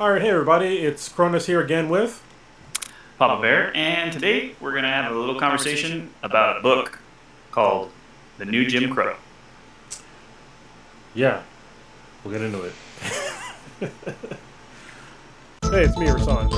All 0.00 0.10
right, 0.10 0.22
hey 0.22 0.30
everybody, 0.30 0.78
it's 0.78 1.10
Cronus 1.10 1.44
here 1.44 1.60
again 1.60 1.90
with. 1.90 2.22
Papa 3.18 3.42
Bear, 3.42 3.70
and 3.76 4.10
today 4.10 4.54
we're 4.58 4.70
going 4.70 4.84
to 4.84 4.88
have 4.88 5.12
a 5.12 5.14
little 5.14 5.38
conversation 5.38 6.08
about 6.22 6.56
a 6.56 6.62
book 6.62 6.98
called 7.50 7.90
The 8.38 8.46
New 8.46 8.66
Jim 8.66 8.94
Crow. 8.94 9.14
Yeah, 11.12 11.42
we'll 12.24 12.32
get 12.32 12.40
into 12.40 12.62
it. 12.62 12.72
hey, 15.70 15.84
it's 15.84 15.98
me, 15.98 16.06
Rasan. 16.06 16.50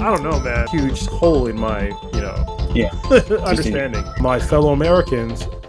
I 0.00 0.16
don't 0.16 0.24
know, 0.24 0.40
man. 0.40 0.66
Huge 0.66 1.06
hole 1.06 1.46
in 1.46 1.60
my, 1.60 1.92
you 2.12 2.22
know, 2.22 2.70
Yeah. 2.74 2.90
understanding. 3.44 4.04
My 4.18 4.40
fellow 4.40 4.72
Americans. 4.72 5.44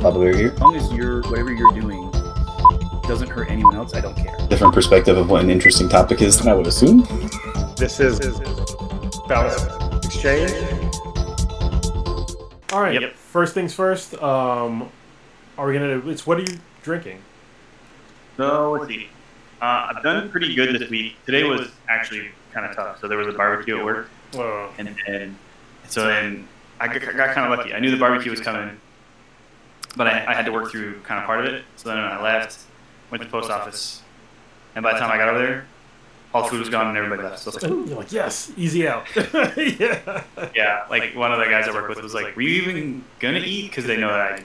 Papa 0.00 0.18
Bear 0.18 0.34
here. 0.34 0.52
As 0.52 0.60
long 0.60 0.76
as 0.76 0.90
you're 0.94 1.20
whatever 1.24 1.52
you're 1.52 1.78
doing 1.78 2.07
doesn't 3.08 3.30
hurt 3.30 3.50
anyone 3.50 3.74
else, 3.74 3.94
I 3.94 4.00
don't 4.02 4.14
care. 4.14 4.36
Different 4.48 4.74
perspective 4.74 5.16
of 5.16 5.30
what 5.30 5.42
an 5.42 5.48
interesting 5.48 5.88
topic 5.88 6.20
is 6.20 6.38
than 6.38 6.48
I 6.48 6.54
would 6.54 6.66
assume. 6.66 7.06
This 7.76 7.98
is 8.00 8.20
Balance 9.26 9.64
Exchange. 10.04 10.52
All 12.70 12.82
right. 12.82 13.00
Yep. 13.00 13.14
First 13.14 13.54
things 13.54 13.72
first. 13.72 14.14
Um, 14.22 14.90
are 15.56 15.66
we 15.66 15.72
gonna? 15.72 16.06
It's 16.08 16.26
what 16.26 16.36
are 16.38 16.42
you 16.42 16.58
drinking? 16.82 17.22
So, 18.36 18.72
let's 18.72 18.88
see. 18.88 19.08
Uh, 19.62 19.92
I've 19.96 20.02
done 20.02 20.30
pretty 20.30 20.54
good 20.54 20.78
this 20.78 20.88
week. 20.90 21.16
Today 21.24 21.44
was 21.44 21.70
actually 21.88 22.28
kind 22.52 22.66
of 22.66 22.76
tough. 22.76 23.00
So, 23.00 23.08
there 23.08 23.16
was 23.16 23.26
a 23.26 23.36
barbecue 23.36 23.78
at 23.78 23.84
work, 23.84 24.10
Uh, 24.36 24.68
and 24.76 24.94
then, 25.06 25.38
so 25.88 26.06
then 26.06 26.46
I 26.78 26.86
got, 26.88 27.00
got 27.16 27.34
kind 27.34 27.50
of 27.50 27.58
lucky. 27.58 27.72
I 27.72 27.80
knew 27.80 27.90
the 27.90 27.96
barbecue 27.96 28.30
was 28.30 28.40
coming, 28.40 28.78
but 29.96 30.06
I, 30.06 30.26
I 30.26 30.34
had 30.34 30.44
to 30.44 30.52
work 30.52 30.70
through 30.70 31.00
kind 31.00 31.18
of 31.18 31.26
part 31.26 31.40
of 31.44 31.52
it. 31.52 31.64
So, 31.76 31.88
then 31.88 31.98
I 31.98 32.22
left, 32.22 32.58
went 33.10 33.22
to 33.22 33.28
the 33.28 33.32
post 33.32 33.50
office, 33.50 34.02
and 34.74 34.82
by 34.82 34.92
the 34.92 34.98
time 34.98 35.10
I 35.10 35.16
got 35.16 35.28
over 35.28 35.38
there, 35.38 35.66
all 36.34 36.42
the 36.42 36.48
food 36.50 36.60
was 36.60 36.68
gone 36.68 36.88
and 36.88 36.96
everybody 36.96 37.22
left. 37.22 37.38
So, 37.38 37.50
I 37.50 37.54
was 37.54 37.62
like, 37.62 37.88
you're 37.88 37.98
like 37.98 38.12
yes, 38.12 38.52
easy 38.56 38.86
out. 38.86 39.06
yeah. 39.16 40.24
Yeah, 40.54 40.84
like 40.90 41.14
one 41.16 41.32
of 41.32 41.38
the 41.38 41.46
guys 41.46 41.66
I 41.68 41.72
work 41.72 41.88
with 41.88 42.02
was 42.02 42.14
like, 42.14 42.36
"Were 42.36 42.42
you 42.42 42.62
even 42.62 43.04
gonna 43.18 43.38
eat?" 43.38 43.70
Because 43.70 43.86
they 43.86 43.96
know 43.96 44.08
that 44.08 44.32
I, 44.32 44.42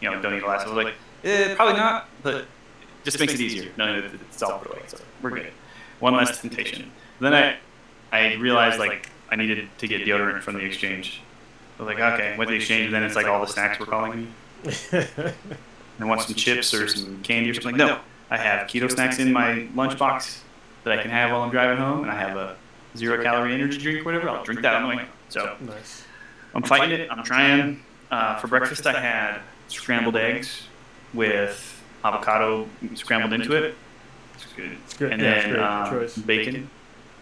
you 0.00 0.10
know, 0.10 0.20
don't 0.22 0.34
eat 0.34 0.42
a 0.42 0.46
lot. 0.46 0.62
So 0.62 0.70
I 0.70 0.74
was 0.74 0.84
like, 0.84 0.94
eh, 1.24 1.54
"Probably 1.54 1.74
not," 1.74 2.08
but 2.22 2.46
just 3.04 3.20
makes 3.20 3.34
it 3.34 3.40
easier 3.40 3.70
knowing 3.76 4.00
that 4.00 4.14
it's 4.14 4.42
all 4.42 4.58
put 4.58 4.72
away. 4.72 4.82
So 4.86 4.98
we're 5.22 5.30
good. 5.30 5.52
One 6.00 6.14
less 6.14 6.40
temptation. 6.40 6.90
Then 7.20 7.34
I, 7.34 7.56
I 8.12 8.34
realized 8.34 8.78
like 8.78 9.08
I 9.30 9.36
needed 9.36 9.68
to 9.78 9.88
get 9.88 10.06
deodorant 10.06 10.42
from 10.42 10.54
the 10.54 10.60
exchange. 10.60 11.22
I 11.78 11.82
was 11.82 11.94
like, 11.94 12.00
okay, 12.14 12.36
went 12.36 12.48
to 12.48 12.52
the 12.52 12.56
exchange, 12.56 12.86
and 12.86 12.94
then 12.94 13.02
it's 13.02 13.16
like 13.16 13.26
all 13.26 13.40
the 13.40 13.52
snacks 13.52 13.78
were 13.78 13.86
calling 13.86 14.22
me. 14.22 14.28
I 15.98 16.04
want 16.04 16.22
some 16.22 16.34
chips 16.34 16.74
or 16.74 16.88
some 16.88 17.22
candy 17.22 17.50
or 17.50 17.54
something. 17.54 17.76
No, 17.76 18.00
I 18.30 18.36
have 18.36 18.68
keto 18.68 18.90
snacks 18.90 19.18
in 19.18 19.32
my 19.32 19.68
lunchbox 19.74 20.40
that 20.84 20.98
I 20.98 21.02
can 21.02 21.10
have 21.10 21.30
while 21.30 21.42
I'm 21.42 21.50
driving 21.50 21.78
home, 21.78 22.02
and 22.02 22.10
I 22.10 22.16
have 22.16 22.36
a 22.36 22.56
zero 22.96 23.22
calorie 23.22 23.54
energy 23.54 23.78
drink, 23.78 24.00
or 24.00 24.04
whatever. 24.04 24.28
I'll 24.28 24.44
drink 24.44 24.62
that 24.62 24.74
on 24.74 24.90
the 24.90 24.96
way. 24.96 25.04
So 25.28 25.56
nice. 25.60 26.04
I'm 26.54 26.62
fighting 26.62 27.00
it. 27.00 27.10
I'm 27.10 27.24
trying. 27.24 27.82
Uh, 28.10 28.38
for 28.38 28.46
breakfast, 28.46 28.86
I 28.86 29.00
had 29.00 29.40
scrambled 29.68 30.16
eggs 30.16 30.62
with 31.12 31.82
avocado 32.04 32.68
scrambled 32.94 33.32
into 33.32 33.52
it. 33.52 33.74
It's 34.34 34.44
good. 34.54 34.72
It's 34.84 34.94
good. 34.94 35.12
And 35.12 35.22
yeah, 35.22 35.42
then 35.42 35.56
uh, 35.56 36.08
bacon. 36.24 36.70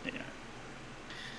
Yeah. 0.05 0.12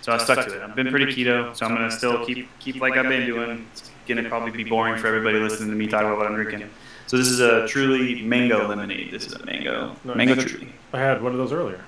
So 0.02 0.14
I 0.14 0.17
stuck 0.17 0.47
to 0.47 0.55
it. 0.55 0.61
I've 0.61 0.75
been 0.75 0.89
pretty 0.89 1.14
keto, 1.14 1.55
so 1.55 1.66
I'm 1.66 1.75
gonna 1.75 1.92
still 1.92 2.25
keep 2.25 2.47
keep 2.59 2.81
like 2.81 2.97
I've 2.97 3.09
been 3.09 3.27
doing. 3.27 3.67
It's 3.72 3.92
gonna 4.08 4.27
probably 4.27 4.52
be 4.52 4.64
boring 4.64 4.99
for 4.99 5.08
everybody 5.08 5.38
listening 5.39 5.70
to 5.70 5.75
me 5.75 5.88
talk 5.88 6.02
about 6.02 6.17
what 6.17 6.27
I'm 6.27 6.36
drinking. 6.36 6.70
So 7.08 7.17
this 7.17 7.28
is 7.28 7.39
a 7.39 7.67
truly 7.67 8.22
mango 8.23 8.67
lemonade. 8.67 9.11
This 9.11 9.28
is 9.28 9.34
a 9.34 9.45
mango 9.45 9.95
mango 10.03 10.36
truly. 10.36 10.73
I 10.92 11.00
had 11.00 11.22
one 11.22 11.31
of 11.31 11.38
those 11.38 11.52
earlier. 11.52 11.84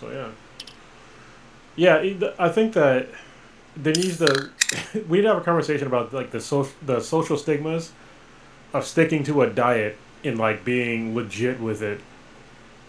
So 0.00 0.10
yeah. 0.10 0.28
Yeah, 1.76 2.32
I 2.38 2.48
think 2.48 2.74
that 2.74 3.08
there 3.76 3.94
needs 3.94 4.18
to. 4.18 4.50
We 5.08 5.18
need 5.18 5.22
to 5.22 5.28
have 5.34 5.38
a 5.38 5.44
conversation 5.44 5.86
about 5.86 6.12
like 6.12 6.30
the 6.30 6.40
social 6.40 6.72
the 6.82 7.00
social 7.00 7.36
stigmas 7.36 7.92
of 8.72 8.84
sticking 8.84 9.24
to 9.24 9.42
a 9.42 9.50
diet 9.50 9.96
and 10.24 10.38
like 10.38 10.64
being 10.64 11.14
legit 11.14 11.60
with 11.60 11.82
it. 11.82 12.00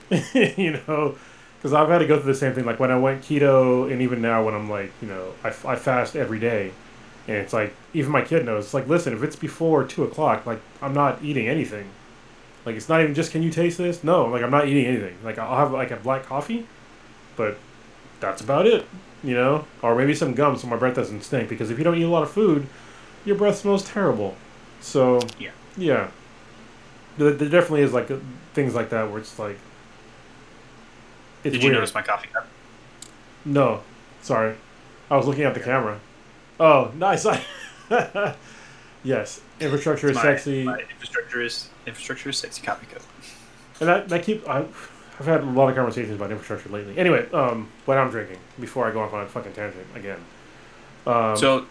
you 0.58 0.80
know, 0.88 1.16
because 1.58 1.74
I've 1.74 1.90
had 1.90 2.00
to 2.00 2.08
go 2.08 2.20
through 2.20 2.32
the 2.32 2.38
same 2.38 2.54
thing. 2.54 2.66
Like 2.66 2.80
when 2.80 2.92
I 2.92 2.98
went 2.98 3.24
keto, 3.24 3.92
and 3.92 4.02
even 4.02 4.22
now 4.22 4.44
when 4.46 4.54
I'm 4.54 4.70
like, 4.70 4.92
you 5.02 5.08
know, 5.08 5.34
I, 5.44 5.50
I 5.50 5.76
fast 5.76 6.16
every 6.16 6.40
day, 6.40 6.72
and 7.28 7.38
it's 7.38 7.54
like 7.54 7.74
even 7.94 8.12
my 8.12 8.22
kid 8.22 8.46
knows. 8.46 8.66
It's 8.66 8.74
like, 8.74 8.88
listen, 8.88 9.14
if 9.14 9.24
it's 9.24 9.36
before 9.36 9.84
two 9.84 10.04
o'clock, 10.04 10.46
like 10.46 10.60
I'm 10.82 10.94
not 10.94 11.24
eating 11.24 11.48
anything. 11.48 11.88
Like 12.66 12.76
it's 12.76 12.90
not 12.90 13.02
even 13.02 13.14
just 13.14 13.32
can 13.32 13.44
you 13.44 13.52
taste 13.52 13.78
this? 13.78 14.04
No, 14.04 14.26
like 14.26 14.44
I'm 14.44 14.52
not 14.52 14.68
eating 14.68 14.86
anything. 14.86 15.16
Like 15.24 15.38
I'll 15.38 15.58
have 15.58 15.72
like 15.72 15.92
a 15.92 15.98
black 15.98 16.24
coffee, 16.26 16.66
but 17.36 17.58
that's 18.20 18.42
about 18.42 18.66
it. 18.68 18.86
You 19.24 19.34
know, 19.34 19.66
or 19.82 19.96
maybe 19.96 20.14
some 20.14 20.34
gum 20.34 20.56
so 20.58 20.68
my 20.68 20.76
breath 20.78 20.96
doesn't 20.96 21.24
stink. 21.24 21.50
Because 21.50 21.72
if 21.72 21.78
you 21.78 21.84
don't 21.84 21.98
eat 21.98 22.04
a 22.04 22.08
lot 22.10 22.24
of 22.24 22.30
food, 22.32 22.68
your 23.26 23.36
breath 23.36 23.58
smells 23.58 23.84
terrible. 23.84 24.36
So 24.82 25.20
Yeah. 25.40 25.52
yeah. 25.78 26.10
There, 27.18 27.32
there 27.32 27.50
definitely 27.50 27.82
is 27.82 27.94
like 27.94 28.10
things 28.54 28.76
like 28.76 28.90
that 28.90 29.10
where 29.10 29.20
it's 29.20 29.40
like. 29.40 29.58
It's 31.44 31.54
Did 31.54 31.62
you 31.64 31.68
weird. 31.70 31.76
notice 31.78 31.94
my 31.94 32.02
coffee 32.02 32.28
cup? 32.34 32.48
No, 33.46 33.82
sorry, 34.22 34.56
I 35.12 35.16
was 35.18 35.28
looking 35.28 35.44
at 35.44 35.54
the 35.54 35.60
camera. 35.60 36.00
Oh, 36.60 36.92
nice. 36.96 37.26
yes, 39.04 39.42
infrastructure 39.60 40.10
is 40.10 40.16
My- 40.16 40.22
sexy. 40.22 40.64
My 40.64 40.80
infrastructure 40.80 41.42
is 41.42 41.70
infrastructure 41.86 42.30
is 42.30 42.38
sexy 42.38 42.62
coffee 42.62 42.86
cup. 42.88 43.02
And 43.80 43.90
that, 43.90 44.10
that 44.10 44.24
keep 44.24 44.48
I, 44.48 44.60
I've 45.20 45.26
had 45.26 45.42
a 45.42 45.46
lot 45.46 45.70
of 45.70 45.76
conversations 45.76 46.16
about 46.16 46.32
infrastructure 46.32 46.70
lately. 46.70 46.98
Anyway, 46.98 47.30
um, 47.32 47.70
what 47.86 47.98
I'm 47.98 48.10
drinking 48.10 48.38
before 48.60 48.88
I 48.88 48.92
go 48.92 49.02
off 49.02 49.14
on 49.14 49.22
a 49.24 49.28
fucking 49.28 49.54
tangent 49.54 49.86
again. 49.96 50.20
Um, 51.06 51.36
So 51.38 51.66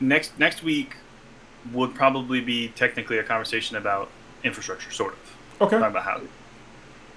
next 0.00 0.38
next 0.38 0.62
week 0.62 0.96
would 1.72 1.94
probably 1.94 2.40
be 2.40 2.68
technically 2.68 3.18
a 3.18 3.22
conversation 3.24 3.76
about 3.76 4.08
infrastructure, 4.44 4.90
sort 4.90 5.14
of. 5.14 5.62
okay, 5.62 5.76
about 5.76 6.02
housing. 6.04 6.28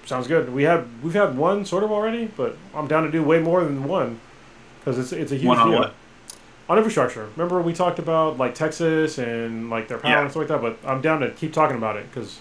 sounds 0.06 0.26
good. 0.26 0.52
We 0.52 0.64
have 0.64 0.86
we've 1.02 1.14
had 1.14 1.36
one 1.36 1.64
sort 1.64 1.82
of 1.84 1.90
already, 1.92 2.26
but 2.26 2.56
I'm 2.74 2.86
down 2.86 3.04
to 3.04 3.10
do 3.10 3.22
way 3.22 3.38
more 3.40 3.64
than 3.64 3.84
one 3.84 4.20
because 4.80 4.98
it's 4.98 5.12
it's 5.12 5.32
a 5.32 5.36
huge 5.36 5.46
One 5.46 5.58
on 5.58 5.70
deal. 5.70 5.78
what? 5.80 5.94
On 6.70 6.76
infrastructure. 6.78 7.28
Remember 7.36 7.60
we 7.60 7.72
talked 7.74 7.98
about 7.98 8.38
like 8.38 8.54
Texas 8.54 9.18
and 9.18 9.68
like 9.70 9.88
their 9.88 9.98
power 9.98 10.12
Yeah. 10.12 10.20
and 10.22 10.30
stuff 10.30 10.48
like 10.48 10.48
that. 10.48 10.62
But 10.62 10.78
I'm 10.88 11.00
down 11.02 11.20
to 11.20 11.30
keep 11.32 11.52
talking 11.52 11.76
about 11.76 11.96
it 11.96 12.08
because 12.10 12.38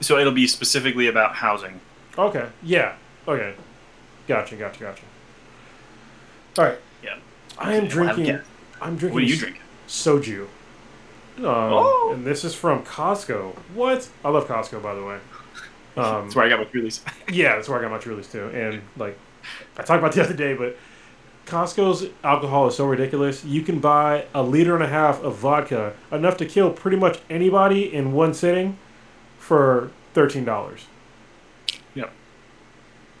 So 0.00 0.18
it'll 0.18 0.32
be 0.32 0.46
specifically 0.48 1.06
about 1.06 1.36
housing. 1.36 1.80
okay, 2.18 2.48
yeah, 2.64 2.94
okay, 3.28 3.54
gotcha, 4.26 4.56
gotcha, 4.56 4.80
gotcha. 4.80 5.02
All 6.58 6.64
right, 6.64 6.78
Yeah. 7.02 7.16
I 7.58 7.74
am 7.74 7.86
drinking. 7.86 8.24
guests. 8.26 8.48
I'm 8.82 8.96
drinking. 8.96 9.14
What 9.14 9.22
are 9.22 9.26
you 9.26 9.36
drinking? 9.36 9.62
soju. 9.88 10.42
Um, 11.38 11.44
Oh. 11.46 12.10
And 12.14 12.26
this 12.26 12.42
is 12.44 12.54
from 12.54 12.82
Costco. 12.84 13.54
What? 13.74 14.08
I 14.24 14.30
love 14.30 14.46
Costco, 14.48 14.82
by 14.82 14.94
the 14.94 15.04
way. 15.04 15.18
Um, 15.96 16.24
That's 16.24 16.34
where 16.34 16.44
I 16.44 16.48
got 16.48 16.58
my 16.58 16.64
Trulies. 16.64 17.02
yeah, 17.32 17.54
that's 17.54 17.68
where 17.68 17.78
I 17.78 17.82
got 17.82 17.92
my 17.92 17.98
Trulies 17.98 18.28
too. 18.32 18.48
And 18.48 18.82
like, 18.96 19.16
I 19.78 19.82
talked 19.84 20.00
about 20.00 20.10
the 20.12 20.24
other 20.24 20.34
day, 20.34 20.54
but 20.54 20.76
Costco's 21.46 22.06
alcohol 22.22 22.68
is 22.68 22.76
so 22.76 22.86
ridiculous. 22.86 23.44
You 23.44 23.62
can 23.62 23.78
buy 23.78 24.26
a 24.34 24.42
liter 24.42 24.74
and 24.74 24.82
a 24.82 24.88
half 24.88 25.22
of 25.22 25.36
vodka, 25.36 25.92
enough 26.10 26.36
to 26.38 26.46
kill 26.46 26.70
pretty 26.70 26.96
much 26.96 27.20
anybody 27.28 27.92
in 27.92 28.12
one 28.12 28.32
sitting, 28.34 28.78
for 29.38 29.90
thirteen 30.14 30.44
dollars. 30.44 30.86
Yep. 31.94 32.10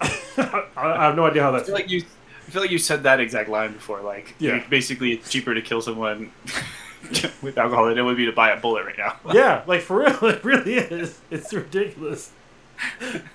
I, 0.00 0.64
I 0.76 1.04
have 1.04 1.16
no 1.16 1.26
idea 1.26 1.42
how 1.42 1.54
I 1.54 1.62
feel 1.62 1.74
like 1.74 1.90
you. 1.90 2.02
I 2.46 2.50
feel 2.50 2.62
like 2.62 2.70
you 2.70 2.78
said 2.78 3.02
that 3.04 3.20
exact 3.20 3.48
line 3.48 3.72
before. 3.72 4.00
Like, 4.02 4.34
Yeah. 4.38 4.56
you- 4.56 4.62
basically, 4.68 5.12
it's 5.12 5.30
cheaper 5.30 5.54
to 5.54 5.62
kill 5.62 5.80
someone 5.82 6.30
with 7.42 7.56
alcohol 7.58 7.86
than 7.86 7.98
it 7.98 8.02
would 8.02 8.16
be 8.16 8.26
to 8.26 8.32
buy 8.32 8.50
a 8.50 8.60
bullet 8.60 8.84
right 8.86 8.96
now. 8.98 9.16
yeah, 9.32 9.62
like 9.66 9.80
for 9.82 9.98
real, 10.00 10.16
it 10.24 10.44
really 10.44 10.74
is. 10.74 11.20
It's 11.30 11.52
ridiculous. 11.52 12.30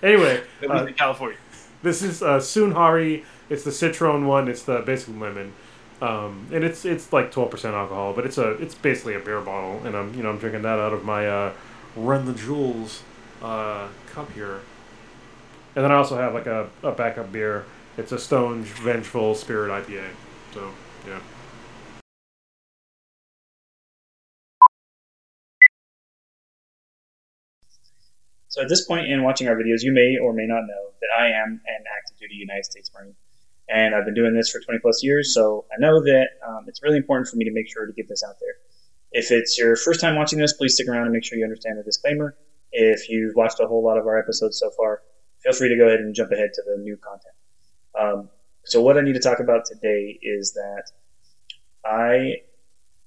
Anyway, 0.03 0.41
At 0.61 0.69
uh, 0.69 0.73
least 0.73 0.88
in 0.89 0.94
California. 0.95 1.38
This 1.83 2.01
is 2.01 2.21
uh, 2.21 2.38
Soonhari. 2.39 3.24
It's 3.50 3.63
the 3.63 3.72
citron 3.72 4.28
one. 4.28 4.48
It's 4.48 4.63
the 4.63 4.80
basically 4.81 5.19
lemon, 5.19 5.54
um, 6.01 6.48
and 6.54 6.63
it's 6.63 6.86
it's 6.86 7.12
like 7.12 7.31
twelve 7.31 7.50
percent 7.50 7.75
alcohol, 7.75 8.13
but 8.13 8.25
it's 8.25 8.38
a 8.38 8.51
it's 8.62 8.75
basically 8.75 9.16
a 9.16 9.19
beer 9.19 9.42
bottle, 9.42 9.86
and 9.86 9.96
I'm 9.96 10.13
you 10.13 10.24
know 10.24 10.30
I'm 10.30 10.38
drinking 10.38 10.62
that 10.63 10.80
out 10.80 10.94
of 10.94 11.04
my 11.04 11.28
uh, 11.28 11.54
Run 11.96 12.25
the 12.25 12.34
Jewels 12.34 13.04
uh, 13.42 13.88
cup 14.07 14.31
here, 14.34 14.62
and 15.75 15.84
then 15.84 15.92
I 15.92 15.96
also 15.96 16.16
have 16.18 16.34
like 16.34 16.46
a, 16.46 16.69
a 16.84 16.92
backup 16.92 17.31
beer. 17.31 17.66
It's 17.98 18.12
a 18.12 18.19
Stone 18.19 18.63
Vengeful 18.63 19.36
Spirit 19.36 19.72
IPA. 19.72 20.10
So 20.54 20.72
yeah. 21.07 21.19
So 28.50 28.63
at 28.63 28.69
this 28.69 28.86
point 28.86 29.07
in 29.07 29.24
watching 29.24 29.48
our 29.48 29.56
videos, 29.56 29.81
you 29.81 29.92
may 29.92 30.18
or 30.22 30.34
may 30.34 30.46
not 30.46 30.62
know 30.62 30.92
that 31.01 31.10
I 31.18 31.28
am 31.28 31.62
an 31.66 31.84
active 31.98 32.18
duty 32.19 32.36
United 32.36 32.66
States 32.66 32.92
Marine. 32.94 33.16
And 33.69 33.94
I've 33.94 34.06
been 34.06 34.16
doing 34.16 34.33
this 34.33 34.50
for 34.50 34.60
20 34.60 34.80
plus 34.80 35.04
years, 35.04 35.33
so 35.33 35.66
I 35.71 35.80
know 35.80 36.01
that 36.04 36.27
um, 36.48 36.66
it's 36.68 36.81
really 36.81 36.98
important 36.98 37.27
for 37.27 37.38
me 37.38 37.45
to 37.45 37.51
make 37.51 37.69
sure 37.71 37.86
to 37.86 37.94
get 37.94 38.07
this 38.07 38.24
out 38.24 38.36
there. 38.42 38.56
If 39.12 39.31
it's 39.31 39.57
your 39.57 39.75
first 39.75 40.01
time 40.01 40.16
watching 40.16 40.39
this, 40.39 40.54
please 40.54 40.74
stick 40.74 40.88
around 40.88 41.04
and 41.04 41.13
make 41.13 41.24
sure 41.24 41.38
you 41.38 41.44
understand 41.44 41.77
the 41.77 41.83
disclaimer. 41.83 42.36
If 42.71 43.10
you've 43.10 43.36
watched 43.36 43.60
a 43.60 43.68
whole 43.68 43.83
lot 43.83 43.98
of 43.98 44.07
our 44.07 44.18
episodes 44.18 44.57
so 44.60 44.71
far, 44.71 45.01
feel 45.44 45.54
free 45.54 45.69
to 45.69 45.77
go 45.77 45.88
ahead 45.88 46.00
and 46.00 46.16
jump 46.16 46.31
ahead 46.31 46.51
to 46.54 46.63
the 46.66 46.81
new 46.81 46.98
content. 46.98 47.36
Um, 48.00 48.30
so 48.66 48.81
what 48.81 48.98
I 48.98 49.01
need 49.01 49.13
to 49.13 49.19
talk 49.19 49.39
about 49.39 49.66
today 49.66 50.19
is 50.22 50.54
that 50.54 50.92
I 51.86 52.42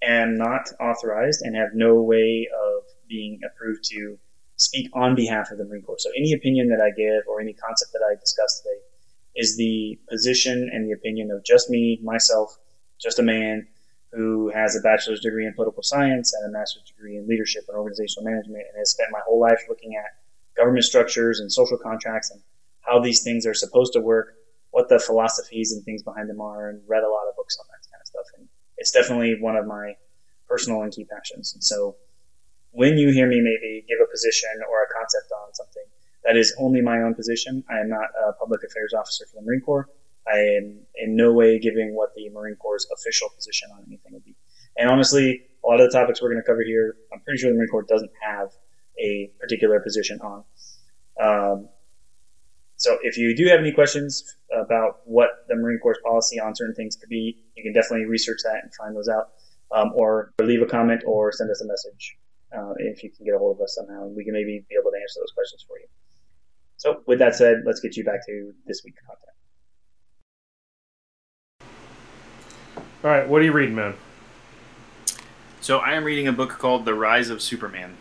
am 0.03 0.37
not 0.37 0.69
authorized 0.81 1.43
and 1.43 1.56
have 1.56 1.70
no 1.75 2.00
way 2.03 2.49
of 2.53 2.85
being 3.08 3.41
approved 3.44 3.85
to 3.91 4.19
speak 4.56 4.91
on 4.94 5.15
behalf 5.15 5.50
of 5.50 5.58
the 5.58 5.65
Marine 5.65 5.82
Corps. 5.82 5.99
So 5.99 6.11
any 6.17 6.32
opinion 6.32 6.69
that 6.69 6.81
I 6.81 6.91
give 6.91 7.25
or 7.29 7.41
any 7.41 7.53
concept 7.53 7.93
that 7.93 8.03
I 8.08 8.19
discuss 8.19 8.61
today 8.61 8.81
is 9.37 9.56
the 9.56 9.99
position 10.08 10.70
and 10.73 10.88
the 10.88 10.93
opinion 10.93 11.31
of 11.31 11.44
just 11.44 11.70
me, 11.70 11.99
myself, 12.02 12.56
just 13.00 13.19
a 13.19 13.23
man 13.23 13.67
who 14.12 14.50
has 14.50 14.76
a 14.76 14.81
bachelor's 14.81 15.20
degree 15.20 15.46
in 15.46 15.55
political 15.55 15.82
science 15.82 16.34
and 16.34 16.46
a 16.46 16.52
master's 16.52 16.82
degree 16.82 17.17
in 17.17 17.26
leadership 17.26 17.64
and 17.69 17.76
organizational 17.76 18.31
management 18.31 18.62
and 18.69 18.79
has 18.79 18.90
spent 18.90 19.08
my 19.11 19.20
whole 19.26 19.40
life 19.40 19.61
looking 19.69 19.96
at 19.96 20.19
government 20.56 20.84
structures 20.84 21.40
and 21.40 21.50
social 21.50 21.79
contracts 21.79 22.31
and 22.31 22.40
how 22.82 23.00
these 23.00 23.23
things 23.23 23.46
are 23.46 23.55
supposed 23.55 23.93
to 23.94 24.00
work, 24.00 24.34
what 24.70 24.88
the 24.88 24.99
philosophies 24.99 25.73
and 25.73 25.82
things 25.84 26.02
behind 26.02 26.29
them 26.29 26.40
are, 26.40 26.69
and 26.69 26.82
read 26.87 27.02
a 27.02 27.08
lot 27.08 27.26
of 27.29 27.37
books 27.37 27.56
on 27.58 27.67
that 27.69 27.90
kind 27.90 28.00
of 28.00 28.06
stuff. 28.06 28.26
And 28.37 28.49
it's 28.76 28.90
definitely 28.90 29.40
one 29.40 29.56
of 29.56 29.67
my 29.67 29.96
personal 30.46 30.82
and 30.82 30.93
key 30.93 31.05
passions. 31.05 31.55
And 31.55 31.64
so 31.64 31.96
when 32.73 32.99
you 32.99 33.11
hear 33.12 33.26
me 33.26 33.40
maybe 33.40 33.84
give 33.88 33.99
a 34.02 34.11
position 34.11 34.50
or 34.69 34.82
a 34.82 34.93
concept 34.93 35.32
on 35.32 35.55
something, 35.55 35.84
that 36.24 36.36
is 36.36 36.54
only 36.58 36.80
my 36.80 37.02
own 37.02 37.14
position. 37.14 37.64
I 37.70 37.80
am 37.80 37.88
not 37.88 38.08
a 38.28 38.32
public 38.34 38.62
affairs 38.64 38.92
officer 38.94 39.26
for 39.26 39.40
the 39.40 39.42
Marine 39.42 39.60
Corps. 39.60 39.88
I 40.26 40.38
am 40.38 40.78
in 40.94 41.16
no 41.16 41.32
way 41.32 41.58
giving 41.58 41.94
what 41.94 42.14
the 42.14 42.28
Marine 42.30 42.56
Corps' 42.56 42.86
official 42.92 43.28
position 43.34 43.70
on 43.74 43.84
anything 43.86 44.12
would 44.12 44.24
be. 44.24 44.36
And 44.76 44.88
honestly, 44.88 45.42
a 45.64 45.66
lot 45.66 45.80
of 45.80 45.90
the 45.90 45.98
topics 45.98 46.22
we're 46.22 46.30
going 46.30 46.42
to 46.42 46.46
cover 46.46 46.62
here, 46.62 46.96
I'm 47.12 47.20
pretty 47.20 47.38
sure 47.38 47.50
the 47.50 47.56
Marine 47.56 47.69
Corps 47.69 47.82
doesn't 47.82 48.12
have 48.22 48.50
a 48.98 49.30
particular 49.40 49.80
position 49.80 50.20
on. 50.20 50.44
Um, 51.20 51.69
so 52.76 52.98
if 53.02 53.16
you 53.16 53.34
do 53.36 53.46
have 53.46 53.60
any 53.60 53.72
questions 53.72 54.36
about 54.52 55.00
what 55.04 55.44
the 55.48 55.56
Marine 55.56 55.78
Corps 55.78 55.98
policy 56.04 56.38
on 56.38 56.54
certain 56.54 56.74
things 56.74 56.96
could 56.96 57.08
be, 57.08 57.38
you 57.56 57.62
can 57.62 57.72
definitely 57.72 58.06
research 58.06 58.38
that 58.44 58.62
and 58.62 58.72
find 58.74 58.94
those 58.96 59.08
out, 59.08 59.30
um, 59.72 59.92
or 59.94 60.32
leave 60.40 60.62
a 60.62 60.66
comment 60.66 61.02
or 61.06 61.32
send 61.32 61.50
us 61.50 61.60
a 61.60 61.66
message 61.66 62.16
uh, 62.56 62.74
if 62.78 63.02
you 63.02 63.10
can 63.10 63.24
get 63.24 63.34
a 63.34 63.38
hold 63.38 63.56
of 63.56 63.62
us 63.62 63.74
somehow, 63.74 64.06
we 64.06 64.24
can 64.24 64.32
maybe 64.32 64.64
be 64.69 64.76
able 64.80 64.90
to 64.90 64.96
answer 65.00 65.20
those 65.20 65.32
questions 65.34 65.64
for 65.66 65.78
you. 65.78 65.86
So 66.82 67.00
with 67.06 67.20
that 67.20 67.37
said, 67.37 67.62
let's 67.64 67.79
get 67.79 67.96
you 67.96 68.02
back 68.02 68.26
to 68.26 68.52
this 68.67 68.82
week's 68.84 68.99
content. 69.06 69.29
All 73.05 73.11
right, 73.11 73.29
what 73.29 73.40
are 73.40 73.44
you 73.44 73.52
reading, 73.52 73.76
man? 73.76 73.94
So 75.61 75.79
I 75.79 75.93
am 75.93 76.02
reading 76.02 76.26
a 76.26 76.32
book 76.32 76.50
called 76.58 76.84
The 76.84 76.93
Rise 76.94 77.31
of 77.31 77.40
Superman. 77.40 77.96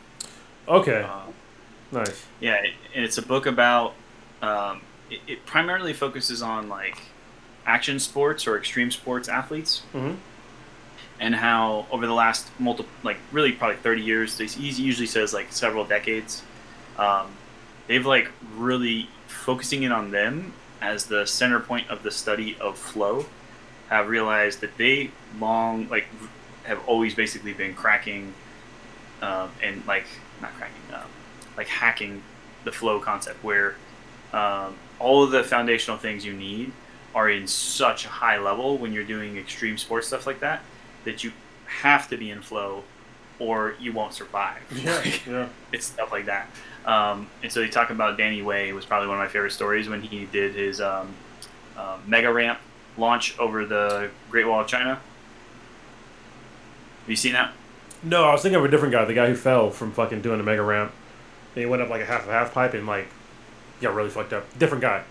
Okay, 0.67 1.03
Uh, 1.07 1.25
nice. 1.91 2.25
yeah, 2.39 2.55
it, 2.55 2.73
and 2.95 3.05
it's 3.05 3.19
a 3.19 3.21
book 3.21 3.45
about. 3.45 3.93
Um, 4.41 4.81
it, 5.11 5.19
it 5.27 5.45
primarily 5.45 5.93
focuses 5.93 6.41
on 6.41 6.67
like 6.67 6.97
action 7.67 7.99
sports 7.99 8.47
or 8.47 8.57
extreme 8.57 8.89
sports 8.89 9.29
athletes, 9.29 9.83
Mhm. 9.93 10.15
and 11.19 11.35
how 11.35 11.85
over 11.91 12.07
the 12.07 12.13
last 12.15 12.47
multiple, 12.57 12.91
like 13.03 13.17
really 13.31 13.51
probably 13.51 13.77
thirty 13.77 14.01
years, 14.01 14.39
they 14.39 14.47
he 14.47 14.69
usually 14.69 15.05
says 15.05 15.35
like 15.35 15.51
several 15.53 15.85
decades, 15.85 16.41
um, 16.97 17.27
they've 17.91 18.05
like 18.05 18.31
really 18.55 19.09
focusing 19.27 19.83
in 19.83 19.91
on 19.91 20.11
them 20.11 20.53
as 20.79 21.07
the 21.07 21.25
center 21.25 21.59
point 21.59 21.89
of 21.89 22.03
the 22.03 22.11
study 22.11 22.55
of 22.61 22.77
flow, 22.77 23.25
have 23.89 24.07
realized 24.07 24.61
that 24.61 24.77
they 24.77 25.11
long 25.41 25.89
like 25.89 26.05
have 26.63 26.81
always 26.87 27.13
basically 27.13 27.51
been 27.51 27.73
cracking, 27.73 28.33
um, 29.21 29.51
and 29.61 29.85
like 29.85 30.05
not 30.41 30.53
cracking, 30.53 30.81
um, 30.93 31.09
like 31.57 31.67
hacking 31.67 32.23
the 32.63 32.71
flow 32.71 32.97
concept 32.97 33.43
where 33.43 33.75
um, 34.31 34.73
all 34.97 35.21
of 35.25 35.31
the 35.31 35.43
foundational 35.43 35.97
things 35.97 36.25
you 36.25 36.31
need 36.31 36.71
are 37.13 37.29
in 37.29 37.45
such 37.45 38.05
a 38.05 38.07
high 38.07 38.37
level 38.37 38.77
when 38.77 38.93
you're 38.93 39.03
doing 39.03 39.35
extreme 39.35 39.77
sports 39.77 40.07
stuff 40.07 40.25
like 40.25 40.39
that 40.39 40.61
that 41.03 41.25
you 41.25 41.33
have 41.65 42.07
to 42.07 42.15
be 42.15 42.31
in 42.31 42.41
flow 42.41 42.83
or 43.37 43.75
you 43.81 43.91
won't 43.91 44.13
survive. 44.13 44.61
Yeah, 44.73 45.03
yeah. 45.27 45.49
it's 45.73 45.87
stuff 45.87 46.13
like 46.13 46.27
that. 46.27 46.49
Um, 46.85 47.27
and 47.43 47.51
so 47.51 47.59
they 47.61 47.67
talk 47.69 47.89
about 47.91 48.17
Danny 48.17 48.41
Way 48.41 48.73
was 48.73 48.85
probably 48.85 49.07
one 49.07 49.17
of 49.17 49.23
my 49.23 49.27
favorite 49.27 49.51
stories 49.51 49.87
when 49.87 50.01
he 50.01 50.25
did 50.25 50.55
his 50.55 50.81
um, 50.81 51.13
uh, 51.77 51.97
mega 52.07 52.31
ramp 52.31 52.59
launch 52.97 53.37
over 53.39 53.65
the 53.65 54.09
Great 54.29 54.47
Wall 54.47 54.61
of 54.61 54.67
China. 54.67 54.95
Have 57.01 57.09
you 57.09 57.15
seen 57.15 57.33
that? 57.33 57.53
No, 58.03 58.23
I 58.25 58.31
was 58.31 58.41
thinking 58.41 58.57
of 58.57 58.65
a 58.65 58.67
different 58.67 58.91
guy, 58.93 59.05
the 59.05 59.13
guy 59.13 59.27
who 59.27 59.35
fell 59.35 59.69
from 59.69 59.91
fucking 59.91 60.21
doing 60.21 60.39
a 60.39 60.43
mega 60.43 60.61
ramp. 60.63 60.91
And 61.55 61.59
he 61.61 61.65
went 61.65 61.81
up 61.81 61.89
like 61.89 62.01
a 62.01 62.05
half 62.05 62.27
a 62.27 62.31
half 62.31 62.53
pipe 62.53 62.73
and 62.73 62.87
like 62.87 63.07
got 63.81 63.93
really 63.93 64.09
fucked 64.09 64.33
up. 64.33 64.57
Different 64.57 64.81
guy. 64.81 65.03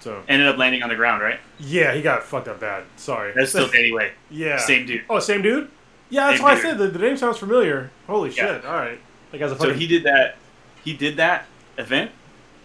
So 0.00 0.22
Ended 0.28 0.46
up 0.46 0.56
landing 0.56 0.82
on 0.82 0.88
the 0.88 0.94
ground, 0.94 1.22
right? 1.22 1.40
yeah, 1.58 1.92
he 1.92 2.02
got 2.02 2.22
fucked 2.22 2.46
up 2.48 2.60
bad. 2.60 2.84
Sorry. 2.96 3.32
That's 3.34 3.50
still 3.50 3.68
Danny 3.68 3.92
Way. 3.92 4.12
yeah. 4.30 4.56
Same 4.58 4.86
dude. 4.86 5.02
Oh, 5.10 5.18
same 5.18 5.42
dude. 5.42 5.70
Yeah, 6.10 6.28
that's 6.28 6.38
Same 6.38 6.44
why 6.44 6.52
I 6.52 6.60
said 6.60 6.78
the, 6.78 6.86
the 6.88 6.98
name 7.00 7.16
sounds 7.18 7.36
familiar. 7.36 7.90
Holy 8.06 8.30
Yeah. 8.30 8.46
shit! 8.54 8.64
All 8.64 8.72
right, 8.76 8.98
like 9.30 9.42
as 9.42 9.52
a 9.52 9.58
So 9.58 9.74
he 9.74 9.86
did 9.86 10.04
that. 10.04 10.36
He 10.88 10.96
did 10.96 11.18
that 11.18 11.44
event 11.76 12.12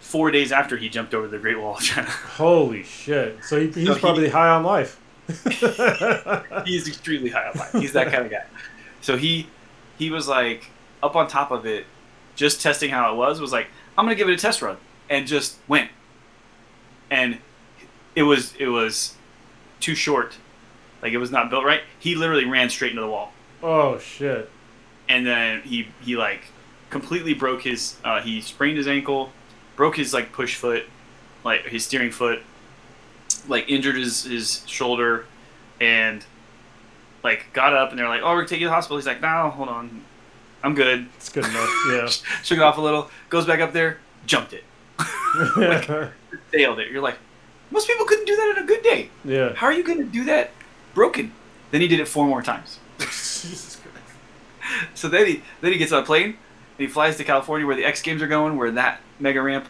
four 0.00 0.30
days 0.30 0.50
after 0.50 0.78
he 0.78 0.88
jumped 0.88 1.12
over 1.12 1.28
the 1.28 1.38
Great 1.38 1.60
Wall 1.60 1.76
of 1.76 1.82
China. 1.82 2.08
holy 2.36 2.82
shit. 2.84 3.44
So 3.44 3.60
he, 3.60 3.66
he's 3.70 3.86
So 3.86 3.94
he- 3.94 4.00
probably 4.00 4.28
high 4.30 4.48
on 4.48 4.62
life. 4.64 4.98
He's 6.66 6.88
extremely 6.88 7.30
high 7.30 7.48
on 7.48 7.58
life. 7.58 7.72
He's 7.72 7.92
that 7.92 8.10
kind 8.10 8.24
of 8.24 8.30
guy. 8.30 8.44
So 9.00 9.16
he 9.16 9.48
he 9.98 10.10
was 10.10 10.26
like 10.28 10.70
up 11.02 11.16
on 11.16 11.28
top 11.28 11.50
of 11.50 11.66
it, 11.66 11.86
just 12.34 12.60
testing 12.62 12.90
how 12.90 13.12
it 13.12 13.16
was. 13.16 13.40
Was 13.40 13.52
like, 13.52 13.68
I'm 13.96 14.04
gonna 14.04 14.14
give 14.14 14.28
it 14.28 14.32
a 14.32 14.36
test 14.38 14.62
run, 14.62 14.76
and 15.10 15.26
just 15.26 15.56
went. 15.68 15.90
And 17.10 17.38
it 18.14 18.22
was 18.24 18.54
it 18.58 18.68
was 18.68 19.14
too 19.80 19.94
short, 19.94 20.36
like 21.02 21.12
it 21.12 21.18
was 21.18 21.30
not 21.30 21.50
built 21.50 21.64
right. 21.64 21.80
He 21.98 22.14
literally 22.14 22.44
ran 22.46 22.70
straight 22.70 22.90
into 22.90 23.02
the 23.02 23.08
wall, 23.08 23.32
oh 23.62 23.98
shit. 23.98 24.50
and 25.08 25.26
then 25.26 25.62
he 25.62 25.88
he 26.02 26.16
like 26.16 26.42
completely 26.94 27.34
broke 27.34 27.62
his. 27.62 27.96
Uh, 28.04 28.20
he 28.20 28.40
sprained 28.40 28.78
his 28.78 28.86
ankle, 28.86 29.32
broke 29.74 29.96
his 29.96 30.14
like 30.14 30.30
push 30.30 30.54
foot, 30.54 30.84
like 31.42 31.66
his 31.66 31.84
steering 31.84 32.12
foot, 32.12 32.40
like 33.48 33.68
injured 33.68 33.96
his 33.96 34.22
his 34.22 34.62
shoulder, 34.68 35.26
and 35.80 36.24
like 37.24 37.52
got 37.52 37.74
up 37.74 37.90
and 37.90 37.98
they're 37.98 38.08
like, 38.08 38.20
"Oh, 38.22 38.28
we're 38.28 38.36
gonna 38.36 38.46
take 38.46 38.60
you 38.60 38.66
to 38.66 38.70
the 38.70 38.74
hospital." 38.74 38.96
He's 38.96 39.08
like, 39.08 39.20
"No, 39.20 39.50
hold 39.50 39.68
on, 39.68 40.04
I'm 40.62 40.76
good." 40.76 41.08
It's 41.16 41.30
good 41.30 41.44
enough. 41.44 41.68
Yeah. 41.88 42.06
Shook 42.44 42.58
it 42.58 42.62
off 42.62 42.78
a 42.78 42.80
little, 42.80 43.10
goes 43.28 43.44
back 43.44 43.58
up 43.58 43.72
there, 43.72 43.98
jumped 44.24 44.52
it, 44.52 44.62
sailed 46.52 46.78
it. 46.78 46.92
You're 46.92 47.02
like, 47.02 47.18
most 47.72 47.88
people 47.88 48.06
couldn't 48.06 48.26
do 48.26 48.36
that 48.36 48.54
on 48.56 48.62
a 48.62 48.66
good 48.68 48.84
day. 48.84 49.10
yeah. 49.24 49.52
How 49.54 49.66
are 49.66 49.72
you 49.72 49.82
gonna 49.82 50.04
do 50.04 50.22
that 50.26 50.52
broken? 50.94 51.32
Then 51.72 51.80
he 51.80 51.88
did 51.88 51.98
it 51.98 52.06
four 52.06 52.24
more 52.24 52.40
times. 52.40 52.78
Jesus 53.00 53.80
Christ. 53.82 54.94
So 54.94 55.08
then 55.08 55.26
he 55.26 55.42
then 55.60 55.72
he 55.72 55.78
gets 55.78 55.90
on 55.90 56.04
a 56.04 56.06
plane 56.06 56.36
he 56.78 56.86
flies 56.86 57.16
to 57.18 57.24
California 57.24 57.66
where 57.66 57.76
the 57.76 57.84
X 57.84 58.02
Games 58.02 58.22
are 58.22 58.26
going, 58.26 58.56
where 58.56 58.70
that 58.72 59.00
mega 59.20 59.40
ramp 59.42 59.66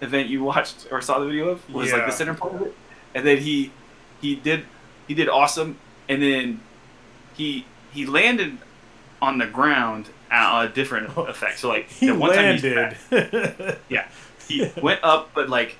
event 0.00 0.28
you 0.28 0.42
watched 0.44 0.86
or 0.90 1.00
saw 1.00 1.18
the 1.18 1.26
video 1.26 1.48
of 1.48 1.72
was 1.72 1.92
like 1.92 2.06
the 2.06 2.12
center 2.12 2.34
part 2.34 2.54
of 2.54 2.62
it. 2.62 2.74
And 3.14 3.26
then 3.26 3.38
he 3.38 3.72
he 4.20 4.34
did 4.36 4.64
he 5.06 5.14
did 5.14 5.28
awesome, 5.28 5.78
and 6.08 6.22
then 6.22 6.60
he 7.34 7.64
he 7.92 8.06
landed 8.06 8.58
on 9.20 9.38
the 9.38 9.46
ground 9.46 10.10
at 10.30 10.64
a 10.64 10.68
different 10.68 11.10
effect. 11.16 11.58
So 11.58 11.68
like 11.68 11.88
He 11.88 12.06
the 12.06 12.14
one 12.14 12.34
time 12.34 12.58
he- 12.58 12.74
landed. 12.74 13.78
yeah, 13.88 14.08
he 14.46 14.70
went 14.82 15.02
up, 15.02 15.30
but 15.34 15.48
like 15.48 15.76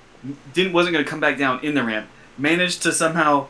didn't 0.53 0.73
wasn't 0.73 0.93
gonna 0.93 1.05
come 1.05 1.19
back 1.19 1.37
down 1.37 1.63
in 1.63 1.75
the 1.75 1.83
ramp. 1.83 2.07
Managed 2.37 2.81
to 2.83 2.91
somehow 2.91 3.47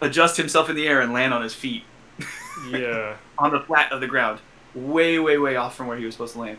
adjust 0.00 0.36
himself 0.36 0.68
in 0.70 0.76
the 0.76 0.86
air 0.88 1.00
and 1.00 1.12
land 1.12 1.34
on 1.34 1.42
his 1.42 1.52
feet 1.54 1.84
yeah. 2.70 3.16
on 3.38 3.52
the 3.52 3.60
flat 3.60 3.92
of 3.92 4.00
the 4.00 4.06
ground, 4.06 4.40
way, 4.74 5.18
way, 5.18 5.38
way 5.38 5.56
off 5.56 5.74
from 5.76 5.86
where 5.86 5.96
he 5.98 6.04
was 6.04 6.14
supposed 6.14 6.34
to 6.34 6.40
land. 6.40 6.58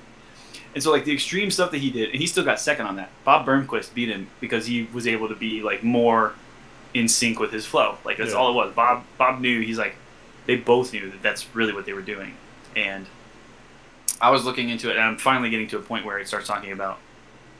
And 0.73 0.81
so, 0.81 0.91
like 0.91 1.03
the 1.05 1.13
extreme 1.13 1.51
stuff 1.51 1.71
that 1.71 1.79
he 1.79 1.91
did, 1.91 2.09
and 2.11 2.19
he 2.19 2.27
still 2.27 2.45
got 2.45 2.59
second 2.59 2.85
on 2.85 2.95
that. 2.95 3.09
Bob 3.25 3.45
Burnquist 3.45 3.93
beat 3.93 4.09
him 4.09 4.27
because 4.39 4.65
he 4.67 4.87
was 4.93 5.05
able 5.07 5.27
to 5.27 5.35
be 5.35 5.61
like 5.61 5.83
more 5.83 6.33
in 6.93 7.07
sync 7.07 7.39
with 7.39 7.51
his 7.51 7.65
flow. 7.65 7.97
Like 8.05 8.17
that's 8.17 8.31
Yeah. 8.31 8.37
all 8.37 8.51
it 8.51 8.55
was. 8.55 8.73
Bob, 8.73 9.03
Bob 9.17 9.41
knew. 9.41 9.61
He's 9.61 9.77
like, 9.77 9.95
they 10.45 10.55
both 10.55 10.93
knew 10.93 11.09
that 11.11 11.21
that's 11.21 11.45
really 11.55 11.73
what 11.73 11.85
they 11.85 11.93
were 11.93 12.01
doing. 12.01 12.35
And 12.75 13.05
I 14.21 14.29
was 14.31 14.45
looking 14.45 14.69
into 14.69 14.89
it, 14.89 14.95
and 14.95 15.03
I'm 15.03 15.17
finally 15.17 15.49
getting 15.49 15.67
to 15.69 15.77
a 15.77 15.81
point 15.81 16.05
where 16.05 16.19
it 16.19 16.27
starts 16.27 16.47
talking 16.47 16.71
about 16.71 16.99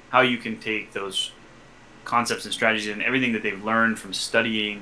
how 0.10 0.22
you 0.22 0.38
can 0.38 0.58
take 0.60 0.94
those 0.94 1.32
concepts 2.06 2.46
and 2.46 2.54
strategies 2.54 2.88
and 2.88 3.02
everything 3.04 3.34
that 3.34 3.44
they've 3.44 3.64
learned 3.64 4.00
from 4.00 4.14
studying 4.14 4.82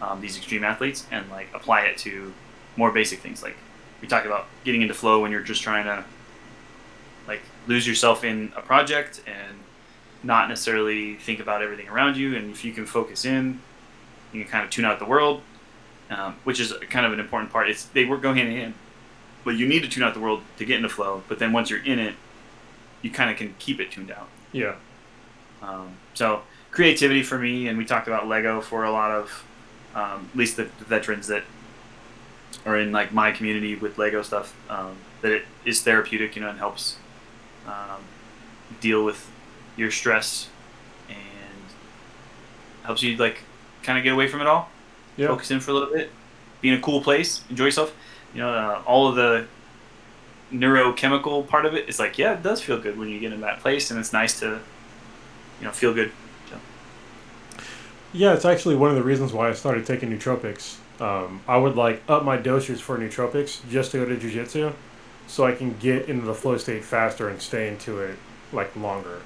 um, 0.00 0.20
these 0.20 0.36
extreme 0.36 0.64
athletes 0.64 1.06
and 1.10 1.28
like 1.30 1.48
apply 1.54 1.82
it 1.82 1.98
to 1.98 2.32
more 2.76 2.90
basic 2.90 3.20
things. 3.20 3.42
Like 3.42 3.56
we 4.00 4.08
talk 4.08 4.24
about 4.24 4.46
getting 4.64 4.82
into 4.82 4.94
flow 4.94 5.20
when 5.20 5.30
you're 5.30 5.42
just 5.42 5.62
trying 5.62 5.84
to 5.84 6.04
like 7.28 7.42
lose 7.66 7.86
yourself 7.86 8.24
in 8.24 8.52
a 8.56 8.60
project 8.60 9.22
and 9.26 9.58
not 10.22 10.48
necessarily 10.48 11.14
think 11.16 11.40
about 11.40 11.62
everything 11.62 11.88
around 11.88 12.16
you. 12.16 12.36
And 12.36 12.50
if 12.50 12.64
you 12.64 12.72
can 12.72 12.86
focus 12.86 13.24
in, 13.24 13.60
you 14.32 14.42
can 14.42 14.50
kind 14.50 14.64
of 14.64 14.70
tune 14.70 14.84
out 14.84 14.98
the 14.98 15.04
world, 15.06 15.42
um, 16.10 16.36
which 16.44 16.60
is 16.60 16.72
kind 16.88 17.06
of 17.06 17.12
an 17.12 17.20
important 17.20 17.52
part. 17.52 17.68
It's 17.68 17.84
they 17.84 18.04
work 18.04 18.22
go 18.22 18.34
hand 18.34 18.48
in 18.48 18.56
hand, 18.56 18.74
but 19.44 19.52
you 19.52 19.66
need 19.66 19.82
to 19.82 19.88
tune 19.88 20.02
out 20.02 20.14
the 20.14 20.20
world 20.20 20.42
to 20.58 20.64
get 20.64 20.76
into 20.76 20.88
flow. 20.88 21.22
But 21.28 21.38
then 21.38 21.52
once 21.52 21.70
you're 21.70 21.84
in 21.84 21.98
it, 21.98 22.14
you 23.02 23.10
kind 23.10 23.30
of 23.30 23.36
can 23.36 23.54
keep 23.58 23.80
it 23.80 23.90
tuned 23.90 24.10
out. 24.10 24.28
Yeah. 24.52 24.76
Um, 25.62 25.90
so 26.14 26.42
creativity 26.70 27.22
for 27.22 27.38
me, 27.38 27.68
and 27.68 27.78
we 27.78 27.84
talked 27.84 28.06
about 28.06 28.28
Lego 28.28 28.60
for 28.60 28.84
a 28.84 28.90
lot 28.90 29.10
of, 29.10 29.44
um, 29.94 30.28
at 30.32 30.36
least 30.36 30.56
the, 30.56 30.64
the 30.78 30.84
veterans 30.84 31.26
that 31.28 31.44
are 32.66 32.76
in 32.78 32.92
like 32.92 33.12
my 33.12 33.30
community 33.32 33.74
with 33.76 33.98
Lego 33.98 34.22
stuff. 34.22 34.54
Um, 34.68 34.96
that 35.22 35.32
it 35.32 35.44
is 35.64 35.82
therapeutic, 35.82 36.34
you 36.36 36.42
know, 36.42 36.48
and 36.48 36.58
helps 36.58 36.96
um, 37.66 38.00
deal 38.80 39.04
with 39.04 39.30
your 39.76 39.90
stress 39.90 40.48
and 41.08 41.16
helps 42.84 43.02
you 43.02 43.16
like 43.16 43.42
kind 43.82 43.98
of 43.98 44.04
get 44.04 44.12
away 44.12 44.28
from 44.28 44.40
it 44.40 44.46
all, 44.46 44.70
Yeah. 45.16 45.28
focus 45.28 45.50
in 45.50 45.60
for 45.60 45.70
a 45.72 45.74
little 45.74 45.92
bit, 45.92 46.10
be 46.62 46.68
in 46.70 46.74
a 46.74 46.80
cool 46.80 47.02
place, 47.02 47.42
enjoy 47.50 47.66
yourself. 47.66 47.94
You 48.34 48.40
know, 48.40 48.50
uh, 48.50 48.82
all 48.86 49.08
of 49.08 49.16
the 49.16 49.46
neurochemical 50.52 51.46
part 51.46 51.66
of 51.66 51.74
it 51.74 51.88
is 51.88 51.98
like, 51.98 52.16
yeah, 52.18 52.32
it 52.34 52.42
does 52.42 52.60
feel 52.60 52.78
good 52.78 52.98
when 52.98 53.08
you 53.08 53.20
get 53.20 53.32
in 53.32 53.40
that 53.42 53.60
place, 53.60 53.90
and 53.90 54.00
it's 54.00 54.12
nice 54.12 54.38
to, 54.40 54.60
you 55.60 55.66
know, 55.66 55.70
feel 55.70 55.92
good. 55.94 56.12
Yeah, 58.12 58.34
it's 58.34 58.44
actually 58.44 58.74
one 58.74 58.90
of 58.90 58.96
the 58.96 59.04
reasons 59.04 59.32
why 59.32 59.48
I 59.48 59.52
started 59.52 59.86
taking 59.86 60.10
nootropics. 60.10 60.76
Um, 61.00 61.40
I 61.48 61.56
would 61.56 61.76
like 61.76 62.02
up 62.08 62.24
my 62.24 62.36
dosage 62.36 62.82
for 62.82 62.98
nootropics 62.98 63.66
just 63.70 63.92
to 63.92 63.98
go 63.98 64.04
to 64.04 64.16
jujitsu, 64.16 64.74
so 65.26 65.46
I 65.46 65.52
can 65.52 65.76
get 65.78 66.08
into 66.08 66.26
the 66.26 66.34
flow 66.34 66.56
state 66.58 66.84
faster 66.84 67.28
and 67.28 67.40
stay 67.40 67.68
into 67.68 68.00
it 68.00 68.18
like 68.52 68.74
longer. 68.76 69.20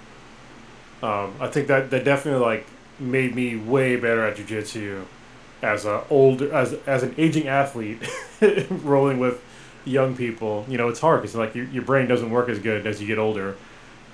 Um, 1.02 1.34
I 1.40 1.48
think 1.48 1.66
that 1.68 1.90
that 1.90 2.04
definitely 2.04 2.44
like 2.44 2.66
made 2.98 3.34
me 3.34 3.56
way 3.56 3.96
better 3.96 4.24
at 4.24 4.36
jujitsu 4.36 5.04
as 5.62 5.84
a 5.84 6.04
older 6.10 6.52
as 6.54 6.74
as 6.86 7.02
an 7.02 7.14
aging 7.18 7.48
athlete 7.48 7.98
rolling 8.70 9.18
with 9.18 9.42
young 9.84 10.16
people. 10.16 10.64
You 10.68 10.78
know, 10.78 10.88
it's 10.88 11.00
hard 11.00 11.22
because 11.22 11.34
like 11.34 11.54
your, 11.54 11.66
your 11.66 11.82
brain 11.82 12.06
doesn't 12.06 12.30
work 12.30 12.48
as 12.48 12.58
good 12.58 12.86
as 12.86 13.00
you 13.00 13.06
get 13.06 13.18
older. 13.18 13.56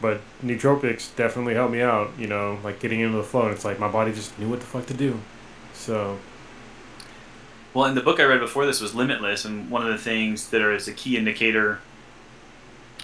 But 0.01 0.23
nootropics 0.43 1.15
definitely 1.15 1.55
helped 1.55 1.73
me 1.73 1.83
out. 1.83 2.13
You 2.19 2.27
know, 2.27 2.59
like 2.65 2.81
getting 2.81 3.01
into 3.01 3.19
the 3.19 3.23
flow, 3.23 3.43
and 3.43 3.53
it's 3.53 3.65
like 3.65 3.79
my 3.79 3.89
body 3.89 4.13
just 4.13 4.39
knew 4.39 4.49
what 4.49 4.61
the 4.61 4.67
fuck 4.67 4.87
to 4.87 4.95
do. 4.95 5.21
So 5.75 6.19
Well, 7.73 7.87
in 7.87 7.95
the 7.95 8.01
book 8.01 8.19
I 8.19 8.25
read 8.25 8.41
before 8.41 8.67
this 8.67 8.81
was 8.81 8.95
Limitless, 8.95 9.45
and 9.45 9.71
one 9.71 9.87
of 9.87 9.93
the 9.93 9.99
things 9.99 10.51
that 10.51 10.61
is 10.61 10.89
a 10.89 10.93
key 10.93 11.17
indicator 11.17 11.81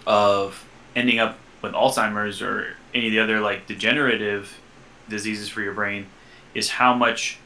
of 0.07 0.65
ending 0.95 1.19
up 1.19 1.39
with 1.63 1.73
Alzheimer's 1.73 2.43
or 2.43 2.77
any 2.95 3.07
of 3.07 3.13
the 3.13 3.21
other 3.21 3.41
like 3.41 3.67
degenerative 3.67 4.59
diseases 5.09 5.49
for 5.49 5.61
your 5.63 5.73
brain 5.73 6.07
is 6.55 6.71
how 6.71 6.95
much 6.95 7.39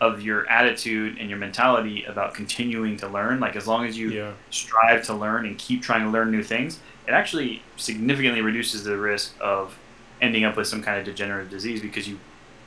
of 0.00 0.22
your 0.22 0.48
attitude 0.48 1.18
and 1.18 1.28
your 1.28 1.38
mentality 1.38 2.04
about 2.04 2.34
continuing 2.34 2.96
to 2.98 3.08
learn. 3.08 3.40
Like 3.40 3.56
as 3.56 3.66
long 3.66 3.84
as 3.86 3.98
you 3.98 4.10
yeah, 4.10 4.32
strive 4.50 5.04
to 5.06 5.14
learn 5.14 5.46
and 5.46 5.58
keep 5.58 5.82
trying 5.82 6.04
to 6.04 6.10
learn 6.10 6.30
new 6.30 6.42
things, 6.42 6.78
it 7.06 7.12
actually 7.12 7.62
significantly 7.76 8.40
reduces 8.40 8.84
the 8.84 8.96
risk 8.96 9.34
of 9.40 9.76
ending 10.20 10.44
up 10.44 10.56
with 10.56 10.68
some 10.68 10.82
kind 10.82 10.98
of 10.98 11.04
degenerative 11.04 11.50
disease 11.50 11.80
because 11.80 12.08
you 12.08 12.18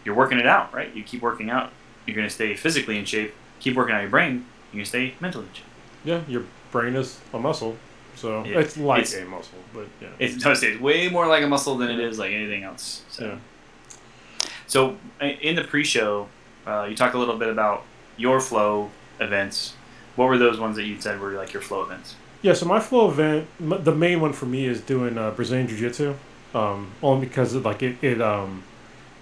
you're 0.03 0.15
working 0.15 0.39
it 0.39 0.47
out, 0.47 0.73
right? 0.73 0.93
You 0.95 1.03
keep 1.03 1.21
working 1.21 1.49
out, 1.49 1.71
you're 2.05 2.15
going 2.15 2.27
to 2.27 2.33
stay 2.33 2.55
physically 2.55 2.97
in 2.97 3.05
shape. 3.05 3.33
Keep 3.61 3.75
working 3.75 3.95
on 3.95 4.01
your 4.01 4.09
brain, 4.09 4.45
going 4.73 4.83
to 4.83 4.89
stay 4.89 5.13
mentally 5.21 5.45
shape. 5.53 5.65
yeah, 6.03 6.21
your 6.27 6.43
brain 6.71 6.95
is 6.95 7.19
a 7.33 7.39
muscle, 7.39 7.75
so 8.15 8.43
Yeah, 8.43 8.59
it's 8.59 8.75
like 8.77 9.03
it's- 9.03 9.21
a 9.21 9.25
muscle, 9.25 9.59
but 9.73 9.87
yeah, 10.01 10.07
It's, 10.19 10.79
way 10.79 11.07
more 11.09 11.27
like 11.27 11.43
a 11.43 11.47
muscle 11.47 11.77
than 11.77 11.89
it 11.89 11.99
is 11.99 12.19
like 12.19 12.31
anything 12.31 12.63
else. 12.63 13.03
So, 13.09 13.25
yeah. 13.25 14.47
so 14.67 14.97
in 15.19 15.55
the 15.55 15.63
pre-show, 15.63 16.27
uh, 16.65 16.87
you 16.89 16.95
talked 16.95 17.15
a 17.15 17.19
little 17.19 17.37
bit 17.37 17.49
about 17.49 17.83
your 18.17 18.39
flow 18.39 18.89
events. 19.19 19.73
What 20.15 20.27
were 20.27 20.37
those 20.37 20.59
ones 20.59 20.75
that 20.75 20.85
you 20.85 20.99
said 20.99 21.19
were 21.19 21.31
like 21.31 21.53
your 21.53 21.61
flow 21.61 21.83
events? 21.83 22.15
Yeah, 22.41 22.53
so 22.53 22.65
my 22.65 22.79
flow 22.79 23.09
event, 23.09 23.47
the 23.59 23.93
main 23.93 24.19
one 24.19 24.33
for 24.33 24.47
me 24.47 24.65
is 24.65 24.81
doing 24.81 25.17
uh, 25.17 25.31
Brazilian 25.31 25.67
Jiu 25.67 25.77
Jitsu, 25.77 26.15
um, 26.55 26.91
only 27.03 27.27
because 27.27 27.53
it, 27.53 27.63
like 27.63 27.83
it, 27.83 28.03
it 28.03 28.19
um, 28.21 28.63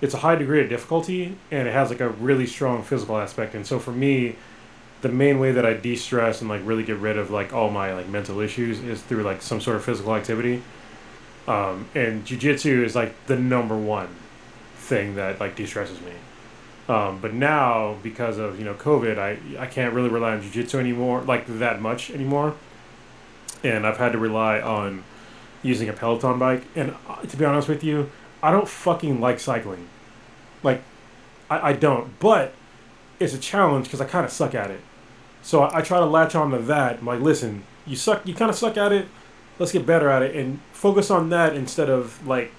it's 0.02 0.14
a 0.14 0.18
high 0.18 0.36
degree 0.36 0.62
of 0.62 0.70
difficulty 0.70 1.36
and 1.52 1.68
it 1.68 1.72
has 1.72 1.90
like 1.90 2.00
a 2.00 2.10
really 2.10 2.46
strong 2.46 2.84
physical 2.84 3.18
aspect. 3.18 3.56
And 3.56 3.66
so 3.66 3.80
for 3.80 3.92
me, 3.92 4.36
the 5.02 5.10
main 5.10 5.40
way 5.40 5.52
that 5.52 5.66
I 5.66 5.74
de 5.74 5.96
stress 5.96 6.42
and 6.42 6.50
like 6.50 6.62
really 6.66 6.84
get 6.84 6.98
rid 6.98 7.18
of 7.18 7.32
like 7.32 7.54
all 7.54 7.70
my 7.70 7.94
like 7.94 8.08
mental 8.08 8.40
issues 8.40 8.80
is 8.80 9.02
through 9.02 9.24
like 9.24 9.42
some 9.42 9.62
sort 9.62 9.78
of 9.78 9.86
physical 9.86 10.16
activity. 10.16 10.62
Um, 11.48 11.88
and 11.96 12.26
Jiu 12.26 12.38
Jitsu 12.38 12.84
is 12.84 12.96
like 12.96 13.14
the 13.26 13.38
number 13.38 13.78
one 13.78 14.10
thing 14.76 15.16
that 15.16 15.40
like 15.40 15.56
de 15.56 15.66
stresses 15.66 16.00
me. 16.02 16.12
Um, 16.88 17.20
but 17.20 17.34
now 17.34 17.98
because 18.04 18.38
of 18.38 18.60
you 18.60 18.66
know 18.66 18.74
COVID, 18.74 19.18
I 19.18 19.38
I 19.62 19.68
can't 19.68 19.94
really 19.94 20.10
rely 20.10 20.34
on 20.34 20.42
Jiu 20.42 20.52
Jitsu 20.52 20.80
anymore 20.80 21.22
like 21.22 21.46
that 21.48 21.82
much 21.82 22.10
anymore 22.12 22.56
and 23.64 23.86
I've 23.86 23.98
had 23.98 24.14
to 24.14 24.18
rely 24.18 24.62
on 24.62 25.04
using 25.64 25.90
a 25.90 25.94
Peloton 25.94 26.40
bike. 26.40 26.64
And 26.76 26.96
uh, 27.08 27.22
to 27.22 27.38
be 27.38 27.46
honest 27.46 27.68
with 27.68 27.84
you, 27.84 28.10
I 28.42 28.52
don't 28.52 28.68
fucking 28.68 29.20
like 29.20 29.40
cycling. 29.40 29.88
Like, 30.64 30.82
I, 31.50 31.70
I 31.70 31.74
don't. 31.74 32.20
But 32.20 32.54
it's 33.20 33.34
a 33.34 33.40
challenge 33.40 33.86
because 33.86 34.02
I 34.02 34.06
kind 34.06 34.26
of 34.26 34.32
suck 34.32 34.56
at 34.56 34.72
it. 34.72 34.82
So 35.42 35.62
I, 35.62 35.80
I 35.80 35.82
try 35.82 36.00
to 36.00 36.06
latch 36.06 36.36
on 36.36 36.52
to 36.52 36.60
that. 36.60 37.00
I'm 37.00 37.06
like, 37.06 37.22
listen, 37.22 37.64
you 37.86 37.96
suck. 37.96 38.26
You 38.28 38.34
kind 38.34 38.50
of 38.50 38.56
suck 38.56 38.78
at 38.78 38.92
it. 38.92 39.08
Let's 39.58 39.72
get 39.72 39.86
better 39.86 40.10
at 40.10 40.22
it 40.22 40.36
and 40.36 40.60
focus 40.72 41.12
on 41.12 41.30
that 41.32 41.54
instead 41.54 41.90
of 41.90 42.26
like 42.26 42.54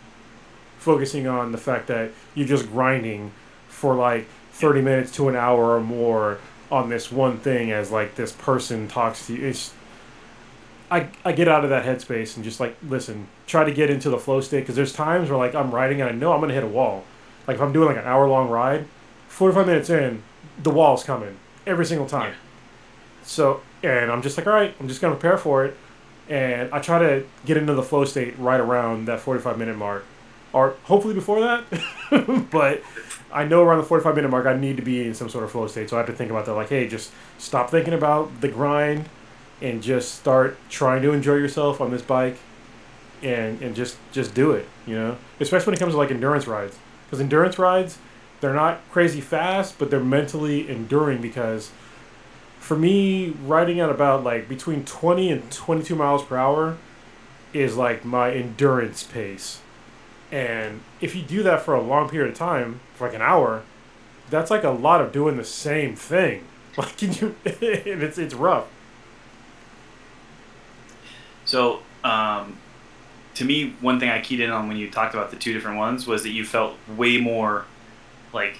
focusing 0.79 1.27
on 1.27 1.53
the 1.53 1.59
fact 1.59 1.87
that 1.87 2.11
you're 2.35 2.47
just 2.47 2.71
grinding 2.71 3.33
for 3.69 3.95
like 3.95 4.27
30 4.53 4.83
minutes 4.83 5.13
to 5.13 5.29
an 5.29 5.37
hour 5.37 5.77
or 5.77 5.81
more 5.81 6.39
on 6.71 6.91
this 6.91 7.11
one 7.11 7.39
thing 7.39 7.73
as 7.73 7.91
like 7.91 8.17
this 8.17 8.33
person 8.33 8.87
talks 8.87 9.27
to 9.27 9.35
you. 9.35 9.47
It's 9.47 9.73
I, 10.91 11.09
I 11.25 11.33
get 11.33 11.47
out 11.47 11.63
of 11.63 11.71
that 11.71 11.85
headspace 11.85 12.35
and 12.35 12.45
just 12.45 12.59
like 12.59 12.77
listen, 12.83 13.29
try 13.47 13.65
to 13.65 13.73
get 13.73 13.91
into 13.91 14.11
the 14.11 14.19
flow 14.19 14.41
state 14.41 14.61
because 14.61 14.75
there's 14.75 14.93
times 14.93 15.31
where 15.31 15.39
like 15.39 15.55
I'm 15.55 15.71
riding 15.71 16.01
and 16.01 16.11
I 16.11 16.13
know 16.13 16.33
I'm 16.33 16.41
gonna 16.41 16.55
hit 16.55 16.65
a 16.65 16.69
wall. 16.69 17.05
Like 17.47 17.57
if 17.57 17.63
I'm 17.63 17.73
doing 17.73 17.89
like 17.89 17.97
an 17.97 18.05
hour 18.05 18.29
long 18.29 18.49
ride, 18.51 18.87
45 19.29 19.67
minutes 19.67 19.91
in, 19.91 20.23
the 20.63 20.71
wall's 20.71 21.05
coming 21.05 21.37
every 21.67 21.87
single 21.87 22.07
time. 22.07 22.33
Yeah. 22.33 23.25
So 23.25 23.61
and 23.83 24.11
I'm 24.11 24.23
just 24.23 24.37
like, 24.37 24.47
all 24.47 24.53
right, 24.53 24.75
I'm 24.81 24.89
just 24.89 25.01
gonna 25.01 25.15
prepare 25.15 25.39
for 25.39 25.65
it, 25.65 25.77
and 26.29 26.73
I 26.73 26.81
try 26.81 26.99
to 26.99 27.25
get 27.47 27.57
into 27.57 27.75
the 27.75 27.83
flow 27.83 28.05
state 28.05 28.37
right 28.39 28.61
around 28.61 29.07
that 29.07 29.21
45 29.21 29.59
minute 29.59 29.77
mark, 29.77 30.05
or 30.53 30.75
hopefully 30.85 31.15
before 31.15 31.41
that. 31.41 32.49
but 32.51 32.83
I 33.33 33.45
know 33.45 33.63
around 33.63 33.79
the 33.79 33.85
45 33.85 34.17
minute 34.17 34.31
mark, 34.31 34.47
I 34.47 34.57
need 34.57 34.77
to 34.77 34.83
be 34.83 35.07
in 35.07 35.15
some 35.15 35.29
sort 35.29 35.45
of 35.45 35.53
flow 35.53 35.69
state. 35.69 35.89
So 35.89 35.97
I 35.97 36.01
have 36.01 36.09
to 36.09 36.13
think 36.13 36.33
about 36.33 36.47
that. 36.47 36.55
Like, 36.55 36.69
hey, 36.69 36.89
just 36.89 37.13
stop 37.39 37.71
thinking 37.71 37.95
about 37.95 38.41
the 38.41 38.49
grind 38.49 39.09
and 39.61 39.83
just 39.83 40.15
start 40.15 40.57
trying 40.69 41.03
to 41.03 41.13
enjoy 41.13 41.35
yourself 41.35 41.81
on 41.81 41.91
this 41.91 42.03
bike 42.03 42.39
and 43.23 43.61
and 43.61 43.75
just 43.75 43.97
just 44.13 44.35
do 44.35 44.53
it 44.53 44.67
you 44.87 44.97
know? 44.97 45.17
Especially 45.39 45.67
when 45.67 45.75
it 45.75 45.79
comes 45.79 45.95
to 45.95 45.99
like 45.99 46.11
endurance 46.11 46.47
rides. 46.47 46.77
Because 47.07 47.21
endurance 47.21 47.59
rides 47.59 47.99
they're 48.41 48.55
not 48.55 48.81
crazy 48.91 49.21
fast 49.21 49.79
but 49.79 49.91
they're 49.91 50.01
mentally 50.01 50.69
enduring 50.69 51.21
because 51.21 51.71
for 52.59 52.77
me 52.77 53.31
riding 53.45 53.81
at 53.81 53.91
about 53.91 54.25
like 54.25 54.49
between 54.49 54.85
20 54.85 55.31
and 55.31 55.51
22 55.51 55.95
miles 55.95 56.25
per 56.25 56.37
hour 56.37 56.79
is 57.53 57.77
like 57.77 58.05
my 58.05 58.33
endurance 58.33 59.03
pace. 59.03 59.61
And 60.33 60.81
if 61.01 61.15
you 61.15 61.23
do 61.23 61.43
that 61.43 61.63
for 61.63 61.75
a 61.75 61.83
long 61.83 62.09
period 62.09 62.31
of 62.31 62.39
time 62.39 62.81
for 62.95 63.07
like 63.07 63.15
an 63.15 63.23
hour 63.23 63.63
that's 64.31 64.51
like 64.51 64.63
a 64.63 64.71
lot 64.71 65.01
of 65.01 65.13
doing 65.13 65.37
the 65.37 65.45
same 65.45 65.95
thing. 65.95 66.45
Like 66.79 66.97
can 66.97 67.13
you 67.15 67.35
it's 67.45 68.17
it's 68.17 68.33
rough 68.33 68.69
So, 71.51 71.81
um, 72.05 72.57
to 73.35 73.45
me, 73.45 73.75
one 73.81 73.99
thing 73.99 74.09
I 74.09 74.21
keyed 74.21 74.39
in 74.39 74.51
on 74.51 74.69
when 74.69 74.77
you 74.77 74.89
talked 74.89 75.15
about 75.15 75.33
the 75.33 75.37
two 75.37 75.53
different 75.53 75.79
ones 75.79 76.07
was 76.07 76.23
that 76.23 76.31
you 76.31 76.45
felt 76.45 76.77
way 76.97 77.19
more 77.19 77.65
like 78.33 78.59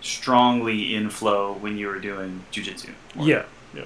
strongly 0.00 0.94
in 0.94 1.10
flow 1.10 1.52
when 1.52 1.76
you 1.76 1.86
were 1.86 1.98
doing 1.98 2.44
jujitsu. 2.50 2.94
yeah 3.14 3.44
yeah. 3.74 3.84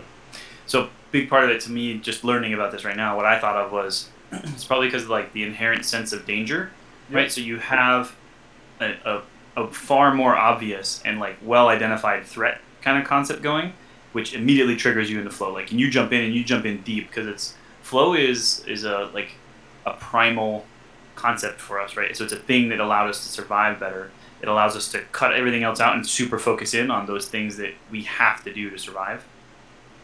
So, 0.67 0.91
big 1.11 1.29
part 1.29 1.43
of 1.43 1.51
it 1.51 1.63
to 1.63 1.73
me, 1.73 1.99
just 1.99 2.23
learning 2.23 2.55
about 2.55 2.71
this 2.71 2.85
right 2.85 2.97
now, 2.97 3.17
what 3.17 3.27
I 3.27 3.41
thought 3.41 3.57
of 3.57 3.73
was 3.73 4.09
it's 4.33 4.63
probably 4.63 4.87
because 4.87 5.03
of 5.03 5.11
like 5.11 5.33
the 5.33 5.43
inherent 5.43 5.85
sense 5.85 6.13
of 6.13 6.25
danger, 6.25 6.71
right? 7.11 7.33
So 7.33 7.41
you 7.41 7.59
have 7.59 8.15
a, 8.81 8.95
a, 9.05 9.23
a 9.57 9.73
far 9.73 10.15
more 10.15 10.37
obvious 10.37 11.03
and 11.05 11.19
like 11.19 11.39
well 11.43 11.67
identified 11.67 12.25
threat 12.25 12.61
kind 12.83 13.03
of 13.03 13.05
concept 13.05 13.43
going, 13.43 13.73
which 14.13 14.33
immediately 14.33 14.77
triggers 14.77 15.11
you 15.11 15.19
into 15.19 15.33
flow. 15.33 15.53
Like, 15.53 15.73
and 15.73 15.81
you 15.81 15.91
jump 15.91 16.13
in 16.13 16.23
and 16.23 16.33
you 16.33 16.45
jump 16.45 16.67
in 16.67 16.83
deep 16.83 17.09
because 17.09 17.27
it's 17.27 17.57
flow 17.93 18.15
is 18.15 18.65
is 18.67 18.85
a 18.85 19.11
like 19.13 19.33
a 19.85 19.93
primal 19.93 20.65
concept 21.15 21.61
for 21.61 21.79
us, 21.79 21.95
right? 21.95 22.17
So 22.17 22.25
it's 22.25 22.33
a 22.33 22.45
thing 22.51 22.71
that 22.71 22.81
allowed 22.81 23.11
us 23.11 23.23
to 23.23 23.29
survive 23.29 23.79
better. 23.79 24.11
It 24.41 24.49
allows 24.49 24.75
us 24.75 24.91
to 24.93 25.01
cut 25.13 25.35
everything 25.35 25.63
else 25.63 25.79
out 25.79 25.95
and 25.95 26.07
super 26.07 26.39
focus 26.39 26.73
in 26.73 26.91
on 26.91 27.05
those 27.05 27.29
things 27.29 27.59
that 27.59 27.75
we 27.91 28.05
have 28.05 28.43
to 28.45 28.53
do 28.53 28.71
to 28.71 28.79
survive. 28.79 29.27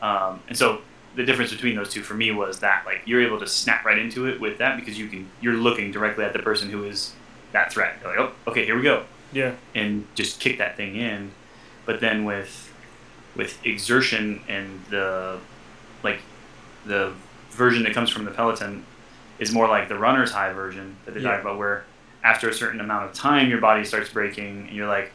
Um, 0.02 0.42
and 0.48 0.56
so 0.56 0.82
the 1.16 1.24
difference 1.24 1.50
between 1.50 1.76
those 1.76 1.88
two 1.88 2.02
for 2.02 2.12
me 2.12 2.30
was 2.30 2.60
that 2.60 2.84
like 2.84 3.00
you're 3.06 3.22
able 3.22 3.38
to 3.40 3.46
snap 3.46 3.86
right 3.86 3.98
into 3.98 4.26
it 4.26 4.38
with 4.38 4.58
that 4.58 4.76
because 4.76 4.98
you 4.98 5.08
can 5.08 5.30
you're 5.40 5.54
looking 5.54 5.90
directly 5.90 6.24
at 6.26 6.34
the 6.34 6.40
person 6.40 6.68
who 6.68 6.84
is 6.84 7.14
that 7.52 7.72
threat. 7.72 7.96
You're 8.02 8.10
like, 8.10 8.20
oh, 8.20 8.50
okay, 8.50 8.66
here 8.66 8.76
we 8.76 8.82
go, 8.82 9.04
yeah 9.32 9.54
and 9.74 10.06
just 10.14 10.40
kick 10.40 10.58
that 10.58 10.76
thing 10.76 10.94
in. 10.96 11.30
But 11.86 12.00
then 12.00 12.26
with 12.26 12.70
with 13.34 13.64
exertion 13.64 14.42
and 14.46 14.84
the 14.90 15.38
like 16.02 16.20
the 16.84 17.14
version 17.58 17.82
that 17.82 17.92
comes 17.92 18.08
from 18.08 18.24
the 18.24 18.30
Peloton 18.30 18.84
is 19.38 19.52
more 19.52 19.68
like 19.68 19.88
the 19.88 19.98
runner's 19.98 20.30
high 20.32 20.52
version 20.52 20.96
that 21.04 21.12
they 21.14 21.20
Yeah. 21.20 21.32
talk 21.32 21.40
about 21.42 21.58
where 21.58 21.84
after 22.24 22.48
a 22.48 22.52
certain 22.54 22.80
amount 22.80 23.04
of 23.08 23.12
time, 23.12 23.48
your 23.48 23.60
body 23.60 23.84
starts 23.84 24.10
breaking, 24.10 24.66
and 24.68 24.70
you're 24.76 24.88
like, 24.88 25.12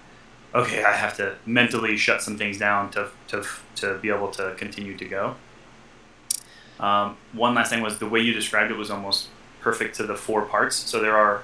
okay, 0.53 0.83
I 0.83 0.91
have 0.93 1.17
to 1.17 1.35
mentally 1.45 1.97
shut 1.97 2.21
some 2.21 2.37
things 2.37 2.57
down 2.59 2.91
to 2.91 3.09
to 3.29 3.43
to 3.77 3.95
be 3.95 4.09
able 4.09 4.29
to 4.31 4.53
continue 4.57 4.95
to 4.97 5.05
go. 5.05 5.35
Um, 6.79 7.17
one 7.33 7.53
last 7.55 7.69
thing 7.69 7.81
was 7.81 7.99
the 7.99 8.07
way 8.07 8.19
you 8.19 8.33
described 8.33 8.71
it 8.71 8.77
was 8.77 8.91
almost 8.91 9.29
perfect 9.61 9.95
to 9.97 10.03
the 10.03 10.15
four 10.15 10.43
parts. 10.43 10.75
So 10.75 10.99
there 10.99 11.15
are 11.17 11.43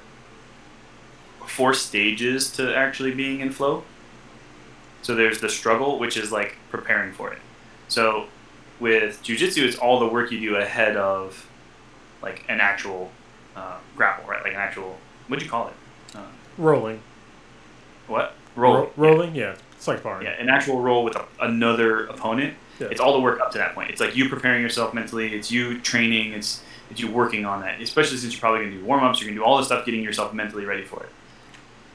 four 1.46 1.74
stages 1.74 2.52
to 2.54 2.76
actually 2.76 3.14
being 3.14 3.40
in 3.40 3.52
flow. 3.52 3.84
So 5.02 5.16
there's 5.16 5.40
the 5.40 5.50
struggle, 5.50 5.98
which 6.00 6.18
is 6.18 6.32
like 6.32 6.58
preparing 6.70 7.14
for 7.14 7.32
it. 7.32 7.40
So 7.88 8.28
with 8.80 9.22
jujitsu, 9.24 9.64
it's 9.64 9.78
all 9.78 10.00
the 10.00 10.08
work 10.08 10.32
you 10.32 10.40
do 10.40 10.56
ahead 10.56 10.96
of 10.98 11.48
like 12.22 12.44
an 12.50 12.60
actual 12.62 13.12
uh, 13.56 13.78
grapple, 13.96 14.30
right? 14.30 14.44
Like 14.44 14.54
an 14.54 14.60
actual 14.60 14.98
what'd 15.28 15.44
you 15.44 15.50
call 15.50 15.68
it? 15.68 15.74
Uh, 16.16 16.24
Rolling. 16.58 17.02
what 18.08 18.34
roll? 18.56 18.74
Ro- 18.76 18.92
rolling? 18.98 19.36
Yeah. 19.36 19.56
It's 19.76 19.88
like 19.88 20.00
sparring. 20.00 20.26
Yeah, 20.26 20.32
an 20.32 20.50
actual 20.50 20.82
roll 20.82 21.04
with 21.06 21.16
a, 21.16 21.26
another 21.40 22.08
opponent. 22.08 22.56
Yeah. 22.80 22.88
It's 22.92 23.00
all 23.00 23.14
the 23.14 23.20
work 23.20 23.40
up 23.40 23.52
to 23.52 23.58
that 23.58 23.76
point. 23.76 23.92
It's 23.92 24.02
like 24.02 24.16
you 24.16 24.28
preparing 24.28 24.62
yourself 24.62 24.94
mentally. 24.94 25.34
It's 25.34 25.52
you 25.52 25.80
training. 25.80 26.34
It's 26.34 26.64
it's 26.90 27.00
you 27.00 27.10
working 27.10 27.46
on 27.46 27.62
that. 27.62 27.80
Especially 27.82 28.18
since 28.18 28.34
you're 28.34 28.42
probably 28.42 28.66
gonna 28.66 28.78
do 28.78 28.84
warm 28.84 29.04
ups. 29.04 29.22
You're 29.22 29.30
gonna 29.30 29.40
do 29.40 29.44
all 29.46 29.58
this 29.58 29.68
stuff, 29.68 29.86
getting 29.86 30.04
yourself 30.04 30.34
mentally 30.34 30.66
ready 30.66 30.84
for 30.84 31.04
it. 31.04 31.10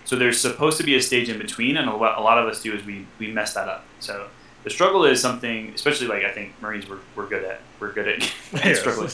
So 0.07 0.17
there's 0.17 0.41
supposed 0.41 0.77
to 0.79 0.85
be 0.85 0.95
a 0.97 1.03
stage 1.03 1.29
in 1.29 1.39
between, 1.39 1.77
and 1.77 1.89
a 1.89 1.95
lot, 1.95 2.19
a 2.19 2.21
lot 2.21 2.39
of 2.39 2.47
us 2.47 2.63
do 2.63 2.73
is 2.75 2.85
we 2.85 3.07
we 3.19 3.31
mess 3.31 3.55
that 3.55 3.69
up. 3.69 3.85
So 4.01 4.29
the 4.65 4.71
struggle 4.71 5.05
is 5.05 5.21
something, 5.21 5.73
especially 5.75 6.09
like 6.09 6.25
I 6.25 6.31
think 6.33 6.61
Marines 6.61 6.89
we're, 6.89 6.99
we're 7.15 7.29
good 7.29 7.45
at. 7.45 7.61
We're 7.79 7.93
good 7.93 8.09
at, 8.09 8.33
at 8.65 8.77
struggling. 8.77 9.11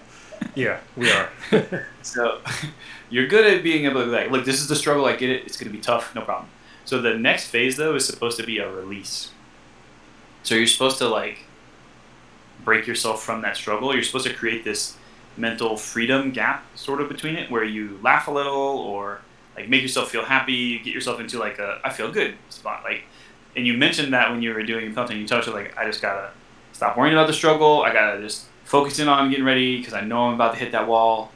yeah, 0.54 0.80
we 0.96 1.10
are. 1.10 1.28
So 2.02 2.40
you're 3.10 3.28
good 3.28 3.46
at 3.46 3.62
being 3.62 3.84
able 3.84 4.04
to 4.04 4.10
like, 4.10 4.30
look, 4.30 4.44
this 4.44 4.60
is 4.60 4.68
the 4.68 4.74
struggle. 4.74 5.06
I 5.06 5.14
get 5.14 5.30
it. 5.30 5.44
It's 5.46 5.56
going 5.56 5.70
to 5.70 5.76
be 5.76 5.82
tough. 5.82 6.14
No 6.16 6.22
problem. 6.22 6.48
So 6.84 7.00
the 7.00 7.14
next 7.14 7.46
phase 7.46 7.76
though 7.76 7.94
is 7.94 8.06
supposed 8.06 8.36
to 8.38 8.42
be 8.44 8.58
a 8.58 8.70
release. 8.70 9.30
So 10.42 10.54
you're 10.54 10.66
supposed 10.66 10.98
to 10.98 11.08
like 11.08 11.44
break 12.64 12.86
yourself 12.86 13.22
from 13.22 13.42
that 13.42 13.56
struggle. 13.56 13.94
You're 13.94 14.02
supposed 14.02 14.26
to 14.26 14.34
create 14.34 14.64
this 14.64 14.96
mental 15.36 15.76
freedom 15.76 16.32
gap 16.32 16.64
sort 16.74 17.00
of 17.00 17.08
between 17.08 17.36
it 17.36 17.50
where 17.50 17.64
you 17.64 17.98
laugh 18.02 18.28
a 18.28 18.30
little 18.30 18.52
or 18.52 19.20
like 19.56 19.68
make 19.68 19.82
yourself 19.82 20.10
feel 20.10 20.24
happy, 20.24 20.78
get 20.78 20.92
yourself 20.92 21.20
into 21.20 21.38
like 21.38 21.58
a 21.58 21.80
I 21.84 21.90
feel 21.90 22.10
good 22.10 22.34
spot. 22.48 22.82
Like 22.84 23.04
and 23.56 23.66
you 23.66 23.74
mentioned 23.74 24.12
that 24.14 24.30
when 24.30 24.42
you 24.42 24.54
were 24.54 24.62
doing 24.62 24.94
Peloton, 24.94 25.18
you 25.18 25.26
touched 25.26 25.48
it 25.48 25.54
like 25.54 25.76
I 25.76 25.86
just 25.86 26.00
gotta 26.02 26.30
stop 26.72 26.96
worrying 26.96 27.14
about 27.14 27.26
the 27.26 27.32
struggle. 27.32 27.82
I 27.82 27.92
gotta 27.92 28.20
just 28.20 28.46
focus 28.64 28.98
in 28.98 29.08
on 29.08 29.30
getting 29.30 29.44
ready 29.44 29.78
because 29.78 29.94
I 29.94 30.00
know 30.00 30.28
I'm 30.28 30.34
about 30.34 30.54
to 30.54 30.58
hit 30.58 30.72
that 30.72 30.88
wall. 30.88 31.30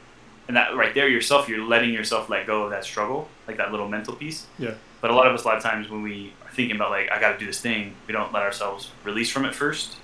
And 0.48 0.56
that 0.56 0.76
right 0.76 0.94
there 0.94 1.08
yourself, 1.08 1.48
you're 1.48 1.64
letting 1.64 1.92
yourself 1.92 2.30
let 2.30 2.46
go 2.46 2.62
of 2.64 2.70
that 2.70 2.84
struggle, 2.84 3.28
like 3.48 3.56
that 3.56 3.72
little 3.72 3.88
mental 3.88 4.14
piece. 4.14 4.46
Yeah. 4.58 4.74
But 5.00 5.10
a 5.10 5.14
lot 5.14 5.26
of 5.26 5.34
us, 5.34 5.44
a 5.44 5.48
lot 5.48 5.56
of 5.56 5.62
times, 5.62 5.90
when 5.90 6.02
we 6.02 6.32
are 6.44 6.50
thinking 6.52 6.76
about 6.76 6.90
like 6.90 7.10
I 7.10 7.20
got 7.20 7.32
to 7.32 7.38
do 7.38 7.46
this 7.46 7.60
thing, 7.60 7.94
we 8.06 8.12
don't 8.12 8.32
let 8.32 8.42
ourselves 8.42 8.90
release 9.04 9.30
from 9.30 9.44
it 9.44 9.54
first, 9.54 9.96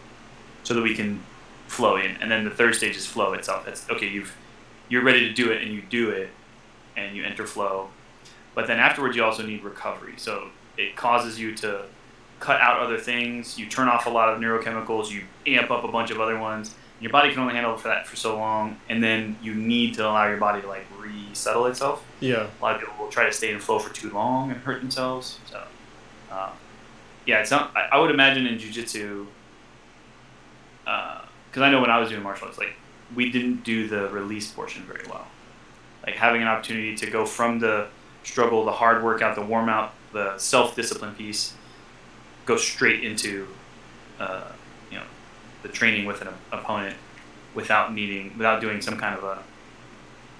so 0.65 0.75
that 0.75 0.83
we 0.83 0.95
can 0.95 1.23
flow 1.69 1.97
in. 1.97 2.17
And 2.21 2.31
then 2.31 2.45
the 2.45 2.51
third 2.51 2.75
stage 2.75 2.97
is 2.97 3.07
flow 3.07 3.33
itself. 3.33 3.65
That's 3.65 3.89
okay. 3.89 4.09
You've 4.09 4.37
you're 4.89 5.05
ready 5.05 5.21
to 5.21 5.33
do 5.33 5.51
it, 5.51 5.63
and 5.63 5.73
you 5.73 5.81
do 5.81 6.11
it, 6.11 6.31
and 6.97 7.17
you 7.17 7.25
enter 7.25 7.47
flow. 7.47 7.89
But 8.55 8.67
then 8.67 8.79
afterwards, 8.79 9.17
you 9.17 9.25
also 9.25 9.45
need 9.45 9.63
recovery. 9.63 10.15
So 10.17 10.49
it 10.77 10.97
causes 10.97 11.39
you 11.41 11.55
to 11.57 11.85
cut 12.43 12.61
out 12.61 12.81
other 12.81 12.99
things. 12.99 13.57
You 13.57 13.67
turn 13.69 13.87
off 13.89 14.07
a 14.07 14.11
lot 14.11 14.29
of 14.31 14.41
neurochemicals. 14.41 15.11
You 15.11 15.23
amp 15.47 15.71
up 15.71 15.85
a 15.85 15.89
bunch 15.89 16.11
of 16.11 16.21
other 16.21 16.39
ones. 16.39 16.75
Your 17.01 17.11
body 17.13 17.31
can 17.31 17.39
only 17.41 17.55
handle 17.55 17.77
for 17.77 17.89
that 17.89 18.07
for 18.07 18.17
so 18.17 18.37
long, 18.37 18.77
and 18.89 19.03
then 19.03 19.37
you 19.43 19.55
need 19.55 19.95
to 19.95 20.03
allow 20.07 20.27
your 20.29 20.37
body 20.39 20.61
to 20.63 20.69
like 20.69 20.87
resettle 21.01 21.67
itself 21.67 22.05
Yeah. 22.21 22.47
a 22.47 22.63
lot 22.63 22.75
of 22.77 22.81
people 22.81 22.95
will 22.99 23.11
try 23.11 23.25
to 23.27 23.33
stay 23.33 23.53
in 23.53 23.59
flow 23.59 23.79
for 23.81 23.93
too 23.93 24.11
long 24.11 24.51
and 24.53 24.61
hurt 24.61 24.81
themselves. 24.81 25.39
So, 25.51 25.63
uh, 26.31 26.51
yeah, 27.27 27.41
it's 27.41 27.51
not. 27.51 27.77
I, 27.77 27.89
I 27.93 27.99
would 27.99 28.11
imagine 28.11 28.47
in 28.47 28.57
jujitsu, 28.59 29.27
because 30.85 31.63
I 31.63 31.71
know 31.71 31.81
when 31.81 31.91
I 31.91 31.99
was 31.99 32.09
doing 32.09 32.23
martial 32.23 32.47
arts, 32.49 32.59
like 32.59 32.75
we 33.15 33.31
didn't 33.31 33.63
do 33.65 33.89
the 33.89 34.09
release 34.09 34.51
portion 34.51 34.83
very 34.85 35.05
well. 35.09 35.27
Like 36.05 36.17
having 36.17 36.43
an 36.43 36.49
opportunity 36.49 36.95
to 36.97 37.07
go 37.11 37.25
from 37.27 37.59
the 37.59 37.87
struggle, 38.25 38.65
the 38.65 38.73
hard 38.73 39.03
workout, 39.05 39.35
the 39.37 39.43
warm 39.43 39.69
out, 39.69 39.93
the 40.13 40.37
self 40.39 40.75
discipline 40.77 41.15
piece, 41.15 41.55
go 42.45 42.57
straight 42.57 43.05
into, 43.05 43.49
uh, 44.19 44.51
you 44.91 44.99
know, 44.99 45.05
the 45.63 45.69
training 45.69 46.07
with 46.07 46.23
an 46.23 46.29
opponent 46.51 46.97
without 47.55 47.93
needing, 47.95 48.37
without 48.37 48.61
doing 48.61 48.81
some 48.81 48.99
kind 48.99 49.17
of 49.17 49.25
a 49.25 49.43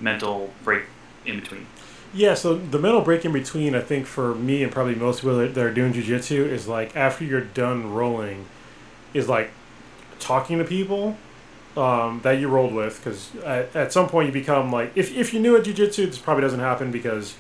mental 0.01 0.53
break 0.65 0.85
in 1.25 1.41
between. 1.41 1.67
Yeah, 2.15 2.35
so 2.35 2.57
the 2.57 2.79
mental 2.79 3.01
break 3.01 3.25
in 3.25 3.33
between, 3.33 3.75
I 3.75 3.81
think, 3.81 4.07
for 4.07 4.35
me 4.35 4.63
and 4.63 4.71
probably 4.71 4.95
most 4.95 5.21
people 5.21 5.39
that 5.39 5.57
are 5.57 5.73
doing 5.73 5.95
jujitsu 5.95 6.47
is 6.47 6.69
like 6.69 6.95
after 6.95 7.25
you're 7.25 7.41
done 7.41 7.93
rolling, 7.93 8.47
is 9.15 9.29
like 9.29 9.51
talking 10.19 10.59
to 10.59 10.65
people 10.65 11.17
um, 11.75 12.21
that 12.23 12.33
you 12.33 12.49
rolled 12.49 12.75
with. 12.75 12.99
Because 12.99 13.35
at, 13.37 13.75
at 13.75 13.93
some 13.93 14.09
point 14.09 14.27
you 14.27 14.33
become 14.33 14.71
like, 14.71 14.93
if, 14.95 15.15
if 15.17 15.33
you're 15.33 15.41
new 15.41 15.57
at 15.57 15.65
jujitsu, 15.65 16.07
this 16.07 16.19
probably 16.19 16.43
doesn't 16.43 16.61
happen 16.61 16.91
because 16.91 17.35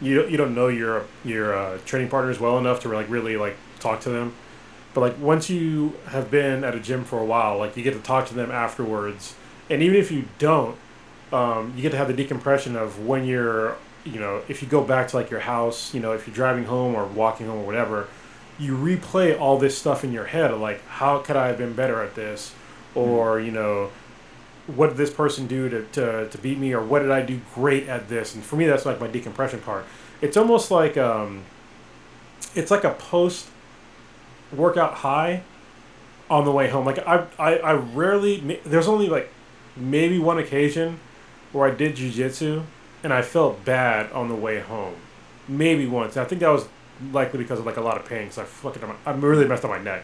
you, 0.00 0.26
you 0.26 0.36
don't 0.36 0.54
know 0.54 0.68
your 0.68 1.06
your 1.24 1.56
uh, 1.56 1.78
training 1.84 2.08
partners 2.08 2.38
well 2.38 2.58
enough 2.58 2.80
to 2.80 2.88
like 2.88 3.08
really 3.10 3.36
like 3.36 3.56
talk 3.86 4.00
to 4.02 4.10
them. 4.10 4.34
But 4.94 5.00
like 5.00 5.18
once 5.18 5.50
you 5.50 5.94
have 6.06 6.30
been 6.30 6.64
at 6.64 6.74
a 6.74 6.80
gym 6.80 7.04
for 7.04 7.18
a 7.18 7.24
while, 7.24 7.58
like 7.58 7.76
you 7.76 7.82
get 7.82 7.94
to 7.94 8.00
talk 8.00 8.26
to 8.28 8.34
them 8.34 8.50
afterwards, 8.50 9.34
and 9.68 9.82
even 9.82 9.96
if 9.96 10.10
you 10.10 10.24
don't, 10.38 10.76
um, 11.32 11.72
you 11.76 11.82
get 11.82 11.90
to 11.90 11.98
have 11.98 12.08
the 12.08 12.14
decompression 12.14 12.76
of 12.76 13.06
when 13.06 13.24
you're 13.24 13.76
you 14.04 14.20
know 14.20 14.40
if 14.48 14.62
you 14.62 14.68
go 14.68 14.82
back 14.82 15.08
to 15.08 15.16
like 15.16 15.30
your 15.30 15.40
house 15.40 15.92
you 15.92 15.98
know 15.98 16.12
if 16.12 16.28
you're 16.28 16.34
driving 16.34 16.64
home 16.64 16.94
or 16.94 17.04
walking 17.04 17.48
home 17.48 17.58
or 17.58 17.66
whatever 17.66 18.06
you 18.58 18.76
replay 18.76 19.38
all 19.38 19.58
this 19.58 19.76
stuff 19.76 20.04
in 20.04 20.12
your 20.12 20.24
head 20.24 20.50
of 20.50 20.60
like 20.60 20.84
how 20.86 21.18
could 21.18 21.36
i 21.36 21.48
have 21.48 21.58
been 21.58 21.74
better 21.74 22.02
at 22.02 22.14
this? 22.14 22.54
Or 22.94 23.40
you 23.40 23.52
know 23.52 23.90
what 24.66 24.88
did 24.88 24.96
this 24.96 25.12
person 25.12 25.46
do 25.46 25.68
to, 25.68 25.84
to, 25.92 26.28
to 26.28 26.38
beat 26.38 26.58
me? 26.58 26.72
Or 26.72 26.82
what 26.82 27.00
did 27.00 27.10
i 27.10 27.22
do 27.22 27.40
great 27.54 27.88
at 27.88 28.08
this? 28.08 28.34
And 28.34 28.42
for 28.42 28.56
me 28.56 28.66
that's 28.66 28.86
like 28.86 29.00
my 29.00 29.06
decompression 29.06 29.60
part. 29.60 29.84
It's 30.22 30.36
almost 30.36 30.70
like 30.70 30.96
um, 30.96 31.44
it's 32.54 32.70
like 32.70 32.84
a 32.84 32.94
post 32.94 33.48
workout 34.52 34.94
high 34.94 35.42
on 36.28 36.44
the 36.44 36.52
way 36.52 36.68
home 36.68 36.84
like 36.84 36.98
i, 37.06 37.26
I, 37.38 37.56
I 37.58 37.72
rarely 37.72 38.60
there's 38.64 38.88
only 38.88 39.08
like 39.08 39.32
maybe 39.76 40.18
one 40.18 40.38
occasion 40.38 41.00
where 41.52 41.68
i 41.68 41.74
did 41.74 41.96
jujitsu 41.96 42.64
and 43.06 43.12
I 43.12 43.22
felt 43.22 43.64
bad 43.64 44.10
on 44.10 44.28
the 44.28 44.34
way 44.34 44.58
home. 44.58 44.96
Maybe 45.46 45.86
once. 45.86 46.16
I 46.16 46.24
think 46.24 46.40
that 46.40 46.48
was 46.48 46.66
likely 47.12 47.38
because 47.38 47.60
of 47.60 47.64
like 47.66 47.76
a 47.76 47.80
lot 47.80 47.96
of 47.96 48.04
pain. 48.04 48.24
Because 48.24 48.38
I 48.38 48.44
fucking 48.44 48.82
I 49.06 49.12
really 49.12 49.46
messed 49.46 49.64
up 49.64 49.70
my 49.70 49.78
neck. 49.78 50.02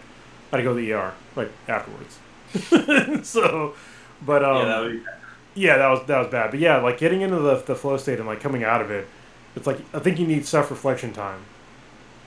I 0.53 0.57
had 0.57 0.59
to 0.59 0.63
go 0.63 0.75
to 0.75 0.81
the 0.81 0.93
ER 0.93 1.13
like 1.35 1.51
afterwards. 1.67 3.27
so, 3.29 3.75
but 4.25 4.45
um, 4.45 4.57
yeah, 4.57 4.65
that 4.65 4.89
be 4.89 5.61
yeah, 5.61 5.77
that 5.79 5.89
was 5.89 6.07
that 6.07 6.19
was 6.19 6.29
bad. 6.29 6.53
But 6.53 6.61
yeah, 6.61 6.77
like 6.77 6.99
getting 6.99 7.23
into 7.23 7.41
the 7.41 7.57
the 7.57 7.75
flow 7.75 7.97
state 7.97 8.19
and 8.19 8.29
like 8.29 8.41
coming 8.41 8.63
out 8.63 8.81
of 8.81 8.93
it, 8.93 9.09
it's 9.57 9.67
like 9.67 9.81
I 9.93 9.99
think 9.99 10.21
you 10.21 10.27
need 10.29 10.47
self 10.47 10.71
reflection 10.71 11.13
time, 11.13 11.41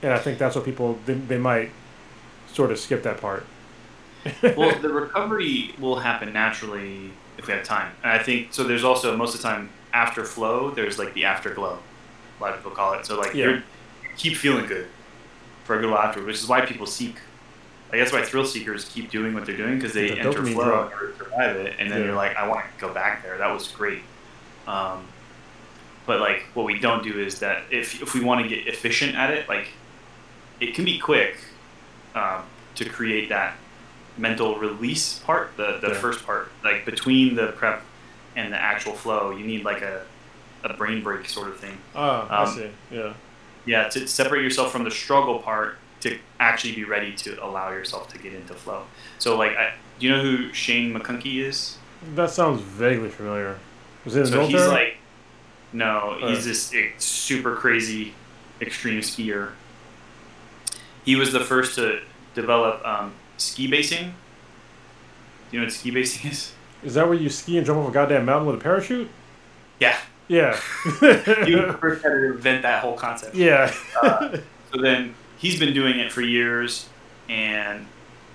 and 0.02 0.12
I 0.12 0.18
think 0.18 0.38
that's 0.38 0.56
what 0.56 0.66
people 0.66 0.98
they, 1.06 1.14
they 1.14 1.38
might 1.38 1.70
sort 2.56 2.72
of 2.72 2.78
skip 2.78 3.02
that 3.04 3.20
part. 3.20 3.46
well, 4.56 4.76
the 4.80 4.88
recovery 4.88 5.74
will 5.78 5.96
happen 5.96 6.32
naturally 6.32 7.10
if 7.38 7.46
we 7.46 7.52
have 7.52 7.62
time. 7.62 7.92
And 8.02 8.10
I 8.10 8.18
think 8.20 8.52
so. 8.52 8.64
There's 8.64 8.82
also 8.82 9.16
most 9.16 9.34
of 9.34 9.42
the 9.42 9.46
time 9.46 9.68
after 9.92 10.24
flow, 10.24 10.70
there's 10.70 10.98
like 10.98 11.14
the 11.14 11.26
afterglow. 11.26 11.78
A 12.38 12.42
lot 12.42 12.50
of 12.52 12.56
people 12.58 12.72
call 12.72 12.94
it. 12.94 13.06
So 13.06 13.18
like 13.18 13.34
Yeah. 13.34 13.44
you're, 13.44 13.54
you 13.56 13.62
keep 14.16 14.36
feeling 14.36 14.66
good 14.66 14.88
for 15.64 15.76
a 15.78 15.80
good 15.80 15.90
while 15.90 16.00
after, 16.00 16.24
which 16.24 16.36
is 16.36 16.48
why 16.48 16.62
people 16.62 16.86
seek. 16.86 17.16
Like 17.92 18.00
that's 18.00 18.12
why 18.12 18.22
thrill 18.22 18.44
seekers 18.44 18.86
keep 18.86 19.10
doing 19.10 19.32
what 19.32 19.46
they're 19.46 19.56
doing 19.56 19.76
because 19.76 19.92
they 19.92 20.08
The 20.08 20.18
enter 20.18 20.44
flow 20.44 20.90
and 21.00 21.16
survive 21.16 21.56
it, 21.56 21.76
and 21.78 21.88
then 21.90 22.00
Yeah. 22.00 22.06
you're 22.06 22.16
like, 22.16 22.36
I 22.36 22.48
want 22.48 22.64
to 22.64 22.80
go 22.80 22.92
back 22.92 23.22
there. 23.22 23.38
That 23.38 23.52
was 23.52 23.68
great. 23.68 24.02
Um, 24.66 25.04
but 26.06 26.20
like 26.20 26.42
what 26.54 26.66
we 26.66 26.78
don't 26.80 27.04
do 27.04 27.20
is 27.20 27.38
that 27.40 27.62
if 27.70 28.02
if 28.02 28.14
we 28.14 28.20
want 28.24 28.42
to 28.42 28.48
get 28.48 28.66
efficient 28.66 29.14
at 29.14 29.30
it, 29.30 29.48
like 29.48 29.68
it 30.58 30.74
can 30.74 30.84
be 30.84 30.98
quick 30.98 31.36
um, 32.16 32.42
to 32.74 32.84
create 32.88 33.28
that 33.28 33.54
mental 34.18 34.56
release 34.58 35.18
part, 35.20 35.56
the, 35.56 35.78
the 35.80 35.88
Yeah. 35.88 35.94
first 35.94 36.24
part, 36.26 36.50
like 36.64 36.84
between 36.84 37.36
the 37.36 37.48
prep 37.48 37.82
and 38.34 38.52
the 38.52 38.60
actual 38.60 38.94
flow, 38.94 39.30
you 39.30 39.46
need 39.46 39.62
like 39.64 39.82
a, 39.82 40.04
a 40.64 40.72
brain 40.72 41.02
break 41.02 41.28
sort 41.28 41.48
of 41.48 41.58
thing. 41.60 41.76
I 41.94 42.42
Um, 42.44 42.46
see. 42.54 42.70
Yeah. 42.90 43.12
Yeah, 43.66 43.88
to 43.88 44.06
separate 44.06 44.42
yourself 44.42 44.72
from 44.72 44.84
the 44.84 44.90
struggle 44.90 45.38
part 45.40 45.76
to 46.00 46.18
actually 46.40 46.74
be 46.74 46.84
ready 46.84 47.12
to 47.16 47.44
allow 47.44 47.70
yourself 47.70 48.08
to 48.12 48.18
get 48.18 48.32
into 48.32 48.54
flow. 48.54 48.84
So, 49.18 49.36
like, 49.36 49.56
I, 49.56 49.72
do 49.98 50.06
you 50.06 50.12
know 50.12 50.22
who 50.22 50.52
Shane 50.52 50.94
McConkey 50.94 51.40
is? 51.44 51.76
That 52.14 52.30
sounds 52.30 52.60
vaguely 52.60 53.08
familiar. 53.08 53.58
Was 54.04 54.14
it 54.14 54.26
So 54.26 54.46
he's 54.46 54.66
like, 54.66 54.98
no, 55.72 56.16
he's 56.20 56.44
this 56.44 56.72
super 56.98 57.56
crazy 57.56 58.14
extreme 58.60 59.00
skier. 59.00 59.50
He 61.06 61.16
was 61.16 61.32
the 61.32 61.40
first 61.40 61.76
to 61.76 62.00
develop 62.34 62.84
um, 62.86 63.14
ski 63.38 63.66
basing. 63.68 64.14
Do 65.50 65.56
you 65.56 65.60
know 65.60 65.66
what 65.66 65.72
ski 65.72 65.90
basing 65.90 66.30
is? 66.30 66.52
Is 66.84 66.94
that 66.94 67.06
where 67.08 67.16
you 67.16 67.30
ski 67.30 67.56
and 67.56 67.66
jump 67.66 67.78
off 67.78 67.88
a 67.88 67.92
goddamn 67.92 68.26
mountain 68.26 68.46
with 68.48 68.56
a 68.56 68.62
parachute? 68.62 69.08
Yeah, 69.80 69.96
Yeah. 70.28 70.58
You 70.84 71.58
were 71.58 71.66
the 71.72 71.78
first 71.80 72.02
guy 72.02 72.10
to 72.10 72.32
invent 72.34 72.62
that 72.62 72.82
whole 72.82 72.96
concept. 72.96 73.34
yeah. 73.34 73.72
Uh, 74.02 74.38
so 74.72 74.80
then 74.82 75.14
he's 75.38 75.58
been 75.58 75.72
doing 75.72 75.98
it 75.98 76.12
for 76.12 76.20
years, 76.20 76.88
and 77.28 77.86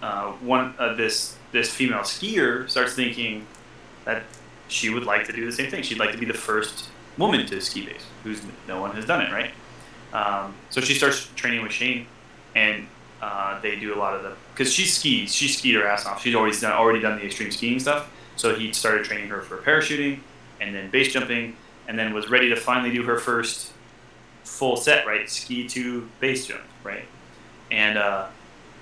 uh, 0.01 0.31
one 0.31 0.73
uh, 0.79 0.93
this 0.95 1.35
this 1.51 1.73
female 1.73 1.99
skier 1.99 2.69
starts 2.69 2.93
thinking 2.93 3.45
that 4.05 4.23
she 4.69 4.89
would 4.89 5.03
like 5.03 5.25
to 5.27 5.33
do 5.33 5.45
the 5.45 5.51
same 5.51 5.69
thing. 5.69 5.83
She'd 5.83 5.99
like 5.99 6.11
to 6.13 6.17
be 6.17 6.25
the 6.25 6.33
first 6.33 6.89
woman 7.17 7.45
to 7.47 7.59
ski 7.59 7.85
base, 7.85 8.05
who's 8.23 8.41
no 8.67 8.79
one 8.79 8.91
has 8.95 9.05
done 9.05 9.21
it, 9.21 9.31
right? 9.31 9.51
Um, 10.13 10.53
so 10.69 10.79
she 10.81 10.93
starts 10.93 11.27
training 11.35 11.61
with 11.61 11.71
Shane, 11.71 12.05
and 12.55 12.87
uh, 13.21 13.59
they 13.61 13.75
do 13.75 13.93
a 13.93 13.97
lot 13.97 14.15
of 14.15 14.23
the 14.23 14.33
because 14.53 14.73
she 14.73 14.85
skis. 14.85 15.33
She 15.33 15.47
skied 15.47 15.75
her 15.75 15.87
ass 15.87 16.05
off. 16.05 16.21
She's 16.23 16.35
already 16.35 16.57
done 16.59 16.73
already 16.73 16.99
done 16.99 17.19
the 17.19 17.25
extreme 17.25 17.51
skiing 17.51 17.79
stuff. 17.79 18.09
So 18.35 18.55
he 18.55 18.73
started 18.73 19.05
training 19.05 19.29
her 19.29 19.41
for 19.41 19.57
parachuting, 19.57 20.19
and 20.59 20.73
then 20.73 20.89
base 20.89 21.13
jumping, 21.13 21.55
and 21.87 21.97
then 21.97 22.13
was 22.13 22.29
ready 22.29 22.49
to 22.49 22.55
finally 22.55 22.91
do 22.91 23.03
her 23.03 23.17
first 23.17 23.73
full 24.43 24.77
set, 24.77 25.05
right? 25.05 25.29
Ski 25.29 25.67
to 25.69 26.09
base 26.19 26.47
jump, 26.47 26.61
right? 26.83 27.05
And 27.69 27.97
uh, 27.97 28.27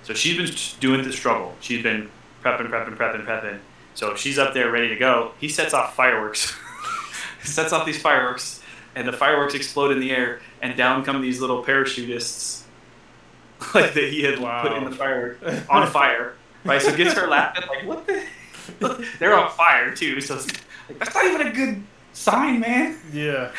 so 0.03 0.13
she's 0.13 0.37
been 0.37 0.79
doing 0.79 1.03
the 1.03 1.11
struggle. 1.11 1.55
She's 1.59 1.83
been 1.83 2.09
prepping, 2.43 2.69
prepping, 2.69 2.95
prepping, 2.95 3.25
prepping. 3.25 3.59
So 3.93 4.15
she's 4.15 4.39
up 4.39 4.53
there 4.53 4.71
ready 4.71 4.87
to 4.89 4.95
go. 4.95 5.33
He 5.39 5.49
sets 5.49 5.73
off 5.73 5.95
fireworks. 5.95 6.55
sets 7.43 7.73
off 7.73 7.85
these 7.85 8.01
fireworks, 8.01 8.61
and 8.95 9.07
the 9.07 9.13
fireworks 9.13 9.53
explode 9.53 9.91
in 9.91 9.99
the 9.99 10.11
air, 10.11 10.41
and 10.61 10.77
down 10.77 11.03
come 11.03 11.21
these 11.21 11.41
little 11.41 11.63
parachutists, 11.63 12.63
like 13.73 13.93
that 13.93 14.09
he 14.09 14.23
had 14.23 14.37
put 14.37 14.71
in 14.77 14.85
the 14.85 14.91
fire 14.95 15.37
on 15.69 15.87
fire. 15.87 16.33
Right, 16.63 16.81
so 16.81 16.95
gets 16.95 17.13
her 17.13 17.27
laughing 17.27 17.63
like, 17.67 17.85
"What 17.87 18.05
the?" 18.07 18.23
They're 19.19 19.37
on 19.37 19.49
fire 19.51 19.93
too, 19.95 20.21
so 20.21 20.35
it's 20.35 20.47
like, 20.47 20.99
that's 20.99 21.15
not 21.15 21.25
even 21.25 21.47
a 21.47 21.51
good 21.51 21.83
sign, 22.13 22.59
man. 22.59 22.97
Yeah. 23.11 23.51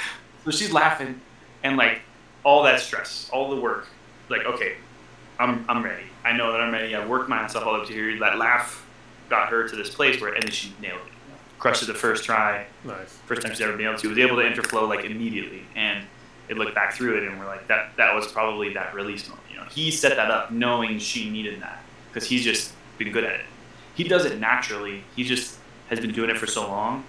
So 0.44 0.50
she's 0.50 0.72
laughing, 0.72 1.20
and 1.62 1.76
like 1.76 2.00
all 2.44 2.62
that 2.64 2.80
stress, 2.80 3.28
all 3.32 3.54
the 3.54 3.60
work, 3.60 3.88
like 4.28 4.44
okay, 4.44 4.76
I'm 5.38 5.64
I'm 5.68 5.82
ready. 5.82 6.04
I 6.24 6.32
know 6.36 6.52
that 6.52 6.60
I'm 6.60 6.72
ready. 6.72 6.94
I 6.94 7.04
worked 7.06 7.28
myself 7.28 7.64
all 7.66 7.74
up 7.80 7.86
to 7.86 7.92
here. 7.92 8.18
That 8.18 8.38
laugh 8.38 8.86
got 9.28 9.48
her 9.48 9.68
to 9.68 9.76
this 9.76 9.94
place 9.94 10.20
where, 10.20 10.34
and 10.34 10.42
then 10.42 10.50
she 10.50 10.72
nailed 10.80 11.00
it. 11.06 11.12
Crushed 11.58 11.82
it 11.82 11.86
the 11.86 11.94
first 11.94 12.24
try, 12.24 12.66
Nice. 12.84 13.12
first 13.26 13.42
time 13.42 13.50
she's 13.52 13.60
ever 13.60 13.76
been 13.76 13.86
able 13.86 13.98
to. 13.98 14.08
Was 14.08 14.18
able 14.18 14.36
to 14.36 14.42
enter 14.42 14.62
flow 14.62 14.86
like 14.86 15.04
immediately, 15.04 15.62
and 15.76 16.04
it 16.50 16.58
looked 16.58 16.74
back 16.74 16.92
through 16.92 17.16
it, 17.16 17.28
and 17.28 17.38
we're 17.38 17.46
like 17.46 17.68
that. 17.68 17.96
That 17.96 18.14
was 18.14 18.26
probably 18.30 18.74
that 18.74 18.92
release 18.92 19.28
moment. 19.28 19.46
You 19.50 19.56
know, 19.56 19.64
he 19.70 19.90
set 19.90 20.16
that 20.16 20.30
up 20.30 20.50
knowing 20.50 20.98
she 20.98 21.30
needed 21.30 21.62
that 21.62 21.82
because 22.08 22.28
he's 22.28 22.44
just 22.44 22.74
been 22.98 23.12
good 23.12 23.24
at 23.24 23.34
it. 23.36 23.46
He 23.94 24.04
does 24.04 24.24
it 24.24 24.40
naturally. 24.40 25.04
He 25.14 25.24
just 25.24 25.58
has 25.88 26.00
been 26.00 26.12
doing 26.12 26.28
it 26.28 26.36
for 26.36 26.46
so 26.46 26.66
long. 26.68 27.04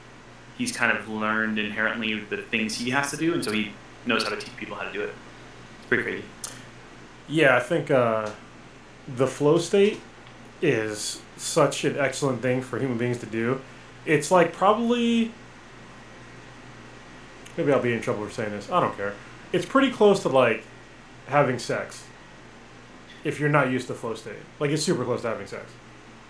He's 0.57 0.71
kind 0.71 0.95
of 0.95 1.09
learned 1.09 1.57
inherently 1.57 2.19
the 2.19 2.37
things 2.37 2.77
he 2.77 2.91
has 2.91 3.09
to 3.11 3.17
do, 3.17 3.33
and 3.33 3.43
so 3.43 3.51
he 3.51 3.73
knows 4.05 4.23
how 4.23 4.29
to 4.29 4.37
teach 4.37 4.55
people 4.57 4.75
how 4.75 4.83
to 4.83 4.93
do 4.93 5.01
it. 5.01 5.13
It's 5.79 5.87
pretty 5.87 6.03
crazy. 6.03 6.25
Yeah, 7.27 7.57
I 7.57 7.59
think 7.59 7.89
uh, 7.89 8.29
the 9.07 9.27
flow 9.27 9.57
state 9.57 9.99
is 10.61 11.19
such 11.35 11.83
an 11.83 11.97
excellent 11.97 12.41
thing 12.41 12.61
for 12.61 12.77
human 12.77 12.99
beings 12.99 13.17
to 13.19 13.25
do. 13.25 13.61
It's 14.05 14.29
like 14.29 14.53
probably. 14.53 15.31
Maybe 17.57 17.73
I'll 17.73 17.81
be 17.81 17.93
in 17.93 18.01
trouble 18.01 18.25
for 18.25 18.31
saying 18.31 18.51
this. 18.51 18.71
I 18.71 18.79
don't 18.79 18.95
care. 18.95 19.13
It's 19.51 19.65
pretty 19.65 19.91
close 19.91 20.21
to 20.23 20.29
like 20.29 20.63
having 21.27 21.59
sex. 21.59 22.05
If 23.23 23.39
you're 23.39 23.49
not 23.49 23.69
used 23.69 23.87
to 23.87 23.93
flow 23.93 24.15
state, 24.15 24.35
like 24.59 24.71
it's 24.71 24.83
super 24.83 25.05
close 25.05 25.21
to 25.21 25.27
having 25.29 25.47
sex. 25.47 25.65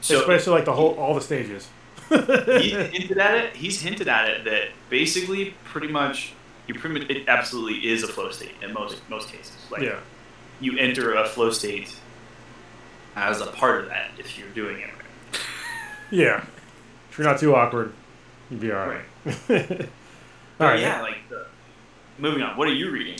So 0.01 0.19
Especially 0.19 0.53
like 0.53 0.65
the 0.65 0.73
whole 0.73 0.95
all 0.95 1.13
the 1.13 1.21
stages. 1.21 1.69
he 2.09 2.71
hinted 2.71 3.17
at 3.17 3.35
it. 3.35 3.55
He's 3.55 3.81
hinted 3.81 4.07
at 4.07 4.29
it 4.29 4.43
that 4.45 4.69
basically, 4.89 5.53
pretty 5.63 5.87
much, 5.87 6.33
you 6.67 6.73
pretty 6.73 6.99
much, 6.99 7.09
it 7.09 7.27
absolutely 7.29 7.87
is 7.89 8.03
a 8.03 8.07
flow 8.07 8.31
state 8.31 8.51
in 8.61 8.73
most 8.73 8.97
most 9.09 9.29
cases. 9.29 9.55
Like 9.69 9.81
yeah. 9.83 9.99
you 10.59 10.77
enter 10.77 11.13
a 11.15 11.25
flow 11.27 11.51
state 11.51 11.95
as 13.15 13.41
a 13.41 13.47
part 13.47 13.83
of 13.83 13.89
that 13.89 14.11
if 14.17 14.37
you're 14.37 14.49
doing 14.49 14.79
it 14.79 14.87
right. 14.87 15.41
Yeah. 16.09 16.43
If 17.09 17.17
you're 17.17 17.27
not 17.27 17.39
too 17.39 17.55
awkward, 17.55 17.93
you'd 18.49 18.59
be 18.59 18.71
all 18.71 18.87
right. 18.87 19.05
all 19.25 19.87
But 20.57 20.65
right. 20.65 20.79
yeah, 20.79 21.01
like 21.01 21.17
the, 21.29 21.47
moving 22.21 22.43
on. 22.43 22.55
What 22.55 22.67
are 22.67 22.73
you 22.73 22.91
reading? 22.91 23.17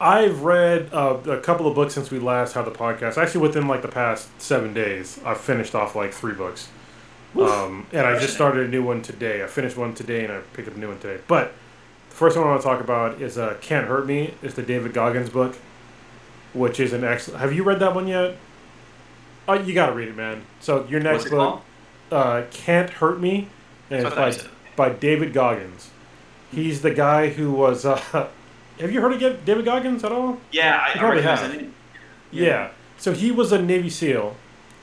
I've 0.00 0.42
read 0.42 0.92
uh, 0.92 1.18
a 1.26 1.38
couple 1.38 1.68
of 1.68 1.76
books 1.76 1.94
since 1.94 2.10
we 2.10 2.18
last 2.18 2.54
had 2.54 2.64
the 2.64 2.72
podcast. 2.72 3.16
Actually, 3.16 3.42
within 3.42 3.68
like 3.68 3.82
the 3.82 3.88
past 3.88 4.28
seven 4.40 4.74
days, 4.74 5.20
I've 5.24 5.40
finished 5.40 5.74
off 5.74 5.94
like 5.94 6.12
three 6.12 6.34
books. 6.34 6.68
Um, 7.38 7.86
and 7.92 8.06
I 8.06 8.18
just 8.18 8.34
started 8.34 8.66
a 8.66 8.68
new 8.68 8.82
one 8.82 9.00
today. 9.00 9.42
I 9.42 9.46
finished 9.46 9.76
one 9.76 9.94
today, 9.94 10.24
and 10.24 10.32
I 10.32 10.40
picked 10.52 10.68
up 10.68 10.76
a 10.76 10.78
new 10.78 10.88
one 10.88 10.98
today. 10.98 11.22
But 11.28 11.52
the 12.10 12.16
first 12.16 12.36
one 12.36 12.46
I 12.46 12.50
want 12.50 12.60
to 12.60 12.66
talk 12.66 12.80
about 12.80 13.22
is 13.22 13.38
uh, 13.38 13.56
"Can't 13.60 13.86
Hurt 13.86 14.06
Me." 14.06 14.34
It's 14.42 14.54
the 14.54 14.62
David 14.62 14.92
Goggins 14.92 15.30
book, 15.30 15.56
which 16.52 16.78
is 16.80 16.92
an 16.92 17.04
excellent. 17.04 17.40
Have 17.40 17.54
you 17.54 17.62
read 17.62 17.78
that 17.78 17.94
one 17.94 18.06
yet? 18.06 18.36
Oh, 19.48 19.54
you 19.54 19.72
got 19.72 19.86
to 19.86 19.92
read 19.92 20.08
it, 20.08 20.16
man. 20.16 20.44
So 20.60 20.84
your 20.90 21.00
next 21.00 21.30
book, 21.30 21.62
uh, 22.10 22.42
"Can't 22.50 22.90
Hurt 22.90 23.20
Me," 23.20 23.48
and 23.88 24.06
it's 24.06 24.42
by, 24.76 24.88
by 24.88 24.94
David 24.94 25.32
Goggins. 25.32 25.90
He's 26.52 26.82
the 26.82 26.90
guy 26.92 27.30
who 27.30 27.50
was. 27.52 27.84
Uh, 27.84 27.96
have 28.80 28.92
you 28.92 29.00
heard 29.00 29.20
of 29.20 29.44
David 29.44 29.64
Goggins 29.64 30.04
at 30.04 30.12
all? 30.12 30.38
Yeah, 30.50 30.84
I, 30.86 30.92
You 30.94 31.00
probably 31.00 31.22
have. 31.22 31.50
name. 31.52 31.74
Yeah. 32.30 32.70
So 32.98 33.12
he 33.12 33.30
was 33.30 33.50
a 33.52 33.60
Navy 33.60 33.90
SEAL, 33.90 34.36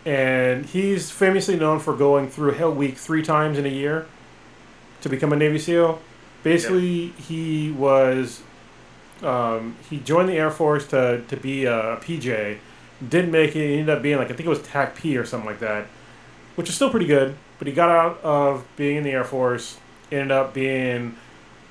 and 0.06 0.66
he's 0.66 1.10
famously 1.12 1.56
known 1.56 1.80
for 1.80 1.96
going 1.96 2.30
through 2.30 2.52
Hell 2.54 2.74
Week 2.74 2.98
three 2.98 3.24
times 3.24 3.58
in 3.58 3.66
a 3.66 3.70
year 3.70 4.08
to 5.02 5.10
become 5.10 5.32
a 5.32 5.36
Navy 5.36 5.60
SEAL. 5.60 6.02
Basically, 6.44 7.08
he 7.10 7.72
was 7.72 8.42
um, 9.24 9.76
he 9.90 10.00
joined 10.00 10.30
the 10.30 10.34
Air 10.34 10.52
Force 10.52 10.88
to, 10.88 11.22
to 11.28 11.38
be 11.38 11.66
a 11.66 11.98
PJ. 11.98 12.58
Didn't 13.08 13.32
make 13.32 13.56
it. 13.56 13.68
He 13.68 13.74
ended 13.80 13.90
up 13.90 14.02
being 14.02 14.18
like 14.18 14.28
I 14.28 14.34
think 14.34 14.46
it 14.46 14.50
was 14.50 14.60
TACP 14.60 15.20
or 15.20 15.26
something 15.26 15.50
like 15.50 15.60
that, 15.60 15.88
which 16.56 16.70
is 16.70 16.76
still 16.76 16.90
pretty 16.90 17.06
good. 17.06 17.36
But 17.58 17.68
he 17.68 17.74
got 17.74 17.90
out 17.90 18.22
of 18.24 18.66
being 18.76 18.98
in 18.98 19.04
the 19.04 19.12
Air 19.12 19.24
Force. 19.24 19.78
Ended 20.12 20.32
up 20.32 20.54
being 20.54 21.16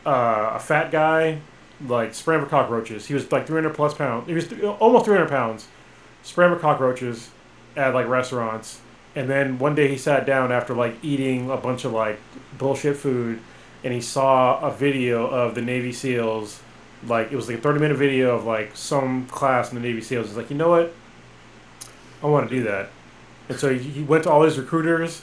uh, 0.08 0.52
a 0.54 0.58
fat 0.58 0.90
guy, 0.90 1.38
like 1.86 2.14
spraying 2.14 2.46
cockroaches. 2.46 3.06
He 3.06 3.14
was 3.14 3.30
like 3.30 3.46
300 3.46 3.74
plus 3.74 3.92
pounds. 3.92 4.26
He 4.26 4.32
was 4.32 4.48
th- 4.48 4.62
almost 4.62 5.04
300 5.04 5.28
pounds, 5.28 5.68
spraying 6.22 6.58
cockroaches 6.58 7.30
at 7.76 7.92
like 7.92 8.08
restaurants. 8.08 8.80
And 9.14 9.28
then 9.28 9.58
one 9.58 9.74
day 9.74 9.88
he 9.88 9.98
sat 9.98 10.24
down 10.24 10.50
after 10.50 10.74
like 10.74 10.96
eating 11.02 11.50
a 11.50 11.58
bunch 11.58 11.84
of 11.84 11.92
like 11.92 12.18
bullshit 12.56 12.96
food, 12.96 13.40
and 13.84 13.92
he 13.92 14.00
saw 14.00 14.58
a 14.60 14.72
video 14.72 15.26
of 15.26 15.54
the 15.54 15.60
Navy 15.60 15.92
SEALs. 15.92 16.60
Like 17.06 17.30
it 17.30 17.36
was 17.36 17.46
like 17.46 17.58
a 17.58 17.60
30 17.60 17.78
minute 17.78 17.98
video 17.98 18.34
of 18.34 18.44
like 18.44 18.74
some 18.74 19.26
class 19.26 19.70
in 19.70 19.74
the 19.74 19.86
Navy 19.86 20.00
SEALs. 20.00 20.28
He's 20.28 20.36
like, 20.36 20.48
you 20.48 20.56
know 20.56 20.70
what? 20.70 20.94
I 22.22 22.26
want 22.26 22.48
to 22.48 22.56
do 22.56 22.64
that. 22.64 22.88
And 23.50 23.58
so 23.58 23.74
he 23.74 23.78
he 23.78 24.02
went 24.02 24.24
to 24.24 24.30
all 24.30 24.42
his 24.42 24.58
recruiters, 24.58 25.22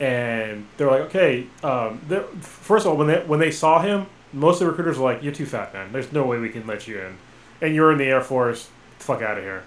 and 0.00 0.66
they're 0.76 0.90
like, 0.90 1.02
okay. 1.02 1.46
Um, 1.62 2.00
first 2.40 2.84
of 2.84 2.90
all, 2.90 2.98
when 2.98 3.06
they 3.06 3.20
when 3.20 3.38
they 3.38 3.52
saw 3.52 3.80
him, 3.80 4.06
most 4.34 4.60
of 4.60 4.66
the 4.66 4.66
recruiters 4.66 4.98
were 4.98 5.04
like, 5.12 5.22
"You're 5.22 5.32
too 5.32 5.46
fat, 5.46 5.72
man. 5.72 5.92
There's 5.92 6.12
no 6.12 6.24
way 6.24 6.38
we 6.38 6.50
can 6.50 6.66
let 6.66 6.86
you 6.88 6.98
in, 6.98 7.16
and 7.60 7.74
you're 7.74 7.92
in 7.92 7.98
the 7.98 8.06
Air 8.06 8.20
Force. 8.20 8.68
Fuck 8.98 9.22
out 9.22 9.38
of 9.38 9.44
here." 9.44 9.62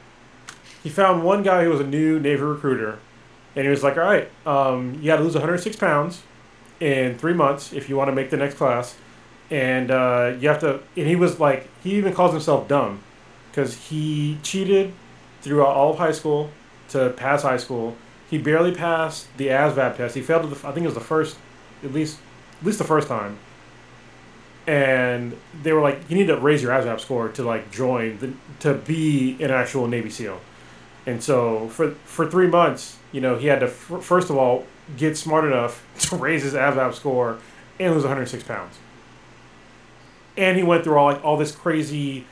He 0.83 0.89
found 0.89 1.23
one 1.23 1.43
guy 1.43 1.63
who 1.63 1.69
was 1.69 1.79
a 1.79 1.87
new 1.87 2.19
Navy 2.19 2.41
recruiter, 2.41 2.99
and 3.55 3.63
he 3.63 3.69
was 3.69 3.83
like, 3.83 3.97
"All 3.97 4.03
right, 4.03 4.29
um, 4.45 4.95
you 4.95 5.05
got 5.05 5.17
to 5.17 5.23
lose 5.23 5.33
106 5.33 5.75
pounds 5.77 6.21
in 6.79 7.17
three 7.17 7.33
months 7.33 7.73
if 7.73 7.89
you 7.89 7.97
want 7.97 8.09
to 8.09 8.15
make 8.15 8.29
the 8.29 8.37
next 8.37 8.55
class, 8.55 8.95
and 9.49 9.89
uh, 9.89 10.33
you 10.39 10.47
have 10.49 10.59
to." 10.59 10.81
And 10.95 11.07
he 11.07 11.15
was 11.15 11.39
like, 11.39 11.67
he 11.83 11.95
even 11.95 12.13
calls 12.13 12.31
himself 12.31 12.67
dumb, 12.67 13.01
because 13.49 13.89
he 13.89 14.37
cheated 14.43 14.93
throughout 15.41 15.75
all 15.75 15.91
of 15.91 15.97
high 15.97 16.11
school 16.11 16.51
to 16.89 17.09
pass 17.11 17.43
high 17.43 17.57
school. 17.57 17.95
He 18.29 18.37
barely 18.37 18.73
passed 18.73 19.27
the 19.37 19.47
ASVAB 19.47 19.97
test. 19.97 20.15
He 20.15 20.21
failed. 20.21 20.49
The, 20.49 20.67
I 20.67 20.71
think 20.71 20.83
it 20.83 20.87
was 20.87 20.93
the 20.93 20.99
first, 20.99 21.37
at 21.83 21.93
least, 21.93 22.19
at 22.59 22.65
least 22.65 22.77
the 22.77 22.83
first 22.83 23.07
time. 23.07 23.37
And 24.67 25.37
they 25.63 25.71
were 25.71 25.81
like, 25.81 26.01
"You 26.09 26.17
need 26.17 26.27
to 26.27 26.37
raise 26.37 26.61
your 26.61 26.73
ASVAB 26.73 26.99
score 26.99 27.29
to 27.29 27.43
like 27.43 27.71
join 27.71 28.19
the, 28.19 28.33
to 28.59 28.73
be 28.73 29.41
an 29.41 29.49
actual 29.49 29.87
Navy 29.87 30.09
SEAL." 30.09 30.41
And 31.05 31.23
so 31.23 31.69
for 31.69 31.91
for 32.03 32.29
three 32.29 32.47
months, 32.47 32.97
you 33.13 33.21
know, 33.21 33.37
he 33.37 33.47
had 33.47 33.61
to 33.61 33.67
f- 33.67 34.03
first 34.03 34.29
of 34.29 34.35
all 34.35 34.65
get 34.97 35.17
smart 35.17 35.45
enough 35.45 35.85
to 36.09 36.17
raise 36.17 36.43
his 36.43 36.53
ASVAB 36.53 36.93
score 36.93 37.39
and 37.79 37.93
lose 37.93 38.03
106 38.03 38.43
pounds. 38.43 38.77
And 40.35 40.57
he 40.57 40.63
went 40.63 40.83
through 40.83 40.97
all 40.97 41.05
like 41.05 41.23
all 41.23 41.37
this 41.37 41.55
crazy 41.55 42.25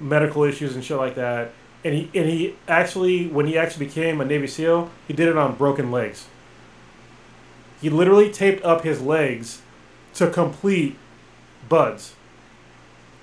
medical 0.00 0.42
issues 0.44 0.74
and 0.74 0.82
shit 0.82 0.96
like 0.96 1.14
that. 1.16 1.52
And 1.84 1.94
he 1.94 2.10
and 2.14 2.28
he 2.28 2.56
actually 2.66 3.28
when 3.28 3.46
he 3.46 3.58
actually 3.58 3.86
became 3.86 4.20
a 4.20 4.24
Navy 4.24 4.46
SEAL, 4.46 4.90
he 5.06 5.12
did 5.12 5.28
it 5.28 5.36
on 5.36 5.56
broken 5.56 5.90
legs. 5.90 6.26
He 7.82 7.90
literally 7.90 8.30
taped 8.30 8.64
up 8.64 8.82
his 8.82 9.02
legs 9.02 9.60
to 10.14 10.30
complete 10.30 10.96
BUD/S. 11.72 12.14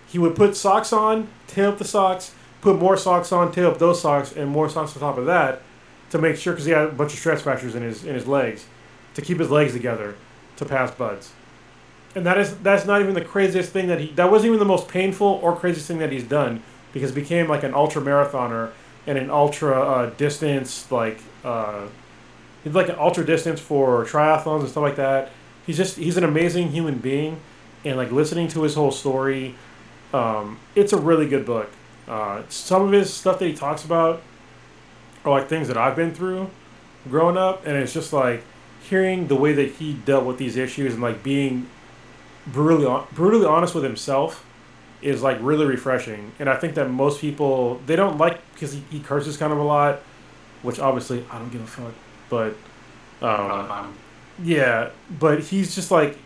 He 0.08 0.18
would 0.18 0.36
put 0.36 0.56
socks 0.56 0.92
on, 0.92 1.28
tape 1.48 1.66
up 1.66 1.78
the 1.78 1.86
socks, 1.86 2.34
put 2.62 2.78
more 2.78 2.98
socks 2.98 3.32
on, 3.32 3.52
tape 3.52 3.66
up 3.66 3.78
those 3.78 4.02
socks, 4.02 4.32
and 4.32 4.50
more 4.50 4.70
socks 4.70 4.96
on 4.96 5.00
top 5.00 5.18
of 5.20 5.28
that 5.28 5.62
to 6.10 6.18
make 6.18 6.36
sure 6.36 6.54
because 6.54 6.66
he 6.66 6.72
had 6.72 6.86
a 6.86 6.92
bunch 6.92 7.14
of 7.14 7.20
stress 7.20 7.44
fractures 7.44 7.76
in 7.76 7.84
his 7.84 8.04
in 8.04 8.16
his 8.16 8.26
legs 8.26 8.66
to 9.14 9.22
keep 9.22 9.40
his 9.40 9.52
legs 9.52 9.74
together 9.74 10.16
to 10.58 10.66
pass 10.66 10.90
BUD/S. 10.92 11.32
and 12.16 12.26
that 12.26 12.38
is 12.40 12.58
that's 12.58 12.86
not 12.86 13.02
even 13.02 13.14
the 13.14 13.24
craziest 13.24 13.72
thing 13.72 13.88
that 13.88 14.00
he 14.00 14.08
that 14.14 14.32
wasn't 14.32 14.48
even 14.48 14.60
the 14.60 14.66
most 14.66 14.88
painful 14.88 15.40
or 15.44 15.56
craziest 15.56 15.88
thing 15.88 16.00
that 16.00 16.12
he's 16.12 16.24
done 16.24 16.64
because 16.92 17.14
he 17.14 17.22
became 17.22 17.48
like 17.48 17.64
an 17.64 17.74
ultra 17.74 18.02
marathoner 18.02 18.72
and 19.06 19.18
an 19.18 19.30
ultra 19.30 19.80
uh, 19.80 20.10
distance 20.18 20.92
like 20.92 21.20
uh, 21.44 21.86
he's 22.64 22.74
like 22.74 22.90
an 22.90 22.96
ultra 22.98 23.26
distance 23.26 23.60
for 23.60 24.06
triathlons 24.06 24.62
and 24.62 24.70
stuff 24.70 24.84
like 24.84 24.96
that. 24.96 25.32
He's 25.66 25.78
just 25.78 25.98
he's 25.98 26.18
an 26.18 26.24
amazing 26.24 26.70
human 26.70 26.98
being, 26.98 27.40
and 27.86 27.98
like 27.98 28.12
listening 28.12 28.48
to 28.50 28.64
his 28.64 28.76
whole 28.76 28.92
story, 28.92 29.56
um, 30.14 30.60
it's 30.76 30.94
a 30.94 30.98
really 30.98 31.28
good 31.28 31.46
book. 31.46 31.70
Uh, 32.08 32.44
some 32.50 32.84
of 32.84 32.92
his 32.92 33.14
stuff 33.14 33.40
that 33.40 33.46
he 33.46 33.54
talks 33.54 33.84
about 33.86 34.22
are 35.24 35.32
like 35.32 35.48
things 35.48 35.68
that 35.68 35.78
I've 35.78 35.96
been 35.96 36.14
through 36.14 36.50
growing 37.10 37.38
up, 37.38 37.66
and 37.66 37.76
it's 37.76 37.94
just 37.94 38.14
like 38.14 38.44
hearing 38.82 39.28
the 39.28 39.36
way 39.36 39.54
that 39.54 39.74
he 39.74 39.94
dealt 39.94 40.26
with 40.26 40.38
these 40.38 40.56
issues 40.56 40.94
and 40.94 41.02
like 41.02 41.22
being 41.22 41.68
brutally 42.48 43.06
brutally 43.12 43.46
honest 43.46 43.76
with 43.76 43.84
himself 43.84 44.46
is 45.02 45.22
like 45.22 45.38
really 45.42 45.66
refreshing. 45.66 46.32
And 46.40 46.50
I 46.50 46.56
think 46.56 46.76
that 46.76 46.90
most 46.90 47.22
people 47.22 47.82
they 47.86 47.96
don't 47.96 48.18
like 48.18 48.40
because 48.54 48.74
he, 48.74 48.84
he 48.90 49.00
curses 49.00 49.38
kind 49.38 49.54
of 49.54 49.60
a 49.60 49.64
lot, 49.64 50.00
which 50.62 50.80
obviously 50.80 51.26
I 51.32 51.40
don't 51.40 51.52
give 51.52 51.62
a 51.62 51.68
fuck. 51.68 51.94
But 52.30 52.56
um, 53.22 53.96
yeah, 54.44 54.90
but 55.20 55.42
he's 55.42 55.76
just 55.76 55.92
like 55.92 56.18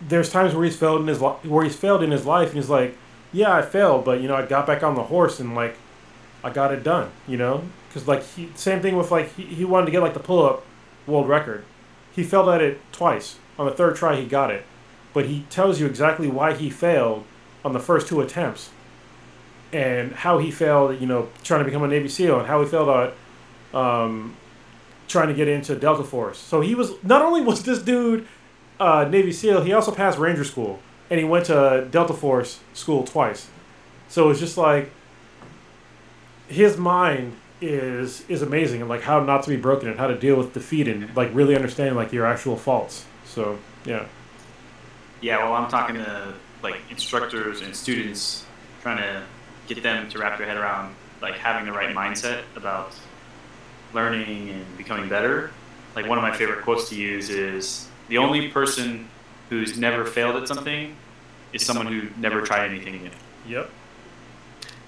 there's 0.00 0.30
times 0.30 0.54
where 0.54 0.64
he's 0.64 0.76
failed 0.76 1.00
in 1.00 1.06
his 1.06 1.20
li- 1.20 1.36
where 1.44 1.64
he's 1.64 1.76
failed 1.76 2.02
in 2.02 2.10
his 2.10 2.24
life, 2.24 2.48
and 2.48 2.56
he's 2.56 2.70
like, 2.70 2.96
yeah, 3.32 3.54
I 3.54 3.62
failed, 3.62 4.04
but 4.04 4.20
you 4.20 4.28
know 4.28 4.36
I 4.36 4.46
got 4.46 4.66
back 4.66 4.82
on 4.82 4.94
the 4.94 5.04
horse 5.04 5.40
and 5.40 5.54
like 5.54 5.76
I 6.42 6.50
got 6.50 6.72
it 6.72 6.82
done. 6.82 7.10
You 7.26 7.36
know, 7.36 7.64
because 7.88 8.06
like 8.06 8.24
he 8.24 8.50
same 8.54 8.80
thing 8.80 8.96
with 8.96 9.10
like 9.10 9.34
he, 9.34 9.42
he 9.44 9.64
wanted 9.64 9.86
to 9.86 9.92
get 9.92 10.02
like 10.02 10.14
the 10.14 10.20
pull 10.20 10.44
up 10.44 10.64
world 11.06 11.28
record. 11.28 11.64
He 12.14 12.22
failed 12.24 12.48
at 12.48 12.60
it 12.60 12.80
twice. 12.92 13.38
On 13.58 13.66
the 13.66 13.72
third 13.72 13.96
try, 13.96 14.16
he 14.16 14.26
got 14.26 14.50
it, 14.50 14.64
but 15.12 15.26
he 15.26 15.44
tells 15.50 15.80
you 15.80 15.86
exactly 15.86 16.28
why 16.28 16.54
he 16.54 16.70
failed 16.70 17.24
on 17.64 17.72
the 17.72 17.80
first 17.80 18.06
two 18.06 18.20
attempts, 18.20 18.70
and 19.72 20.12
how 20.12 20.38
he 20.38 20.50
failed. 20.50 21.00
You 21.00 21.06
know, 21.06 21.28
trying 21.42 21.60
to 21.60 21.64
become 21.64 21.82
a 21.82 21.88
Navy 21.88 22.08
SEAL, 22.08 22.38
and 22.38 22.46
how 22.46 22.62
he 22.62 22.68
failed 22.68 22.88
at 22.88 23.78
um, 23.78 24.36
trying 25.08 25.28
to 25.28 25.34
get 25.34 25.48
into 25.48 25.74
Delta 25.74 26.04
Force. 26.04 26.38
So 26.38 26.60
he 26.60 26.74
was 26.74 26.92
not 27.02 27.22
only 27.22 27.40
was 27.40 27.64
this 27.64 27.80
dude 27.80 28.26
uh, 28.80 29.06
Navy 29.10 29.32
SEAL, 29.32 29.62
he 29.62 29.72
also 29.72 29.92
passed 29.92 30.18
Ranger 30.18 30.44
School, 30.44 30.80
and 31.10 31.18
he 31.18 31.24
went 31.24 31.46
to 31.46 31.86
Delta 31.90 32.14
Force 32.14 32.60
school 32.74 33.04
twice. 33.04 33.48
So 34.08 34.30
it's 34.30 34.40
just 34.40 34.56
like 34.56 34.90
his 36.48 36.76
mind 36.76 37.34
is 37.60 38.24
is 38.28 38.42
amazing, 38.42 38.80
and 38.80 38.88
like 38.88 39.02
how 39.02 39.22
not 39.22 39.42
to 39.44 39.50
be 39.50 39.56
broken, 39.56 39.88
and 39.88 39.98
how 39.98 40.06
to 40.06 40.16
deal 40.18 40.36
with 40.36 40.54
defeat, 40.54 40.88
and 40.88 41.14
like 41.16 41.30
really 41.34 41.56
understanding 41.56 41.94
like 41.96 42.12
your 42.12 42.26
actual 42.26 42.56
faults. 42.56 43.04
So 43.24 43.58
yeah, 43.84 44.06
Yeah, 45.20 45.38
well, 45.38 45.54
I'm 45.54 45.68
talking 45.70 45.96
to 45.96 46.34
like 46.62 46.76
instructors 46.90 47.62
and 47.62 47.74
students, 47.74 48.44
trying 48.82 48.98
to 48.98 49.24
get 49.66 49.82
them 49.82 50.08
to 50.10 50.18
wrap 50.18 50.38
their 50.38 50.46
head 50.46 50.56
around 50.56 50.94
like 51.20 51.34
having 51.34 51.66
the 51.66 51.72
right 51.72 51.94
mindset 51.94 52.42
about 52.56 52.94
learning 53.92 54.50
and 54.50 54.78
becoming 54.78 55.08
better. 55.08 55.50
Like 55.96 56.06
one 56.06 56.18
of 56.18 56.22
my 56.22 56.36
favorite 56.36 56.62
quotes 56.62 56.88
to 56.90 56.96
use 56.96 57.30
is 57.30 57.87
the 58.08 58.18
only 58.18 58.48
person 58.48 59.08
who's 59.50 59.78
never 59.78 60.04
failed 60.04 60.36
at 60.36 60.48
something 60.48 60.94
is 61.52 61.64
someone 61.64 61.86
who 61.86 62.08
never 62.18 62.42
tried 62.42 62.70
anything 62.70 63.02
new. 63.02 63.10
yep, 63.46 63.70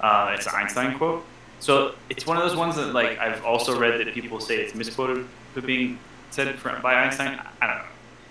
Uh, 0.01 0.35
it's 0.37 0.47
an 0.47 0.53
Einstein 0.57 0.97
quote. 0.99 1.25
So 1.61 1.95
it's 2.09 2.27
one 2.27 2.37
of 2.37 2.43
those 2.43 2.57
ones 2.57 2.77
that 2.77 2.93
like 2.95 3.19
I've 3.19 3.45
also 3.45 3.79
read 3.79 4.01
that 4.01 4.15
people 4.15 4.41
say 4.41 4.57
it's 4.57 4.75
misquoted 4.75 5.27
for 5.55 5.61
being 5.61 5.99
said 6.31 6.57
by 6.83 6.95
Einstein. 6.95 7.41
I 7.61 7.67
don't 7.67 7.77
know. 7.77 7.85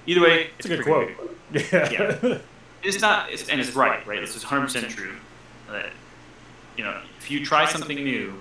Either 0.07 0.21
way, 0.21 0.49
it's 0.57 0.65
a 0.65 0.69
good 0.69 0.83
quote. 0.83 1.11
Yeah, 1.53 2.39
it's 2.83 3.01
not, 3.01 3.31
it's, 3.31 3.49
and 3.49 3.59
it's 3.59 3.75
right, 3.75 4.05
right? 4.07 4.21
This 4.21 4.35
is 4.35 4.43
100% 4.43 4.89
true. 4.89 5.15
That, 5.69 5.89
you 6.77 6.83
know, 6.83 7.01
if 7.19 7.29
you 7.29 7.43
try 7.45 7.65
something 7.65 7.97
new, 8.03 8.33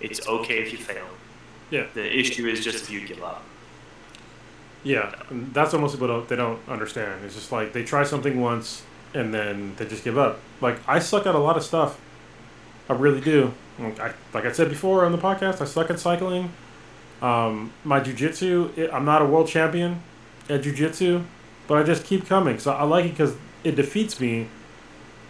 it's 0.00 0.26
okay 0.26 0.58
if 0.62 0.72
you 0.72 0.78
fail. 0.78 1.06
yeah, 1.70 1.86
The 1.94 2.18
issue 2.18 2.46
is 2.48 2.64
just 2.64 2.84
if 2.84 2.90
you 2.90 3.06
give 3.06 3.22
up. 3.22 3.44
Yeah. 4.84 5.14
That's 5.30 5.72
what 5.72 5.80
most 5.82 5.92
people 5.92 6.08
don't 6.08 6.28
they 6.28 6.36
don't 6.36 6.60
understand. 6.68 7.24
It's 7.24 7.34
just 7.34 7.52
like 7.52 7.72
they 7.72 7.84
try 7.84 8.04
something 8.04 8.40
once 8.40 8.82
and 9.14 9.32
then 9.32 9.74
they 9.76 9.86
just 9.86 10.04
give 10.04 10.18
up. 10.18 10.38
Like 10.60 10.78
I 10.88 10.98
suck 10.98 11.26
at 11.26 11.34
a 11.34 11.38
lot 11.38 11.56
of 11.56 11.62
stuff. 11.62 12.00
I 12.88 12.94
really 12.94 13.20
do. 13.20 13.52
Like 13.78 14.00
I, 14.00 14.12
like 14.34 14.44
I 14.44 14.52
said 14.52 14.68
before 14.68 15.04
on 15.04 15.12
the 15.12 15.18
podcast, 15.18 15.60
I 15.60 15.64
suck 15.64 15.90
at 15.90 15.98
cycling. 16.00 16.52
Um, 17.20 17.72
my 17.84 18.00
jujitsu, 18.00 18.76
it- 18.76 18.92
I'm 18.92 19.04
not 19.04 19.22
a 19.22 19.24
world 19.24 19.48
champion 19.48 20.02
at 20.48 20.62
jujitsu, 20.62 21.24
but 21.68 21.78
I 21.78 21.82
just 21.84 22.04
keep 22.04 22.26
coming. 22.26 22.58
So 22.58 22.72
I 22.72 22.82
like 22.82 23.04
it 23.06 23.10
because 23.10 23.36
it 23.64 23.76
defeats 23.76 24.20
me, 24.20 24.48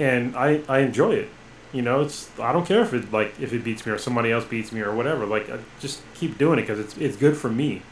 and 0.01 0.35
I, 0.37 0.62
I 0.69 0.79
enjoy 0.81 1.12
it. 1.12 1.29
You 1.73 1.83
know, 1.83 2.01
it's 2.03 2.29
I 2.38 2.53
don't 2.53 2.67
care 2.67 2.81
if 2.83 2.93
it 2.93 3.12
like 3.12 3.35
if 3.41 3.53
it 3.53 3.65
beats 3.65 3.87
me 3.87 3.93
or 3.93 3.99
somebody 3.99 4.31
else 4.33 4.45
beats 4.45 4.73
me 4.73 4.81
or 4.81 4.95
whatever. 4.95 5.25
Like 5.27 5.49
I 5.51 5.59
just 5.81 6.03
keep 6.15 6.37
doing 6.38 6.59
it 6.59 6.62
because 6.62 6.79
it's 6.79 6.97
it's 6.99 7.17
good 7.17 7.37
for 7.37 7.49
me. 7.51 7.83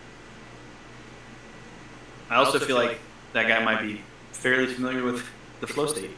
I 2.31 2.37
also 2.37 2.59
feel 2.59 2.77
like 2.77 2.99
that 3.33 3.49
guy 3.49 3.63
might 3.63 3.83
be 3.83 4.01
fairly 4.33 4.67
familiar 4.73 5.03
with 5.03 5.27
the 5.61 5.67
flow 5.67 5.87
state. 5.87 6.11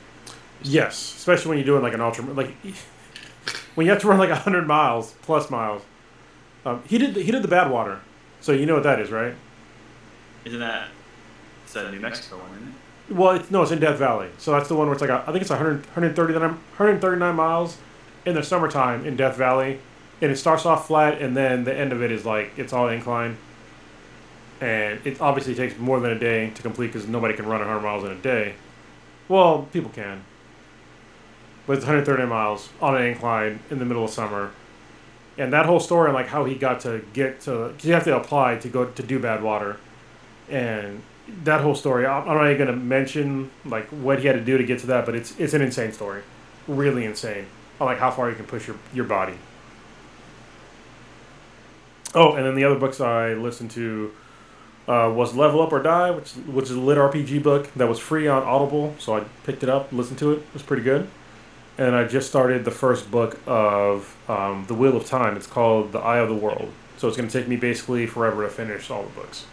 Yes, 0.63 0.95
especially 1.17 1.49
when 1.49 1.59
you're 1.59 1.67
doing 1.67 1.83
like 1.83 1.95
an 1.95 2.01
ultra, 2.01 2.25
like 2.25 2.55
when 3.75 3.87
you 3.87 3.93
have 3.93 4.01
to 4.03 4.09
run 4.09 4.19
like 4.19 4.31
hundred 4.31 4.67
miles 4.67 5.15
plus 5.23 5.51
miles. 5.51 5.83
Um, 6.65 6.83
he 6.87 6.99
did 6.99 7.17
he 7.17 7.33
did 7.33 7.43
the 7.43 7.49
Badwater, 7.49 7.99
so 8.41 8.53
you 8.53 8.67
know 8.67 8.75
what 8.75 8.85
that 8.85 9.01
is, 9.01 9.11
right? 9.11 9.35
Isn't 10.45 10.61
that, 10.61 10.89
it's 11.65 11.73
that 11.73 11.91
New 11.91 12.01
Mexico 12.01 12.39
one, 12.39 12.51
isn't 12.53 12.69
it? 12.69 13.15
Well, 13.17 13.31
it's, 13.37 13.51
no, 13.51 13.63
it's 13.63 13.73
in 13.73 13.81
Death 13.81 13.99
Valley, 13.99 14.29
so 14.39 14.53
that's 14.53 14.69
the 14.69 14.77
one 14.77 14.87
where 14.87 14.95
it's 14.95 15.01
like 15.01 15.11
a, 15.11 15.23
I 15.23 15.33
think 15.33 15.43
it's 15.43 15.51
100, 15.51 15.87
139, 15.87 16.41
139 16.41 17.35
miles 17.35 17.79
in 18.25 18.35
the 18.35 18.43
summertime 18.43 19.05
in 19.05 19.17
Death 19.17 19.37
Valley, 19.37 19.81
and 20.21 20.31
it 20.31 20.37
starts 20.37 20.65
off 20.67 20.87
flat, 20.87 21.21
and 21.21 21.37
then 21.37 21.65
the 21.65 21.75
end 21.75 21.93
of 21.93 22.03
it 22.03 22.13
is 22.13 22.25
like 22.25 22.53
it's 22.57 22.73
all 22.73 22.89
incline, 22.89 23.37
and 24.63 25.05
it 25.05 25.21
obviously 25.21 25.57
takes 25.57 25.77
more 25.77 25.99
than 25.99 26.13
a 26.13 26.19
day 26.19 26.51
to 26.51 26.63
complete 26.63 26.87
because 26.87 27.09
nobody 27.09 27.35
can 27.35 27.47
run 27.47 27.59
100 27.59 27.81
miles 27.81 28.05
in 28.05 28.13
a 28.13 28.15
day. 28.15 28.55
Well, 29.29 29.67
people 29.73 29.91
can, 29.91 30.23
but 31.67 31.75
it's 31.75 31.85
130 31.85 32.27
miles 32.27 32.69
on 32.81 32.95
an 32.95 33.03
incline 33.03 33.59
in 33.71 33.81
the 33.81 33.85
middle 33.85 34.05
of 34.05 34.11
summer, 34.11 34.53
and 35.37 35.53
that 35.53 35.67
whole 35.67 35.81
story 35.81 36.09
and 36.09 36.15
like 36.15 36.29
how 36.29 36.45
he 36.45 36.55
got 36.55 36.79
to 36.81 37.05
get 37.13 37.41
to 37.43 37.75
you 37.83 37.93
have 37.93 38.05
to 38.05 38.17
apply 38.17 38.57
to 38.59 38.69
go 38.69 38.85
to 38.85 39.03
do 39.03 39.19
Badwater, 39.19 39.79
and 40.49 41.03
that 41.43 41.61
whole 41.61 41.75
story. 41.75 42.07
I'm 42.07 42.29
I'm 42.29 42.37
not 42.37 42.47
even 42.53 42.67
gonna 42.67 42.79
mention 42.79 43.51
like 43.65 43.87
what 43.89 44.21
he 44.21 44.29
had 44.29 44.37
to 44.37 44.45
do 44.45 44.59
to 44.59 44.65
get 44.65 44.79
to 44.81 44.87
that, 44.89 45.07
but 45.07 45.17
it's 45.17 45.37
it's 45.41 45.55
an 45.55 45.63
insane 45.63 45.91
story, 45.91 46.23
really 46.69 47.05
insane. 47.05 47.47
On 47.81 47.87
like 47.87 47.99
how 47.99 48.13
far 48.13 48.31
you 48.31 48.37
can 48.37 48.47
push 48.47 48.69
your 48.69 48.77
your 48.95 49.07
body. 49.07 49.35
Oh, 52.15 52.35
and 52.35 52.47
then 52.47 52.55
the 52.55 52.63
other 52.63 52.79
books 52.79 53.01
I 53.01 53.33
listened 53.33 53.73
to 53.73 54.13
uh, 54.89 55.13
was 55.15 55.35
Level 55.35 55.63
Up 55.63 55.73
or 55.73 55.83
Die, 55.83 56.11
which 56.11 56.33
which 56.33 56.65
is 56.67 56.73
a 56.73 56.81
LitRPG 56.81 57.43
book 57.43 57.73
that 57.75 57.89
was 57.89 57.99
free 57.99 58.27
on 58.27 58.43
Audible, 58.43 58.95
so 58.99 59.17
I 59.17 59.25
picked 59.45 59.63
it 59.63 59.69
up, 59.69 59.93
listened 59.93 60.19
to 60.21 60.33
it. 60.33 60.39
It 60.39 60.55
was 60.55 60.63
pretty 60.63 60.83
good. 60.83 61.09
And 61.79 61.95
I 61.95 62.05
just 62.05 62.29
started 62.29 62.65
the 62.65 62.71
first 62.71 63.11
book 63.11 63.41
of 63.47 64.15
um, 64.29 64.67
The 64.69 64.75
Wheel 64.75 64.97
of 64.97 65.07
Time. 65.07 65.37
It's 65.37 65.47
called 65.47 65.93
The 65.93 66.01
Eye 66.01 66.19
of 66.19 66.29
the 66.29 66.35
World. 66.35 66.71
So 66.99 67.09
it's 67.09 67.17
going 67.17 67.29
to 67.29 67.39
take 67.39 67.49
me 67.49 67.57
basically 67.57 68.07
forever 68.07 68.43
to 68.43 68.51
finish 68.51 68.91
all 68.91 69.05
the 69.05 69.11
books. 69.11 69.47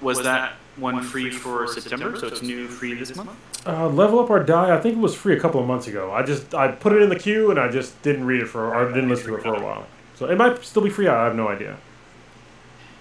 Was 0.00 0.22
that 0.22 0.54
one 0.76 1.02
free 1.02 1.30
for 1.30 1.66
September? 1.66 2.16
So 2.16 2.28
it's 2.28 2.42
new 2.42 2.68
free 2.68 2.94
this 2.94 3.14
month? 3.16 3.30
Uh, 3.66 3.88
Level 3.88 4.20
Up 4.20 4.30
or 4.30 4.42
Die. 4.42 4.74
I 4.74 4.80
think 4.80 4.96
it 4.96 5.00
was 5.00 5.14
free 5.14 5.36
a 5.36 5.40
couple 5.40 5.60
of 5.60 5.66
months 5.66 5.86
ago. 5.86 6.12
I 6.12 6.22
just 6.22 6.54
I 6.54 6.68
put 6.68 6.92
it 6.92 7.02
in 7.02 7.08
the 7.08 7.18
queue 7.18 7.50
and 7.50 7.58
I 7.58 7.70
just 7.70 8.00
didn't 8.02 8.24
read 8.24 8.40
it 8.40 8.46
for 8.46 8.74
or 8.74 8.88
didn't 8.88 9.08
listen 9.08 9.26
to 9.28 9.36
it 9.36 9.42
for 9.42 9.54
a 9.54 9.62
while. 9.62 9.86
So 10.14 10.26
it 10.26 10.36
might 10.36 10.64
still 10.64 10.82
be 10.82 10.90
free. 10.90 11.08
I 11.08 11.24
have 11.24 11.36
no 11.36 11.48
idea. 11.48 11.76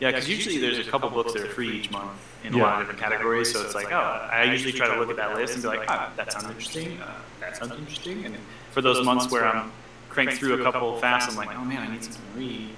Yeah, 0.02 0.10
because 0.10 0.28
usually 0.28 0.58
there's 0.58 0.80
a 0.80 0.84
couple 0.84 1.10
books 1.12 1.34
that 1.34 1.44
are 1.44 1.48
free 1.50 1.70
each 1.70 1.92
month 1.92 2.12
in 2.44 2.54
a 2.54 2.58
Yeah. 2.58 2.64
lot 2.64 2.74
of 2.74 2.80
different 2.82 3.00
categories. 3.00 3.54
So 3.54 3.62
it's 3.62 3.76
like, 3.76 3.92
oh, 3.92 4.30
I 4.32 4.44
usually 4.46 4.74
try 4.74 4.88
to 4.88 5.00
look 5.00 5.12
at 5.12 5.16
that 5.18 5.36
list 5.36 5.54
and 5.54 5.62
be 5.62 5.70
like, 5.70 5.86
ah, 5.88 6.10
that 6.18 6.34
sounds 6.34 6.46
interesting. 6.46 7.00
Uh, 7.00 7.12
that 7.40 7.56
sounds 7.56 7.72
interesting. 7.78 8.26
And 8.26 8.36
for 8.72 8.82
those 8.82 9.06
months 9.06 9.32
where 9.32 9.46
I'm 9.46 9.72
cranked 10.10 10.34
through 10.34 10.60
a 10.60 10.64
couple 10.64 10.98
fast, 11.00 11.30
I'm 11.30 11.36
like, 11.38 11.56
oh 11.56 11.64
man, 11.64 11.84
I 11.88 11.94
need 11.94 12.04
something 12.04 12.22
to 12.34 12.40
read. 12.40 12.70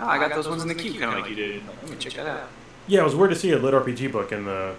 Oh, 0.00 0.06
I 0.06 0.18
got 0.18 0.34
those 0.34 0.48
ones 0.48 0.60
in 0.62 0.68
the 0.68 0.74
queue, 0.74 0.92
kind 1.00 1.12
of 1.14 1.20
like 1.20 1.30
you 1.30 1.36
did. 1.36 1.66
Like, 1.66 1.76
Let 1.82 1.90
me 1.92 1.96
check 1.96 2.12
that 2.14 2.26
out. 2.26 2.48
Yeah, 2.86 3.00
it 3.00 3.04
was 3.04 3.16
weird 3.16 3.30
to 3.30 3.36
see 3.36 3.52
a 3.52 3.58
LitRPG 3.58 4.12
book 4.12 4.30
in 4.30 4.44
the 4.44 4.74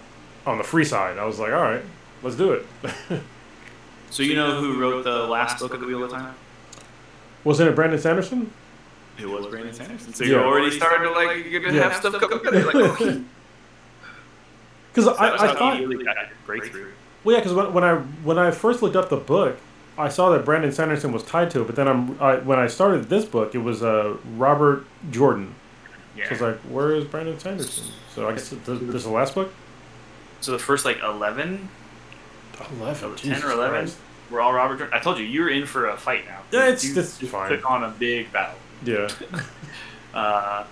on 0.46 0.58
the 0.60 0.64
free 0.64 0.86
side. 0.86 1.18
I 1.18 1.26
was 1.26 1.40
like, 1.40 1.52
all 1.52 1.62
right, 1.62 1.84
let's 2.24 2.36
do 2.36 2.54
it. 2.54 2.66
So 4.12 4.24
you 4.24 4.36
know 4.36 4.60
who 4.60 4.78
wrote 4.78 5.06
the 5.06 5.26
last 5.26 5.60
book 5.60 5.74
of 5.74 5.80
the 5.80 5.86
Wheel 5.88 6.04
of 6.04 6.12
Time? 6.12 6.36
Wasn't 7.46 7.70
it 7.70 7.74
Brandon 7.78 7.98
Sanderson? 7.98 8.52
It 9.22 9.30
was 9.30 9.48
Brandon 9.48 9.74
Sanderson. 9.74 10.14
So 10.14 10.24
Yeah. 10.24 10.32
you're 10.32 10.44
already 10.46 10.72
starting 10.72 11.04
to 11.08 11.12
like 11.12 11.46
you're 11.46 11.62
gonna 11.62 11.76
Yeah. 11.78 11.90
have 11.90 11.96
stuff 11.96 12.20
coming 12.20 12.40
together. 12.40 12.66
Like, 12.66 12.76
oh, 13.02 13.24
Because 14.94 15.06
that 15.06 15.22
I, 15.22 15.52
I 15.52 15.56
thought 15.56 15.78
he 15.78 15.86
really 15.86 16.04
got 16.04 16.16
your 16.18 16.28
breakthrough. 16.46 16.92
Well, 17.24 17.36
yeah, 17.36 17.40
because 17.42 17.54
when, 17.56 17.72
when 17.74 17.84
I 17.84 17.96
when 17.96 18.38
I 18.38 18.52
first 18.52 18.82
looked 18.82 18.96
up 18.96 19.10
the 19.10 19.16
book, 19.18 19.58
I 19.98 20.10
saw 20.10 20.30
that 20.32 20.44
Brandon 20.44 20.72
Sanderson 20.72 21.12
was 21.14 21.24
tied 21.24 21.50
to 21.52 21.62
it. 21.62 21.68
But 21.68 21.76
then 21.76 21.88
I'm 21.88 22.22
I, 22.22 22.38
when 22.38 22.60
I 22.60 22.68
started 22.68 23.10
this 23.10 23.24
book, 23.26 23.56
it 23.56 23.60
was 23.60 23.84
uh, 23.84 24.18
Robert 24.36 24.86
Jordan. 25.12 25.56
So 26.18 26.24
I 26.24 26.30
was 26.32 26.42
like, 26.42 26.58
where 26.62 26.92
is 26.92 27.06
Brandon 27.06 27.40
Sanderson? 27.40 27.86
So 28.14 28.28
I 28.28 28.34
guess 28.34 28.50
this, 28.50 28.60
this 28.66 28.80
is 28.96 29.04
the 29.06 29.10
last 29.12 29.34
book. 29.34 29.54
so 30.42 30.52
the 30.52 30.60
first 30.60 30.84
like 30.84 31.00
eleven, 31.02 31.70
Eleven. 32.80 33.12
oh, 33.12 33.16
Jesus 33.16 33.40
ten 33.42 33.50
or 33.50 33.54
eleven, 33.54 33.80
Christ. 33.84 33.98
were 34.30 34.42
all 34.42 34.52
Robert 34.54 34.78
Jordan. 34.80 34.94
I 34.94 35.00
told 35.02 35.18
you, 35.20 35.26
you're 35.26 35.50
in 35.50 35.66
for 35.66 35.88
a 35.88 35.96
fight 35.96 36.26
now. 36.26 36.40
Yeah, 36.52 36.64
it's- 36.66 36.84
you, 36.84 37.00
it's 37.00 37.22
you 37.22 37.28
fine. 37.30 37.50
Took 37.50 37.70
on 37.70 37.84
a 37.86 37.90
big 37.90 38.32
battle. 38.34 38.56
Yeah. 38.84 39.10
Uh, 40.14 40.66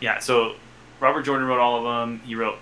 yeah, 0.00 0.18
so 0.18 0.56
Robert 0.98 1.22
Jordan 1.22 1.46
wrote 1.46 1.60
all 1.60 1.78
of 1.78 1.84
them. 1.84 2.20
He 2.24 2.34
wrote 2.34 2.58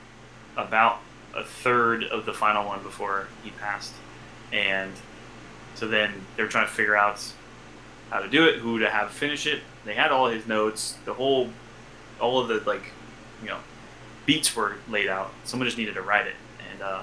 about 0.55 1.00
a 1.35 1.42
third 1.42 2.05
of 2.05 2.26
the 2.26 2.33
final 2.35 2.66
one 2.66 2.83
before 2.83 3.29
he 3.42 3.50
passed, 3.53 3.94
and 4.53 4.92
so 5.74 5.88
then 5.88 6.12
they 6.37 6.42
were 6.42 6.48
trying 6.50 6.66
to 6.66 6.72
figure 6.72 6.94
out 6.94 7.24
how 8.11 8.20
to 8.20 8.29
do 8.29 8.46
it, 8.46 8.57
who 8.57 8.81
to 8.81 8.90
have 8.90 9.11
finish 9.11 9.46
it. 9.46 9.62
They 9.87 9.94
had 9.94 10.12
all 10.12 10.29
his 10.29 10.46
notes, 10.46 10.98
the 11.07 11.14
whole, 11.14 11.48
all 12.20 12.38
of 12.38 12.48
the 12.48 12.61
like, 12.70 12.92
you 13.42 13.48
know, 13.48 13.61
beats 14.26 14.55
were 14.55 14.74
laid 14.90 15.09
out. 15.09 15.31
Someone 15.44 15.66
just 15.66 15.79
needed 15.79 15.94
to 15.94 16.03
write 16.03 16.26
it, 16.26 16.35
and 16.70 16.83
uh, 16.83 17.03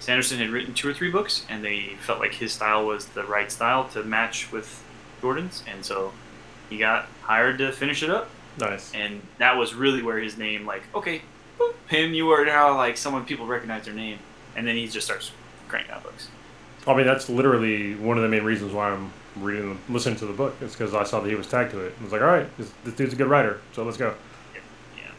Sanderson 0.00 0.38
had 0.38 0.50
written 0.50 0.74
two 0.74 0.88
or 0.88 0.92
three 0.92 1.12
books, 1.12 1.46
and 1.48 1.64
they 1.64 1.90
felt 2.00 2.18
like 2.18 2.34
his 2.34 2.52
style 2.52 2.84
was 2.84 3.06
the 3.06 3.22
right 3.22 3.52
style 3.52 3.86
to 3.90 4.02
match 4.02 4.50
with 4.50 4.82
Jordan's, 5.20 5.62
and 5.68 5.84
so 5.84 6.12
he 6.68 6.78
got 6.78 7.06
hired 7.26 7.58
to 7.58 7.72
finish 7.72 8.02
it 8.02 8.10
up 8.10 8.28
Nice. 8.58 8.92
and 8.94 9.20
that 9.38 9.56
was 9.56 9.74
really 9.74 10.02
where 10.02 10.18
his 10.18 10.38
name 10.38 10.64
like 10.64 10.82
okay 10.94 11.22
boop, 11.58 11.74
him 11.88 12.14
you 12.14 12.30
are 12.30 12.44
now 12.44 12.74
like 12.76 12.96
someone 12.96 13.24
people 13.24 13.46
recognize 13.46 13.84
their 13.84 13.94
name 13.94 14.18
and 14.54 14.66
then 14.66 14.76
he 14.76 14.86
just 14.88 15.06
starts 15.06 15.32
cranking 15.68 15.92
out 15.92 16.02
books 16.02 16.28
I 16.88 16.94
mean, 16.94 17.04
that's 17.04 17.28
literally 17.28 17.96
one 17.96 18.16
of 18.16 18.22
the 18.22 18.28
main 18.28 18.44
reasons 18.44 18.72
why 18.72 18.90
I'm 18.92 19.12
reading, 19.34 19.76
listening 19.88 20.14
to 20.20 20.26
the 20.26 20.32
book. 20.32 20.54
It's 20.60 20.72
because 20.76 20.94
I 20.94 21.02
saw 21.02 21.18
that 21.18 21.28
he 21.28 21.34
was 21.34 21.48
tagged 21.48 21.72
to 21.72 21.80
it. 21.80 21.92
I 22.00 22.04
was 22.04 22.12
like, 22.12 22.20
all 22.20 22.28
right, 22.28 22.46
this, 22.58 22.70
this 22.84 22.94
dude's 22.94 23.12
a 23.12 23.16
good 23.16 23.26
writer, 23.26 23.60
so 23.72 23.82
let's 23.82 23.96
go. 23.96 24.14
yeah 24.96 25.10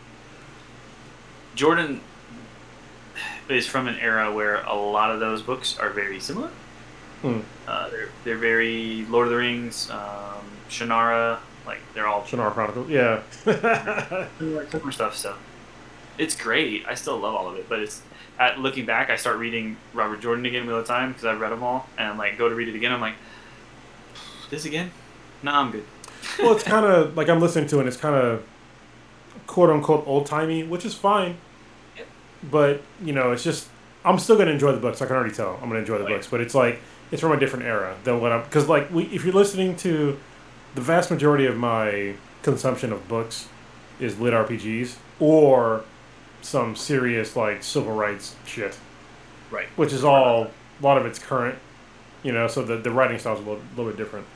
jordan 1.56 2.00
is 3.50 3.67
from 3.67 3.88
an 3.89 3.96
era 4.00 4.32
where 4.32 4.62
a 4.63 4.74
lot 4.76 5.12
of 5.12 5.20
those 5.20 5.41
books 5.41 5.78
are 5.80 5.89
very 5.89 6.20
similar 6.20 6.50
Hmm. 7.22 7.39
uh, 7.67 7.89
they're, 7.89 8.10
they're 8.24 8.38
very 8.38 9.06
lord 9.10 9.28
of 9.28 9.32
the 9.32 9.38
rings 9.38 9.89
um, 9.89 10.46
shannara 10.70 11.39
like 11.68 11.80
they're 11.94 12.08
all 12.08 12.22
Shannara 12.24 12.52
Chronicles. 12.54 12.90
Yeah. 12.90 13.22
similar 14.40 14.92
stuff 14.92 15.16
so 15.16 15.36
it's 16.18 16.36
great 16.36 16.84
i 16.88 16.96
still 16.96 17.18
love 17.18 17.36
all 17.36 17.48
of 17.48 17.56
it 17.58 17.68
but 17.70 17.80
it's 17.80 18.02
at 18.40 18.60
looking 18.60 18.86
back 18.86 19.10
i 19.10 19.16
start 19.16 19.38
reading 19.38 19.78
robert 19.94 20.20
jordan 20.22 20.46
again 20.46 20.68
all 20.70 20.78
the 20.78 20.84
time 20.84 21.10
because 21.12 21.26
i've 21.26 21.40
read 21.40 21.52
them 21.52 21.62
all 21.64 21.88
and 21.98 22.18
like 22.18 22.38
go 22.38 22.50
to 22.50 22.56
read 22.56 22.68
it 22.68 22.76
again 22.76 22.92
i'm 22.92 23.02
like 23.02 23.14
this 24.50 24.66
again 24.66 24.90
no 25.44 25.52
i'm 25.52 25.72
good 25.72 25.84
well, 26.40 26.54
it's 26.54 26.64
kind 26.64 26.86
of 26.86 27.16
like 27.16 27.30
I'm 27.30 27.40
listening 27.40 27.68
to 27.70 27.78
it. 27.78 27.82
and 27.82 27.88
It's 27.88 27.96
kind 27.98 28.16
of 28.16 28.44
quote 29.46 29.70
unquote 29.70 30.06
old 30.08 30.26
timey, 30.26 30.64
which 30.64 30.84
is 30.84 30.94
fine. 30.96 31.38
Yep. 31.96 32.08
But 32.52 32.82
you 33.02 33.14
know, 33.14 33.32
it's 33.32 33.44
just 33.44 33.70
I'm 34.04 34.18
still 34.20 34.36
gonna 34.38 34.52
enjoy 34.52 34.72
the 34.72 34.80
books. 34.80 35.02
I 35.02 35.06
can 35.06 35.16
already 35.16 35.34
tell 35.34 35.54
I'm 35.62 35.70
gonna 35.70 35.80
enjoy 35.80 36.00
the 36.00 36.06
Oh, 36.06 36.08
yeah. 36.10 36.16
books. 36.16 36.28
But 36.28 36.42
it's 36.42 36.56
like 36.56 36.80
it's 37.12 37.22
from 37.22 37.32
a 37.32 37.40
different 37.40 37.66
era 37.66 37.96
than 38.04 38.20
what 38.20 38.32
I'm 38.32 38.44
because 38.44 38.68
like 38.68 38.92
we, 38.92 39.04
if 39.06 39.24
you're 39.26 39.34
listening 39.34 39.76
to 39.78 40.18
the 40.78 40.84
vast 40.84 41.10
majority 41.10 41.48
of 41.48 41.58
my 41.58 42.13
consumption 42.44 42.94
of 42.94 43.08
books 43.08 43.50
is 44.00 44.13
LitRPGs 44.13 44.96
or 45.20 45.84
some 46.44 46.76
serious 46.76 47.36
like 47.36 47.63
civil 47.63 47.94
rights 47.94 48.36
shit, 48.46 48.78
right 49.50 49.66
which 49.76 49.92
is 49.92 50.04
all 50.04 50.52
a 50.80 50.84
lot 50.86 51.00
of 51.00 51.08
it's 51.08 51.18
current. 51.18 51.58
You 52.22 52.32
know, 52.32 52.48
so 52.48 52.62
the 52.62 52.78
the 52.78 52.92
writing 52.92 53.18
style's 53.18 53.40
a 53.40 53.42
little, 53.42 53.63
little 53.76 53.92
bit 53.92 53.98
different. 53.98 54.28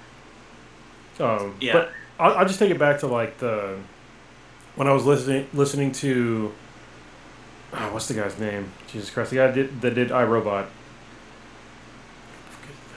Um, 1.19 1.54
Yeah. 1.60 1.73
But 1.73 1.91
I'll, 2.19 2.38
I'll 2.38 2.47
just 2.47 2.58
take 2.58 2.71
it 2.71 2.80
back 2.80 3.01
to 3.01 3.08
like 3.08 3.38
the 3.38 3.77
when 4.75 4.88
I 4.88 4.93
was 4.93 5.06
listening 5.06 5.47
listening 5.54 5.91
to 5.91 6.51
oh, 7.71 7.93
what's 7.93 8.08
the 8.08 8.15
guy's 8.15 8.39
name? 8.39 8.71
Jesus 8.88 9.12
Christ, 9.12 9.30
the 9.30 9.36
guy 9.38 9.47
that 9.47 9.54
did, 9.54 9.82
that 9.82 9.93
did 9.93 10.12
I, 10.12 10.23
Robot. 10.23 10.65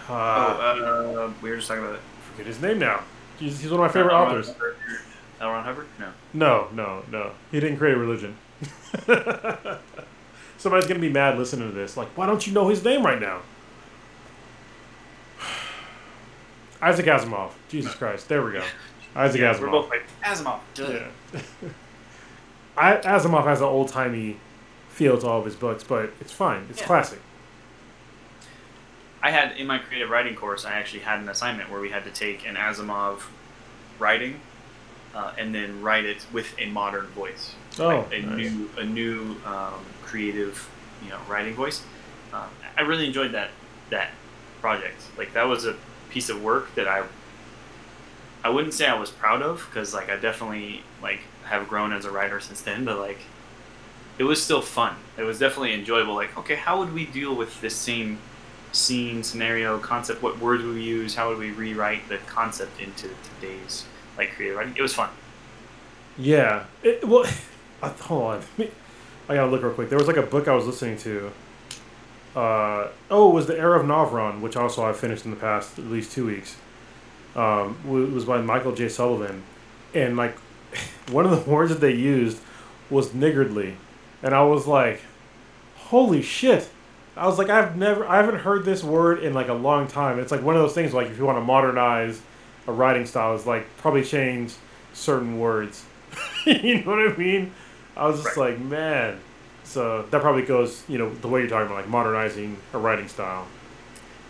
Uh, 0.08 0.12
oh 0.12 1.24
uh, 1.26 1.32
we 1.42 1.50
were 1.50 1.56
just 1.56 1.68
talking 1.68 1.84
about 1.84 1.96
it 1.96 2.00
forget 2.34 2.46
his 2.46 2.60
name 2.60 2.78
now. 2.78 3.02
He's, 3.38 3.60
he's 3.60 3.70
one 3.70 3.80
of 3.80 3.86
my 3.86 3.92
favorite 3.92 4.14
authors. 4.14 4.52
L. 5.40 5.50
Ron 5.50 5.64
Hubbard? 5.64 5.86
No. 5.98 6.12
No, 6.32 6.68
no, 6.72 7.02
no. 7.10 7.32
He 7.50 7.60
didn't 7.60 7.76
create 7.78 7.94
a 7.94 7.98
religion. 7.98 8.36
Somebody's 10.56 10.86
gonna 10.86 11.00
be 11.00 11.08
mad 11.10 11.36
listening 11.38 11.68
to 11.68 11.74
this. 11.74 11.96
Like, 11.96 12.08
why 12.16 12.26
don't 12.26 12.46
you 12.46 12.52
know 12.52 12.68
his 12.68 12.84
name 12.84 13.04
right 13.04 13.20
now? 13.20 13.40
Isaac 16.82 17.06
Asimov. 17.06 17.50
Jesus 17.68 17.94
Christ. 17.94 18.28
There 18.28 18.42
we 18.44 18.52
go. 18.52 18.62
Isaac 19.16 19.40
Yeah, 19.40 19.54
Asimov. 19.54 19.60
we're 19.60 19.70
both 19.70 19.90
like 19.90 20.04
Asimov. 20.22 20.60
duh. 20.74 20.90
Yeah. 21.32 21.40
I, 22.76 22.96
Asimov 22.98 23.44
has 23.44 23.60
an 23.60 23.66
old 23.66 23.88
timey 23.88 24.36
feel 24.88 25.18
to 25.18 25.26
all 25.26 25.38
of 25.40 25.44
his 25.44 25.56
books, 25.56 25.84
but 25.84 26.12
it's 26.20 26.32
fine. 26.32 26.66
It's 26.70 26.80
Yeah. 26.80 26.86
classic. 26.86 27.20
I 29.24 29.30
had 29.30 29.56
in 29.56 29.66
my 29.66 29.78
creative 29.78 30.10
writing 30.10 30.34
course, 30.34 30.66
I 30.66 30.72
actually 30.72 31.00
had 31.00 31.18
an 31.18 31.30
assignment 31.30 31.70
where 31.70 31.80
we 31.80 31.88
had 31.88 32.04
to 32.04 32.10
take 32.10 32.46
an 32.46 32.56
Asimov 32.56 33.22
writing 33.98 34.38
uh, 35.14 35.32
and 35.38 35.54
then 35.54 35.80
write 35.80 36.04
it 36.04 36.26
with 36.30 36.54
a 36.58 36.66
modern 36.66 37.06
voice. 37.06 37.54
Oh, 37.78 37.88
like 38.10 38.12
a 38.12 38.20
nice. 38.20 38.36
new, 38.36 38.70
a 38.76 38.84
new 38.84 39.36
um, 39.46 39.80
creative, 40.02 40.68
you 41.02 41.08
know, 41.08 41.18
writing 41.26 41.54
voice. 41.54 41.82
Um, 42.34 42.50
I 42.76 42.82
really 42.82 43.06
enjoyed 43.06 43.32
that 43.32 43.48
that 43.88 44.10
project. 44.60 45.00
Like 45.16 45.32
that 45.32 45.44
was 45.44 45.64
a 45.64 45.74
piece 46.10 46.28
of 46.28 46.42
work 46.42 46.74
that 46.74 46.86
I 46.86 47.04
I 48.44 48.50
wouldn't 48.50 48.74
say 48.74 48.86
I 48.86 48.98
was 49.00 49.10
proud 49.10 49.40
of 49.40 49.66
because 49.70 49.94
like 49.94 50.10
I 50.10 50.16
definitely 50.16 50.82
like 51.00 51.20
have 51.44 51.66
grown 51.66 51.94
as 51.94 52.04
a 52.04 52.10
writer 52.10 52.40
since 52.40 52.60
then, 52.60 52.84
but 52.84 52.98
like 52.98 53.20
it 54.18 54.24
was 54.24 54.42
still 54.42 54.60
fun. 54.60 54.96
It 55.16 55.22
was 55.22 55.38
definitely 55.38 55.72
enjoyable. 55.72 56.14
Like 56.14 56.36
okay, 56.36 56.56
how 56.56 56.78
would 56.80 56.92
we 56.92 57.06
deal 57.06 57.34
with 57.34 57.62
this 57.62 57.74
same 57.74 58.18
scene, 58.74 59.22
scenario, 59.22 59.78
concept? 59.78 60.22
What 60.22 60.38
words 60.38 60.62
would 60.62 60.74
we 60.74 60.82
use? 60.82 61.14
How 61.14 61.28
would 61.28 61.38
we 61.38 61.50
rewrite 61.50 62.08
the 62.08 62.18
concept 62.18 62.80
into 62.80 63.08
today's 63.40 63.86
like 64.16 64.32
creative 64.34 64.56
writing? 64.56 64.74
It 64.76 64.82
was 64.82 64.94
fun. 64.94 65.10
Yeah. 66.18 66.64
It, 66.82 67.06
well, 67.06 67.24
uh, 67.82 67.90
hold 67.90 68.22
on. 68.22 68.42
I 69.28 69.34
gotta 69.36 69.50
look 69.50 69.62
real 69.62 69.72
quick. 69.72 69.88
There 69.88 69.98
was 69.98 70.08
like 70.08 70.16
a 70.16 70.22
book 70.22 70.48
I 70.48 70.54
was 70.54 70.66
listening 70.66 70.98
to. 70.98 71.32
Uh, 72.36 72.88
oh, 73.10 73.30
it 73.30 73.34
was 73.34 73.46
the 73.46 73.56
Era 73.56 73.78
of 73.78 73.86
Navron, 73.86 74.40
which 74.40 74.56
also 74.56 74.84
I 74.84 74.92
finished 74.92 75.24
in 75.24 75.30
the 75.30 75.36
past 75.36 75.78
at 75.78 75.86
least 75.86 76.12
two 76.12 76.26
weeks. 76.26 76.56
Um, 77.36 77.78
it 77.86 78.12
was 78.12 78.24
by 78.24 78.40
Michael 78.40 78.74
J. 78.74 78.88
Sullivan, 78.88 79.42
and 79.94 80.16
like 80.16 80.36
one 81.10 81.24
of 81.24 81.30
the 81.30 81.50
words 81.50 81.70
that 81.70 81.80
they 81.80 81.94
used 81.94 82.40
was 82.90 83.14
niggardly, 83.14 83.76
and 84.22 84.34
I 84.34 84.42
was 84.42 84.66
like, 84.66 85.00
"Holy 85.76 86.22
shit!" 86.22 86.68
I 87.16 87.26
was 87.26 87.38
like, 87.38 87.48
"I've 87.48 87.76
never, 87.76 88.06
I 88.06 88.16
haven't 88.16 88.40
heard 88.40 88.64
this 88.64 88.82
word 88.82 89.22
in 89.22 89.34
like 89.34 89.48
a 89.48 89.54
long 89.54 89.86
time." 89.86 90.18
It's 90.18 90.32
like 90.32 90.42
one 90.42 90.56
of 90.56 90.62
those 90.62 90.74
things 90.74 90.92
like 90.92 91.08
if 91.08 91.18
you 91.18 91.24
want 91.24 91.38
to 91.38 91.44
modernize 91.44 92.20
a 92.66 92.72
writing 92.72 93.06
style, 93.06 93.34
is 93.34 93.46
like 93.46 93.66
probably 93.78 94.04
change 94.04 94.54
certain 94.92 95.38
words. 95.38 95.84
you 96.46 96.82
know 96.82 96.90
what 96.90 97.12
I 97.12 97.16
mean? 97.16 97.52
I 97.96 98.06
was 98.06 98.22
just 98.22 98.36
like, 98.36 98.58
man. 98.58 99.18
So 99.64 100.02
that 100.10 100.20
probably 100.20 100.42
goes, 100.42 100.84
you 100.88 100.98
know, 100.98 101.12
the 101.14 101.28
way 101.28 101.40
you're 101.40 101.48
talking 101.48 101.66
about, 101.66 101.76
like 101.76 101.88
modernizing 101.88 102.58
a 102.72 102.78
writing 102.78 103.08
style. 103.08 103.46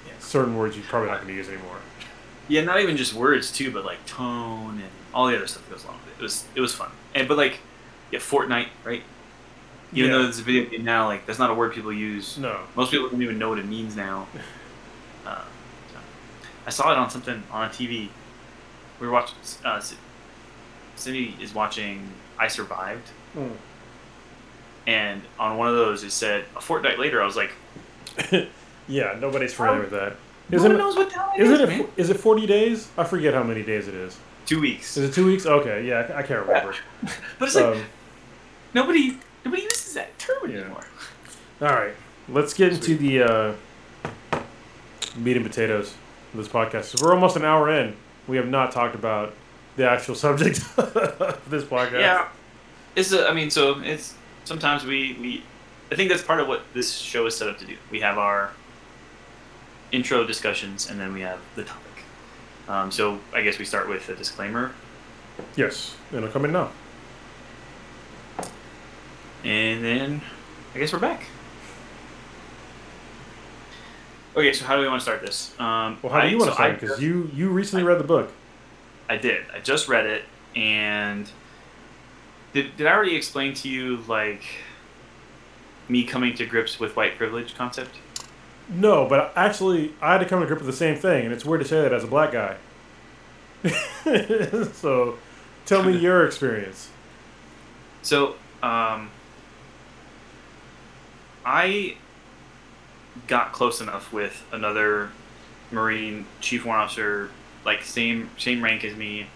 Yeah. 0.07 0.13
Certain 0.21 0.57
words 0.57 0.77
you're 0.77 0.85
probably 0.87 1.09
not 1.09 1.17
going 1.17 1.29
to 1.29 1.35
use 1.35 1.49
anymore. 1.49 1.79
Yeah, 2.49 2.63
not 2.63 2.81
even 2.81 2.97
just 2.97 3.15
words 3.15 3.51
too, 3.51 3.71
but 3.71 3.85
like 3.85 4.05
tone 4.07 4.75
and 4.75 4.91
all 5.13 5.27
the 5.27 5.37
other 5.37 5.47
stuff 5.47 5.65
that 5.65 5.73
goes 5.73 5.85
along 5.85 5.99
with 6.05 6.15
it. 6.15 6.21
It 6.21 6.23
was 6.23 6.45
it 6.55 6.61
was 6.61 6.75
fun. 6.75 6.91
And 7.15 7.27
but 7.27 7.37
like 7.37 7.59
yeah, 8.11 8.19
Fortnite, 8.19 8.69
right? 8.85 9.03
Even 9.95 10.11
Yeah. 10.11 10.19
though 10.19 10.29
it's 10.29 10.39
a 10.41 10.43
video 10.43 10.65
game 10.69 10.85
now, 10.85 11.07
like 11.07 11.25
that's 11.27 11.39
not 11.39 11.51
a 11.51 11.55
word 11.55 11.73
people 11.73 11.93
use. 11.93 12.37
No. 12.39 12.61
Most 12.77 12.91
people 12.91 13.09
don't 13.09 13.23
even 13.23 13.39
know 13.39 13.49
what 13.49 13.59
it 13.59 13.67
means 13.67 13.97
now. 13.97 14.27
Uh, 15.27 15.41
so. 15.91 15.99
I 16.67 16.71
saw 16.71 16.93
it 16.93 16.99
on 16.99 17.09
something 17.09 17.43
on 17.51 17.65
a 17.67 17.71
TV. 17.71 18.11
We 19.01 19.07
were 19.07 19.13
watching. 19.15 19.37
Uh, 19.65 19.81
Cindy 20.97 21.35
is 21.41 21.55
watching 21.55 22.11
I 22.39 22.49
Survived, 22.49 23.09
Mm. 23.35 23.53
and 24.87 25.23
on 25.39 25.57
one 25.57 25.69
of 25.69 25.75
those 25.75 26.05
it 26.05 26.11
said 26.11 26.45
a 26.57 26.61
fortnight 26.61 26.99
later. 26.99 27.23
I 27.23 27.25
was 27.27 27.37
like, 27.37 27.53
yeah, 28.87 29.17
nobody's 29.19 29.55
familiar 29.55 29.81
with 29.81 29.91
that. 29.93 30.17
no 30.51 30.63
one 30.63 30.77
knows 30.77 30.95
what 30.95 31.09
it 31.39 31.41
is 31.43 31.51
is, 31.51 31.61
it, 31.61 31.69
a, 31.81 31.89
is 32.01 32.11
it 32.11 32.21
40 32.21 32.47
days? 32.47 32.89
I 32.99 33.05
forget 33.05 33.33
how 33.33 33.43
many 33.43 33.63
days 33.63 33.89
it 33.89 33.95
is. 33.95 34.19
Two 34.45 34.61
weeks. 34.61 34.99
Is 34.99 35.09
it 35.09 35.15
two 35.15 35.25
weeks? 35.25 35.47
Okay, 35.47 35.87
yeah, 35.87 36.07
I 36.15 36.19
I 36.19 36.23
can't 36.23 36.47
remember. 36.47 36.75
But 37.39 37.47
it's 37.47 37.55
like 37.55 37.65
Um, 37.77 37.83
nobody 38.75 39.17
nobody 39.45 39.63
uses 39.63 39.95
that 39.95 40.19
term 40.19 40.51
Yeah. 40.51 40.59
anymore. 40.61 40.85
all 41.63 41.69
right, 41.69 41.95
let's 42.29 42.55
get 42.55 42.73
into 42.73 42.97
the 42.97 43.23
uh, 43.23 43.53
meat 45.17 45.37
and 45.37 45.45
potatoes 45.47 45.95
of 46.33 46.39
this 46.39 46.49
podcast. 46.49 46.85
So 46.97 47.05
we're 47.05 47.15
almost 47.15 47.37
an 47.37 47.45
hour 47.45 47.71
in. 47.71 47.97
We 48.27 48.37
have 48.37 48.49
not 48.49 48.73
talked 48.73 48.95
about 48.95 49.35
the 49.77 49.89
actual 49.89 50.15
subject 50.27 50.59
of 50.79 51.43
this 51.49 51.65
podcast. 51.65 52.01
Yeah, 52.01 52.29
it's. 52.97 53.13
A, 53.13 53.29
I 53.29 53.33
mean, 53.35 53.51
so 53.51 53.81
it's 53.81 54.15
sometimes 54.45 54.85
we 54.85 55.17
we. 55.21 55.43
I 55.93 55.97
think 55.97 56.09
that's 56.11 56.23
part 56.23 56.41
of 56.41 56.49
what 56.49 56.63
this 56.73 56.93
show 56.97 57.27
is 57.27 57.37
set 57.37 57.49
up 57.49 57.59
to 57.59 57.65
do. 57.67 57.77
We 57.91 58.01
have 58.01 58.19
our 58.19 58.53
intro 59.93 60.27
discussions, 60.27 60.91
and 60.91 60.99
then 60.99 61.13
we 61.13 61.21
have 61.21 61.39
the 61.55 61.65
topic. 61.65 61.81
Um, 62.67 62.91
so 62.91 63.21
I 63.35 63.43
guess 63.43 63.59
we 63.59 63.65
start 63.67 63.89
with 63.89 64.09
a 64.09 64.15
disclaimer, 64.17 64.73
Yes, 65.55 65.95
and 66.11 66.19
it'll 66.19 66.31
come 66.31 66.47
in 66.47 66.53
now. 66.53 66.71
And 69.45 69.85
then 69.85 70.21
I 70.75 70.79
guess 70.79 70.93
we're 70.93 70.99
back. 70.99 71.25
Okay, 74.37 74.53
so 74.53 74.65
how 74.65 74.75
do 74.75 74.83
we 74.83 74.89
want 74.89 75.01
to 75.01 75.03
start 75.05 75.21
this? 75.21 75.55
Um, 75.61 75.99
Well, 76.03 76.13
how 76.13 76.21
do 76.21 76.27
I- 76.27 76.31
you 76.31 76.39
want 76.39 76.51
to 76.51 76.57
so 76.57 76.63
start? 76.63 76.81
Because 76.81 77.01
you 77.01 77.31
you 77.33 77.51
recently 77.51 77.85
read 77.85 77.99
the 78.01 78.05
book. 78.05 78.33
I 79.09 79.17
did. 79.17 79.45
I 79.55 79.61
just 79.61 79.87
read 79.89 80.07
it, 80.07 80.25
and 80.57 81.31
did 82.53 82.77
did 82.77 82.87
I 82.87 82.93
already 82.93 83.15
explain 83.15 83.55
to 83.55 83.69
you 83.69 83.99
like 84.09 84.43
me 85.89 86.03
coming 86.05 86.35
to 86.35 86.47
grips 86.47 86.81
with 86.81 86.97
white 86.97 87.17
privilege 87.17 87.55
concept? 87.55 87.97
No, 88.69 89.07
but 89.07 89.33
actually, 89.37 89.93
I 90.01 90.13
had 90.13 90.19
to 90.19 90.25
come 90.27 90.41
to 90.41 90.47
grips 90.47 90.63
with 90.63 90.71
the 90.71 90.77
same 90.77 90.97
thing, 90.97 91.25
and 91.27 91.33
it's 91.35 91.45
weird 91.45 91.61
to 91.61 91.69
say 91.69 91.83
that 91.83 91.93
as 91.93 92.03
a 92.03 92.07
black 92.07 92.33
guy. 92.33 92.57
so, 94.73 95.19
tell 95.67 95.83
me 95.85 95.97
your 95.99 96.27
experience. 96.27 96.89
So, 98.03 98.37
um, 98.63 99.11
I 101.45 101.97
got 103.27 103.53
close 103.53 103.81
enough 103.81 104.13
with 104.13 104.45
another 104.53 105.11
Marine 105.71 106.27
chief 106.41 106.65
warrant 106.65 106.85
officer, 106.85 107.31
like 107.65 107.83
same 107.83 108.31
same 108.39 108.63
rank 108.63 108.85
as 108.85 108.97
me, 108.97 109.27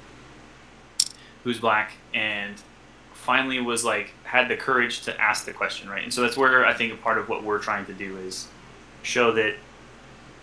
who's 1.44 1.58
black, 1.60 1.92
and 2.14 2.54
finally 3.14 3.60
was 3.60 3.84
like 3.84 4.12
had 4.24 4.48
the 4.48 4.56
courage 4.56 5.02
to 5.02 5.20
ask 5.20 5.44
the 5.44 5.52
question, 5.52 5.88
right? 5.88 6.02
And 6.02 6.12
so 6.12 6.22
that's 6.22 6.36
where 6.36 6.64
I 6.66 6.72
think 6.74 6.92
a 6.92 6.96
part 6.96 7.18
of 7.18 7.28
what 7.28 7.42
we're 7.44 7.58
trying 7.58 7.86
to 7.86 7.92
do 7.92 8.16
is 8.18 8.48
show 9.02 9.32
that 9.32 9.54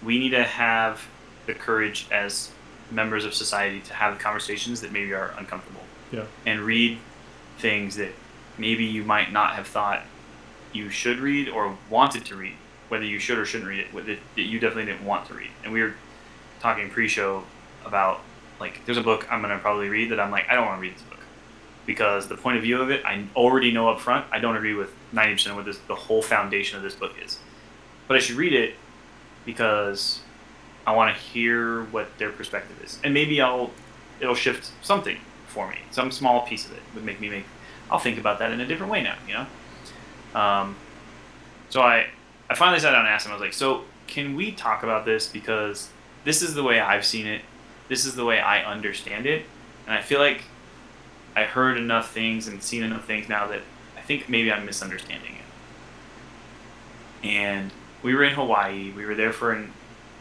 we 0.04 0.20
need 0.20 0.32
to 0.32 0.44
have 0.44 1.06
the 1.46 1.54
courage 1.54 2.08
as 2.12 2.52
members 2.92 3.26
of 3.26 3.34
society 3.34 3.80
to 3.82 3.94
have 3.94 4.20
conversations 4.20 4.82
that 4.82 4.92
maybe 4.92 5.14
are 5.14 5.34
uncomfortable 5.38 5.82
Yeah. 6.12 6.26
and 6.46 6.62
read 6.62 7.00
things 7.58 7.96
that 7.96 8.12
maybe 8.58 8.84
you 8.86 9.04
might 9.04 9.32
not 9.32 9.56
have 9.56 9.68
thought 9.68 10.04
you 10.76 10.90
should 10.90 11.20
read 11.20 11.50
or 11.50 11.78
wanted 11.90 12.26
to 12.26 12.36
read, 12.36 12.56
whether 12.90 13.06
you 13.06 13.20
should 13.20 13.38
or 13.38 13.46
shouldn't 13.46 13.70
read 13.70 13.80
it, 13.80 14.20
that 14.36 14.42
you 14.42 14.60
definitely 14.60 14.92
didn't 14.92 15.06
want 15.06 15.28
to 15.28 15.34
read. 15.34 15.50
And 15.64 15.72
we 15.72 15.82
were 15.82 15.94
talking 16.60 16.90
pre-show 16.90 17.44
about 17.86 18.22
like 18.60 18.86
there's 18.86 18.98
a 18.98 19.04
book 19.04 19.32
I'm 19.32 19.42
gonna 19.42 19.60
probably 19.60 19.90
read 19.90 20.12
that 20.12 20.20
I'm 20.20 20.32
like 20.32 20.50
I 20.50 20.56
don't 20.56 20.66
want 20.66 20.78
to 20.78 20.82
read 20.82 20.96
this 20.96 21.02
book 21.04 21.20
because 21.86 22.28
the 22.28 22.38
point 22.38 22.58
of 22.58 22.64
view 22.64 22.82
of 22.82 22.90
it 22.90 23.06
I 23.06 23.24
already 23.36 23.72
know 23.72 23.90
up 23.90 24.00
front 24.00 24.26
I 24.32 24.40
don't 24.40 24.56
agree 24.56 24.74
with 24.74 24.92
90% 25.14 25.52
of 25.52 25.56
what 25.58 25.66
this 25.66 25.78
the 25.88 25.96
whole 25.96 26.22
foundation 26.22 26.78
of 26.78 26.84
this 26.84 26.96
book 26.96 27.14
is, 27.24 27.40
but 28.08 28.18
I 28.18 28.20
should 28.20 28.36
read 28.36 28.54
it 28.54 28.76
because 29.46 30.22
I 30.88 30.96
want 30.96 31.16
to 31.16 31.22
hear 31.22 31.84
what 31.86 32.18
their 32.18 32.32
perspective 32.32 32.82
is, 32.84 33.00
and 33.04 33.14
maybe 33.14 33.42
I'll 33.42 33.72
it'll 34.20 34.36
shift 34.36 34.72
something 34.82 35.18
for 35.48 35.70
me. 35.70 35.78
Some 35.92 36.12
small 36.12 36.42
piece 36.46 36.66
of 36.66 36.74
it 36.74 36.82
would 36.94 37.04
make 37.04 37.20
me 37.20 37.30
make. 37.30 37.46
I'll 37.90 38.00
think 38.00 38.18
about 38.18 38.40
that 38.40 38.52
in 38.52 38.60
a 38.60 38.66
different 38.66 38.92
way 38.92 39.02
now. 39.04 39.16
You 39.28 39.34
know. 39.34 39.46
Um, 40.36 40.76
so 41.70 41.82
I 41.82 42.08
I 42.50 42.56
finally 42.56 42.80
sat 42.80 42.92
down 42.92 43.02
and 43.02 43.10
asked 43.10 43.26
him. 43.26 43.32
I 43.32 43.36
was 43.36 43.42
like, 43.42 43.54
so 43.54 43.86
can 44.06 44.36
we 44.36 44.52
talk 44.52 44.84
about 44.84 45.06
this 45.06 45.28
because 45.28 45.90
this 46.24 46.42
is 46.42 46.54
the 46.54 46.64
way 46.64 46.80
I've 46.80 47.06
seen 47.06 47.26
it. 47.26 47.42
This 47.88 48.06
is 48.06 48.16
the 48.16 48.26
way 48.26 48.40
I 48.40 48.64
understand 48.64 49.26
it, 49.26 49.46
and 49.88 49.96
I 49.96 50.02
feel 50.02 50.20
like 50.20 50.44
I 51.36 51.44
heard 51.44 51.78
enough 51.78 52.12
things 52.12 52.48
and 52.48 52.62
seen 52.62 52.84
enough 52.84 53.06
things 53.06 53.30
now 53.30 53.48
that 53.48 53.62
I 53.98 54.02
think 54.02 54.30
maybe 54.30 54.52
I'm 54.52 54.66
misunderstanding 54.66 55.34
it. 57.24 57.28
And 57.28 57.72
we 58.04 58.14
were 58.14 58.24
in 58.24 58.34
Hawaii. 58.34 58.92
We 58.92 59.06
were 59.06 59.16
there 59.16 59.34
for 59.34 59.52
an 59.54 59.72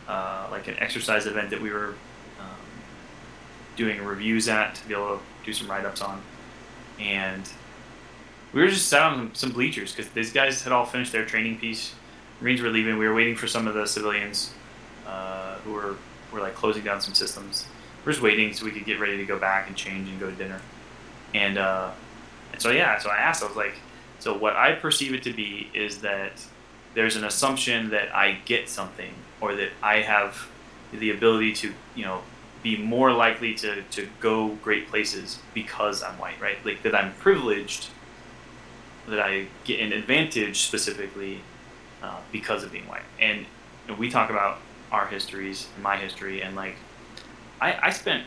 uh, 0.09 0.49
like 0.51 0.69
an 0.69 0.77
exercise 0.79 1.27
event 1.27 1.51
that 1.51 1.61
we 1.61 1.71
were 1.71 1.95
um, 2.41 2.67
doing 3.77 4.03
reviews 4.05 4.49
at 4.49 4.75
to 4.77 4.89
be 4.89 4.95
able 4.95 5.17
to 5.17 5.23
do 5.45 5.53
some 5.53 5.71
write 5.71 5.85
ups 5.85 6.03
on, 6.03 6.21
and 6.99 7.49
we 8.55 8.63
were 8.63 8.69
just 8.69 8.89
sat 8.89 9.03
on 9.03 9.35
some 9.35 9.51
bleachers 9.51 9.93
because 9.95 10.11
these 10.13 10.33
guys 10.33 10.63
had 10.63 10.73
all 10.73 10.87
finished 10.87 11.13
their 11.13 11.25
training 11.25 11.59
piece. 11.59 11.93
Marines 12.41 12.63
were 12.63 12.71
leaving. 12.71 12.99
We 12.99 13.07
were 13.09 13.15
waiting 13.15 13.37
for 13.37 13.47
some 13.47 13.67
of 13.67 13.75
the 13.75 13.87
civilians 13.87 14.55
uh, 15.07 15.57
who 15.57 15.73
were 15.73 15.97
were 16.33 16.41
like 16.41 16.55
closing 16.55 16.85
down 16.85 17.01
some 17.01 17.15
systems. 17.15 17.67
We're 18.05 18.13
just 18.13 18.23
waiting 18.23 18.53
so 18.53 18.65
we 18.65 18.71
could 18.71 18.85
get 18.85 19.01
ready 19.01 19.17
to 19.17 19.25
go 19.25 19.39
back 19.39 19.69
and 19.69 19.77
change 19.77 20.09
and 20.09 20.19
go 20.21 20.31
to 20.31 20.37
dinner. 20.37 20.61
And 21.35 21.59
uh, 21.59 21.91
and 22.53 22.63
so 22.63 22.71
yeah, 22.71 22.99
so 22.99 23.11
I 23.11 23.17
asked. 23.17 23.43
I 23.43 23.49
was 23.49 23.57
like, 23.57 23.75
so 24.21 24.37
what 24.37 24.57
I 24.57 24.73
perceive 24.73 25.13
it 25.15 25.23
to 25.25 25.33
be 25.33 25.71
is 25.75 26.01
that 26.03 26.45
there's 26.95 27.17
an 27.17 27.25
assumption 27.25 27.91
that 27.91 28.15
I 28.15 28.39
get 28.45 28.69
something 28.69 29.13
or 29.41 29.55
that 29.57 29.71
I 29.83 29.97
have 29.97 30.49
the 30.93 31.11
ability 31.11 31.53
to, 31.55 31.75
you 31.95 32.05
know, 32.05 32.23
be 32.63 32.77
more 32.77 33.13
likely 33.13 33.55
to, 33.55 33.83
to 33.83 34.09
go 34.21 34.51
great 34.63 34.89
places 34.89 35.41
because 35.53 36.03
I'm 36.03 36.19
white, 36.19 36.41
right? 36.41 36.57
Like 36.65 36.83
that 36.83 36.95
I'm 36.95 37.13
privileged, 37.15 37.89
that 39.09 39.21
I 39.21 39.47
get 39.65 39.81
an 39.81 39.93
advantage 39.93 40.61
specifically 40.61 41.41
uh, 42.03 42.19
because 42.33 42.63
of 42.63 42.73
being 42.73 42.87
white. 42.89 43.03
And 43.21 43.41
you 43.41 43.47
know, 43.89 43.95
we 43.95 44.11
talk 44.11 44.31
about 44.31 44.59
our 44.93 45.07
histories, 45.07 45.69
my 45.83 45.97
history, 45.97 46.43
and 46.43 46.57
like 46.57 46.77
I, 47.61 47.79
I 47.83 47.91
spent 47.91 48.25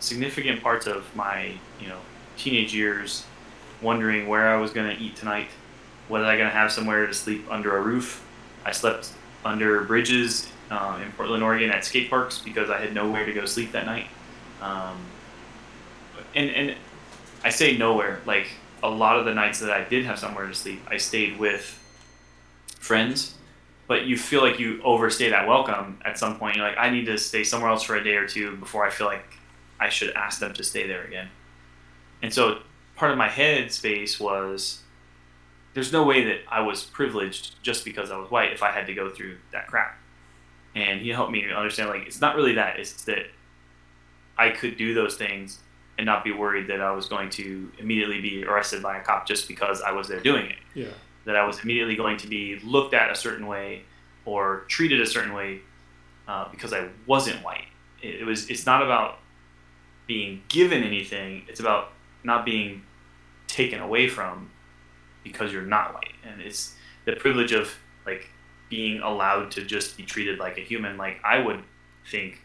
significant 0.00 0.62
parts 0.62 0.86
of 0.86 1.04
my, 1.14 1.54
you 1.80 1.88
know, 1.88 1.98
teenage 2.36 2.74
years 2.74 3.24
wondering 3.82 4.26
where 4.26 4.48
I 4.48 4.56
was 4.56 4.72
going 4.72 4.94
to 4.94 5.02
eat 5.02 5.16
tonight, 5.16 5.48
was 6.08 6.24
I 6.24 6.36
going 6.36 6.48
to 6.48 6.54
have 6.54 6.72
somewhere 6.72 7.06
to 7.06 7.14
sleep 7.14 7.46
under 7.50 7.76
a 7.76 7.80
roof. 7.80 8.26
I 8.64 8.72
slept 8.72 9.12
under 9.44 9.82
bridges 9.84 10.48
um, 10.70 11.02
in 11.02 11.12
Portland, 11.12 11.42
Oregon, 11.42 11.70
at 11.70 11.84
skate 11.84 12.10
parks 12.10 12.38
because 12.38 12.70
I 12.70 12.78
had 12.78 12.94
nowhere 12.94 13.24
to 13.24 13.32
go 13.32 13.44
sleep 13.44 13.72
that 13.72 13.86
night. 13.86 14.06
Um, 14.60 14.98
and 16.34 16.50
and 16.50 16.76
I 17.42 17.50
say 17.50 17.76
nowhere. 17.76 18.20
Like 18.26 18.48
a 18.82 18.88
lot 18.88 19.18
of 19.18 19.24
the 19.24 19.34
nights 19.34 19.60
that 19.60 19.70
I 19.70 19.84
did 19.84 20.04
have 20.04 20.18
somewhere 20.18 20.46
to 20.46 20.54
sleep, 20.54 20.82
I 20.88 20.96
stayed 20.96 21.38
with 21.38 21.78
friends. 22.78 23.34
But 23.86 24.04
you 24.06 24.16
feel 24.16 24.40
like 24.40 24.60
you 24.60 24.80
overstay 24.84 25.30
that 25.30 25.48
welcome 25.48 25.98
at 26.04 26.16
some 26.16 26.38
point. 26.38 26.56
You're 26.56 26.66
like, 26.66 26.78
I 26.78 26.90
need 26.90 27.06
to 27.06 27.18
stay 27.18 27.42
somewhere 27.42 27.70
else 27.70 27.82
for 27.82 27.96
a 27.96 28.04
day 28.04 28.14
or 28.14 28.26
two 28.26 28.56
before 28.56 28.86
I 28.86 28.90
feel 28.90 29.08
like 29.08 29.24
I 29.80 29.88
should 29.88 30.12
ask 30.12 30.38
them 30.38 30.52
to 30.54 30.62
stay 30.62 30.86
there 30.86 31.02
again. 31.04 31.28
And 32.22 32.32
so 32.32 32.60
part 32.94 33.10
of 33.10 33.18
my 33.18 33.28
head 33.28 33.72
space 33.72 34.20
was 34.20 34.82
there's 35.74 35.92
no 35.92 36.04
way 36.04 36.24
that 36.24 36.38
I 36.48 36.60
was 36.60 36.84
privileged 36.84 37.62
just 37.62 37.84
because 37.84 38.10
I 38.10 38.16
was 38.16 38.30
white 38.30 38.52
if 38.52 38.62
I 38.62 38.70
had 38.70 38.86
to 38.86 38.94
go 38.94 39.10
through 39.10 39.38
that 39.52 39.66
crap. 39.66 39.98
And 40.74 41.00
he 41.00 41.08
helped 41.08 41.32
me 41.32 41.50
understand 41.50 41.88
like 41.90 42.06
it's 42.06 42.20
not 42.20 42.36
really 42.36 42.54
that, 42.54 42.78
it's 42.78 43.04
that 43.04 43.26
I 44.38 44.50
could 44.50 44.76
do 44.76 44.94
those 44.94 45.16
things 45.16 45.58
and 46.00 46.06
not 46.06 46.24
be 46.24 46.32
worried 46.32 46.66
that 46.68 46.80
I 46.80 46.92
was 46.92 47.08
going 47.08 47.28
to 47.28 47.70
immediately 47.78 48.22
be 48.22 48.42
arrested 48.42 48.82
by 48.82 48.96
a 48.96 49.02
cop 49.02 49.28
just 49.28 49.46
because 49.46 49.82
I 49.82 49.92
was 49.92 50.08
there 50.08 50.18
doing 50.20 50.46
it. 50.46 50.56
Yeah. 50.74 50.88
That 51.26 51.36
I 51.36 51.46
was 51.46 51.62
immediately 51.62 51.94
going 51.94 52.16
to 52.16 52.26
be 52.26 52.58
looked 52.64 52.94
at 52.94 53.10
a 53.10 53.14
certain 53.14 53.46
way 53.46 53.82
or 54.24 54.60
treated 54.68 55.02
a 55.02 55.06
certain 55.06 55.34
way 55.34 55.60
uh, 56.26 56.48
because 56.50 56.72
I 56.72 56.88
wasn't 57.06 57.44
white. 57.44 57.66
It, 58.00 58.22
it 58.22 58.24
was. 58.24 58.48
It's 58.48 58.64
not 58.64 58.82
about 58.82 59.18
being 60.06 60.42
given 60.48 60.82
anything. 60.82 61.42
It's 61.48 61.60
about 61.60 61.92
not 62.24 62.46
being 62.46 62.82
taken 63.46 63.80
away 63.80 64.08
from 64.08 64.50
because 65.22 65.52
you're 65.52 65.62
not 65.62 65.92
white 65.92 66.14
and 66.24 66.40
it's 66.40 66.76
the 67.04 67.12
privilege 67.12 67.52
of 67.52 67.74
like 68.06 68.30
being 68.70 69.00
allowed 69.00 69.50
to 69.50 69.64
just 69.64 69.96
be 69.96 70.04
treated 70.04 70.38
like 70.38 70.56
a 70.56 70.60
human 70.60 70.96
like 70.96 71.18
i 71.24 71.38
would 71.38 71.62
think 72.10 72.40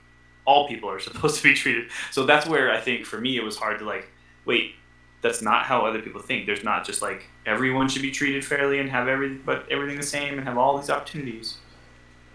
all 0.46 0.68
people 0.68 0.90
are 0.90 1.00
supposed 1.10 1.38
to 1.38 1.44
be 1.44 1.54
treated 1.54 1.90
so 2.12 2.26
that's 2.26 2.48
where 2.48 2.72
i 2.72 2.80
think 2.80 3.06
for 3.06 3.20
me 3.20 3.38
it 3.38 3.44
was 3.44 3.58
hard 3.58 3.80
to 3.80 3.86
like 3.86 4.08
wait 4.46 4.74
that's 5.22 5.42
not 5.42 5.64
how 5.64 5.86
other 5.86 6.02
people 6.02 6.22
think 6.22 6.46
there's 6.46 6.64
not 6.64 6.86
just 6.86 7.02
like 7.02 7.26
everyone 7.46 7.90
should 7.90 8.02
be 8.02 8.12
treated 8.12 8.46
fairly 8.46 8.80
and 8.80 8.90
have 8.90 9.08
every 9.08 9.34
but 9.34 9.66
everything 9.72 9.98
the 9.98 10.04
same 10.04 10.38
and 10.38 10.48
have 10.48 10.58
all 10.58 10.78
these 10.78 10.90
opportunities 10.90 11.58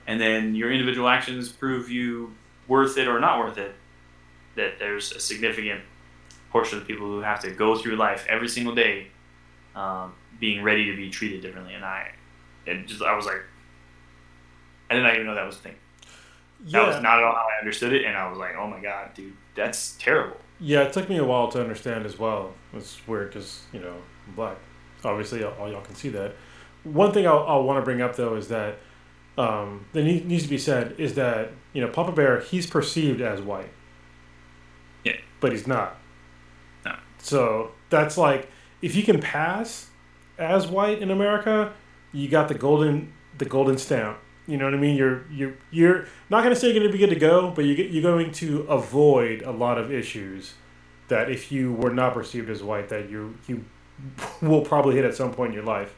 and 0.07 0.21
then 0.21 0.55
your 0.55 0.73
individual 0.73 1.09
actions 1.09 1.49
prove 1.49 1.89
you 1.89 2.35
worth 2.67 2.99
it 2.99 3.07
or 3.07 3.21
not 3.21 3.39
worth 3.39 3.59
it 3.59 3.75
that 4.57 4.79
there's 4.79 5.13
a 5.13 5.21
significant 5.21 5.81
portion 6.51 6.79
of 6.79 6.87
people 6.87 7.07
who 7.07 7.21
have 7.21 7.41
to 7.41 7.51
go 7.51 7.77
through 7.77 7.97
life 7.97 8.27
every 8.29 8.49
single 8.49 8.75
day 8.75 9.07
um, 9.75 10.13
being 10.39 10.63
ready 10.63 10.87
to 10.91 10.97
be 10.97 11.11
treated 11.11 11.41
differently. 11.43 11.75
And 11.75 11.85
I, 11.85 12.13
and 12.67 12.87
just 12.87 13.03
I 13.03 13.15
was 13.15 13.27
like, 13.27 13.43
I 14.91 14.95
did 14.95 15.03
not 15.03 15.15
even 15.15 15.27
know 15.27 15.35
that 15.35 15.47
was 15.47 15.57
a 15.57 15.61
thing. 15.61 15.77
That 16.67 16.87
was 16.87 17.03
not 17.03 17.19
at 17.19 17.25
all 17.25 17.35
how 17.35 17.47
I 17.57 17.59
understood 17.59 17.93
it, 17.93 18.05
and 18.05 18.17
I 18.17 18.29
was 18.29 18.39
like, 18.39 18.55
oh 18.59 18.67
my 18.67 18.81
god, 18.81 19.15
dude, 19.15 19.33
that's 19.55 19.97
terrible. 19.99 20.37
Yeah, 20.59 20.83
it 20.83 20.93
took 20.93 21.09
me 21.09 21.17
a 21.17 21.25
while 21.25 21.49
to 21.49 21.61
understand 21.61 22.05
as 22.05 22.19
well. 22.19 22.53
It's 22.75 23.01
weird 23.07 23.31
because, 23.31 23.63
you 23.73 23.81
know, 23.81 23.95
I'm 24.27 24.35
black. 24.35 24.57
Obviously, 25.03 25.43
all, 25.43 25.55
all 25.59 25.71
y'all 25.71 25.81
can 25.81 25.95
see 25.95 26.11
that. 26.11 26.35
One 26.85 27.13
thing 27.13 27.27
I'll, 27.27 27.45
I'll 27.47 27.63
want 27.63 27.79
to 27.79 27.83
bring 27.83 28.03
up, 28.03 28.17
though, 28.17 28.37
is 28.37 28.49
that 28.49 28.77
um, 29.39 29.87
that 29.95 30.03
need, 30.05 30.27
needs 30.27 30.43
to 30.43 30.51
be 30.51 30.59
said 30.59 30.97
is 30.99 31.15
that, 31.15 31.53
you 31.73 31.81
know, 31.81 31.89
Papa 31.89 32.13
Bear, 32.13 32.41
he's 32.41 32.67
perceived 32.67 33.23
as 33.23 33.41
white. 33.41 33.71
Yeah. 35.05 35.17
But 35.41 35.53
he's 35.53 35.67
not. 35.67 35.97
No. 36.85 36.97
So 37.19 37.73
that's 37.89 38.19
like, 38.19 38.51
if 38.83 38.95
you 38.95 39.03
can 39.03 39.21
pass 39.21 39.89
as 40.39 40.67
white 40.67 41.01
in 41.01 41.11
America, 41.11 41.73
you 42.13 42.29
got 42.29 42.49
the 42.49 42.55
golden 42.55 43.13
the 43.39 43.45
golden 43.45 43.79
stamp. 43.79 44.19
You 44.51 44.59
know 44.59 44.65
what 44.67 44.75
I 44.75 44.79
mean? 44.79 44.97
You're 44.97 45.25
you're 45.31 45.55
you're 45.71 46.07
not 46.31 46.43
gonna 46.43 46.57
say 46.57 46.69
you're 46.69 46.81
gonna 46.81 46.93
be 46.93 46.99
good 46.99 47.11
to 47.11 47.17
go, 47.17 47.51
but 47.51 47.65
you 47.65 47.75
get, 47.75 47.91
you're 47.91 48.03
going 48.03 48.33
to 48.33 48.63
avoid 48.63 49.43
a 49.43 49.51
lot 49.53 49.79
of 49.79 49.93
issues 49.93 50.55
that 51.09 51.31
if 51.31 51.51
you 51.53 51.73
were 51.73 51.93
not 51.93 52.15
perceived 52.15 52.51
as 52.51 52.63
white, 52.63 52.89
that 52.91 53.11
you 53.11 53.37
you 53.49 53.65
will 54.43 54.63
probably 54.63 54.97
hit 54.97 55.05
at 55.05 55.15
some 55.15 55.33
point 55.33 55.51
in 55.51 55.55
your 55.55 55.65
life. 55.65 55.95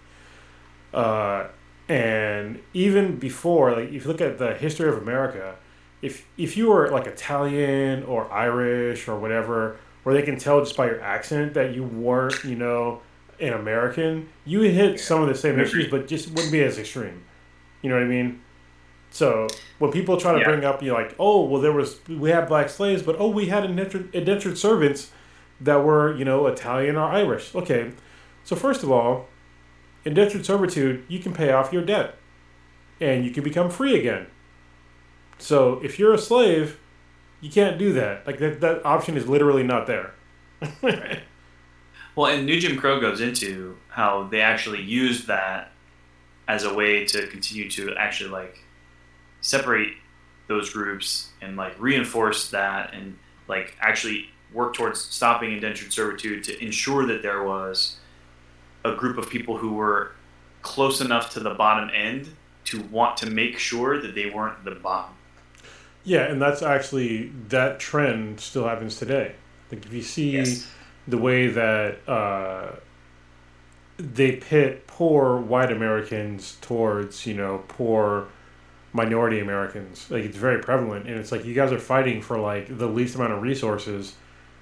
Uh, 0.93 1.49
And 1.89 2.61
even 2.73 3.17
before, 3.19 3.73
like 3.73 3.91
if 3.93 4.05
you 4.05 4.09
look 4.09 4.21
at 4.21 4.39
the 4.39 4.55
history 4.55 4.89
of 4.89 4.97
America, 4.99 5.57
if 6.01 6.27
if 6.37 6.57
you 6.57 6.69
were 6.71 6.89
like 6.91 7.07
Italian 7.07 8.05
or 8.05 8.31
Irish 8.33 9.09
or 9.09 9.19
whatever, 9.19 9.77
where 10.03 10.15
they 10.15 10.23
can 10.23 10.39
tell 10.39 10.61
just 10.61 10.77
by 10.77 10.87
your 10.87 11.01
accent 11.01 11.55
that 11.55 11.75
you 11.75 11.85
weren't, 11.85 12.45
you 12.45 12.57
know, 12.57 13.03
an 13.41 13.53
American, 13.53 14.29
you 14.45 14.61
hit 14.63 15.01
some 15.01 15.23
of 15.23 15.29
the 15.29 15.35
same 15.35 15.59
issues, 15.61 15.89
but 15.91 16.07
just 16.09 16.31
wouldn't 16.33 16.53
be 16.53 16.63
as 16.63 16.79
extreme. 16.79 17.25
You 17.83 17.91
know 17.91 17.97
what 17.97 18.05
I 18.05 18.09
mean? 18.09 18.41
So 19.11 19.49
when 19.79 19.91
people 19.93 20.17
try 20.17 20.33
to 20.33 20.39
Yeah. 20.39 20.45
bring 20.47 20.65
up, 20.65 20.83
you're 20.83 20.95
like, 20.95 21.15
oh, 21.19 21.45
well, 21.45 21.61
there 21.61 21.73
was 21.73 22.01
we 22.09 22.31
had 22.31 22.49
black 22.49 22.69
slaves, 22.71 23.03
but 23.03 23.17
oh, 23.19 23.29
we 23.29 23.47
had 23.47 23.65
indentured, 23.65 24.15
indentured 24.15 24.57
servants 24.57 25.11
that 25.61 25.85
were, 25.85 26.15
you 26.17 26.25
know, 26.25 26.47
Italian 26.47 26.97
or 26.97 27.09
Irish. 27.11 27.55
Okay, 27.55 27.93
so 28.45 28.57
first 28.57 28.83
of 28.83 28.91
all, 28.91 29.29
indentured 30.05 30.47
servitude, 30.47 31.05
you 31.09 31.19
can 31.19 31.33
pay 31.35 31.53
off 31.53 31.73
your 31.73 31.83
debt, 31.85 32.17
and 33.01 33.25
you 33.25 33.31
can 33.31 33.45
become 33.45 33.71
free 33.71 33.99
again. 33.99 34.27
So 35.39 35.81
if 35.83 35.99
you're 35.99 36.15
a 36.15 36.19
slave, 36.19 36.79
you 37.41 37.51
can't 37.51 37.77
do 37.79 37.93
that. 37.95 38.27
Like 38.27 38.39
that, 38.39 38.61
that 38.61 38.87
option 38.87 39.17
is 39.17 39.29
literally 39.29 39.63
not 39.65 39.87
there. 39.87 40.13
Well, 42.15 42.31
and 42.31 42.45
New 42.45 42.61
Jim 42.61 42.77
Crow 42.77 43.01
goes 43.01 43.21
into 43.23 43.77
how 43.89 44.25
they 44.31 44.43
actually 44.43 44.83
used 44.83 45.29
that 45.29 45.72
as 46.49 46.65
a 46.65 46.73
way 46.75 47.05
to 47.07 47.27
continue 47.29 47.71
to 47.71 47.95
actually 47.97 48.31
like 48.31 48.59
separate 49.41 49.95
those 50.49 50.71
groups 50.71 51.31
and 51.41 51.57
like 51.57 51.75
reinforce 51.81 52.51
that 52.51 52.93
and 52.95 53.17
like 53.49 53.77
actually 53.81 54.27
work 54.53 54.75
towards 54.75 55.01
stopping 55.01 55.53
indentured 55.53 55.93
servitude 55.93 56.45
to 56.45 56.63
ensure 56.63 57.07
that 57.07 57.23
there 57.23 57.43
was 57.43 57.97
a 58.85 58.95
group 58.95 59.17
of 59.19 59.31
people 59.31 59.57
who 59.57 59.73
were 59.73 60.13
close 60.63 61.01
enough 61.01 61.31
to 61.31 61.41
the 61.41 61.55
bottom 61.55 61.91
end 61.95 62.29
to 62.65 62.81
want 62.85 63.17
to 63.17 63.27
make 63.31 63.59
sure 63.59 64.01
that 64.01 64.15
they 64.15 64.31
weren't 64.31 64.65
the 64.65 64.73
bottom. 64.73 65.15
Yeah, 66.05 66.23
and 66.25 66.41
that's 66.43 66.63
actually 66.63 67.33
that 67.49 67.79
trend 67.81 68.41
still 68.41 68.67
happens 68.67 68.97
today. 68.99 69.35
Like 69.71 69.87
if 69.87 69.93
you 69.93 70.03
see 70.03 70.33
Yes. 70.33 70.69
the 71.09 71.19
way 71.19 71.47
that 71.49 72.07
uh, 72.09 72.77
they 74.15 74.33
pit 74.37 74.87
poor 74.87 75.39
white 75.39 75.71
Americans 75.73 76.57
towards 76.61 77.27
you 77.27 77.35
know 77.35 77.65
poor 77.69 78.29
minority 78.93 79.41
Americans, 79.41 80.11
like 80.11 80.25
it's 80.25 80.37
very 80.37 80.61
prevalent, 80.61 81.07
and 81.07 81.19
it's 81.19 81.33
like 81.33 81.45
you 81.45 81.55
guys 81.55 81.73
are 81.73 81.79
fighting 81.79 82.21
for 82.21 82.39
like 82.39 82.77
the 82.79 82.87
least 82.87 83.15
amount 83.15 83.33
of 83.33 83.41
resources 83.43 84.15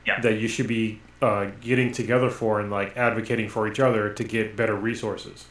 Yeah. 0.06 0.20
that 0.20 0.34
you 0.38 0.46
should 0.48 0.68
be 0.68 1.00
uh, 1.22 1.50
getting 1.60 1.92
together 1.92 2.30
for 2.30 2.60
and 2.60 2.70
like 2.70 2.96
advocating 2.96 3.48
for 3.48 3.66
each 3.68 3.80
other 3.80 4.12
to 4.12 4.24
get 4.24 4.56
better 4.56 4.74
resources. 4.76 5.46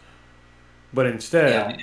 But 0.93 1.05
instead, 1.05 1.81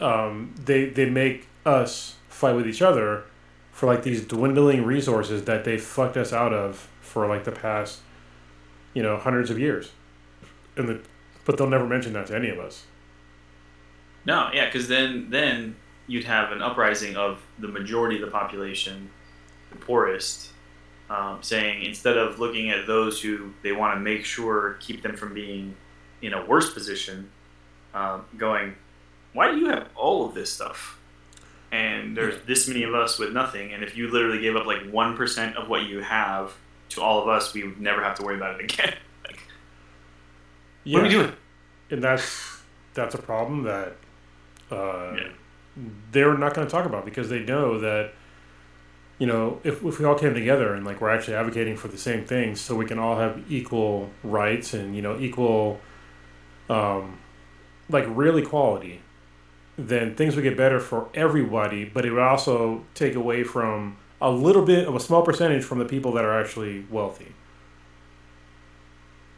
um, 0.00 0.54
they 0.64 0.86
they 0.86 1.08
make 1.08 1.48
us 1.64 2.16
fight 2.28 2.54
with 2.54 2.66
each 2.66 2.82
other 2.82 3.24
for 3.70 3.86
like 3.86 4.02
these 4.02 4.24
dwindling 4.24 4.84
resources 4.84 5.44
that 5.44 5.64
they 5.64 5.78
fucked 5.78 6.16
us 6.16 6.32
out 6.32 6.52
of 6.52 6.88
for 7.00 7.26
like 7.26 7.44
the 7.44 7.52
past, 7.52 8.00
you 8.94 9.02
know, 9.02 9.16
hundreds 9.16 9.50
of 9.50 9.58
years, 9.58 9.92
and 10.76 10.88
the 10.88 11.00
but 11.44 11.58
they'll 11.58 11.68
never 11.68 11.86
mention 11.86 12.12
that 12.12 12.28
to 12.28 12.36
any 12.36 12.48
of 12.48 12.58
us. 12.58 12.84
No, 14.24 14.50
yeah, 14.52 14.66
because 14.66 14.88
then 14.88 15.28
then 15.30 15.76
you'd 16.06 16.24
have 16.24 16.52
an 16.52 16.62
uprising 16.62 17.16
of 17.16 17.40
the 17.58 17.68
majority 17.68 18.16
of 18.16 18.22
the 18.22 18.30
population, 18.30 19.10
the 19.70 19.78
poorest, 19.78 20.50
um, 21.10 21.38
saying 21.42 21.84
instead 21.84 22.16
of 22.16 22.38
looking 22.38 22.70
at 22.70 22.86
those 22.86 23.20
who 23.20 23.52
they 23.62 23.72
want 23.72 23.96
to 23.96 24.00
make 24.00 24.24
sure 24.24 24.76
keep 24.80 25.02
them 25.02 25.16
from 25.16 25.34
being 25.34 25.74
in 26.20 26.32
a 26.32 26.44
worse 26.46 26.72
position, 26.72 27.30
um, 27.94 28.24
going, 28.36 28.74
why 29.32 29.50
do 29.50 29.58
you 29.58 29.68
have 29.68 29.88
all 29.96 30.26
of 30.26 30.34
this 30.34 30.52
stuff? 30.52 30.98
And 31.72 32.16
there's 32.16 32.44
this 32.44 32.68
many 32.68 32.82
of 32.82 32.94
us 32.94 33.18
with 33.18 33.32
nothing, 33.32 33.72
and 33.72 33.82
if 33.82 33.96
you 33.96 34.10
literally 34.10 34.40
gave 34.40 34.56
up 34.56 34.66
like 34.66 34.88
one 34.90 35.16
percent 35.16 35.56
of 35.56 35.68
what 35.68 35.84
you 35.84 36.00
have 36.00 36.52
to 36.90 37.00
all 37.02 37.22
of 37.22 37.28
us, 37.28 37.54
we 37.54 37.64
would 37.64 37.80
never 37.80 38.04
have 38.04 38.16
to 38.18 38.22
worry 38.22 38.36
about 38.36 38.60
it 38.60 38.72
again. 38.72 38.94
Yeah, 40.84 40.98
what 40.98 41.04
are 41.04 41.08
we 41.08 41.14
doing? 41.14 41.32
and 41.90 42.02
that's 42.02 42.58
that's 42.94 43.14
a 43.14 43.18
problem 43.18 43.64
that 43.64 43.96
uh, 44.70 45.14
Yeah. 45.16 45.28
they're 46.10 46.36
not 46.38 46.54
going 46.54 46.66
to 46.66 46.70
talk 46.70 46.86
about 46.86 47.04
because 47.04 47.28
they 47.28 47.40
know 47.40 47.78
that 47.80 48.12
you 49.18 49.26
know 49.26 49.60
if, 49.64 49.84
if 49.84 49.98
we 49.98 50.04
all 50.04 50.14
came 50.18 50.34
together 50.34 50.74
and 50.74 50.84
like 50.86 51.00
we're 51.00 51.10
actually 51.10 51.34
advocating 51.34 51.76
for 51.76 51.88
the 51.88 51.98
same 51.98 52.24
things 52.24 52.60
so 52.60 52.74
we 52.74 52.86
can 52.86 52.98
all 52.98 53.16
have 53.18 53.40
equal 53.50 54.10
rights 54.24 54.72
and 54.74 54.96
you 54.96 55.02
know 55.02 55.18
equal 55.18 55.80
um, 56.70 57.18
like 57.88 58.04
real 58.08 58.36
equality 58.38 59.00
then 59.76 60.14
things 60.14 60.34
would 60.36 60.42
get 60.42 60.56
better 60.56 60.80
for 60.80 61.08
everybody 61.14 61.84
but 61.84 62.04
it 62.06 62.10
would 62.10 62.22
also 62.22 62.84
take 62.94 63.14
away 63.14 63.42
from 63.44 63.96
a 64.20 64.30
little 64.30 64.64
bit 64.64 64.86
of 64.86 64.94
a 64.94 65.00
small 65.00 65.22
percentage 65.22 65.64
from 65.64 65.78
the 65.78 65.84
people 65.84 66.12
that 66.12 66.24
are 66.24 66.38
actually 66.40 66.84
wealthy 66.90 67.31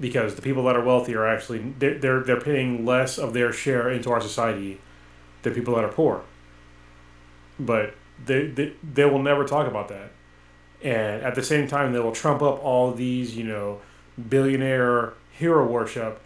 because 0.00 0.34
the 0.34 0.42
people 0.42 0.64
that 0.64 0.76
are 0.76 0.82
wealthy 0.82 1.14
are 1.14 1.26
actually 1.26 1.74
they're, 1.78 1.98
they're, 1.98 2.20
they're 2.22 2.40
paying 2.40 2.84
less 2.84 3.18
of 3.18 3.32
their 3.32 3.52
share 3.52 3.90
into 3.90 4.10
our 4.10 4.20
society 4.20 4.80
than 5.42 5.54
people 5.54 5.74
that 5.76 5.84
are 5.84 5.92
poor. 5.92 6.22
But 7.58 7.94
they, 8.24 8.46
they, 8.46 8.72
they 8.82 9.04
will 9.04 9.22
never 9.22 9.44
talk 9.44 9.68
about 9.68 9.88
that. 9.88 10.10
And 10.82 11.22
at 11.22 11.34
the 11.34 11.42
same 11.42 11.68
time 11.68 11.92
they 11.92 12.00
will 12.00 12.12
trump 12.12 12.42
up 12.42 12.62
all 12.62 12.92
these 12.92 13.36
you 13.36 13.44
know 13.44 13.80
billionaire 14.28 15.14
hero 15.32 15.66
worship 15.66 16.20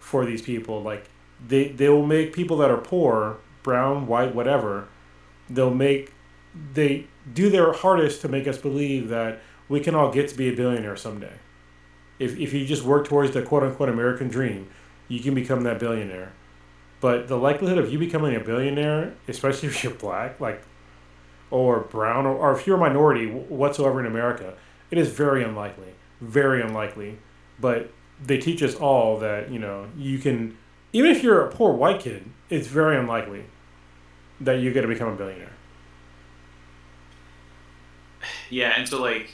for 0.00 0.24
these 0.24 0.42
people. 0.42 0.82
Like 0.82 1.08
they, 1.46 1.68
they 1.68 1.88
will 1.88 2.06
make 2.06 2.32
people 2.32 2.56
that 2.58 2.70
are 2.70 2.78
poor 2.78 3.38
brown 3.62 4.06
white 4.06 4.34
whatever 4.34 4.88
they'll 5.48 5.72
make 5.72 6.12
they 6.74 7.06
do 7.32 7.48
their 7.48 7.72
hardest 7.72 8.20
to 8.20 8.28
make 8.28 8.46
us 8.46 8.58
believe 8.58 9.08
that 9.08 9.40
we 9.68 9.80
can 9.80 9.94
all 9.94 10.10
get 10.10 10.28
to 10.28 10.36
be 10.36 10.48
a 10.48 10.56
billionaire 10.56 10.96
someday 10.96 11.32
if, 12.22 12.38
if 12.38 12.52
you 12.52 12.64
just 12.64 12.84
work 12.84 13.06
towards 13.06 13.32
the 13.32 13.42
quote 13.42 13.64
unquote 13.64 13.88
American 13.88 14.28
dream, 14.28 14.68
you 15.08 15.20
can 15.20 15.34
become 15.34 15.64
that 15.64 15.78
billionaire. 15.78 16.32
But 17.00 17.26
the 17.26 17.36
likelihood 17.36 17.78
of 17.78 17.92
you 17.92 17.98
becoming 17.98 18.36
a 18.36 18.40
billionaire, 18.40 19.14
especially 19.26 19.68
if 19.70 19.82
you're 19.82 19.94
black, 19.94 20.40
like, 20.40 20.62
or 21.50 21.80
brown, 21.80 22.24
or, 22.24 22.36
or 22.36 22.56
if 22.56 22.66
you're 22.66 22.76
a 22.76 22.80
minority 22.80 23.26
whatsoever 23.26 24.00
in 24.00 24.06
America, 24.06 24.54
it 24.90 24.98
is 24.98 25.08
very 25.08 25.42
unlikely. 25.42 25.92
Very 26.20 26.62
unlikely. 26.62 27.18
But 27.60 27.90
they 28.24 28.38
teach 28.38 28.62
us 28.62 28.76
all 28.76 29.18
that, 29.18 29.50
you 29.50 29.58
know, 29.58 29.88
you 29.98 30.18
can, 30.18 30.56
even 30.92 31.10
if 31.10 31.22
you're 31.22 31.44
a 31.44 31.50
poor 31.50 31.72
white 31.72 32.00
kid, 32.00 32.24
it's 32.48 32.68
very 32.68 32.96
unlikely 32.96 33.44
that 34.40 34.54
you're 34.54 34.72
going 34.72 34.86
to 34.86 34.92
become 34.92 35.08
a 35.08 35.16
billionaire. 35.16 35.48
Yeah, 38.50 38.74
and 38.76 38.86
so 38.86 39.00
like 39.00 39.30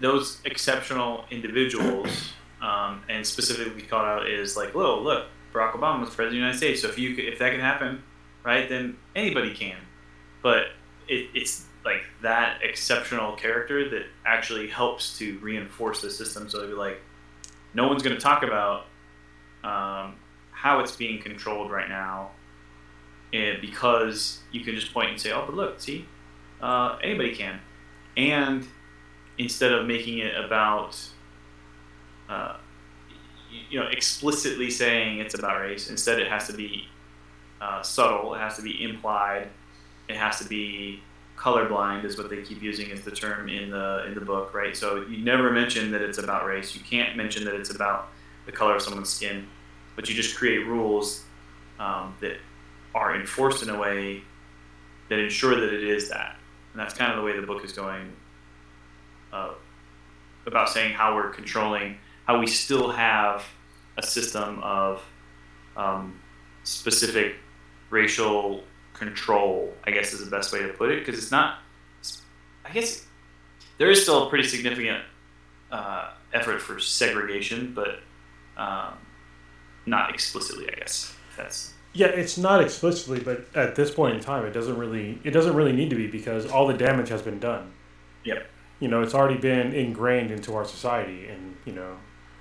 those 0.00 0.40
exceptional 0.44 1.24
individuals, 1.30 2.32
um, 2.60 3.02
and 3.08 3.26
specifically 3.26 3.82
called 3.82 4.06
out 4.06 4.28
is 4.28 4.56
like, 4.56 4.74
whoa, 4.74 5.00
look, 5.00 5.26
Barack 5.52 5.72
Obama 5.72 6.00
was 6.00 6.10
president 6.10 6.26
of 6.26 6.30
the 6.32 6.36
United 6.36 6.56
States. 6.58 6.82
So 6.82 6.88
if 6.88 6.98
you 6.98 7.14
could, 7.14 7.24
if 7.24 7.38
that 7.38 7.50
can 7.50 7.60
happen, 7.60 8.02
right, 8.44 8.68
then 8.68 8.96
anybody 9.14 9.54
can. 9.54 9.76
But 10.42 10.66
it, 11.08 11.30
it's 11.34 11.64
like 11.84 12.02
that 12.22 12.62
exceptional 12.62 13.32
character 13.32 13.88
that 13.90 14.06
actually 14.26 14.68
helps 14.68 15.18
to 15.18 15.38
reinforce 15.38 16.02
the 16.02 16.10
system. 16.10 16.48
So 16.48 16.60
they'd 16.60 16.68
be 16.68 16.72
like, 16.74 17.00
no 17.74 17.88
one's 17.88 18.02
going 18.02 18.16
to 18.16 18.20
talk 18.20 18.42
about 18.42 18.86
um, 19.64 20.16
how 20.50 20.80
it's 20.80 20.96
being 20.96 21.20
controlled 21.20 21.70
right 21.70 21.88
now, 21.88 22.30
and 23.32 23.60
because 23.60 24.40
you 24.52 24.64
can 24.64 24.74
just 24.74 24.92
point 24.92 25.10
and 25.10 25.20
say, 25.20 25.32
oh, 25.32 25.44
but 25.46 25.54
look, 25.54 25.80
see, 25.80 26.06
uh, 26.60 26.98
anybody 27.02 27.34
can, 27.34 27.60
and 28.16 28.66
instead 29.38 29.72
of 29.72 29.86
making 29.86 30.18
it 30.18 30.34
about 30.36 30.98
uh, 32.28 32.56
you 33.70 33.78
know 33.78 33.86
explicitly 33.86 34.70
saying 34.70 35.18
it's 35.18 35.34
about 35.34 35.60
race 35.60 35.90
instead 35.90 36.18
it 36.18 36.28
has 36.28 36.46
to 36.46 36.52
be 36.52 36.86
uh, 37.60 37.82
subtle 37.82 38.34
it 38.34 38.38
has 38.38 38.56
to 38.56 38.62
be 38.62 38.82
implied 38.82 39.48
it 40.08 40.16
has 40.16 40.38
to 40.38 40.44
be 40.44 41.02
colorblind 41.36 42.04
is 42.04 42.18
what 42.18 42.28
they 42.28 42.42
keep 42.42 42.60
using 42.60 42.90
as 42.90 43.02
the 43.02 43.10
term 43.10 43.48
in 43.48 43.70
the 43.70 44.04
in 44.06 44.14
the 44.14 44.20
book 44.20 44.52
right? 44.52 44.76
So 44.76 45.04
you 45.08 45.18
never 45.18 45.50
mention 45.50 45.90
that 45.92 46.02
it's 46.02 46.18
about 46.18 46.44
race 46.44 46.74
you 46.74 46.80
can't 46.80 47.16
mention 47.16 47.44
that 47.44 47.54
it's 47.54 47.70
about 47.70 48.08
the 48.46 48.52
color 48.52 48.76
of 48.76 48.82
someone's 48.82 49.10
skin 49.10 49.46
but 49.94 50.08
you 50.08 50.14
just 50.14 50.36
create 50.36 50.66
rules 50.66 51.24
um, 51.78 52.14
that 52.20 52.36
are 52.94 53.14
enforced 53.14 53.62
in 53.62 53.70
a 53.70 53.78
way 53.78 54.22
that 55.08 55.18
ensure 55.18 55.54
that 55.54 55.72
it 55.72 55.82
is 55.82 56.08
that. 56.10 56.36
And 56.72 56.80
that's 56.80 56.94
kind 56.94 57.10
of 57.10 57.18
the 57.18 57.24
way 57.24 57.38
the 57.38 57.46
book 57.46 57.64
is 57.64 57.72
going 57.72 58.12
uh, 59.32 59.52
about 60.46 60.68
saying 60.68 60.94
how 60.94 61.14
we're 61.14 61.30
controlling, 61.30 61.98
how 62.26 62.38
we 62.38 62.46
still 62.46 62.90
have 62.90 63.44
a 63.96 64.02
system 64.02 64.60
of 64.62 65.02
um, 65.76 66.20
specific 66.64 67.36
racial 67.90 68.64
control, 68.94 69.72
I 69.84 69.90
guess 69.90 70.12
is 70.12 70.24
the 70.24 70.30
best 70.30 70.52
way 70.52 70.60
to 70.60 70.68
put 70.68 70.90
it, 70.90 71.04
because 71.04 71.20
it's 71.20 71.30
not, 71.30 71.58
I 72.64 72.72
guess 72.72 73.06
there 73.78 73.90
is 73.90 74.02
still 74.02 74.26
a 74.26 74.28
pretty 74.28 74.48
significant 74.48 75.02
uh, 75.70 76.12
effort 76.32 76.60
for 76.60 76.78
segregation, 76.78 77.72
but 77.74 78.00
um, 78.56 78.94
not 79.86 80.12
explicitly, 80.12 80.68
I 80.70 80.74
guess. 80.74 81.14
That's 81.36 81.74
Yeah, 81.92 82.08
it's 82.08 82.36
not 82.36 82.60
explicitly, 82.60 83.20
but 83.20 83.46
at 83.54 83.74
this 83.74 83.90
point 83.90 84.16
in 84.16 84.20
time, 84.20 84.44
it 84.44 84.52
doesn't 84.52 84.76
really 84.76 85.18
it 85.24 85.30
doesn't 85.30 85.54
really 85.54 85.72
need 85.72 85.90
to 85.90 85.96
be 85.96 86.06
because 86.06 86.46
all 86.50 86.66
the 86.66 86.74
damage 86.74 87.08
has 87.08 87.22
been 87.22 87.38
done. 87.38 87.72
Yep. 88.24 88.46
You 88.80 88.88
know, 88.88 89.02
it's 89.02 89.14
already 89.14 89.38
been 89.38 89.72
ingrained 89.72 90.30
into 90.30 90.54
our 90.54 90.64
society, 90.64 91.26
and 91.28 91.56
you 91.64 91.72
know, 91.72 91.96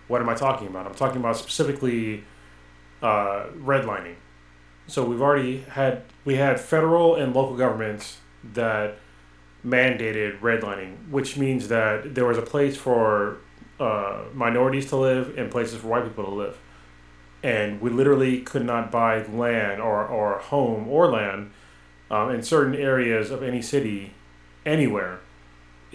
what 0.08 0.22
am 0.22 0.30
I 0.30 0.36
talking 0.36 0.68
about? 0.68 0.86
I'm 0.86 0.96
talking 0.96 1.20
about 1.20 1.38
specifically 1.38 2.24
uh, 3.02 3.48
redlining. 3.58 4.16
So 4.88 5.04
we've 5.04 5.22
already 5.22 5.62
had 5.62 6.04
we 6.26 6.36
had 6.36 6.60
federal 6.60 7.16
and 7.16 7.36
local 7.36 7.58
governments 7.58 8.18
that 8.54 8.98
mandated 9.66 10.40
redlining, 10.40 11.10
which 11.10 11.38
means 11.38 11.68
that 11.68 12.16
there 12.16 12.26
was 12.26 12.38
a 12.38 12.44
place 12.44 12.78
for 12.78 13.38
uh, 13.80 14.24
minorities 14.34 14.88
to 14.90 14.96
live 14.96 15.38
and 15.38 15.52
places 15.52 15.82
for 15.82 15.88
white 15.88 16.04
people 16.04 16.24
to 16.24 16.32
live 16.32 16.58
and 17.44 17.80
we 17.82 17.90
literally 17.90 18.42
could 18.42 18.66
not 18.66 18.92
buy 18.92 19.22
land 19.24 19.82
or, 19.82 20.06
or 20.06 20.40
home 20.40 20.88
or 20.88 21.10
land 21.10 21.52
um, 22.10 22.32
in 22.32 22.42
certain 22.42 22.76
areas 22.76 23.32
of 23.32 23.44
any 23.44 23.62
city 23.62 24.14
anywhere 24.66 25.20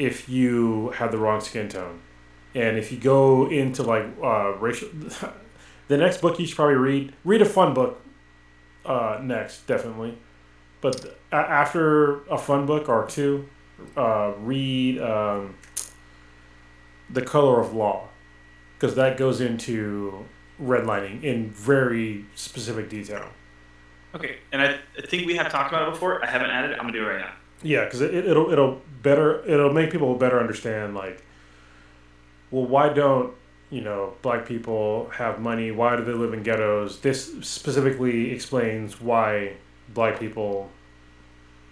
if 0.02 0.28
you 0.28 0.90
had 0.90 1.10
the 1.12 1.18
wrong 1.18 1.40
skin 1.40 1.68
tone 1.68 2.00
and 2.54 2.76
if 2.76 2.90
you 2.92 2.98
go 2.98 3.48
into 3.48 3.82
like 3.82 4.04
uh, 4.22 4.52
racial 4.58 4.88
the 5.88 5.96
next 5.96 6.20
book 6.20 6.38
you 6.38 6.46
should 6.46 6.56
probably 6.56 6.74
read 6.74 7.12
read 7.24 7.42
a 7.42 7.46
fun 7.46 7.72
book 7.74 8.00
uh, 8.84 9.18
next 9.22 9.66
definitely 9.66 10.16
but 10.80 11.18
after 11.30 12.24
a 12.24 12.38
fun 12.38 12.66
book 12.66 12.88
or 12.88 13.06
two 13.06 13.48
uh, 13.96 14.32
read 14.38 15.00
um, 15.00 15.54
the 17.10 17.22
color 17.22 17.60
of 17.60 17.72
law 17.74 18.08
because 18.74 18.96
that 18.96 19.16
goes 19.16 19.40
into 19.40 20.24
redlining 20.60 21.22
in 21.22 21.50
very 21.50 22.24
specific 22.34 22.88
detail. 22.88 23.26
Okay, 24.14 24.38
and 24.50 24.60
I, 24.60 24.78
I 24.98 25.06
think 25.06 25.26
we 25.26 25.36
have 25.36 25.50
talked 25.50 25.72
about 25.72 25.88
it 25.88 25.92
before. 25.92 26.22
I 26.22 26.28
haven't 26.28 26.50
added 26.50 26.72
it. 26.72 26.74
I'm 26.74 26.86
gonna 26.86 26.92
do 26.92 27.04
it 27.04 27.08
right 27.08 27.20
now. 27.20 27.32
Yeah, 27.62 27.84
because 27.84 28.00
it, 28.00 28.14
it'll 28.14 28.50
it'll 28.50 28.82
better 29.02 29.44
it'll 29.46 29.72
make 29.72 29.90
people 29.90 30.14
better 30.16 30.40
understand 30.40 30.94
like, 30.94 31.24
well, 32.50 32.66
why 32.66 32.88
don't 32.92 33.34
you 33.70 33.80
know 33.80 34.14
black 34.22 34.46
people 34.46 35.08
have 35.10 35.40
money? 35.40 35.70
Why 35.70 35.96
do 35.96 36.04
they 36.04 36.12
live 36.12 36.32
in 36.34 36.42
ghettos? 36.42 37.00
This 37.00 37.32
specifically 37.40 38.30
explains 38.32 39.00
why 39.00 39.54
black 39.94 40.18
people 40.18 40.70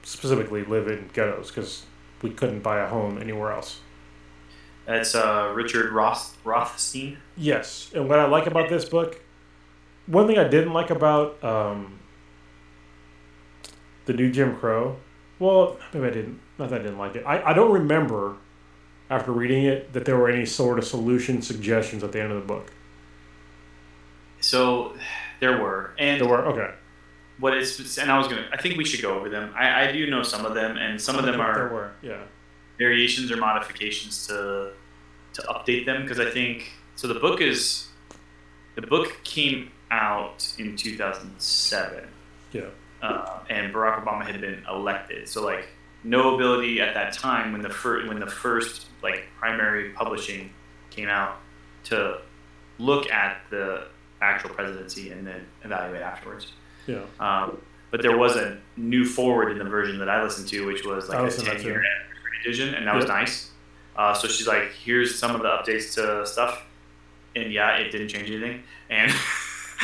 specifically 0.03 0.65
live 0.65 0.89
in 0.89 1.09
ghettos 1.13 1.49
because 1.49 1.85
we 2.23 2.31
couldn't 2.31 2.61
buy 2.61 2.81
a 2.81 2.89
home 2.89 3.19
anywhere 3.19 3.53
else. 3.53 3.81
That's 4.87 5.15
uh, 5.15 5.53
Richard 5.55 5.93
Roth 5.93 6.37
Rothstein. 6.45 7.19
Yes, 7.37 7.91
and 7.95 8.09
what 8.09 8.19
I 8.19 8.27
like 8.27 8.47
about 8.47 8.69
this 8.69 8.85
book, 8.85 9.21
one 10.07 10.27
thing 10.27 10.39
I 10.39 10.49
didn't 10.49 10.73
like 10.73 10.91
about 10.91 11.43
um, 11.45 11.99
the 14.07 14.13
new 14.13 14.31
Jim 14.31 14.57
Crow, 14.57 14.97
well, 15.41 15.77
maybe 15.93 16.07
I 16.07 16.11
didn't. 16.11 16.39
Not 16.59 16.71
that 16.71 16.81
I 16.81 16.85
didn't 16.85 16.99
like 16.99 17.17
it. 17.17 17.25
I, 17.27 17.51
I 17.51 17.53
don't 17.53 17.73
remember 17.73 18.37
after 19.09 19.33
reading 19.33 19.65
it 19.65 19.93
that 19.93 20.05
there 20.05 20.17
were 20.17 20.31
any 20.31 20.47
sort 20.47 20.79
of 20.79 20.85
solution 20.85 21.43
suggestions 21.43 22.05
at 22.05 22.13
the 22.13 22.23
end 22.23 22.31
of 22.31 22.41
the 22.41 22.47
book. 22.47 22.73
So 24.41 24.95
there 25.41 25.61
were, 25.61 25.95
and 25.99 26.21
There 26.21 26.29
were 26.29 26.47
okay. 26.47 26.75
what 27.39 27.57
is, 27.57 27.99
and 27.99 28.11
I 28.11 28.19
was 28.19 28.29
gonna. 28.29 28.49
I 28.53 28.57
think 28.61 28.77
we 28.77 28.85
should 28.85 29.03
go 29.03 29.15
over 29.19 29.29
them. 29.29 29.53
I, 29.57 29.89
I 29.89 29.93
do 29.93 30.09
know 30.09 30.23
some 30.23 30.47
of 30.47 30.55
them, 30.55 30.77
and 30.77 31.01
some 31.01 31.17
of 31.19 31.25
them 31.25 31.39
There 31.39 31.47
are 31.47 31.69
were 31.73 31.93
yeah. 32.03 32.23
variations 32.79 33.31
or 33.33 33.37
modifications 33.37 34.27
to 34.29 34.73
to 35.35 35.43
update 35.43 35.87
them 35.87 36.03
because 36.03 36.21
I 36.21 36.31
think 36.31 36.71
so. 36.97 37.09
The 37.09 37.19
book 37.21 37.41
is 37.41 37.89
the 38.77 38.83
book 38.83 39.19
came 39.25 39.71
out 39.91 40.55
in 40.59 40.77
2007. 40.77 42.09
Yeah. 42.53 42.63
Uh, 43.03 43.41
and 43.49 43.73
Barack 43.73 44.05
Obama 44.05 44.27
had 44.27 44.41
been 44.41 44.63
elected. 44.69 45.29
So 45.29 45.45
like 45.45 45.69
no 46.05 46.35
ability 46.35 46.81
at 46.81 46.95
that 46.95 47.13
time 47.13 47.53
when 47.53 47.63
the 47.63 47.71
first 47.71 48.09
when 48.09 48.21
the 48.21 48.27
first 48.27 48.87
like 49.03 49.27
primary 49.39 49.91
publishing 49.91 50.51
came 50.91 51.09
out 51.09 51.37
to 51.85 52.19
look 52.79 53.11
at 53.11 53.43
the 53.51 53.87
actual 54.21 54.51
presidency 54.51 55.11
and 55.11 55.27
then 55.27 55.47
evaluate 55.65 56.03
afterwards. 56.03 56.53
Yeah. 56.87 57.03
Um, 57.19 57.61
but 57.91 58.03
there 58.03 58.17
was 58.17 58.37
a 58.37 58.59
new 58.77 59.05
foreword 59.05 59.53
in 59.53 59.59
the 59.59 59.65
version 59.65 59.99
that 59.99 60.09
I 60.09 60.23
listened 60.23 60.49
to, 60.49 60.67
which 60.67 60.85
was 60.85 61.09
like 61.09 61.33
a 61.33 61.37
ten 61.37 61.63
year 61.63 61.83
edition, 62.45 62.75
and 62.75 62.87
that 62.87 62.95
was 62.95 63.07
nice. 63.07 63.51
Uh, 63.97 64.15
so 64.15 64.29
she's 64.29 64.47
like, 64.47 64.73
"Here's 64.73 65.19
some 65.19 65.35
of 65.35 65.43
the 65.43 65.49
updates 65.49 65.95
to 65.95 66.25
stuff," 66.27 66.63
and 67.35 67.53
yeah, 67.53 67.77
it 67.77 67.91
didn't 67.91 68.09
change 68.09 68.31
anything, 68.31 68.63
and 68.89 69.13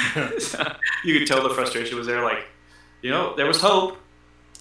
you 1.05 1.19
could 1.19 1.27
tell 1.27 1.43
the 1.43 1.55
frustration 1.55 1.97
was 1.97 2.07
there. 2.07 2.23
Like, 2.23 2.47
you 3.03 3.11
know, 3.11 3.35
there 3.37 3.47
was 3.47 3.61
hope, 3.61 3.99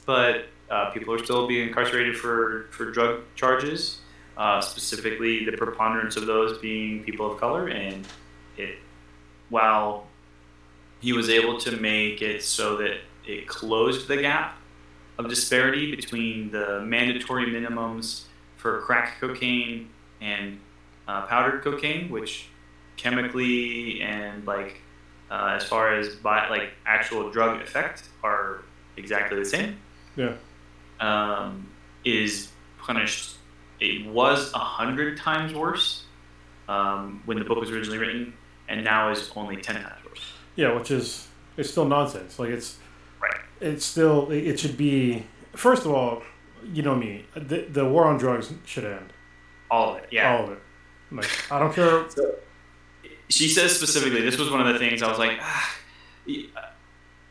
but 0.06 0.46
uh, 0.70 0.92
people 0.92 1.14
are 1.14 1.24
still 1.24 1.48
being 1.48 1.68
incarcerated 1.68 2.18
for 2.18 2.68
for 2.72 2.92
drug 2.92 3.22
charges, 3.36 4.00
uh, 4.38 4.62
specifically 4.62 5.46
the 5.46 5.52
preponderance 5.54 6.16
of 6.16 6.26
those 6.26 6.58
being 6.60 7.04
people 7.04 7.32
of 7.32 7.40
color, 7.40 7.68
and 7.68 8.06
it 8.58 8.78
while 9.50 10.08
he 11.02 11.14
was 11.14 11.30
able 11.30 11.60
to 11.60 11.72
make 11.78 12.22
it 12.22 12.44
so 12.44 12.78
that 12.78 12.98
it 13.28 13.48
closed 13.48 14.08
the 14.08 14.18
gap 14.18 14.58
of 15.18 15.30
disparity 15.30 15.96
between 15.96 16.52
the 16.52 16.82
mandatory 16.82 17.46
minimums 17.46 18.24
for 18.58 18.82
crack 18.82 19.20
cocaine 19.20 19.90
and 20.20 20.60
uh, 21.08 21.26
powdered 21.28 21.64
cocaine, 21.64 22.10
which 22.10 22.48
chemically 22.98 24.02
and 24.02 24.46
like 24.48 24.82
uh, 25.36 25.56
as 25.58 25.64
far 25.66 25.94
as 25.94 26.16
by 26.16 26.48
like 26.50 26.70
actual 26.86 27.30
drug 27.30 27.62
effect 27.62 28.04
are 28.24 28.64
exactly 28.98 29.38
the 29.38 29.46
same. 29.46 29.78
Yeah. 30.16 30.36
Um, 31.00 31.70
is 32.06 32.50
punished. 32.80 33.36
It 33.80 34.06
was 34.08 34.54
a 34.54 34.60
hundred 34.60 35.18
times 35.18 35.54
worse 35.54 36.06
um, 36.70 37.22
when 37.26 37.38
the 37.38 37.44
book 37.46 37.60
was 37.60 37.70
originally 37.70 37.98
written, 37.98 38.34
and 38.70 38.84
now 38.84 39.12
is 39.12 39.30
only 39.36 39.58
ten 39.58 39.76
times 39.76 40.06
worse. 40.08 40.22
Yeah, 40.56 40.74
which 40.74 40.92
is 40.92 41.28
it's 41.58 41.70
still 41.70 41.86
nonsense. 41.86 42.40
Like 42.40 42.50
it's 42.50 42.78
Right. 43.22 43.42
it's 43.60 43.86
still 43.86 44.30
it 44.32 44.48
it 44.48 44.60
should 44.60 44.78
be 44.78 45.26
first 45.54 45.86
of 45.86 45.92
all, 45.92 46.22
you 46.74 46.82
know 46.84 46.96
me, 46.96 47.26
the, 47.36 47.62
the 47.70 47.86
war 47.86 48.06
on 48.06 48.18
drugs 48.18 48.54
should 48.66 48.86
end. 48.86 49.12
All 49.72 49.96
of 49.96 50.04
it. 50.04 50.10
Yeah. 50.12 50.32
All 50.36 50.44
of 50.46 50.52
it. 50.52 50.60
Like 51.12 51.52
I 51.52 51.60
don't 51.60 51.74
care 51.74 52.06
she 53.30 53.48
says 53.48 53.76
specifically 53.76 54.22
this 54.22 54.38
was 54.38 54.50
one 54.50 54.66
of 54.66 54.72
the 54.72 54.80
things 54.80 55.02
i 55.02 55.10
was 55.10 55.20
like 55.20 55.38
ah, 55.42 55.78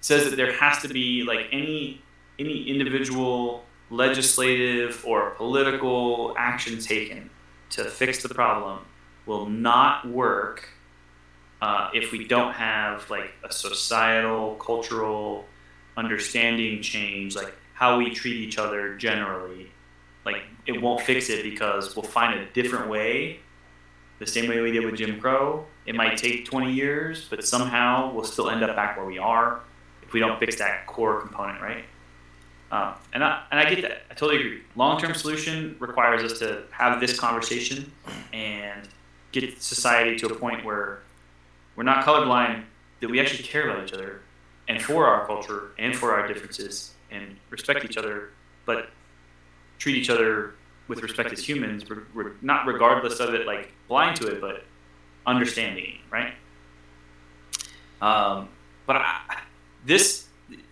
says 0.01 0.29
that 0.29 0.37
there 0.37 0.53
has 0.53 0.83
to 0.83 0.89
be 0.89 1.23
like 1.23 1.47
any 1.53 2.03
any 2.39 2.65
individual 2.69 3.65
legislative 3.91 5.05
or 5.07 5.31
political 5.31 6.35
action 6.37 6.79
taken 6.81 7.31
to 7.71 7.85
fix 7.85 8.23
the 8.23 8.29
problem 8.29 8.81
will 9.27 9.47
not 9.47 10.07
work 10.09 10.69
uh, 11.63 11.89
if 11.95 12.13
we 12.13 12.27
don't 12.27 12.53
have 12.53 13.09
like 13.09 13.33
a 13.45 13.53
societal 13.53 14.57
cultural 14.57 15.47
understanding 15.97 16.83
change 16.83 17.37
like 17.37 17.55
how 17.75 17.99
we 17.99 18.11
treat 18.11 18.37
each 18.37 18.59
other 18.59 18.97
generally 18.97 19.71
like 20.25 20.43
it 20.67 20.81
won't 20.81 21.01
fix 21.01 21.31
it 21.31 21.43
because 21.45 21.95
we'll 21.95 22.03
find 22.03 22.39
a 22.39 22.47
different 22.53 22.89
way 22.89 23.39
the 24.19 24.27
same 24.27 24.49
way 24.49 24.61
we 24.61 24.71
did 24.71 24.85
with 24.85 24.97
Jim 24.97 25.21
Crow. 25.21 25.67
It 25.87 25.95
might 25.95 26.17
take 26.17 26.47
20 26.47 26.73
years, 26.73 27.27
but 27.29 27.45
somehow 27.45 28.13
we'll 28.13 28.25
still 28.25 28.49
end 28.49 28.63
up 28.63 28.75
back 28.75 28.97
where 28.97 29.05
we 29.07 29.19
are 29.19 29.61
if 30.03 30.13
we 30.13 30.21
don't 30.21 30.39
fix 30.39 30.57
that 30.57 30.87
core 30.87 31.21
component, 31.21 31.61
right? 31.61 31.85
Um, 32.73 32.95
and 33.13 33.23
I 33.23 33.43
and 33.51 33.61
I 33.61 33.73
get 33.73 33.83
that. 33.83 34.03
I 34.11 34.15
totally 34.15 34.41
agree. 34.41 34.63
Long-term 34.75 35.15
solution 35.15 35.77
requires 35.79 36.23
us 36.23 36.39
to 36.41 36.63
have 36.71 37.01
this 37.01 37.19
conversation 37.19 37.93
and 38.33 38.89
get 39.33 39.63
society 39.63 40.17
to 40.17 40.27
a 40.27 40.35
point 40.35 40.65
where 40.65 41.03
we're 41.77 41.85
not 41.85 42.05
colorblind, 42.05 42.65
that 43.01 43.11
we 43.11 43.21
actually 43.21 43.45
care 43.45 43.69
about 43.69 43.85
each 43.85 43.93
other 43.93 44.23
and 44.69 44.83
for 44.83 45.07
our 45.07 45.27
culture 45.27 45.73
and 45.79 45.95
for 45.95 46.13
our 46.13 46.27
differences 46.27 46.95
and 47.11 47.37
respect 47.51 47.85
each 47.85 47.97
other, 47.97 48.31
but 48.65 48.89
treat 49.79 49.97
each 49.97 50.11
other 50.11 50.55
with 50.89 51.03
respect 51.03 51.33
as 51.33 51.47
humans, 51.47 51.89
re- 51.89 52.03
re- 52.13 52.33
not 52.43 52.67
regardless 52.67 53.21
of 53.21 53.35
it, 53.35 53.47
like 53.47 53.73
blind 53.89 54.17
to 54.17 54.27
it, 54.27 54.41
but 54.41 54.65
understanding, 55.27 55.99
right? 56.11 56.33
Um, 58.01 58.49
but 58.87 58.97
I, 58.97 59.39
this, 59.87 60.27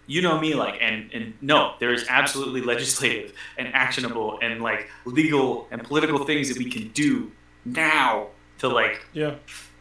you 0.07 0.21
know 0.23 0.39
me, 0.39 0.55
like, 0.55 0.79
and 0.81 1.11
and 1.13 1.35
no, 1.41 1.75
there 1.81 1.93
is 1.93 2.05
absolutely 2.09 2.61
legislative 2.61 3.33
and 3.57 3.69
actionable 3.75 4.39
and 4.43 4.61
like 4.61 4.91
legal 5.05 5.67
and 5.71 5.83
political 5.83 6.25
things 6.25 6.49
that 6.49 6.59
we 6.59 6.71
can 6.71 6.89
do 6.89 7.31
now 7.65 8.29
to 8.59 8.69
like 8.69 9.05
Yeah. 9.13 9.35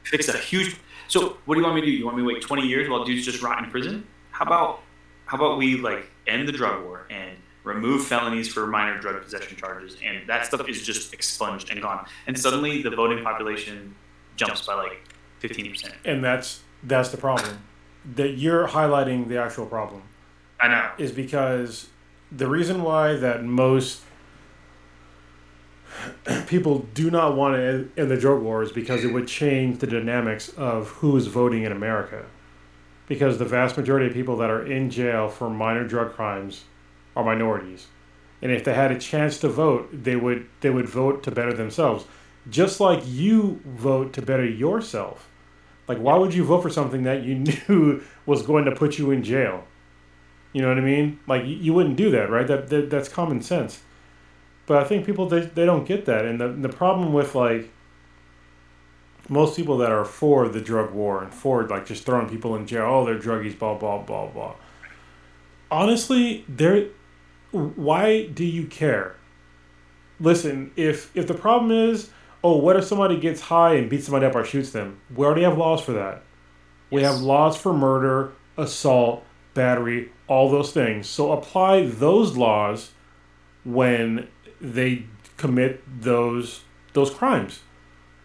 fix 0.03 0.27
a 0.29 0.37
huge. 0.37 0.75
So 1.07 1.37
what 1.45 1.55
do 1.55 1.59
you 1.61 1.65
want 1.65 1.75
me 1.75 1.81
to 1.81 1.87
do? 1.87 1.91
You 1.93 2.05
want 2.05 2.17
me 2.17 2.23
to 2.23 2.27
wait 2.27 2.41
20 2.41 2.65
years 2.65 2.89
while 2.89 3.03
dudes 3.03 3.25
just 3.25 3.41
rot 3.41 3.61
in 3.63 3.69
prison? 3.69 4.07
How 4.31 4.45
about 4.45 4.81
how 5.25 5.37
about 5.37 5.57
we 5.57 5.77
like 5.77 6.09
end 6.27 6.47
the 6.47 6.51
drug 6.51 6.83
war 6.85 7.07
and 7.09 7.37
remove 7.63 8.05
felonies 8.05 8.47
for 8.51 8.65
minor 8.67 8.99
drug 8.99 9.21
possession 9.23 9.55
charges 9.57 9.95
and 10.03 10.27
that 10.27 10.45
stuff 10.45 10.67
is 10.67 10.81
just 10.83 11.13
expunged 11.13 11.69
and 11.69 11.81
gone. 11.81 12.05
And 12.27 12.37
suddenly 12.39 12.81
the 12.81 12.89
voting 12.89 13.23
population 13.23 13.93
jumps 14.47 14.65
by 14.65 14.75
like 14.75 15.01
15%. 15.41 15.93
And 16.05 16.23
that's 16.23 16.61
that's 16.83 17.09
the 17.09 17.17
problem. 17.17 17.59
that 18.15 18.31
you're 18.31 18.67
highlighting 18.67 19.27
the 19.27 19.37
actual 19.37 19.65
problem 19.65 20.01
I 20.59 20.67
know. 20.67 20.89
is 20.97 21.11
because 21.11 21.87
the 22.31 22.47
reason 22.47 22.81
why 22.81 23.13
that 23.15 23.43
most 23.43 24.01
people 26.47 26.87
do 26.93 27.11
not 27.11 27.35
want 27.35 27.55
to 27.55 27.89
end 27.97 28.09
the 28.09 28.17
drug 28.17 28.41
war 28.41 28.63
is 28.63 28.71
because 28.71 29.03
it 29.03 29.13
would 29.13 29.27
change 29.27 29.79
the 29.79 29.87
dynamics 29.87 30.49
of 30.57 30.87
who 30.89 31.15
is 31.17 31.27
voting 31.27 31.63
in 31.63 31.71
America. 31.71 32.25
Because 33.07 33.37
the 33.37 33.45
vast 33.45 33.77
majority 33.77 34.07
of 34.07 34.13
people 34.13 34.37
that 34.37 34.49
are 34.49 34.65
in 34.65 34.89
jail 34.89 35.27
for 35.27 35.49
minor 35.49 35.85
drug 35.85 36.13
crimes 36.13 36.63
are 37.15 37.25
minorities. 37.25 37.87
And 38.41 38.51
if 38.51 38.63
they 38.63 38.73
had 38.73 38.91
a 38.91 38.97
chance 38.97 39.37
to 39.39 39.49
vote, 39.49 39.89
they 39.91 40.15
would 40.15 40.47
they 40.61 40.69
would 40.69 40.87
vote 40.87 41.21
to 41.23 41.31
better 41.31 41.53
themselves. 41.53 42.05
Just 42.49 42.79
like 42.79 43.03
you 43.05 43.61
vote 43.65 44.13
to 44.13 44.21
better 44.21 44.45
yourself. 44.45 45.29
Like 45.87 45.99
why 45.99 46.15
would 46.17 46.33
you 46.33 46.43
vote 46.43 46.61
for 46.61 46.69
something 46.69 47.03
that 47.03 47.23
you 47.23 47.35
knew 47.67 48.03
was 48.25 48.41
going 48.43 48.65
to 48.65 48.71
put 48.71 48.97
you 48.97 49.11
in 49.11 49.23
jail? 49.23 49.65
You 50.53 50.61
know 50.61 50.67
what 50.67 50.77
I 50.77 50.81
mean? 50.81 51.19
Like 51.27 51.43
you, 51.45 51.73
wouldn't 51.73 51.95
do 51.95 52.11
that, 52.11 52.29
right? 52.29 52.45
That, 52.45 52.69
that 52.69 52.89
that's 52.89 53.07
common 53.07 53.41
sense. 53.41 53.81
But 54.65 54.83
I 54.83 54.83
think 54.83 55.05
people 55.05 55.27
they, 55.27 55.41
they 55.41 55.65
don't 55.65 55.85
get 55.85 56.05
that, 56.05 56.25
and 56.25 56.39
the 56.39 56.49
the 56.49 56.69
problem 56.69 57.13
with 57.13 57.35
like 57.35 57.69
most 59.29 59.55
people 59.55 59.77
that 59.77 59.91
are 59.91 60.05
for 60.05 60.49
the 60.49 60.61
drug 60.61 60.91
war 60.91 61.23
and 61.23 61.33
for 61.33 61.65
like 61.67 61.85
just 61.85 62.05
throwing 62.05 62.29
people 62.29 62.55
in 62.55 62.67
jail, 62.67 62.83
oh 62.83 63.05
they're 63.05 63.19
druggies, 63.19 63.57
blah 63.57 63.75
blah 63.75 63.99
blah 63.99 64.27
blah. 64.27 64.55
Honestly, 65.69 66.45
they're 66.49 66.87
why 67.51 68.27
do 68.27 68.45
you 68.45 68.65
care? 68.65 69.15
Listen, 70.19 70.71
if 70.75 71.15
if 71.15 71.27
the 71.27 71.33
problem 71.33 71.71
is, 71.71 72.09
oh, 72.43 72.57
what 72.57 72.75
if 72.75 72.83
somebody 72.85 73.17
gets 73.19 73.41
high 73.41 73.75
and 73.75 73.89
beats 73.89 74.05
somebody 74.05 74.25
up 74.25 74.35
or 74.35 74.43
shoots 74.43 74.71
them? 74.71 74.99
We 75.15 75.25
already 75.25 75.43
have 75.43 75.57
laws 75.57 75.81
for 75.81 75.91
that. 75.93 76.23
We 76.89 77.01
Yes. 77.01 77.13
have 77.13 77.21
laws 77.21 77.55
for 77.55 77.73
murder, 77.73 78.31
assault, 78.57 79.23
battery, 79.53 80.11
all 80.27 80.49
those 80.49 80.71
things. 80.71 81.07
So 81.07 81.31
apply 81.31 81.85
those 81.85 82.35
laws 82.37 82.91
when 83.63 84.27
they 84.59 85.05
commit 85.37 85.81
those 86.01 86.61
those 86.93 87.09
crimes. 87.11 87.61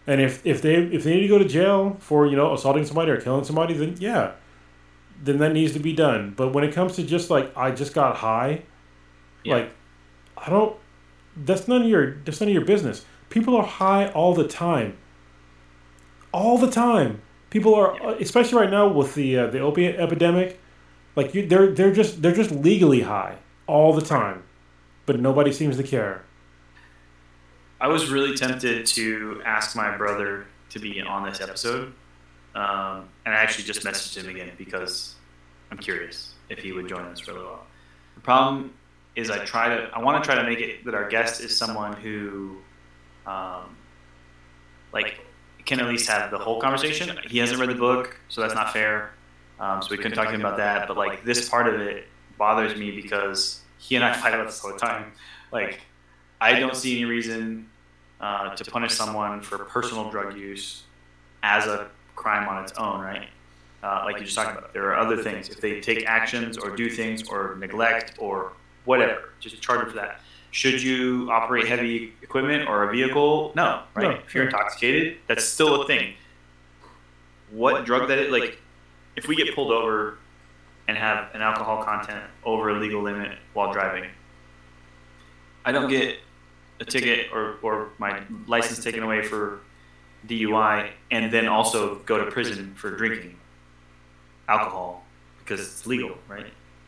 And 0.06 0.20
if, 0.20 0.44
if 0.46 0.62
they 0.62 0.74
if 0.76 1.04
they 1.04 1.14
need 1.14 1.22
to 1.22 1.28
go 1.28 1.38
to 1.38 1.44
jail 1.44 1.96
for 2.00 2.26
you 2.26 2.36
know 2.36 2.54
assaulting 2.54 2.84
somebody 2.84 3.10
or 3.10 3.20
killing 3.20 3.44
somebody, 3.44 3.74
then 3.74 3.96
yeah, 3.98 4.32
then 5.22 5.38
that 5.38 5.52
needs 5.52 5.72
to 5.74 5.78
be 5.78 5.92
done. 5.92 6.32
But 6.36 6.52
when 6.52 6.64
it 6.64 6.72
comes 6.72 6.96
to 6.96 7.02
just 7.02 7.28
like 7.30 7.56
I 7.56 7.70
just 7.70 7.92
got 7.94 8.16
high, 8.16 8.62
Yeah. 9.44 9.54
like 9.56 9.70
I 10.36 10.50
don't. 10.50 10.76
That's 11.36 11.68
none 11.68 11.82
of 11.82 11.88
your 11.88 12.16
that's 12.24 12.40
none 12.40 12.48
of 12.48 12.54
your 12.54 12.64
business. 12.64 13.04
People 13.30 13.56
are 13.56 13.66
high 13.66 14.08
all 14.10 14.34
the 14.34 14.46
time. 14.46 14.96
All 16.32 16.58
the 16.58 16.70
time, 16.70 17.22
people 17.50 17.74
are 17.74 17.96
especially 18.16 18.58
right 18.58 18.70
now 18.70 18.88
with 18.88 19.14
the 19.14 19.38
uh, 19.38 19.46
the 19.46 19.60
opiate 19.60 19.96
epidemic. 19.96 20.60
Like 21.14 21.34
you, 21.34 21.46
they're 21.46 21.72
they're 21.72 21.92
just 21.92 22.20
they're 22.20 22.34
just 22.34 22.50
legally 22.50 23.02
high 23.02 23.36
all 23.66 23.92
the 23.92 24.02
time, 24.02 24.42
but 25.06 25.18
nobody 25.18 25.52
seems 25.52 25.76
to 25.78 25.82
care. 25.82 26.24
I 27.80 27.88
was 27.88 28.10
really 28.10 28.36
tempted 28.36 28.86
to 28.86 29.42
ask 29.44 29.76
my 29.76 29.96
brother 29.96 30.46
to 30.70 30.78
be 30.78 31.00
on 31.00 31.24
this 31.24 31.40
episode, 31.40 31.92
um, 32.54 33.08
and 33.24 33.34
I 33.34 33.38
actually 33.38 33.64
just 33.64 33.82
messaged 33.82 34.16
him 34.16 34.28
again 34.28 34.52
because 34.58 35.14
I'm 35.70 35.78
curious 35.78 36.34
if 36.48 36.58
he 36.58 36.72
would 36.72 36.88
join 36.88 37.02
us 37.06 37.20
for 37.20 37.32
a 37.32 37.34
little 37.34 37.50
while. 37.50 37.66
The 38.14 38.20
problem 38.20 38.72
is, 39.14 39.30
I 39.30 39.44
try 39.44 39.68
to, 39.68 39.90
I 39.94 40.00
want 40.00 40.22
to 40.22 40.26
try 40.26 40.40
to 40.40 40.48
make 40.48 40.60
it 40.60 40.84
that 40.84 40.94
our 40.94 41.08
guest 41.08 41.40
is 41.40 41.56
someone 41.56 41.94
who, 41.94 42.56
um, 43.26 43.76
like, 44.92 45.20
can 45.64 45.80
at 45.80 45.88
least 45.88 46.08
have 46.08 46.30
the 46.30 46.38
whole 46.38 46.60
conversation. 46.60 47.18
He 47.26 47.38
hasn't 47.38 47.60
read 47.60 47.70
the 47.70 47.74
book, 47.74 48.18
so 48.28 48.40
that's 48.40 48.54
not 48.54 48.72
fair. 48.72 49.12
Um, 49.58 49.82
so 49.82 49.88
we 49.90 49.96
couldn't 49.96 50.12
talk 50.12 50.28
to 50.28 50.34
him 50.34 50.40
about 50.40 50.56
that. 50.58 50.86
But 50.86 50.96
like, 50.96 51.24
this 51.24 51.48
part 51.48 51.66
of 51.66 51.80
it 51.80 52.06
bothers 52.38 52.78
me 52.78 52.90
because 52.90 53.60
he 53.78 53.96
and 53.96 54.04
I 54.04 54.12
fight 54.12 54.34
about 54.34 54.46
this 54.46 54.64
all 54.64 54.72
the 54.72 54.78
time. 54.78 55.12
Like, 55.52 55.80
I 56.40 56.58
don't 56.58 56.76
see 56.76 56.96
any 56.96 57.04
reason 57.04 57.68
uh, 58.20 58.54
to 58.54 58.70
punish 58.70 58.92
someone 58.92 59.40
for 59.40 59.58
personal 59.58 60.10
drug 60.10 60.36
use 60.36 60.84
as 61.42 61.66
a 61.66 61.88
crime 62.14 62.48
on 62.48 62.62
its 62.62 62.72
own, 62.72 63.00
right? 63.00 63.28
Uh, 63.82 64.02
like 64.04 64.18
you 64.18 64.24
just 64.24 64.36
talked 64.36 64.56
about, 64.56 64.72
there 64.72 64.84
are 64.84 64.96
other 64.96 65.22
things. 65.22 65.48
If 65.48 65.60
they 65.60 65.80
take 65.80 66.06
actions 66.06 66.58
or 66.58 66.74
do 66.74 66.90
things 66.90 67.28
or 67.28 67.56
neglect 67.58 68.14
or 68.18 68.52
whatever, 68.84 69.30
just 69.40 69.60
charge 69.60 69.80
them 69.80 69.90
for 69.90 69.96
that. 69.96 70.20
Should 70.57 70.82
you 70.82 71.28
operate 71.30 71.66
heavy 71.68 72.14
equipment 72.22 72.66
or 72.66 72.88
a 72.88 72.90
vehicle? 72.90 73.52
No, 73.54 73.82
right? 73.92 74.04
No. 74.04 74.11
If 74.26 74.34
you're 74.34 74.44
intoxicated, 74.44 75.18
that's 75.26 75.44
still 75.44 75.82
a 75.82 75.86
thing. 75.86 76.14
What 77.50 77.84
drug 77.84 78.09
that 78.09 78.18
is, 78.18 78.32
like, 78.32 78.59
if 79.16 79.28
we 79.28 79.36
get 79.36 79.54
pulled 79.54 79.70
over 79.70 80.16
and 80.88 80.96
have 80.96 81.34
an 81.34 81.42
alcohol 81.42 81.84
content 81.84 82.24
over 82.42 82.70
a 82.70 82.80
legal 82.80 83.02
limit 83.02 83.36
while 83.52 83.70
driving, 83.70 84.09
I 85.66 85.72
don't 85.72 85.90
get 85.90 86.20
a 86.80 86.86
ticket 86.86 87.30
or, 87.34 87.57
or 87.61 87.90
my 87.98 88.22
license 88.46 88.82
taken 88.82 89.02
away 89.02 89.24
for 89.24 89.61
DUI 90.26 90.92
and 91.11 91.30
then 91.30 91.48
also 91.48 91.96
go 92.07 92.24
to 92.24 92.30
prison 92.30 92.72
for 92.76 92.96
drinking 92.96 93.36
alcohol 94.48 95.04
because 95.38 95.61
it's 95.61 95.86
legal, 95.86 96.16
right? 96.26 96.46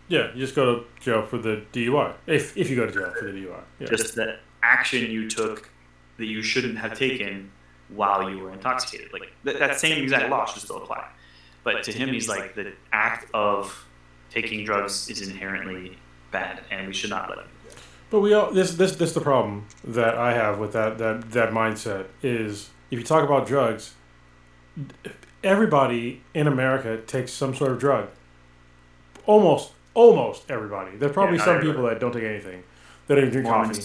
Yeah, 0.08 0.32
you 0.34 0.40
just 0.40 0.54
go 0.54 0.76
to 0.76 0.84
jail 1.00 1.22
for 1.22 1.38
the 1.38 1.62
DUI 1.72 2.14
if 2.26 2.56
if 2.56 2.70
you 2.70 2.76
go 2.76 2.86
to 2.86 2.92
jail 2.92 3.12
for 3.18 3.26
the 3.26 3.32
DUI. 3.32 3.60
Yeah. 3.78 3.86
Just 3.88 4.14
the 4.14 4.38
action 4.62 5.10
you 5.10 5.28
took 5.28 5.70
that 6.16 6.26
you 6.26 6.42
shouldn't 6.42 6.78
have 6.78 6.98
taken 6.98 7.50
while 7.88 8.28
you 8.28 8.38
were 8.38 8.52
intoxicated. 8.52 9.12
Like 9.12 9.30
th- 9.44 9.58
that 9.58 9.78
same 9.78 10.02
exact 10.02 10.30
law 10.30 10.46
should 10.46 10.62
still 10.62 10.78
apply. 10.78 11.06
But 11.64 11.82
to 11.84 11.92
him, 11.92 12.08
he's 12.08 12.28
like 12.28 12.54
the 12.54 12.72
act 12.92 13.30
of 13.34 13.86
taking 14.30 14.64
drugs 14.64 15.08
is 15.08 15.26
inherently 15.28 15.98
bad, 16.30 16.62
and 16.70 16.86
we 16.86 16.94
should 16.94 17.10
not 17.10 17.28
let 17.28 17.38
it. 17.38 17.46
But 18.10 18.20
we 18.20 18.32
all 18.32 18.50
this 18.50 18.74
this 18.74 18.96
this 18.96 19.12
the 19.12 19.20
problem 19.20 19.66
that 19.84 20.16
I 20.16 20.32
have 20.32 20.58
with 20.58 20.72
that 20.72 20.98
that 20.98 21.30
that 21.32 21.50
mindset 21.50 22.06
is 22.22 22.70
if 22.90 22.98
you 22.98 23.04
talk 23.04 23.24
about 23.24 23.46
drugs, 23.46 23.94
everybody 25.44 26.22
in 26.32 26.46
America 26.46 26.98
takes 27.06 27.32
some 27.32 27.54
sort 27.54 27.72
of 27.72 27.78
drug. 27.78 28.08
Almost 29.26 29.72
almost 29.98 30.50
everybody. 30.50 30.96
There's 30.96 31.12
probably 31.12 31.38
not 31.38 31.44
some 31.44 31.56
everybody. 31.56 31.76
people 31.76 31.88
that 31.88 32.00
don't 32.00 32.12
take 32.12 32.22
anything. 32.22 32.62
That 33.06 33.16
don't 33.16 33.24
even 33.24 33.32
drink 33.32 33.48
coffee. 33.48 33.82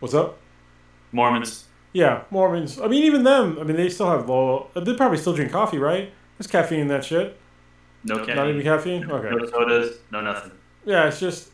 What's 0.00 0.14
up? 0.14 0.38
Mormons, 1.12 1.66
Yeah, 1.92 2.22
Mormons. 2.30 2.80
I 2.80 2.88
mean, 2.88 3.04
even 3.04 3.22
them. 3.22 3.58
I 3.60 3.62
mean, 3.62 3.76
they 3.76 3.88
still 3.88 4.10
have 4.10 4.28
low. 4.28 4.68
They 4.74 4.94
probably 4.94 5.18
still 5.18 5.34
drink 5.34 5.52
coffee, 5.52 5.78
right? 5.78 6.10
There's 6.38 6.48
caffeine 6.48 6.80
in 6.80 6.88
that 6.88 7.04
shit. 7.04 7.38
no 8.02 8.18
caffeine. 8.18 8.36
Not 8.36 8.48
even 8.48 8.62
caffeine. 8.62 9.10
Okay. 9.10 9.30
no 9.30 9.46
sodas, 9.46 9.98
no 10.10 10.20
nothing. 10.20 10.50
Yeah, 10.84 11.06
it's 11.06 11.20
just. 11.20 11.50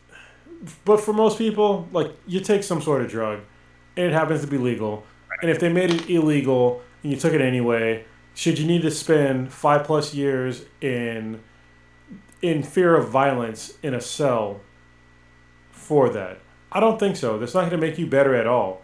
But 0.84 1.00
for 1.00 1.12
most 1.12 1.36
people, 1.38 1.88
like 1.92 2.12
you 2.26 2.40
take 2.40 2.62
some 2.62 2.80
sort 2.80 3.02
of 3.02 3.10
drug, 3.10 3.40
and 3.96 4.06
it 4.06 4.12
happens 4.12 4.40
to 4.42 4.46
be 4.46 4.56
legal, 4.58 5.04
and 5.42 5.50
if 5.50 5.58
they 5.58 5.70
made 5.70 5.90
it 5.90 6.08
illegal 6.08 6.82
and 7.02 7.12
you 7.12 7.18
took 7.18 7.32
it 7.32 7.40
anyway, 7.40 8.04
should 8.34 8.58
you 8.58 8.66
need 8.66 8.82
to 8.82 8.90
spend 8.90 9.52
five 9.52 9.84
plus 9.84 10.14
years 10.14 10.64
in, 10.80 11.40
in 12.42 12.62
fear 12.62 12.96
of 12.96 13.08
violence 13.08 13.74
in 13.82 13.94
a 13.94 14.00
cell, 14.00 14.60
for 15.70 16.08
that? 16.10 16.38
I 16.72 16.80
don't 16.80 16.98
think 16.98 17.16
so. 17.16 17.38
That's 17.38 17.54
not 17.54 17.60
going 17.68 17.72
to 17.72 17.78
make 17.78 17.98
you 17.98 18.06
better 18.06 18.34
at 18.34 18.46
all, 18.46 18.82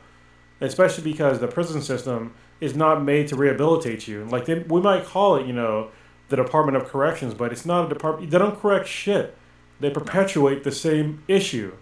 especially 0.61 1.04
because 1.04 1.38
the 1.40 1.48
prison 1.48 1.80
system 1.82 2.34
is 2.61 2.74
not 2.74 3.02
made 3.02 3.28
to 3.28 3.36
rehabilitate 3.36 4.09
you. 4.09 4.24
Like 4.24 4.46
they, 4.46 4.59
we 4.61 4.80
might 4.80 5.04
call 5.04 5.36
it, 5.36 5.46
you 5.46 5.52
know, 5.52 5.90
the 6.28 6.36
Department 6.36 6.76
of 6.76 6.88
Corrections, 6.88 7.34
but 7.34 7.52
it's 7.52 7.64
not 7.64 7.86
a 7.86 7.88
department. 7.88 8.30
They 8.30 8.38
don't 8.38 8.59
correct 8.61 8.88
shit 8.88 9.36
they 9.80 9.90
perpetuate 9.90 10.64
the 10.64 10.72
same 10.72 11.22
issue. 11.28 11.72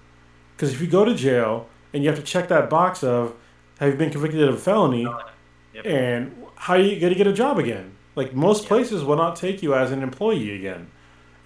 Because 0.57 0.73
if 0.73 0.81
you 0.81 0.87
go 0.87 1.05
to 1.05 1.15
jail 1.15 1.69
and 1.93 2.03
you 2.03 2.11
have 2.11 2.19
to 2.19 2.25
check 2.25 2.49
that 2.49 2.69
box 2.71 3.03
of 3.05 3.35
have 3.79 3.91
you 3.91 3.97
been 3.97 4.11
convicted 4.11 4.43
of 4.49 4.55
a 4.55 4.59
felony 4.59 5.07
Yep. 5.75 5.87
and 5.87 6.45
how 6.55 6.75
are 6.75 6.79
you 6.79 7.01
going 7.01 7.13
to 7.13 7.19
get 7.19 7.27
a 7.27 7.33
job 7.33 7.59
again? 7.59 7.97
Like 8.15 8.33
most 8.35 8.63
Yep. 8.63 8.69
places 8.69 9.05
will 9.05 9.17
not 9.17 9.37
take 9.37 9.63
you 9.63 9.75
as 9.75 9.91
an 9.91 10.03
employee 10.03 10.55
again. 10.55 10.89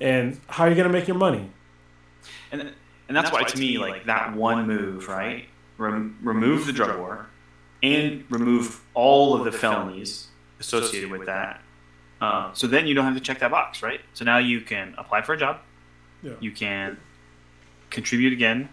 And 0.00 0.40
how 0.48 0.64
are 0.64 0.68
you 0.68 0.74
going 0.74 0.86
to 0.86 0.92
make 0.92 1.08
your 1.08 1.16
money? 1.16 1.50
And 2.52 2.72
and 3.08 3.16
that's 3.16 3.32
why 3.32 3.42
to 3.42 3.58
me, 3.58 3.78
like 3.78 4.06
that 4.06 4.34
one 4.34 4.66
move, 4.66 5.08
right? 5.08 5.46
Rem- 5.78 6.18
remove 6.22 6.66
the 6.66 6.72
drug 6.72 6.98
war, 6.98 7.26
and 7.82 8.24
remove 8.30 8.80
all 8.94 9.34
of 9.34 9.44
the 9.44 9.52
felonies 9.52 10.28
associated 10.60 11.10
with 11.10 11.26
that. 11.26 11.62
Uh, 12.20 12.52
so 12.52 12.66
then 12.66 12.86
you 12.86 12.94
don't 12.94 13.04
have 13.04 13.14
to 13.14 13.20
check 13.20 13.38
that 13.40 13.50
box, 13.50 13.82
right? 13.82 14.00
So 14.14 14.24
now 14.24 14.38
you 14.38 14.60
can 14.60 14.94
apply 14.98 15.22
for 15.22 15.34
a 15.34 15.38
job. 15.38 15.58
Yeah. 16.22 16.32
You 16.40 16.50
can 16.50 16.98
contribute 17.90 18.32
again. 18.32 18.68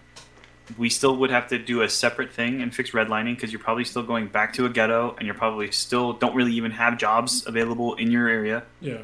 We 0.79 0.89
still 0.89 1.15
would 1.17 1.29
have 1.29 1.47
to 1.49 1.59
do 1.59 1.83
a 1.83 1.89
separate 1.89 2.33
thing 2.33 2.61
and 2.63 2.73
fix 2.73 2.89
redlining 2.89 3.35
because 3.35 3.51
you're 3.51 3.61
probably 3.61 3.85
still 3.85 4.01
going 4.01 4.27
back 4.27 4.53
to 4.53 4.65
a 4.65 4.69
ghetto 4.69 5.15
and 5.19 5.27
you're 5.27 5.35
probably 5.35 5.69
still 5.71 6.13
don't 6.13 6.35
really 6.35 6.53
even 6.53 6.71
have 6.71 6.97
jobs 6.97 7.45
available 7.45 7.93
in 7.95 8.09
your 8.09 8.27
area. 8.27 8.63
Yeah. 8.81 9.03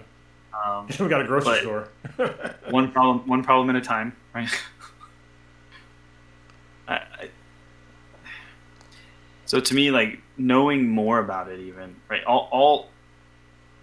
Um, 0.54 0.88
we 1.00 1.08
got 1.08 1.22
a 1.22 1.26
grocery 1.26 1.60
store. 1.60 1.90
one 2.70 2.92
problem 2.92 3.28
one 3.28 3.44
problem 3.44 3.76
at 3.76 3.82
a 3.82 3.86
time 3.86 4.16
right 4.34 4.50
I, 6.88 6.96
I, 6.96 7.30
so 9.46 9.60
to 9.60 9.74
me 9.74 9.92
like 9.92 10.20
knowing 10.38 10.90
more 10.90 11.20
about 11.20 11.48
it 11.48 11.60
even 11.60 11.96
right 12.10 12.24
all 12.26 12.50
all 12.52 12.90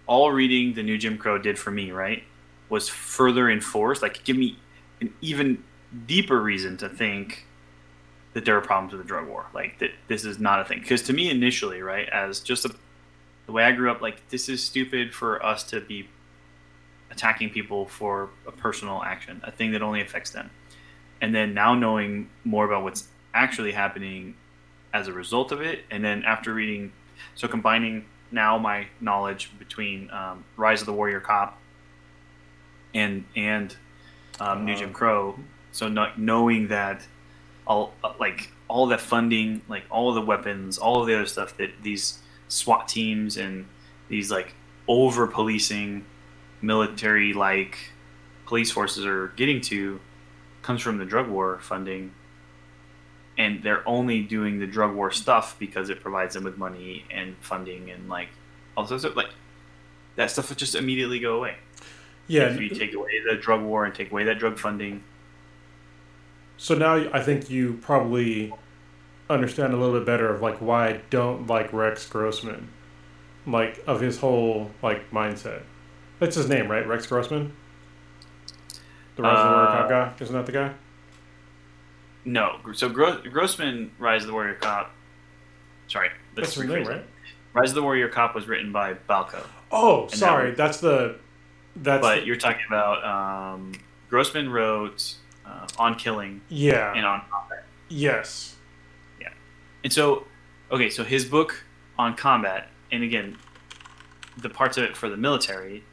all 0.09 0.31
reading 0.31 0.73
the 0.73 0.81
new 0.81 0.97
Jim 0.97 1.19
Crow 1.19 1.37
did 1.37 1.59
for 1.59 1.69
me, 1.69 1.91
right, 1.91 2.23
was 2.67 2.89
further 2.89 3.47
enforced. 3.47 4.01
Like, 4.01 4.23
give 4.23 4.35
me 4.35 4.57
an 5.01 5.13
even 5.21 5.63
deeper 6.07 6.41
reason 6.41 6.77
to 6.77 6.89
think 6.89 7.45
that 8.33 8.43
there 8.43 8.57
are 8.57 8.61
problems 8.61 8.91
with 8.91 9.03
the 9.03 9.07
drug 9.07 9.27
war. 9.27 9.45
Like 9.53 9.77
that 9.79 9.91
this 10.07 10.25
is 10.25 10.39
not 10.39 10.61
a 10.61 10.65
thing. 10.65 10.79
Because 10.79 11.03
to 11.03 11.13
me, 11.13 11.29
initially, 11.29 11.83
right, 11.83 12.09
as 12.09 12.39
just 12.39 12.65
a, 12.65 12.73
the 13.45 13.51
way 13.51 13.63
I 13.63 13.71
grew 13.71 13.91
up, 13.91 14.01
like 14.01 14.27
this 14.29 14.49
is 14.49 14.63
stupid 14.63 15.13
for 15.13 15.45
us 15.45 15.63
to 15.65 15.79
be 15.79 16.09
attacking 17.11 17.49
people 17.49 17.87
for 17.87 18.29
a 18.47 18.51
personal 18.51 19.03
action, 19.03 19.41
a 19.43 19.51
thing 19.51 19.71
that 19.71 19.81
only 19.81 20.01
affects 20.01 20.31
them. 20.31 20.49
And 21.21 21.33
then 21.33 21.53
now 21.53 21.73
knowing 21.73 22.29
more 22.43 22.65
about 22.65 22.83
what's 22.83 23.07
actually 23.33 23.71
happening 23.71 24.35
as 24.93 25.07
a 25.07 25.13
result 25.13 25.51
of 25.51 25.61
it, 25.61 25.83
and 25.91 26.03
then 26.03 26.23
after 26.23 26.53
reading, 26.53 26.91
so 27.35 27.47
combining 27.47 28.05
now 28.31 28.57
my 28.57 28.87
knowledge 29.01 29.51
between 29.59 30.09
um, 30.11 30.43
Rise 30.55 30.81
of 30.81 30.85
the 30.85 30.93
Warrior 30.93 31.19
Cop 31.19 31.59
and 32.93 33.25
and 33.35 33.75
um, 34.39 34.65
New 34.65 34.75
Jim 34.75 34.93
Crow, 34.93 35.37
so 35.71 35.89
not 35.89 36.19
knowing 36.19 36.69
that 36.69 37.05
all 37.67 37.93
uh, 38.03 38.13
like 38.19 38.51
all 38.67 38.87
the 38.87 38.97
funding, 38.97 39.61
like 39.67 39.83
all 39.89 40.13
the 40.13 40.21
weapons, 40.21 40.77
all 40.77 41.01
of 41.01 41.07
the 41.07 41.15
other 41.15 41.25
stuff 41.25 41.57
that 41.57 41.69
these 41.81 42.19
SWAT 42.47 42.87
teams 42.87 43.37
and 43.37 43.67
these 44.07 44.31
like 44.31 44.53
over 44.87 45.27
policing 45.27 46.05
military 46.61 47.33
like 47.33 47.77
police 48.45 48.71
forces 48.71 49.05
are 49.05 49.27
getting 49.35 49.61
to 49.61 49.99
comes 50.61 50.81
from 50.81 50.97
the 50.97 51.05
drug 51.05 51.27
war 51.27 51.59
funding 51.61 52.11
and 53.37 53.63
they're 53.63 53.87
only 53.87 54.21
doing 54.21 54.59
the 54.59 54.67
drug 54.67 54.93
war 54.93 55.09
stuff 55.11 55.55
because 55.59 55.89
it 55.89 56.01
provides 56.01 56.33
them 56.35 56.43
with 56.43 56.57
money 56.57 57.05
and 57.11 57.35
funding 57.39 57.89
and 57.91 58.09
like 58.09 58.27
also 58.75 58.97
so 58.97 59.09
like 59.15 59.29
that 60.15 60.29
stuff 60.29 60.49
would 60.49 60.57
just 60.57 60.75
immediately 60.75 61.19
go 61.19 61.37
away 61.37 61.55
Yeah. 62.27 62.49
if 62.53 62.59
you 62.59 62.69
take 62.69 62.93
away 62.93 63.11
the 63.29 63.35
drug 63.37 63.61
war 63.61 63.85
and 63.85 63.95
take 63.95 64.11
away 64.11 64.25
that 64.25 64.37
drug 64.39 64.57
funding 64.59 65.03
So 66.57 66.75
now 66.75 66.95
I 67.13 67.21
think 67.21 67.49
you 67.49 67.79
probably 67.81 68.53
understand 69.29 69.73
a 69.73 69.77
little 69.77 69.97
bit 69.97 70.05
better 70.05 70.27
of 70.33 70.41
like 70.41 70.57
why 70.59 70.89
I 70.89 71.01
don't 71.09 71.47
like 71.47 71.71
Rex 71.71 72.05
Grossman, 72.09 72.67
like 73.47 73.81
of 73.87 74.01
his 74.01 74.17
whole 74.19 74.71
like 74.81 75.09
mindset. 75.11 75.61
That's 76.19 76.35
his 76.35 76.47
name, 76.49 76.69
right? 76.69 76.85
Rex 76.87 77.07
Grossman. 77.07 77.53
The 79.15 79.23
Rise 79.23 79.37
of 79.39 79.45
the 79.45 79.51
Warrior 79.55 79.67
Uh, 79.69 79.77
Cop 79.77 79.89
guy, 79.89 80.23
isn't 80.23 80.35
that 80.35 80.45
the 80.45 80.51
guy? 80.51 80.73
no 82.25 82.57
so 82.73 82.89
Gro- 82.89 83.21
grossman 83.31 83.91
rise 83.97 84.21
of 84.23 84.27
the 84.27 84.33
warrior 84.33 84.55
cop 84.55 84.91
sorry 85.87 86.09
That's 86.35 86.53
his 86.53 86.65
name, 86.65 86.85
right? 86.85 87.03
rise 87.53 87.69
of 87.69 87.75
the 87.75 87.81
warrior 87.81 88.09
cop 88.09 88.35
was 88.35 88.45
written 88.47 88.71
by 88.73 88.93
Balko 89.09 89.41
Oh, 89.71 90.07
that 90.07 90.17
sorry, 90.17 90.49
was- 90.49 90.57
that's 90.57 90.79
the. 90.79 91.15
That's 91.77 92.01
but 92.01 92.19
the- 92.21 92.25
you're 92.25 92.35
talking 92.35 92.65
about 92.67 93.03
um, 93.05 93.71
grossman 94.09 94.49
wrote 94.51 95.15
uh, 95.45 95.67
on 95.77 95.95
killing 95.95 96.41
yeah. 96.49 96.93
and 96.93 97.05
on 97.05 97.21
combat 97.31 97.63
Yes. 97.87 98.55
Yeah. 99.21 99.29
And 99.83 99.91
so, 99.93 100.25
okay, 100.71 100.89
so 100.89 101.03
his 101.03 101.23
book 101.25 101.63
on 101.97 102.15
combat, 102.15 102.67
and 102.91 103.03
again, 103.03 103.37
the 104.37 104.49
parts 104.49 104.77
of 104.77 104.83
it 104.83 104.95
for 104.97 105.07
the 105.09 105.17
military 105.17 105.83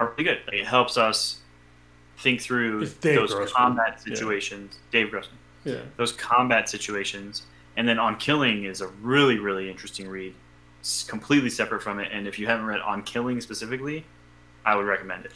are 0.00 0.06
pretty 0.08 0.24
good. 0.24 0.38
Like, 0.46 0.56
it 0.56 0.66
helps 0.66 0.96
us 0.96 1.38
think 2.18 2.40
through 2.40 2.80
those 2.86 3.32
Grossman. 3.34 3.48
combat 3.48 4.02
Yeah. 4.06 4.14
situations. 4.14 4.78
Dave 4.90 5.10
Grossman. 5.10 5.38
Yeah. 5.64 5.76
Those 5.96 6.12
combat 6.12 6.68
situations. 6.68 7.42
And 7.76 7.86
then 7.88 7.98
On 7.98 8.16
Killing 8.16 8.64
is 8.64 8.80
a 8.80 8.88
really, 8.88 9.38
really 9.38 9.70
interesting 9.70 10.08
read. 10.08 10.34
It's 10.80 11.04
completely 11.04 11.50
separate 11.50 11.82
from 11.82 11.98
it. 12.00 12.08
And 12.12 12.26
if 12.26 12.38
you 12.38 12.46
haven't 12.46 12.66
read 12.66 12.80
On 12.80 13.02
Killing 13.02 13.40
specifically, 13.40 14.04
I 14.64 14.74
would 14.74 14.86
recommend 14.86 15.26
it. 15.26 15.32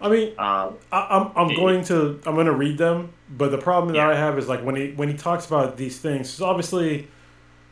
I 0.00 0.08
mean, 0.10 0.28
Um, 0.38 0.74
I, 0.92 1.06
I'm 1.10 1.30
I'm 1.36 1.56
going 1.56 1.82
to 1.84 2.20
I'm 2.26 2.34
going 2.34 2.46
to 2.46 2.52
read 2.52 2.76
them, 2.76 3.12
but 3.30 3.50
the 3.50 3.56
problem 3.58 3.94
that 3.94 3.98
Yeah. 3.98 4.08
I 4.10 4.14
have 4.14 4.38
is 4.38 4.46
like 4.46 4.60
when 4.62 4.76
he 4.76 4.92
when 4.92 5.08
he 5.08 5.16
talks 5.16 5.46
about 5.46 5.78
these 5.78 5.98
things. 5.98 6.30
'cause 6.32 6.42
obviously, 6.42 7.08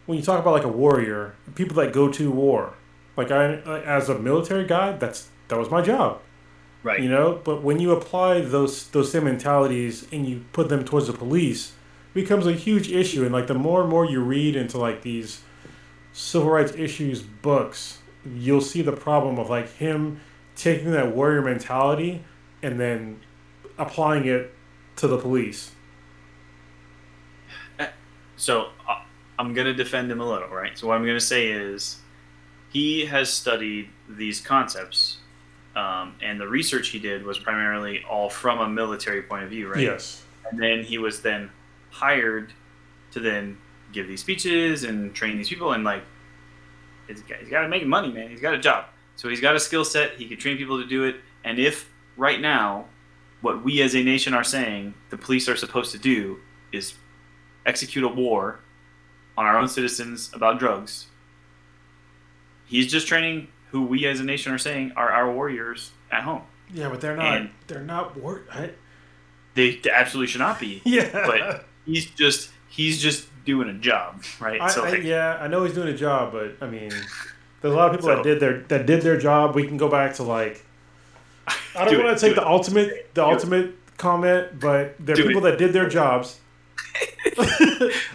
when 0.06 0.16
you 0.16 0.24
talk 0.24 0.40
about 0.40 0.52
like 0.52 0.64
a 0.64 0.68
warrior, 0.68 1.34
people 1.54 1.76
that 1.76 1.92
go 1.92 2.08
to 2.10 2.30
war, 2.30 2.72
like 3.18 3.30
I 3.30 3.56
as 3.98 4.08
a 4.08 4.18
military 4.18 4.64
guy, 4.64 4.92
that's 4.92 5.28
that 5.48 5.58
was 5.58 5.70
my 5.70 5.82
job, 5.82 6.20
right. 6.84 7.00
you 7.00 7.08
know. 7.08 7.40
But 7.42 7.62
when 7.62 7.80
you 7.80 7.90
apply 7.90 8.42
those 8.42 8.88
those 8.90 9.10
same 9.10 9.24
mentalities 9.24 10.06
and 10.12 10.24
you 10.24 10.44
put 10.52 10.68
them 10.68 10.84
towards 10.84 11.08
the 11.08 11.12
police, 11.12 11.72
it 12.10 12.14
becomes 12.14 12.46
a 12.46 12.52
huge 12.52 12.90
issue. 12.92 13.24
And 13.24 13.32
like 13.32 13.48
the 13.48 13.54
more 13.54 13.80
and 13.80 13.90
more 13.90 14.04
you 14.04 14.20
read 14.20 14.54
into 14.54 14.78
like 14.78 15.02
these 15.02 15.42
civil 16.12 16.50
rights 16.50 16.72
issues 16.76 17.22
books, 17.22 17.98
you'll 18.24 18.60
see 18.60 18.82
the 18.82 18.92
problem 18.92 19.40
of 19.40 19.50
like 19.50 19.72
him 19.78 20.20
taking 20.54 20.92
that 20.92 21.16
warrior 21.16 21.42
mentality 21.42 22.22
and 22.62 22.78
then 22.78 23.20
applying 23.76 24.24
it 24.26 24.54
to 24.96 25.08
the 25.08 25.18
police. 25.18 25.72
So 28.36 28.68
uh, 28.88 29.02
I'm 29.38 29.54
going 29.54 29.66
to 29.66 29.74
defend 29.74 30.10
him 30.10 30.20
a 30.20 30.28
little, 30.28 30.48
right? 30.48 30.76
So 30.76 30.88
what 30.88 30.94
I'm 30.94 31.04
going 31.04 31.16
to 31.16 31.24
say 31.24 31.50
is 31.50 32.00
he 32.70 33.06
has 33.06 33.32
studied 33.32 33.88
these 34.08 34.40
concepts, 34.40 35.18
um, 35.76 36.16
and 36.22 36.40
the 36.40 36.46
research 36.46 36.88
he 36.88 36.98
did 36.98 37.24
was 37.24 37.38
primarily 37.38 38.02
all 38.08 38.30
from 38.30 38.60
a 38.60 38.68
military 38.68 39.22
point 39.22 39.44
of 39.44 39.50
view, 39.50 39.68
right? 39.68 39.80
Yes. 39.80 40.22
And 40.50 40.60
then 40.60 40.84
he 40.84 40.98
was 40.98 41.22
then 41.22 41.50
hired 41.90 42.52
to 43.12 43.20
then 43.20 43.58
give 43.92 44.08
these 44.08 44.20
speeches 44.20 44.84
and 44.84 45.14
train 45.14 45.36
these 45.36 45.48
people, 45.48 45.72
and 45.72 45.84
like 45.84 46.02
he's 47.08 47.22
got, 47.22 47.38
he's 47.38 47.48
got 47.48 47.62
to 47.62 47.68
make 47.68 47.86
money, 47.86 48.12
man. 48.12 48.28
He's 48.28 48.40
got 48.40 48.54
a 48.54 48.58
job, 48.58 48.86
so 49.16 49.28
he's 49.28 49.40
got 49.40 49.54
a 49.54 49.60
skill 49.60 49.84
set. 49.84 50.16
He 50.16 50.26
can 50.26 50.38
train 50.38 50.56
people 50.56 50.80
to 50.80 50.86
do 50.86 51.04
it, 51.04 51.16
and 51.44 51.58
if 51.58 51.90
right 52.16 52.40
now 52.40 52.86
what 53.40 53.62
we 53.62 53.82
as 53.82 53.94
a 53.94 54.02
nation 54.02 54.32
are 54.32 54.44
saying 54.44 54.94
the 55.10 55.18
police 55.18 55.48
are 55.48 55.56
supposed 55.56 55.92
to 55.92 55.98
do 55.98 56.38
is 56.72 56.94
execute 57.66 58.02
a 58.04 58.08
war 58.08 58.60
on 59.36 59.44
our 59.44 59.58
own 59.58 59.68
citizens 59.68 60.30
about 60.32 60.58
drugs. 60.58 61.06
He's 62.66 62.90
just 62.90 63.06
training 63.06 63.48
who 63.74 63.82
we 63.82 64.06
as 64.06 64.20
a 64.20 64.24
nation 64.24 64.52
are 64.52 64.58
saying 64.58 64.92
are 64.94 65.10
our 65.10 65.32
warriors 65.32 65.90
at 66.12 66.22
home. 66.22 66.42
Yeah, 66.72 66.88
but 66.90 67.00
they're 67.00 67.16
not. 67.16 67.36
And- 67.36 67.50
they're 67.66 67.82
not 67.82 68.16
war. 68.16 68.42
I, 68.52 68.70
They, 69.54 69.80
absolutely 69.92 70.28
should 70.30 70.40
not 70.40 70.60
be. 70.60 70.80
yeah. 70.84 71.10
But 71.12 71.64
he's 71.84 72.06
just 72.06 72.50
he's 72.68 73.02
just 73.02 73.26
doing 73.44 73.68
a 73.68 73.72
job, 73.74 74.22
right? 74.38 74.60
I, 74.60 74.68
so 74.68 74.84
I- 74.84 74.94
yeah, 74.98 75.38
I 75.40 75.48
know 75.48 75.64
he's 75.64 75.74
doing 75.74 75.88
a 75.88 75.96
job, 75.96 76.30
but 76.32 76.56
I 76.60 76.70
mean, 76.70 76.90
there's 77.60 77.74
a 77.74 77.76
lot 77.76 77.90
of 77.90 77.96
people 77.96 78.10
So- 78.10 78.14
that 78.16 78.22
did 78.22 78.38
their 78.38 78.60
that 78.68 78.86
did 78.86 79.02
their 79.02 79.18
job. 79.18 79.56
We 79.56 79.66
can 79.66 79.76
go 79.76 79.88
back 79.88 80.14
to 80.14 80.22
like, 80.22 80.64
I 81.48 81.84
Do 81.86 81.90
don't 81.90 82.00
it, 82.00 82.04
want 82.04 82.18
to 82.18 82.24
take 82.26 82.36
do 82.36 82.40
the 82.40 82.46
it. 82.46 82.52
ultimate 82.56 82.88
the 83.14 83.22
Do 83.24 83.28
it. 83.28 83.32
ultimate 83.34 83.74
comment, 83.98 84.60
but 84.60 84.94
there 85.00 85.14
are 85.14 85.16
Do 85.16 85.26
people 85.26 85.44
it. 85.46 85.50
that 85.50 85.58
did 85.58 85.72
their 85.72 85.88
jobs. 85.88 86.38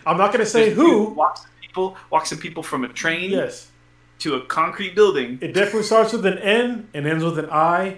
I'm 0.06 0.18
not 0.18 0.32
going 0.32 0.40
to 0.40 0.46
say 0.46 0.70
this 0.70 0.76
who. 0.78 1.10
walks 1.10 1.42
some 1.42 1.50
people 1.62 1.98
walks 2.10 2.30
some 2.30 2.38
people 2.40 2.64
from 2.64 2.84
a 2.86 2.88
train 2.90 3.32
Yes, 3.32 3.69
to 4.20 4.36
a 4.36 4.46
concrete 4.46 4.96
building. 4.96 5.40
it 5.42 5.54
definitely 5.54 5.84
starts 5.84 6.14
with 6.14 6.26
an 6.26 6.38
N 6.38 6.90
and 6.94 7.08
ends 7.08 7.24
with 7.24 7.40
an 7.40 7.50
I, 7.50 7.98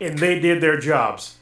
and 0.00 0.18
they 0.18 0.38
did 0.38 0.60
their 0.60 0.78
jobs. 0.78 1.36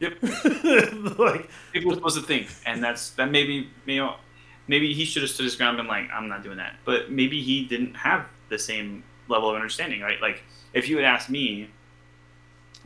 Yep. 0.00 0.14
like, 1.18 1.48
People 1.72 1.92
are 1.92 1.94
supposed 1.94 2.16
to 2.16 2.22
think, 2.22 2.48
and 2.66 2.82
that's 2.82 3.10
that. 3.10 3.30
Maybe 3.30 3.70
you 3.86 3.96
know, 3.96 4.16
maybe 4.66 4.92
he 4.92 5.04
should 5.04 5.22
have 5.22 5.30
stood 5.30 5.44
his 5.44 5.56
ground 5.56 5.78
and 5.78 5.88
been 5.88 5.96
like, 5.96 6.10
"I'm 6.12 6.28
not 6.28 6.42
doing 6.42 6.58
that." 6.58 6.74
But 6.84 7.10
maybe 7.10 7.42
he 7.42 7.64
didn't 7.64 7.94
have 7.94 8.26
the 8.48 8.58
same 8.58 9.04
level 9.28 9.48
of 9.48 9.54
understanding, 9.54 10.00
right? 10.00 10.20
Like, 10.20 10.42
if 10.72 10.88
you 10.88 10.96
had 10.96 11.06
asked 11.06 11.30
me 11.30 11.70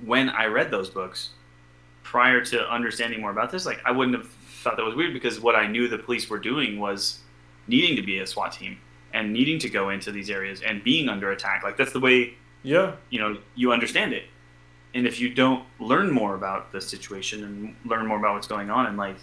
when 0.04 0.28
I 0.28 0.46
read 0.46 0.70
those 0.70 0.90
books 0.90 1.30
prior 2.02 2.44
to 2.44 2.72
understanding 2.72 3.20
more 3.20 3.30
about 3.30 3.50
this, 3.50 3.66
like, 3.66 3.80
I 3.84 3.90
wouldn't 3.90 4.16
have 4.16 4.30
thought 4.30 4.76
that 4.76 4.84
was 4.84 4.94
weird 4.94 5.12
because 5.12 5.40
what 5.40 5.56
I 5.56 5.66
knew 5.66 5.88
the 5.88 5.98
police 5.98 6.28
were 6.30 6.38
doing 6.38 6.78
was 6.78 7.20
needing 7.66 7.96
to 7.96 8.02
be 8.02 8.20
a 8.20 8.26
SWAT 8.26 8.52
team 8.52 8.78
and 9.12 9.32
needing 9.32 9.58
to 9.60 9.68
go 9.68 9.90
into 9.90 10.12
these 10.12 10.30
areas 10.30 10.62
and 10.62 10.84
being 10.84 11.08
under 11.08 11.30
attack. 11.30 11.62
Like, 11.62 11.76
that's 11.76 11.92
the 11.92 12.00
way 12.00 12.34
yeah, 12.62 12.96
you 13.10 13.20
know 13.20 13.38
you 13.54 13.72
understand 13.72 14.12
it 14.12 14.24
and 14.94 15.06
if 15.06 15.20
you 15.20 15.32
don't 15.32 15.64
learn 15.78 16.10
more 16.10 16.34
about 16.34 16.72
the 16.72 16.80
situation 16.80 17.44
and 17.44 17.76
learn 17.84 18.06
more 18.06 18.18
about 18.18 18.34
what's 18.34 18.48
going 18.48 18.70
on 18.70 18.86
and 18.86 18.96
like 18.96 19.16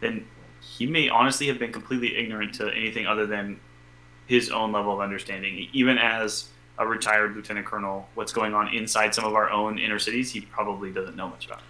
then 0.00 0.26
he 0.60 0.86
may 0.86 1.08
honestly 1.08 1.48
have 1.48 1.58
been 1.58 1.72
completely 1.72 2.16
ignorant 2.16 2.54
to 2.54 2.68
anything 2.74 3.06
other 3.06 3.26
than 3.26 3.58
his 4.26 4.50
own 4.50 4.72
level 4.72 4.92
of 4.92 5.00
understanding 5.00 5.68
even 5.72 5.98
as 5.98 6.48
a 6.78 6.86
retired 6.86 7.36
lieutenant 7.36 7.66
colonel 7.66 8.08
what's 8.14 8.32
going 8.32 8.54
on 8.54 8.72
inside 8.74 9.14
some 9.14 9.24
of 9.24 9.34
our 9.34 9.50
own 9.50 9.78
inner 9.78 9.98
cities 9.98 10.32
he 10.32 10.40
probably 10.40 10.90
doesn't 10.90 11.16
know 11.16 11.28
much 11.28 11.46
about 11.46 11.60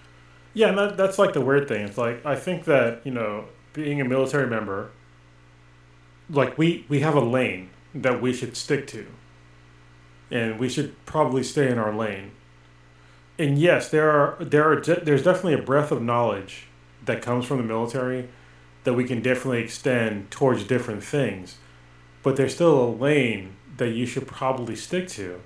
Yeah, 0.54 0.68
and 0.68 0.78
that, 0.78 0.96
that's 0.96 1.18
like 1.18 1.32
the 1.32 1.40
weird 1.40 1.66
thing. 1.66 1.84
It's 1.86 1.98
like 1.98 2.24
I 2.24 2.36
think 2.36 2.64
that 2.66 3.00
you 3.04 3.12
know, 3.12 3.46
being 3.72 4.00
a 4.00 4.04
military 4.04 4.46
member, 4.46 4.90
like 6.30 6.58
we 6.58 6.84
we 6.88 7.00
have 7.00 7.14
a 7.14 7.20
lane 7.20 7.70
that 7.94 8.22
we 8.22 8.32
should 8.32 8.56
stick 8.56 8.86
to, 8.88 9.06
and 10.30 10.58
we 10.58 10.68
should 10.68 10.94
probably 11.06 11.42
stay 11.42 11.68
in 11.70 11.78
our 11.78 11.94
lane. 11.94 12.32
And 13.38 13.58
yes, 13.58 13.90
there 13.90 14.10
are 14.10 14.36
there 14.44 14.70
are 14.72 14.80
there's 14.80 15.24
definitely 15.24 15.54
a 15.54 15.62
breadth 15.62 15.90
of 15.92 16.02
knowledge 16.02 16.66
that 17.04 17.22
comes 17.22 17.44
from 17.46 17.58
the 17.58 17.64
military 17.64 18.28
that 18.84 18.94
we 18.94 19.04
can 19.04 19.22
definitely 19.22 19.62
extend 19.62 20.30
towards 20.30 20.64
different 20.64 21.04
things, 21.04 21.56
but 22.22 22.36
there's 22.36 22.54
still 22.54 22.82
a 22.84 22.90
lane 22.90 23.56
that 23.76 23.90
you 23.90 24.06
should 24.06 24.26
probably 24.26 24.76
stick 24.76 25.08
to. 25.08 25.40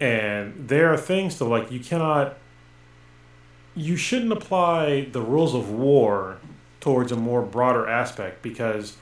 and 0.00 0.68
there 0.68 0.92
are 0.92 0.96
things 0.96 1.36
to 1.36 1.44
like 1.44 1.70
you 1.70 1.80
cannot 1.80 2.36
you 3.74 3.96
shouldn't 3.96 4.32
apply 4.32 5.02
the 5.12 5.20
rules 5.20 5.54
of 5.54 5.70
war 5.70 6.38
towards 6.80 7.12
a 7.12 7.16
more 7.16 7.42
broader 7.42 7.86
aspect 7.88 8.42
because 8.42 8.96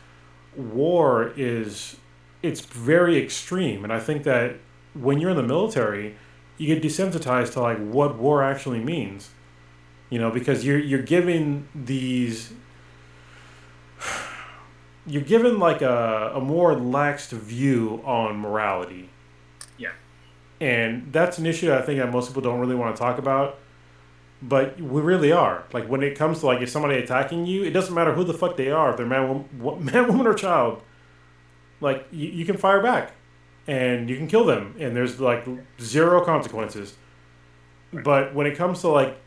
war 0.56 1.32
is 1.36 1.96
it's 2.42 2.60
very 2.60 3.16
extreme. 3.22 3.84
And 3.84 3.92
i 3.92 4.00
think 4.00 4.24
that 4.24 4.56
when 4.94 5.20
you're 5.20 5.30
in 5.30 5.36
the 5.36 5.42
military 5.42 6.16
you 6.56 6.66
get 6.66 6.82
desensitized 6.82 7.52
to 7.52 7.60
like 7.60 7.78
what 7.78 8.16
war 8.16 8.42
actually 8.42 8.80
means. 8.80 9.30
You 10.10 10.18
know 10.18 10.30
because 10.30 10.64
you're 10.64 10.78
you're 10.78 11.02
given 11.02 11.68
these 11.74 12.52
you're 15.06 15.22
given 15.22 15.58
like 15.58 15.82
a, 15.82 16.32
a 16.34 16.40
more 16.40 16.74
laxed 16.74 17.30
view 17.30 18.02
on 18.04 18.36
morality. 18.38 19.10
Yeah. 19.76 19.90
and 20.60 21.12
that's 21.12 21.38
an 21.38 21.46
issue 21.46 21.72
i 21.72 21.80
think 21.80 22.00
that 22.00 22.10
most 22.10 22.28
people 22.28 22.42
don't 22.42 22.58
really 22.58 22.74
want 22.74 22.96
to 22.96 22.98
talk 22.98 23.18
about 23.18 23.58
but 24.40 24.80
we 24.80 25.00
really 25.00 25.32
are. 25.32 25.64
Like 25.72 25.88
when 25.88 26.02
it 26.02 26.16
comes 26.16 26.40
to 26.40 26.46
like 26.46 26.60
if 26.60 26.70
somebody 26.70 26.96
attacking 26.96 27.46
you 27.46 27.64
it 27.64 27.70
doesn't 27.70 27.94
matter 27.94 28.12
who 28.12 28.24
the 28.24 28.34
fuck 28.34 28.56
they 28.56 28.70
are 28.70 28.90
if 28.90 28.96
they're 28.96 29.06
man, 29.06 29.48
man 29.60 30.08
woman 30.08 30.26
or 30.26 30.34
child. 30.34 30.82
Like 31.80 32.06
you, 32.10 32.28
you 32.28 32.44
can 32.44 32.56
fire 32.56 32.82
back 32.82 33.12
and 33.66 34.08
you 34.08 34.16
can 34.16 34.28
kill 34.28 34.44
them 34.44 34.74
and 34.78 34.96
there's 34.96 35.20
like 35.20 35.46
zero 35.80 36.24
consequences. 36.24 36.96
But 37.92 38.34
when 38.34 38.46
it 38.46 38.56
comes 38.56 38.80
to 38.82 38.88
like 38.88 39.18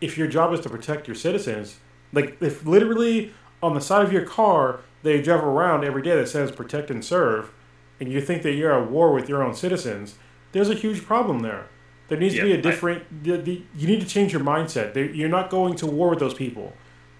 if 0.00 0.18
your 0.18 0.26
job 0.26 0.52
is 0.52 0.60
to 0.60 0.68
protect 0.68 1.06
your 1.06 1.14
citizens 1.14 1.78
like 2.12 2.36
if 2.40 2.66
literally 2.66 3.32
on 3.62 3.74
the 3.74 3.80
side 3.80 4.04
of 4.04 4.12
your 4.12 4.24
car 4.24 4.80
they 5.02 5.22
drive 5.22 5.42
around 5.42 5.84
every 5.84 6.02
day 6.02 6.14
that 6.16 6.28
says 6.28 6.50
protect 6.50 6.90
and 6.90 7.04
serve 7.04 7.52
and 8.00 8.10
you 8.10 8.20
think 8.20 8.42
that 8.42 8.52
you're 8.52 8.72
at 8.72 8.90
war 8.90 9.12
with 9.12 9.28
your 9.28 9.42
own 9.42 9.54
citizens 9.54 10.16
there's 10.50 10.68
a 10.68 10.74
huge 10.74 11.04
problem 11.04 11.40
there 11.40 11.68
there 12.12 12.20
needs 12.20 12.34
to 12.34 12.42
be 12.42 12.52
a 12.52 12.56
a 12.56 12.58
I- 12.58 12.60
different 12.60 13.24
the, 13.24 13.38
the, 13.38 13.62
you 13.74 13.88
need 13.88 14.00
to 14.02 14.06
change 14.06 14.32
your 14.34 14.42
mindset. 14.42 14.92
They- 14.92 15.12
you're 15.12 15.30
not 15.30 15.48
going 15.48 15.76
to 15.76 15.86
war 15.86 16.10
with 16.10 16.18
those 16.18 16.34
people. 16.34 16.74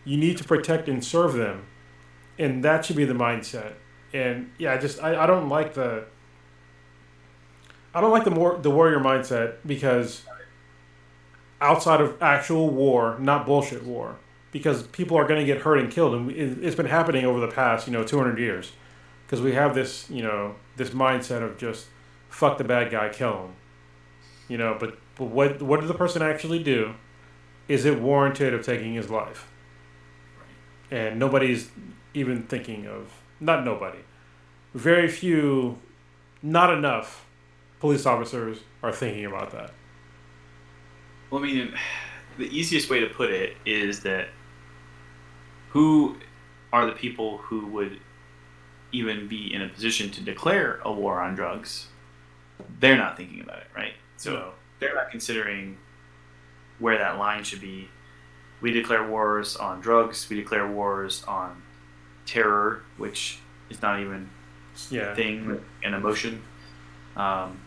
You 0.05 0.19
need 0.19 0.37
to 0.37 0.45
protect 0.45 0.87
and 0.87 1.03
serve 1.03 1.33
them. 1.33 1.65
And 2.39 2.63
that 2.63 2.85
should 2.85 2.97
be 2.97 3.07
the 3.07 3.15
mindset. 3.15 3.73
And 4.13 4.51
yeah 4.59 4.75
I 4.75 4.77
just 4.77 5.03
I, 5.03 5.23
I 5.23 5.27
don't 5.27 5.49
like 5.49 5.73
the 5.73 6.05
I 7.95 8.01
don't 8.03 8.11
like 8.11 8.25
the 8.25 8.31
more 8.31 8.59
the 8.59 8.71
warrior 8.71 9.01
mindset 9.01 9.55
because 9.65 10.25
outside 11.61 12.01
of 12.03 12.21
actual 12.23 12.69
war, 12.69 13.17
not 13.19 13.47
bullshit 13.47 13.85
war, 13.85 14.17
because 14.51 14.83
people 14.89 15.17
are 15.17 15.27
going 15.27 15.41
to 15.41 15.47
get 15.47 15.63
hurt 15.63 15.79
and 15.79 15.91
killed, 15.91 16.15
and 16.15 16.31
it's 16.65 16.77
been 16.77 16.87
happening 16.87 17.25
over 17.25 17.41
the 17.41 17.49
past 17.49 17.87
you 17.87 17.93
know 17.95 18.05
200 18.05 18.39
years, 18.39 18.73
because 19.25 19.41
we 19.41 19.53
have 19.53 19.75
this 19.75 20.11
you 20.11 20.23
know 20.23 20.57
this 20.77 20.91
mindset 20.91 21.43
of 21.43 21.57
just 21.57 21.87
fuck 22.29 22.59
the 22.59 22.65
bad 22.65 22.91
guy, 22.91 23.09
kill 23.09 23.45
him, 23.45 23.53
you 24.53 24.59
know. 24.59 24.77
But 24.79 24.99
but 25.17 25.25
what 25.25 25.63
what 25.63 25.81
did 25.81 25.89
the 25.89 25.95
person 25.95 26.21
actually 26.21 26.63
do? 26.63 26.95
Is 27.69 27.87
it 27.87 27.99
warranted 27.99 28.53
of 28.53 28.65
taking 28.65 28.93
his 28.93 29.09
life? 29.09 29.49
And 30.91 31.19
nobody's 31.19 31.71
even 32.13 32.43
thinking 32.43 32.87
of 32.87 33.11
not 33.41 33.65
nobody. 33.65 34.01
Very 34.75 35.09
few, 35.09 35.79
not 36.43 36.73
enough 36.73 37.25
police 37.81 38.05
officers 38.05 38.59
are 38.83 38.93
thinking 38.93 39.25
about 39.25 39.53
that. 39.53 39.73
Well, 41.31 41.43
I 41.43 41.47
mean, 41.47 41.75
the 42.37 42.45
easiest 42.45 42.91
way 42.91 43.01
to 43.01 43.07
put 43.07 43.31
it 43.31 43.57
is 43.65 44.01
that 44.01 44.29
who 45.71 46.17
are 46.75 46.85
the 46.85 46.93
people 46.93 47.39
who 47.39 47.67
would 47.69 47.99
even 48.93 49.29
be 49.29 49.53
in 49.55 49.63
a 49.63 49.69
position 49.69 50.11
to 50.11 50.21
declare 50.21 50.81
a 50.85 50.93
war 50.93 51.23
on 51.23 51.35
drugs? 51.35 51.89
They're 52.81 52.99
not 52.99 53.17
thinking 53.17 53.41
about 53.41 53.59
it, 53.59 53.69
right? 53.75 53.95
So 54.23 54.33
No. 54.35 54.53
they're 54.79 54.95
not 54.95 55.11
considering 55.11 55.79
where 56.79 56.97
that 56.97 57.19
line 57.19 57.43
should 57.43 57.61
be. 57.61 57.89
We 58.61 58.71
declare 58.71 59.05
wars 59.05 59.57
on 59.57 59.81
drugs. 59.81 60.29
We 60.31 60.37
declare 60.37 60.67
wars 60.69 61.25
on 61.25 61.61
terror, 62.25 62.85
which 62.99 63.41
is 63.69 63.83
not 63.83 63.99
even 63.99 64.31
Yeah. 64.91 65.13
thing, 65.17 65.61
an 65.83 65.95
emotion. 65.95 66.43
Um, 67.17 67.61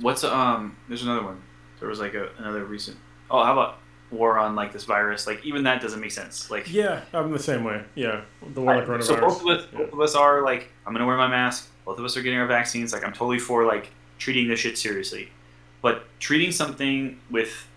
what's 0.00 0.24
um? 0.24 0.76
There's 0.88 1.02
another 1.02 1.22
one. 1.22 1.42
There 1.80 1.88
was 1.88 2.00
like 2.00 2.14
a, 2.14 2.30
another 2.38 2.64
recent. 2.64 2.96
Oh, 3.30 3.44
how 3.44 3.52
about 3.52 3.78
war 4.10 4.38
on 4.38 4.54
like 4.54 4.72
this 4.72 4.84
virus? 4.84 5.26
Like 5.26 5.44
even 5.44 5.64
that 5.64 5.82
doesn't 5.82 6.00
make 6.00 6.12
sense. 6.12 6.50
Like 6.50 6.72
Yeah, 6.72 7.02
I'm 7.12 7.30
the 7.30 7.38
same 7.38 7.62
way. 7.62 7.84
Yeah, 7.94 8.22
the 8.54 8.62
one 8.62 8.76
like 8.78 8.88
Right, 8.88 9.00
coronavirus. 9.00 9.04
so 9.04 9.20
both 9.20 9.40
of 9.42 9.46
us, 9.48 9.66
Yeah. 9.70 9.78
both 9.80 9.92
of 9.92 10.00
us 10.00 10.14
are 10.14 10.40
like, 10.42 10.72
I'm 10.86 10.94
gonna 10.94 11.06
wear 11.06 11.18
my 11.18 11.28
mask. 11.28 11.68
Both 11.84 11.98
of 11.98 12.04
us 12.06 12.16
are 12.16 12.22
getting 12.22 12.38
our 12.38 12.46
vaccines. 12.46 12.94
Like 12.94 13.04
I'm 13.04 13.12
totally 13.12 13.38
for 13.38 13.64
like 13.66 13.90
treating 14.18 14.48
this 14.48 14.60
shit 14.60 14.78
seriously, 14.78 15.30
but 15.82 16.04
treating 16.20 16.52
something 16.52 17.18
with 17.30 17.68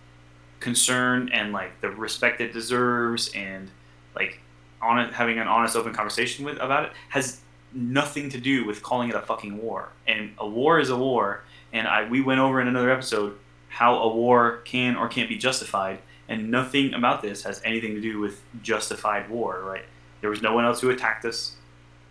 concern 0.59 1.29
and 1.33 1.51
like 1.53 1.79
the 1.81 1.89
respect 1.89 2.41
it 2.41 2.53
deserves, 2.53 3.31
and 3.35 3.69
like 4.15 4.39
on 4.81 5.11
having 5.13 5.39
an 5.39 5.47
honest, 5.47 5.75
open 5.75 5.93
conversation 5.93 6.45
with 6.45 6.57
about 6.57 6.85
it 6.85 6.91
has 7.09 7.41
nothing 7.73 8.29
to 8.29 8.39
do 8.39 8.65
with 8.65 8.81
calling 8.81 9.09
it 9.09 9.15
a 9.15 9.21
fucking 9.21 9.57
war. 9.57 9.89
And 10.07 10.31
a 10.37 10.47
war 10.47 10.79
is 10.79 10.89
a 10.89 10.97
war. 10.97 11.43
And 11.73 11.87
I 11.87 12.07
we 12.07 12.21
went 12.21 12.39
over 12.39 12.61
in 12.61 12.67
another 12.67 12.91
episode 12.91 13.37
how 13.69 13.97
a 13.97 14.15
war 14.15 14.61
can 14.63 14.95
or 14.95 15.07
can't 15.07 15.29
be 15.29 15.37
justified, 15.37 15.99
and 16.27 16.49
nothing 16.49 16.93
about 16.93 17.21
this 17.21 17.43
has 17.43 17.61
anything 17.63 17.95
to 17.95 18.01
do 18.01 18.19
with 18.19 18.41
justified 18.63 19.29
war, 19.29 19.61
right? 19.61 19.85
There 20.21 20.29
was 20.29 20.41
no 20.41 20.53
one 20.53 20.65
else 20.65 20.81
who 20.81 20.89
attacked 20.89 21.25
us. 21.25 21.55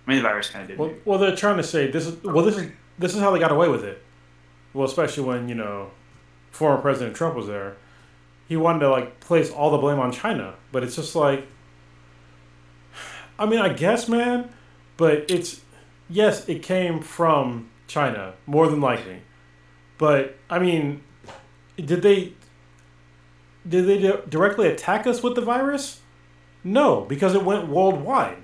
I 0.07 0.11
mean, 0.11 0.19
the 0.19 0.29
virus 0.29 0.49
kind 0.49 0.63
of 0.63 0.69
did. 0.69 0.79
Well, 0.79 0.93
well, 1.05 1.19
they're 1.19 1.35
trying 1.35 1.57
to 1.57 1.63
say 1.63 1.91
this 1.91 2.07
is 2.07 2.23
well, 2.23 2.45
this 2.45 2.57
is 2.57 2.71
this 2.99 3.15
is 3.15 3.21
how 3.21 3.31
they 3.31 3.39
got 3.39 3.51
away 3.51 3.69
with 3.69 3.85
it. 3.85 4.03
Well, 4.77 4.87
especially 4.87 5.25
when 5.25 5.49
you 5.49 5.55
know, 5.55 5.91
former 6.51 6.81
President 6.83 7.17
Trump 7.17 7.35
was 7.35 7.47
there, 7.47 7.77
he 8.47 8.59
wanted 8.59 8.81
to 8.81 8.91
like 8.91 9.21
place 9.21 9.51
all 9.51 9.71
the 9.71 9.79
blame 9.79 9.99
on 9.99 10.13
China, 10.13 10.55
but 10.71 10.85
it's 10.85 10.97
just 10.97 11.17
like, 11.17 11.47
I 13.39 13.47
mean, 13.47 13.59
I 13.59 13.73
guess, 13.73 14.07
man, 14.07 14.51
but 14.99 15.31
it's 15.31 15.63
yes, 16.11 16.47
it 16.47 16.63
came 16.63 17.01
from 17.01 17.71
China 17.87 18.35
more 18.45 18.69
than 18.69 18.83
likely, 18.83 19.23
but 19.97 20.37
I 20.51 20.59
mean, 20.59 21.03
did 21.77 22.03
they 22.03 22.35
did 23.67 23.87
they 23.87 23.99
di- 23.99 24.21
directly 24.29 24.69
attack 24.69 25.07
us 25.07 25.23
with 25.23 25.37
the 25.37 25.41
virus? 25.41 26.03
No, 26.63 27.01
because 27.01 27.35
it 27.35 27.43
went 27.43 27.69
worldwide. 27.69 28.37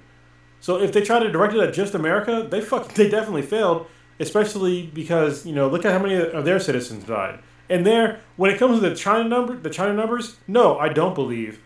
So 0.60 0.80
if 0.80 0.92
they 0.92 1.02
tried 1.02 1.24
to 1.24 1.30
direct 1.30 1.52
it 1.52 1.60
at 1.60 1.74
just 1.74 1.94
America, 1.94 2.46
they 2.50 2.62
fuck 2.62 2.88
they 2.94 3.10
definitely 3.10 3.42
failed. 3.42 3.86
Especially 4.20 4.86
because 4.86 5.46
you 5.46 5.54
know 5.54 5.68
look 5.68 5.84
at 5.84 5.92
how 5.92 5.98
many 5.98 6.14
of 6.14 6.44
their 6.44 6.60
citizens 6.60 7.04
died. 7.04 7.40
And 7.68 7.86
there, 7.86 8.20
when 8.36 8.50
it 8.50 8.58
comes 8.58 8.80
to 8.80 8.88
the 8.88 8.94
China 8.94 9.28
number, 9.28 9.56
the 9.56 9.70
China 9.70 9.94
numbers, 9.94 10.36
no, 10.46 10.78
I 10.78 10.88
don't 10.88 11.14
believe 11.14 11.60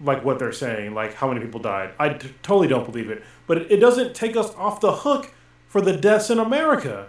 like 0.00 0.24
what 0.24 0.38
they're 0.38 0.52
saying, 0.52 0.94
like 0.94 1.14
how 1.14 1.28
many 1.28 1.40
people 1.40 1.60
died. 1.60 1.90
I 1.98 2.10
t- 2.10 2.34
totally 2.42 2.68
don't 2.68 2.84
believe 2.84 3.10
it. 3.10 3.22
But 3.46 3.58
it, 3.58 3.72
it 3.72 3.76
doesn't 3.78 4.14
take 4.14 4.36
us 4.36 4.54
off 4.54 4.80
the 4.80 4.92
hook 4.92 5.32
for 5.68 5.80
the 5.80 5.96
deaths 5.96 6.30
in 6.30 6.38
America. 6.38 7.08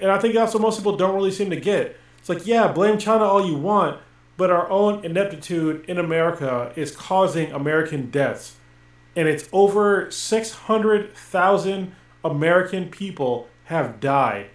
And 0.00 0.10
I 0.10 0.18
think 0.18 0.34
that's 0.34 0.54
what 0.54 0.62
most 0.62 0.76
people 0.78 0.96
don't 0.96 1.14
really 1.14 1.30
seem 1.30 1.50
to 1.50 1.56
get. 1.56 1.96
It's 2.18 2.28
like, 2.28 2.46
yeah, 2.46 2.70
blame 2.70 2.98
China 2.98 3.24
all 3.24 3.46
you 3.46 3.56
want, 3.56 4.00
but 4.36 4.50
our 4.50 4.68
own 4.70 5.04
ineptitude 5.04 5.84
in 5.88 5.98
America 5.98 6.72
is 6.76 6.94
causing 6.94 7.50
American 7.52 8.10
deaths 8.10 8.56
and 9.16 9.26
it's 9.26 9.48
over 9.50 10.10
600,000 10.10 11.92
American 12.24 12.88
people 12.90 13.48
have 13.66 14.00
died 14.00 14.50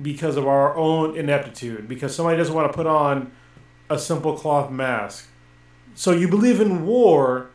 because 0.00 0.36
of 0.36 0.46
our 0.46 0.74
own 0.76 1.16
ineptitude, 1.16 1.88
because 1.88 2.14
somebody 2.14 2.38
doesn't 2.38 2.54
want 2.54 2.70
to 2.70 2.76
put 2.76 2.86
on 2.86 3.30
a 3.90 3.98
simple 3.98 4.36
cloth 4.36 4.70
mask. 4.70 5.28
So 5.94 6.12
you 6.12 6.28
believe 6.28 6.60
in 6.60 6.86
war, 6.86 7.50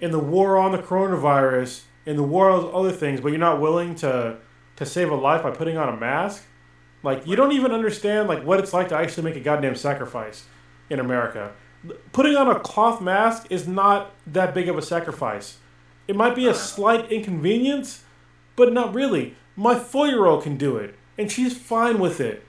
in 0.00 0.10
the 0.10 0.18
war 0.18 0.56
on 0.56 0.72
the 0.72 0.78
coronavirus, 0.78 1.82
in 2.06 2.16
the 2.16 2.22
war 2.22 2.50
on 2.50 2.74
other 2.74 2.92
things, 2.92 3.20
but 3.20 3.28
you're 3.28 3.38
not 3.38 3.60
willing 3.60 3.94
to 3.96 4.38
to 4.76 4.86
save 4.86 5.10
a 5.10 5.14
life 5.14 5.42
by 5.42 5.50
putting 5.50 5.76
on 5.76 5.88
a 5.88 5.96
mask? 5.96 6.44
Like 7.02 7.26
you 7.26 7.36
don't 7.36 7.52
even 7.52 7.72
understand 7.72 8.28
like 8.28 8.42
what 8.42 8.58
it's 8.58 8.72
like 8.72 8.88
to 8.88 8.96
actually 8.96 9.24
make 9.24 9.36
a 9.36 9.40
goddamn 9.40 9.76
sacrifice 9.76 10.46
in 10.88 10.98
America 10.98 11.52
putting 12.12 12.36
on 12.36 12.48
a 12.48 12.58
cloth 12.60 13.00
mask 13.00 13.46
is 13.50 13.66
not 13.66 14.12
that 14.26 14.54
big 14.54 14.68
of 14.68 14.78
a 14.78 14.82
sacrifice. 14.82 15.58
It 16.08 16.16
might 16.16 16.34
be 16.34 16.46
a 16.46 16.50
uh-huh. 16.50 16.58
slight 16.58 17.12
inconvenience, 17.12 18.04
but 18.56 18.72
not 18.72 18.94
really. 18.94 19.36
My 19.56 19.78
four 19.78 20.06
year 20.06 20.26
old 20.26 20.42
can 20.42 20.56
do 20.56 20.76
it, 20.76 20.94
and 21.18 21.30
she's 21.30 21.56
fine 21.56 21.98
with 21.98 22.20
it. 22.20 22.44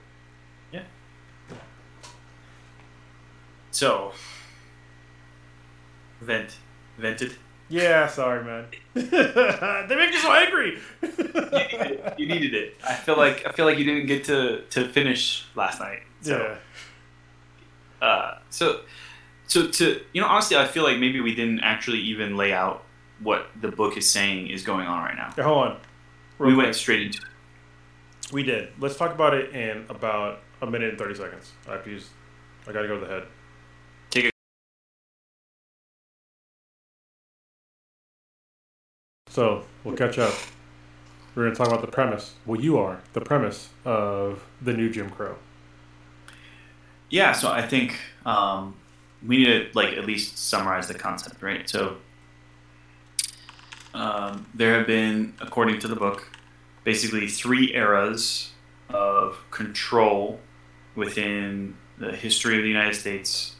Yeah. 0.72 0.82
So, 3.70 4.12
vent, 6.20 6.56
vented. 6.98 7.34
Yeah, 7.68 8.06
sorry, 8.06 8.44
man. 8.44 8.66
they 8.94 9.96
make 9.96 10.12
you 10.12 10.18
so 10.18 10.32
angry. 10.32 10.78
You 11.02 11.08
needed, 11.08 11.90
it. 11.90 12.18
you 12.18 12.26
needed 12.26 12.54
it. 12.54 12.76
I 12.86 12.94
feel 12.94 13.16
like 13.16 13.46
I 13.46 13.52
feel 13.52 13.64
like 13.64 13.78
you 13.78 13.84
didn't 13.84 14.06
get 14.06 14.24
to 14.24 14.62
to 14.70 14.88
finish 14.88 15.46
last 15.54 15.80
night. 15.80 16.00
So, 16.20 16.56
yeah. 18.00 18.06
uh, 18.06 18.38
so, 18.50 18.80
so 19.46 19.68
to 19.68 20.00
you 20.12 20.20
know, 20.20 20.28
honestly, 20.28 20.56
I 20.56 20.66
feel 20.66 20.84
like 20.84 20.98
maybe 20.98 21.20
we 21.20 21.34
didn't 21.34 21.60
actually 21.60 22.00
even 22.00 22.36
lay 22.36 22.52
out 22.52 22.84
what 23.20 23.46
the 23.60 23.68
book 23.68 23.96
is 23.96 24.10
saying 24.10 24.48
is 24.48 24.62
going 24.62 24.86
on 24.86 25.02
right 25.02 25.16
now. 25.16 25.30
Okay, 25.30 25.42
hold 25.42 25.68
on. 25.68 25.80
Real 26.38 26.50
we 26.50 26.54
quick. 26.54 26.64
went 26.64 26.76
straight 26.76 27.02
into 27.02 27.18
it. 27.18 28.32
We 28.32 28.42
did. 28.42 28.70
Let's 28.80 28.96
talk 28.96 29.14
about 29.14 29.34
it 29.34 29.54
in 29.54 29.86
about 29.88 30.40
a 30.62 30.66
minute 30.66 30.90
and 30.90 30.98
thirty 30.98 31.14
seconds. 31.14 31.52
I 31.68 31.72
have 31.72 31.84
to 31.84 31.90
use. 31.90 32.08
I 32.66 32.72
gotta 32.72 32.88
go 32.88 32.98
to 32.98 33.04
the 33.04 33.12
head. 33.12 33.22
Take 34.10 34.24
it. 34.26 34.30
So 39.28 39.64
we'll 39.84 39.96
catch 39.96 40.18
up. 40.18 40.34
We're 41.34 41.44
gonna 41.44 41.54
talk 41.56 41.68
about 41.68 41.80
the 41.80 41.88
premise. 41.90 42.34
Well, 42.46 42.60
you 42.60 42.78
are 42.78 43.00
the 43.12 43.20
premise 43.20 43.68
of 43.84 44.44
the 44.62 44.72
new 44.72 44.88
Jim 44.90 45.10
Crow. 45.10 45.36
Yeah, 47.10 47.32
so 47.32 47.50
I 47.50 47.62
think 47.62 47.96
um, 48.24 48.76
we 49.26 49.38
need 49.38 49.46
to 49.46 49.68
like 49.74 49.94
at 49.96 50.06
least 50.06 50.38
summarize 50.38 50.88
the 50.88 50.94
concept, 50.94 51.42
right? 51.42 51.68
So 51.68 51.96
um, 53.94 54.46
there 54.54 54.76
have 54.76 54.86
been, 54.86 55.34
according 55.40 55.78
to 55.80 55.88
the 55.88 55.96
book, 55.96 56.28
basically 56.84 57.26
three 57.28 57.74
eras 57.74 58.50
of 58.90 59.38
control 59.50 60.40
within 60.94 61.76
the 61.96 62.12
history 62.12 62.56
of 62.56 62.62
the 62.62 62.68
United 62.68 62.94
States, 62.94 63.56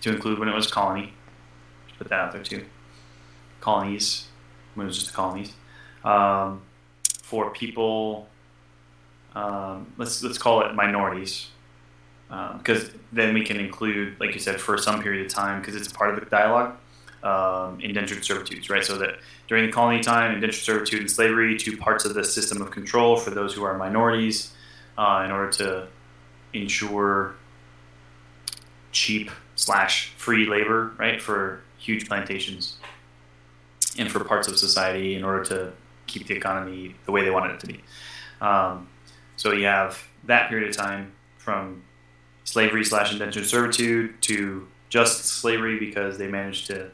to 0.00 0.10
include 0.10 0.38
when 0.38 0.48
it 0.48 0.54
was 0.54 0.66
colony. 0.66 1.12
Just 1.86 1.98
put 1.98 2.08
that 2.08 2.18
out 2.18 2.32
there 2.32 2.42
too. 2.42 2.64
Colonies, 3.60 4.28
when 4.74 4.86
it 4.86 4.88
was 4.88 4.96
just 4.96 5.08
the 5.08 5.16
colonies, 5.16 5.52
um, 6.04 6.62
for 7.22 7.50
people. 7.50 8.28
Um, 9.34 9.90
let's 9.96 10.22
let's 10.22 10.36
call 10.36 10.60
it 10.60 10.74
minorities, 10.74 11.48
because 12.58 12.90
then 13.12 13.32
we 13.32 13.42
can 13.42 13.58
include, 13.58 14.20
like 14.20 14.34
you 14.34 14.40
said, 14.40 14.60
for 14.60 14.76
some 14.76 15.02
period 15.02 15.24
of 15.24 15.32
time, 15.32 15.60
because 15.60 15.74
it's 15.74 15.90
part 15.90 16.12
of 16.12 16.20
the 16.20 16.26
dialogue, 16.28 16.76
um, 17.22 17.80
indentured 17.80 18.24
servitudes, 18.24 18.68
right? 18.68 18.84
So 18.84 18.98
that 18.98 19.18
during 19.48 19.66
the 19.66 19.72
colony 19.72 20.00
time, 20.00 20.32
indentured 20.32 20.62
servitude 20.62 21.00
and 21.00 21.10
slavery, 21.10 21.56
two 21.56 21.76
parts 21.76 22.04
of 22.04 22.14
the 22.14 22.24
system 22.24 22.60
of 22.60 22.70
control 22.70 23.16
for 23.16 23.30
those 23.30 23.54
who 23.54 23.62
are 23.62 23.76
minorities, 23.76 24.52
uh, 24.98 25.22
in 25.24 25.30
order 25.30 25.50
to 25.50 25.88
ensure 26.52 27.34
cheap 28.90 29.30
slash 29.54 30.12
free 30.16 30.46
labor, 30.46 30.92
right, 30.98 31.20
for 31.20 31.62
huge 31.78 32.06
plantations 32.08 32.76
and 33.98 34.10
for 34.10 34.22
parts 34.24 34.48
of 34.48 34.58
society 34.58 35.14
in 35.14 35.24
order 35.24 35.44
to 35.44 35.72
keep 36.06 36.26
the 36.26 36.34
economy 36.34 36.94
the 37.06 37.12
way 37.12 37.24
they 37.24 37.30
wanted 37.30 37.54
it 37.54 37.60
to 37.60 37.66
be. 37.66 37.80
Um, 38.40 38.88
so 39.36 39.52
you 39.52 39.66
have 39.66 40.02
that 40.24 40.48
period 40.48 40.68
of 40.68 40.76
time 40.76 41.12
from 41.38 41.82
slavery 42.44 42.84
slash 42.84 43.12
indentured 43.12 43.46
servitude 43.46 44.20
to 44.22 44.66
just 44.88 45.24
slavery 45.24 45.78
because 45.78 46.18
they 46.18 46.28
managed 46.28 46.66
to 46.66 46.90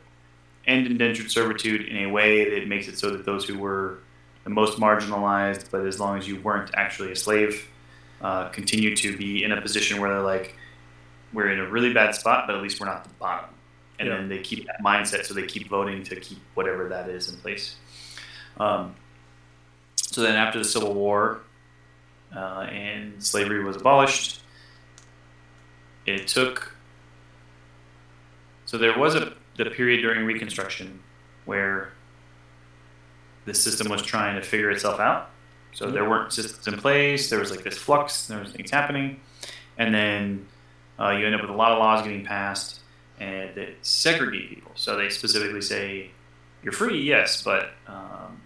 end 0.68 0.86
indentured 0.86 1.30
servitude 1.30 1.88
in 1.88 1.96
a 2.04 2.06
way 2.10 2.50
that 2.50 2.68
makes 2.68 2.86
it 2.88 2.98
so 2.98 3.10
that 3.10 3.24
those 3.24 3.44
who 3.46 3.58
were 3.58 3.98
the 4.44 4.50
most 4.50 4.78
marginalized, 4.78 5.70
but 5.70 5.86
as 5.86 5.98
long 5.98 6.18
as 6.18 6.28
you 6.28 6.40
weren't 6.40 6.70
actually 6.74 7.10
a 7.12 7.16
slave, 7.16 7.68
uh, 8.20 8.48
continue 8.50 8.94
to 8.96 9.16
be 9.16 9.42
in 9.44 9.52
a 9.52 9.60
position 9.60 10.00
where 10.00 10.10
they're 10.10 10.22
like, 10.22 10.54
we're 11.32 11.50
in 11.50 11.58
a 11.58 11.68
really 11.68 11.92
bad 11.92 12.14
spot, 12.14 12.46
but 12.46 12.56
at 12.56 12.62
least 12.62 12.80
we're 12.80 12.86
not 12.86 13.04
the 13.04 13.10
bottom. 13.18 13.50
And 13.98 14.08
Yeah. 14.08 14.16
then 14.16 14.28
they 14.28 14.38
keep 14.38 14.66
that 14.66 14.80
mindset, 14.82 15.24
so 15.24 15.34
they 15.34 15.42
keep 15.46 15.68
voting 15.68 16.02
to 16.04 16.16
keep 16.16 16.38
whatever 16.54 16.88
that 16.88 17.08
is 17.08 17.28
in 17.28 17.36
place. 17.40 17.76
Um, 18.58 18.94
so 19.96 20.22
then 20.22 20.36
after 20.36 20.58
the 20.58 20.64
Civil 20.64 20.94
War 20.94 21.40
uh, 22.34 22.66
and 22.70 23.22
slavery 23.22 23.62
was 23.64 23.76
abolished, 23.76 24.42
it 26.06 26.26
took. 26.26 26.74
So 28.64 28.78
there 28.78 28.98
was 28.98 29.14
a 29.14 29.34
the 29.64 29.70
period 29.70 30.02
during 30.02 30.24
Reconstruction 30.24 31.00
where 31.44 31.92
the 33.44 33.54
system 33.54 33.88
was 33.88 34.02
trying 34.02 34.36
to 34.36 34.42
figure 34.42 34.70
itself 34.70 35.00
out. 35.00 35.30
So 35.72 35.90
there 35.90 36.08
weren't 36.08 36.32
systems 36.32 36.66
in 36.66 36.78
place. 36.78 37.30
There 37.30 37.38
was 37.38 37.50
like 37.50 37.62
this 37.62 37.76
flux. 37.76 38.26
There 38.26 38.38
was 38.38 38.52
things 38.52 38.70
happening, 38.70 39.20
and 39.76 39.94
then 39.94 40.46
uh, 40.98 41.10
you 41.10 41.26
end 41.26 41.34
up 41.34 41.40
with 41.40 41.50
a 41.50 41.54
lot 41.54 41.72
of 41.72 41.78
laws 41.78 42.02
getting 42.02 42.24
passed 42.24 42.80
and 43.20 43.54
that 43.54 43.68
segregate 43.82 44.50
people. 44.50 44.72
So 44.74 44.96
they 44.96 45.08
specifically 45.08 45.60
say 45.60 46.10
you're 46.62 46.72
free, 46.72 47.00
yes, 47.00 47.42
but 47.42 47.70
um, 47.86 48.40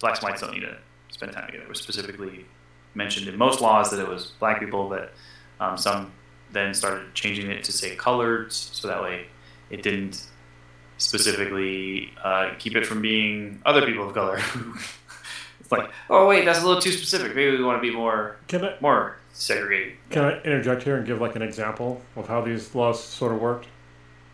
blacks 0.00 0.20
and 0.20 0.28
whites 0.28 0.40
don't 0.40 0.52
need 0.52 0.60
to 0.60 0.76
spend 1.10 1.32
time 1.32 1.46
together. 1.46 1.64
It 1.64 1.68
was 1.68 1.80
specifically 1.80 2.46
mentioned 2.94 3.28
in 3.28 3.36
most 3.36 3.60
laws 3.60 3.90
that 3.90 4.00
it 4.00 4.08
was 4.08 4.32
black 4.38 4.60
people, 4.60 4.88
but 4.88 5.12
um, 5.60 5.76
some 5.76 6.12
then 6.52 6.72
started 6.72 7.12
changing 7.14 7.50
it 7.50 7.64
to 7.64 7.72
say 7.72 7.96
coloreds, 7.96 8.52
so 8.52 8.88
that 8.88 9.02
way 9.02 9.26
it 9.70 9.82
didn't 9.82 10.22
specifically 10.98 12.12
uh, 12.22 12.50
keep 12.58 12.76
it 12.76 12.86
from 12.86 13.00
being 13.00 13.60
other 13.64 13.84
people 13.86 14.08
of 14.08 14.14
color. 14.14 14.38
it's 15.60 15.72
like, 15.72 15.90
oh 16.10 16.26
wait, 16.28 16.44
that's 16.44 16.60
a 16.60 16.66
little 16.66 16.80
too 16.82 16.92
specific. 16.92 17.34
Maybe 17.34 17.56
we 17.56 17.64
want 17.64 17.82
to 17.82 17.88
be 17.88 17.94
more 17.94 18.36
Can 18.48 18.64
I 18.64 18.74
more 18.80 19.16
segregated. 19.32 19.94
can 20.10 20.24
I 20.24 20.40
interject 20.42 20.82
here 20.82 20.96
and 20.96 21.06
give 21.06 21.20
like 21.20 21.36
an 21.36 21.42
example 21.42 22.02
of 22.16 22.28
how 22.28 22.40
these 22.42 22.74
laws 22.74 23.02
sort 23.02 23.32
of 23.32 23.40
worked? 23.40 23.66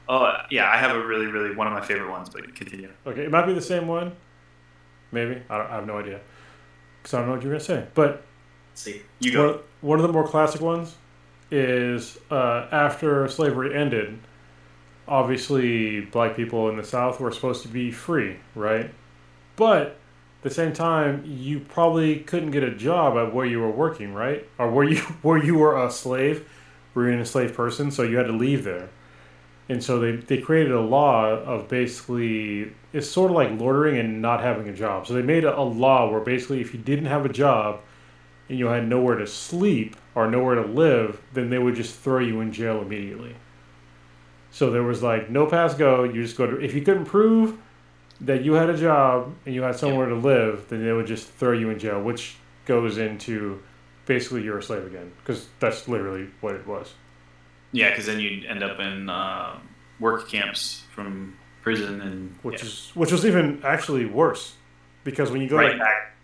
Oh 0.09 0.33
yeah, 0.51 0.69
I 0.69 0.77
have 0.77 0.95
a 0.97 1.07
really, 1.07 1.27
really 1.27 1.55
one 1.55 1.67
of 1.67 1.73
my 1.73 1.81
favorite 1.81 2.11
ones. 2.11 2.29
But 2.29 2.55
continue. 2.55 2.91
Okay, 3.07 3.23
it 3.25 3.31
might 3.31 3.47
be 3.47 3.55
the 3.55 3.63
same 3.63 3.87
one. 3.87 4.13
Maybe 5.13 5.41
I, 5.49 5.59
don't, 5.59 5.71
I 5.71 5.75
have 5.77 5.87
no 5.87 5.99
idea 5.99 6.21
because 7.03 7.15
I 7.15 7.19
don't 7.19 7.29
know 7.29 7.35
what 7.35 7.43
you're 7.43 7.53
gonna 7.53 7.65
say. 7.65 7.87
But 7.95 8.23
Let's 8.73 8.83
see, 8.83 9.03
you 9.21 9.39
one, 9.39 9.53
go. 9.53 9.61
one 9.81 9.99
of 10.01 10.07
the 10.07 10.13
more 10.13 10.27
classic 10.27 10.61
ones 10.61 10.97
is 11.51 12.19
uh, 12.31 12.67
after 12.73 13.29
slavery 13.29 13.75
ended. 13.75 14.19
Obviously, 15.07 16.01
black 16.01 16.37
people 16.37 16.69
in 16.71 16.77
the 16.77 16.85
South 16.85 17.21
were 17.21 17.31
supposed 17.31 17.63
to 17.63 17.69
be 17.69 17.91
free, 17.91 18.37
right? 18.55 18.91
But 19.57 19.87
at 19.87 19.97
the 20.43 20.51
same 20.51 20.73
time, 20.73 21.23
you 21.27 21.61
probably 21.61 22.21
couldn't 22.21 22.51
get 22.51 22.63
a 22.63 22.75
job 22.75 23.17
at 23.17 23.35
where 23.35 23.47
you 23.47 23.61
were 23.61 23.71
working, 23.71 24.15
right? 24.15 24.47
Or 24.59 24.71
where 24.71 24.85
you 24.85 24.99
where 25.23 25.43
you 25.43 25.57
were 25.57 25.83
a 25.83 25.91
slave, 25.91 26.49
were 26.95 27.07
you 27.09 27.15
an 27.15 27.21
enslaved 27.21 27.55
person, 27.55 27.91
so 27.91 28.03
you 28.03 28.17
had 28.17 28.27
to 28.27 28.33
leave 28.33 28.65
there. 28.65 28.89
And 29.69 29.83
so 29.83 29.99
they, 29.99 30.17
they 30.17 30.39
created 30.39 30.73
a 30.73 30.81
law 30.81 31.27
of 31.31 31.69
basically 31.69 32.73
it's 32.93 33.09
sort 33.09 33.31
of 33.31 33.37
like 33.37 33.59
loitering 33.59 33.99
and 33.99 34.21
not 34.21 34.41
having 34.41 34.69
a 34.69 34.75
job. 34.75 35.07
So 35.07 35.15
they 35.15 35.23
made 35.23 35.45
a, 35.45 35.59
a 35.59 35.63
law 35.63 36.11
where 36.11 36.21
basically 36.21 36.61
if 36.61 36.75
you 36.75 36.81
didn't 36.81 37.07
have 37.07 37.25
a 37.25 37.31
job 37.31 37.81
and 38.49 38.59
you 38.59 38.67
had 38.67 38.87
nowhere 38.87 39.17
to 39.17 39.27
sleep 39.27 39.97
or 40.15 40.31
nowhere 40.31 40.57
to 40.57 40.67
live, 40.67 41.21
then 41.33 41.49
they 41.51 41.59
would 41.59 41.75
just 41.75 41.99
throw 41.99 42.19
you 42.19 42.41
in 42.41 42.53
jail 42.53 42.83
immediately. 42.83 43.35
So 44.55 44.71
there 44.71 44.85
was 44.85 45.03
like 45.03 45.31
no 45.31 45.47
pass 45.47 45.75
go. 45.75 46.05
You 46.05 46.23
just 46.23 46.37
go 46.37 46.47
to 46.47 46.61
if 46.61 46.75
you 46.75 46.83
couldn't 46.83 47.07
prove 47.07 47.59
that 48.21 48.45
you 48.45 48.53
had 48.53 48.71
a 48.71 48.77
job 48.77 49.35
and 49.45 49.53
you 49.53 49.63
had 49.63 49.75
somewhere 49.75 50.09
to 50.09 50.15
live, 50.15 50.67
then 50.69 50.85
they 50.85 50.93
would 50.93 51.09
just 51.09 51.29
throw 51.29 51.51
you 51.51 51.71
in 51.71 51.79
jail, 51.81 52.01
which 52.01 52.37
goes 52.65 52.97
into 52.97 53.61
basically 54.07 54.45
you're 54.45 54.59
a 54.59 54.63
slave 54.63 54.87
again 54.87 55.11
because 55.19 55.49
that's 55.59 55.89
literally 55.89 56.29
what 56.41 56.55
it 56.55 56.65
was. 56.69 56.95
Yeah, 57.73 57.91
because 57.91 58.07
then 58.07 58.21
you'd 58.21 58.45
end 58.45 58.63
up 58.63 58.79
in 58.79 59.11
uh, 59.11 59.59
work 59.99 60.29
camps 60.29 60.85
from 60.95 61.37
prison 61.63 62.01
and 62.01 62.37
Which 62.43 62.63
yeah, 62.63 62.69
is 62.69 62.93
which 62.95 63.11
was 63.11 63.27
even 63.27 63.61
actually 63.65 64.07
worse 64.07 64.55
because 65.03 65.33
when 65.33 65.41
you 65.41 65.49
go 65.49 65.57
right 65.57 65.77
back, 65.77 66.15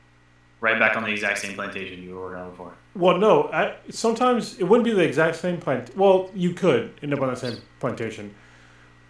right 0.60 0.78
back 0.78 0.96
on 0.96 1.02
the 1.02 1.10
exact 1.10 1.40
same 1.40 1.54
plantation 1.54 2.00
you 2.00 2.14
were 2.14 2.20
working 2.20 2.42
on 2.42 2.50
before. 2.50 2.74
Well, 2.94 3.18
no. 3.18 3.44
I, 3.52 3.76
sometimes 3.90 4.58
it 4.58 4.64
wouldn't 4.64 4.84
be 4.84 4.92
the 4.92 5.04
exact 5.04 5.36
same 5.36 5.58
plant. 5.58 5.96
Well, 5.96 6.30
you 6.34 6.52
could 6.54 6.92
end 7.02 7.14
up 7.14 7.20
on 7.20 7.28
the 7.28 7.36
same 7.36 7.58
plantation, 7.78 8.34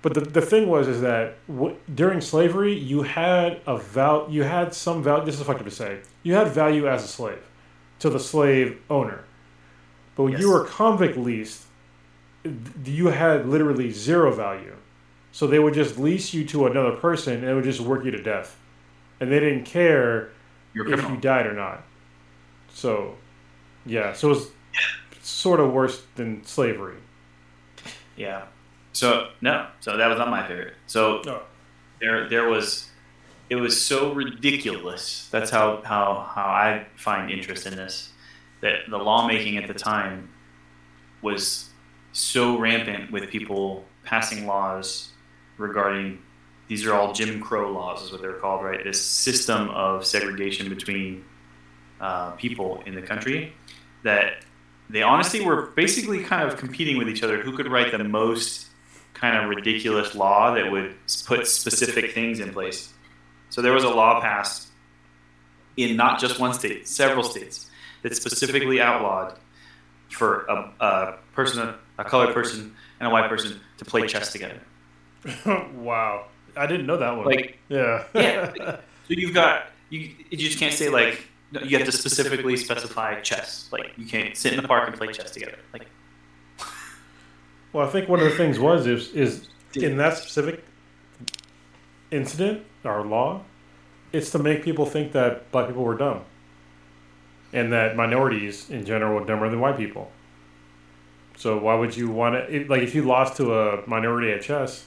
but 0.02 0.14
the, 0.14 0.20
the 0.20 0.42
thing 0.42 0.68
was 0.68 0.86
is 0.86 1.00
that 1.00 1.34
w- 1.48 1.76
during 1.94 2.20
slavery 2.20 2.74
you 2.74 3.02
had 3.02 3.60
a 3.66 3.78
val 3.78 4.26
you 4.30 4.42
had 4.42 4.74
some 4.74 5.02
value. 5.02 5.24
This 5.24 5.40
is 5.40 5.46
fucked 5.46 5.60
up 5.60 5.66
to 5.66 5.70
say. 5.70 6.00
You 6.22 6.34
had 6.34 6.48
value 6.48 6.86
as 6.88 7.04
a 7.04 7.08
slave 7.08 7.42
to 8.00 8.10
the 8.10 8.20
slave 8.20 8.78
owner, 8.90 9.24
but 10.14 10.24
when 10.24 10.32
you 10.32 10.38
Yes. 10.50 10.58
were 10.60 10.64
convict 10.64 11.16
leased, 11.16 11.64
you 12.84 13.06
had 13.08 13.46
literally 13.48 13.90
zero 13.90 14.32
value. 14.32 14.74
So 15.32 15.46
they 15.46 15.58
would 15.58 15.74
just 15.74 15.98
lease 15.98 16.34
you 16.34 16.44
to 16.46 16.66
another 16.66 16.92
person 16.96 17.34
and 17.34 17.44
it 17.44 17.54
would 17.54 17.64
just 17.64 17.80
work 17.80 18.04
you 18.04 18.10
to 18.10 18.22
death, 18.22 18.56
and 19.20 19.30
they 19.32 19.40
didn't 19.40 19.64
care 19.64 20.30
if 20.74 21.08
you 21.08 21.16
died 21.16 21.46
or 21.46 21.52
not. 21.54 21.82
So, 22.72 23.16
yeah, 23.86 24.12
so 24.12 24.30
it's 24.32 24.48
sort 25.22 25.60
of 25.60 25.72
worse 25.72 26.02
than 26.16 26.44
slavery. 26.44 26.96
Yeah. 28.16 28.44
So 28.92 29.30
no, 29.40 29.66
so 29.80 29.96
that 29.96 30.06
was 30.08 30.18
not 30.18 30.28
my 30.30 30.46
favorite. 30.46 30.74
So 30.86 31.22
No. 31.24 31.42
there 32.00 32.28
there 32.28 32.48
was 32.48 32.88
it 33.48 33.56
was 33.56 33.80
so 33.80 34.12
ridiculous. 34.12 35.28
That's 35.30 35.50
how 35.50 35.82
how 35.84 36.28
how 36.34 36.44
I 36.44 36.86
find 36.96 37.30
interest 37.30 37.66
in 37.66 37.76
this. 37.76 38.10
That 38.60 38.80
the 38.90 38.98
lawmaking 38.98 39.56
at 39.56 39.66
the 39.68 39.74
time 39.74 40.28
was 41.22 41.70
so 42.12 42.58
rampant 42.58 43.10
with 43.10 43.30
people 43.30 43.84
passing 44.04 44.46
laws 44.46 45.10
regarding 45.56 46.18
these 46.68 46.84
are 46.86 46.94
all 46.94 47.12
Jim 47.12 47.40
Crow 47.40 47.72
laws 47.72 48.02
is 48.02 48.12
what 48.12 48.20
they're 48.22 48.34
called, 48.34 48.64
right? 48.64 48.82
This 48.84 49.00
system 49.02 49.68
of 49.70 50.04
segregation 50.06 50.68
between 50.68 51.24
uh, 52.00 52.32
people 52.32 52.82
in 52.86 52.94
the 52.94 53.02
country 53.02 53.52
that 54.02 54.44
they 54.88 55.02
honestly 55.02 55.40
were 55.40 55.66
basically 55.76 56.22
kind 56.24 56.48
of 56.48 56.58
competing 56.58 56.98
with 56.98 57.08
each 57.08 57.22
other 57.22 57.40
who 57.40 57.56
could 57.56 57.70
write 57.70 57.92
the 57.92 58.02
most 58.02 58.66
kind 59.14 59.36
of 59.36 59.50
ridiculous 59.50 60.14
law 60.14 60.54
that 60.54 60.70
would 60.70 60.94
put 61.26 61.46
specific 61.46 62.12
things 62.12 62.40
in 62.40 62.52
place. 62.52 62.92
So 63.50 63.62
there 63.62 63.72
was 63.72 63.84
a 63.84 63.90
law 63.90 64.20
passed 64.20 64.68
in 65.76 65.96
not 65.96 66.20
just 66.20 66.40
one 66.40 66.54
state, 66.54 66.88
several 66.88 67.22
states, 67.22 67.70
that 68.02 68.16
specifically 68.16 68.80
outlawed 68.80 69.38
for 70.08 70.46
a, 70.46 70.72
a 70.80 71.18
person, 71.34 71.74
a 71.98 72.04
colored 72.04 72.34
person, 72.34 72.74
and 72.98 73.08
a 73.08 73.10
white 73.10 73.28
person 73.28 73.60
to 73.78 73.84
play 73.84 74.06
chess 74.06 74.32
together. 74.32 74.60
wow, 75.74 76.26
I 76.56 76.66
didn't 76.66 76.86
know 76.86 76.96
that 76.96 77.16
one. 77.16 77.26
Like, 77.26 77.58
yeah, 77.68 78.04
yeah. 78.14 78.52
So 78.56 78.78
you've 79.08 79.34
got 79.34 79.66
you. 79.90 80.10
You 80.30 80.38
just 80.38 80.58
can't 80.58 80.72
say 80.72 80.88
like 80.88 81.26
no, 81.52 81.60
you 81.62 81.78
have 81.78 81.86
to 81.86 81.92
specifically 81.92 82.56
specify 82.56 83.20
chess. 83.20 83.68
Like 83.72 83.92
you 83.96 84.06
can't 84.06 84.36
sit 84.36 84.52
in 84.52 84.62
the 84.62 84.68
park 84.68 84.88
and 84.88 84.96
play 84.96 85.12
chess 85.12 85.30
together. 85.30 85.58
Like 85.72 85.86
Well, 87.72 87.86
I 87.86 87.90
think 87.90 88.08
one 88.08 88.20
of 88.20 88.24
the 88.24 88.36
things 88.36 88.58
was 88.58 88.86
is 88.86 89.12
is 89.12 89.48
in 89.74 89.96
that 89.96 90.16
specific 90.16 90.64
incident 92.10 92.64
or 92.84 93.04
law, 93.04 93.42
it's 94.12 94.30
to 94.30 94.38
make 94.38 94.62
people 94.62 94.86
think 94.86 95.12
that 95.12 95.50
black 95.52 95.68
people 95.68 95.84
were 95.84 95.96
dumb, 95.96 96.24
and 97.52 97.72
that 97.72 97.96
minorities 97.96 98.70
in 98.70 98.84
general 98.84 99.22
are 99.22 99.26
dumber 99.26 99.48
than 99.48 99.60
white 99.60 99.76
people. 99.76 100.10
So 101.36 101.58
why 101.58 101.74
would 101.74 101.96
you 101.96 102.10
want 102.10 102.48
to 102.48 102.66
like 102.68 102.82
if 102.82 102.94
you 102.94 103.02
lost 103.02 103.36
to 103.38 103.54
a 103.54 103.88
minority 103.88 104.32
at 104.32 104.42
chess, 104.42 104.84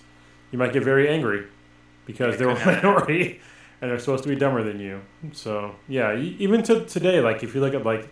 you 0.51 0.59
might 0.59 0.71
get 0.71 0.83
very 0.83 1.09
angry 1.09 1.45
because 2.05 2.37
they're 2.37 2.49
a 2.49 2.65
minority 2.65 3.41
and 3.83 3.91
they're 3.91 3.99
supposed 3.99 4.23
to 4.23 4.29
be 4.29 4.35
dumber 4.35 4.63
than 4.63 4.79
you. 4.79 5.01
So 5.33 5.75
yeah, 5.89 6.15
even 6.15 6.63
to 6.63 6.85
today, 6.85 7.19
like 7.19 7.43
if 7.43 7.53
you 7.53 7.59
look 7.59 7.73
at 7.73 7.85
like 7.85 8.07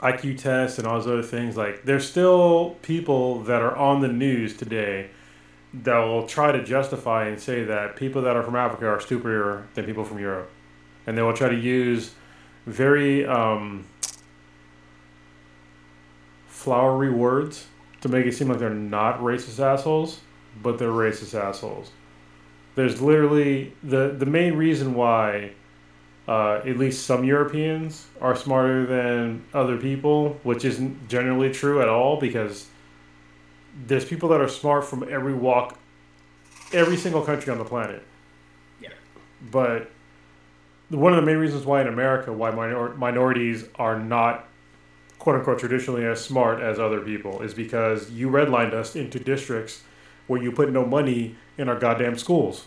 IQ 0.00 0.38
tests 0.38 0.78
and 0.78 0.86
all 0.86 0.96
those 0.96 1.06
other 1.06 1.22
things, 1.22 1.56
like 1.56 1.84
there's 1.84 2.04
still 2.04 2.76
people 2.82 3.40
that 3.42 3.62
are 3.62 3.76
on 3.76 4.00
the 4.00 4.08
news 4.08 4.56
today 4.56 5.10
that 5.72 5.98
will 5.98 6.26
try 6.26 6.50
to 6.50 6.64
justify 6.64 7.28
and 7.28 7.40
say 7.40 7.62
that 7.62 7.94
people 7.94 8.20
that 8.22 8.34
are 8.34 8.42
from 8.42 8.56
Africa 8.56 8.88
are 8.88 8.98
stupider 8.98 9.68
than 9.74 9.84
people 9.84 10.02
from 10.02 10.18
Europe, 10.18 10.50
and 11.06 11.16
they 11.16 11.22
will 11.22 11.32
try 11.32 11.48
to 11.48 11.54
use 11.54 12.10
very 12.66 13.24
um, 13.26 13.86
flowery 16.48 17.10
words 17.10 17.68
to 18.00 18.08
make 18.08 18.26
it 18.26 18.34
seem 18.34 18.48
like 18.48 18.58
they're 18.58 18.70
not 18.70 19.20
racist 19.20 19.60
assholes, 19.60 20.18
but 20.60 20.80
they're 20.80 20.88
racist 20.88 21.38
assholes. 21.40 21.92
There's 22.78 23.02
literally 23.02 23.72
the 23.82 24.14
the 24.16 24.24
main 24.24 24.54
reason 24.54 24.94
why 24.94 25.50
uh, 26.28 26.60
at 26.64 26.78
least 26.78 27.04
some 27.06 27.24
Europeans 27.24 28.06
are 28.20 28.36
smarter 28.36 28.86
than 28.86 29.42
other 29.52 29.76
people, 29.76 30.38
which 30.44 30.64
isn't 30.64 31.08
generally 31.08 31.50
true 31.50 31.82
at 31.82 31.88
all 31.88 32.20
because 32.20 32.68
there's 33.84 34.04
people 34.04 34.28
that 34.28 34.40
are 34.40 34.48
smart 34.48 34.84
from 34.84 35.04
every 35.10 35.34
walk, 35.34 35.76
every 36.72 36.96
single 36.96 37.22
country 37.22 37.50
on 37.50 37.58
the 37.58 37.64
planet. 37.64 38.00
Yeah. 38.80 38.90
But 39.50 39.90
one 40.88 41.12
of 41.12 41.16
the 41.16 41.26
main 41.26 41.38
reasons 41.38 41.66
why 41.66 41.80
in 41.80 41.88
America 41.88 42.32
why 42.32 42.52
minor- 42.52 42.94
minorities 42.94 43.64
are 43.74 43.98
not 43.98 44.46
quote 45.18 45.34
unquote 45.34 45.58
traditionally 45.58 46.04
as 46.04 46.24
smart 46.24 46.60
as 46.60 46.78
other 46.78 47.00
people 47.00 47.42
is 47.42 47.54
because 47.54 48.08
you 48.12 48.30
redlined 48.30 48.72
us 48.72 48.94
into 48.94 49.18
districts 49.18 49.82
where 50.28 50.40
you 50.40 50.52
put 50.52 50.70
no 50.70 50.86
money 50.86 51.34
in 51.58 51.68
our 51.68 51.78
goddamn 51.78 52.16
schools. 52.16 52.66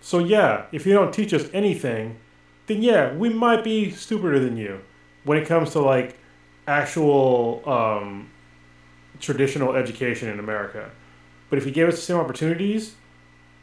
So 0.00 0.18
yeah, 0.18 0.66
if 0.72 0.86
you 0.86 0.92
don't 0.92 1.12
teach 1.12 1.34
us 1.34 1.48
anything, 1.52 2.18
then 2.66 2.82
yeah, 2.82 3.12
we 3.14 3.28
might 3.28 3.62
be 3.62 3.90
stupider 3.90 4.38
than 4.38 4.56
you 4.56 4.80
when 5.24 5.38
it 5.38 5.46
comes 5.46 5.70
to 5.72 5.80
like 5.80 6.16
actual 6.66 7.62
um, 7.68 8.30
traditional 9.20 9.74
education 9.74 10.28
in 10.28 10.38
America. 10.38 10.90
But 11.50 11.58
if 11.58 11.66
you 11.66 11.72
gave 11.72 11.88
us 11.88 11.96
the 11.96 12.02
same 12.02 12.16
opportunities, 12.16 12.94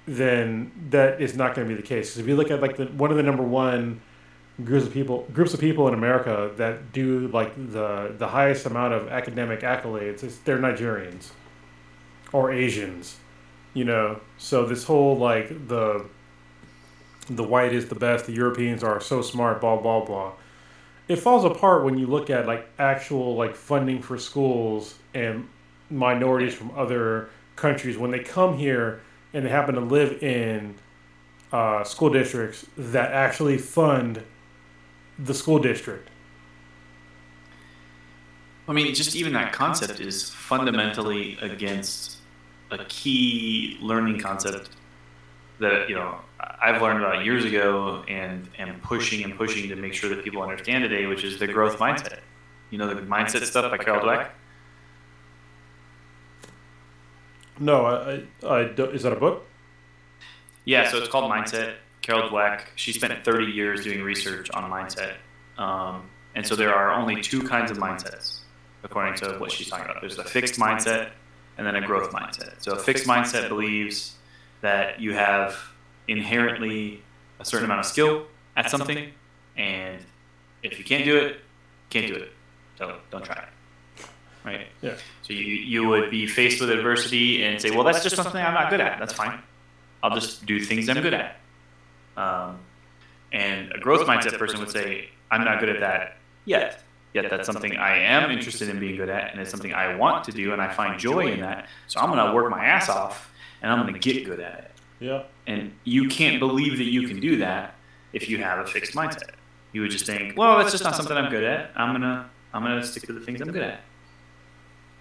then 0.05 0.71
that 0.89 1.21
is 1.21 1.35
not 1.35 1.55
going 1.55 1.67
to 1.67 1.73
be 1.73 1.79
the 1.79 1.87
case. 1.87 2.09
Because 2.09 2.19
if 2.19 2.27
you 2.27 2.35
look 2.35 2.51
at 2.51 2.61
like 2.61 2.77
the 2.77 2.85
one 2.85 3.11
of 3.11 3.17
the 3.17 3.23
number 3.23 3.43
one 3.43 4.01
groups 4.63 4.85
of 4.85 4.93
people 4.93 5.25
groups 5.33 5.53
of 5.53 5.59
people 5.59 5.87
in 5.87 5.93
America 5.93 6.51
that 6.57 6.91
do 6.91 7.27
like 7.29 7.55
the 7.71 8.13
the 8.17 8.27
highest 8.27 8.65
amount 8.65 8.93
of 8.93 9.07
academic 9.09 9.61
accolades, 9.61 10.21
they're 10.45 10.57
Nigerians 10.57 11.29
or 12.31 12.51
Asians, 12.51 13.17
you 13.73 13.85
know. 13.85 14.19
So 14.37 14.65
this 14.65 14.83
whole 14.83 15.17
like 15.17 15.67
the 15.67 16.05
the 17.29 17.43
white 17.43 17.73
is 17.73 17.87
the 17.89 17.95
best, 17.95 18.25
the 18.25 18.33
Europeans 18.33 18.83
are 18.83 18.99
so 18.99 19.21
smart, 19.21 19.61
blah 19.61 19.77
blah 19.77 20.03
blah. 20.05 20.31
It 21.07 21.17
falls 21.17 21.43
apart 21.43 21.83
when 21.83 21.97
you 21.97 22.05
look 22.07 22.29
at 22.29 22.45
like 22.45 22.67
actual 22.77 23.35
like 23.35 23.55
funding 23.55 24.01
for 24.01 24.17
schools 24.17 24.95
and 25.13 25.47
minorities 25.89 26.53
from 26.53 26.71
other 26.77 27.29
countries 27.55 27.97
when 27.97 28.11
they 28.11 28.19
come 28.19 28.57
here 28.57 29.01
and 29.33 29.45
they 29.45 29.49
happen 29.49 29.75
to 29.75 29.81
live 29.81 30.21
in 30.23 30.75
uh, 31.51 31.83
school 31.83 32.09
districts 32.09 32.65
that 32.77 33.11
actually 33.11 33.57
fund 33.57 34.21
the 35.17 35.33
school 35.33 35.59
district. 35.59 36.09
I 38.67 38.73
mean, 38.73 38.93
just 38.93 39.15
even 39.15 39.33
that 39.33 39.51
concept 39.51 39.99
is 39.99 40.29
fundamentally 40.29 41.37
against 41.41 42.08
a 42.71 42.85
key 42.85 43.77
learning 43.81 44.19
concept 44.19 44.69
that 45.59 45.89
you 45.89 45.95
know 45.95 46.19
I've 46.39 46.81
learned 46.81 47.03
about 47.03 47.25
years 47.25 47.45
ago 47.45 48.03
and 48.07 48.47
am 48.57 48.79
pushing 48.81 49.23
and 49.23 49.35
pushing 49.37 49.69
to 49.69 49.75
make 49.75 49.93
sure 49.93 50.09
that 50.09 50.23
people 50.23 50.41
understand 50.41 50.83
today, 50.83 51.05
which 51.05 51.23
is 51.23 51.39
the 51.39 51.47
growth 51.47 51.77
mindset. 51.77 52.19
You 52.69 52.77
know, 52.77 52.93
the 52.93 53.01
mindset 53.01 53.43
stuff 53.43 53.71
by 53.71 53.77
Carol 53.77 54.05
Dweck. 54.05 54.29
No, 57.59 57.85
I, 57.85 58.23
I, 58.45 58.47
I 58.47 58.61
is 58.61 59.03
that 59.03 59.13
a 59.13 59.17
book? 59.17 59.45
Yeah, 60.65 60.89
so 60.89 60.97
it's 60.97 61.09
called 61.09 61.31
Mindset. 61.31 61.75
Carol 62.01 62.29
Dweck. 62.29 62.61
She 62.75 62.93
spent 62.93 63.25
30 63.25 63.45
years 63.45 63.83
doing 63.83 64.01
research 64.01 64.49
on 64.51 64.69
mindset, 64.69 65.15
um, 65.57 66.09
and 66.35 66.45
so 66.45 66.55
there 66.55 66.73
are 66.73 66.91
only 66.91 67.21
two 67.21 67.41
kinds 67.43 67.71
of 67.71 67.77
mindsets, 67.77 68.41
according 68.83 69.15
to 69.15 69.37
what 69.39 69.51
she's 69.51 69.67
talking 69.67 69.85
about. 69.89 70.01
There's 70.01 70.15
the 70.15 70.23
fixed 70.23 70.59
mindset 70.59 71.11
and 71.59 71.67
then 71.67 71.75
a 71.75 71.85
growth 71.85 72.11
mindset. 72.11 72.53
So 72.59 72.71
a 72.71 72.79
fixed 72.79 73.05
mindset 73.05 73.49
believes 73.49 74.15
that 74.61 75.01
you 75.01 75.13
have 75.13 75.57
inherently 76.07 77.03
a 77.41 77.43
certain 77.43 77.65
amount 77.65 77.81
of 77.81 77.85
skill 77.85 78.25
at 78.55 78.71
something, 78.71 79.11
and 79.57 79.99
if 80.63 80.79
you 80.79 80.85
can't 80.85 81.03
do 81.03 81.17
it, 81.17 81.41
can't 81.89 82.07
do 82.07 82.15
it. 82.15 82.31
So 82.77 82.95
don't 83.11 83.25
try 83.25 83.43
it. 83.43 84.05
Right? 84.45 84.67
Yeah. 84.81 84.95
So 85.21 85.33
you, 85.33 85.43
you 85.43 85.85
would 85.85 86.09
be 86.09 86.27
faced 86.27 86.61
with 86.61 86.69
adversity 86.69 87.43
and 87.43 87.61
say, 87.61 87.71
well, 87.71 87.83
that's 87.83 88.03
just 88.03 88.15
something 88.15 88.41
I'm 88.41 88.53
not 88.53 88.69
good 88.69 88.79
at. 88.79 88.97
That's 88.97 89.13
fine. 89.13 89.39
I'll 90.01 90.15
just 90.15 90.45
do 90.45 90.61
things 90.61 90.87
I'm 90.87 91.01
good 91.01 91.13
at. 91.13 91.41
Um, 92.15 92.57
and 93.33 93.73
a 93.73 93.79
growth 93.79 94.07
mindset 94.07 94.39
person 94.39 94.61
would 94.61 94.71
say, 94.71 95.09
I'm 95.29 95.43
not 95.43 95.59
good 95.59 95.69
at 95.69 95.81
that 95.81 96.15
yet. 96.45 96.83
Yet 97.13 97.29
that's 97.29 97.47
something 97.47 97.75
I 97.75 97.97
am 97.97 98.29
interested 98.29 98.69
in 98.69 98.79
being 98.79 98.95
good 98.95 99.09
at, 99.09 99.31
and 99.31 99.41
it's 99.41 99.49
something 99.49 99.73
I 99.73 99.95
want 99.95 100.25
to 100.25 100.31
do, 100.31 100.53
and 100.53 100.61
I 100.61 100.71
find 100.71 100.99
joy 100.99 101.31
in 101.31 101.41
that. 101.41 101.67
So 101.87 101.99
I'm 101.99 102.11
going 102.11 102.23
to 102.23 102.33
work 102.33 102.49
my 102.51 102.65
ass 102.65 102.87
off, 102.87 103.31
and 103.61 103.71
I'm 103.71 103.81
going 103.81 103.93
to 103.93 103.99
get 103.99 104.25
good 104.25 104.39
at 104.39 104.59
it. 104.59 104.71
Yeah. 104.99 105.23
And 105.47 105.73
you 105.85 106.07
can't 106.07 106.39
believe 106.39 106.77
that 106.77 106.85
you 106.85 107.07
can 107.07 107.19
do 107.19 107.37
that 107.37 107.75
if 108.13 108.29
you 108.29 108.37
have 108.39 108.59
a 108.59 108.67
fixed 108.67 108.93
mindset. 108.93 109.31
You 109.71 109.81
would 109.81 109.91
just 109.91 110.05
think, 110.05 110.37
well, 110.37 110.57
that's 110.57 110.71
just 110.71 110.83
not 110.83 110.95
something 110.95 111.15
I'm 111.15 111.29
good 111.29 111.43
at. 111.43 111.71
I'm 111.75 111.93
gonna 111.93 112.29
I'm 112.53 112.63
gonna 112.63 112.83
stick 112.83 113.03
to 113.03 113.13
the 113.13 113.19
things 113.19 113.39
I'm 113.39 113.51
good 113.51 113.63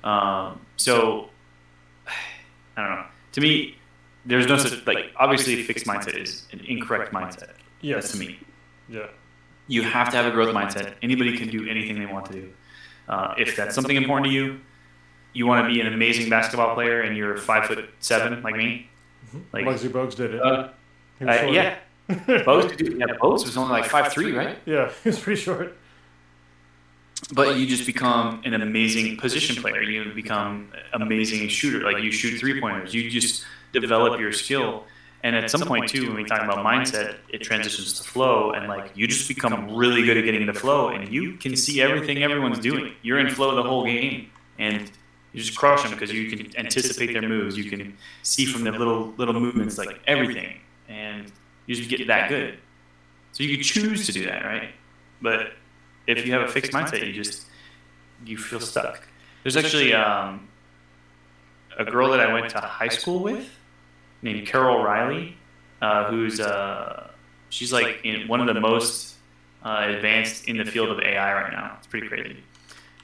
at. 0.04 0.08
Um, 0.08 0.60
so 0.76 1.30
I 2.76 2.86
don't 2.86 2.96
know. 2.96 3.04
To 3.32 3.40
me, 3.40 3.76
there's 4.26 4.46
no 4.46 4.58
such 4.58 4.86
like 4.86 5.10
obviously 5.16 5.60
a 5.60 5.64
fixed 5.64 5.86
mindset 5.86 6.20
is 6.20 6.46
an 6.52 6.60
incorrect 6.60 7.12
mindset. 7.12 7.50
Yes. 7.80 8.04
That's 8.04 8.12
to 8.12 8.18
me. 8.18 8.38
Yeah. 8.88 9.06
You 9.68 9.82
have 9.82 10.10
to 10.10 10.16
have 10.16 10.26
a 10.26 10.30
growth 10.30 10.54
mindset. 10.54 10.94
Anybody 11.02 11.36
can 11.36 11.48
do 11.48 11.68
anything 11.68 11.98
they 11.98 12.06
want 12.06 12.26
to 12.26 12.32
do. 12.32 12.52
Uh, 13.08 13.34
if 13.38 13.54
that's 13.56 13.74
something 13.74 13.96
important 13.96 14.26
to 14.26 14.32
you, 14.32 14.60
you 15.32 15.46
want 15.46 15.64
to 15.64 15.72
be 15.72 15.80
an 15.80 15.86
amazing 15.86 16.28
basketball 16.28 16.74
player 16.74 17.02
and 17.02 17.16
you're 17.16 17.36
five 17.36 17.66
foot 17.66 17.88
seven 18.00 18.42
like 18.42 18.56
me. 18.56 18.88
Like 19.52 19.66
Muggsy 19.66 19.88
Bogues 19.90 20.16
did 20.16 20.34
it. 20.34 20.42
uh, 20.42 20.70
uh, 21.20 21.24
yeah, 21.50 21.76
Bogues, 22.08 22.80
yeah, 22.80 23.06
Bogues 23.16 23.44
was 23.44 23.56
only 23.56 23.70
like 23.70 23.84
five 23.84 24.12
three, 24.12 24.32
right? 24.32 24.58
Yeah, 24.64 24.90
he 25.02 25.10
was 25.10 25.18
pretty 25.18 25.40
short. 25.40 25.76
But 27.32 27.56
you 27.56 27.66
just 27.66 27.84
become 27.84 28.40
an 28.44 28.54
amazing 28.54 29.18
position 29.18 29.60
player. 29.60 29.82
You 29.82 30.12
become 30.14 30.72
amazing 30.94 31.48
shooter. 31.48 31.80
Like 31.84 32.02
you 32.02 32.10
shoot 32.10 32.38
three 32.38 32.58
pointers. 32.60 32.94
You 32.94 33.10
just 33.10 33.44
develop 33.72 34.18
your 34.18 34.32
skill. 34.32 34.84
And 35.24 35.34
at 35.34 35.50
some 35.50 35.62
point 35.62 35.88
too, 35.88 36.06
when 36.06 36.16
we 36.16 36.24
talk 36.24 36.42
about 36.42 36.64
mindset, 36.64 37.16
it 37.28 37.42
transitions 37.42 37.94
to 37.94 38.08
flow, 38.08 38.52
and 38.52 38.68
like 38.68 38.92
you 38.94 39.08
just 39.08 39.26
become 39.26 39.74
really 39.74 40.04
good 40.04 40.16
at 40.16 40.24
getting 40.24 40.42
into 40.42 40.54
flow, 40.54 40.88
and 40.88 41.08
you 41.08 41.34
can 41.34 41.56
see 41.56 41.80
everything 41.80 42.22
everyone's 42.22 42.60
doing. 42.60 42.92
You're 43.02 43.18
in 43.18 43.28
flow 43.30 43.56
the 43.56 43.62
whole 43.62 43.84
game, 43.84 44.30
and 44.58 44.90
you 45.32 45.40
just 45.40 45.58
crush 45.58 45.82
them 45.82 45.92
because 45.92 46.12
you 46.12 46.30
can 46.30 46.56
anticipate 46.56 47.12
their 47.12 47.28
moves. 47.28 47.58
You 47.58 47.68
can 47.68 47.96
see 48.22 48.46
from 48.46 48.62
their 48.62 48.72
little 48.72 49.12
little 49.16 49.34
movements 49.34 49.76
like 49.76 50.00
everything, 50.06 50.60
and 50.88 51.32
you 51.66 51.74
just 51.74 51.90
get 51.90 52.06
that 52.06 52.28
good. 52.28 52.58
So 53.32 53.42
you 53.42 53.56
can 53.56 53.64
choose 53.64 54.06
to 54.06 54.12
do 54.12 54.24
that, 54.24 54.44
right? 54.44 54.70
But 55.20 55.54
if 56.06 56.24
you 56.24 56.32
have 56.32 56.42
a 56.42 56.48
fixed 56.48 56.70
mindset, 56.70 57.04
you 57.04 57.12
just 57.12 57.46
you 58.24 58.38
feel 58.38 58.60
stuck. 58.60 59.02
There's 59.42 59.56
actually 59.56 59.92
um, 59.94 60.48
a 61.76 61.84
girl 61.84 62.10
that 62.10 62.20
I 62.20 62.32
went 62.32 62.50
to 62.50 62.60
high 62.60 62.88
school 62.88 63.18
with 63.18 63.57
named 64.22 64.46
Carol 64.46 64.78
Reiley, 64.78 65.34
uh, 65.80 66.10
who's 66.10 66.40
uh, 66.40 67.10
she's 67.50 67.72
like 67.72 68.00
in 68.04 68.28
one 68.28 68.40
of 68.46 68.52
the 68.52 68.60
most 68.60 69.16
uh, 69.64 69.86
advanced 69.88 70.48
in 70.48 70.56
the 70.56 70.64
field 70.64 70.90
of 70.90 71.00
AI 71.00 71.32
right 71.32 71.52
now. 71.52 71.74
It's 71.78 71.86
pretty 71.86 72.08
crazy. 72.08 72.36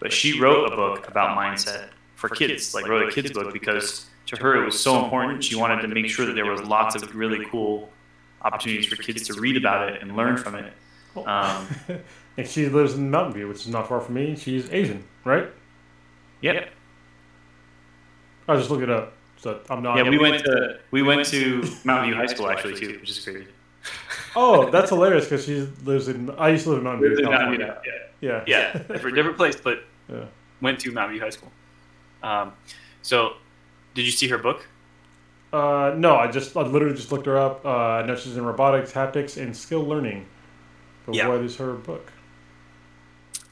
But 0.00 0.12
she 0.12 0.40
wrote 0.40 0.72
a 0.72 0.76
book 0.76 1.08
about 1.08 1.36
mindset 1.36 1.88
for 2.16 2.28
kids, 2.28 2.74
like 2.74 2.88
wrote 2.88 3.08
a 3.08 3.12
kids 3.12 3.32
book 3.32 3.52
because 3.52 4.06
to 4.26 4.36
her 4.36 4.62
it 4.62 4.64
was 4.64 4.78
so 4.78 5.02
important. 5.02 5.44
She 5.44 5.56
wanted 5.56 5.82
to 5.82 5.88
make 5.88 6.08
sure 6.08 6.26
that 6.26 6.34
there 6.34 6.46
was 6.46 6.62
lots 6.62 6.94
of 6.94 7.14
really 7.14 7.44
cool 7.46 7.90
opportunities 8.42 8.86
for 8.86 8.96
kids 8.96 9.26
to 9.28 9.40
read 9.40 9.56
about 9.56 9.88
it 9.88 10.02
and 10.02 10.16
learn 10.16 10.36
from 10.36 10.54
it. 10.56 10.72
Um, 11.16 11.66
and 12.36 12.46
she 12.46 12.68
lives 12.68 12.94
in 12.94 13.10
Mountain 13.10 13.34
View, 13.34 13.48
which 13.48 13.60
is 13.60 13.68
not 13.68 13.88
far 13.88 14.00
from 14.00 14.14
me. 14.14 14.36
She's 14.36 14.70
Asian, 14.70 15.04
right? 15.24 15.48
yep. 16.40 16.70
I 18.46 18.56
just 18.56 18.70
look 18.70 18.82
it 18.82 18.90
up. 18.90 19.14
So 19.44 19.60
I'm 19.68 19.82
not. 19.82 19.98
Yeah, 19.98 20.08
we 20.08 20.16
went 20.16 20.42
to 20.44 20.78
we 20.90 21.02
went 21.02 21.26
to 21.26 21.62
Mountain 21.84 22.06
View 22.08 22.14
High 22.16 22.24
School 22.24 22.48
actually 22.48 22.80
too, 22.80 22.98
which 22.98 23.10
is 23.10 23.20
crazy. 23.20 23.46
Oh, 24.34 24.70
that's 24.70 24.88
hilarious 24.88 25.26
because 25.26 25.44
she 25.44 25.68
lives 25.84 26.08
in. 26.08 26.30
I 26.30 26.48
used 26.48 26.64
to 26.64 26.70
live 26.70 26.78
in 26.78 26.84
Mountain 26.84 27.02
View. 27.02 27.16
Lived 27.16 27.30
Mountain 27.30 27.56
View, 27.58 27.66
Yeah. 27.66 27.74
Yeah, 28.22 28.44
yeah, 28.46 28.72
different, 28.88 29.14
different 29.16 29.36
place, 29.36 29.56
but 29.56 29.84
Yeah. 30.08 30.24
went 30.62 30.80
to 30.80 30.92
Mountain 30.92 31.16
View 31.16 31.22
High 31.22 31.28
School. 31.28 31.52
Um, 32.22 32.52
so, 33.02 33.34
did 33.94 34.06
you 34.06 34.12
see 34.12 34.28
her 34.28 34.38
book? 34.38 34.66
Uh, 35.52 35.92
no, 35.94 36.16
I 36.16 36.30
just 36.30 36.56
I 36.56 36.62
literally 36.62 36.96
just 36.96 37.12
looked 37.12 37.26
her 37.26 37.36
up. 37.36 37.66
Uh, 37.66 37.68
I 38.00 38.06
know 38.06 38.16
she's 38.16 38.38
in 38.38 38.46
robotics, 38.46 38.92
haptics, 38.92 39.36
and 39.36 39.54
skill 39.54 39.82
learning. 39.84 40.24
But 41.04 41.16
Yeah. 41.16 41.28
what 41.28 41.42
is 41.42 41.56
her 41.56 41.74
book? 41.74 42.10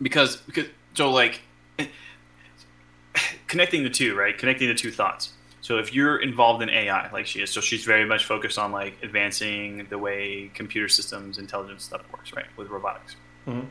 because 0.00 0.36
because 0.36 0.66
so 0.94 1.10
like 1.10 1.42
connecting 3.46 3.82
the 3.84 3.90
two 3.90 4.16
right 4.16 4.36
connecting 4.38 4.66
the 4.68 4.74
two 4.74 4.90
thoughts 4.90 5.34
so 5.62 5.78
if 5.78 5.94
you're 5.94 6.18
involved 6.20 6.62
in 6.62 6.68
ai 6.70 7.08
like 7.12 7.24
she 7.26 7.40
is 7.40 7.48
so 7.50 7.60
she's 7.60 7.84
very 7.84 8.04
much 8.04 8.24
focused 8.26 8.58
on 8.58 8.70
like 8.72 8.94
advancing 9.02 9.86
the 9.90 9.96
way 9.98 10.50
computer 10.54 10.88
systems 10.88 11.38
intelligence 11.38 11.84
stuff 11.84 12.02
works 12.12 12.32
right 12.34 12.46
with 12.56 12.68
robotics 12.68 13.16
Mhm. 13.46 13.66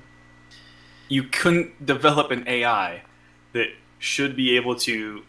you 1.10 1.24
couldn't 1.24 1.86
develop 1.86 2.32
an 2.32 2.48
ai 2.48 3.02
that 3.54 3.68
should 4.00 4.36
be 4.36 4.56
able 4.56 4.76
to 4.76 5.24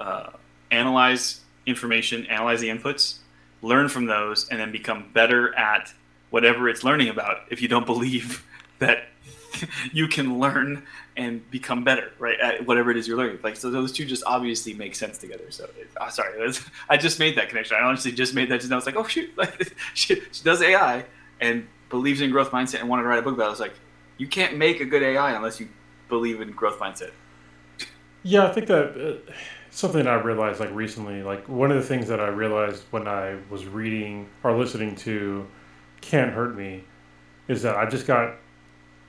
uh, 0.00 0.30
analyze 0.70 1.40
information 1.66 2.26
analyze 2.26 2.60
the 2.60 2.68
inputs 2.68 3.18
learn 3.62 3.88
from 3.88 4.06
those 4.06 4.48
and 4.50 4.60
then 4.60 4.70
become 4.72 5.10
better 5.12 5.54
at 5.56 5.92
whatever 6.30 6.68
it's 6.68 6.84
learning 6.84 7.08
about 7.08 7.38
if 7.50 7.60
you 7.62 7.68
don't 7.68 7.86
believe 7.94 8.44
that 8.78 9.04
you 9.92 10.06
can 10.06 10.38
learn 10.38 10.82
and 11.18 11.48
become 11.50 11.82
better, 11.82 12.12
right, 12.20 12.38
at 12.40 12.64
whatever 12.64 12.92
it 12.92 12.96
is 12.96 13.08
you're 13.08 13.18
learning. 13.18 13.40
Like, 13.42 13.56
so 13.56 13.70
those 13.70 13.90
two 13.90 14.06
just 14.06 14.22
obviously 14.24 14.72
make 14.72 14.94
sense 14.94 15.18
together. 15.18 15.50
So, 15.50 15.64
it, 15.64 15.90
oh, 16.00 16.08
sorry, 16.08 16.32
that's- 16.38 16.64
I 16.88 16.96
just 16.96 17.18
made 17.18 17.36
that 17.36 17.48
connection. 17.48 17.76
I 17.76 17.80
honestly 17.82 18.12
just 18.12 18.34
made 18.34 18.48
that. 18.50 18.60
Just 18.60 18.72
I 18.72 18.76
was 18.76 18.86
like, 18.86 18.96
oh 18.96 19.04
shoot, 19.06 19.30
like 19.36 19.74
she, 19.94 20.22
she 20.32 20.44
does 20.44 20.62
AI 20.62 21.04
and 21.40 21.66
believes 21.90 22.20
in 22.20 22.30
growth 22.30 22.52
mindset 22.52 22.80
and 22.80 22.88
wanted 22.88 23.02
to 23.02 23.08
write 23.08 23.18
a 23.18 23.22
book 23.22 23.34
about. 23.34 23.44
it. 23.44 23.48
I 23.48 23.50
was 23.50 23.60
like, 23.60 23.74
you 24.16 24.28
can't 24.28 24.56
make 24.56 24.80
a 24.80 24.84
good 24.84 25.02
AI 25.02 25.32
unless 25.32 25.58
you 25.60 25.68
believe 26.08 26.40
in 26.40 26.52
growth 26.52 26.78
mindset. 26.78 27.10
Yeah, 28.22 28.46
I 28.46 28.52
think 28.52 28.68
that 28.68 29.20
uh, 29.28 29.32
something 29.70 30.06
I 30.06 30.14
realized 30.14 30.60
like 30.60 30.72
recently, 30.72 31.22
like 31.22 31.48
one 31.48 31.70
of 31.70 31.76
the 31.76 31.82
things 31.82 32.08
that 32.08 32.20
I 32.20 32.28
realized 32.28 32.84
when 32.90 33.08
I 33.08 33.38
was 33.50 33.66
reading 33.66 34.28
or 34.44 34.56
listening 34.56 34.94
to 34.96 35.46
Can't 36.00 36.32
Hurt 36.32 36.56
Me 36.56 36.84
is 37.48 37.62
that 37.62 37.76
I 37.76 37.86
just 37.86 38.06
got 38.06 38.34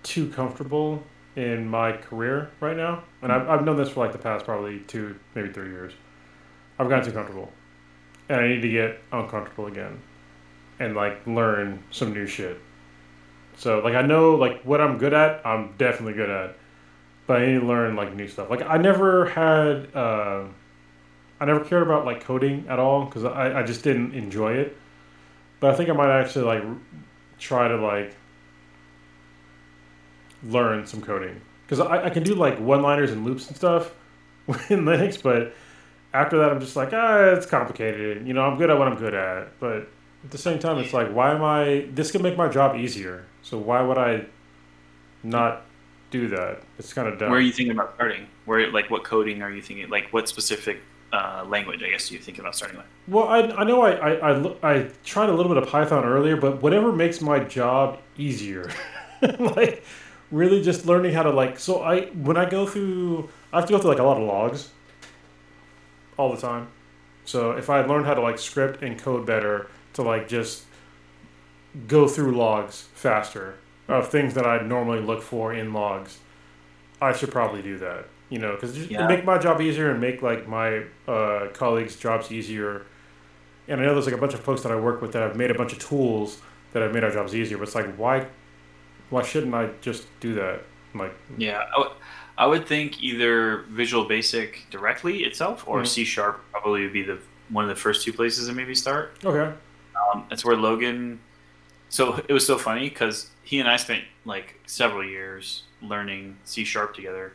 too 0.03 0.29
comfortable 0.29 1.03
in 1.39 1.67
my 1.67 1.93
career 1.93 2.51
right 2.59 2.75
now. 2.75 3.03
And 3.21 3.31
I've, 3.31 3.47
I've 3.49 3.65
known 3.65 3.77
this 3.77 3.89
for 3.89 4.01
like 4.01 4.11
the 4.11 4.17
past 4.17 4.45
probably 4.45 4.79
two, 4.79 5.17
maybe 5.35 5.51
three 5.51 5.69
years. 5.69 5.93
I've 6.77 6.89
gotten 6.89 7.05
too 7.05 7.11
comfortable. 7.11 7.51
And 8.27 8.39
I 8.41 8.47
need 8.47 8.61
to 8.61 8.69
get 8.69 8.99
uncomfortable 9.11 9.67
again 9.67 9.99
and 10.79 10.95
like 10.95 11.25
learn 11.25 11.83
some 11.91 12.13
new 12.13 12.27
shit. 12.27 12.59
So 13.57 13.79
like 13.79 13.95
I 13.95 14.01
know 14.01 14.35
like 14.35 14.61
what 14.63 14.81
I'm 14.81 14.97
good 14.97 15.13
at, 15.13 15.45
I'm 15.45 15.73
definitely 15.77 16.13
good 16.13 16.29
at 16.29 16.55
but 17.29 17.43
I 17.43 17.45
need 17.45 17.59
to 17.59 17.65
learn 17.67 17.95
like 17.95 18.15
new 18.15 18.27
stuff. 18.27 18.49
Like 18.49 18.63
I 18.63 18.77
never 18.77 19.25
had, 19.27 19.95
uh, 19.95 20.45
I 21.39 21.45
never 21.45 21.59
cared 21.63 21.83
about 21.83 22.03
like 22.03 22.23
coding 22.23 22.65
at 22.67 22.79
all 22.79 23.05
because 23.05 23.23
I, 23.23 23.59
I 23.59 23.61
just 23.61 23.83
didn't 23.83 24.15
enjoy 24.15 24.53
it. 24.53 24.75
But 25.59 25.69
I 25.69 25.77
think 25.77 25.91
I 25.91 25.93
might 25.93 26.09
actually 26.09 26.45
like 26.45 26.63
try 27.37 27.67
to 27.67 27.75
like 27.77 28.15
learn 30.43 30.85
some 30.85 31.01
coding 31.01 31.41
because 31.65 31.79
I, 31.79 32.05
I 32.05 32.09
can 32.09 32.23
do 32.23 32.35
like 32.35 32.59
one-liners 32.59 33.11
and 33.11 33.25
loops 33.25 33.47
and 33.47 33.55
stuff 33.55 33.91
in 34.47 34.85
Linux, 34.85 35.21
but 35.21 35.53
after 36.13 36.37
that 36.39 36.51
I'm 36.51 36.59
just 36.59 36.75
like 36.75 36.93
ah 36.93 37.31
it's 37.31 37.45
complicated. 37.45 38.27
You 38.27 38.33
know 38.33 38.43
I'm 38.43 38.57
good 38.57 38.69
at 38.69 38.77
what 38.77 38.87
I'm 38.87 38.97
good 38.97 39.13
at, 39.13 39.59
but 39.59 39.87
at 40.23 40.31
the 40.31 40.37
same 40.37 40.59
time 40.59 40.77
it's 40.77 40.93
like 40.93 41.09
why 41.11 41.31
am 41.33 41.43
I? 41.43 41.87
This 41.93 42.11
could 42.11 42.21
make 42.21 42.37
my 42.37 42.47
job 42.47 42.75
easier. 42.75 43.25
So 43.41 43.57
why 43.57 43.81
would 43.81 43.97
I 43.97 44.25
not 45.23 45.65
do 46.11 46.27
that? 46.29 46.61
It's 46.77 46.93
kind 46.93 47.07
of 47.07 47.19
dumb. 47.19 47.29
Where 47.29 47.39
are 47.39 47.41
you 47.41 47.51
thinking 47.51 47.71
about 47.71 47.95
starting? 47.95 48.27
Where, 48.45 48.71
like, 48.71 48.89
what 48.89 49.03
coding 49.03 49.41
are 49.41 49.51
you 49.51 49.61
thinking? 49.61 49.89
Like, 49.89 50.11
what 50.11 50.27
specific 50.27 50.79
uh, 51.13 51.45
language, 51.47 51.83
I 51.83 51.89
guess, 51.89 52.09
are 52.09 52.13
you 52.13 52.19
thinking 52.19 52.41
about 52.41 52.55
starting 52.55 52.77
with? 52.77 52.85
Well, 53.07 53.27
I, 53.27 53.39
I 53.39 53.63
know 53.63 53.81
I, 53.81 53.91
I, 53.91 54.31
I, 54.31 54.73
I 54.73 54.89
tried 55.03 55.29
a 55.29 55.33
little 55.33 55.53
bit 55.53 55.61
of 55.61 55.69
Python 55.69 56.03
earlier, 56.05 56.37
but 56.37 56.61
whatever 56.61 56.91
makes 56.91 57.21
my 57.21 57.39
job 57.39 57.99
easier. 58.17 58.69
like, 59.39 59.83
really 60.31 60.61
just 60.61 60.85
learning 60.85 61.13
how 61.13 61.23
to, 61.23 61.31
like, 61.31 61.59
so 61.59 61.81
I, 61.81 62.07
when 62.07 62.37
I 62.37 62.49
go 62.49 62.65
through, 62.65 63.29
I 63.51 63.59
have 63.59 63.67
to 63.67 63.73
go 63.73 63.79
through, 63.79 63.91
like, 63.91 63.99
a 63.99 64.03
lot 64.03 64.17
of 64.17 64.23
logs 64.23 64.69
all 66.17 66.31
the 66.33 66.41
time. 66.41 66.67
So 67.25 67.51
if 67.51 67.69
I 67.69 67.81
learned 67.85 68.05
how 68.05 68.13
to, 68.13 68.21
like, 68.21 68.39
script 68.39 68.81
and 68.83 68.97
code 68.97 69.25
better 69.25 69.67
to, 69.93 70.01
like, 70.01 70.27
just 70.27 70.63
go 71.87 72.07
through 72.07 72.35
logs 72.35 72.87
faster 72.93 73.55
of 73.87 74.09
things 74.09 74.33
that 74.35 74.45
I'd 74.45 74.67
normally 74.67 74.99
look 75.01 75.21
for 75.21 75.53
in 75.53 75.73
logs, 75.73 76.19
I 77.01 77.13
should 77.13 77.31
probably 77.31 77.61
do 77.61 77.77
that. 77.79 78.05
You 78.29 78.37
know, 78.37 78.53
because 78.53 78.77
Yeah. 78.77 79.07
make 79.07 79.25
my 79.25 79.39
job 79.39 79.59
easier 79.59 79.89
and 79.89 79.99
make 79.99 80.21
like 80.21 80.47
my 80.47 80.83
uh, 81.07 81.47
colleagues' 81.53 81.95
jobs 81.95 82.31
easier. 82.31 82.83
And 83.67 83.81
I 83.81 83.85
know 83.85 83.93
there's 83.93 84.05
like 84.05 84.13
a 84.13 84.19
bunch 84.19 84.35
of 84.35 84.39
folks 84.41 84.61
that 84.61 84.71
I 84.71 84.75
work 84.75 85.01
with 85.01 85.13
that 85.13 85.23
have 85.23 85.35
made 85.35 85.49
a 85.49 85.55
bunch 85.55 85.73
of 85.73 85.79
tools 85.79 86.39
that 86.73 86.83
have 86.83 86.93
made 86.93 87.03
our 87.03 87.09
jobs 87.09 87.33
easier. 87.33 87.57
But 87.57 87.63
it's 87.63 87.73
like, 87.75 87.91
why, 87.95 88.27
why 89.09 89.23
shouldn't 89.23 89.53
I 89.53 89.69
just 89.81 90.07
do 90.19 90.33
that? 90.35 90.63
Like, 90.95 91.13
Yeah, 91.37 91.63
I 92.37 92.45
would- 92.47 92.65
think 92.67 93.01
either 93.03 93.65
Visual 93.69 94.05
Basic 94.05 94.65
directly 94.71 95.23
itself 95.23 95.63
or 95.67 95.81
Mhm. 95.81 95.87
C 95.87 96.03
Sharp 96.05 96.41
probably 96.51 96.83
would 96.83 96.93
be 96.93 97.03
the 97.03 97.19
one 97.49 97.63
of 97.63 97.69
the 97.69 97.75
first 97.75 98.03
two 98.05 98.13
places 98.13 98.47
to 98.47 98.53
maybe 98.53 98.75
start. 98.75 99.17
okay, 99.25 99.53
Um, 100.13 100.25
that's 100.29 100.45
where 100.45 100.55
Logan. 100.55 101.19
So 101.89 102.23
it 102.27 102.31
was 102.33 102.45
so 102.45 102.57
funny 102.57 102.87
because 102.89 103.31
he 103.43 103.59
and 103.59 103.67
I 103.67 103.75
spent 103.77 104.03
like 104.25 104.59
several 104.67 105.03
years 105.03 105.63
learning 105.81 106.37
C 106.45 106.63
Sharp 106.63 106.93
together, 106.95 107.33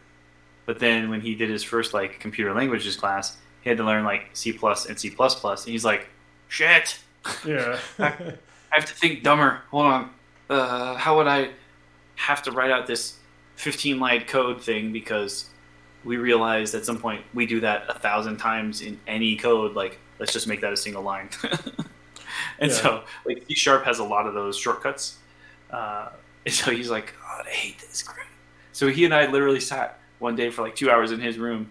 but 0.67 0.79
then 0.79 1.11
when 1.11 1.21
he 1.21 1.35
did 1.35 1.51
his 1.51 1.63
first 1.65 1.93
like 1.93 2.21
computer 2.21 2.55
languages 2.55 2.95
class, 2.97 3.37
he 3.63 3.69
had 3.69 3.79
to 3.79 3.85
learn 3.85 4.05
like 4.05 4.31
C 4.35 4.53
plus 4.53 4.87
and 4.87 4.99
C 4.99 5.11
plus 5.11 5.35
plus, 5.35 5.65
and 5.65 5.73
he's 5.73 5.85
like, 5.85 6.07
"Shit, 6.49 6.99
yeah, 7.45 7.79
I 7.99 8.13
have 8.71 8.87
to 8.87 8.95
think 8.95 9.23
dumber. 9.25 9.63
Hold 9.71 9.87
on, 9.87 10.11
uh, 10.49 10.95
how 10.95 11.17
would 11.17 11.27
I 11.27 11.51
have 12.17 12.43
to 12.43 12.53
write 12.53 12.71
out 12.71 12.87
this 12.87 13.19
15 13.57 13.99
line 14.01 14.25
code 14.27 14.61
thing 14.63 14.93
because 14.93 15.47
we 16.05 16.17
realized 16.17 16.75
at 16.75 16.85
some 16.85 16.99
point 16.99 17.25
we 17.35 17.47
do 17.47 17.61
that 17.61 17.85
a 17.89 17.99
thousand 17.99 18.37
times 18.37 18.83
in 18.83 18.99
any 19.07 19.37
code. 19.37 19.75
Like, 19.75 19.99
let's 20.19 20.33
just 20.33 20.47
make 20.47 20.61
that 20.61 20.73
a 20.73 20.77
single 20.77 21.03
line. 21.03 21.29
and 22.59 22.71
Yeah. 22.71 22.77
so, 22.77 23.05
like, 23.25 23.45
C 23.49 23.55
sharp 23.55 23.85
has 23.85 23.99
a 23.99 24.05
lot 24.05 24.27
of 24.27 24.35
those 24.35 24.57
shortcuts. 24.57 25.19
Uh, 25.71 26.11
and 26.45 26.55
so 26.55 26.71
he's 26.71 26.91
like, 26.91 27.15
oh, 27.25 27.43
I 27.47 27.49
hate 27.51 27.79
this 27.79 28.03
crap. 28.03 28.27
So 28.73 28.89
he 28.89 29.05
and 29.05 29.15
I 29.15 29.27
literally 29.31 29.61
sat 29.61 29.99
one 30.19 30.37
day 30.37 30.51
for 30.51 30.63
like 30.63 30.75
two 30.77 30.91
hours 30.91 31.11
in 31.13 31.21
his 31.21 31.39
room 31.39 31.71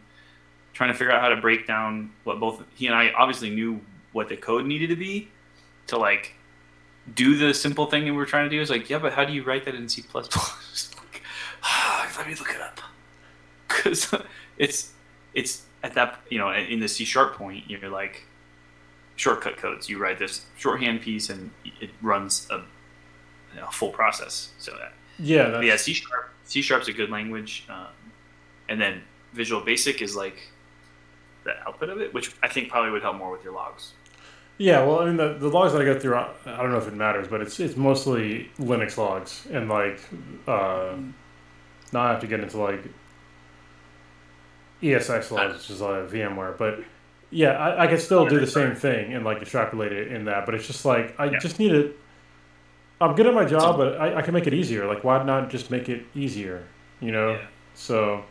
trying 0.74 0.92
to 0.92 0.98
figure 0.98 1.12
out 1.14 1.22
how 1.22 1.30
to 1.30 1.36
break 1.38 1.68
down 1.68 2.12
what 2.24 2.40
both 2.40 2.64
he 2.76 2.88
and 2.88 2.96
I 2.96 3.12
obviously 3.12 3.50
knew 3.50 3.80
what 4.12 4.30
the 4.30 4.36
code 4.38 4.66
needed 4.66 4.90
to 4.90 4.96
be 4.96 5.30
to 5.88 5.98
like 5.98 6.34
do 7.16 7.36
the 7.38 7.54
simple 7.54 7.86
thing 7.88 8.06
that 8.06 8.12
we 8.12 8.18
we're 8.18 8.26
trying 8.26 8.50
to 8.50 8.56
do. 8.56 8.62
Is 8.62 8.70
like, 8.70 8.90
yeah, 8.90 9.00
but 9.00 9.14
how 9.14 9.26
do 9.26 9.34
you 9.34 9.44
write 9.44 9.66
that 9.66 9.76
in 9.76 9.90
C 9.90 10.02
plus 10.02 10.28
plus? 10.30 10.92
Let 12.18 12.28
me 12.28 12.36
look 12.40 12.50
it 12.50 12.62
up 12.62 12.80
because 13.68 14.14
it's 14.58 14.92
it's 15.34 15.64
at 15.84 15.94
that 15.96 16.20
you 16.30 16.38
know 16.38 16.52
in 16.52 16.80
the 16.80 16.88
C 16.88 17.06
sharp 17.06 17.36
point 17.36 17.70
you're 17.70 17.90
like 17.90 18.26
shortcut 19.16 19.58
codes. 19.58 19.90
You 19.90 19.98
write 20.00 20.20
this 20.20 20.46
shorthand 20.58 21.02
piece 21.02 21.30
and 21.30 21.52
it 21.80 21.90
runs 22.02 22.48
a, 22.50 22.64
a 23.62 23.72
full 23.72 23.92
process. 23.92 24.50
So 24.58 24.72
that 24.74 24.94
yeah, 25.20 25.50
that's, 25.50 25.66
yeah, 25.66 25.76
C 25.76 25.94
sharp 25.94 26.30
C 26.46 26.62
sharp's 26.62 26.88
a 26.88 26.94
good 26.94 27.10
language, 27.10 27.66
um, 27.70 27.88
and 28.70 28.80
then 28.80 29.02
Visual 29.34 29.62
Basic 29.62 30.02
is 30.02 30.16
like 30.16 30.38
the 31.44 31.58
output 31.68 31.90
of 31.90 32.02
it, 32.02 32.14
which 32.14 32.32
I 32.42 32.48
think 32.48 32.70
probably 32.70 32.92
would 32.92 33.02
help 33.02 33.18
more 33.18 33.32
with 33.32 33.44
your 33.44 33.54
logs. 33.54 33.94
Yeah. 34.64 34.84
Well, 34.86 35.00
I 35.00 35.06
mean, 35.08 35.18
the, 35.18 35.34
the 35.34 35.50
logs 35.50 35.74
that 35.74 35.82
I 35.82 35.86
go 35.86 36.00
through, 36.00 36.16
I, 36.16 36.30
I 36.46 36.58
don't 36.62 36.72
know 36.72 36.78
if 36.78 36.88
it 36.88 36.94
matters, 36.94 37.28
but 37.28 37.42
it's 37.42 37.60
it's 37.60 37.76
mostly 37.76 38.50
Linux 38.58 38.98
logs 38.98 39.46
and 39.52 39.68
like, 39.70 40.00
uh, 40.48 40.96
now 41.92 42.02
I 42.02 42.10
have 42.12 42.22
to 42.22 42.28
get 42.28 42.40
into 42.40 42.58
like 42.58 42.84
ESX 44.82 45.32
logs, 45.32 45.54
which 45.56 45.70
is 45.70 45.82
like 45.82 46.10
VMware, 46.10 46.58
but. 46.58 46.80
Yeah, 47.36 47.54
I, 47.54 47.86
I 47.86 47.88
can 47.88 47.98
still 47.98 48.28
do 48.30 48.40
the 48.40 48.46
same 48.46 48.76
thing 48.76 49.14
and 49.16 49.26
like 49.26 49.42
extrapolate 49.42 49.92
it 49.92 50.12
in 50.12 50.26
that, 50.26 50.46
but 50.46 50.54
it's 50.54 50.68
just 50.68 50.86
like 50.86 51.20
I 51.20 51.26
Yeah. 51.32 51.40
just 51.40 51.58
need 51.58 51.74
it. 51.74 51.98
I'm 53.02 53.16
good 53.16 53.26
at 53.26 53.34
my 53.34 53.44
job, 53.44 53.78
but 53.78 54.00
I, 54.00 54.18
I 54.18 54.22
can 54.22 54.36
make 54.36 54.46
it 54.46 54.54
easier. 54.54 54.86
Like, 54.86 55.04
why 55.04 55.24
not 55.24 55.50
just 55.50 55.72
make 55.72 55.90
it 55.90 56.06
easier? 56.14 56.64
You 57.00 57.12
know. 57.12 57.32
Yeah. 57.32 57.46
So. 57.74 58.24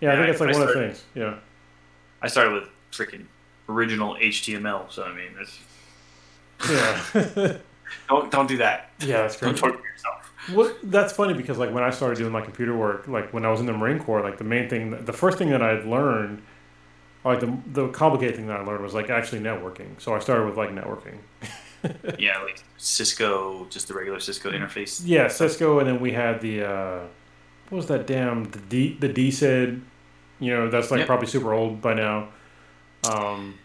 Yeah, 0.00 0.12
I 0.12 0.16
think 0.16 0.28
it's 0.28 0.40
like 0.40 0.50
I 0.50 0.52
one 0.52 0.62
of 0.62 0.68
the 0.68 0.74
things. 0.74 1.02
Yeah. 1.16 1.34
I 2.22 2.28
started 2.28 2.52
with 2.52 2.68
freaking 2.92 3.26
original 3.68 4.16
HTML, 4.16 4.90
so 4.90 5.04
I 5.04 5.12
mean, 5.14 5.34
that's, 5.36 5.58
Yeah. 6.70 7.56
don't 8.08 8.30
don't 8.30 8.46
do 8.46 8.56
that. 8.58 8.90
yeah, 9.00 9.22
that's 9.22 9.36
great. 9.36 9.56
Don't 9.56 9.58
torture 9.72 9.82
yourself. 9.84 10.32
Well, 10.52 10.74
that's 10.82 11.12
funny 11.12 11.34
because 11.34 11.58
like 11.58 11.72
when 11.72 11.82
I 11.82 11.90
started 11.90 12.18
doing 12.18 12.32
my 12.32 12.40
computer 12.42 12.76
work, 12.76 13.08
like 13.08 13.32
when 13.32 13.44
I 13.44 13.50
was 13.50 13.60
in 13.60 13.66
the 13.66 13.72
Marine 13.72 13.98
Corps, 13.98 14.22
like 14.22 14.38
the 14.38 14.44
main 14.44 14.68
thing, 14.68 15.04
the 15.04 15.12
first 15.12 15.38
thing 15.38 15.50
that 15.50 15.62
I 15.62 15.70
had 15.74 15.86
learned, 15.86 16.42
like 17.24 17.40
the 17.40 17.56
the 17.66 17.88
complicated 17.88 18.36
thing 18.36 18.46
that 18.48 18.60
I 18.60 18.64
learned 18.64 18.82
was 18.82 18.94
like 18.94 19.10
actually 19.10 19.40
networking. 19.40 20.00
So 20.00 20.14
I 20.14 20.18
started 20.18 20.46
with 20.46 20.56
like 20.56 20.70
networking. 20.70 21.18
Yeah, 22.18 22.38
like 22.38 22.64
Cisco, 22.78 23.66
just 23.68 23.88
the 23.88 23.94
regular 23.94 24.18
Cisco 24.18 24.50
interface. 24.50 25.02
Yeah, 25.04 25.28
Cisco, 25.28 25.80
and 25.80 25.86
then 25.88 26.00
we 26.00 26.12
had 26.12 26.40
the 26.40 26.62
uh, 26.64 27.00
what 27.68 27.76
was 27.76 27.86
that 27.88 28.06
damn 28.06 28.44
the 28.44 28.58
D 28.58 28.96
the 28.98 29.08
DSID, 29.10 29.82
you 30.40 30.50
know 30.54 30.70
that's 30.70 30.90
like 30.90 31.00
Yep. 31.00 31.06
probably 31.06 31.26
super 31.26 31.52
old 31.52 31.82
by 31.82 31.92
now. 31.94 32.28
Um, 33.08 33.58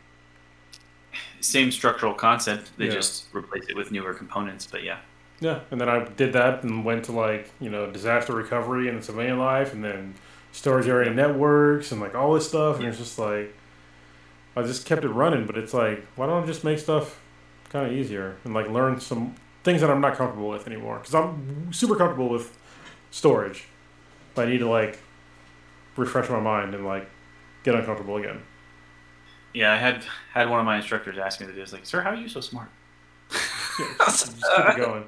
Same 1.41 1.71
structural 1.71 2.13
concept. 2.13 2.71
They 2.77 2.85
Yeah. 2.87 2.91
just 2.91 3.25
replace 3.33 3.65
it 3.69 3.75
with 3.75 3.91
newer 3.91 4.13
components. 4.13 4.67
But 4.69 4.83
yeah, 4.83 4.97
yeah, 5.39 5.59
and 5.71 5.79
then 5.79 5.87
I 5.87 6.03
did 6.03 6.33
that 6.33 6.63
and 6.63 6.83
went 6.83 7.05
to 7.05 7.11
like 7.13 7.49
you 7.61 7.69
know 7.69 7.89
disaster 7.89 8.33
recovery 8.35 8.89
and 8.89 9.03
civilian 9.03 9.39
life, 9.39 9.71
and 9.73 9.83
then 9.83 10.15
storage 10.51 10.87
area 10.87 11.11
networks 11.13 11.91
and 11.91 12.01
like 12.01 12.13
all 12.15 12.33
this 12.33 12.47
stuff, 12.47 12.77
and 12.79 12.87
it's 12.87 12.97
just 12.97 13.17
like 13.17 13.55
I 14.55 14.63
just 14.63 14.85
kept 14.85 15.03
it 15.05 15.09
running. 15.09 15.45
But 15.45 15.57
it's 15.57 15.73
like 15.73 16.05
why 16.17 16.25
don't 16.27 16.43
I 16.43 16.45
just 16.45 16.63
make 16.65 16.77
stuff 16.79 17.19
kind 17.69 17.85
of 17.85 17.93
easier 17.93 18.35
and 18.43 18.53
like 18.53 18.67
learn 18.67 18.99
some 18.99 19.35
things 19.63 19.79
that 19.81 19.89
I'm 19.89 20.01
not 20.01 20.15
comfortable 20.17 20.49
with 20.49 20.67
anymore? 20.67 20.97
Because 20.99 21.15
I'm 21.15 21.71
super 21.71 21.95
comfortable 21.95 22.27
with 22.29 22.57
storage, 23.11 23.65
but 24.35 24.47
I 24.47 24.51
need 24.51 24.59
to 24.59 24.69
like 24.69 24.99
refresh 25.95 26.29
my 26.29 26.39
mind 26.41 26.75
and 26.75 26.85
like 26.85 27.09
get 27.63 27.75
uncomfortable 27.75 28.17
again. 28.17 28.41
Yeah. 29.53 29.73
I 29.73 29.77
had 29.77 30.03
had 30.33 30.49
one 30.49 30.59
of 30.59 30.65
my 30.65 30.77
instructors 30.77 31.17
ask 31.17 31.39
me 31.39 31.47
to 31.47 31.53
do 31.53 31.59
this. 31.59 31.73
Like, 31.73 31.85
sir, 31.85 32.01
how 32.01 32.11
are 32.11 32.15
you 32.15 32.27
so 32.29 32.41
smart? 32.41 32.69
Just 33.99 34.35
keep 34.41 34.65
it 34.69 34.77
going. 34.85 35.05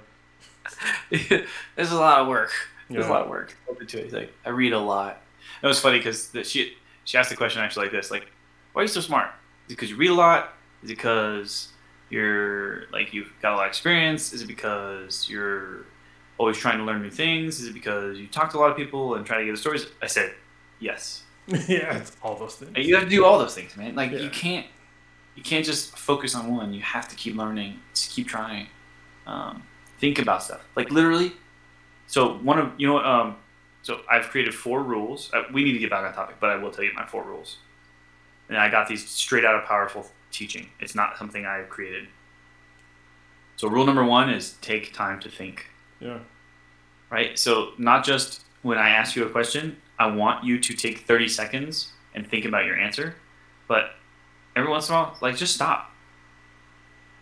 There's 1.75 1.91
a 1.91 1.95
lot 1.95 2.21
of 2.21 2.27
work. 2.27 2.51
There's 2.89 3.05
Yeah. 3.05 3.11
a 3.11 3.13
lot 3.13 3.21
of 3.23 3.29
work. 3.29 3.55
Open 3.69 3.87
to 3.87 3.99
it. 3.99 4.03
He's 4.05 4.13
like, 4.13 4.33
I 4.45 4.49
read 4.49 4.73
a 4.73 4.79
lot. 4.79 5.21
It 5.61 5.67
was 5.67 5.79
funny 5.79 5.97
because 5.99 6.31
she 6.43 6.75
she 7.03 7.17
asked 7.17 7.29
the 7.29 7.35
question 7.35 7.61
actually 7.61 7.85
like 7.85 7.91
this, 7.91 8.11
like, 8.11 8.27
why 8.73 8.81
are 8.81 8.83
you 8.83 8.87
so 8.89 9.01
smart? 9.01 9.29
Is 9.67 9.73
it 9.73 9.75
because 9.75 9.89
you 9.89 9.97
read 9.97 10.09
a 10.11 10.13
lot? 10.15 10.53
Is 10.83 10.89
it 10.91 10.95
because 10.95 11.69
you're 12.09 12.87
like 12.91 13.13
you've 13.13 13.31
got 13.41 13.53
a 13.53 13.55
lot 13.55 13.65
of 13.65 13.69
experience? 13.69 14.33
Is 14.33 14.41
it 14.41 14.47
because 14.47 15.27
you're 15.29 15.85
always 16.37 16.57
trying 16.57 16.77
to 16.77 16.83
learn 16.83 17.01
new 17.01 17.09
things? 17.11 17.59
Is 17.59 17.67
it 17.67 17.73
because 17.73 18.17
you 18.17 18.27
talk 18.27 18.51
to 18.51 18.57
a 18.57 18.59
lot 18.59 18.71
of 18.71 18.77
people 18.77 19.15
and 19.15 19.25
try 19.25 19.39
to 19.39 19.45
get 19.45 19.51
the 19.51 19.57
stories? 19.57 19.85
I 20.01 20.07
said, 20.07 20.33
yes. 20.79 21.23
yeah, 21.67 21.97
it's 21.97 22.15
all 22.21 22.35
those 22.35 22.55
things. 22.55 22.71
You 22.77 22.95
have 22.95 23.03
to 23.05 23.09
do 23.09 23.25
all 23.25 23.39
those 23.39 23.55
things, 23.55 23.75
man. 23.75 23.95
Like 23.95 24.11
Yeah. 24.11 24.19
you 24.19 24.29
can't 24.29 24.67
you 25.35 25.43
can't 25.43 25.65
just 25.65 25.97
focus 25.97 26.35
on 26.35 26.55
one. 26.55 26.73
You 26.73 26.81
have 26.81 27.07
to 27.09 27.15
keep 27.15 27.35
learning. 27.35 27.79
Just 27.93 28.11
keep 28.11 28.27
trying. 28.27 28.67
Um, 29.25 29.63
think 29.99 30.19
about 30.19 30.43
stuff. 30.43 30.61
Like 30.75 30.91
literally. 30.91 31.33
So 32.07 32.37
one 32.39 32.59
of 32.59 32.71
you 32.77 32.87
know 32.87 32.93
what? 32.93 33.05
Um, 33.05 33.37
so 33.83 34.01
I've 34.09 34.25
created 34.29 34.53
four 34.53 34.83
rules. 34.83 35.31
Uh, 35.33 35.43
we 35.53 35.63
need 35.63 35.73
to 35.73 35.79
get 35.79 35.89
back 35.89 36.05
on 36.05 36.13
topic, 36.13 36.35
but 36.39 36.49
I 36.51 36.57
will 36.57 36.69
tell 36.71 36.83
you 36.83 36.91
my 36.93 37.05
four 37.07 37.23
rules. 37.23 37.57
And 38.49 38.57
I 38.57 38.69
got 38.69 38.87
these 38.87 39.07
straight 39.09 39.45
out 39.45 39.55
of 39.55 39.63
powerful 39.65 40.05
teaching. 40.31 40.67
It's 40.79 40.93
not 40.93 41.17
something 41.17 41.45
I 41.45 41.55
have 41.57 41.69
created. 41.69 42.07
So 43.55 43.67
rule 43.69 43.85
number 43.85 44.03
one 44.03 44.29
is 44.29 44.53
take 44.61 44.93
time 44.93 45.19
to 45.21 45.29
think 45.29 45.67
Yeah. 45.99 46.19
right? 47.09 47.37
So 47.37 47.71
not 47.77 48.03
just 48.03 48.41
when 48.63 48.77
I 48.77 48.89
ask 48.89 49.15
you 49.15 49.25
a 49.25 49.29
question, 49.29 49.77
I 50.01 50.07
want 50.07 50.43
you 50.43 50.59
to 50.59 50.73
take 50.73 51.01
30 51.01 51.27
seconds 51.27 51.91
and 52.15 52.27
think 52.27 52.43
about 52.45 52.65
your 52.65 52.75
answer, 52.75 53.13
but 53.67 53.91
every 54.55 54.67
once 54.67 54.89
in 54.89 54.95
a 54.95 54.97
while, 54.97 55.15
like 55.21 55.37
just 55.37 55.53
stop 55.53 55.91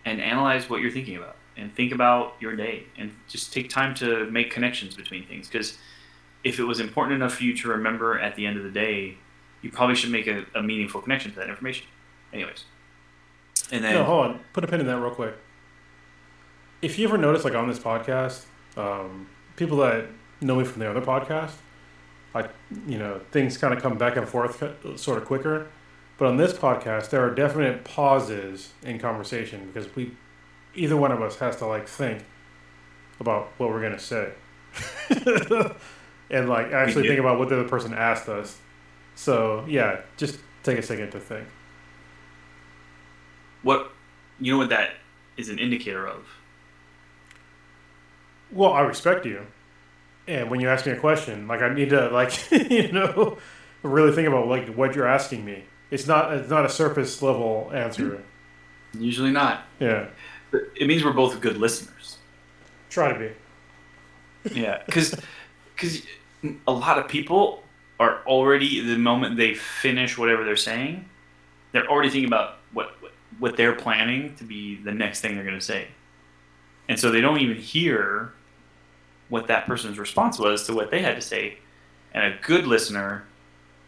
and 0.06 0.22
analyze 0.22 0.69
what 0.69 0.80
you're 0.80 0.89
thinking 0.89 1.18
about 1.18 1.35
and 1.57 1.76
think 1.76 1.91
about 1.91 2.35
your 2.39 2.56
day 2.56 2.85
and 2.97 3.14
just 3.27 3.51
take 3.51 3.69
time 3.69 3.93
to 3.95 4.31
make 4.31 4.49
connections 4.49 4.95
between 4.95 5.27
things 5.27 5.49
because 5.49 5.77
if 6.45 6.57
it 6.57 6.64
was 6.64 6.80
important 6.80 7.15
enough 7.18 7.34
for 7.34 7.43
you 7.43 7.53
to 7.57 7.68
remember 7.68 8.18
at 8.18 8.38
the 8.38 8.45
end 8.45 8.56
of 8.56 8.64
the 8.64 8.72
day, 8.72 9.18
you 9.61 9.69
probably 9.69 9.95
should 9.95 10.11
make 10.11 10.27
a, 10.27 10.45
a 10.56 10.64
meaningful 10.64 11.01
connection 11.01 11.31
to 11.31 11.39
that 11.39 11.49
information. 11.49 11.85
Anyways. 12.31 12.64
And 13.73 13.84
then 13.84 13.93
No, 13.93 14.06
hold 14.06 14.26
on. 14.27 14.39
Put 14.53 14.64
a 14.64 14.68
pin 14.68 14.80
in 14.80 14.88
that 14.88 15.01
real 15.01 15.11
quick. 15.11 15.35
If 16.81 16.97
you 16.97 17.06
ever 17.10 17.18
notice, 17.18 17.43
like 17.43 17.56
on 17.56 17.68
this 17.68 17.77
podcast, 17.77 18.45
um, 18.77 19.27
people 19.57 19.80
that 19.80 20.06
know 20.39 20.56
me 20.56 20.64
from 20.64 20.80
the 20.80 20.89
other 20.89 21.01
podcast, 21.01 21.51
I, 22.34 22.47
you 22.88 22.97
know, 22.99 23.22
things 23.31 23.57
kind 23.57 23.73
of 23.73 23.81
come 23.81 23.97
back 23.97 24.18
and 24.18 24.27
forth 24.27 24.64
sort 24.99 25.18
of 25.18 25.26
quicker. 25.26 25.68
But 26.18 26.27
on 26.27 26.38
this 26.38 26.53
podcast, 26.53 27.10
there 27.10 27.23
are 27.26 27.34
definite 27.34 27.84
pauses 27.85 28.73
in 28.84 28.99
conversation 28.99 29.68
because 29.68 29.93
we, 29.95 30.18
either 30.76 30.97
one 30.97 31.11
of 31.11 31.22
us 31.22 31.38
has 31.38 31.56
to 31.57 31.65
like 31.65 31.88
think 31.88 32.23
about 33.19 33.49
what 33.57 33.69
we're 33.69 33.81
gonna 33.81 33.99
say, 33.99 34.34
and 36.30 36.49
like 36.49 36.72
actually 36.73 37.07
think 37.07 37.19
about 37.19 37.39
what 37.39 37.49
the 37.49 37.60
other 37.60 37.69
person 37.69 37.93
asked 37.93 38.30
us. 38.30 38.57
So 39.15 39.65
yeah, 39.68 40.01
just 40.18 40.39
take 40.64 40.77
a 40.77 40.81
second 40.84 41.11
to 41.11 41.19
think. 41.19 41.47
what 43.61 43.91
you 44.39 44.53
know 44.53 44.57
what 44.60 44.69
that 44.69 44.91
is 45.38 45.49
an 45.49 45.60
indicator 45.60 46.07
of? 46.07 46.27
Well, 48.51 48.73
I 48.73 48.81
respect 48.81 49.26
you, 49.26 49.45
and 50.30 50.49
when 50.49 50.60
you 50.60 50.69
ask 50.69 50.85
me 50.85 50.91
a 50.91 50.99
question, 50.99 51.47
like 51.47 51.61
I 51.61 51.73
need 51.73 51.89
to 51.89 52.10
like 52.10 52.51
you 52.51 52.91
know 52.91 53.38
really 53.84 54.14
think 54.14 54.27
about 54.27 54.47
like 54.47 54.68
what 54.76 54.95
you're 54.95 55.07
asking 55.07 55.43
me. 55.43 55.64
It's 55.91 56.07
not 56.07 56.34
it's 56.34 56.49
not 56.49 56.65
a 56.65 56.69
surface 56.69 57.22
level 57.22 57.72
answer. 57.73 58.23
Usually 58.97 59.31
not. 59.31 59.64
Yeah, 59.80 60.07
It 60.51 60.88
means 60.88 61.03
we're 61.03 61.14
both 61.14 61.39
good 61.41 61.57
listeners. 61.57 62.18
try 62.89 63.11
to 63.14 63.19
be. 63.19 63.31
Yeah, 64.60 64.81
because 64.85 65.15
because 65.76 66.01
a 66.68 66.72
lot 66.72 66.97
of 66.97 67.07
people 67.07 67.64
are 67.99 68.22
already 68.26 68.80
the 68.81 68.97
moment 68.97 69.35
they 69.38 69.53
finish 69.56 70.18
whatever 70.18 70.43
they're 70.45 70.56
saying, 70.56 71.07
they're 71.72 71.88
already 71.88 72.10
thinking 72.10 72.30
about 72.30 72.57
what 72.73 73.01
what, 73.01 73.11
what 73.39 73.57
they're 73.57 73.76
planning 73.76 74.35
to 74.35 74.43
be 74.43 74.76
the 74.77 74.91
next 74.93 75.22
thing 75.22 75.35
they're 75.35 75.43
going 75.43 75.60
to 75.60 75.65
say, 75.65 75.88
and 76.88 76.99
so 76.99 77.11
they 77.11 77.22
don't 77.22 77.39
even 77.39 77.57
hear 77.57 78.34
what 79.30 79.47
that 79.47 79.65
person's 79.65 79.97
response 79.97 80.39
was 80.39 80.65
to 80.68 80.73
what 80.73 80.91
they 80.91 81.01
had 81.01 81.15
to 81.15 81.22
say. 81.22 81.57
And 82.14 82.34
a 82.34 82.38
good 82.41 82.65
listener, 82.65 83.26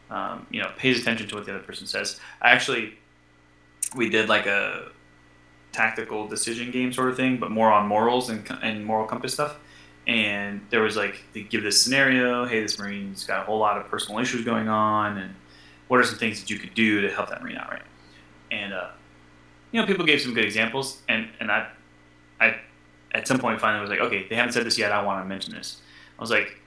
um, 0.10 0.46
you 0.52 0.62
know, 0.62 0.72
pays 0.78 1.00
attention 1.00 1.28
to 1.30 1.36
what 1.36 1.46
the 1.46 1.56
other 1.56 1.64
person 1.64 1.88
says. 1.88 2.20
I 2.42 2.52
actually, 2.52 2.98
we 3.96 4.10
did 4.10 4.30
like 4.30 4.46
a 4.46 4.90
tactical 5.72 6.28
decision 6.28 6.70
game 6.72 6.94
sort 6.94 7.10
of 7.10 7.18
thing, 7.18 7.38
but 7.38 7.50
more 7.50 7.72
on 7.72 7.88
morals 7.88 8.30
and, 8.30 8.48
and 8.62 8.86
moral 8.86 9.08
compass 9.08 9.34
stuff 9.34 9.58
and 10.08 10.62
there 10.70 10.82
was 10.82 10.96
like 10.96 11.24
they 11.34 11.44
give 11.44 11.64
this 11.64 11.82
scenario 11.82 12.46
hey 12.46 12.62
this 12.62 12.80
marine's 12.80 13.24
got 13.24 13.44
a 13.44 13.46
whole 13.46 13.60
lot 13.60 13.78
of 13.78 13.88
personal 13.88 14.20
issues 14.20 14.44
going 14.44 14.68
on 14.68 15.18
and 15.18 15.36
what 15.88 16.00
are 16.00 16.04
some 16.04 16.18
things 16.18 16.40
that 16.40 16.50
you 16.50 16.58
could 16.58 16.74
do 16.74 17.02
to 17.02 17.10
help 17.10 17.30
that 17.30 17.42
marine 17.44 17.58
out 17.58 17.70
right 17.70 17.84
and 18.52 18.74
uh, 18.74 18.90
you 19.72 19.80
know 19.80 19.86
people 19.86 20.06
gave 20.06 20.20
some 20.20 20.34
good 20.34 20.46
examples 20.46 21.02
and 21.08 21.28
and 21.40 21.52
i 21.52 21.68
i 22.40 22.56
at 23.14 23.28
some 23.28 23.40
point 23.40 23.60
finally 23.60 23.82
was 23.82 23.90
like 23.90 24.00
okay 24.00 24.26
they 24.30 24.36
haven't 24.36 24.54
said 24.54 24.66
this 24.66 24.78
yet 24.78 24.92
i 24.92 25.02
want 25.02 25.24
to 25.24 25.28
mention 25.28 25.54
this 25.54 25.82
i 26.18 26.22
was 26.22 26.32
like 26.32 26.58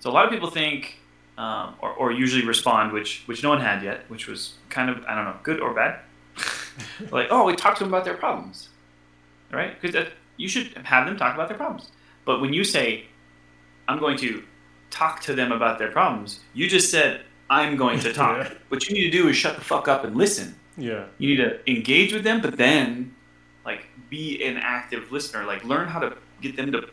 so 0.00 0.10
a 0.10 0.12
lot 0.12 0.24
of 0.24 0.30
people 0.30 0.50
think 0.50 0.98
um, 1.36 1.74
or, 1.80 1.90
or 1.94 2.12
usually 2.12 2.46
respond 2.46 2.92
which 2.92 3.22
which 3.26 3.42
no 3.42 3.48
one 3.48 3.60
had 3.60 3.82
yet 3.82 4.08
which 4.08 4.26
was 4.28 4.54
kind 4.70 4.88
of 4.88 5.04
i 5.06 5.14
don't 5.14 5.24
know 5.24 5.36
good 5.42 5.60
or 5.60 5.74
bad 5.74 6.00
like 7.10 7.28
oh 7.30 7.44
we 7.44 7.54
talked 7.56 7.78
to 7.78 7.84
them 7.84 7.92
about 7.92 8.04
their 8.04 8.14
problems 8.14 8.68
right 9.52 9.80
because 9.80 10.06
you 10.36 10.48
should 10.48 10.68
have 10.84 11.06
them 11.06 11.16
talk 11.16 11.34
about 11.34 11.48
their 11.48 11.56
problems 11.56 11.90
but 12.24 12.40
when 12.40 12.52
you 12.52 12.64
say, 12.64 13.04
I'm 13.88 13.98
going 13.98 14.16
to 14.18 14.42
talk 14.90 15.20
to 15.22 15.34
them 15.34 15.52
about 15.52 15.78
their 15.78 15.90
problems, 15.90 16.40
you 16.54 16.68
just 16.68 16.90
said, 16.90 17.22
I'm 17.50 17.76
going 17.76 18.00
to 18.00 18.12
talk. 18.12 18.34
Yeah. 18.44 18.54
What 18.68 18.88
you 18.88 18.94
need 18.94 19.10
to 19.10 19.10
do 19.10 19.28
is 19.28 19.36
shut 19.36 19.56
the 19.56 19.60
fuck 19.60 19.86
up 19.86 20.04
and 20.04 20.16
listen. 20.16 20.54
Yeah, 20.76 21.04
You 21.18 21.28
need 21.28 21.36
to 21.36 21.70
engage 21.70 22.12
with 22.12 22.24
them, 22.24 22.40
but 22.40 22.56
then, 22.56 23.13
be 24.14 24.44
an 24.44 24.56
active 24.56 25.12
listener. 25.12 25.44
Like, 25.44 25.64
learn 25.64 25.88
how 25.88 26.00
to 26.00 26.16
get 26.40 26.56
them 26.56 26.72
to 26.72 26.88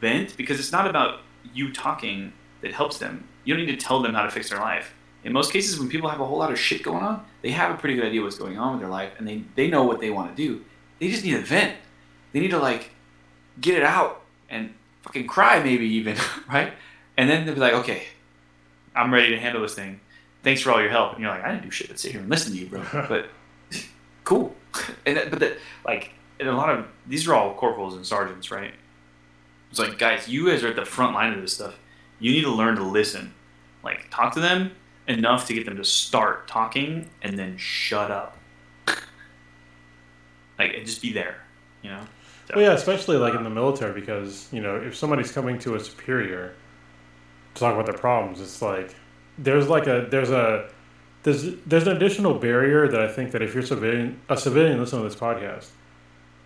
vent 0.00 0.36
because 0.36 0.58
it's 0.58 0.72
not 0.72 0.88
about 0.88 1.20
you 1.52 1.72
talking 1.72 2.32
that 2.60 2.72
helps 2.72 2.98
them. 2.98 3.26
You 3.44 3.54
don't 3.54 3.66
need 3.66 3.78
to 3.78 3.84
tell 3.86 4.00
them 4.02 4.14
how 4.14 4.22
to 4.22 4.30
fix 4.30 4.50
their 4.50 4.60
life. 4.60 4.94
In 5.22 5.32
most 5.32 5.52
cases, 5.52 5.78
when 5.78 5.88
people 5.88 6.08
have 6.10 6.20
a 6.20 6.26
whole 6.26 6.38
lot 6.38 6.52
of 6.52 6.58
shit 6.58 6.82
going 6.82 7.02
on, 7.02 7.24
they 7.42 7.50
have 7.50 7.74
a 7.74 7.78
pretty 7.78 7.94
good 7.94 8.04
idea 8.04 8.22
what's 8.22 8.38
going 8.38 8.58
on 8.58 8.72
with 8.72 8.80
their 8.80 8.90
life 8.90 9.12
and 9.18 9.26
they, 9.26 9.42
they 9.54 9.68
know 9.68 9.84
what 9.84 10.00
they 10.00 10.10
want 10.10 10.34
to 10.34 10.36
do. 10.36 10.64
They 10.98 11.08
just 11.08 11.24
need 11.24 11.32
to 11.32 11.40
vent. 11.40 11.76
They 12.32 12.40
need 12.40 12.50
to, 12.50 12.58
like, 12.58 12.90
get 13.60 13.76
it 13.76 13.84
out 13.84 14.22
and 14.50 14.74
fucking 15.02 15.26
cry 15.26 15.62
maybe 15.62 15.86
even 15.86 16.16
right 16.48 16.72
and 17.16 17.28
then 17.28 17.44
they'll 17.44 17.54
be 17.54 17.60
like 17.60 17.74
okay 17.74 18.04
i'm 18.94 19.12
ready 19.12 19.30
to 19.30 19.38
handle 19.38 19.62
this 19.62 19.74
thing 19.74 20.00
thanks 20.42 20.62
for 20.62 20.72
all 20.72 20.80
your 20.80 20.90
help 20.90 21.12
and 21.12 21.22
you're 21.22 21.30
like 21.30 21.44
i 21.44 21.50
didn't 21.50 21.62
do 21.62 21.70
shit 21.70 21.88
but 21.88 21.98
sit 21.98 22.12
here 22.12 22.20
and 22.20 22.30
listen 22.30 22.52
to 22.52 22.58
you 22.58 22.66
bro 22.66 22.82
but 23.08 23.28
cool 24.24 24.54
and 25.06 25.16
that, 25.16 25.30
but 25.30 25.40
that, 25.40 25.58
like 25.84 26.12
and 26.40 26.48
a 26.48 26.54
lot 26.54 26.70
of 26.70 26.86
these 27.06 27.26
are 27.28 27.34
all 27.34 27.54
corporals 27.54 27.94
and 27.94 28.04
sergeants 28.06 28.50
right 28.50 28.72
It's 29.70 29.78
like, 29.78 29.98
guys, 29.98 30.28
you 30.28 30.48
guys 30.48 30.62
are 30.62 30.68
at 30.68 30.76
the 30.76 30.84
front 30.84 31.14
line 31.14 31.32
of 31.32 31.40
this 31.40 31.54
stuff. 31.54 31.74
You 32.20 32.32
need 32.32 32.42
to 32.42 32.50
learn 32.50 32.76
to 32.76 32.84
listen. 32.84 33.34
Like, 33.82 34.08
talk 34.10 34.34
to 34.34 34.40
them 34.40 34.72
enough 35.08 35.46
to 35.48 35.54
get 35.54 35.66
them 35.66 35.76
to 35.76 35.84
start 35.84 36.48
talking 36.48 37.10
and 37.22 37.38
then 37.38 37.56
shut 37.56 38.10
up. 38.10 38.38
like, 40.58 40.72
just 40.84 41.02
be 41.02 41.12
there, 41.12 41.36
you 41.82 41.90
know? 41.90 42.06
So, 42.48 42.54
Well, 42.56 42.64
yeah, 42.64 42.72
especially 42.72 43.16
like 43.16 43.34
in 43.34 43.42
the 43.42 43.50
military, 43.50 43.98
because 43.98 44.48
you 44.52 44.60
know, 44.60 44.76
if 44.76 44.96
somebody's 44.96 45.32
coming 45.32 45.58
to 45.60 45.74
a 45.74 45.80
superior 45.80 46.54
to 47.54 47.60
talk 47.60 47.74
about 47.74 47.86
their 47.86 47.98
problems, 47.98 48.40
it's 48.40 48.60
like 48.60 48.94
there's 49.38 49.68
like 49.68 49.86
a 49.86 50.06
there's 50.10 50.30
a 50.30 50.68
there's 51.22 51.56
there's 51.66 51.86
an 51.86 51.96
additional 51.96 52.34
barrier 52.34 52.86
that 52.86 53.00
I 53.00 53.08
think 53.08 53.32
that 53.32 53.40
if 53.42 53.54
you're 53.54 53.64
civilian 53.64 54.20
a 54.28 54.36
civilian 54.36 54.78
listening 54.78 55.02
to 55.02 55.08
this 55.08 55.18
podcast, 55.18 55.68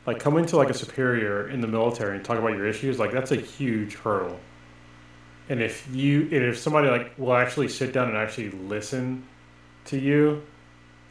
like 0.09 0.19
coming 0.19 0.47
to 0.47 0.57
like 0.57 0.71
a 0.71 0.75
superior 0.75 1.51
in 1.51 1.61
the 1.61 1.67
military 1.67 2.17
and 2.17 2.25
talk 2.25 2.39
about 2.39 2.53
your 2.53 2.67
issues, 2.67 2.99
like 2.99 3.13
that's 3.13 3.31
a 3.31 3.37
huge 3.37 3.95
hurdle. 3.97 4.41
And 5.51 5.61
if 5.61 5.87
you 5.93 6.23
and 6.23 6.45
if 6.45 6.57
somebody 6.57 6.89
like 6.89 7.13
will 7.19 7.35
actually 7.35 7.69
sit 7.69 7.93
down 7.93 8.09
and 8.09 8.17
actually 8.17 8.49
listen 8.53 9.23
to 9.85 9.99
you, 9.99 10.43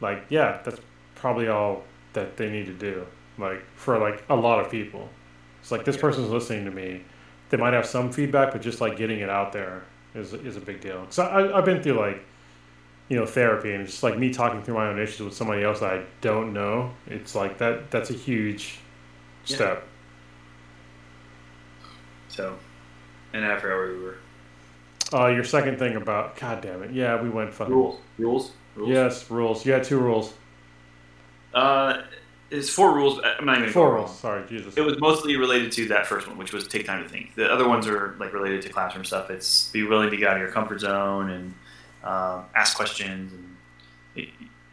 like 0.00 0.24
yeah, 0.30 0.60
that's 0.64 0.80
probably 1.14 1.46
all 1.46 1.84
that 2.14 2.36
they 2.36 2.50
need 2.50 2.66
to 2.66 2.72
do 2.72 3.06
like 3.38 3.62
for 3.76 4.00
like 4.00 4.24
a 4.30 4.34
lot 4.34 4.58
of 4.58 4.68
people. 4.68 5.08
It's 5.60 5.70
like 5.70 5.84
this 5.84 5.96
person's 5.96 6.30
listening 6.30 6.64
to 6.64 6.72
me. 6.72 7.02
They 7.50 7.56
might 7.56 7.74
have 7.74 7.86
some 7.86 8.10
feedback, 8.10 8.50
but 8.50 8.62
just 8.62 8.80
like 8.80 8.96
getting 8.96 9.20
it 9.20 9.30
out 9.30 9.52
there 9.52 9.84
is 10.16 10.32
is 10.32 10.56
a 10.56 10.60
big 10.60 10.80
deal. 10.80 11.06
So 11.10 11.22
I, 11.22 11.56
I've 11.56 11.64
been 11.64 11.80
through 11.84 12.00
like 12.00 12.24
you 13.08 13.16
know 13.16 13.26
therapy 13.26 13.74
and 13.74 13.86
just 13.86 14.02
like 14.02 14.18
me 14.18 14.32
talking 14.32 14.60
through 14.60 14.74
my 14.74 14.88
own 14.88 14.98
issues 14.98 15.20
with 15.20 15.34
somebody 15.34 15.62
else 15.62 15.78
that 15.78 15.92
I 15.92 16.04
don't 16.20 16.52
know. 16.52 16.90
It's 17.06 17.36
like 17.36 17.58
that 17.58 17.92
that's 17.92 18.10
a 18.10 18.14
huge 18.14 18.80
Yeah. 19.48 19.56
step. 19.56 19.88
So, 22.28 22.56
and 23.32 23.44
I 23.44 23.58
forgot 23.58 23.76
where 23.76 23.92
we 23.92 24.02
were. 24.02 24.16
Uh, 25.12 25.28
your 25.28 25.44
second 25.44 25.78
thing 25.78 25.96
about 25.96 26.36
God 26.36 26.60
damn 26.60 26.82
it, 26.82 26.92
yeah, 26.92 27.20
we 27.20 27.30
went 27.30 27.52
fun. 27.52 27.70
Rules. 27.70 27.98
Rules. 28.18 28.52
Rules. 28.76 28.90
Yes, 28.90 29.30
rules. 29.30 29.66
You 29.66 29.72
had 29.72 29.84
two 29.84 29.98
rules. 29.98 30.32
Uh, 31.54 32.02
it's 32.50 32.70
four 32.70 32.94
rules. 32.94 33.20
I'm 33.24 33.44
not 33.44 33.58
even 33.58 33.70
Four 33.70 33.88
gonna 33.88 33.98
rules. 34.00 34.18
Sorry, 34.18 34.46
Jesus. 34.48 34.76
It 34.76 34.82
was 34.82 34.98
mostly 35.00 35.36
related 35.36 35.72
to 35.72 35.88
that 35.88 36.06
first 36.06 36.26
one, 36.26 36.38
which 36.38 36.52
was 36.52 36.66
take 36.66 36.86
time 36.86 37.02
to 37.02 37.08
think. 37.08 37.34
The 37.34 37.50
other 37.50 37.68
ones 37.68 37.86
are 37.86 38.16
like 38.18 38.32
related 38.32 38.62
to 38.62 38.68
classroom 38.68 39.04
stuff. 39.04 39.30
It's 39.30 39.70
be 39.70 39.82
willing 39.82 40.10
to 40.10 40.16
get 40.16 40.28
out 40.28 40.36
of 40.36 40.42
your 40.42 40.50
comfort 40.50 40.80
zone 40.80 41.30
and 41.30 41.54
um, 42.04 42.44
ask 42.54 42.76
questions, 42.76 43.32
and 43.32 43.56
it, 44.14 44.28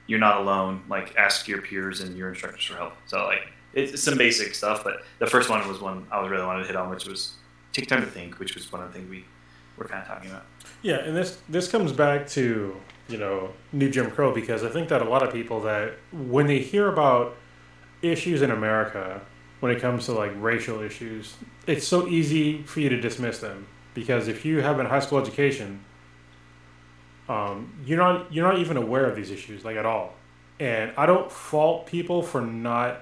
you're 0.08 0.20
not 0.20 0.42
alone. 0.42 0.84
Like 0.90 1.16
ask 1.16 1.48
your 1.48 1.62
peers 1.62 2.02
and 2.02 2.18
your 2.18 2.30
instructors 2.30 2.64
for 2.64 2.76
help. 2.76 2.94
So 3.08 3.26
like 3.26 3.48
it's 3.76 4.02
some 4.02 4.18
basic 4.18 4.56
stuff, 4.56 4.84
but 4.84 5.04
the 5.20 5.28
first 5.28 5.50
one 5.50 5.68
was 5.68 5.80
one 5.80 6.08
I 6.12 6.26
really 6.26 6.46
wanted 6.46 6.62
to 6.62 6.68
hit 6.68 6.76
on, 6.76 6.90
which 6.90 7.06
was 7.06 7.34
take 7.74 7.88
time 7.88 8.02
to 8.02 8.08
think, 8.08 8.40
which 8.40 8.56
was 8.56 8.72
one 8.72 8.82
of 8.82 8.92
the 8.92 8.98
things 8.98 9.10
we 9.10 9.26
were 9.78 9.86
kind 9.86 10.02
of 10.02 10.08
talking 10.08 10.32
about. 10.32 10.46
Yeah, 10.82 11.00
and 11.00 11.16
this 11.16 11.38
this 11.50 11.68
comes 11.68 11.92
back 11.92 12.28
to 12.30 12.76
you 13.08 13.18
know 13.18 13.52
New 13.74 13.90
Jim 13.90 14.10
Crow 14.10 14.34
because 14.34 14.64
I 14.64 14.70
think 14.70 14.90
that 14.90 15.02
a 15.02 15.06
lot 15.06 15.22
of 15.22 15.34
people 15.34 15.62
that 15.62 15.94
when 16.12 16.48
they 16.48 16.60
hear 16.60 16.88
about 16.88 17.36
issues 18.02 18.42
in 18.42 18.52
America 18.52 19.22
when 19.60 19.72
it 19.72 19.82
comes 19.82 20.06
to 20.06 20.14
like 20.14 20.32
racial 20.38 20.82
issues, 20.82 21.36
it's 21.66 21.88
so 21.88 22.08
easy 22.08 22.62
for 22.64 22.80
you 22.80 22.90
to 22.90 23.00
dismiss 23.00 23.40
them 23.40 23.68
because 23.94 24.28
if 24.28 24.46
you 24.46 24.62
have 24.62 24.80
a 24.80 24.88
high 24.88 25.00
school 25.00 25.18
education, 25.20 25.84
um, 27.28 27.74
you're 27.86 27.98
not 27.98 28.32
you're 28.32 28.48
not 28.48 28.60
even 28.60 28.78
aware 28.78 29.06
of 29.06 29.16
these 29.16 29.32
issues 29.32 29.66
like 29.66 29.76
at 29.76 29.86
all. 29.86 30.14
And 30.60 30.94
I 30.98 31.06
don't 31.06 31.32
fault 31.32 31.88
people 31.88 32.22
for 32.22 32.42
not 32.42 33.02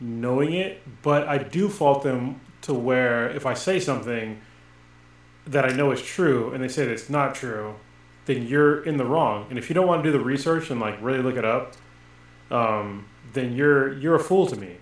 knowing 0.00 0.52
it, 0.52 0.82
but 1.02 1.28
I 1.28 1.38
do 1.38 1.68
fault 1.68 2.02
them 2.02 2.40
to 2.62 2.74
where 2.74 3.30
if 3.30 3.46
I 3.46 3.54
say 3.54 3.80
something 3.80 4.40
that 5.46 5.64
I 5.64 5.74
know 5.74 5.90
is 5.90 6.02
true 6.02 6.52
and 6.52 6.62
they 6.62 6.68
say 6.68 6.84
that 6.84 6.92
it's 6.92 7.10
not 7.10 7.34
true, 7.34 7.74
then 8.26 8.46
you're 8.46 8.84
in 8.84 8.96
the 8.96 9.04
wrong. 9.04 9.46
And 9.48 9.58
if 9.58 9.70
you 9.70 9.74
don't 9.74 9.86
want 9.86 10.02
to 10.04 10.12
do 10.12 10.16
the 10.16 10.22
research 10.22 10.70
and 10.70 10.80
like 10.80 10.98
really 11.00 11.22
look 11.22 11.36
it 11.36 11.44
up, 11.44 11.74
um, 12.50 13.06
then 13.32 13.54
you're 13.54 13.94
you're 13.98 14.14
a 14.14 14.20
fool 14.20 14.46
to 14.46 14.56
me. 14.56 14.76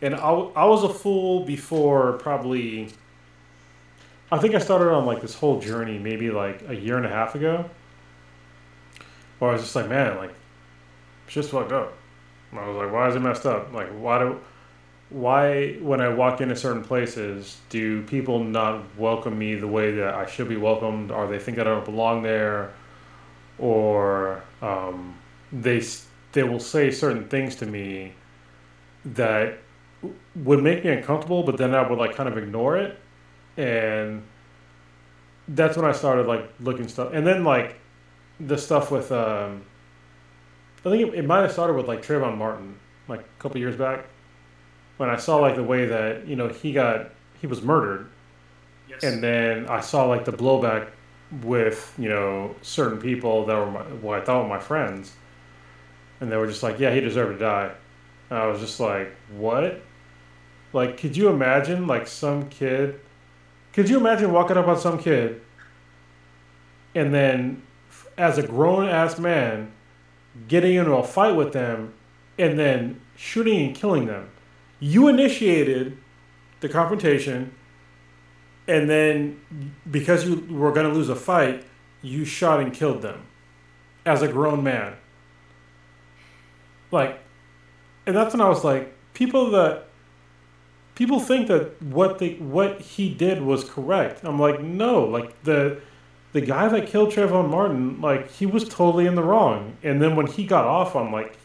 And 0.00 0.14
I, 0.14 0.30
I 0.30 0.64
was 0.64 0.84
a 0.84 0.88
fool 0.88 1.44
before 1.44 2.14
probably. 2.14 2.88
I 4.30 4.38
think 4.38 4.54
I 4.54 4.58
started 4.58 4.90
on 4.90 5.04
like 5.04 5.20
this 5.20 5.34
whole 5.34 5.60
journey 5.60 5.98
maybe 5.98 6.30
like 6.30 6.62
a 6.68 6.74
year 6.74 6.96
and 6.96 7.04
a 7.04 7.10
half 7.10 7.34
ago. 7.34 7.68
Where 9.38 9.50
I 9.50 9.54
was 9.54 9.62
just 9.62 9.74
like, 9.74 9.88
man, 9.88 10.16
like, 10.16 10.32
it's 11.26 11.34
just 11.34 11.50
fucked 11.50 11.72
up. 11.72 11.92
I 12.52 12.68
was 12.68 12.76
like, 12.76 12.92
why 12.92 13.08
is 13.08 13.16
it 13.16 13.20
messed 13.20 13.44
up? 13.44 13.72
Like, 13.72 13.88
why 13.88 14.20
do, 14.20 14.38
why 15.12 15.74
when 15.74 16.00
I 16.00 16.08
walk 16.08 16.40
into 16.40 16.56
certain 16.56 16.82
places 16.82 17.58
do 17.68 18.02
people 18.02 18.42
not 18.42 18.82
welcome 18.96 19.38
me 19.38 19.54
the 19.54 19.68
way 19.68 19.92
that 19.92 20.14
I 20.14 20.26
should 20.26 20.48
be 20.48 20.56
welcomed, 20.56 21.10
or 21.10 21.26
they 21.26 21.38
think 21.38 21.58
I 21.58 21.64
don't 21.64 21.84
belong 21.84 22.22
there, 22.22 22.72
or 23.58 24.42
um, 24.62 25.16
they 25.52 25.82
they 26.32 26.42
will 26.42 26.60
say 26.60 26.90
certain 26.90 27.28
things 27.28 27.56
to 27.56 27.66
me 27.66 28.14
that 29.04 29.58
would 30.34 30.62
make 30.62 30.84
me 30.84 30.90
uncomfortable, 30.90 31.42
but 31.42 31.58
then 31.58 31.74
I 31.74 31.88
would 31.88 31.98
like 31.98 32.16
kind 32.16 32.28
of 32.28 32.38
ignore 32.38 32.78
it, 32.78 32.98
and 33.56 34.22
that's 35.48 35.76
when 35.76 35.84
I 35.84 35.92
started 35.92 36.26
like 36.26 36.50
looking 36.60 36.88
stuff, 36.88 37.10
and 37.12 37.26
then 37.26 37.44
like 37.44 37.78
the 38.40 38.56
stuff 38.56 38.90
with 38.90 39.12
um, 39.12 39.62
I 40.86 40.90
think 40.90 41.08
it, 41.08 41.18
it 41.18 41.26
might 41.26 41.42
have 41.42 41.52
started 41.52 41.74
with 41.74 41.86
like 41.86 42.02
Trayvon 42.02 42.38
Martin 42.38 42.76
like 43.08 43.20
a 43.20 43.42
couple 43.42 43.60
years 43.60 43.76
back 43.76 44.06
when 45.02 45.10
I 45.10 45.16
saw 45.16 45.38
like 45.38 45.56
the 45.56 45.64
way 45.64 45.86
that 45.86 46.28
you 46.28 46.36
know 46.36 46.46
he 46.46 46.72
got 46.72 47.10
he 47.40 47.48
was 47.48 47.60
murdered, 47.60 48.06
Yes. 48.88 49.02
and 49.02 49.20
then 49.20 49.66
I 49.68 49.80
saw 49.80 50.04
like 50.06 50.24
the 50.24 50.32
blowback 50.32 50.90
with 51.42 51.92
you 51.98 52.08
know 52.08 52.54
certain 52.62 52.98
people 53.00 53.44
that 53.46 53.56
were 53.56 53.68
my, 53.68 53.82
what 53.82 54.20
I 54.20 54.24
thought 54.24 54.44
were 54.44 54.48
my 54.48 54.60
friends, 54.60 55.10
and 56.20 56.30
they 56.30 56.36
were 56.36 56.46
just 56.46 56.62
like, 56.62 56.78
yeah, 56.78 56.94
he 56.94 57.00
deserved 57.00 57.32
to 57.40 57.44
die. 57.44 57.72
And 58.30 58.38
I 58.38 58.46
was 58.46 58.60
just 58.60 58.78
like, 58.78 59.12
what? 59.36 59.82
Like, 60.72 60.98
could 60.98 61.16
you 61.16 61.28
imagine 61.30 61.88
like 61.88 62.06
some 62.06 62.48
kid? 62.48 63.00
Could 63.72 63.88
you 63.88 63.96
imagine 63.98 64.30
walking 64.30 64.56
up 64.56 64.68
on 64.68 64.78
some 64.78 65.00
kid, 65.00 65.40
and 66.94 67.12
then, 67.12 67.60
as 68.16 68.38
a 68.38 68.46
grown 68.46 68.86
ass 68.88 69.18
man, 69.18 69.72
getting 70.46 70.76
into 70.76 70.92
a 70.92 71.02
fight 71.02 71.34
with 71.34 71.52
them, 71.52 71.92
and 72.38 72.56
then 72.56 73.00
shooting 73.16 73.66
and 73.66 73.74
killing 73.74 74.06
them? 74.06 74.28
You 74.82 75.06
initiated 75.06 75.96
the 76.58 76.68
confrontation, 76.68 77.54
and 78.66 78.90
then 78.90 79.40
because 79.88 80.26
you 80.26 80.44
were 80.50 80.72
going 80.72 80.88
to 80.88 80.92
lose 80.92 81.08
a 81.08 81.14
fight, 81.14 81.64
you 82.02 82.24
shot 82.24 82.58
and 82.58 82.74
killed 82.74 83.00
them 83.00 83.22
as 84.04 84.22
a 84.22 84.28
grown 84.28 84.64
man. 84.64 84.96
Like, 86.90 87.20
and 88.06 88.16
that's 88.16 88.34
when 88.34 88.40
I 88.40 88.48
was 88.48 88.64
like, 88.64 88.92
people 89.14 89.52
that 89.52 89.84
people 90.96 91.20
think 91.20 91.46
that 91.46 91.80
what 91.80 92.18
they 92.18 92.34
what 92.34 92.80
he 92.80 93.08
did 93.08 93.40
was 93.40 93.62
correct. 93.62 94.24
I'm 94.24 94.40
like, 94.40 94.60
no, 94.60 95.04
like 95.04 95.44
the 95.44 95.80
the 96.32 96.40
guy 96.40 96.66
that 96.66 96.88
killed 96.88 97.12
Trayvon 97.12 97.48
Martin, 97.48 98.00
like 98.00 98.32
he 98.32 98.46
was 98.46 98.68
totally 98.68 99.06
in 99.06 99.14
the 99.14 99.22
wrong. 99.22 99.76
And 99.84 100.02
then 100.02 100.16
when 100.16 100.26
he 100.26 100.44
got 100.44 100.64
off, 100.64 100.96
I'm 100.96 101.12
like, 101.12 101.36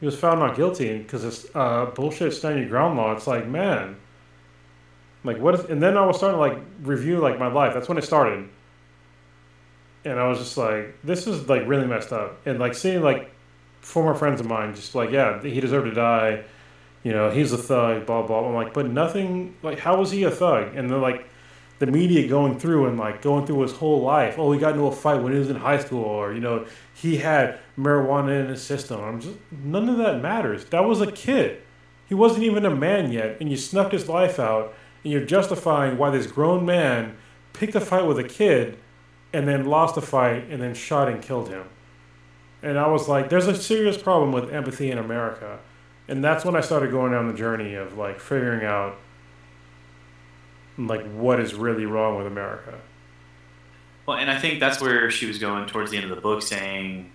he 0.00 0.06
was 0.06 0.16
found 0.16 0.40
not 0.40 0.56
guilty 0.56 0.98
because 0.98 1.24
it's 1.24 1.46
uh, 1.54 1.86
bullshit 1.94 2.32
stand 2.32 2.58
your 2.58 2.68
ground 2.68 2.96
law. 2.96 3.12
It's 3.12 3.26
like, 3.26 3.46
man, 3.46 3.96
like 5.24 5.38
what 5.38 5.54
is? 5.54 5.64
And 5.66 5.82
then 5.82 5.96
I 5.96 6.04
was 6.06 6.16
starting 6.16 6.36
to 6.36 6.40
like 6.40 6.58
review 6.82 7.18
like 7.18 7.38
my 7.38 7.48
life. 7.48 7.74
That's 7.74 7.88
when 7.88 7.98
it 7.98 8.04
started. 8.04 8.48
And 10.04 10.18
I 10.18 10.26
was 10.28 10.38
just 10.38 10.56
like, 10.56 10.96
this 11.04 11.26
is 11.26 11.48
like 11.48 11.66
really 11.66 11.86
messed 11.86 12.12
up. 12.12 12.40
And 12.46 12.58
like 12.58 12.74
seeing 12.74 13.02
like 13.02 13.30
former 13.82 14.14
friends 14.14 14.40
of 14.40 14.46
mine 14.46 14.74
just 14.74 14.94
like, 14.94 15.10
yeah, 15.10 15.42
he 15.42 15.60
deserved 15.60 15.86
to 15.86 15.94
die. 15.94 16.44
You 17.02 17.12
know, 17.12 17.30
he's 17.30 17.52
a 17.52 17.58
thug, 17.58 18.06
blah 18.06 18.22
blah. 18.22 18.46
I'm 18.46 18.54
like, 18.54 18.72
but 18.72 18.86
nothing. 18.86 19.54
Like, 19.62 19.78
how 19.78 19.98
was 19.98 20.10
he 20.10 20.24
a 20.24 20.30
thug? 20.30 20.74
And 20.74 20.90
then 20.90 21.02
like 21.02 21.26
the 21.78 21.86
media 21.86 22.28
going 22.28 22.58
through 22.58 22.86
and 22.86 22.98
like 22.98 23.20
going 23.20 23.46
through 23.46 23.60
his 23.60 23.72
whole 23.72 24.00
life. 24.02 24.38
Oh, 24.38 24.52
he 24.52 24.58
got 24.58 24.72
into 24.72 24.86
a 24.86 24.92
fight 24.92 25.22
when 25.22 25.32
he 25.32 25.38
was 25.38 25.50
in 25.50 25.56
high 25.56 25.78
school, 25.78 26.04
or 26.04 26.32
you 26.32 26.40
know, 26.40 26.66
he 27.00 27.16
had 27.16 27.58
marijuana 27.78 28.40
in 28.40 28.48
his 28.48 28.62
system. 28.62 29.00
I'm 29.00 29.20
just 29.20 29.36
none 29.50 29.88
of 29.88 29.96
that 29.98 30.20
matters. 30.20 30.66
That 30.66 30.84
was 30.84 31.00
a 31.00 31.10
kid. 31.10 31.62
He 32.06 32.14
wasn't 32.14 32.42
even 32.42 32.66
a 32.66 32.74
man 32.74 33.10
yet, 33.10 33.38
and 33.40 33.50
you 33.50 33.56
snuffed 33.56 33.92
his 33.92 34.08
life 34.08 34.38
out, 34.38 34.74
and 35.02 35.12
you're 35.12 35.24
justifying 35.24 35.96
why 35.96 36.10
this 36.10 36.26
grown 36.26 36.66
man 36.66 37.16
picked 37.54 37.74
a 37.74 37.80
fight 37.80 38.04
with 38.04 38.18
a 38.18 38.24
kid, 38.24 38.76
and 39.32 39.48
then 39.48 39.64
lost 39.64 39.94
the 39.94 40.02
fight, 40.02 40.44
and 40.50 40.60
then 40.60 40.74
shot 40.74 41.08
and 41.08 41.22
killed 41.22 41.48
him. 41.48 41.64
And 42.62 42.78
I 42.78 42.88
was 42.88 43.08
like, 43.08 43.30
there's 43.30 43.46
a 43.46 43.54
serious 43.54 43.96
problem 43.96 44.32
with 44.32 44.52
empathy 44.52 44.90
in 44.90 44.98
America. 44.98 45.58
And 46.06 46.22
that's 46.22 46.44
when 46.44 46.56
I 46.56 46.60
started 46.60 46.90
going 46.90 47.12
down 47.12 47.28
the 47.28 47.38
journey 47.38 47.74
of 47.74 47.96
like 47.96 48.20
figuring 48.20 48.66
out 48.66 48.96
like 50.76 51.10
what 51.12 51.40
is 51.40 51.54
really 51.54 51.86
wrong 51.86 52.18
with 52.18 52.26
America. 52.26 52.78
Well, 54.06 54.16
and 54.16 54.30
I 54.30 54.38
think 54.38 54.60
that's 54.60 54.80
where 54.80 55.10
she 55.10 55.26
was 55.26 55.38
going 55.38 55.66
towards 55.66 55.90
the 55.90 55.96
end 55.96 56.10
of 56.10 56.14
the 56.14 56.20
book, 56.20 56.42
saying, 56.42 57.12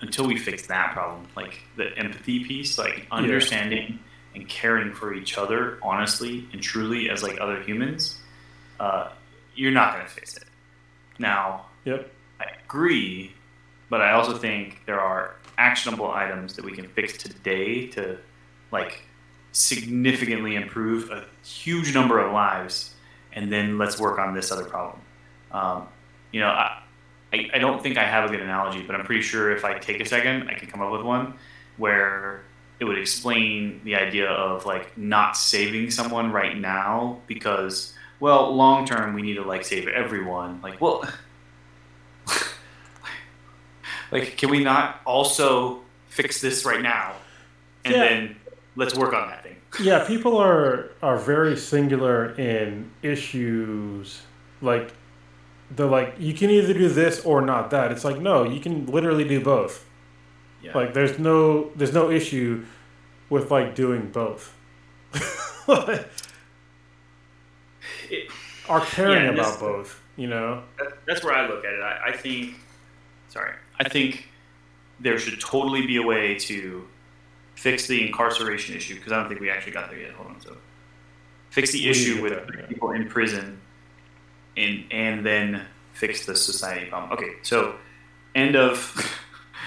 until 0.00 0.26
we 0.26 0.36
fix 0.36 0.66
that 0.66 0.92
problem, 0.92 1.26
like 1.36 1.60
the 1.76 1.96
empathy 1.98 2.44
piece, 2.44 2.78
like 2.78 3.06
understanding 3.10 3.98
and 4.34 4.48
caring 4.48 4.94
for 4.94 5.12
each 5.12 5.36
other 5.36 5.78
honestly 5.82 6.48
and 6.52 6.62
truly 6.62 7.10
as 7.10 7.22
like 7.22 7.38
other 7.40 7.60
humans, 7.62 8.20
uh, 8.78 9.10
you're 9.54 9.72
not 9.72 9.94
going 9.94 10.06
to 10.06 10.10
fix 10.10 10.36
it. 10.36 10.44
Now, 11.18 11.66
Yep. 11.84 12.10
I 12.40 12.46
agree, 12.64 13.34
but 13.88 14.00
I 14.00 14.12
also 14.12 14.36
think 14.36 14.82
there 14.86 15.00
are 15.00 15.36
actionable 15.58 16.10
items 16.10 16.54
that 16.56 16.64
we 16.64 16.72
can 16.72 16.88
fix 16.88 17.16
today 17.16 17.86
to 17.88 18.18
like 18.70 19.02
significantly 19.52 20.54
improve 20.56 21.10
a 21.10 21.24
huge 21.44 21.92
number 21.94 22.18
of 22.18 22.32
lives, 22.32 22.94
and 23.32 23.52
then 23.52 23.78
let's 23.78 23.98
work 23.98 24.18
on 24.18 24.34
this 24.34 24.52
other 24.52 24.64
problem. 24.64 25.00
Um, 25.52 25.88
you 26.32 26.40
know, 26.40 26.48
I, 26.48 26.82
I, 27.32 27.50
I 27.54 27.58
don't 27.58 27.82
think 27.82 27.96
I 27.98 28.04
have 28.04 28.24
a 28.28 28.32
good 28.32 28.40
analogy, 28.42 28.82
but 28.82 28.94
I'm 28.96 29.04
pretty 29.04 29.22
sure 29.22 29.50
if 29.50 29.64
I 29.64 29.78
take 29.78 30.00
a 30.00 30.04
second, 30.04 30.48
I 30.48 30.54
can 30.54 30.68
come 30.68 30.80
up 30.82 30.90
with 30.92 31.02
one 31.02 31.34
where 31.76 32.42
it 32.78 32.84
would 32.84 32.98
explain 32.98 33.80
the 33.84 33.94
idea 33.94 34.28
of 34.28 34.66
like 34.66 34.96
not 34.98 35.36
saving 35.36 35.90
someone 35.90 36.32
right 36.32 36.56
now 36.58 37.20
because 37.26 37.94
well 38.20 38.54
long 38.54 38.84
term 38.86 39.14
we 39.14 39.22
need 39.22 39.34
to 39.34 39.42
like 39.42 39.64
save 39.64 39.86
everyone 39.88 40.60
like 40.62 40.80
well 40.80 41.02
like 44.12 44.36
can 44.36 44.50
we 44.50 44.62
not 44.62 45.00
also 45.04 45.80
fix 46.08 46.40
this 46.40 46.64
right 46.64 46.82
now 46.82 47.14
and 47.84 47.94
Yeah. 47.94 48.00
then 48.08 48.36
let's 48.76 48.94
work 48.94 49.14
on 49.14 49.28
that 49.28 49.42
thing 49.42 49.56
Yeah, 49.80 50.04
people 50.06 50.36
are 50.36 50.90
are 51.02 51.16
very 51.16 51.56
singular 51.56 52.30
in 52.36 52.90
issues. 53.02 54.20
Like 54.60 54.92
they're 55.70 55.86
like, 55.86 56.14
you 56.18 56.34
can 56.34 56.50
either 56.50 56.72
do 56.74 56.88
this 56.88 57.24
or 57.24 57.40
not 57.40 57.70
that. 57.70 57.92
It's 57.92 58.04
like 58.04 58.18
no, 58.18 58.44
you 58.44 58.60
can 58.60 58.86
literally 58.86 59.24
do 59.24 59.40
both. 59.40 59.84
yeah 60.62 60.72
Like 60.74 60.94
there's 60.94 61.18
no 61.18 61.70
there's 61.76 61.92
no 61.94 62.10
issue 62.10 62.64
with 63.28 63.50
like 63.50 63.74
doing 63.74 64.10
both. 64.10 64.54
It- 68.10 68.30
are 68.68 68.80
caring 68.80 69.24
Yeah, 69.24 69.30
about 69.32 69.46
this- 69.52 69.56
both. 69.60 70.00
You 70.16 70.26
know. 70.26 70.62
that's 71.06 71.24
where 71.24 71.32
I 71.34 71.46
look 71.48 71.64
at 71.64 71.72
it. 71.72 71.80
I, 71.80 72.08
I 72.08 72.12
think, 72.16 72.56
sorry, 73.28 73.52
I 73.78 73.88
think 73.88 74.28
there 74.98 75.18
should 75.18 75.40
totally 75.40 75.86
be 75.86 75.96
a 75.96 76.02
way 76.02 76.34
to 76.40 76.86
fix 77.54 77.86
the 77.86 78.06
incarceration 78.06 78.76
issue 78.76 78.96
because 78.96 79.12
I 79.12 79.16
don't 79.20 79.28
think 79.28 79.40
we 79.40 79.48
actually 79.50 79.72
got 79.72 79.88
there 79.88 79.98
yet. 79.98 80.12
Hold 80.12 80.28
on, 80.28 80.40
so 80.42 80.56
fix 81.48 81.72
the 81.72 81.78
We 81.78 81.86
need 81.86 81.94
to 81.94 82.00
issue 82.00 82.22
with 82.22 82.32
yeah. 82.54 82.66
people 82.66 82.90
in 82.90 83.08
prison, 83.08 83.58
and 84.56 84.84
and 84.90 85.24
then 85.24 85.66
fix 85.92 86.26
the 86.26 86.36
society 86.36 86.86
problem. 86.86 87.12
Okay, 87.12 87.32
so 87.42 87.76
end 88.34 88.56
of 88.56 88.94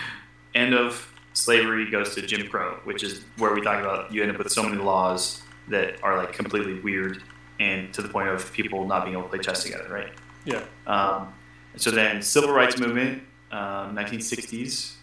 end 0.56 0.74
of 0.74 1.12
slavery 1.34 1.90
goes 1.90 2.16
to 2.16 2.22
Jim 2.22 2.48
Crow, 2.48 2.80
which 2.84 3.04
is 3.04 3.22
where 3.38 3.54
we 3.54 3.62
talk 3.62 3.80
about 3.80 4.12
you 4.12 4.22
end 4.22 4.32
up 4.32 4.38
with 4.38 4.52
so 4.52 4.64
many 4.64 4.78
laws 4.78 5.42
that 5.70 6.02
are 6.04 6.18
like 6.18 6.34
completely 6.34 6.80
weird 6.80 7.22
and 7.60 7.94
to 7.94 8.02
the 8.02 8.10
point 8.10 8.28
of 8.28 8.52
people 8.54 8.86
not 8.86 9.06
being 9.06 9.14
able 9.14 9.24
to 9.24 9.30
play 9.30 9.40
chess 9.40 9.64
together, 9.64 9.88
right? 9.90 10.12
Yeah. 10.46 10.64
Um, 10.88 11.34
so 11.76 11.92
then, 11.92 12.22
civil 12.22 12.52
rights 12.52 12.78
movement, 12.80 13.24
um, 13.52 13.96
1960s, 13.96 14.94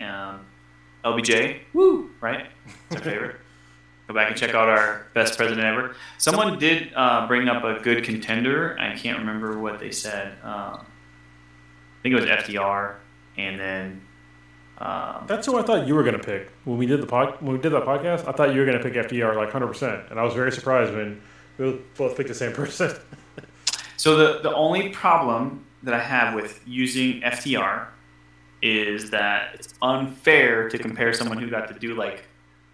um, 0.00 0.40
LBJ, 1.04 1.60
woo, 1.72 2.10
right? 2.20 2.46
It's 2.90 2.96
our 2.96 3.02
favorite. 3.02 3.36
Go 4.10 4.14
back 4.14 4.28
and 4.28 4.36
check 4.36 4.56
out 4.56 4.68
our 4.68 5.06
best 5.14 5.36
president 5.36 5.64
ever. 5.64 5.94
Someone 6.18 6.58
did 6.58 6.92
uh, 6.96 7.28
bring 7.28 7.48
up 7.48 7.62
a 7.62 7.78
good 7.80 8.02
contender. 8.02 8.76
I 8.76 8.96
can't 8.96 9.20
remember 9.20 9.60
what 9.60 9.78
they 9.78 9.92
said. 9.92 10.32
Um, 10.42 10.84
I 10.84 12.02
think 12.02 12.16
it 12.16 12.20
was 12.20 12.24
FDR, 12.24 12.96
and 13.38 13.60
then 13.60 14.02
um, 14.78 15.26
That's 15.28 15.46
who 15.46 15.56
I 15.56 15.62
thought 15.62 15.86
you 15.86 15.94
were 15.94 16.02
gonna 16.02 16.18
pick 16.18 16.50
when 16.64 16.76
we 16.76 16.86
did 16.86 17.00
the 17.00 17.06
pod, 17.06 17.40
when 17.40 17.52
we 17.52 17.62
did 17.62 17.70
that 17.70 17.84
podcast. 17.84 18.26
I 18.26 18.32
thought 18.32 18.52
you 18.52 18.58
were 18.58 18.66
gonna 18.66 18.82
pick 18.82 18.94
FDR 18.94 19.36
like 19.36 19.52
hundred 19.52 19.68
percent, 19.68 20.02
and 20.10 20.18
I 20.18 20.24
was 20.24 20.34
very 20.34 20.50
surprised 20.50 20.92
when 20.92 21.22
we 21.58 21.78
both 21.96 22.16
picked 22.16 22.30
the 22.30 22.34
same 22.34 22.52
person. 22.64 22.92
So 23.96 24.16
the, 24.16 24.40
the 24.40 24.52
only 24.52 24.88
problem 24.88 25.64
that 25.84 25.94
I 25.94 26.00
have 26.00 26.34
with 26.34 26.60
using 26.66 27.20
FDR 27.20 27.86
is 28.60 29.10
that 29.10 29.54
it's 29.54 29.72
unfair 29.80 30.68
to 30.68 30.78
compare 30.78 31.12
someone 31.12 31.38
who 31.38 31.48
got 31.48 31.68
to 31.68 31.78
do 31.78 31.94
like 31.94 32.24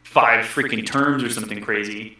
five 0.07 0.45
freaking 0.45 0.87
terms 0.87 1.23
or 1.23 1.29
something 1.29 1.61
crazy 1.61 2.17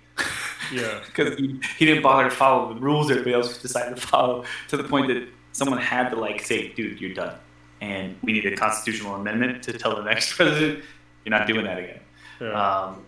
yeah. 0.73 1.01
because 1.07 1.39
he, 1.39 1.61
he 1.79 1.87
didn't 1.87 2.03
bother 2.03 2.29
to 2.29 2.35
follow 2.35 2.75
the 2.75 2.81
rules 2.81 3.11
everybody 3.11 3.33
else 3.33 3.59
decided 3.59 3.97
to 3.97 4.03
follow 4.03 4.45
to 4.69 4.77
the 4.77 4.85
point 4.85 5.09
that 5.09 5.29
someone 5.53 5.79
had 5.79 6.11
to 6.11 6.17
like 6.17 6.45
say, 6.45 6.73
dude, 6.73 7.01
you're 7.01 7.15
done. 7.15 7.39
And 7.81 8.17
we 8.23 8.33
need 8.33 8.45
a 8.45 8.57
constitutional 8.57 9.15
amendment 9.15 9.63
to 9.65 9.73
tell 9.73 9.97
the 9.97 10.03
next 10.03 10.33
president, 10.37 10.85
you're 11.25 11.31
not 11.31 11.47
doing 11.47 11.65
that 11.65 11.79
again. 11.79 12.01
Yeah. 12.41 12.53
Um, 12.53 13.05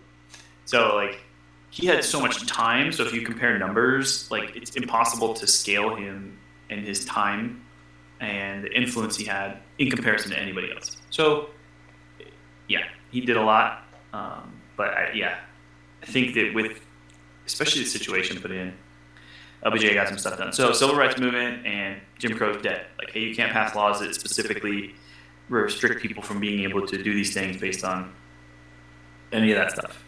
so 0.65 0.95
like 0.95 1.19
he 1.69 1.85
had 1.85 2.03
so 2.03 2.19
much 2.19 2.47
time. 2.47 2.91
So 2.91 3.03
if 3.03 3.13
you 3.13 3.21
compare 3.21 3.59
numbers, 3.59 4.31
like 4.31 4.55
it's 4.55 4.75
impossible 4.75 5.33
to 5.35 5.45
scale 5.45 5.95
him 5.95 6.39
and 6.69 6.85
his 6.85 7.05
time 7.05 7.65
and 8.21 8.63
the 8.63 8.71
influence 8.71 9.17
he 9.17 9.25
had 9.25 9.59
in 9.77 9.89
comparison 9.89 10.31
to 10.31 10.39
anybody 10.39 10.71
else. 10.71 10.97
So 11.09 11.49
yeah, 12.67 12.85
he 13.11 13.21
did 13.21 13.37
a 13.37 13.41
lot. 13.41 13.83
Um, 14.13 14.58
but 14.79 14.93
I, 14.93 15.11
yeah, 15.13 15.35
I 16.01 16.05
think 16.05 16.35
that 16.35 16.53
with 16.53 16.79
especially 17.45 17.83
the 17.83 17.89
situation 17.89 18.39
put 18.41 18.51
in, 18.51 18.73
LBJ 19.65 19.93
got 19.93 20.07
some 20.07 20.17
stuff 20.17 20.37
done. 20.37 20.53
So 20.53 20.71
civil 20.71 20.95
rights 20.95 21.19
movement 21.19 21.65
and 21.65 21.99
Jim 22.17 22.37
Crow's 22.37 22.61
dead. 22.61 22.85
Like, 22.97 23.11
hey, 23.11 23.19
you 23.19 23.35
can't 23.35 23.51
pass 23.51 23.75
laws 23.75 23.99
that 23.99 24.15
specifically 24.15 24.95
restrict 25.49 26.01
people 26.01 26.23
from 26.23 26.39
being 26.39 26.61
able 26.61 26.87
to 26.87 27.03
do 27.03 27.13
these 27.13 27.33
things 27.33 27.57
based 27.57 27.83
on 27.83 28.13
any 29.33 29.51
of 29.51 29.57
that 29.57 29.71
stuff. 29.73 30.01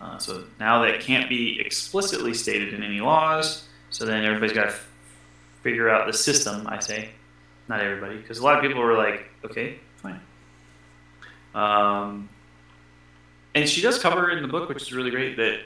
Uh, 0.00 0.18
so 0.18 0.42
now 0.58 0.82
that 0.82 0.98
can't 0.98 1.28
be 1.28 1.60
explicitly 1.60 2.34
stated 2.34 2.74
in 2.74 2.82
any 2.82 3.00
laws. 3.00 3.68
So 3.90 4.04
then 4.04 4.24
everybody's 4.24 4.52
got 4.52 4.64
to 4.64 4.70
f- 4.70 4.88
figure 5.62 5.88
out 5.88 6.08
the 6.08 6.12
system. 6.12 6.66
I 6.66 6.80
say, 6.80 7.10
not 7.68 7.80
everybody, 7.80 8.16
because 8.16 8.38
a 8.38 8.42
lot 8.42 8.56
of 8.56 8.64
people 8.64 8.82
were 8.82 8.96
like, 8.96 9.26
okay, 9.44 9.78
fine. 9.98 10.20
Um, 11.54 12.28
and 13.54 13.68
she 13.68 13.80
does 13.80 13.98
cover 13.98 14.30
in 14.30 14.42
the 14.42 14.48
book, 14.48 14.68
which 14.68 14.82
is 14.82 14.92
really 14.92 15.10
great, 15.10 15.36
that 15.36 15.60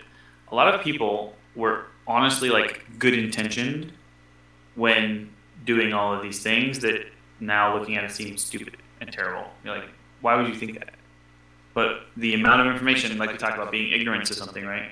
a 0.48 0.54
lot 0.54 0.72
of 0.72 0.80
people 0.80 1.34
were 1.54 1.86
honestly 2.06 2.50
like 2.50 2.84
good 2.98 3.14
intentioned 3.14 3.92
when 4.74 5.30
doing 5.64 5.92
all 5.92 6.12
of 6.12 6.22
these 6.22 6.42
things 6.42 6.78
that 6.80 7.06
now 7.40 7.76
looking 7.76 7.96
at 7.96 8.04
it 8.04 8.12
seems 8.12 8.44
stupid 8.44 8.76
and 9.00 9.12
terrible. 9.12 9.48
You're 9.64 9.76
like, 9.76 9.88
why 10.20 10.36
would 10.36 10.48
you 10.48 10.54
think 10.54 10.78
that? 10.78 10.94
But 11.74 12.02
the 12.16 12.34
amount 12.34 12.62
of 12.62 12.72
information, 12.72 13.16
like 13.18 13.32
we 13.32 13.38
talked 13.38 13.54
about 13.54 13.70
being 13.70 13.92
ignorant 13.92 14.26
to 14.26 14.34
something, 14.34 14.64
right? 14.64 14.90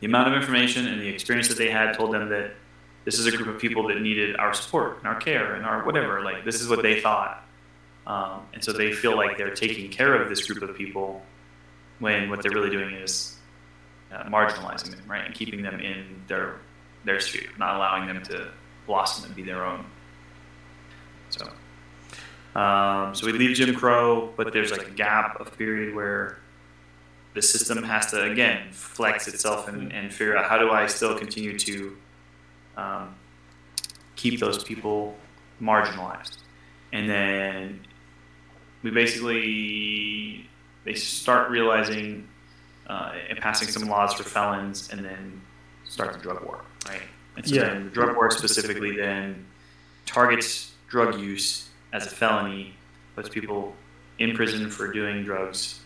The 0.00 0.06
amount 0.06 0.28
of 0.28 0.34
information 0.34 0.86
and 0.86 1.00
the 1.00 1.08
experience 1.08 1.48
that 1.48 1.58
they 1.58 1.70
had 1.70 1.94
told 1.94 2.12
them 2.12 2.28
that 2.30 2.52
this 3.04 3.18
is 3.18 3.26
a 3.26 3.36
group 3.36 3.48
of 3.48 3.60
people 3.60 3.86
that 3.88 4.00
needed 4.00 4.36
our 4.36 4.52
support 4.52 4.98
and 4.98 5.06
our 5.06 5.14
care 5.16 5.54
and 5.54 5.64
our 5.64 5.84
whatever. 5.84 6.22
Like, 6.22 6.44
this 6.44 6.60
is 6.60 6.68
what 6.68 6.82
they 6.82 7.00
thought. 7.00 7.44
Um, 8.06 8.42
and 8.52 8.62
so 8.62 8.72
they 8.72 8.92
feel 8.92 9.16
like 9.16 9.36
they're 9.36 9.54
taking 9.54 9.90
care 9.90 10.14
of 10.20 10.28
this 10.28 10.46
group 10.46 10.68
of 10.68 10.76
people 10.76 11.22
when 11.98 12.28
what 12.28 12.42
they're 12.42 12.52
really 12.52 12.70
doing 12.70 12.94
is 12.94 13.36
uh, 14.12 14.24
marginalizing 14.24 14.90
them, 14.90 15.02
right? 15.06 15.24
And 15.24 15.34
keeping 15.34 15.62
them 15.62 15.80
in 15.80 16.22
their, 16.28 16.56
their 17.04 17.20
sphere, 17.20 17.48
not 17.58 17.76
allowing 17.76 18.06
them 18.06 18.22
to 18.24 18.48
blossom 18.86 19.26
and 19.26 19.34
be 19.34 19.42
their 19.42 19.64
own. 19.64 19.84
So. 21.30 21.50
Um, 22.58 23.14
so 23.14 23.26
we 23.26 23.32
leave 23.32 23.54
Jim 23.54 23.74
Crow, 23.74 24.32
but 24.36 24.52
there's 24.52 24.70
like 24.70 24.86
a 24.86 24.90
gap 24.90 25.38
of 25.40 25.56
period 25.58 25.94
where 25.94 26.38
the 27.34 27.42
system 27.42 27.82
has 27.82 28.10
to 28.12 28.22
again 28.22 28.72
flex 28.72 29.28
itself 29.28 29.68
and, 29.68 29.92
and 29.92 30.12
figure 30.12 30.36
out 30.36 30.46
how 30.46 30.56
do 30.56 30.70
I 30.70 30.86
still 30.86 31.18
continue 31.18 31.58
to 31.58 31.96
um, 32.78 33.14
keep 34.16 34.40
those 34.40 34.64
people 34.64 35.14
marginalized, 35.60 36.38
and 36.94 37.10
then 37.10 37.86
we 38.82 38.90
basically 38.90 40.48
they 40.86 40.94
start 40.94 41.50
realizing 41.50 42.26
uh, 42.88 43.12
and 43.28 43.38
passing 43.40 43.66
some 43.68 43.88
laws 43.88 44.14
for 44.14 44.22
felons, 44.22 44.88
and 44.90 45.04
then 45.04 45.42
start 45.88 46.12
the 46.12 46.18
drug 46.20 46.42
war, 46.44 46.64
right? 46.88 47.02
And 47.36 47.46
so 47.46 47.54
Yeah. 47.56 47.74
the 47.80 47.90
drug 47.90 48.14
war 48.16 48.30
specifically 48.30 48.96
then 48.96 49.44
targets 50.06 50.72
drug 50.88 51.18
use 51.20 51.68
as 51.92 52.06
a 52.06 52.10
felony, 52.10 52.74
puts 53.16 53.28
people 53.28 53.74
in 54.20 54.36
prison 54.36 54.70
for 54.70 54.92
doing 54.92 55.24
drugs, 55.24 55.80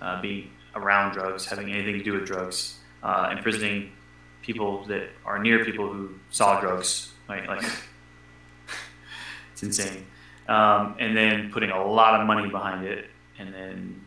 uh, 0.00 0.20
being 0.22 0.50
around 0.74 1.12
drugs, 1.12 1.44
having 1.44 1.70
anything 1.70 1.98
to 1.98 2.02
do 2.02 2.14
with 2.14 2.24
drugs, 2.26 2.78
uh, 3.02 3.28
imprisoning 3.30 3.92
people 4.40 4.84
that 4.86 5.10
are 5.26 5.38
near 5.38 5.64
people 5.66 5.92
who 5.92 6.14
saw 6.30 6.58
drugs, 6.60 7.12
right? 7.28 7.46
Like, 7.46 7.62
it's 9.52 9.62
insane. 9.62 10.06
Um, 10.48 10.96
and 10.98 11.14
then 11.14 11.50
putting 11.52 11.70
a 11.70 11.84
lot 11.84 12.18
of 12.18 12.26
money 12.26 12.48
behind 12.48 12.86
it, 12.86 13.10
and 13.38 13.52
then 13.52 14.00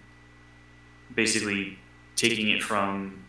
basically 1.16 1.78
taking 2.16 2.50
it 2.50 2.64
from. 2.64 3.24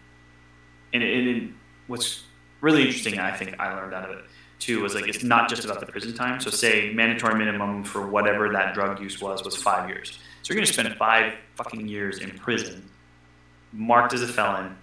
And, 0.92 1.02
and, 1.02 1.28
and 1.28 1.54
what's 1.86 2.22
really 2.60 2.84
interesting, 2.86 3.18
I 3.18 3.36
think 3.36 3.58
I 3.58 3.74
learned 3.74 3.94
out 3.94 4.10
of 4.10 4.18
it 4.18 4.24
too 4.62 4.80
was 4.80 4.94
like 4.94 5.08
it's 5.08 5.24
not 5.24 5.48
just 5.48 5.64
about 5.64 5.80
the 5.80 5.86
prison 5.86 6.14
time. 6.14 6.40
So 6.40 6.50
say 6.50 6.92
mandatory 6.94 7.34
minimum 7.34 7.82
for 7.82 8.06
whatever 8.06 8.48
that 8.52 8.74
drug 8.74 9.00
use 9.00 9.20
was 9.20 9.44
was 9.44 9.56
five 9.56 9.88
years. 9.88 10.18
So 10.42 10.52
you're 10.52 10.56
going 10.56 10.66
to 10.66 10.72
spend 10.72 10.94
five 10.96 11.34
fucking 11.56 11.88
years 11.88 12.18
in 12.18 12.30
prison 12.38 12.88
marked 13.72 14.12
as 14.12 14.22
a 14.22 14.28
felon, 14.28 14.76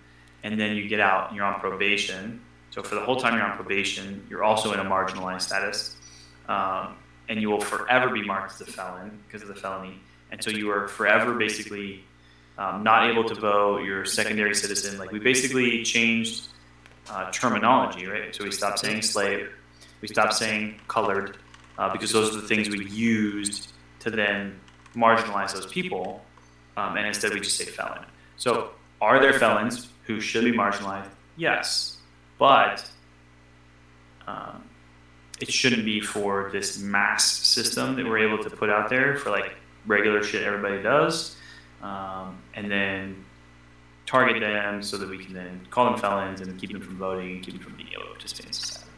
and 0.43 0.59
then 0.59 0.75
you 0.75 0.87
get 0.87 0.99
out 0.99 1.29
and 1.29 1.37
you're 1.37 1.45
on 1.45 1.59
probation. 1.59 2.41
So 2.71 2.83
for 2.83 2.95
the 2.95 3.01
whole 3.01 3.15
time 3.15 3.35
you're 3.35 3.43
on 3.43 3.55
probation, 3.55 4.25
you're 4.29 4.43
also 4.43 4.73
in 4.73 4.79
a 4.79 4.85
marginalized 4.85 5.41
status, 5.41 5.95
um, 6.47 6.95
and 7.29 7.41
you 7.41 7.49
will 7.49 7.61
forever 7.61 8.09
be 8.09 8.23
marked 8.23 8.53
as 8.53 8.67
a 8.67 8.71
felon 8.71 9.17
because 9.27 9.41
of 9.41 9.47
the 9.47 9.55
felony. 9.55 9.99
And 10.31 10.43
so 10.43 10.49
you 10.49 10.69
are 10.71 10.87
forever 10.87 11.33
basically 11.33 12.03
um, 12.59 12.83
not 12.83 13.09
able 13.09 13.23
to 13.23 13.33
vote. 13.33 13.83
You're 13.83 14.03
a 14.03 14.07
secondary 14.07 14.53
citizen. 14.53 14.99
Like 14.99 15.11
we 15.11 15.19
basically 15.19 15.81
changed 15.83 16.49
uh, 17.09 17.31
terminology, 17.31 18.05
right? 18.05 18.35
So 18.35 18.43
we 18.43 18.51
stopped 18.51 18.79
saying 18.79 19.01
slave, 19.01 19.49
we 20.01 20.09
stopped 20.09 20.33
saying 20.33 20.79
colored, 20.87 21.37
uh, 21.77 21.91
because 21.91 22.11
those 22.11 22.35
are 22.35 22.41
the 22.41 22.47
things 22.47 22.69
we 22.69 22.85
used 22.85 23.71
to 24.01 24.11
then 24.11 24.59
marginalize 24.93 25.53
those 25.53 25.67
people, 25.67 26.23
um, 26.75 26.97
and 26.97 27.07
instead 27.07 27.33
we 27.33 27.39
just 27.39 27.57
say 27.57 27.65
felon. 27.65 28.05
So 28.35 28.71
are 29.01 29.19
there 29.21 29.33
felons 29.33 29.87
who 30.03 30.19
should 30.19 30.43
be 30.43 30.51
marginalized? 30.51 31.09
Yes, 31.37 31.97
but 32.37 32.85
um, 34.27 34.63
it 35.39 35.49
shouldn't 35.49 35.85
be 35.85 36.01
for 36.01 36.49
this 36.51 36.77
mass 36.77 37.25
system 37.25 37.95
that 37.95 38.05
we're 38.05 38.19
able 38.19 38.43
to 38.43 38.49
put 38.49 38.69
out 38.69 38.89
there 38.89 39.15
for 39.15 39.29
like 39.29 39.55
regular 39.85 40.21
shit 40.21 40.43
everybody 40.43 40.83
does, 40.83 41.37
um, 41.81 42.37
and 42.53 42.69
then 42.69 43.25
target 44.05 44.39
them 44.39 44.81
so 44.81 44.97
that 44.97 45.09
we 45.09 45.23
can 45.23 45.33
then 45.33 45.61
call 45.69 45.85
them 45.85 45.99
felons 45.99 46.41
and 46.41 46.59
keep 46.59 46.71
them 46.71 46.81
from 46.81 46.97
voting 46.97 47.31
and 47.31 47.43
keep 47.43 47.53
them 47.53 47.63
from 47.63 47.75
being 47.75 47.89
able 47.93 48.03
to 48.03 48.09
participate 48.09 48.47
in 48.47 48.53
society. 48.53 48.89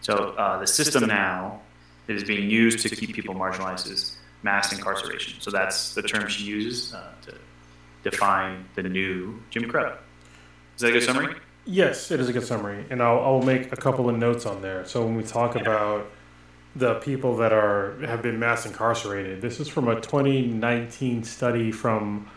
So 0.00 0.14
uh, 0.36 0.58
the 0.58 0.66
system 0.66 1.06
now 1.06 1.60
that 2.06 2.16
is 2.16 2.24
being 2.24 2.50
used 2.50 2.80
to 2.80 2.88
keep 2.88 3.14
people 3.14 3.34
marginalized 3.34 3.90
is 3.90 4.16
mass 4.42 4.72
incarceration. 4.72 5.40
So 5.40 5.50
that's 5.50 5.94
the 5.94 6.02
term 6.02 6.28
she 6.28 6.44
uses 6.44 6.92
uh, 6.92 7.12
to 7.22 7.34
define 8.02 8.68
the 8.74 8.82
new 8.82 9.40
Jim 9.50 9.68
Crow. 9.70 9.96
Is 10.74 10.82
that 10.82 10.88
a 10.88 10.92
good 10.92 11.04
summary? 11.04 11.36
Yes, 11.64 12.10
it 12.10 12.18
is 12.18 12.28
a 12.28 12.32
good 12.32 12.44
summary, 12.44 12.84
and 12.90 13.00
I'll, 13.00 13.20
I'll 13.20 13.42
make 13.42 13.72
a 13.72 13.76
couple 13.76 14.08
of 14.08 14.18
notes 14.18 14.46
on 14.46 14.62
there. 14.62 14.84
So 14.84 15.04
when 15.04 15.14
we 15.14 15.22
talk 15.22 15.54
about 15.54 16.10
the 16.74 16.94
people 16.94 17.36
that 17.36 17.52
are 17.52 17.96
have 18.06 18.22
been 18.22 18.38
mass 18.38 18.64
incarcerated, 18.64 19.40
this 19.40 19.60
is 19.60 19.68
from 19.68 19.88
a 19.88 20.00
2019 20.00 21.22
study 21.24 21.70
from 21.70 22.28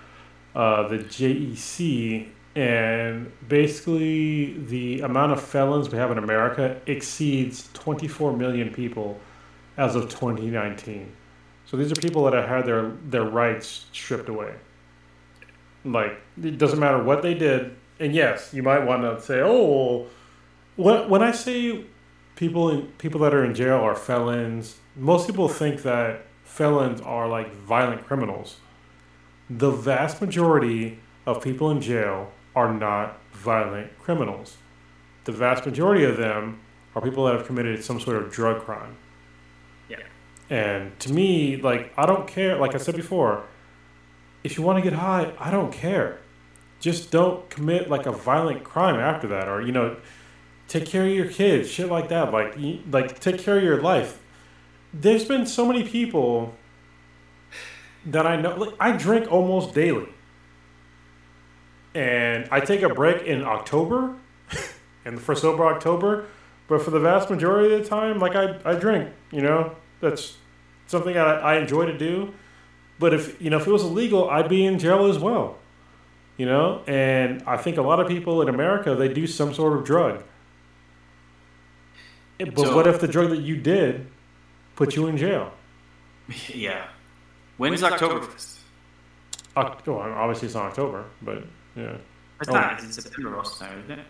uh, 0.56 0.88
the 0.88 0.98
JEC, 0.98 2.28
and 2.56 3.32
basically 3.48 4.58
the 4.68 5.02
amount 5.02 5.32
of 5.32 5.42
felons 5.42 5.90
we 5.90 5.98
have 5.98 6.12
in 6.12 6.18
America 6.18 6.80
exceeds 6.86 7.70
24 7.74 8.36
million 8.36 8.74
people 8.74 9.20
as 9.78 9.96
of 9.96 10.04
2019. 10.10 11.12
So 11.66 11.78
these 11.78 11.92
are 11.92 11.96
people 11.96 12.24
that 12.26 12.34
have 12.34 12.48
had 12.48 12.66
their 12.66 12.92
their 13.06 13.24
rights 13.24 13.86
stripped 13.94 14.30
away. 14.30 14.54
Like 15.86 16.20
it 16.42 16.58
doesn't 16.58 16.80
matter 16.80 17.02
what 17.02 17.22
they 17.22 17.34
did, 17.34 17.76
and 18.00 18.14
yes, 18.14 18.54
you 18.54 18.64
might 18.64 18.84
want 18.84 19.04
to 19.04 19.22
say, 19.22 19.42
oh, 19.42 20.08
when 20.76 21.10
when 21.10 21.22
I 21.22 21.32
say 21.32 21.86
people 22.36 22.70
in 22.70 22.88
people 22.98 23.20
that 23.22 23.34
are 23.34 23.44
in 23.44 23.56
jail 23.56 23.78
are 23.78 23.96
felons, 23.96 24.78
most 24.96 25.28
people 25.28 25.48
think 25.48 25.84
that 25.84 26.26
felons 26.44 27.02
are 27.02 27.28
like 27.28 27.54
violent 27.54 28.06
criminals. 28.06 28.58
The 29.50 29.72
vast 29.72 30.22
majority 30.22 31.00
of 31.26 31.42
people 31.42 31.72
in 31.72 31.82
jail 31.82 32.32
are 32.56 32.74
not 32.74 33.20
violent 33.34 33.98
criminals. 34.00 34.58
The 35.26 35.32
vast 35.32 35.66
majority 35.66 36.04
of 36.04 36.18
them 36.18 36.60
are 36.96 37.02
people 37.02 37.26
that 37.26 37.36
have 37.36 37.46
committed 37.46 37.84
some 37.84 38.00
sort 38.00 38.18
of 38.18 38.32
drug 38.32 38.64
crime. 38.64 38.96
Yeah. 39.90 39.98
And 40.50 40.98
to 41.02 41.12
me, 41.12 41.58
like, 41.58 41.94
I 41.98 42.06
don't 42.06 42.28
care. 42.28 42.58
Like 42.58 42.74
I 42.74 42.78
said 42.78 42.96
before, 42.96 43.44
if 44.44 44.58
you 44.58 44.64
want 44.64 44.78
to 44.78 44.90
get 44.90 44.98
high, 44.98 45.34
I 45.40 45.52
don't 45.52 45.74
care. 45.74 46.20
Just 46.80 47.12
don't 47.12 47.50
commit 47.50 47.90
like 47.90 48.06
a 48.06 48.12
violent 48.12 48.64
crime 48.64 48.96
after 48.96 49.28
that, 49.28 49.48
or 49.48 49.62
you 49.62 49.72
know, 49.72 49.98
take 50.68 50.86
care 50.86 51.04
of 51.06 51.12
your 51.12 51.28
kids, 51.28 51.70
shit 51.70 51.90
like 51.90 52.10
that. 52.10 52.32
Like, 52.32 52.58
you- 52.58 52.80
like 52.92 53.20
take 53.20 53.40
care 53.40 53.58
of 53.58 53.64
your 53.64 53.82
life. 53.82 54.20
There's 54.94 55.26
been 55.26 55.46
so 55.46 55.66
many 55.66 55.84
people 55.84 56.54
that 58.06 58.26
I 58.26 58.36
know. 58.40 58.56
Like, 58.56 58.74
I 58.80 58.92
drink 58.96 59.32
almost 59.32 59.74
daily, 59.74 60.08
and 61.94 62.48
I 62.52 62.60
take 62.60 62.82
a 62.82 62.90
break 62.90 63.24
in 63.24 63.44
October, 63.44 64.16
and 65.06 65.20
for 65.20 65.36
sober 65.36 65.66
October. 65.66 66.26
But 66.68 66.82
for 66.82 66.90
the 66.92 67.00
vast 67.00 67.30
majority 67.30 67.76
of 67.76 67.84
the 67.84 67.88
time, 67.90 68.20
like 68.20 68.36
I, 68.36 68.58
I 68.66 68.74
drink. 68.74 69.10
You 69.32 69.42
know, 69.42 69.76
that's 70.02 70.36
something 70.88 71.16
I, 71.16 71.36
I 71.36 71.58
enjoy 71.58 71.86
to 71.86 71.98
do. 71.98 72.34
But 72.98 73.14
if 73.14 73.40
you 73.42 73.50
know, 73.50 73.58
if 73.58 73.68
it 73.68 73.72
was 73.72 73.84
illegal, 73.84 74.30
I'd 74.30 74.50
be 74.50 74.66
in 74.66 74.80
jail 74.80 75.06
as 75.06 75.20
well. 75.20 75.58
You 76.38 76.46
know, 76.48 76.82
and 76.88 77.44
I 77.46 77.58
think 77.58 77.78
a 77.78 77.82
lot 77.82 78.00
of 78.00 78.08
people 78.08 78.42
in 78.42 78.50
America 78.50 78.96
they 78.96 79.08
do 79.14 79.28
some 79.28 79.54
sort 79.54 79.78
of 79.78 79.86
drug. 79.86 80.24
But 82.38 82.58
So- 82.58 82.76
what 82.76 82.88
if 82.88 83.00
the 83.00 83.08
drug 83.08 83.30
that 83.30 83.42
you 83.42 83.56
did 83.58 84.08
put 84.76 84.96
you 84.96 85.08
in 85.08 85.18
jail? 85.18 85.54
Yeah. 86.50 86.88
When's 87.58 87.82
Oktoberfest? 87.82 88.58
Oct- 89.56 89.86
well, 89.88 90.00
obviously 90.00 90.48
it's 90.48 90.56
not 90.56 90.66
October, 90.66 91.06
but 91.22 91.44
yeah. 91.76 91.96
It's 92.42 92.50
Oh. 92.50 92.54
not. 92.54 92.84
It's 92.84 92.96
September 92.96 93.30
most 93.30 93.54
of 93.54 93.60
the 93.60 93.66
time, 93.66 93.80
isn't 93.86 94.00
it? 94.00 94.06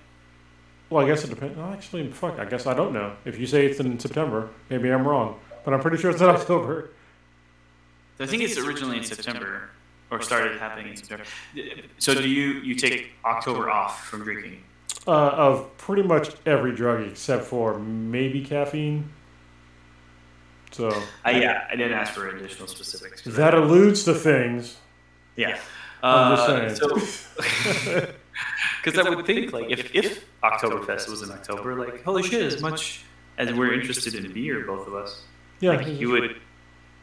Well, 0.89 1.03
I 1.05 1.07
guess 1.09 1.23
it 1.23 1.29
depends. 1.29 1.57
Well, 1.57 1.71
actually, 1.73 2.11
fuck. 2.11 2.39
I 2.39 2.45
guess 2.45 2.65
I 2.65 2.73
don't 2.73 2.93
know. 2.93 3.15
If 3.25 3.37
you 3.39 3.45
say 3.45 3.65
it's 3.65 3.79
in 3.79 3.99
September, 3.99 4.49
maybe 4.69 4.89
I'm 4.91 5.07
wrong. 5.07 5.39
But 5.63 5.73
I'm 5.73 5.81
pretty 5.81 5.97
sure 5.97 6.09
it's 6.11 6.21
in 6.21 6.29
October. 6.39 6.89
I 8.19 8.25
think 8.25 8.41
it's 8.43 8.57
originally 8.57 8.97
in 8.97 9.03
September, 9.03 9.69
or 10.09 10.21
started 10.21 10.57
happening 10.57 10.87
in 10.89 10.95
September. 10.95 11.25
So 11.97 12.13
do 12.15 12.27
you 12.29 12.53
you 12.61 12.75
take 12.75 13.11
October 13.25 13.69
off 13.69 14.05
from 14.07 14.23
drinking? 14.23 14.63
Uh, 15.07 15.11
of 15.29 15.77
pretty 15.77 16.01
much 16.01 16.29
every 16.47 16.73
drug 16.75 17.01
except 17.07 17.43
for 17.45 17.77
maybe 17.79 18.43
caffeine. 18.43 19.07
So 20.71 20.91
I, 21.23 21.31
yeah, 21.39 21.67
I 21.71 21.75
didn't 21.75 21.93
ask 21.93 22.13
for 22.13 22.27
additional 22.29 22.67
specifics. 22.67 23.21
that 23.23 23.53
alludes 23.53 24.03
to 24.05 24.13
things. 24.13 24.77
yeah. 25.35 25.59
I'm 26.03 26.35
just 26.35 26.49
Uh, 26.49 26.75
saying. 26.75 26.75
so, 26.75 28.07
because 28.83 28.99
I 28.99 29.09
would 29.09 29.25
think 29.25 29.53
like 29.53 29.69
if 29.69 29.93
if 29.95 30.25
Oktoberfest 30.43 31.09
was 31.09 31.21
in 31.23 31.31
October, 31.31 31.75
like 31.75 32.03
holy 32.03 32.21
shit, 32.23 32.41
as 32.41 32.61
much 32.61 33.03
as 33.37 33.51
we're 33.53 33.73
interested 33.73 34.13
in 34.15 34.31
beer, 34.33 34.65
both 34.65 34.87
of 34.87 34.93
us, 34.93 35.23
Yeah, 35.61 35.71
like 35.71 35.87
you 35.87 36.09
would 36.11 36.35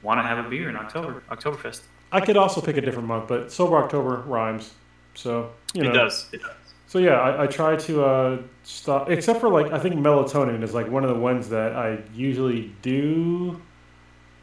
want 0.03 0.19
to 0.19 0.23
have 0.25 0.45
a 0.45 0.49
beer 0.49 0.69
in 0.69 0.77
October, 0.77 1.23
Oktoberfest. 1.31 1.83
I 2.13 2.21
could 2.21 2.37
also 2.37 2.61
pick 2.61 2.77
a 2.77 2.81
different 2.81 3.09
month, 3.09 3.27
but 3.29 3.51
sober 3.51 3.77
October 3.77 4.17
rhymes. 4.27 4.75
So 5.15 5.51
you 5.75 5.83
know. 5.83 5.91
It 5.91 5.95
does. 5.95 6.29
It 6.33 6.43
does. 6.43 6.53
So 6.93 6.99
yeah, 6.99 7.15
I, 7.15 7.45
I 7.45 7.47
try 7.47 7.75
to 7.75 8.05
uh, 8.05 8.43
stop, 8.65 9.09
except 9.09 9.41
for 9.41 9.49
like 9.49 9.73
I 9.73 9.79
think 9.79 9.95
melatonin 9.95 10.63
is 10.63 10.75
like 10.75 10.91
one 10.91 11.05
of 11.05 11.09
the 11.09 11.19
ones 11.19 11.49
that 11.49 11.75
I 11.75 11.99
usually 12.13 12.71
do 12.83 13.59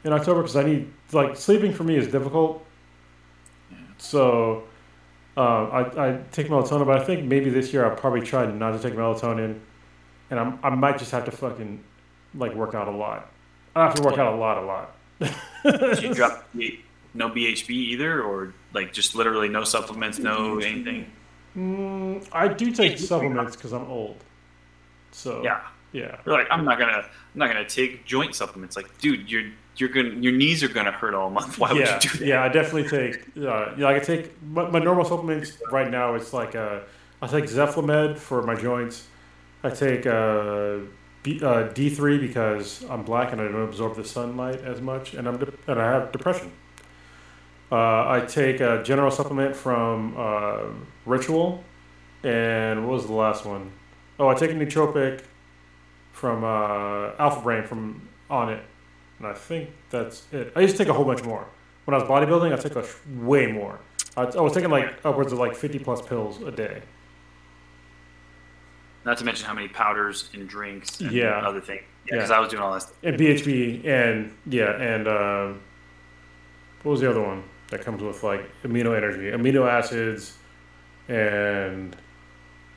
in 0.04 0.12
October 0.12 0.42
because 0.42 0.56
I 0.56 0.64
need 0.64 0.92
like 1.12 1.36
sleeping 1.36 1.72
for 1.72 1.84
me 1.84 1.96
is 1.96 2.08
difficult. 2.08 2.66
So 4.00 4.64
uh, 5.38 5.66
I, 5.68 6.08
I 6.08 6.22
take 6.32 6.48
melatonin, 6.48 6.88
but 6.88 7.00
I 7.00 7.06
think 7.06 7.26
maybe 7.26 7.52
this 7.52 7.72
year 7.72 7.86
I'll 7.86 7.96
probably 7.96 8.22
try 8.22 8.52
not 8.52 8.72
to 8.72 8.80
take 8.80 8.98
melatonin, 8.98 9.60
and 10.32 10.40
I'm, 10.40 10.58
I 10.64 10.72
might 10.72 10.98
just 10.98 11.12
have 11.12 11.26
to 11.26 11.32
fucking 11.32 11.84
like 12.34 12.56
work 12.56 12.74
out 12.74 12.88
a 12.88 12.92
lot. 12.98 13.30
I 13.76 13.84
have 13.84 13.94
to 13.94 14.02
work 14.02 14.18
out 14.18 14.34
a 14.34 14.36
lot, 14.36 14.58
a 14.58 14.66
lot. 14.66 14.96
Did 15.64 16.02
you 16.02 16.14
drop 16.16 16.50
the- 16.56 16.80
no 17.14 17.30
BHB 17.30 17.70
either, 17.70 18.24
or 18.24 18.56
like 18.74 18.92
just 18.92 19.14
literally 19.14 19.50
no 19.50 19.64
supplements, 19.64 20.18
no 20.18 20.58
anything? 20.58 21.12
Mm, 21.58 22.28
I 22.32 22.48
do 22.48 22.72
take 22.72 22.98
supplements 22.98 23.56
because 23.56 23.74
I'm 23.74 23.86
old. 23.90 24.18
So 25.12 25.42
Yeah. 25.44 25.62
yeah. 25.92 26.18
You're 26.26 26.38
like, 26.38 26.48
I'm 26.52 26.64
not 26.66 26.80
gonna, 26.80 27.04
I'm 27.04 27.40
not 27.40 27.48
gonna 27.48 27.68
take 27.68 28.06
joint 28.06 28.36
supplements. 28.36 28.76
Like, 28.76 28.98
dude, 29.00 29.30
you're 29.30 29.52
you're 29.78 29.90
gonna, 29.90 30.10
your 30.10 30.34
knees 30.34 30.62
are 30.64 30.68
gonna 30.68 30.92
hurt 30.92 31.14
all 31.14 31.30
month. 31.30 31.58
Why 31.60 31.72
would 31.72 31.82
yeah, 31.82 31.96
you 31.96 32.10
do 32.10 32.18
that? 32.20 32.26
Yeah, 32.26 32.44
I 32.44 32.50
definitely 32.50 32.90
take. 32.90 33.22
Uh, 33.38 33.72
yeah, 33.78 33.88
I 33.88 33.94
can 34.00 34.06
take 34.06 34.42
my, 34.44 34.70
my 34.70 34.80
normal 34.80 35.06
supplements 35.06 35.58
right 35.72 35.90
now. 35.90 36.16
It's 36.16 36.34
like 36.34 36.54
uh, 36.56 36.80
I 37.22 37.28
take 37.28 37.46
Zyflamend 37.46 38.18
for 38.18 38.42
my 38.42 38.56
joints. 38.56 39.08
I 39.64 39.70
take 39.70 40.06
uh, 40.06 40.80
B, 41.24 41.40
uh, 41.44 41.64
D 41.64 41.90
three 41.90 42.18
because 42.18 42.84
I'm 42.90 43.04
black 43.04 43.32
and 43.32 43.42
I 43.42 43.46
don't 43.46 43.64
absorb 43.64 43.96
the 43.96 44.06
sunlight 44.06 44.62
as 44.62 44.82
much, 44.82 45.14
and 45.14 45.28
I'm 45.28 45.38
de- 45.38 45.54
and 45.68 45.82
I 45.82 45.92
have 45.92 46.12
depression. 46.12 46.52
Uh, 47.72 47.76
I 48.10 48.26
take 48.28 48.62
a 48.62 48.82
general 48.84 49.12
supplement 49.12 49.56
from 49.56 50.16
uh, 50.18 50.64
Ritual, 51.06 51.64
and 52.24 52.88
what 52.88 52.94
was 52.94 53.06
the 53.06 53.14
last 53.14 53.46
one? 53.46 53.72
Oh, 54.18 54.28
I 54.28 54.34
take 54.34 54.50
a 54.52 54.54
nootropic 54.56 55.22
from 56.12 56.44
uh, 56.44 57.12
Alpha 57.20 57.42
Brain 57.42 57.64
from 57.64 58.08
Onnit, 58.30 58.62
and 59.20 59.28
I 59.28 59.34
think 59.34 59.70
that's 59.92 60.26
it. 60.32 60.52
I 60.56 60.62
used 60.62 60.76
to 60.78 60.84
take 60.84 60.90
a 60.90 60.94
whole 60.94 61.06
bunch 61.06 61.24
more. 61.24 61.46
When 61.86 61.94
I 61.94 62.00
was 62.00 62.10
bodybuilding, 62.10 62.54
I 62.54 62.58
took 62.58 62.76
a 62.76 62.86
way 63.24 63.48
more. 63.48 63.80
I, 64.18 64.24
I 64.24 64.42
was 64.42 64.54
taking 64.54 64.72
like 64.72 64.96
upwards 65.06 65.32
of 65.32 65.38
like 65.40 65.56
50 65.56 65.80
plus 65.80 66.02
pills 66.02 66.42
a 66.42 66.52
day. 66.52 66.82
Not 69.06 69.18
to 69.20 69.26
mention 69.26 69.46
how 69.48 69.54
many 69.54 69.68
powders 69.68 70.30
and 70.34 70.48
drinks 70.50 71.00
and 71.00 71.12
Yeah. 71.12 71.38
other 71.48 71.62
things. 71.62 71.82
Yeah, 72.06 72.16
Yeah. 72.16 72.18
because 72.18 72.32
I 72.32 72.40
was 72.40 72.50
doing 72.50 72.62
all 72.62 72.74
this. 72.74 72.84
stuff. 72.84 72.96
And 73.04 73.18
BHB 73.18 73.86
and 73.88 74.34
yeah, 74.46 74.72
and 74.82 75.08
um, 75.08 75.62
what 76.84 76.92
was 76.94 77.02
the 77.02 77.10
other 77.10 77.22
one 77.22 77.44
that 77.70 77.84
comes 77.86 78.02
with 78.02 78.24
like 78.24 78.50
amino 78.64 78.96
energy, 78.96 79.32
amino 79.32 79.70
acids, 79.70 80.38
and 81.08 81.96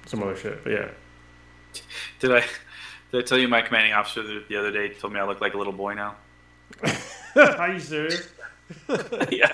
some 0.06 0.22
other 0.22 0.36
shit. 0.36 0.62
But 0.64 0.72
yeah, 0.72 0.88
Did 2.20 2.32
I 2.32 2.40
did 3.10 3.22
I 3.24 3.26
tell 3.26 3.38
you 3.38 3.48
my 3.48 3.62
commanding 3.62 3.92
officer 3.92 4.22
the, 4.22 4.44
the 4.48 4.56
other 4.56 4.70
day 4.70 4.88
told 4.90 5.12
me 5.12 5.20
I 5.20 5.24
look 5.24 5.40
like 5.40 5.54
a 5.54 5.58
little 5.58 5.72
boy 5.72 5.94
now? 5.94 6.16
are 7.36 7.72
you 7.72 7.80
serious? 7.80 8.28
yeah, 9.30 9.52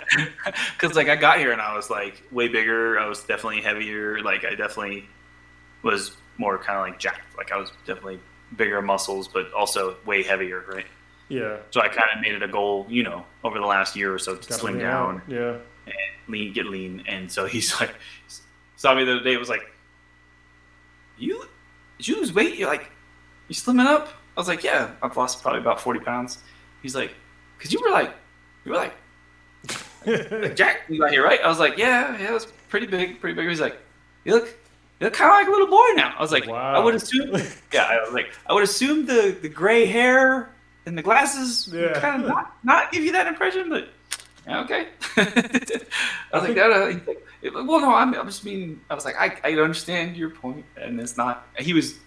because 0.79 0.97
like 0.97 1.09
I 1.09 1.17
got 1.17 1.39
here 1.39 1.51
and 1.53 1.61
I 1.61 1.75
was 1.75 1.91
like 1.91 2.23
way 2.31 2.49
bigger. 2.49 2.99
I 2.99 3.07
was 3.07 3.21
definitely 3.25 3.63
heavier. 3.63 4.23
Like 4.23 4.45
I 4.45 4.51
definitely 4.51 5.09
was 5.83 6.17
more 6.37 6.59
kind 6.59 6.79
of 6.79 6.87
like 6.87 6.99
jacked. 6.99 7.37
Like 7.37 7.51
I 7.53 7.57
was 7.57 7.71
definitely 7.87 8.21
bigger 8.57 8.81
muscles, 8.81 9.29
but 9.29 9.53
also 9.53 9.97
way 10.07 10.23
heavier, 10.23 10.65
right? 10.69 10.87
Yeah, 11.29 11.59
So 11.71 11.81
I 11.83 11.89
kind 11.89 12.09
of 12.15 12.21
made 12.23 12.33
it 12.33 12.43
a 12.43 12.49
goal, 12.49 12.87
you 12.89 13.03
know, 13.03 13.27
over 13.45 13.59
the 13.59 13.67
last 13.67 13.95
year 13.95 14.15
or 14.15 14.19
so 14.19 14.35
to 14.35 14.49
Gotta 14.49 14.61
slim 14.61 14.79
down, 14.79 15.17
out. 15.17 15.23
Yeah, 15.29 15.57
And 15.87 15.95
lean, 16.29 16.53
get 16.55 16.67
lean. 16.67 17.05
And 17.07 17.31
so 17.31 17.45
he's 17.47 17.79
like, 17.81 17.95
saw 18.77 18.95
me 18.95 19.05
the 19.05 19.17
other 19.17 19.25
day. 19.25 19.37
Was 19.37 19.49
like, 19.51 19.71
you, 21.19 21.45
did 21.99 22.09
you 22.09 22.17
lose 22.17 22.33
weight? 22.33 22.57
You're 22.57 22.69
like, 22.71 22.91
you 23.49 23.55
slimming 23.55 23.87
up? 23.87 24.09
I 24.37 24.41
was 24.41 24.49
like, 24.49 24.63
yeah, 24.63 24.93
I've 25.03 25.17
lost 25.17 25.43
probably 25.43 25.61
about 25.61 25.81
forty 25.81 26.01
pounds. 26.01 26.39
He's 26.81 26.95
like, 26.95 27.13
cause 27.59 27.73
you 27.73 27.81
were 27.85 27.91
like, 27.91 28.15
you 28.65 28.71
were 28.73 28.79
like, 28.79 28.95
like 30.07 30.55
Jack, 30.57 30.83
you 30.89 31.01
got 31.01 31.11
here, 31.11 31.25
right? 31.25 31.41
I 31.43 31.49
was 31.49 31.59
like, 31.59 31.77
yeah, 31.77 32.17
yeah, 32.19 32.29
it 32.29 32.33
was 32.33 32.47
pretty 32.69 32.87
big, 32.87 33.21
pretty 33.21 33.35
big. 33.35 33.49
He's 33.49 33.61
like, 33.61 33.77
you 34.25 34.33
look, 34.35 34.47
you 35.01 35.07
look 35.07 35.13
kind 35.15 35.31
of 35.31 35.37
like 35.37 35.49
a 35.49 35.51
little 35.51 35.67
boy 35.67 35.89
now. 35.97 36.15
I 36.17 36.23
was 36.23 36.31
like, 36.33 36.47
Wow. 36.47 36.75
I 36.75 36.79
would 36.83 36.95
assume, 36.95 37.35
yeah, 37.73 37.83
I 37.85 38.01
was 38.01 38.13
like, 38.15 38.33
I 38.49 38.53
would 38.55 38.63
assume 38.63 39.07
the 39.07 39.37
the 39.43 39.49
gray 39.49 39.87
hair 39.87 40.55
and 40.89 40.99
the 40.99 41.03
glasses 41.03 41.69
Yeah. 41.73 41.99
kind 42.01 42.23
of 42.23 42.29
not, 42.29 42.57
not 42.65 42.91
give 42.93 43.05
you 43.05 43.13
that 43.13 43.27
impression, 43.27 43.69
but 43.71 43.89
okay. 44.49 44.89
I 45.17 45.23
was 46.33 46.43
like, 46.43 46.55
that, 46.57 46.71
uh, 46.73 47.65
well, 47.65 47.81
no, 47.81 47.95
I'm, 47.95 48.15
I'm 48.15 48.27
just 48.27 48.43
being. 48.45 48.81
I 48.91 48.95
was 48.95 49.05
like, 49.05 49.17
I, 49.17 49.39
I 49.45 49.53
understand 49.55 50.17
your 50.17 50.31
point, 50.31 50.65
and 50.77 50.99
it's 51.01 51.17
not. 51.17 51.47
He 51.59 51.73
was. 51.73 51.99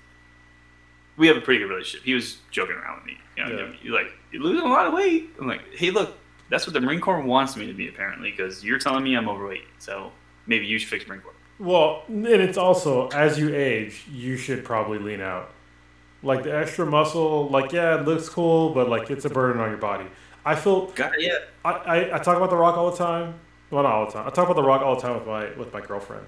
We 1.17 1.27
have 1.27 1.37
a 1.37 1.41
pretty 1.41 1.59
good 1.59 1.69
relationship. 1.69 2.03
He 2.05 2.13
was 2.13 2.37
joking 2.51 2.75
around 2.75 2.97
with 2.97 3.05
me. 3.05 3.17
You 3.37 3.45
know, 3.45 3.55
Yeah. 3.65 3.73
you're 3.83 3.93
like, 3.93 4.11
you're 4.31 4.41
losing 4.41 4.65
a 4.65 4.69
lot 4.71 4.87
of 4.87 4.93
weight. 4.93 5.29
I'm 5.39 5.47
like, 5.47 5.61
hey, 5.75 5.91
look, 5.91 6.17
that's 6.49 6.65
what 6.65 6.73
the 6.73 6.81
Marine 6.81 6.99
Corps 7.01 7.21
wants 7.21 7.55
me 7.55 7.67
to 7.67 7.73
be, 7.73 7.87
apparently, 7.89 8.31
because 8.31 8.63
you're 8.63 8.79
telling 8.79 9.03
me 9.03 9.15
I'm 9.15 9.29
overweight. 9.29 9.65
So 9.77 10.11
maybe 10.47 10.65
you 10.65 10.79
should 10.79 10.89
fix 10.89 11.07
Marine 11.07 11.21
Corps. 11.21 11.33
Well, 11.59 12.03
and 12.07 12.25
it's 12.27 12.57
also 12.57 13.07
as 13.09 13.37
you 13.37 13.53
age, 13.53 14.05
you 14.11 14.35
should 14.35 14.65
probably 14.65 14.97
lean 14.99 15.21
out. 15.21 15.51
Like 16.23 16.43
the 16.43 16.55
extra 16.55 16.85
muscle, 16.85 17.47
like 17.49 17.71
yeah, 17.71 17.99
it 17.99 18.05
looks 18.05 18.29
cool, 18.29 18.73
but 18.73 18.89
like 18.89 19.09
it's 19.09 19.25
a 19.25 19.29
burden 19.29 19.61
on 19.61 19.69
your 19.69 19.79
body. 19.79 20.05
I 20.45 20.55
feel 20.55 20.87
Got 20.87 21.15
it? 21.15 21.21
Yeah. 21.21 21.37
I, 21.63 21.71
I, 21.71 22.15
I 22.15 22.19
talk 22.19 22.37
about 22.37 22.49
the 22.49 22.57
rock 22.57 22.77
all 22.77 22.91
the 22.91 22.97
time. 22.97 23.39
Well, 23.69 23.83
not 23.83 23.91
all 23.91 24.05
the 24.05 24.11
time. 24.11 24.27
I 24.27 24.29
talk 24.29 24.45
about 24.45 24.55
the 24.55 24.63
rock 24.63 24.81
all 24.81 24.95
the 24.95 25.01
time 25.01 25.15
with 25.15 25.25
my 25.25 25.51
with 25.55 25.73
my 25.73 25.81
girlfriend, 25.81 26.25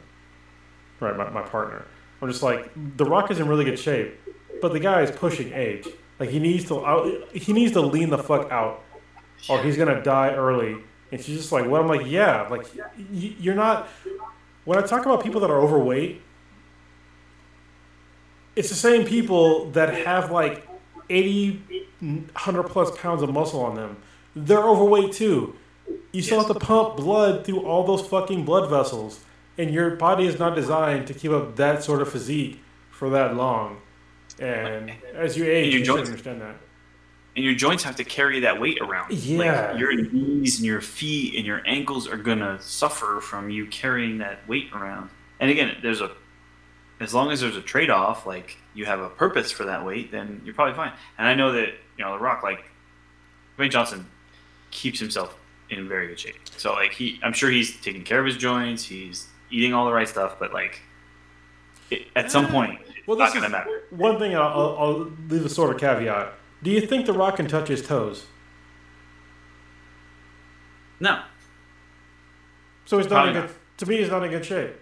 right? 1.00 1.16
My, 1.16 1.30
my 1.30 1.42
partner. 1.42 1.86
I'm 2.22 2.30
just 2.30 2.42
like 2.42 2.72
the 2.98 3.06
rock 3.06 3.32
is 3.32 3.40
in 3.40 3.48
really 3.48 3.66
good 3.66 3.78
shape, 3.78 4.20
but 4.62 4.74
the 4.74 4.80
guy 4.80 5.02
is 5.02 5.12
pushing 5.12 5.52
age. 5.54 5.88
Like 6.20 6.30
he 6.30 6.40
needs 6.40 6.66
to 6.66 6.86
out, 6.86 7.12
he 7.34 7.54
needs 7.54 7.74
to 7.74 7.82
lean 7.82 8.10
the 8.10 8.18
fuck 8.18 8.52
out, 8.52 8.82
or 9.50 9.62
he's 9.62 9.78
gonna 9.78 10.02
die 10.02 10.34
early. 10.34 10.78
And 11.12 11.22
she's 11.22 11.38
just 11.38 11.52
like, 11.52 11.66
"What?" 11.66 11.82
I'm 11.82 11.88
like, 11.88 12.08
"Yeah, 12.08 12.48
like 12.50 12.66
you're 13.12 13.56
not." 13.56 13.90
When 14.66 14.80
I 14.80 14.82
talk 14.82 15.06
about 15.06 15.22
people 15.22 15.42
that 15.42 15.52
are 15.52 15.60
overweight, 15.60 16.22
it's 18.56 18.70
the 18.70 18.76
same 18.76 19.06
people 19.06 19.72
that 19.72 20.06
have 20.06 20.32
like 20.32 20.68
80, 21.10 21.62
100 22.00 22.64
plus 22.64 22.96
pounds 22.98 23.22
of 23.22 23.32
muscle 23.32 23.62
on 23.62 23.76
them. 23.76 23.98
They're 24.36 24.64
overweight 24.64 25.14
too. 25.14 25.56
You 26.12 26.22
still 26.22 26.40
have 26.40 26.48
to 26.48 26.60
pump 26.60 26.98
blood 26.98 27.46
through 27.46 27.62
all 27.66 27.84
those 27.86 28.08
fucking 28.08 28.46
blood 28.46 28.70
vessels, 28.70 29.20
and 29.58 29.72
your 29.72 29.92
body 29.92 30.26
is 30.26 30.40
not 30.40 30.56
designed 30.56 31.08
to 31.08 31.14
keep 31.14 31.32
up 31.32 31.56
that 31.58 31.84
sort 31.84 32.02
of 32.02 32.12
physique 32.12 32.60
for 32.92 33.10
that 33.10 33.36
long. 33.36 33.82
And 34.40 34.92
as 35.14 35.38
you 35.38 35.46
age, 35.46 35.74
you 35.74 35.84
joints- 35.84 36.10
understand 36.10 36.42
that. 36.42 36.56
And 37.36 37.44
your 37.44 37.56
joints 37.56 37.84
have 37.84 37.96
to 37.96 38.04
carry 38.04 38.42
that 38.42 38.62
weight 38.62 38.78
around. 38.80 39.12
Yeah. 39.12 39.72
Like 39.72 39.80
your 39.80 39.96
knees 39.96 40.58
and 40.58 40.66
your 40.68 40.82
feet 40.82 41.36
and 41.36 41.46
your 41.46 41.64
ankles 41.66 42.08
are 42.08 42.18
gonna 42.18 42.62
suffer 42.62 43.20
from 43.22 43.50
you 43.50 43.66
carrying 43.66 44.20
that 44.20 44.48
weight 44.48 44.70
around. 44.72 45.10
And 45.40 45.50
again, 45.50 45.78
there's 45.82 46.00
a 46.00 46.12
as 47.04 47.14
long 47.14 47.32
as 47.32 47.42
there's 47.42 47.56
a 47.58 47.62
trade 47.62 47.90
off, 47.90 48.26
like 48.26 48.58
you 48.74 48.86
have 48.86 49.00
a 49.00 49.10
purpose 49.10 49.52
for 49.52 49.66
that 49.66 49.86
weight, 49.86 50.12
then 50.12 50.42
you're 50.46 50.54
probably 50.54 50.76
fine. 50.76 50.94
And 51.18 51.28
I 51.28 51.36
know 51.36 51.52
that, 51.54 51.70
you 51.98 52.04
know, 52.04 52.14
The 52.14 52.20
Rock, 52.20 52.44
like 52.44 52.64
Dwayne 53.58 53.72
Johnson 53.72 54.08
keeps 54.72 55.00
himself 55.00 55.38
in 55.70 55.88
very 55.88 56.08
good 56.08 56.20
shape. 56.20 56.36
So 56.58 56.74
like 56.74 56.94
he 56.94 57.20
I'm 57.24 57.34
sure 57.34 57.50
he's 57.50 57.80
taking 57.82 58.04
care 58.04 58.20
of 58.20 58.26
his 58.26 58.38
joints, 58.38 58.84
he's 58.86 59.28
eating 59.52 59.74
all 59.74 59.86
the 59.86 59.94
right 59.94 60.08
stuff, 60.08 60.38
but 60.40 60.54
like 60.54 60.82
it, 61.90 62.08
at 62.16 62.32
some 62.32 62.46
uh, 62.46 62.52
point 62.52 62.80
it's 63.04 63.08
Well, 63.08 63.18
not 63.18 63.26
this 63.26 63.34
gonna 63.36 63.48
is 63.48 63.52
matter. 63.52 63.84
one 63.92 64.20
thing. 64.20 64.36
I'll, 64.36 64.76
I'll, 64.80 65.12
leave 65.30 65.46
a 65.46 65.50
sort 65.50 65.74
of 65.74 65.80
caveat. 65.80 66.34
Do 66.62 66.72
you 66.72 66.82
think 66.82 67.06
The 67.06 67.14
Rock 67.14 67.38
can 67.38 67.48
touch 67.48 67.68
his 67.68 67.86
toes? 67.86 68.26
No. 71.00 71.24
So 72.86 72.98
he's 72.98 73.10
not 73.10 73.28
in 73.28 73.34
good. 73.34 73.50
To 73.78 73.86
me, 73.86 73.98
he's 73.98 74.10
not 74.10 74.24
in 74.24 74.32
good 74.32 74.46
shape. 74.46 74.76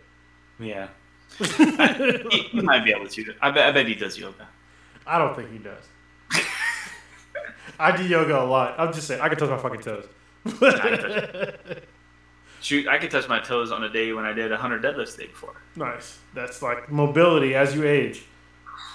Yeah. 0.59 0.89
He, 1.37 2.39
he 2.51 2.61
might 2.61 2.83
be 2.85 2.91
able 2.91 3.07
to. 3.07 3.33
I 3.41 3.51
bet, 3.51 3.67
I 3.67 3.71
bet 3.71 3.87
he 3.87 3.95
does 3.95 4.17
yoga. 4.17 4.47
I 5.07 5.17
don't 5.17 5.35
think 5.35 5.51
he 5.51 5.57
does. 5.57 5.83
I 7.79 7.95
do 7.97 8.05
yoga 8.07 8.39
a 8.41 8.45
lot. 8.45 8.75
I'm 8.77 8.93
just 8.93 9.07
saying, 9.07 9.21
I 9.21 9.29
can 9.29 9.37
touch 9.37 9.49
my 9.49 9.57
fucking 9.57 9.81
toes. 9.81 10.05
Shoot, 12.61 12.87
I 12.87 12.99
could 12.99 13.09
touch 13.09 13.27
my 13.27 13.39
toes 13.39 13.71
on 13.71 13.83
a 13.83 13.89
day 13.89 14.13
when 14.13 14.23
I 14.23 14.33
did 14.33 14.51
100 14.51 14.83
deadlifts 14.83 15.15
the 15.15 15.23
day 15.23 15.27
before. 15.29 15.55
nice. 15.75 16.19
That's 16.35 16.61
like 16.61 16.91
mobility 16.91 17.55
as 17.55 17.73
you 17.73 17.87
age. 17.87 18.23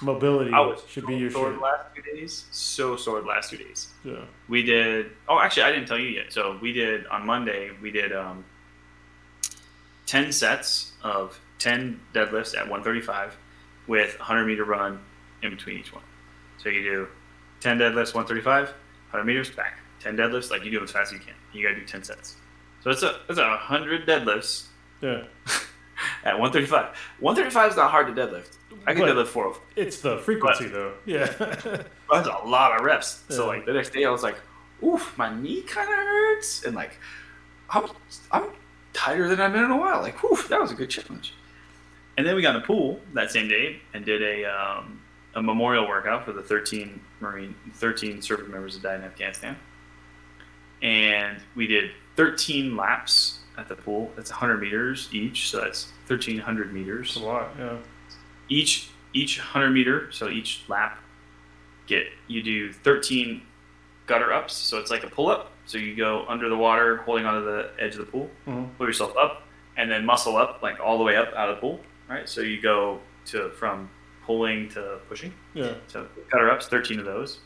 Mobility 0.03 0.53
I 0.53 0.61
was 0.61 0.83
should 0.89 1.07
be 1.07 1.17
your 1.17 1.31
sore 1.31 1.53
shit. 1.53 1.61
last 1.61 1.87
two 1.95 2.03
days. 2.03 2.45
So 2.53 2.97
sore 2.97 3.21
the 3.23 3.27
last 3.27 3.51
two 3.51 3.57
days. 3.57 3.89
Yeah. 4.05 4.25
We 4.49 4.63
did. 4.63 5.11
Oh, 5.29 5.41
actually, 5.41 5.65
I 5.65 5.73
didn't 5.73 5.89
tell 5.89 5.99
you 5.99 6.09
yet. 6.11 6.33
So 6.33 6.59
we 6.61 6.73
did 6.73 7.07
on 7.07 7.27
Monday. 7.27 7.71
We 7.83 7.91
did 7.91 8.13
um, 8.15 8.45
10 10.07 10.31
sets 10.33 10.93
of 11.03 11.41
10 11.59 12.01
deadlifts 12.15 12.55
at 12.57 12.69
135 12.69 13.37
with 13.87 14.19
100 14.19 14.45
meter 14.47 14.65
run 14.65 15.01
in 15.43 15.51
between 15.51 15.79
each 15.79 15.93
one. 15.93 16.03
So 16.59 16.69
you 16.69 16.83
do 16.83 17.09
10 17.61 17.79
deadlifts, 17.79 18.15
135, 18.15 18.69
100 18.69 19.25
meters 19.25 19.51
back. 19.51 19.79
10 20.01 20.17
deadlifts, 20.17 20.51
like 20.51 20.65
you 20.65 20.71
do 20.71 20.77
them 20.79 20.85
as 20.85 20.91
fast 20.93 21.13
as 21.13 21.19
you 21.19 21.25
can. 21.25 21.35
You 21.53 21.63
got 21.67 21.75
to 21.75 21.81
do 21.81 21.87
10 21.87 22.05
sets. 22.05 22.37
So 22.83 22.91
it's 22.91 23.03
a 23.03 23.21
it's 23.29 23.39
a 23.39 23.43
100 23.49 24.07
deadlifts 24.07 24.67
Yeah. 25.01 25.25
at 26.25 26.39
135. 26.39 26.95
135 27.21 27.71
is 27.71 27.77
not 27.77 27.91
hard 27.91 28.07
to 28.07 28.13
deadlift. 28.13 28.57
I 28.87 28.93
can 28.93 29.03
But- 29.03 29.15
deadlift 29.17 29.29
405. 29.29 29.63
It's 29.77 30.01
the 30.01 30.19
frequency, 30.19 30.67
though. 30.67 30.93
Yeah. 31.07 31.33
But 31.39 31.89
that's 32.13 32.29
a 32.29 32.47
lot 32.47 32.79
of 32.79 32.85
reps. 32.85 33.23
So 33.31 33.43
Yeah. 33.45 33.49
like 33.49 33.67
the 33.67 33.73
next 33.73 33.91
day, 33.93 34.05
I 34.05 34.11
was 34.11 34.23
like, 34.23 34.37
"Oof, 34.85 35.17
my 35.17 35.35
knee 35.35 35.63
kind 35.63 35.89
of 35.89 35.97
hurts," 35.97 36.65
and 36.65 36.77
like, 36.77 36.99
I'm 37.71 37.89
I'm 38.31 38.45
tighter 38.93 39.29
than 39.29 39.41
I've 39.41 39.53
been 39.53 39.65
in 39.65 39.71
a 39.71 39.77
while. 39.77 40.01
Like, 40.03 40.23
oof, 40.25 40.49
that 40.49 40.61
was 40.61 40.71
a 40.71 40.75
good 40.75 40.91
challenge. 40.91 41.35
And 42.17 42.27
then 42.27 42.35
we 42.35 42.43
got 42.43 42.55
in 42.55 42.61
the 42.63 42.67
pool 42.67 43.01
that 43.15 43.31
same 43.31 43.49
day 43.49 43.81
and 43.93 44.05
did 44.05 44.23
a 44.23 44.45
um, 44.47 45.01
a 45.35 45.43
memorial 45.43 45.87
workout 45.87 46.25
for 46.25 46.33
the 46.33 46.43
13 46.43 46.99
Marine 47.21 47.55
13 47.75 48.23
service 48.23 48.49
members 48.49 48.75
that 48.75 48.83
died 48.83 49.01
in 49.01 49.05
Afghanistan. 49.05 49.57
And 50.83 51.39
we 51.55 51.67
did 51.67 51.91
13 52.17 52.77
laps 52.77 53.41
at 53.59 53.69
the 53.69 53.75
pool. 53.75 54.11
That's 54.17 54.31
100 54.31 54.59
meters 54.61 55.09
each, 55.13 55.51
so 55.51 55.61
that's 55.61 55.87
1300 56.07 56.73
meters 56.73 57.09
It's 57.09 57.17
a 57.17 57.21
lot. 57.21 57.51
Yeah. 57.59 57.77
each 58.49 58.89
each 59.13 59.39
100 59.39 59.71
meter 59.71 60.13
so 60.13 60.29
each 60.29 60.63
lap 60.69 60.99
get 61.87 62.07
you 62.29 62.43
do 62.43 62.71
13 62.71 63.41
gutter 64.07 64.31
ups 64.33 64.53
so 64.53 64.79
it's 64.79 64.91
like 64.91 65.05
a 65.05 65.07
pull 65.09 65.29
up 65.29 65.53
so 65.65 65.79
you 65.79 65.95
go 65.97 66.27
under 66.29 66.49
the 66.51 66.57
water 66.57 66.99
holding 66.99 67.25
onto 67.25 67.43
the 67.47 67.71
edge 67.79 67.93
of 67.95 67.99
the 68.05 68.05
pool 68.05 68.29
Mhm. 68.47 68.77
pull 68.77 68.87
yourself 68.87 69.17
up 69.17 69.43
and 69.79 69.91
then 69.91 70.05
muscle 70.05 70.37
up 70.37 70.61
like 70.63 70.79
all 70.81 70.99
the 70.99 71.05
way 71.05 71.17
up 71.17 71.33
out 71.35 71.49
of 71.49 71.57
the 71.57 71.61
pool 71.63 71.81
right 72.09 72.29
so 72.29 72.41
you 72.41 72.61
go 72.61 73.01
to 73.27 73.51
from 73.51 73.89
pulling 74.25 74.69
to 74.71 74.99
pushing 75.09 75.33
Yeah. 75.55 75.75
so 75.87 76.07
gutter 76.31 76.51
ups 76.51 76.67
13 76.69 76.99
of 76.99 77.05
those 77.05 77.39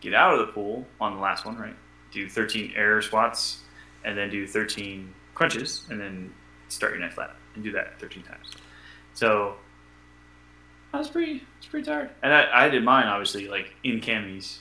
get 0.00 0.14
out 0.14 0.34
of 0.38 0.46
the 0.46 0.52
pool 0.52 0.86
on 1.00 1.14
the 1.14 1.20
last 1.20 1.44
one 1.44 1.56
right 1.58 1.76
do 2.10 2.28
13 2.28 2.72
air 2.76 3.00
squats 3.02 3.60
and 4.04 4.16
then 4.16 4.30
do 4.30 4.46
13 4.46 5.12
crunches 5.34 5.84
and 5.90 6.00
then 6.00 6.32
start 6.68 6.92
your 6.92 7.00
next 7.00 7.16
lap 7.18 7.36
and 7.54 7.62
do 7.64 7.72
that 7.72 7.98
13 8.00 8.22
times 8.22 8.50
so 9.14 9.56
I 10.94 10.98
was 10.98 11.08
pretty, 11.08 11.42
it's 11.56 11.66
pretty 11.66 11.86
tired, 11.86 12.10
and 12.22 12.34
I, 12.34 12.66
I 12.66 12.68
did 12.68 12.84
mine 12.84 13.06
obviously 13.06 13.48
like 13.48 13.74
in 13.82 14.02
camis. 14.02 14.58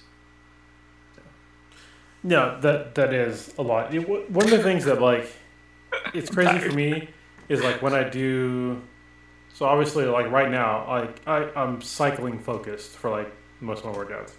No, 2.23 2.59
that 2.61 2.95
that 2.95 3.13
is 3.13 3.53
a 3.57 3.61
lot. 3.61 3.93
It- 3.93 4.07
one 4.07 4.45
of 4.45 4.51
the 4.51 4.61
things 4.63 4.85
that 4.85 5.01
like 5.01 5.31
it's 6.13 6.29
crazy 6.29 6.59
for 6.59 6.71
me 6.73 7.09
is 7.49 7.61
like 7.63 7.81
when 7.81 7.93
I 7.93 8.07
do. 8.07 8.81
So 9.61 9.67
obviously, 9.67 10.05
like 10.07 10.31
right 10.31 10.49
now, 10.49 10.87
like 10.89 11.21
I 11.27 11.51
I'm 11.55 11.81
cycling 11.83 12.39
focused 12.39 12.97
for 12.97 13.11
like 13.11 13.31
most 13.61 13.85
of 13.85 13.85
my 13.85 13.93
workouts. 13.93 14.33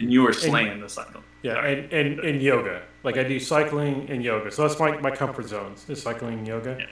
And 0.00 0.12
you 0.12 0.22
were 0.22 0.32
slaying 0.32 0.80
the 0.80 0.88
cycle. 0.88 1.24
Yeah, 1.42 1.64
and, 1.64 1.92
and, 1.92 2.20
and 2.20 2.42
yoga. 2.42 2.82
Like 3.04 3.18
I 3.18 3.24
do 3.24 3.38
cycling 3.40 4.10
and 4.10 4.24
yoga. 4.24 4.50
So 4.52 4.62
that's 4.62 4.80
my, 4.80 4.96
my 4.98 5.12
comfort 5.12 5.48
zones 5.48 5.88
is 5.90 6.02
cycling 6.02 6.38
and 6.40 6.48
yoga. 6.48 6.76
Yeah. 6.80 6.86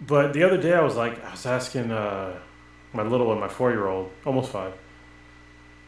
but 0.00 0.32
the 0.32 0.42
other 0.42 0.58
day 0.58 0.74
I 0.74 0.82
was 0.82 0.96
like, 0.96 1.22
I 1.24 1.32
was 1.32 1.46
asking 1.46 1.92
uh, 1.92 2.42
my 2.92 3.02
little 3.04 3.28
one, 3.28 3.40
my 3.40 3.48
four 3.48 3.70
year 3.72 3.88
old, 3.88 4.18
almost 4.26 4.52
five. 4.52 4.74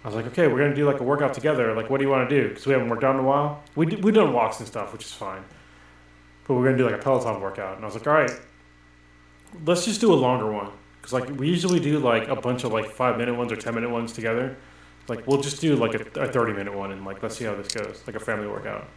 I 0.05 0.09
was 0.09 0.17
like, 0.17 0.27
okay, 0.29 0.49
we're 0.49 0.59
gonna 0.61 0.75
do 0.75 0.87
like 0.87 1.01
a 1.01 1.05
workout 1.05 1.35
together. 1.35 1.75
Like, 1.75 1.91
what 1.91 1.99
do 1.99 2.05
you 2.05 2.11
want 2.11 2.29
to 2.31 2.43
do? 2.43 2.49
Because 2.51 2.67
we 2.67 2.73
haven't 2.73 2.91
worked 2.91 3.05
out 3.05 3.15
in 3.15 3.21
a 3.21 3.25
while. 3.25 3.69
We 3.77 3.87
d- 3.87 3.97
we 3.97 4.13
done 4.13 4.33
walks 4.33 4.61
and 4.61 4.69
stuff, 4.69 4.93
which 4.93 5.05
is 5.05 5.13
fine. 5.13 5.45
But 6.47 6.55
we're 6.57 6.65
gonna 6.65 6.79
do 6.79 6.87
like 6.87 6.97
a 6.97 6.99
Peloton 6.99 7.41
workout, 7.41 7.77
and 7.77 7.85
I 7.85 7.87
was 7.87 7.95
like, 7.95 8.07
all 8.07 8.15
right, 8.15 8.33
let's 9.65 9.85
just 9.85 10.01
do 10.01 10.13
a 10.13 10.17
longer 10.17 10.51
one. 10.51 10.71
Because 11.01 11.13
like 11.13 11.29
we 11.31 11.49
usually 11.49 11.81
do 11.81 11.99
like 11.99 12.29
a 12.29 12.37
bunch 12.37 12.65
of 12.65 12.73
like 12.73 12.91
five 12.91 13.19
minute 13.19 13.35
ones 13.35 13.51
or 13.51 13.57
ten 13.57 13.75
minute 13.75 13.91
ones 13.91 14.13
together. 14.13 14.57
Like 15.09 15.27
we'll 15.27 15.41
just 15.41 15.61
do 15.61 15.75
like 15.75 15.95
a, 15.95 16.21
a 16.21 16.29
thirty 16.29 16.53
minute 16.53 16.75
one 16.75 16.93
and 16.93 17.05
like 17.05 17.23
let's 17.23 17.37
see 17.37 17.45
how 17.45 17.55
this 17.55 17.69
goes, 17.69 18.03
like 18.07 18.15
a 18.17 18.21
family 18.21 18.47
workout. 18.47 18.89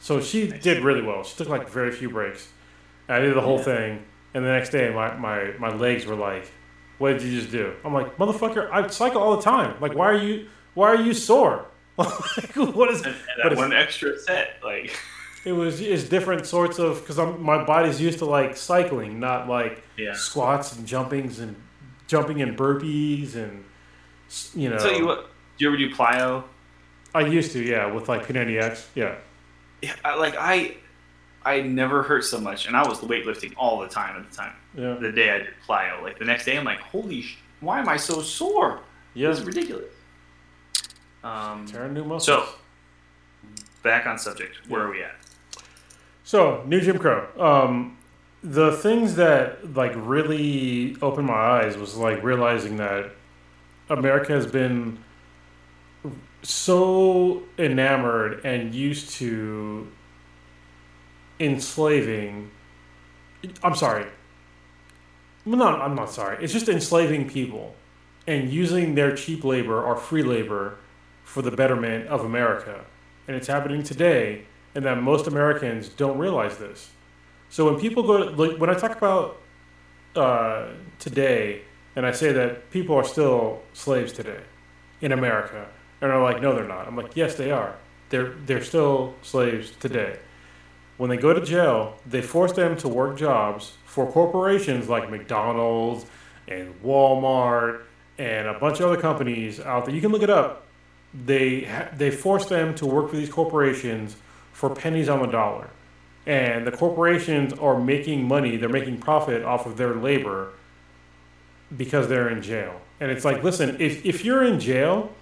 So 0.00 0.20
she 0.20 0.48
did 0.48 0.82
really 0.82 1.02
well. 1.02 1.22
She 1.22 1.36
took 1.36 1.48
like 1.48 1.68
very 1.68 1.92
few 1.92 2.10
breaks. 2.10 2.48
I 3.08 3.20
did 3.20 3.34
the 3.34 3.40
whole 3.40 3.58
thing, 3.58 4.04
and 4.34 4.44
the 4.44 4.50
next 4.50 4.70
day 4.70 4.92
my, 4.92 5.14
my, 5.16 5.52
my 5.58 5.74
legs 5.74 6.06
were 6.06 6.16
like, 6.16 6.50
"What 6.98 7.12
did 7.12 7.22
you 7.22 7.40
just 7.40 7.52
do?" 7.52 7.74
I'm 7.84 7.94
like, 7.94 8.16
"Motherfucker, 8.16 8.68
I 8.70 8.86
cycle 8.88 9.22
all 9.22 9.36
the 9.36 9.42
time. 9.42 9.76
Like, 9.80 9.94
why 9.94 10.06
are 10.06 10.18
you 10.18 10.48
why 10.74 10.88
are 10.88 11.00
you 11.00 11.14
sore? 11.14 11.66
like, 11.96 12.54
what 12.56 12.90
is?" 12.90 13.02
And, 13.02 13.14
and 13.14 13.50
that 13.50 13.56
one 13.56 13.72
extra 13.72 14.18
set, 14.18 14.58
like, 14.62 14.98
It 15.46 15.52
was 15.52 15.80
it's 15.80 16.02
different 16.08 16.44
sorts 16.44 16.80
of 16.80 17.00
because 17.00 17.20
I'm 17.20 17.40
my 17.40 17.64
body's 17.64 18.00
used 18.00 18.18
to 18.18 18.24
like 18.24 18.56
cycling, 18.56 19.20
not 19.20 19.48
like 19.48 19.80
yeah. 19.96 20.12
squats 20.12 20.74
and 20.74 20.84
jumpings 20.86 21.38
and 21.38 21.54
jumping 22.08 22.42
and 22.42 22.58
burpees 22.58 23.36
and 23.36 23.64
you 24.56 24.68
know. 24.68 24.76
Tell 24.76 24.92
you 24.92 25.06
what, 25.06 25.30
do 25.56 25.64
you 25.64 25.68
ever 25.68 25.76
do 25.76 25.94
plyo? 25.94 26.42
I 27.14 27.20
used 27.20 27.52
to, 27.52 27.62
yeah, 27.62 27.86
with 27.86 28.08
like 28.08 28.26
P90X, 28.26 28.86
yeah. 28.94 29.14
Yeah, 29.82 29.94
like 30.16 30.34
I, 30.36 30.76
I 31.44 31.60
never 31.62 32.02
hurt 32.02 32.24
so 32.24 32.40
much, 32.40 32.66
and 32.66 32.76
I 32.76 32.86
was 32.86 32.98
weightlifting 32.98 33.54
all 33.56 33.80
the 33.80 33.88
time 33.88 34.20
at 34.20 34.30
the 34.30 34.36
time. 34.36 34.52
Yeah. 34.74 34.96
The 35.00 35.12
day 35.12 35.30
I 35.30 35.38
did 35.38 35.54
plyo, 35.66 36.02
like 36.02 36.18
the 36.18 36.24
next 36.24 36.44
day, 36.44 36.58
I'm 36.58 36.64
like, 36.64 36.80
holy, 36.80 37.22
sh- 37.22 37.38
why 37.60 37.78
am 37.78 37.88
I 37.88 37.96
so 37.96 38.20
sore? 38.20 38.80
Yeah. 39.14 39.28
This 39.28 39.38
is 39.38 39.44
ridiculous. 39.46 39.94
Um, 41.24 41.66
Tearing 41.66 41.94
new 41.94 42.04
muscles. 42.04 42.24
so, 42.24 42.48
back 43.82 44.06
on 44.06 44.18
subject. 44.18 44.56
Where 44.68 44.82
are 44.82 44.90
we 44.90 45.02
at? 45.02 45.14
So, 46.26 46.64
new 46.66 46.80
Jim 46.80 46.98
Crow. 46.98 47.24
Um, 47.38 47.98
the 48.42 48.72
things 48.72 49.14
that 49.14 49.76
like 49.76 49.92
really 49.94 50.96
opened 51.00 51.28
my 51.28 51.34
eyes 51.34 51.76
was 51.76 51.94
like 51.94 52.20
realizing 52.24 52.78
that 52.78 53.12
America 53.88 54.32
has 54.32 54.44
been 54.44 54.98
so 56.42 57.44
enamored 57.60 58.44
and 58.44 58.74
used 58.74 59.10
to 59.10 59.86
enslaving. 61.38 62.50
I'm 63.62 63.76
sorry. 63.76 64.06
No, 65.44 65.64
I'm 65.64 65.94
not 65.94 66.10
sorry. 66.10 66.42
It's 66.42 66.52
just 66.52 66.68
enslaving 66.68 67.30
people 67.30 67.76
and 68.26 68.50
using 68.50 68.96
their 68.96 69.14
cheap 69.14 69.44
labor 69.44 69.80
or 69.80 69.94
free 69.94 70.24
labor 70.24 70.78
for 71.22 71.40
the 71.40 71.52
betterment 71.52 72.08
of 72.08 72.24
America. 72.24 72.84
And 73.28 73.36
it's 73.36 73.46
happening 73.46 73.84
today 73.84 74.46
and 74.76 74.84
that 74.84 75.02
most 75.02 75.26
Americans 75.26 75.88
don't 75.88 76.18
realize 76.18 76.58
this. 76.58 76.90
So 77.48 77.64
when 77.64 77.80
people 77.80 78.02
go, 78.02 78.16
like, 78.18 78.58
when 78.58 78.68
I 78.68 78.74
talk 78.74 78.94
about 78.96 79.40
uh, 80.14 80.68
today, 80.98 81.62
and 81.96 82.04
I 82.04 82.12
say 82.12 82.30
that 82.32 82.70
people 82.70 82.94
are 82.94 83.04
still 83.04 83.62
slaves 83.72 84.12
today 84.12 84.40
in 85.00 85.12
America, 85.12 85.66
and 86.02 86.12
are 86.12 86.22
like, 86.22 86.42
no, 86.42 86.54
they're 86.54 86.68
not. 86.68 86.86
I'm 86.86 86.94
like, 86.94 87.16
yes, 87.16 87.36
they 87.36 87.50
are. 87.50 87.74
They're 88.10 88.34
they're 88.44 88.62
still 88.62 89.14
slaves 89.22 89.72
today. 89.80 90.18
When 90.98 91.08
they 91.10 91.16
go 91.16 91.32
to 91.32 91.40
jail, 91.40 91.96
they 92.06 92.20
force 92.20 92.52
them 92.52 92.76
to 92.78 92.88
work 92.88 93.16
jobs 93.18 93.76
for 93.86 94.10
corporations 94.10 94.88
like 94.88 95.10
McDonald's 95.10 96.04
and 96.48 96.74
Walmart 96.82 97.82
and 98.18 98.46
a 98.46 98.58
bunch 98.58 98.80
of 98.80 98.90
other 98.90 99.00
companies 99.00 99.58
out 99.58 99.86
there. 99.86 99.94
You 99.94 100.00
can 100.02 100.12
look 100.12 100.22
it 100.22 100.30
up. 100.30 100.66
They 101.14 101.66
they 101.94 102.10
force 102.10 102.46
them 102.46 102.74
to 102.74 102.86
work 102.86 103.08
for 103.10 103.16
these 103.16 103.30
corporations 103.30 104.16
for 104.56 104.70
pennies 104.70 105.06
on 105.10 105.20
the 105.20 105.26
dollar. 105.26 105.68
And 106.24 106.66
the 106.66 106.72
corporations 106.72 107.52
are 107.52 107.78
making 107.78 108.26
money, 108.26 108.56
they're 108.56 108.70
making 108.70 108.98
profit 108.98 109.44
off 109.44 109.66
of 109.66 109.76
their 109.76 109.94
labor 109.94 110.54
because 111.76 112.08
they're 112.08 112.30
in 112.30 112.40
jail. 112.40 112.80
And 112.98 113.10
it's 113.10 113.22
like, 113.22 113.42
listen, 113.42 113.76
if, 113.80 114.04
if 114.06 114.24
you're 114.24 114.42
in 114.42 114.58
jail, 114.58 115.12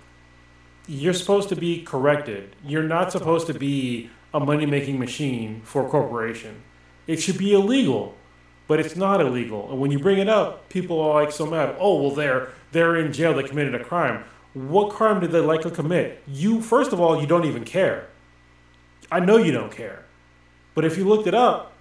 you're 0.86 1.12
supposed 1.12 1.48
to 1.48 1.56
be 1.56 1.82
corrected. 1.82 2.55
You're 2.65 2.85
not 2.85 3.11
supposed 3.11 3.48
to 3.48 3.55
be 3.55 4.09
a 4.32 4.39
money 4.39 4.66
making 4.66 5.01
machine 5.01 5.62
for 5.65 5.85
a 5.85 5.89
corporation. 5.89 6.62
It 7.09 7.20
should 7.20 7.36
be 7.36 7.55
illegal, 7.55 8.15
but 8.69 8.78
it's 8.78 8.94
not 8.94 9.20
illegal. 9.20 9.69
And 9.69 9.81
when 9.81 9.90
you 9.90 9.98
bring 9.98 10.19
it 10.19 10.28
up, 10.28 10.69
people 10.69 11.01
are 11.01 11.24
like 11.24 11.32
so 11.32 11.44
mad. 11.44 11.74
Oh, 11.81 12.01
well, 12.01 12.12
they're 12.12 12.51
they're 12.70 12.97
in 12.97 13.12
jail. 13.12 13.35
They 13.35 13.43
committed 13.43 13.74
a 13.74 13.82
crime. 13.82 14.23
What 14.52 14.90
crime 14.90 15.19
did 15.19 15.32
they 15.32 15.40
likely 15.40 15.73
commit? 15.73 16.23
You 16.28 16.61
first 16.62 16.93
of 16.93 17.01
all, 17.01 17.20
you 17.20 17.27
don't 17.27 17.47
even 17.47 17.65
care. 17.65 18.06
I 19.10 19.20
know 19.20 19.36
you 19.36 19.52
don't 19.52 19.72
care, 19.72 20.05
but 20.74 20.85
if 20.85 20.97
you 20.98 21.05
looked 21.05 21.26
it 21.26 21.35
up, 21.35 21.72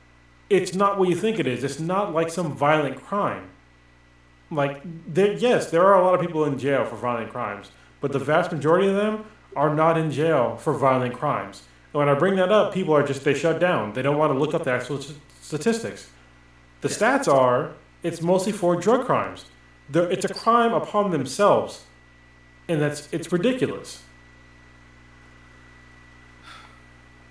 it's 0.50 0.74
not 0.74 1.00
what 1.00 1.10
you 1.10 1.16
think 1.16 1.40
it 1.40 1.48
is. 1.48 1.64
It's 1.64 1.80
not 1.80 2.14
like 2.14 2.30
some 2.30 2.56
violent 2.56 3.02
crime. 3.02 3.50
Like 4.52 4.82
there, 5.12 5.34
yes, 5.34 5.72
there 5.72 5.86
are 5.86 6.00
a 6.00 6.04
lot 6.04 6.14
of 6.14 6.22
people 6.22 6.46
in 6.46 6.60
jail 6.60 6.86
for 6.86 6.96
violent 6.96 7.32
crimes, 7.32 7.72
but 8.02 8.12
the 8.12 8.20
vast 8.20 8.52
majority 8.52 8.88
of 8.88 8.96
them 8.96 9.26
are 9.56 9.74
not 9.74 9.98
in 9.98 10.12
jail 10.12 10.58
for 10.58 10.74
violent 10.74 11.16
crimes. 11.16 11.64
And 11.92 12.00
when 12.00 12.10
I 12.10 12.14
bring 12.14 12.36
that 12.36 12.52
up, 12.52 12.74
people 12.74 12.94
are 12.94 13.06
just 13.06 13.24
they 13.24 13.34
shut 13.34 13.60
down. 13.60 13.94
They 13.94 14.02
don't 14.02 14.18
want 14.18 14.34
to 14.34 14.38
look 14.38 14.54
up 14.54 14.64
the 14.64 14.72
actual 14.72 15.02
statistics. 15.42 16.10
The 16.82 16.88
stats 16.88 17.28
are 17.28 17.74
it's 18.04 18.22
mostly 18.22 18.52
for 18.52 18.76
drug 18.76 19.06
crimes. 19.06 19.46
They're, 19.90 20.12
it's 20.12 20.26
a 20.26 20.34
crime 20.34 20.74
upon 20.74 21.12
themselves, 21.12 21.84
and 22.68 22.82
that's 22.82 23.12
it's 23.12 23.32
ridiculous. 23.32 24.04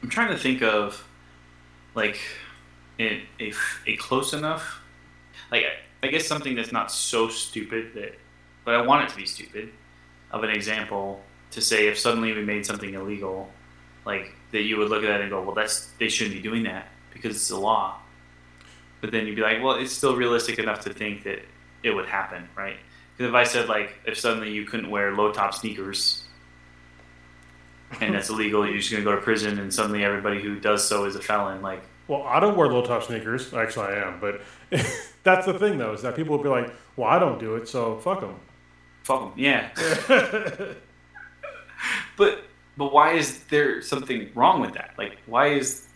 I'm 0.03 0.09
trying 0.09 0.29
to 0.29 0.39
think 0.39 0.63
of 0.63 1.07
like 1.95 2.19
a, 2.99 3.23
a, 3.41 3.53
a 3.87 3.97
close 3.97 4.33
enough 4.33 4.81
like 5.51 5.65
I 6.03 6.09
guess 6.09 6.27
something 6.27 6.57
that's 6.57 6.73
not 6.73 6.91
so 6.91 7.29
stupid 7.29 7.95
that 7.95 8.19
but 8.65 8.75
I 8.75 8.83
want 8.83 9.05
it 9.05 9.11
to 9.11 9.17
be 9.17 9.27
stupid 9.27 9.71
of 10.31 10.43
an 10.43 10.51
example 10.51 11.23
to 11.53 11.61
say 11.61 11.87
if 11.89 11.99
suddenly 11.99 12.33
we 12.33 12.43
made 12.45 12.67
something 12.67 12.95
illegal 12.95 13.51
like 14.05 14.35
that 14.51 14.63
you 14.63 14.79
would 14.79 14.89
look 14.89 15.05
at 15.05 15.09
that 15.09 15.21
and 15.21 15.31
go 15.31 15.43
well 15.43 15.55
that's 15.55 15.89
they 15.99 16.09
shouldn't 16.09 16.35
be 16.35 16.43
doing 16.43 16.65
that 16.65 16.89
because 17.13 17.37
it's 17.37 17.51
a 17.51 17.59
law. 17.59 17.99
But 19.01 19.11
then 19.11 19.27
you'd 19.27 19.37
be 19.37 19.43
like 19.43 19.63
well 19.63 19.75
it's 19.77 19.93
still 19.93 20.17
realistic 20.17 20.59
enough 20.59 20.81
to 20.81 20.93
think 20.93 21.25
that 21.25 21.45
it 21.83 21.91
would 21.91 22.07
happen 22.07 22.49
right? 22.57 22.77
Because 23.17 23.29
if 23.29 23.35
I 23.35 23.45
said 23.45 23.69
like 23.69 23.95
if 24.07 24.19
suddenly 24.19 24.51
you 24.51 24.65
couldn't 24.65 24.91
wear 24.91 25.15
low 25.15 25.33
top 25.33 25.55
sneakers 25.55 26.22
and 28.01 28.15
that's 28.15 28.31
illegal, 28.31 28.67
you're 28.67 28.79
just 28.79 28.91
gonna 28.91 29.05
go 29.05 29.15
to 29.15 29.21
prison, 29.21 29.59
and 29.59 29.73
suddenly 29.73 30.05
everybody 30.05 30.41
who 30.43 30.59
does 30.59 30.87
so 30.87 31.05
is 31.05 31.17
a 31.17 31.21
felon. 31.21 31.63
Like, 31.63 31.83
Well, 32.09 32.23
I 32.25 32.41
don't 32.41 32.57
wear 32.57 32.69
low 32.69 32.83
top 32.85 33.03
sneakers. 33.05 33.53
Actually, 33.55 33.95
I 33.95 34.09
am, 34.09 34.21
but 34.21 34.43
that's 35.23 35.47
the 35.47 35.55
thing 35.59 35.79
though 35.79 35.93
is 35.93 36.03
that 36.03 36.17
people 36.17 36.37
will 36.37 36.43
be 36.43 36.49
like, 36.51 36.73
"Well, 36.97 37.09
I 37.09 37.19
don't 37.19 37.39
do 37.39 37.57
it, 37.57 37.69
so 37.69 37.99
fuck 37.99 38.21
them." 38.21 38.37
fuck 39.05 39.23
'em. 39.23 39.33
yeah. 39.37 39.71
but 42.17 42.45
but 42.77 42.93
why 42.93 43.13
is 43.13 43.45
there 43.45 43.83
something 43.83 44.31
wrong 44.35 44.61
with 44.61 44.75
that? 44.75 44.95
Like, 44.97 45.19
why 45.27 45.49
is 45.49 45.89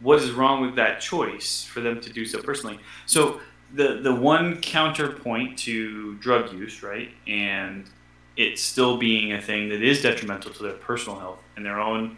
what 0.00 0.20
is 0.20 0.30
wrong 0.32 0.60
with 0.60 0.76
that 0.76 1.00
choice 1.00 1.64
for 1.64 1.80
them 1.80 2.00
to 2.00 2.12
do 2.12 2.24
so 2.26 2.40
personally? 2.42 2.78
So 3.06 3.40
the 3.74 4.00
the 4.02 4.14
one 4.14 4.60
counterpoint 4.60 5.58
to 5.60 6.14
drug 6.16 6.52
use, 6.52 6.82
right, 6.82 7.10
and 7.26 7.88
it 8.36 8.58
still 8.58 8.96
being 8.98 9.32
a 9.32 9.40
thing 9.40 9.68
that 9.70 9.82
is 9.82 10.02
detrimental 10.02 10.52
to 10.52 10.62
their 10.62 10.72
personal 10.74 11.18
health 11.18 11.38
and 11.56 11.64
their 11.64 11.80
own 11.80 12.16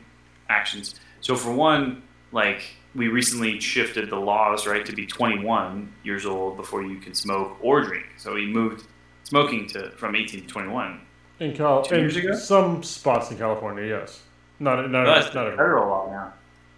actions. 0.48 0.94
So 1.20 1.36
for 1.36 1.52
one, 1.52 2.02
like 2.32 2.62
we 2.94 3.08
recently 3.08 3.60
shifted 3.60 4.10
the 4.10 4.18
laws, 4.18 4.66
right, 4.66 4.84
to 4.86 4.92
be 4.92 5.06
21 5.06 5.92
years 6.02 6.26
old 6.26 6.56
before 6.56 6.82
you 6.82 6.98
can 6.98 7.14
smoke 7.14 7.56
or 7.60 7.82
drink. 7.82 8.06
So 8.16 8.34
we 8.34 8.46
moved 8.46 8.86
smoking 9.24 9.66
to 9.68 9.90
from 9.90 10.16
18 10.16 10.42
to 10.42 10.46
21. 10.46 11.00
In 11.40 11.54
Cal, 11.54 11.82
Two 11.82 11.94
in 11.94 12.00
years 12.00 12.16
ago? 12.16 12.34
some 12.34 12.82
spots 12.82 13.30
in 13.30 13.38
California, 13.38 13.84
yes. 13.86 14.22
Not 14.58 14.90
not 14.90 15.04
That's 15.04 15.32
not 15.34 15.46
every. 15.46 15.56
federal 15.56 15.88
law 15.88 16.10
now. 16.10 16.32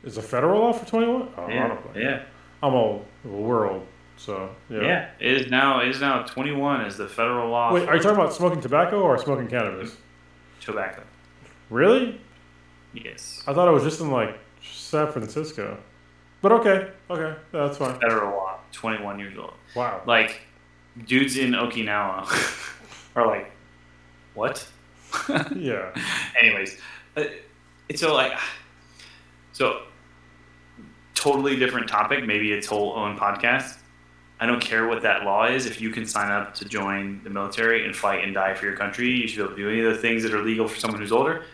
Is 0.04 0.18
a 0.18 0.22
federal 0.22 0.60
law 0.60 0.72
for 0.74 0.86
twenty 0.86 1.06
one? 1.06 1.28
Oh, 1.38 1.48
Yeah, 1.48 1.78
yeah, 1.94 2.22
I'm 2.62 2.74
old. 2.74 3.06
We're 3.24 3.70
old, 3.70 3.86
so 4.20 4.54
yeah. 4.68 4.82
yeah. 4.82 5.10
It 5.18 5.40
is 5.40 5.50
now. 5.50 5.80
It 5.80 5.88
is 5.88 6.00
now 6.00 6.22
21 6.22 6.82
is 6.82 6.98
the 6.98 7.08
federal 7.08 7.50
law. 7.50 7.72
Wait, 7.72 7.88
are 7.88 7.96
you 7.96 8.02
talking 8.02 8.18
about 8.18 8.34
smoking 8.34 8.60
tobacco 8.60 9.00
or 9.00 9.16
smoking 9.18 9.48
cannabis? 9.48 9.96
tobacco? 10.60 11.02
Really? 11.70 12.20
Yes, 12.92 13.42
I 13.46 13.54
thought 13.54 13.66
it 13.66 13.70
was 13.70 13.82
just 13.82 14.00
in 14.00 14.10
like 14.10 14.38
San 14.62 15.10
Francisco. 15.10 15.78
But 16.42 16.52
okay, 16.52 16.90
okay, 17.08 17.38
that's 17.52 17.78
fine. 17.78 17.98
federal 17.98 18.32
law. 18.36 18.58
21 18.72 19.18
years 19.18 19.36
old. 19.38 19.54
Wow. 19.74 20.02
Like 20.06 20.42
dudes 21.06 21.36
in 21.36 21.52
Okinawa 21.52 22.26
are 23.16 23.26
like, 23.26 23.50
what? 24.34 24.66
Yeah. 25.56 25.92
Anyways, 26.40 26.78
uh, 27.16 27.24
it's 27.88 28.00
so 28.00 28.14
like, 28.14 28.38
so 29.52 29.82
totally 31.14 31.56
different 31.56 31.88
topic. 31.88 32.24
Maybe 32.24 32.52
its 32.52 32.66
whole 32.66 32.92
own 32.92 33.18
podcast. 33.18 33.79
I 34.40 34.46
don't 34.46 34.60
care 34.60 34.88
what 34.88 35.02
that 35.02 35.24
law 35.24 35.46
is. 35.46 35.66
If 35.66 35.82
you 35.82 35.90
can 35.90 36.06
sign 36.06 36.30
up 36.30 36.54
to 36.54 36.64
join 36.64 37.22
the 37.22 37.30
military 37.30 37.84
and 37.84 37.94
fight 37.94 38.24
and 38.24 38.32
die 38.32 38.54
for 38.54 38.64
your 38.64 38.76
country, 38.76 39.10
you 39.10 39.28
should 39.28 39.36
be 39.36 39.42
able 39.42 39.54
to 39.54 39.62
do 39.62 39.68
any 39.68 39.80
of 39.80 39.92
the 39.92 40.00
things 40.00 40.22
that 40.22 40.32
are 40.32 40.42
legal 40.42 40.66
for 40.66 40.80
someone 40.80 40.98
who's 41.00 41.12
older. 41.12 41.44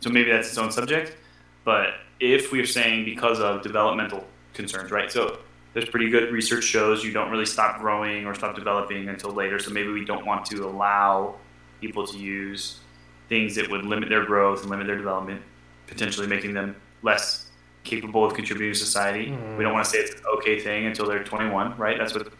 So 0.00 0.10
maybe 0.10 0.32
that's 0.32 0.48
its 0.48 0.58
own 0.58 0.72
subject. 0.72 1.16
But 1.64 1.94
if 2.18 2.50
we're 2.50 2.66
saying 2.66 3.04
because 3.04 3.38
of 3.38 3.62
developmental 3.62 4.26
concerns, 4.52 4.90
right? 4.90 5.12
So 5.12 5.38
there's 5.74 5.88
pretty 5.88 6.10
good 6.10 6.32
research 6.32 6.64
shows 6.64 7.04
you 7.04 7.12
don't 7.12 7.30
really 7.30 7.46
stop 7.46 7.80
growing 7.80 8.26
or 8.26 8.34
stop 8.34 8.56
developing 8.56 9.08
until 9.08 9.30
later. 9.30 9.60
So 9.60 9.70
maybe 9.70 9.90
we 9.90 10.04
don't 10.04 10.26
want 10.26 10.44
to 10.46 10.66
allow 10.66 11.36
people 11.80 12.04
to 12.06 12.18
use 12.18 12.80
things 13.28 13.54
that 13.54 13.70
would 13.70 13.84
limit 13.84 14.08
their 14.08 14.24
growth 14.24 14.62
and 14.62 14.70
limit 14.70 14.88
their 14.88 14.96
development, 14.96 15.40
potentially 15.86 16.26
making 16.26 16.52
them 16.52 16.74
less 17.02 17.43
capable 17.84 18.24
of 18.24 18.34
contributing 18.34 18.72
to 18.72 18.78
society. 18.78 19.26
Mhm. 19.28 19.56
We 19.56 19.64
don't 19.64 19.72
want 19.72 19.84
to 19.84 19.90
say 19.90 19.98
it's 19.98 20.14
an 20.14 20.26
okay 20.38 20.58
thing 20.58 20.86
until 20.86 21.06
they're 21.06 21.22
21, 21.22 21.76
right? 21.76 21.98
That's 21.98 22.14
what 22.14 22.32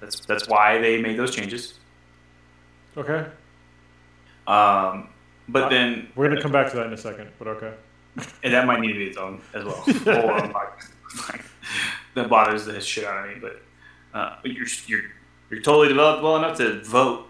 that's 0.00 0.20
that's 0.20 0.48
why 0.48 0.78
they 0.78 1.00
made 1.00 1.16
those 1.18 1.34
changes. 1.34 1.78
Okay. 2.96 3.26
Um, 4.46 5.08
but 5.48 5.64
Uh, 5.64 5.68
then 5.68 6.08
We're 6.14 6.28
gonna 6.28 6.40
come 6.42 6.52
back 6.52 6.70
to 6.70 6.76
that 6.76 6.86
in 6.86 6.92
a 6.92 6.96
second, 6.96 7.30
but 7.38 7.48
okay. 7.48 7.72
and 8.42 8.52
that 8.54 8.66
might 8.66 8.80
need 8.80 8.92
to 8.94 8.98
be 8.98 9.06
its 9.06 9.16
own 9.18 9.40
as 9.54 9.64
well. 9.64 9.74
Whole 9.84 10.30
other 10.30 10.48
podcast. 10.48 10.90
Like, 11.28 11.44
that 12.14 12.28
bothers 12.28 12.64
the 12.64 12.80
shit 12.80 13.04
out 13.04 13.28
of 13.28 13.34
me. 13.34 13.40
But 13.40 13.62
uh, 14.18 14.36
you're 14.44 14.66
you're 14.86 15.02
you're 15.50 15.60
totally 15.62 15.88
developed 15.88 16.22
well 16.22 16.36
enough 16.36 16.56
to 16.58 16.82
vote. 16.82 17.28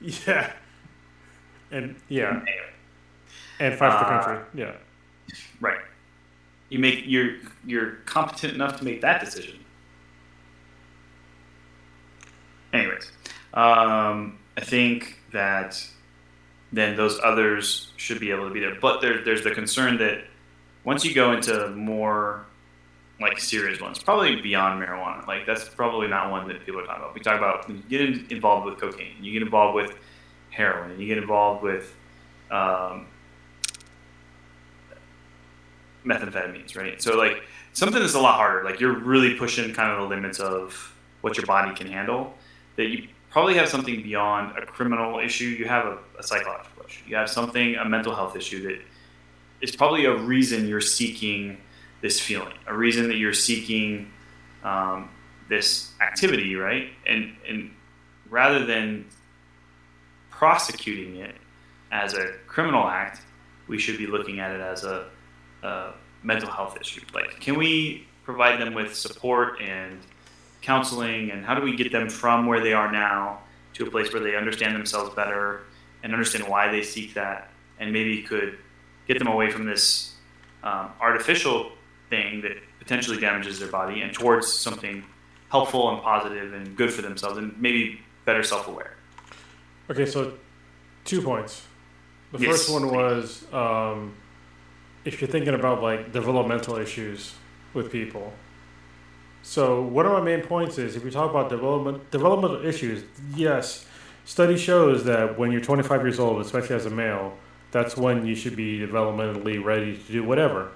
Yeah. 0.00 0.52
And 1.70 1.96
yeah, 2.08 2.40
and 3.60 3.74
fight 3.76 3.92
for 3.92 4.04
the 4.04 4.10
Uh, 4.10 4.24
country. 4.24 4.44
Yeah. 4.54 4.72
Right. 5.60 5.80
You 6.68 6.78
make 6.78 7.04
you're 7.06 7.36
you're 7.64 7.92
competent 8.04 8.54
enough 8.54 8.78
to 8.78 8.84
make 8.84 9.00
that 9.00 9.24
decision. 9.24 9.58
Anyways, 12.72 13.10
um, 13.54 14.38
I 14.56 14.60
think 14.60 15.20
that 15.32 15.82
then 16.72 16.96
those 16.96 17.18
others 17.22 17.92
should 17.96 18.20
be 18.20 18.30
able 18.30 18.46
to 18.46 18.52
be 18.52 18.60
there. 18.60 18.74
But 18.80 19.00
there, 19.00 19.24
there's 19.24 19.42
the 19.42 19.52
concern 19.52 19.96
that 19.98 20.24
once 20.84 21.04
you 21.04 21.14
go 21.14 21.32
into 21.32 21.70
more 21.70 22.44
like 23.20 23.38
serious 23.38 23.80
ones, 23.80 24.02
probably 24.02 24.40
beyond 24.40 24.80
marijuana, 24.82 25.26
like 25.26 25.46
that's 25.46 25.68
probably 25.68 26.08
not 26.08 26.30
one 26.30 26.46
that 26.48 26.64
people 26.64 26.80
are 26.80 26.86
talking 26.86 27.02
about. 27.02 27.14
We 27.14 27.20
talk 27.20 27.38
about 27.38 27.68
you 27.68 27.82
get 27.88 28.30
involved 28.30 28.66
with 28.66 28.78
cocaine, 28.78 29.14
you 29.20 29.32
get 29.32 29.42
involved 29.42 29.74
with 29.74 29.96
heroin, 30.50 30.98
you 31.00 31.06
get 31.06 31.18
involved 31.18 31.62
with 31.62 31.94
um, 32.50 33.06
methamphetamines, 36.04 36.76
right? 36.76 37.00
So 37.00 37.16
like 37.16 37.42
something 37.72 38.00
that's 38.00 38.14
a 38.14 38.20
lot 38.20 38.36
harder. 38.36 38.64
Like 38.64 38.80
you're 38.80 38.98
really 38.98 39.34
pushing 39.34 39.72
kind 39.72 39.92
of 39.92 39.98
the 39.98 40.14
limits 40.14 40.38
of 40.40 40.94
what 41.20 41.36
your 41.36 41.46
body 41.46 41.74
can 41.74 41.86
handle. 41.86 42.34
That 42.76 42.86
you 42.86 43.08
probably 43.30 43.54
have 43.54 43.68
something 43.68 44.02
beyond 44.02 44.56
a 44.56 44.66
criminal 44.66 45.18
issue. 45.18 45.46
You 45.46 45.66
have 45.66 45.86
a, 45.86 45.98
a 46.18 46.22
psychological 46.22 46.84
issue. 46.86 47.04
You 47.06 47.16
have 47.16 47.28
something, 47.28 47.74
a 47.76 47.84
mental 47.84 48.14
health 48.14 48.36
issue 48.36 48.62
that 48.68 48.80
is 49.60 49.74
probably 49.74 50.04
a 50.04 50.16
reason 50.16 50.68
you're 50.68 50.80
seeking 50.80 51.58
this 52.00 52.20
feeling, 52.20 52.54
a 52.66 52.76
reason 52.76 53.08
that 53.08 53.16
you're 53.16 53.32
seeking 53.32 54.10
um, 54.62 55.10
this 55.48 55.92
activity, 56.00 56.54
right? 56.54 56.90
And 57.06 57.34
and 57.48 57.70
rather 58.30 58.64
than 58.64 59.06
prosecuting 60.30 61.16
it 61.16 61.34
as 61.90 62.14
a 62.14 62.34
criminal 62.46 62.86
act, 62.86 63.22
we 63.66 63.78
should 63.78 63.98
be 63.98 64.06
looking 64.06 64.40
at 64.40 64.52
it 64.52 64.60
as 64.60 64.84
a, 64.84 65.08
a 65.68 65.94
mental 66.22 66.50
health 66.50 66.76
issue. 66.80 67.00
Like, 67.14 67.40
can 67.40 67.54
we 67.56 68.06
provide 68.24 68.60
them 68.60 68.74
with 68.74 68.94
support 68.94 69.60
and 69.60 69.98
counseling, 70.60 71.30
and 71.30 71.44
how 71.44 71.54
do 71.54 71.62
we 71.62 71.76
get 71.76 71.90
them 71.92 72.08
from 72.10 72.46
where 72.46 72.60
they 72.60 72.72
are 72.72 72.90
now 72.90 73.38
to 73.74 73.86
a 73.86 73.90
place 73.90 74.12
where 74.12 74.22
they 74.22 74.34
understand 74.36 74.74
themselves 74.74 75.14
better 75.14 75.62
and 76.02 76.12
understand 76.12 76.44
why 76.48 76.70
they 76.70 76.82
seek 76.82 77.14
that, 77.14 77.50
and 77.80 77.92
maybe 77.92 78.22
could 78.22 78.58
get 79.06 79.18
them 79.18 79.28
away 79.28 79.50
from 79.50 79.64
this 79.64 80.14
um, 80.62 80.90
artificial 81.00 81.72
thing 82.10 82.40
that 82.42 82.56
potentially 82.78 83.18
damages 83.18 83.58
their 83.58 83.68
body 83.80 84.00
and 84.02 84.12
towards 84.12 84.52
something 84.52 85.04
helpful 85.50 85.90
and 85.90 86.02
positive 86.02 86.52
and 86.52 86.76
good 86.76 86.92
for 86.92 87.02
themselves, 87.02 87.38
and 87.38 87.58
maybe 87.60 88.00
better 88.26 88.42
self-aware. 88.42 88.94
Okay, 89.90 90.04
so 90.04 90.34
two 91.04 91.22
points. 91.22 91.62
The 92.32 92.38
Yes. 92.40 92.50
first 92.50 92.70
one 92.70 92.90
was 92.92 93.44
um, 93.54 94.14
if 95.08 95.22
you're 95.22 95.30
thinking 95.30 95.54
about 95.54 95.82
like 95.82 96.12
developmental 96.12 96.76
issues 96.76 97.34
with 97.72 97.90
people. 97.90 98.32
So 99.42 99.80
one 99.80 100.04
of 100.04 100.12
my 100.12 100.20
main 100.20 100.42
points 100.42 100.76
is 100.76 100.96
if 100.96 101.04
we 101.04 101.10
talk 101.10 101.30
about 101.30 101.48
development 101.48 102.10
developmental 102.10 102.64
issues, 102.64 103.04
yes, 103.34 103.86
study 104.26 104.58
shows 104.58 105.04
that 105.04 105.38
when 105.38 105.50
you're 105.50 105.62
25 105.62 106.02
years 106.02 106.18
old, 106.20 106.42
especially 106.42 106.76
as 106.76 106.84
a 106.84 106.90
male, 106.90 107.36
that's 107.70 107.96
when 107.96 108.26
you 108.26 108.34
should 108.34 108.54
be 108.54 108.78
developmentally 108.78 109.62
ready 109.64 109.96
to 109.96 110.12
do 110.12 110.22
whatever. 110.22 110.72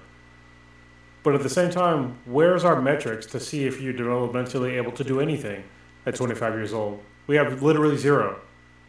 But 1.21 1.35
at 1.35 1.43
the 1.43 1.49
same 1.49 1.69
time, 1.69 2.17
where's 2.25 2.65
our 2.65 2.81
metrics 2.81 3.27
to 3.27 3.39
see 3.39 3.65
if 3.65 3.79
you're 3.79 3.93
developmentally 3.93 4.73
able 4.73 4.91
to 4.93 5.03
do 5.03 5.21
anything 5.21 5.63
at 6.07 6.15
25 6.15 6.55
years 6.55 6.73
old? 6.73 7.03
We 7.27 7.35
have 7.35 7.61
literally 7.61 7.97
zero. 7.97 8.39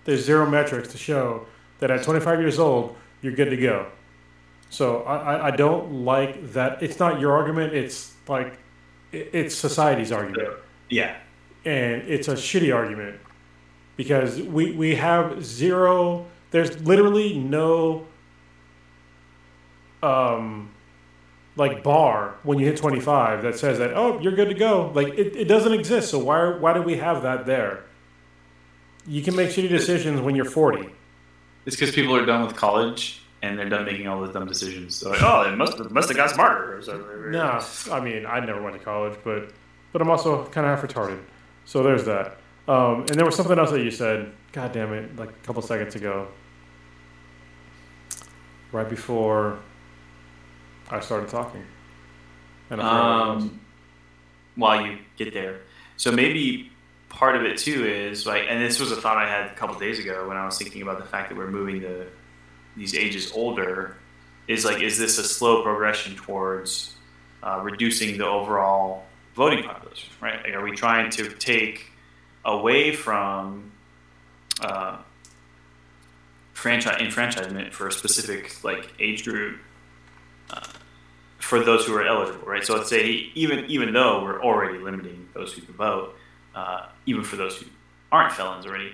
There's 0.05 0.25
zero 0.25 0.49
metrics 0.49 0.89
to 0.93 0.99
show 0.99 1.47
that 1.81 1.91
at 1.91 2.03
25 2.03 2.41
years 2.41 2.59
old, 2.59 2.97
you're 3.21 3.35
good 3.35 3.51
to 3.51 3.57
go. 3.57 3.87
So 4.75 5.03
I, 5.05 5.47
I, 5.47 5.51
don't 5.53 6.05
like 6.05 6.53
that. 6.55 6.83
It's 6.83 6.99
not 6.99 7.21
your 7.21 7.31
argument. 7.33 7.75
It's 7.75 8.13
like, 8.27 8.59
it's 9.13 9.55
society's 9.55 10.11
argument. 10.11 10.49
Yeah. 10.91 11.17
And 11.65 12.03
it's 12.09 12.27
a 12.27 12.35
shitty 12.35 12.75
argument 12.75 13.21
because 13.97 14.43
we, 14.43 14.73
we 14.73 14.97
have 14.97 15.45
zero, 15.45 16.27
there's 16.51 16.83
literally 16.83 17.39
no, 17.39 18.09
um, 20.03 20.75
like 21.55 21.85
bar 21.85 22.35
when 22.43 22.59
you 22.59 22.67
hit 22.67 22.77
25 22.77 23.45
that 23.45 23.57
says 23.57 23.79
that, 23.79 23.93
oh, 23.95 24.19
you're 24.19 24.35
good 24.35 24.49
to 24.49 24.55
go. 24.55 24.91
Like 24.93 25.15
it, 25.15 25.37
it 25.37 25.45
doesn't 25.45 25.73
exist. 25.73 26.11
So 26.11 26.19
why, 26.19 26.49
why 26.49 26.73
do 26.73 26.83
we 26.83 26.97
have 26.97 27.23
that 27.23 27.47
there? 27.47 27.85
You 29.07 29.23
can 29.23 29.37
make 29.37 29.51
shitty 29.51 29.69
decisions 29.69 30.21
when 30.21 30.35
you're 30.35 30.45
40. 30.45 30.89
It's 31.65 31.77
because 31.77 31.95
people 31.95 32.17
are 32.17 32.27
done 32.27 32.45
with 32.45 32.57
college 32.57 33.21
and 33.45 33.59
they're 33.59 33.69
done 33.69 33.85
making 33.85 34.09
all 34.09 34.21
those 34.21 34.33
dumb 34.33 34.47
decisions. 34.47 34.97
So 34.97 35.11
like, 35.11 35.23
oh, 35.23 35.45
they 35.45 35.55
must 35.55 35.79
must 35.91 36.09
have 36.09 36.17
got 36.17 36.31
smarter. 36.31 36.79
Or 36.79 36.83
something. 36.83 37.31
No, 37.31 37.61
I 37.93 38.01
mean 38.01 38.27
I 38.27 38.41
never 38.41 38.63
went 38.63 38.77
to 38.77 38.83
college, 38.83 39.19
but 39.23 39.51
but 39.93 40.01
I'm 40.01 40.11
also 40.11 40.47
kind 40.47 40.67
of 40.67 40.79
half 40.79 40.89
retarded. 40.89 41.21
So 41.65 41.83
there's 41.83 42.05
that. 42.05 42.39
Um, 42.67 43.01
and 43.01 43.11
there 43.11 43.27
was 43.27 43.37
something 43.37 43.59
else 43.59 43.71
that 43.71 43.83
you 43.83 43.91
said. 43.91 44.33
God 44.53 44.73
damn 44.73 44.93
it! 44.93 45.17
Like 45.17 45.31
a 45.31 45.47
couple 45.47 45.61
seconds 45.63 45.95
ago, 45.95 46.29
right 48.73 48.89
before 48.89 49.59
I 50.91 51.01
started 51.01 51.29
talking. 51.29 51.65
And 52.71 52.81
I 52.81 52.85
forgot 52.85 53.29
what. 53.29 53.37
Um, 53.37 53.61
while 54.57 54.87
you 54.87 54.99
get 55.17 55.35
there, 55.35 55.61
so 55.97 56.13
maybe 56.13 56.71
part 57.09 57.37
of 57.37 57.43
it 57.43 57.59
too 57.59 57.85
is 57.87 58.27
like, 58.27 58.45
and 58.49 58.63
this 58.63 58.81
was 58.81 58.93
a 58.93 58.97
thought 58.97 59.17
I 59.17 59.29
had 59.29 59.51
a 59.51 59.55
couple 59.55 59.79
days 59.79 59.99
ago 59.99 60.27
when 60.29 60.37
I 60.37 60.47
was 60.47 60.57
thinking 60.57 60.83
about 60.83 60.99
the 60.99 61.05
fact 61.05 61.29
that 61.29 61.37
we're 61.37 61.51
moving 61.51 61.81
the 61.81 62.07
these 62.77 62.95
ages 62.95 63.33
older. 63.33 63.97
Is 64.47 64.65
like, 64.65 64.83
is 64.83 64.99
this 64.99 65.19
a 65.19 65.25
slow 65.25 65.63
progression 65.63 66.17
towards 66.17 66.95
uh, 67.43 67.61
reducing 67.63 68.19
the 68.19 68.27
overall 68.27 69.05
voting 69.35 69.65
population? 69.65 70.11
Right? 70.21 70.43
Like, 70.43 70.55
are 70.55 70.63
we 70.63 70.73
trying 70.73 71.11
to 71.13 71.31
take 71.31 71.91
away 72.45 72.95
from 72.95 73.73
uh, 74.61 74.99
franchise 76.53 77.01
enfranchisement 77.01 77.73
for 77.75 77.89
a 77.89 77.93
specific 77.93 78.63
like 78.65 78.93
age 78.99 79.25
group 79.25 79.59
uh, 80.51 80.61
for 81.39 81.61
those 81.61 81.87
who 81.87 81.95
are 81.95 82.07
eligible, 82.07 82.47
right? 82.47 82.65
So 82.65 82.77
let's 82.77 82.89
say 82.89 83.31
even 83.35 83.67
even 83.67 83.93
though 83.93 84.23
we're 84.23 84.43
already 84.43 84.79
limiting 84.79 85.29
those 85.35 85.53
who 85.53 85.63
can 85.63 85.75
vote, 85.75 86.17
uh, 86.55 86.87
even 87.07 87.23
for 87.23 87.37
those 87.37 87.59
who 87.59 87.67
aren't 88.11 88.33
felons 88.33 88.67
already, 88.67 88.93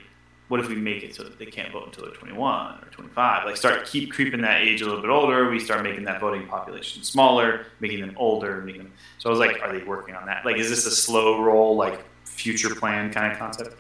what 0.51 0.59
if 0.59 0.69
we 0.69 0.75
make 0.75 1.05
it 1.05 1.15
so 1.15 1.23
that 1.23 1.39
they 1.39 1.47
can't 1.47 1.73
vote 1.73 1.87
until 1.87 2.05
they're 2.05 2.13
21 2.13 2.81
or 2.83 2.89
25? 2.91 3.47
Like 3.47 3.57
start 3.57 3.87
keep 3.87 4.13
creeping 4.13 4.41
that 4.41 4.63
age 4.63 4.83
a 4.83 4.85
little 4.85 5.01
bit 5.01 5.09
older. 5.09 5.49
We 5.49 5.61
start 5.61 5.85
making 5.85 6.05
that 6.07 6.21
voting 6.21 6.49
population 6.49 7.05
smaller, 7.05 7.67
making 7.79 8.01
them 8.01 8.15
older, 8.17 8.61
making 8.63 8.83
them. 8.83 8.93
So 9.19 9.29
I 9.29 9.31
was 9.31 9.39
like, 9.39 9.63
are 9.63 9.73
they 9.73 9.85
working 9.85 10.17
on 10.17 10.27
that? 10.27 10.45
Like, 10.45 10.57
is 10.57 10.69
this 10.69 10.87
a 10.87 10.91
slow 10.91 11.41
roll, 11.41 11.77
like 11.77 12.05
future 12.25 12.75
plan 12.75 13.13
kind 13.13 13.33
of 13.33 13.39
concept? 13.39 13.77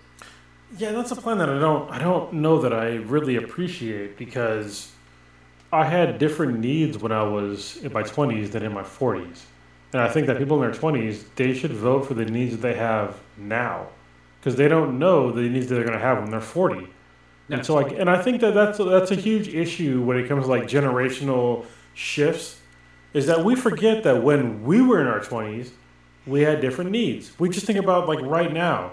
Yeah, 0.78 0.92
that's 0.92 1.10
a 1.10 1.16
plan 1.16 1.38
that 1.38 1.48
I 1.48 1.59
don't 1.59 1.90
I 1.90 1.98
don't 1.98 2.34
know 2.34 2.60
that 2.60 2.72
I 2.72 2.94
really 2.98 3.34
appreciate 3.34 4.16
because 4.16 4.92
I 5.72 5.84
had 5.84 6.18
different 6.18 6.60
needs 6.60 6.98
when 6.98 7.10
I 7.10 7.24
was 7.24 7.78
in 7.78 7.92
my 7.92 8.05
20s 8.05 8.52
than 8.52 8.62
in 8.62 8.72
my 8.72 8.84
40s. 8.84 9.40
And 9.92 10.01
I 10.01 10.09
think 10.09 10.28
that 10.28 10.38
people 10.38 10.62
in 10.62 10.70
their 10.70 10.80
20s, 10.80 11.24
they 11.34 11.52
should 11.52 11.72
vote 11.72 12.06
for 12.06 12.14
the 12.14 12.24
needs 12.24 12.52
that 12.52 12.62
they 12.62 12.74
have 12.74 13.18
now 13.36 13.88
because 14.40 14.56
they 14.56 14.68
don't 14.68 14.98
know 14.98 15.30
the 15.30 15.42
needs 15.42 15.68
that 15.68 15.74
they're 15.74 15.84
going 15.84 15.98
to 15.98 16.04
have 16.04 16.18
when 16.18 16.30
they're 16.30 16.40
40. 16.40 16.88
And 17.50 17.66
so 17.66 17.74
like 17.74 17.90
and 17.92 18.08
I 18.08 18.22
think 18.22 18.40
that 18.42 18.54
that's 18.54 18.78
that's 18.78 19.10
a 19.10 19.16
huge 19.16 19.48
issue 19.48 20.02
when 20.02 20.16
it 20.16 20.28
comes 20.28 20.44
to 20.44 20.50
like 20.50 20.64
generational 20.64 21.66
shifts 21.94 22.60
is 23.12 23.26
that 23.26 23.44
we 23.44 23.56
forget 23.56 24.04
that 24.04 24.22
when 24.22 24.62
we 24.62 24.80
were 24.80 25.00
in 25.00 25.08
our 25.08 25.18
20s, 25.18 25.70
we 26.28 26.42
had 26.42 26.60
different 26.60 26.92
needs. 26.92 27.32
We 27.40 27.48
just 27.48 27.66
think 27.66 27.80
about 27.80 28.08
like 28.08 28.20
right 28.20 28.52
now 28.52 28.92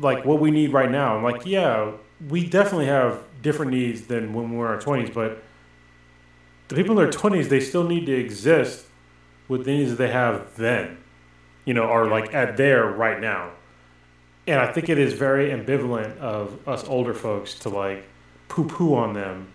like 0.00 0.24
what 0.24 0.40
we 0.40 0.50
need 0.50 0.72
right 0.72 0.90
now. 0.90 1.16
I'm 1.16 1.22
like, 1.22 1.46
yeah, 1.46 1.92
we 2.28 2.46
definitely 2.46 2.86
have 2.86 3.22
different 3.42 3.72
needs 3.72 4.02
than 4.02 4.32
when 4.32 4.50
we 4.50 4.56
were 4.56 4.66
in 4.66 4.74
our 4.74 4.80
twenties, 4.80 5.10
but 5.10 5.42
the 6.68 6.74
people 6.74 6.92
in 6.92 7.04
their 7.04 7.12
twenties, 7.12 7.48
they 7.48 7.60
still 7.60 7.84
need 7.84 8.06
to 8.06 8.14
exist 8.14 8.86
with 9.48 9.64
the 9.64 9.72
needs 9.72 9.90
that 9.90 9.96
they 9.96 10.10
have 10.10 10.56
then, 10.56 10.98
you 11.64 11.74
know, 11.74 11.84
or 11.84 12.06
like 12.06 12.32
at 12.34 12.56
there 12.56 12.86
right 12.86 13.20
now. 13.20 13.50
And 14.50 14.58
I 14.58 14.72
think 14.72 14.88
it 14.88 14.98
is 14.98 15.12
very 15.12 15.50
ambivalent 15.50 16.18
of 16.18 16.66
us 16.66 16.82
older 16.88 17.14
folks 17.14 17.54
to 17.60 17.68
like 17.68 18.04
poo 18.48 18.66
poo 18.66 18.96
on 18.96 19.14
them 19.14 19.46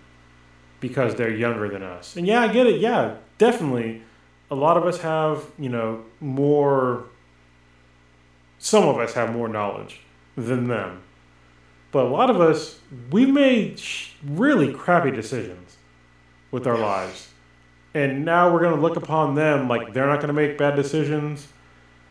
because 0.80 1.16
they're 1.16 1.36
younger 1.36 1.68
than 1.68 1.84
us. 1.84 2.16
And 2.16 2.26
yeah, 2.26 2.40
I 2.40 2.48
get 2.48 2.66
it. 2.66 2.80
Yeah, 2.80 3.18
definitely. 3.38 4.04
A 4.50 4.56
lot 4.56 4.78
of 4.78 4.86
us 4.86 5.02
have, 5.02 5.44
you 5.60 5.68
know, 5.68 6.06
more, 6.22 7.04
some 8.58 8.88
of 8.88 8.98
us 8.98 9.12
have 9.16 9.34
more 9.34 9.50
knowledge 9.50 10.00
than 10.38 10.70
them. 10.70 11.02
But 11.92 12.06
a 12.06 12.08
lot 12.08 12.30
of 12.30 12.40
us, 12.40 12.80
we 13.12 13.26
made 13.26 13.82
really 14.24 14.74
crappy 14.74 15.12
decisions 15.12 15.76
with 16.52 16.66
our 16.66 16.78
lives. 16.78 17.28
And 17.94 18.24
now 18.24 18.54
we're 18.54 18.62
going 18.62 18.76
to 18.76 18.82
look 18.82 18.96
upon 18.96 19.36
them 19.36 19.68
like 19.68 19.94
they're 19.94 20.08
not 20.08 20.22
going 20.22 20.28
to 20.28 20.34
make 20.34 20.58
bad 20.58 20.78
decisions. 20.78 21.50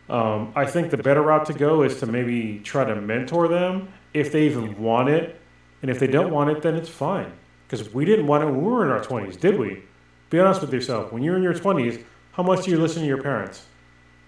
Um, 0.08 0.52
I 0.54 0.66
think 0.66 0.90
the 0.90 0.98
better 0.98 1.22
route 1.22 1.46
to 1.46 1.54
go 1.54 1.82
is 1.82 1.98
to 2.00 2.06
maybe 2.06 2.60
try 2.62 2.84
to 2.84 2.94
mentor 3.00 3.48
them 3.48 3.88
if 4.12 4.32
they 4.32 4.46
even 4.46 4.80
want 4.80 5.08
it. 5.08 5.40
And 5.82 5.90
if 5.90 5.98
they 5.98 6.06
don't 6.06 6.30
want 6.30 6.50
it, 6.50 6.62
then 6.62 6.74
it's 6.74 6.88
fine. 6.88 7.32
Because 7.66 7.92
we 7.92 8.04
didn't 8.04 8.26
want 8.26 8.42
it 8.42 8.46
when 8.46 8.62
we 8.62 8.70
were 8.70 8.84
in 8.84 8.90
our 8.90 9.04
20s, 9.04 9.38
did 9.38 9.58
we? 9.58 9.82
Be 10.30 10.38
honest 10.40 10.60
with 10.60 10.72
yourself. 10.72 11.12
When 11.12 11.22
you're 11.22 11.36
in 11.36 11.42
your 11.42 11.54
20s, 11.54 12.02
how 12.32 12.42
much 12.42 12.64
do 12.64 12.70
you 12.70 12.78
listen 12.78 13.02
to 13.02 13.08
your 13.08 13.22
parents? 13.22 13.66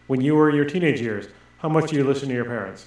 When 0.06 0.20
you 0.20 0.34
were 0.34 0.48
in 0.48 0.56
your 0.56 0.64
teenage 0.64 1.00
years, 1.00 1.28
how 1.58 1.68
much 1.68 1.90
do 1.90 1.96
you 1.96 2.04
listen 2.04 2.28
to 2.28 2.34
your 2.34 2.44
parents? 2.44 2.86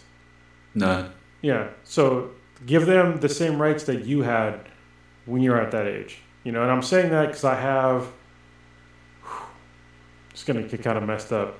None. 0.76 1.12
Yeah. 1.42 1.70
So 1.84 2.32
give 2.66 2.86
them 2.86 3.20
the 3.20 3.30
same 3.30 3.62
rights 3.62 3.84
that 3.86 4.06
you 4.06 4.22
had 4.22 4.62
when 5.26 5.42
you 5.42 5.52
were 5.52 5.60
at 5.60 5.72
that 5.72 5.88
age. 5.88 6.22
You 6.44 6.52
know, 6.52 6.62
and 6.62 6.72
I'm 6.72 6.82
saying 6.82 7.12
that 7.12 7.28
because 7.28 7.44
I 7.44 7.56
have. 7.56 8.08
It's 10.32 10.44
gonna 10.44 10.64
get 10.64 10.82
kind 10.82 10.98
of 10.98 11.04
messed 11.04 11.34
up. 11.34 11.58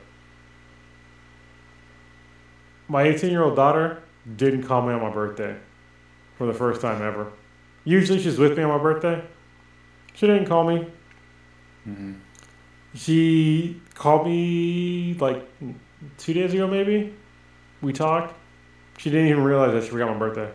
My 2.90 3.04
18 3.04 3.30
year 3.30 3.44
old 3.44 3.56
daughter 3.56 4.02
didn't 4.36 4.64
call 4.64 4.82
me 4.86 4.94
on 4.94 5.02
my 5.02 5.12
birthday 5.12 5.56
for 6.38 6.48
the 6.48 6.54
first 6.54 6.82
time 6.82 7.02
ever. 7.02 7.32
Usually 7.86 8.20
she's 8.22 8.38
with 8.38 8.58
me 8.58 8.64
on 8.64 8.70
my 8.70 8.82
birthday. 8.84 9.24
She 10.16 10.28
didn't 10.28 10.48
call 10.48 10.66
me. 10.66 10.88
Mhm. 11.88 12.16
She 12.96 13.80
called 13.94 14.26
me 14.26 15.16
like 15.20 15.48
two 16.18 16.34
days 16.34 16.54
ago, 16.54 16.68
maybe. 16.68 17.14
We 17.82 17.94
talked. 17.94 18.34
She 18.98 19.10
didn't 19.10 19.28
even 19.28 19.44
realize 19.44 19.72
that 19.74 19.84
she 19.84 19.90
forgot 19.90 20.12
my 20.12 20.18
birthday. 20.18 20.50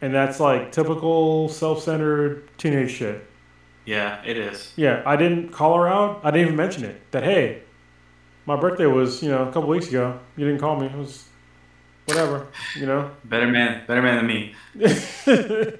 And 0.00 0.14
that's 0.14 0.38
like 0.38 0.70
typical 0.70 1.48
self 1.48 1.82
centered 1.82 2.48
teenage 2.58 2.92
shit. 2.92 3.24
Yeah, 3.84 4.22
it 4.24 4.36
is. 4.36 4.72
Yeah, 4.76 5.02
I 5.06 5.16
didn't 5.16 5.48
call 5.48 5.76
her 5.78 5.88
out. 5.88 6.20
I 6.22 6.30
didn't 6.30 6.46
even 6.48 6.56
mention 6.56 6.84
it. 6.84 7.00
That, 7.10 7.24
hey, 7.24 7.62
my 8.48 8.56
birthday 8.56 8.86
was, 8.86 9.22
you 9.22 9.28
know, 9.28 9.42
a 9.42 9.52
couple 9.52 9.68
weeks 9.68 9.88
ago. 9.88 10.18
You 10.38 10.46
didn't 10.46 10.58
call 10.58 10.80
me. 10.80 10.86
It 10.86 10.96
was 10.96 11.28
whatever, 12.06 12.46
you 12.74 12.86
know? 12.86 13.10
Better 13.24 13.46
man, 13.46 13.82
better 13.86 14.00
man 14.00 14.16
than 14.16 14.26
me. 14.26 14.54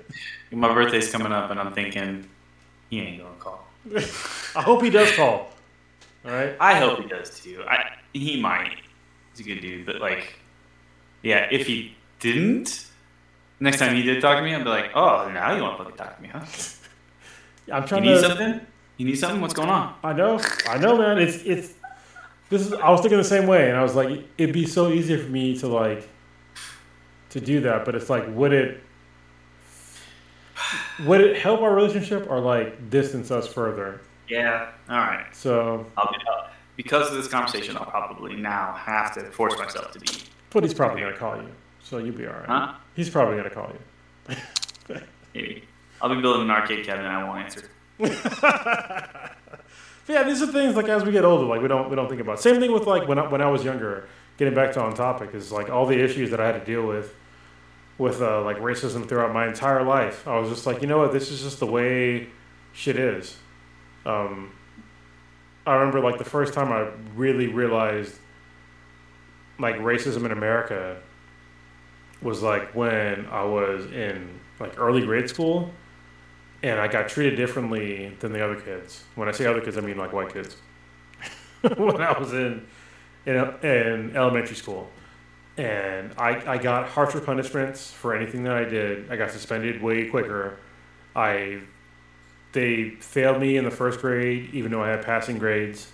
My 0.53 0.75
birthday's 0.75 1.11
coming 1.11 1.33
up, 1.33 1.51
and 1.51 1.59
I'm 1.59 1.73
thinking 1.73 2.29
he 2.91 3.01
ain't 3.01 3.23
gonna 3.23 3.35
call. 3.39 3.67
I 4.55 4.61
hope 4.61 4.83
he 4.83 4.91
does 4.91 5.11
call. 5.17 5.51
All 6.27 6.31
right? 6.31 6.55
I 6.61 6.75
hope 6.75 7.01
he 7.01 7.09
does 7.09 7.41
too. 7.41 7.65
I 7.67 7.93
he 8.13 8.39
might. 8.39 8.77
He's 9.33 9.41
a 9.47 9.49
good 9.49 9.61
dude, 9.63 9.87
but 9.87 10.03
like, 10.03 10.35
yeah, 11.23 11.49
if 11.51 11.67
he 11.67 11.97
didn't, 12.21 12.85
next 13.61 13.79
time 13.79 13.97
he 13.97 14.03
did 14.03 14.21
talk 14.21 14.37
to 14.37 14.43
me, 14.43 14.55
I'd 14.55 14.65
be 14.65 14.69
like, 14.69 14.91
oh, 14.95 15.31
now 15.33 15.55
you 15.57 15.63
want 15.63 15.79
to 15.79 15.85
fucking 15.85 15.97
talk 15.97 16.17
to 16.17 16.23
me, 16.23 16.29
huh? 16.29 16.45
I'm 17.73 17.87
trying 17.87 18.05
You 18.05 18.11
need 18.11 18.21
to. 18.21 18.29
something? 18.29 18.61
You 18.99 19.07
need 19.07 19.19
something? 19.19 19.41
What's 19.41 19.55
going 19.55 19.71
on? 19.71 19.95
I 20.03 20.13
know, 20.13 20.39
I 20.69 20.77
know, 20.77 20.99
man. 20.99 21.19
It's 21.19 21.43
it's. 21.45 21.78
This 22.51 22.63
is. 22.63 22.73
I 22.73 22.91
was 22.91 23.01
thinking 23.01 23.19
the 23.19 23.25
same 23.25 23.47
way, 23.47 23.69
and 23.69 23.77
I 23.77 23.83
was 23.83 23.95
like, 23.95 24.27
it'd 24.39 24.55
be 24.55 24.67
so 24.67 24.91
easy 24.91 25.17
for 25.17 25.29
me 25.29 25.59
to 25.59 25.69
like, 25.69 26.09
to 27.31 27.41
do 27.41 27.61
that, 27.61 27.85
but 27.85 27.95
it's 27.95 28.09
like, 28.09 28.25
would 28.29 28.53
it, 28.53 28.83
would 31.05 31.21
it 31.21 31.37
help 31.37 31.61
our 31.61 31.75
relationship 31.75 32.27
or 32.31 32.41
like 32.41 32.91
distance 32.91 33.31
us 33.31 33.47
further? 33.47 34.01
Yeah. 34.29 34.71
All 34.89 34.97
right. 34.97 35.27
So, 35.35 35.87
I'll 35.97 36.11
be, 36.11 36.17
uh, 36.31 36.49
because 36.77 37.11
of 37.11 37.17
this 37.17 37.29
conversation, 37.29 37.77
I'll 37.77 37.87
probably 37.87 38.35
now 38.37 38.73
have 38.75 39.13
to 39.15 39.31
force 39.31 39.59
myself 39.59 39.93
to 39.93 40.01
be. 40.01 40.07
but 40.51 40.63
he's 40.63 40.75
probably 40.75 41.01
gonna 41.03 41.17
call 41.17 41.37
you, 41.37 41.49
so 41.83 41.99
you'll 41.99 42.17
be 42.17 42.27
all 42.27 42.33
right. 42.35 42.47
Huh? 42.47 42.75
He's 42.95 43.11
probably 43.11 43.37
gonna 43.37 43.51
call 43.51 43.73
you. 44.29 44.37
Maybe. 45.35 45.65
I'll 46.01 46.15
be 46.15 46.21
building 46.21 46.43
an 46.43 46.51
arcade 46.51 46.87
cabinet. 46.87 47.09
and 47.09 47.17
I 47.17 47.25
won't 47.25 47.45
answer. 47.45 47.69
But 50.09 50.15
yeah, 50.15 50.23
these 50.23 50.41
are 50.41 50.47
things 50.47 50.75
like 50.75 50.89
as 50.89 51.05
we 51.05 51.13
get 51.13 51.27
older, 51.27 51.45
like 51.45 51.61
we 51.61 51.69
don't 51.69 51.91
we 51.91 51.95
don't 51.95 52.09
think 52.09 52.23
about. 52.23 52.41
Same 52.41 52.59
thing 52.61 52.73
with 52.73 52.87
like 52.87 53.07
when 53.07 53.19
I, 53.19 53.29
when 53.29 53.43
I 53.43 53.51
was 53.51 53.63
younger. 53.63 54.09
Getting 54.39 54.55
back 54.55 54.73
to 54.73 54.81
on 54.81 54.95
topic 54.95 55.35
is 55.35 55.53
like 55.53 55.69
all 55.69 55.85
the 55.85 56.03
issues 56.03 56.31
that 56.31 56.41
I 56.41 56.47
had 56.47 56.53
to 56.53 56.65
deal 56.65 56.87
with, 56.87 57.15
with 57.99 58.23
uh, 58.23 58.43
like 58.43 58.57
racism 58.57 59.07
throughout 59.07 59.35
my 59.35 59.47
entire 59.47 59.83
life. 59.83 60.27
I 60.27 60.39
was 60.39 60.49
just 60.49 60.65
like, 60.65 60.81
you 60.81 60.87
know 60.87 60.97
what, 60.97 61.13
this 61.13 61.31
is 61.31 61.43
just 61.43 61.61
the 61.61 61.67
way 61.67 62.29
shit 62.73 62.97
is. 62.97 63.37
Um, 64.07 64.53
I 65.67 65.75
remember 65.75 66.01
like 66.01 66.17
the 66.17 66.25
first 66.25 66.55
time 66.55 66.73
I 66.73 66.89
really 67.15 67.49
realized 67.49 68.17
like 69.59 69.77
racism 69.77 70.25
in 70.25 70.33
America 70.33 71.03
was 72.23 72.41
like 72.43 72.75
when 72.75 73.27
I 73.27 73.45
was 73.45 73.85
in 73.93 74.41
like 74.59 74.79
early 74.79 75.05
grade 75.05 75.29
school 75.29 75.71
and 76.63 76.81
I 76.81 76.89
got 76.89 77.09
treated 77.09 77.37
differently 77.37 78.15
than 78.21 78.33
the 78.33 78.45
other 78.45 78.61
kids. 78.61 79.05
When 79.15 79.29
I 79.29 79.33
say 79.33 79.47
other 79.47 79.61
kids, 79.61 79.79
I 79.79 79.81
mean 79.81 79.97
like 79.97 80.13
white 80.13 80.33
kids. 80.33 80.57
when 81.77 82.01
I 82.01 82.19
was 82.19 82.33
in, 82.33 82.67
in 83.27 83.35
in 83.63 84.17
elementary 84.17 84.57
school, 84.57 84.91
and 85.57 86.13
I 86.19 86.55
I 86.55 86.59
got 86.59 86.89
harsher 86.89 87.21
punishments 87.21 87.93
for 87.93 88.15
anything 88.15 88.45
that 88.45 88.57
I 88.57 88.65
did. 88.65 89.11
I 89.11 89.17
got 89.17 89.31
suspended 89.31 89.83
way 89.83 90.09
quicker. 90.09 90.59
I 91.15 91.61
they 92.53 92.91
failed 93.01 93.41
me 93.41 93.57
in 93.57 93.65
the 93.65 93.71
first 93.71 94.01
grade, 94.01 94.51
even 94.53 94.73
though 94.73 94.83
I 94.83 94.89
had 94.89 95.05
passing 95.05 95.39
grades. 95.39 95.91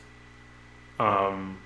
Um, 0.99 1.59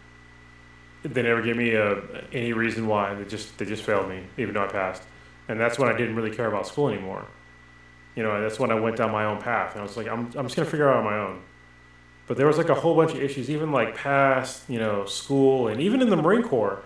they 1.02 1.22
never 1.22 1.42
gave 1.42 1.56
me 1.56 1.74
a, 1.74 2.02
any 2.32 2.52
reason 2.52 2.86
why. 2.86 3.14
They 3.14 3.24
just 3.24 3.56
they 3.58 3.64
just 3.64 3.84
failed 3.84 4.08
me, 4.08 4.24
even 4.38 4.54
though 4.54 4.64
I 4.64 4.68
passed. 4.68 5.02
And 5.48 5.58
that's 5.58 5.78
when 5.78 5.88
I 5.88 5.96
didn't 5.96 6.16
really 6.16 6.34
care 6.34 6.46
about 6.46 6.66
school 6.66 6.88
anymore 6.88 7.26
you 8.18 8.24
know, 8.24 8.40
that's 8.40 8.58
when 8.58 8.72
I 8.72 8.74
went 8.74 8.96
down 8.96 9.12
my 9.12 9.26
own 9.26 9.40
path. 9.40 9.74
And 9.74 9.80
I 9.80 9.84
was 9.84 9.96
like, 9.96 10.08
I'm, 10.08 10.26
I'm 10.34 10.46
just 10.46 10.56
going 10.56 10.66
to 10.66 10.70
figure 10.72 10.88
it 10.88 10.90
out 10.90 10.96
on 10.96 11.04
my 11.04 11.16
own. 11.16 11.40
But 12.26 12.36
there 12.36 12.48
was 12.48 12.58
like 12.58 12.68
a 12.68 12.74
whole 12.74 12.96
bunch 12.96 13.12
of 13.12 13.22
issues, 13.22 13.48
even 13.48 13.70
like 13.70 13.94
past, 13.94 14.68
you 14.68 14.80
know, 14.80 15.04
school 15.04 15.68
and 15.68 15.80
even 15.80 16.02
in 16.02 16.10
the 16.10 16.16
Marine 16.16 16.42
Corps. 16.42 16.82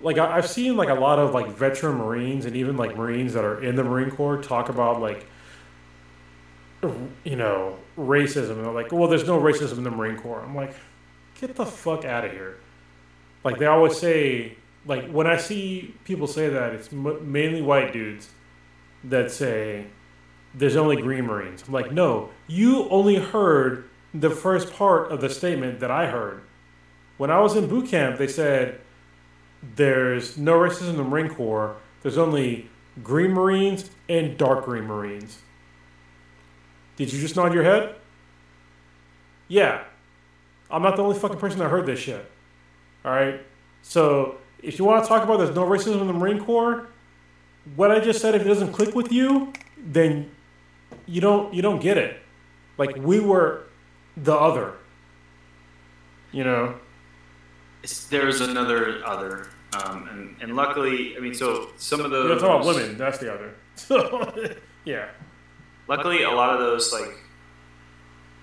Like 0.00 0.18
I, 0.18 0.36
I've 0.36 0.48
seen 0.48 0.76
like 0.76 0.88
a 0.88 0.94
lot 0.94 1.20
of 1.20 1.32
like 1.32 1.46
veteran 1.50 1.98
Marines 1.98 2.46
and 2.46 2.56
even 2.56 2.76
like 2.76 2.96
Marines 2.96 3.34
that 3.34 3.44
are 3.44 3.62
in 3.62 3.76
the 3.76 3.84
Marine 3.84 4.10
Corps 4.10 4.42
talk 4.42 4.68
about 4.68 5.00
like, 5.00 5.24
you 7.22 7.36
know, 7.36 7.78
racism. 7.96 8.56
And 8.56 8.64
they're 8.64 8.72
like, 8.72 8.90
well, 8.90 9.06
there's 9.06 9.24
no 9.24 9.40
racism 9.40 9.78
in 9.78 9.84
the 9.84 9.92
Marine 9.92 10.16
Corps. 10.16 10.40
I'm 10.40 10.56
like, 10.56 10.74
get 11.40 11.54
the 11.54 11.64
fuck 11.64 12.04
out 12.04 12.24
of 12.24 12.32
here. 12.32 12.56
Like 13.44 13.60
they 13.60 13.66
always 13.66 13.96
say, 13.96 14.56
like 14.84 15.08
when 15.12 15.28
I 15.28 15.36
see 15.36 15.94
people 16.02 16.26
say 16.26 16.48
that, 16.48 16.72
it's 16.72 16.92
m- 16.92 17.30
mainly 17.30 17.62
white 17.62 17.92
dudes 17.92 18.30
that 19.04 19.30
say, 19.30 19.86
there's 20.56 20.76
only 20.76 20.96
green 20.96 21.24
marines. 21.24 21.62
i'm 21.66 21.72
like 21.72 21.92
no 21.92 22.30
you 22.46 22.88
only 22.88 23.16
heard 23.16 23.88
the 24.14 24.30
first 24.30 24.72
part 24.72 25.12
of 25.12 25.20
the 25.20 25.28
statement 25.28 25.80
that 25.80 25.90
i 25.90 26.06
heard. 26.06 26.42
When 27.16 27.30
i 27.30 27.40
was 27.40 27.56
in 27.56 27.66
boot 27.68 27.88
camp 27.88 28.18
they 28.18 28.28
said 28.28 28.80
there's 29.74 30.36
no 30.36 30.52
racism 30.58 30.90
in 30.90 30.96
the 30.96 31.04
marine 31.04 31.28
corps. 31.28 31.76
There's 32.02 32.18
only 32.18 32.68
green 33.02 33.32
marines 33.32 33.90
and 34.08 34.36
dark 34.38 34.64
green 34.64 34.84
marines. 34.84 35.38
Did 36.96 37.12
you 37.12 37.20
just 37.20 37.34
nod 37.34 37.52
your 37.52 37.64
head? 37.64 37.96
Yeah. 39.48 39.82
I'm 40.70 40.82
not 40.82 40.96
the 40.96 41.02
only 41.02 41.18
fucking 41.18 41.38
person 41.38 41.58
that 41.60 41.68
heard 41.68 41.86
this 41.86 41.98
shit. 41.98 42.30
All 43.04 43.12
right 43.12 43.40
so 43.86 44.36
if 44.62 44.78
you 44.78 44.84
want 44.84 45.04
to 45.04 45.08
talk 45.08 45.22
about 45.22 45.38
there's 45.38 45.54
no 45.54 45.64
racism 45.64 46.00
in 46.00 46.06
the 46.08 46.12
marine 46.12 46.42
corps 46.44 46.88
what 47.76 47.90
i 47.90 48.00
just 48.00 48.20
said 48.20 48.34
if 48.34 48.42
it 48.42 48.48
doesn't 48.48 48.72
click 48.72 48.94
with 48.94 49.12
you 49.12 49.52
then 49.78 50.28
you 51.06 51.20
don't 51.20 51.52
you 51.54 51.62
don't 51.62 51.80
get 51.80 51.96
it. 51.96 52.20
Like 52.78 52.96
we 52.96 53.20
were 53.20 53.64
the 54.16 54.34
other. 54.34 54.74
You 56.32 56.44
know. 56.44 56.74
There's 58.10 58.40
another 58.40 59.00
other, 59.06 59.48
um, 59.84 60.08
and 60.08 60.36
and 60.40 60.56
luckily, 60.56 61.16
I 61.16 61.20
mean, 61.20 61.34
so 61.34 61.68
some 61.76 62.00
of 62.00 62.10
You're 62.10 62.28
those. 62.28 62.40
talking 62.42 62.68
about 62.68 62.74
women. 62.74 62.98
That's 62.98 63.18
the 63.18 63.32
other. 63.32 63.54
So 63.76 64.32
yeah. 64.86 65.08
Luckily, 65.86 66.22
a 66.22 66.30
lot 66.30 66.54
of 66.54 66.60
those 66.60 66.92
like 66.92 67.14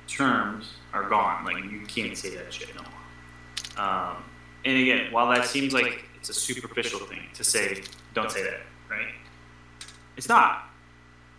terms 0.08 0.74
are 0.94 1.10
gone. 1.10 1.44
Like 1.44 1.64
you 1.64 1.82
can't 1.88 2.16
say 2.18 2.36
that 2.36 2.54
shit 2.54 2.70
no 2.76 2.82
more. 2.84 3.86
Um, 3.86 4.24
and 4.64 4.78
again, 4.78 5.12
while 5.12 5.28
that 5.34 5.46
seems 5.46 5.74
like 5.74 6.06
it's 6.16 6.30
a 6.30 6.34
superficial 6.34 7.00
thing 7.00 7.24
to 7.34 7.44
say, 7.44 7.84
don't 8.14 8.32
say 8.32 8.44
that, 8.44 8.62
right? 8.90 9.08
It's 10.16 10.30
not. 10.30 10.70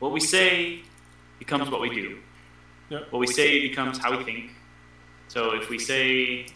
What 0.00 0.12
we 0.12 0.20
say 0.20 0.82
becomes 1.44 1.70
what 1.70 1.80
we 1.80 1.90
do. 1.90 2.18
Yep. 2.90 3.12
What 3.12 3.18
we 3.18 3.26
say 3.26 3.60
becomes 3.68 3.98
how 3.98 4.16
we 4.16 4.24
think. 4.24 4.50
So 5.28 5.54
if 5.54 5.68
we 5.68 5.78
say 5.78 6.46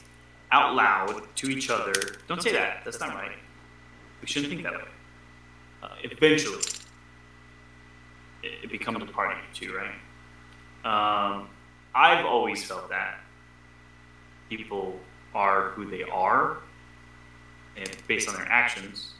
out 0.51 0.75
loud 0.75 1.23
to 1.37 1.51
each 1.51 1.69
other, 1.71 1.93
don't 2.27 2.43
say 2.43 2.53
that. 2.53 2.83
That's 2.85 3.01
not 3.01 3.15
right. 3.15 3.37
We 4.21 4.27
shouldn't 4.27 4.51
think 4.51 4.63
that 4.63 4.73
way. 4.73 4.89
Uh, 5.83 5.89
eventually, 6.05 6.63
it, 8.43 8.65
it 8.65 8.71
becomes 8.71 9.03
a 9.03 9.07
part 9.07 9.33
of 9.33 9.39
you 9.39 9.69
too, 9.69 9.77
right? 9.77 9.95
Um, 10.85 11.49
I've 11.95 12.25
always 12.25 12.65
felt 12.65 12.89
that 12.89 13.21
people 14.49 14.99
are 15.35 15.71
who 15.71 15.91
they 15.91 16.03
are, 16.03 16.59
and 17.77 17.91
based 18.07 18.29
on 18.29 18.35
their 18.35 18.47
actions, 18.51 19.13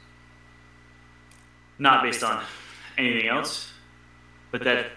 not 1.77 2.03
based 2.03 2.23
on 2.23 2.43
anything 2.97 3.29
else. 3.29 3.71
But 4.51 4.63
that 4.63 4.87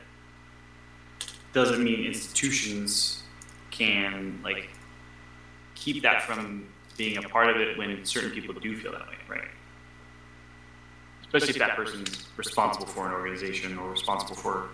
doesn't 1.52 1.82
mean 1.82 2.04
institutions 2.04 3.22
can 3.70 4.40
like 4.42 4.68
keep 5.74 6.02
that 6.02 6.22
from 6.22 6.66
being 6.96 7.16
a 7.18 7.22
part 7.22 7.48
of 7.48 7.56
it 7.56 7.76
when 7.76 8.04
certain 8.04 8.30
people 8.30 8.54
do 8.54 8.76
feel 8.76 8.92
that 8.92 9.08
way, 9.08 9.16
right? 9.28 9.48
Especially 11.22 11.50
if 11.50 11.58
that 11.58 11.76
person's 11.76 12.28
responsible 12.36 12.86
for 12.86 13.06
an 13.06 13.12
organization 13.12 13.78
or 13.78 13.90
responsible 13.90 14.34
for 14.34 14.68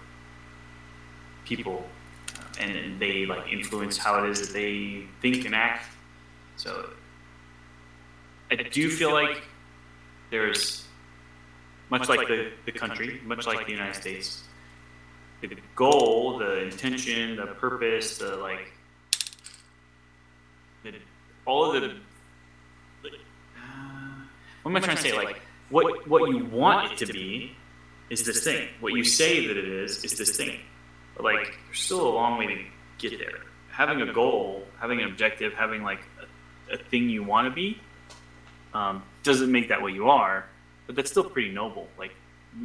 people, 1.45 1.89
uh, 2.37 2.43
and 2.61 2.99
they 3.01 3.25
like 3.27 3.51
influence 3.53 3.97
how 3.97 4.23
it 4.23 4.29
is 4.29 4.41
that 4.41 4.53
they 4.53 5.05
think 5.23 5.45
and 5.47 5.55
act. 5.55 5.87
So 6.57 6.91
I 8.51 8.57
do 8.57 8.91
feel 8.91 9.13
like 9.13 9.43
there's 10.31 10.85
much 11.91 12.09
like 12.09 12.27
the, 12.29 12.51
the 12.67 12.73
country, 12.73 13.21
much 13.25 13.47
like 13.47 13.65
the 13.67 13.73
United 13.73 13.95
States, 13.95 14.43
the 15.41 15.57
goal, 15.77 16.39
the 16.39 16.65
intention, 16.65 17.37
the 17.37 17.47
purpose, 17.47 18.19
the 18.19 18.37
like, 18.37 18.73
the, 20.83 20.95
all 21.47 21.75
of 21.75 21.81
the. 21.81 21.89
Like, 21.89 23.13
uh, 23.57 24.23
what 24.63 24.73
am 24.73 24.77
I 24.77 24.81
trying 24.81 24.97
to 24.97 25.03
say? 25.03 25.17
Like, 25.17 25.41
what 25.71 26.09
what 26.09 26.31
you 26.31 26.45
want 26.45 26.93
it 26.93 27.07
to 27.07 27.13
be 27.13 27.57
is 28.11 28.25
this 28.25 28.43
thing. 28.43 28.69
What 28.81 28.95
you 28.95 29.05
say 29.05 29.47
that 29.47 29.57
it 29.57 29.69
is 29.69 30.05
is 30.05 30.17
this 30.19 30.37
thing. 30.37 30.61
But 31.15 31.25
like, 31.25 31.59
there's 31.67 31.81
still 31.81 32.09
a 32.09 32.15
long 32.15 32.39
way 32.39 32.47
to 32.47 32.65
get 32.99 33.19
there. 33.19 33.41
Having 33.71 34.03
a 34.03 34.13
goal, 34.13 34.67
having 34.81 35.01
an 35.01 35.09
objective, 35.09 35.53
having 35.53 35.83
like 35.83 36.01
a, 36.71 36.75
a 36.75 36.77
thing 36.79 37.09
you 37.09 37.23
want 37.23 37.49
to 37.49 37.55
be, 37.55 37.81
um, 38.75 39.03
doesn't 39.23 39.51
make 39.51 39.69
that 39.69 39.83
what 39.83 39.93
you 39.93 40.09
are. 40.11 40.47
But 40.87 40.97
that's 40.97 41.11
still 41.11 41.25
pretty 41.25 41.53
noble. 41.53 41.87
Like, 41.99 42.15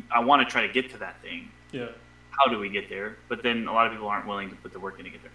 I 0.10 0.22
want 0.22 0.48
to 0.48 0.52
try 0.52 0.66
to 0.66 0.72
get 0.72 0.92
to 0.92 0.98
that 1.00 1.22
thing 1.22 1.52
Yeah. 1.72 1.90
How 2.38 2.52
do 2.52 2.60
we 2.60 2.70
get 2.70 2.90
there? 2.90 3.18
But 3.30 3.44
then 3.44 3.68
a 3.68 3.74
lot 3.74 3.88
of 3.88 3.94
people 3.94 4.08
aren't 4.08 4.28
willing 4.28 4.50
to 4.50 4.56
put 4.58 4.74
the 4.74 4.80
work 4.80 5.00
in 5.00 5.06
to 5.06 5.12
get 5.12 5.22
there. 5.22 5.32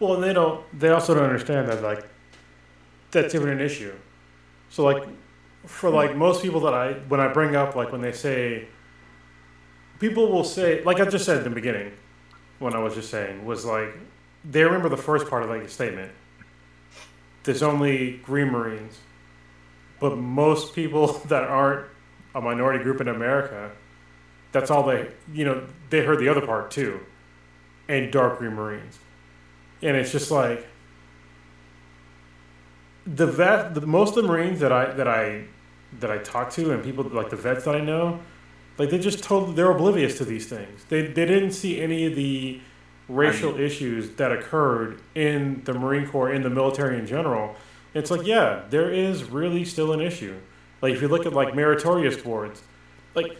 Well, 0.00 0.14
and 0.14 0.22
they 0.22 0.32
don't. 0.32 0.62
They 0.78 0.90
also 0.90 1.14
don't 1.14 1.24
understand 1.24 1.68
that 1.68 1.82
like 1.82 2.06
that's 3.10 3.34
even 3.34 3.48
an 3.48 3.60
issue. 3.60 3.94
So 4.70 4.84
like 4.84 5.04
for 5.66 5.88
like 5.88 6.16
most 6.16 6.42
people 6.42 6.60
that 6.60 6.74
I 6.74 6.92
when 7.08 7.20
I 7.20 7.28
bring 7.28 7.56
up 7.56 7.74
like 7.74 7.92
when 7.92 8.02
they 8.02 8.12
say 8.12 8.66
people 9.98 10.30
will 10.30 10.44
say 10.44 10.82
like 10.82 11.00
I 11.00 11.06
just 11.06 11.24
said 11.24 11.38
in 11.38 11.44
the 11.44 11.50
beginning 11.50 11.92
when 12.58 12.74
I 12.74 12.78
was 12.78 12.94
just 12.94 13.10
saying 13.10 13.44
was 13.44 13.64
like 13.64 13.94
they 14.44 14.62
remember 14.62 14.88
the 14.88 14.96
first 14.96 15.28
part 15.28 15.42
of 15.42 15.50
like 15.50 15.62
the 15.62 15.68
statement. 15.68 16.12
There's 17.44 17.62
only 17.62 18.18
Green 18.18 18.48
Marines, 18.48 18.98
but 20.00 20.16
most 20.16 20.74
people 20.74 21.06
that 21.28 21.44
aren't 21.44 21.86
a 22.34 22.40
minority 22.40 22.82
group 22.82 23.00
in 23.00 23.08
America, 23.08 23.70
that's 24.54 24.70
all 24.70 24.84
they 24.84 25.08
you 25.32 25.44
know 25.44 25.66
they 25.90 26.04
heard 26.04 26.20
the 26.20 26.28
other 26.28 26.40
part 26.40 26.70
too, 26.70 27.00
and 27.88 28.10
Dark 28.12 28.38
Green 28.38 28.54
Marines. 28.54 28.98
And 29.82 29.96
it's 29.96 30.12
just 30.12 30.30
like 30.30 30.66
the 33.04 33.26
vet 33.26 33.74
the 33.74 33.82
most 33.82 34.16
of 34.16 34.22
the 34.22 34.28
marines 34.28 34.60
that 34.60 34.72
i 34.72 34.90
that 34.92 35.06
i 35.06 35.44
that 36.00 36.10
i 36.10 36.16
talk 36.18 36.50
to 36.50 36.72
and 36.72 36.82
people 36.82 37.04
like 37.04 37.28
the 37.28 37.36
vets 37.36 37.64
that 37.64 37.76
i 37.76 37.80
know 37.80 38.18
like 38.78 38.88
they 38.88 38.98
just 38.98 39.22
told 39.22 39.54
they're 39.56 39.70
oblivious 39.70 40.18
to 40.18 40.24
these 40.24 40.48
things. 40.48 40.84
They, 40.88 41.02
they 41.02 41.26
didn't 41.26 41.52
see 41.52 41.80
any 41.80 42.06
of 42.06 42.16
the 42.16 42.60
racial 43.08 43.60
issues 43.60 44.16
that 44.16 44.32
occurred 44.32 45.00
in 45.14 45.62
the 45.64 45.74
marine 45.74 46.08
corps 46.08 46.32
in 46.32 46.42
the 46.42 46.50
military 46.50 46.98
in 46.98 47.06
general. 47.06 47.54
It's 47.92 48.10
like 48.10 48.26
yeah 48.26 48.62
there 48.70 48.90
is 48.90 49.24
really 49.24 49.64
still 49.64 49.92
an 49.92 50.00
issue. 50.00 50.36
Like 50.80 50.94
if 50.94 51.02
you 51.02 51.08
look 51.08 51.26
at 51.26 51.32
like 51.32 51.54
meritorious 51.54 52.16
boards 52.16 52.62
like 53.14 53.36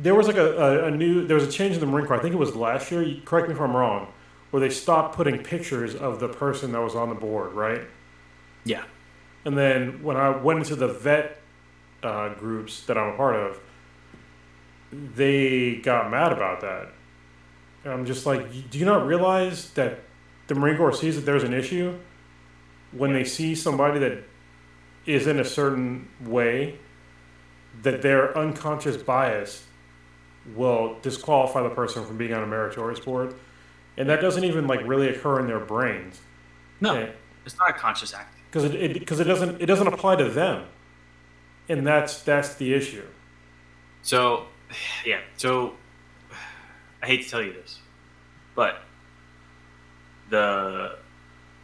there 0.00 0.14
was 0.14 0.26
like 0.26 0.36
a, 0.36 0.56
a, 0.56 0.84
a 0.86 0.90
new 0.90 1.26
there 1.26 1.34
was 1.34 1.44
a 1.44 1.50
change 1.50 1.74
in 1.74 1.80
the 1.80 1.86
Marine 1.86 2.06
Corps. 2.06 2.16
I 2.16 2.20
think 2.22 2.34
it 2.34 2.38
was 2.38 2.54
last 2.54 2.90
year. 2.90 3.02
you- 3.02 3.20
Correct 3.22 3.48
me 3.48 3.54
if 3.54 3.60
I'm 3.60 3.76
wrong. 3.76 4.12
Where 4.50 4.60
they 4.60 4.70
stopped 4.70 5.14
putting 5.14 5.42
pictures 5.42 5.94
of 5.94 6.20
the 6.20 6.28
person 6.28 6.72
that 6.72 6.80
was 6.80 6.94
on 6.94 7.10
the 7.10 7.14
board, 7.14 7.52
right? 7.52 7.82
Yeah. 8.64 8.84
And 9.44 9.58
then 9.58 10.02
when 10.02 10.16
I 10.16 10.30
went 10.30 10.60
into 10.60 10.74
the 10.76 10.88
vet 10.88 11.38
uh, 12.02 12.30
groups 12.34 12.84
that 12.86 12.96
I'm 12.96 13.12
a 13.12 13.16
part 13.16 13.36
of, 13.36 13.60
they 14.92 15.76
got 15.76 16.10
mad 16.10 16.32
about 16.32 16.60
that. 16.62 16.88
And 17.84 17.92
I'm 17.92 18.06
just 18.06 18.24
like, 18.26 18.70
do 18.70 18.78
you 18.78 18.84
not 18.86 19.06
realize 19.06 19.70
that 19.70 20.00
the 20.46 20.54
Marine 20.54 20.76
Corps 20.76 20.92
sees 20.94 21.16
that 21.16 21.26
there's 21.26 21.44
an 21.44 21.52
issue 21.54 21.98
when 22.92 23.12
they 23.12 23.24
see 23.24 23.54
somebody 23.54 23.98
that 24.00 24.24
is 25.04 25.26
in 25.26 25.38
a 25.38 25.44
certain 25.44 26.08
way, 26.24 26.78
that 27.82 28.00
their 28.02 28.36
unconscious 28.36 28.96
bias 28.96 29.64
will 30.54 30.98
disqualify 31.02 31.62
the 31.62 31.70
person 31.70 32.04
from 32.04 32.16
being 32.16 32.32
on 32.32 32.42
a 32.42 32.46
meritorious 32.46 33.00
board, 33.00 33.34
and 33.96 34.08
that 34.08 34.20
doesn't 34.20 34.44
even 34.44 34.66
like 34.66 34.86
really 34.86 35.08
occur 35.08 35.40
in 35.40 35.46
their 35.46 35.60
brains. 35.60 36.20
No, 36.80 37.08
it's 37.44 37.58
not 37.58 37.70
a 37.70 37.72
conscious 37.72 38.14
act. 38.14 38.34
because 38.50 38.64
it 38.64 38.94
because 38.94 39.20
it, 39.20 39.24
doesn't 39.24 39.60
it 39.60 39.66
doesn't 39.66 39.86
apply 39.86 40.16
to 40.16 40.28
them, 40.28 40.64
and 41.68 41.86
that's 41.86 42.22
that's 42.22 42.54
the 42.54 42.72
issue. 42.74 43.04
So, 44.02 44.46
yeah. 45.04 45.20
So, 45.36 45.74
I 47.02 47.06
hate 47.06 47.24
to 47.24 47.30
tell 47.30 47.42
you 47.42 47.52
this, 47.52 47.80
but 48.54 48.82
the 50.30 50.98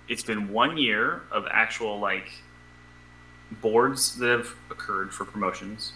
it's 0.09 0.23
been 0.23 0.53
one 0.53 0.77
year 0.77 1.23
of 1.31 1.47
actual 1.51 1.99
like 1.99 2.31
boards 3.51 4.17
that 4.19 4.31
have 4.31 4.55
occurred 4.71 5.15
for 5.15 5.25
promotions 5.25 5.93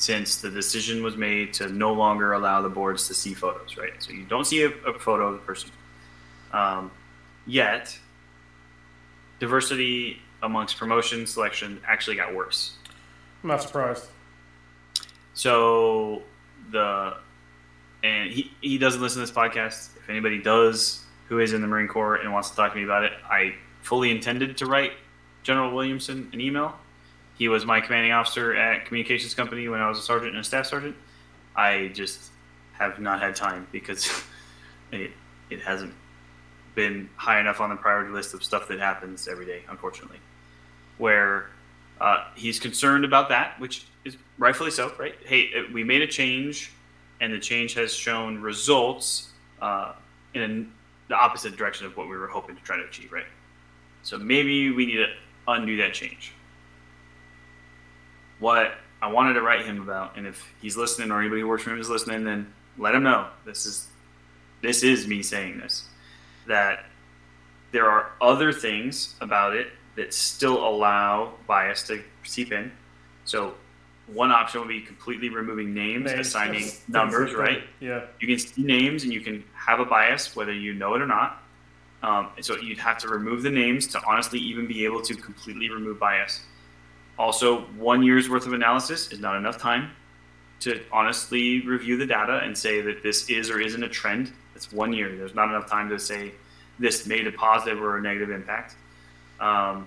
since 0.00 0.40
the 0.40 0.50
decision 0.50 1.02
was 1.02 1.16
made 1.16 1.52
to 1.52 1.68
no 1.68 1.92
longer 1.92 2.32
allow 2.32 2.62
the 2.62 2.68
boards 2.68 3.06
to 3.08 3.14
see 3.14 3.34
photos. 3.34 3.76
Right. 3.76 3.92
So 3.98 4.12
you 4.12 4.24
don't 4.24 4.46
see 4.46 4.62
a, 4.62 4.70
a 4.86 4.98
photo 4.98 5.28
of 5.28 5.34
the 5.34 5.40
person. 5.40 5.70
Um, 6.52 6.90
yet, 7.46 7.96
diversity 9.38 10.22
amongst 10.42 10.78
promotion 10.78 11.26
selection 11.26 11.80
actually 11.86 12.16
got 12.16 12.34
worse. 12.34 12.76
I'm 13.42 13.48
not 13.48 13.62
surprised. 13.62 14.06
So 15.34 16.22
the 16.70 17.16
and 18.02 18.30
he 18.30 18.52
he 18.62 18.78
doesn't 18.78 19.02
listen 19.02 19.20
to 19.20 19.26
this 19.26 19.36
podcast. 19.36 19.96
If 19.98 20.08
anybody 20.08 20.42
does 20.42 21.04
who 21.28 21.40
is 21.40 21.52
in 21.52 21.60
the 21.60 21.66
Marine 21.66 21.88
Corps 21.88 22.16
and 22.16 22.32
wants 22.32 22.50
to 22.50 22.56
talk 22.56 22.72
to 22.72 22.78
me 22.78 22.84
about 22.84 23.04
it, 23.04 23.12
I 23.28 23.54
fully 23.82 24.10
intended 24.10 24.56
to 24.56 24.66
write 24.66 24.92
General 25.42 25.74
Williamson 25.74 26.30
an 26.32 26.40
email. 26.40 26.78
He 27.40 27.48
was 27.48 27.64
my 27.64 27.80
commanding 27.80 28.12
officer 28.12 28.54
at 28.54 28.84
communications 28.84 29.32
company 29.32 29.66
when 29.66 29.80
I 29.80 29.88
was 29.88 29.98
a 29.98 30.02
sergeant 30.02 30.32
and 30.32 30.42
a 30.42 30.44
staff 30.44 30.66
sergeant. 30.66 30.94
I 31.56 31.90
just 31.94 32.32
have 32.74 33.00
not 33.00 33.18
had 33.18 33.34
time 33.34 33.66
because 33.72 34.10
it 34.92 35.10
it 35.48 35.62
hasn't 35.62 35.94
been 36.74 37.08
high 37.16 37.40
enough 37.40 37.62
on 37.62 37.70
the 37.70 37.76
priority 37.76 38.12
list 38.12 38.34
of 38.34 38.44
stuff 38.44 38.68
that 38.68 38.78
happens 38.78 39.26
every 39.26 39.46
day, 39.46 39.62
unfortunately. 39.70 40.18
Where 40.98 41.48
uh, 41.98 42.26
he's 42.34 42.60
concerned 42.60 43.06
about 43.06 43.30
that, 43.30 43.58
which 43.58 43.86
is 44.04 44.18
rightfully 44.36 44.70
so, 44.70 44.92
right? 44.98 45.14
Hey, 45.24 45.48
uh, 45.56 45.62
we 45.72 45.82
made 45.82 46.02
a 46.02 46.06
change, 46.06 46.72
and 47.22 47.32
the 47.32 47.40
change 47.40 47.72
has 47.72 47.94
shown 47.94 48.38
results 48.42 49.30
uh, 49.62 49.94
in 50.34 50.70
the 51.08 51.14
opposite 51.14 51.56
direction 51.56 51.86
of 51.86 51.96
what 51.96 52.06
we 52.06 52.18
were 52.18 52.28
hoping 52.28 52.54
to 52.54 52.62
try 52.62 52.76
to 52.76 52.84
achieve, 52.84 53.10
right? 53.10 53.24
So 54.02 54.18
maybe 54.18 54.70
we 54.72 54.84
need 54.84 54.96
to 54.96 55.14
undo 55.48 55.78
that 55.78 55.94
change. 55.94 56.34
What 58.40 58.74
I 59.00 59.08
wanted 59.08 59.34
to 59.34 59.42
write 59.42 59.64
him 59.64 59.80
about, 59.80 60.16
and 60.16 60.26
if 60.26 60.52
he's 60.60 60.76
listening 60.76 61.10
or 61.10 61.20
anybody 61.20 61.42
who 61.42 61.48
works 61.48 61.62
for 61.62 61.70
him 61.70 61.80
is 61.80 61.88
listening, 61.88 62.24
then 62.24 62.52
let 62.76 62.94
him 62.94 63.02
know 63.02 63.28
this 63.44 63.66
is 63.66 63.86
this 64.62 64.82
is 64.82 65.06
me 65.06 65.22
saying 65.22 65.58
this 65.58 65.86
that 66.46 66.86
there 67.72 67.88
are 67.88 68.10
other 68.20 68.52
things 68.52 69.14
about 69.20 69.54
it 69.54 69.68
that 69.96 70.12
still 70.12 70.66
allow 70.66 71.34
bias 71.46 71.82
to 71.84 72.02
seep 72.24 72.52
in. 72.52 72.72
So 73.24 73.54
one 74.06 74.32
option 74.32 74.60
would 74.60 74.68
be 74.68 74.80
completely 74.80 75.28
removing 75.28 75.72
names, 75.72 76.06
Names, 76.06 76.26
assigning 76.26 76.68
numbers, 76.88 77.34
right? 77.34 77.62
Yeah. 77.80 78.06
You 78.18 78.26
can 78.26 78.38
see 78.38 78.62
names 78.62 79.04
and 79.04 79.12
you 79.12 79.20
can 79.20 79.44
have 79.54 79.78
a 79.78 79.84
bias 79.84 80.34
whether 80.34 80.52
you 80.52 80.74
know 80.74 80.94
it 80.94 81.02
or 81.02 81.06
not. 81.06 81.42
Um, 82.02 82.28
and 82.36 82.44
so 82.44 82.56
you'd 82.56 82.78
have 82.78 82.98
to 82.98 83.08
remove 83.08 83.42
the 83.42 83.50
names 83.50 83.86
to 83.88 84.00
honestly 84.06 84.38
even 84.38 84.66
be 84.66 84.84
able 84.84 85.02
to 85.02 85.14
completely 85.14 85.68
remove 85.68 86.00
bias. 86.00 86.40
Also, 87.20 87.60
one 87.76 88.02
year's 88.02 88.30
worth 88.30 88.46
of 88.46 88.54
analysis 88.54 89.12
is 89.12 89.20
not 89.20 89.36
enough 89.36 89.58
time 89.58 89.90
to 90.60 90.82
honestly 90.90 91.60
review 91.66 91.98
the 91.98 92.06
data 92.06 92.40
and 92.42 92.56
say 92.56 92.80
that 92.80 93.02
this 93.02 93.28
is 93.28 93.50
or 93.50 93.60
isn't 93.60 93.82
a 93.82 93.88
trend. 93.90 94.32
It's 94.56 94.72
one 94.72 94.94
year. 94.94 95.14
There's 95.14 95.34
not 95.34 95.50
enough 95.50 95.68
time 95.68 95.90
to 95.90 95.98
say 95.98 96.32
this 96.78 97.06
made 97.06 97.26
a 97.26 97.32
positive 97.32 97.82
or 97.82 97.98
a 97.98 98.00
negative 98.00 98.30
impact. 98.30 98.74
Um, 99.38 99.86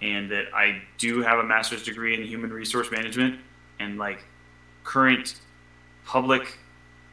and 0.00 0.30
that 0.30 0.46
I 0.54 0.80
do 0.96 1.22
have 1.22 1.40
a 1.40 1.44
master's 1.44 1.82
degree 1.82 2.14
in 2.14 2.26
human 2.26 2.50
resource 2.50 2.90
management 2.90 3.38
and 3.78 3.98
like 3.98 4.24
current 4.82 5.38
public, 6.06 6.58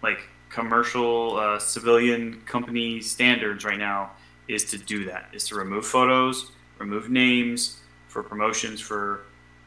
like 0.02 0.20
commercial, 0.50 1.38
uh, 1.38 1.60
civilian 1.60 2.40
company 2.46 3.02
standards 3.02 3.66
right 3.66 3.78
now 3.78 4.12
is 4.48 4.64
to 4.72 4.78
do 4.78 5.04
that, 5.04 5.28
is 5.34 5.46
to 5.48 5.56
remove 5.56 5.86
photos, 5.86 6.52
remove 6.80 7.10
names 7.10 7.82
for 8.08 8.24
promotions, 8.24 8.80
for 8.80 9.24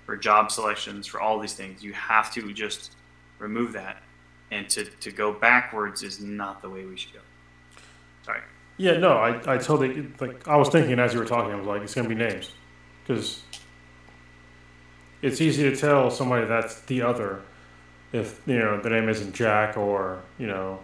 for 0.06 0.16
job 0.16 0.50
selections, 0.50 1.06
for 1.06 1.20
all 1.20 1.38
these 1.38 1.52
things. 1.52 1.82
You 1.82 1.92
have 1.92 2.32
to 2.34 2.52
just 2.52 2.92
remove 3.38 3.72
that, 3.72 4.02
and 4.50 4.68
to 4.70 4.84
to 4.84 5.10
go 5.10 5.32
backwards 5.32 6.02
is 6.02 6.20
not 6.20 6.62
the 6.62 6.70
way 6.70 6.86
we 6.86 6.96
should 6.96 7.12
go. 7.12 7.20
Sorry. 8.24 8.40
Yeah, 8.78 8.98
no, 8.98 9.12
I, 9.12 9.54
I 9.54 9.58
totally 9.58 10.08
like. 10.20 10.46
I 10.48 10.56
was 10.56 10.68
thinking 10.68 10.98
as 10.98 11.12
you 11.12 11.18
were 11.18 11.26
talking, 11.26 11.52
I 11.52 11.56
was 11.56 11.66
like, 11.66 11.82
it's 11.82 11.94
gonna 11.94 12.08
be 12.08 12.14
names, 12.14 12.52
because 13.02 13.42
it's 15.22 15.40
easy 15.40 15.68
to 15.68 15.76
tell 15.76 16.10
somebody 16.10 16.46
that's 16.46 16.80
the 16.82 17.02
other 17.02 17.42
if 18.12 18.40
you 18.46 18.58
know 18.58 18.80
the 18.80 18.90
name 18.90 19.08
isn't 19.08 19.34
Jack 19.34 19.76
or 19.76 20.22
you 20.38 20.46
know 20.46 20.80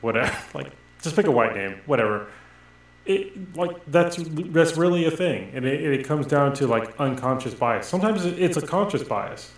whatever. 0.00 0.36
Like, 0.54 0.72
just 1.02 1.16
pick 1.16 1.26
a 1.26 1.30
white 1.30 1.54
name, 1.54 1.80
whatever. 1.86 2.28
It 3.06 3.56
like 3.56 3.76
that's 3.86 4.16
that's 4.16 4.76
really 4.76 5.04
a 5.04 5.10
thing, 5.10 5.50
and 5.54 5.66
it, 5.66 5.82
it 5.82 6.06
comes 6.06 6.26
down 6.26 6.54
to 6.54 6.66
like 6.66 6.98
unconscious 6.98 7.52
bias. 7.54 7.86
Sometimes 7.86 8.24
it's 8.24 8.56
a 8.56 8.66
conscious 8.66 9.02
bias, 9.02 9.52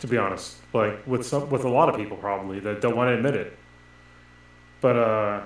to 0.00 0.08
be 0.08 0.18
honest. 0.18 0.56
Like 0.72 1.06
with 1.06 1.24
some 1.24 1.48
with 1.48 1.64
a 1.64 1.68
lot 1.68 1.88
of 1.88 1.96
people 1.96 2.16
probably 2.16 2.58
that 2.60 2.80
don't 2.80 2.96
want 2.96 3.08
to 3.08 3.14
admit 3.14 3.36
it. 3.36 3.56
But 4.80 4.96
uh, 4.96 5.42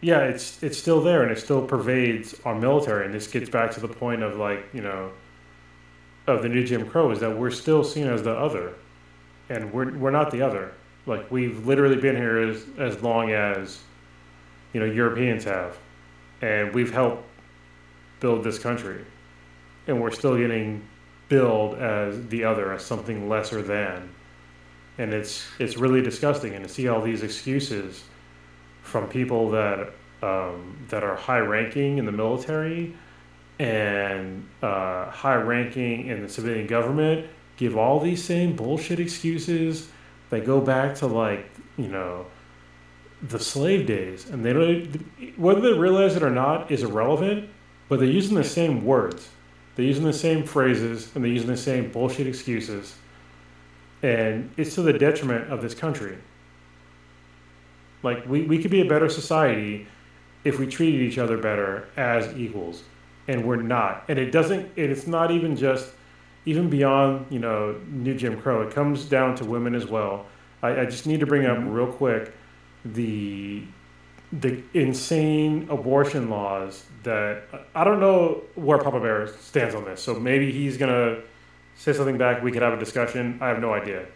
yeah, 0.00 0.20
it's 0.20 0.62
it's 0.62 0.78
still 0.78 1.02
there, 1.02 1.22
and 1.22 1.30
it 1.30 1.38
still 1.38 1.66
pervades 1.66 2.34
our 2.44 2.54
military. 2.54 3.04
And 3.04 3.14
this 3.14 3.26
gets 3.26 3.50
back 3.50 3.70
to 3.72 3.80
the 3.80 3.88
point 3.88 4.22
of 4.22 4.36
like 4.36 4.64
you 4.72 4.80
know 4.80 5.12
of 6.26 6.42
the 6.42 6.48
new 6.48 6.64
Jim 6.64 6.88
Crow 6.88 7.10
is 7.10 7.20
that 7.20 7.36
we're 7.36 7.50
still 7.50 7.84
seen 7.84 8.06
as 8.06 8.22
the 8.22 8.32
other, 8.32 8.74
and 9.48 9.72
we're 9.72 9.96
we're 9.96 10.10
not 10.10 10.30
the 10.30 10.42
other. 10.42 10.72
Like 11.06 11.30
we've 11.30 11.66
literally 11.66 11.96
been 11.96 12.16
here 12.16 12.38
as 12.38 12.64
as 12.78 13.02
long 13.02 13.32
as 13.32 13.80
you 14.72 14.80
know 14.80 14.86
Europeans 14.86 15.44
have, 15.44 15.76
and 16.44 16.74
we've 16.74 16.92
helped 16.92 17.24
build 18.20 18.44
this 18.44 18.58
country, 18.58 19.02
and 19.86 19.98
we're 19.98 20.10
still 20.10 20.36
getting 20.36 20.86
billed 21.30 21.78
as 21.78 22.26
the 22.28 22.44
other, 22.44 22.74
as 22.74 22.84
something 22.84 23.30
lesser 23.30 23.62
than, 23.62 24.10
and 24.98 25.14
it's 25.14 25.46
it's 25.58 25.78
really 25.78 26.02
disgusting. 26.02 26.54
And 26.54 26.62
to 26.62 26.68
see 26.68 26.86
all 26.88 27.00
these 27.00 27.22
excuses 27.22 28.04
from 28.82 29.08
people 29.08 29.50
that 29.52 29.94
um, 30.22 30.76
that 30.88 31.02
are 31.02 31.16
high 31.16 31.38
ranking 31.38 31.96
in 31.96 32.04
the 32.04 32.12
military 32.12 32.94
and 33.58 34.46
uh, 34.62 35.10
high 35.10 35.36
ranking 35.36 36.08
in 36.08 36.20
the 36.20 36.28
civilian 36.28 36.66
government 36.66 37.26
give 37.56 37.78
all 37.78 38.00
these 38.00 38.22
same 38.22 38.54
bullshit 38.54 39.00
excuses 39.00 39.88
that 40.28 40.44
go 40.44 40.60
back 40.60 40.94
to 40.96 41.06
like 41.06 41.48
you 41.78 41.88
know 41.88 42.26
the 43.28 43.38
slave 43.38 43.86
days 43.86 44.28
and 44.28 44.44
they 44.44 44.52
don't 44.52 45.38
whether 45.38 45.60
they 45.60 45.72
realize 45.72 46.14
it 46.14 46.22
or 46.22 46.30
not 46.30 46.70
is 46.70 46.82
irrelevant 46.82 47.48
but 47.88 47.98
they're 47.98 48.08
using 48.08 48.34
the 48.34 48.44
same 48.44 48.84
words. 48.84 49.28
They're 49.76 49.84
using 49.84 50.04
the 50.04 50.12
same 50.12 50.44
phrases 50.44 51.14
and 51.14 51.24
they're 51.24 51.32
using 51.32 51.48
the 51.48 51.56
same 51.56 51.90
bullshit 51.90 52.26
excuses 52.26 52.94
and 54.02 54.50
it's 54.56 54.74
to 54.74 54.82
the 54.82 54.92
detriment 54.92 55.50
of 55.50 55.62
this 55.62 55.74
country. 55.74 56.18
Like 58.02 58.26
we, 58.26 58.42
we 58.42 58.60
could 58.60 58.70
be 58.70 58.82
a 58.82 58.84
better 58.84 59.08
society 59.08 59.86
if 60.44 60.58
we 60.58 60.66
treated 60.66 61.00
each 61.00 61.16
other 61.16 61.38
better 61.38 61.88
as 61.96 62.36
equals 62.36 62.82
and 63.28 63.44
we're 63.46 63.56
not. 63.56 64.04
And 64.08 64.18
it 64.18 64.30
doesn't 64.30 64.66
and 64.76 64.90
it's 64.92 65.06
not 65.06 65.30
even 65.30 65.56
just 65.56 65.90
even 66.46 66.68
beyond 66.68 67.26
you 67.30 67.38
know 67.38 67.80
new 67.88 68.14
jim 68.14 68.40
crow. 68.40 68.60
It 68.62 68.74
comes 68.74 69.06
down 69.06 69.34
to 69.36 69.46
women 69.46 69.74
as 69.74 69.86
well. 69.86 70.26
I, 70.62 70.82
I 70.82 70.84
just 70.84 71.06
need 71.06 71.20
to 71.20 71.26
bring 71.26 71.46
up 71.46 71.58
real 71.62 71.90
quick 71.90 72.34
the 72.84 73.62
the 74.32 74.62
insane 74.74 75.66
abortion 75.70 76.28
laws 76.28 76.84
that 77.04 77.42
i 77.74 77.84
don't 77.84 78.00
know 78.00 78.42
where 78.56 78.78
papa 78.78 78.98
bear 78.98 79.28
stands 79.28 79.74
on 79.74 79.84
this 79.84 80.02
so 80.02 80.14
maybe 80.14 80.50
he's 80.50 80.76
gonna 80.76 81.20
say 81.76 81.92
something 81.92 82.18
back 82.18 82.42
we 82.42 82.50
could 82.50 82.62
have 82.62 82.72
a 82.72 82.78
discussion 82.78 83.38
i 83.40 83.48
have 83.48 83.60
no 83.60 83.72
idea. 83.72 84.06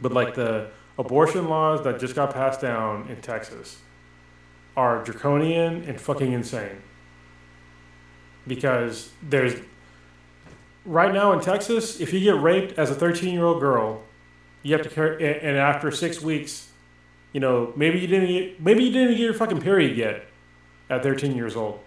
But 0.00 0.12
like 0.12 0.34
the 0.34 0.68
abortion 0.98 1.48
laws 1.48 1.84
that 1.84 2.00
just 2.00 2.14
got 2.14 2.34
passed 2.34 2.60
down 2.60 3.08
in 3.08 3.20
texas 3.20 3.78
are 4.76 5.02
draconian 5.04 5.84
and 5.84 6.00
fucking 6.00 6.32
insane. 6.32 6.82
Because 8.46 9.12
there's 9.22 9.54
right 10.84 11.12
now 11.12 11.32
in 11.32 11.40
Texas, 11.40 12.00
if 12.00 12.12
you 12.12 12.20
get 12.20 12.40
raped 12.40 12.78
as 12.78 12.90
a 12.90 12.94
13 12.94 13.32
year 13.32 13.44
old 13.44 13.60
girl, 13.60 14.02
you 14.62 14.72
have 14.72 14.82
to 14.82 14.88
carry, 14.88 15.24
and 15.24 15.42
and 15.42 15.56
after 15.56 15.90
six 15.90 16.20
weeks, 16.20 16.71
you 17.32 17.40
know, 17.40 17.72
maybe 17.76 17.98
you 17.98 18.06
didn't 18.06 18.28
get, 18.28 18.60
maybe 18.60 18.84
you 18.84 18.92
didn't 18.92 19.16
get 19.16 19.20
your 19.20 19.34
fucking 19.34 19.60
period 19.60 19.96
yet 19.96 20.26
at 20.90 21.02
13 21.02 21.34
years 21.34 21.56
old, 21.56 21.80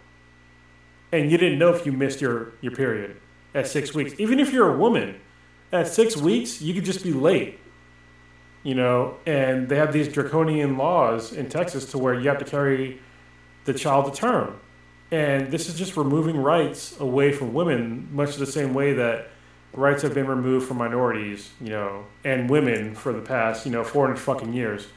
and 1.11 1.31
you 1.31 1.37
didn't 1.37 1.59
know 1.59 1.73
if 1.73 1.85
you 1.85 1.91
missed 1.91 2.21
your 2.21 2.53
your 2.61 2.71
period 2.71 3.17
at 3.53 3.67
six 3.67 3.93
weeks. 3.93 4.13
Even 4.19 4.39
if 4.39 4.51
you're 4.51 4.73
a 4.73 4.77
woman, 4.77 5.19
at 5.71 5.87
six 5.87 6.17
weeks, 6.17 6.61
you 6.61 6.73
could 6.73 6.85
just 6.85 7.03
be 7.03 7.13
late. 7.13 7.59
You 8.63 8.73
know, 8.73 9.17
and 9.27 9.69
they 9.69 9.75
have 9.75 9.93
these 9.93 10.07
draconian 10.07 10.75
laws 10.75 11.33
in 11.33 11.49
Texas 11.49 11.85
to 11.91 11.99
where 11.99 12.15
you 12.15 12.27
have 12.29 12.39
to 12.39 12.45
carry 12.45 12.99
the 13.65 13.73
child 13.75 14.11
to 14.11 14.19
term. 14.19 14.59
And 15.11 15.51
this 15.51 15.69
is 15.69 15.75
just 15.75 15.95
removing 15.95 16.35
rights 16.35 16.99
away 16.99 17.31
from 17.31 17.53
women, 17.53 18.09
much 18.11 18.37
the 18.37 18.47
same 18.47 18.73
way 18.73 18.93
that 18.93 19.27
rights 19.73 20.01
have 20.01 20.15
been 20.15 20.25
removed 20.25 20.67
from 20.67 20.77
minorities, 20.77 21.51
you 21.61 21.69
know, 21.69 22.05
and 22.23 22.49
women 22.49 22.95
for 22.95 23.13
the 23.13 23.21
past, 23.21 23.67
you 23.67 23.71
know, 23.71 23.83
400 23.83 24.17
fucking 24.17 24.53
years. 24.53 24.87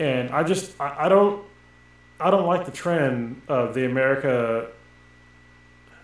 And 0.00 0.30
I 0.30 0.42
just, 0.42 0.72
I, 0.80 1.04
I 1.04 1.08
don't, 1.08 1.44
I 2.18 2.30
don't 2.30 2.46
like 2.46 2.64
the 2.64 2.72
trend 2.72 3.42
of 3.48 3.74
the 3.74 3.84
America. 3.84 4.68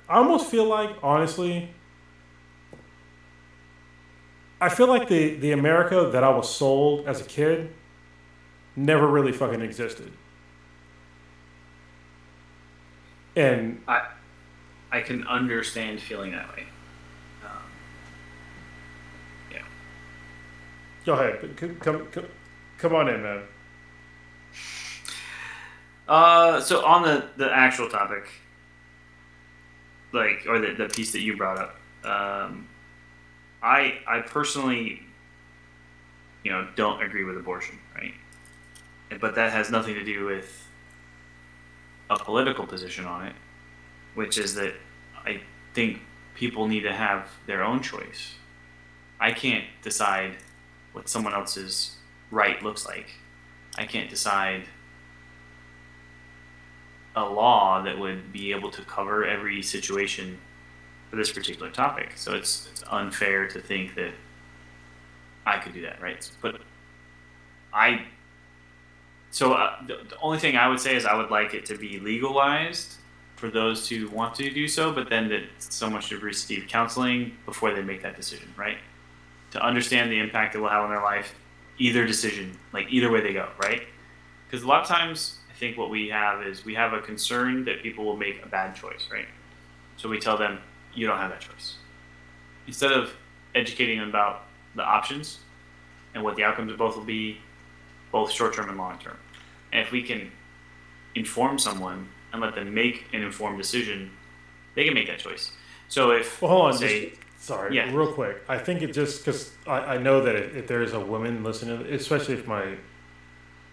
I 0.08 0.18
almost 0.18 0.50
feel 0.50 0.66
like, 0.66 0.90
honestly, 1.02 1.70
I 4.60 4.68
feel 4.68 4.86
like 4.86 5.08
the, 5.08 5.34
the 5.36 5.52
America 5.52 6.10
that 6.12 6.22
I 6.22 6.28
was 6.28 6.54
sold 6.54 7.08
as 7.08 7.22
a 7.22 7.24
kid 7.24 7.72
never 8.76 9.06
really 9.06 9.32
fucking 9.32 9.62
existed. 9.62 10.12
And 13.34 13.82
I 13.88 14.08
I 14.90 15.00
can 15.00 15.26
understand 15.26 16.00
feeling 16.00 16.32
that 16.32 16.48
way. 16.56 16.64
Um, 17.44 17.50
yeah. 19.52 19.62
Go 21.04 21.12
ahead. 21.14 21.56
Come, 21.56 22.06
come, 22.06 22.26
come 22.78 22.94
on 22.94 23.08
in, 23.08 23.22
man. 23.22 23.42
Uh, 26.08 26.60
so 26.60 26.84
on 26.84 27.02
the 27.02 27.28
the 27.36 27.52
actual 27.52 27.88
topic, 27.88 28.28
like 30.12 30.44
or 30.48 30.58
the, 30.60 30.72
the 30.74 30.88
piece 30.88 31.12
that 31.12 31.20
you 31.20 31.36
brought 31.36 31.58
up, 31.58 31.76
um, 32.04 32.68
I 33.62 33.98
I 34.06 34.20
personally, 34.20 35.02
you 36.44 36.52
know, 36.52 36.68
don't 36.76 37.02
agree 37.02 37.24
with 37.24 37.36
abortion, 37.36 37.78
right? 37.94 38.14
But 39.20 39.34
that 39.34 39.52
has 39.52 39.70
nothing 39.70 39.94
to 39.94 40.04
do 40.04 40.24
with 40.24 40.68
a 42.08 42.16
political 42.16 42.66
position 42.66 43.04
on 43.04 43.26
it, 43.26 43.34
which 44.14 44.38
is 44.38 44.54
that 44.54 44.74
I 45.24 45.40
think 45.74 46.00
people 46.34 46.68
need 46.68 46.82
to 46.82 46.92
have 46.92 47.30
their 47.46 47.64
own 47.64 47.82
choice. 47.82 48.34
I 49.18 49.32
can't 49.32 49.64
decide 49.82 50.36
what 50.92 51.08
someone 51.08 51.34
else's 51.34 51.96
right 52.30 52.62
looks 52.62 52.86
like. 52.86 53.10
I 53.76 53.86
can't 53.86 54.08
decide 54.08 54.64
a 57.16 57.24
law 57.24 57.82
that 57.82 57.98
would 57.98 58.32
be 58.32 58.52
able 58.52 58.70
to 58.70 58.82
cover 58.82 59.24
every 59.26 59.62
situation 59.62 60.38
for 61.10 61.16
this 61.16 61.32
particular 61.32 61.70
topic. 61.70 62.12
So 62.14 62.34
it's, 62.34 62.68
it's 62.70 62.84
unfair 62.90 63.48
to 63.48 63.60
think 63.60 63.94
that 63.94 64.12
I 65.46 65.58
could 65.58 65.72
do 65.72 65.82
that, 65.82 66.00
right? 66.00 66.28
But 66.42 66.60
I 67.72 68.06
so 69.36 69.52
uh, 69.52 69.76
the, 69.86 69.98
the 70.08 70.18
only 70.20 70.38
thing 70.38 70.56
I 70.56 70.66
would 70.66 70.80
say 70.80 70.96
is 70.96 71.04
I 71.04 71.14
would 71.14 71.30
like 71.30 71.52
it 71.52 71.66
to 71.66 71.76
be 71.76 71.98
legalized 71.98 72.94
for 73.34 73.50
those 73.50 73.86
who 73.86 74.08
want 74.08 74.34
to 74.36 74.50
do 74.50 74.66
so, 74.66 74.90
but 74.90 75.10
then 75.10 75.28
that 75.28 75.42
someone 75.58 76.00
should 76.00 76.22
receive 76.22 76.66
counseling 76.68 77.36
before 77.44 77.74
they 77.74 77.82
make 77.82 78.02
that 78.02 78.16
decision, 78.16 78.48
right? 78.56 78.78
To 79.50 79.62
understand 79.62 80.10
the 80.10 80.18
impact 80.18 80.54
it 80.54 80.58
will 80.58 80.70
have 80.70 80.84
on 80.84 80.90
their 80.90 81.02
life, 81.02 81.34
either 81.76 82.06
decision, 82.06 82.58
like 82.72 82.86
either 82.88 83.10
way 83.10 83.20
they 83.20 83.34
go, 83.34 83.48
right? 83.58 83.82
Because 84.46 84.64
a 84.64 84.66
lot 84.66 84.80
of 84.80 84.88
times, 84.88 85.40
I 85.56 85.58
think 85.58 85.78
what 85.78 85.88
we 85.88 86.08
have 86.10 86.46
is 86.46 86.66
we 86.66 86.74
have 86.74 86.92
a 86.92 87.00
concern 87.00 87.64
that 87.64 87.82
people 87.82 88.04
will 88.04 88.16
make 88.18 88.42
a 88.44 88.46
bad 88.46 88.76
choice, 88.76 89.08
right? 89.10 89.24
So 89.96 90.06
we 90.06 90.18
tell 90.20 90.36
them, 90.36 90.58
you 90.94 91.06
don't 91.06 91.16
have 91.16 91.30
that 91.30 91.40
choice. 91.40 91.76
instead 92.66 92.92
of 92.92 93.14
educating 93.54 93.98
them 94.00 94.08
about 94.10 94.42
the 94.74 94.82
options 94.82 95.38
and 96.14 96.22
what 96.22 96.36
the 96.36 96.44
outcomes 96.44 96.70
of 96.72 96.76
both 96.76 96.94
will 96.96 97.04
be, 97.04 97.38
both 98.12 98.30
short 98.30 98.52
term 98.54 98.68
and 98.68 98.76
long 98.76 98.98
term. 98.98 99.16
And 99.72 99.80
if 99.80 99.92
we 99.92 100.02
can 100.02 100.30
inform 101.14 101.58
someone 101.58 102.08
and 102.32 102.42
let 102.42 102.54
them 102.54 102.74
make 102.74 103.06
an 103.14 103.22
informed 103.22 103.56
decision, 103.56 104.10
they 104.74 104.84
can 104.84 104.92
make 104.92 105.06
that 105.06 105.20
choice. 105.20 105.52
So 105.88 106.10
if 106.10 106.42
Well, 106.42 106.50
hold 106.50 106.66
on. 106.66 106.74
say, 106.78 107.10
just, 107.10 107.20
sorry, 107.38 107.74
Yeah. 107.76 107.90
real 107.94 108.12
quick. 108.12 108.42
I 108.48 108.58
think 108.58 108.82
it 108.82 108.92
just 108.92 109.24
because 109.24 109.52
I, 109.66 109.94
I 109.94 109.98
know 109.98 110.20
that 110.20 110.34
if, 110.36 110.54
if 110.56 110.66
there's 110.66 110.92
a 110.92 111.00
woman 111.00 111.42
listening, 111.44 111.80
especially 111.94 112.34
if 112.34 112.46
my 112.46 112.74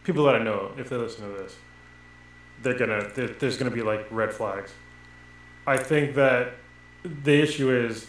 people 0.05 0.23
that 0.25 0.35
I 0.35 0.39
know, 0.39 0.71
if 0.77 0.87
they 0.89 0.95
listen 0.95 1.23
to 1.29 1.37
this, 1.37 1.55
they're 2.61 2.77
gonna 2.77 3.09
there, 3.15 3.27
there's 3.27 3.57
gonna 3.57 3.71
be 3.71 3.81
like 3.81 4.05
red 4.11 4.33
flags. 4.33 4.71
I 5.65 5.77
think 5.77 6.15
that 6.15 6.53
the 7.03 7.41
issue 7.41 7.71
is, 7.71 8.07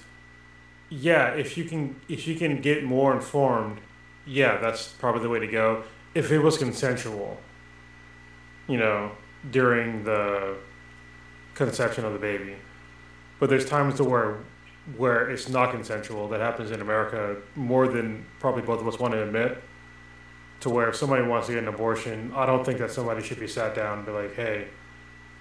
yeah, 0.91 1.35
if 1.35 1.57
you 1.57 1.65
can 1.65 2.01
if 2.09 2.27
you 2.27 2.37
can 2.37 2.61
get 2.61 2.85
more 2.85 3.15
informed, 3.15 3.81
yeah, 4.27 4.59
that's 4.59 4.89
probably 4.89 5.23
the 5.23 5.29
way 5.29 5.41
to 5.41 5.47
go. 5.49 5.85
If 6.15 6.31
it 6.31 6.39
was 6.39 6.59
consensual, 6.59 7.41
you 8.69 8.77
know, 8.77 9.13
during 9.51 10.05
the 10.05 10.57
conception 11.55 12.05
of 12.05 12.13
the 12.13 12.19
baby 12.19 12.57
but 13.39 13.51
there's 13.51 13.67
times 13.67 13.97
to 13.97 14.05
where 14.05 14.39
where 14.97 15.31
it's 15.31 15.49
not 15.49 15.71
consensual 15.71 16.29
that 16.29 16.41
happens 16.41 16.71
in 16.71 16.81
America 16.81 17.37
more 17.55 17.89
than 17.89 18.25
probably 18.39 18.63
both 18.63 18.81
of 18.81 18.89
us 18.89 18.99
want 18.99 19.13
to 19.13 19.23
admit. 19.23 19.63
To 20.65 20.71
where 20.71 20.89
if 20.89 20.97
somebody 20.97 21.23
wants 21.23 21.47
to 21.49 21.53
get 21.55 21.63
an 21.63 21.69
abortion, 21.69 22.33
I 22.35 22.47
don't 22.47 22.65
think 22.65 22.79
that 22.79 22.91
somebody 22.91 23.23
should 23.23 23.39
be 23.39 23.47
sat 23.47 23.75
down 23.75 23.99
and 23.99 24.07
be 24.07 24.13
like, 24.13 24.35
"Hey, 24.35 24.69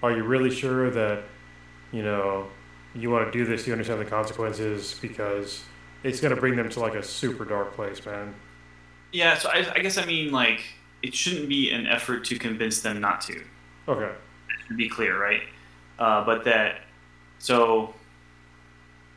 are 0.02 0.12
you 0.14 0.22
really 0.22 0.50
sure 0.50 0.90
that 0.90 1.24
you 1.92 2.02
know 2.02 2.48
you 2.94 3.10
want 3.10 3.26
to 3.26 3.32
do 3.32 3.44
this? 3.44 3.64
Do 3.64 3.68
you 3.68 3.72
understand 3.72 4.00
the 4.00 4.04
consequences?" 4.04 4.98
Because 5.00 5.64
it's 6.02 6.20
going 6.20 6.34
to 6.34 6.40
bring 6.40 6.56
them 6.56 6.68
to 6.68 6.80
like 6.80 6.94
a 6.94 7.02
super 7.02 7.44
dark 7.46 7.74
place, 7.74 8.04
man. 8.04 8.34
yeah, 9.12 9.38
so 9.38 9.48
I, 9.48 9.66
I 9.74 9.78
guess 9.80 9.96
I 9.96 10.04
mean 10.04 10.30
like 10.30 10.60
it 11.02 11.14
shouldn't 11.14 11.48
be 11.48 11.70
an 11.70 11.86
effort 11.86 12.24
to 12.26 12.38
convince 12.38 12.82
them 12.82 13.00
not 13.00 13.20
to. 13.22 13.42
Okay. 13.88 14.12
to 14.68 14.74
be 14.76 14.88
clear, 14.88 15.18
right? 15.20 15.42
Uh, 15.98 16.24
but 16.24 16.44
that 16.44 16.80
so 17.38 17.94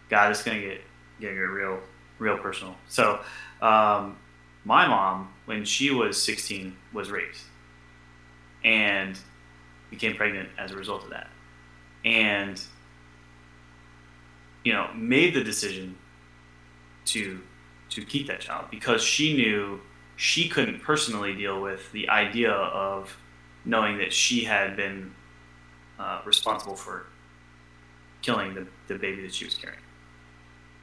God, 0.10 0.32
it's 0.32 0.44
gonna 0.44 0.60
get 0.62 0.82
get, 1.20 1.34
get 1.34 1.42
real 1.42 1.80
real 2.20 2.38
personal. 2.38 2.76
So 2.88 3.20
um, 3.62 4.18
my 4.64 4.88
mom, 4.88 5.34
when 5.48 5.64
she 5.64 5.92
was 5.92 6.22
16, 6.22 6.76
was 6.92 7.10
raped 7.10 7.40
and 8.66 9.18
became 9.90 10.14
pregnant 10.14 10.50
as 10.60 10.72
a 10.72 10.76
result 10.76 11.06
of 11.06 11.10
that, 11.10 11.30
and 12.04 12.62
you 14.66 14.74
know 14.74 14.90
made 14.94 15.34
the 15.34 15.44
decision 15.44 15.98
to 17.06 17.40
to 17.90 18.04
keep 18.04 18.28
that 18.28 18.42
child 18.42 18.66
because 18.70 19.02
she 19.02 19.38
knew 19.38 19.80
she 20.18 20.50
couldn't 20.50 20.82
personally 20.82 21.34
deal 21.34 21.62
with 21.62 21.90
the 21.94 22.10
idea 22.10 22.52
of 22.52 23.16
knowing 23.64 23.98
that 24.00 24.12
she 24.12 24.44
had 24.44 24.76
been 24.76 25.14
uh, 25.98 26.22
responsible 26.26 26.76
for 26.76 27.06
killing 28.22 28.54
the, 28.54 28.68
the 28.88 28.96
baby 29.00 29.22
that 29.22 29.34
she 29.34 29.46
was 29.46 29.56
carrying, 29.56 29.80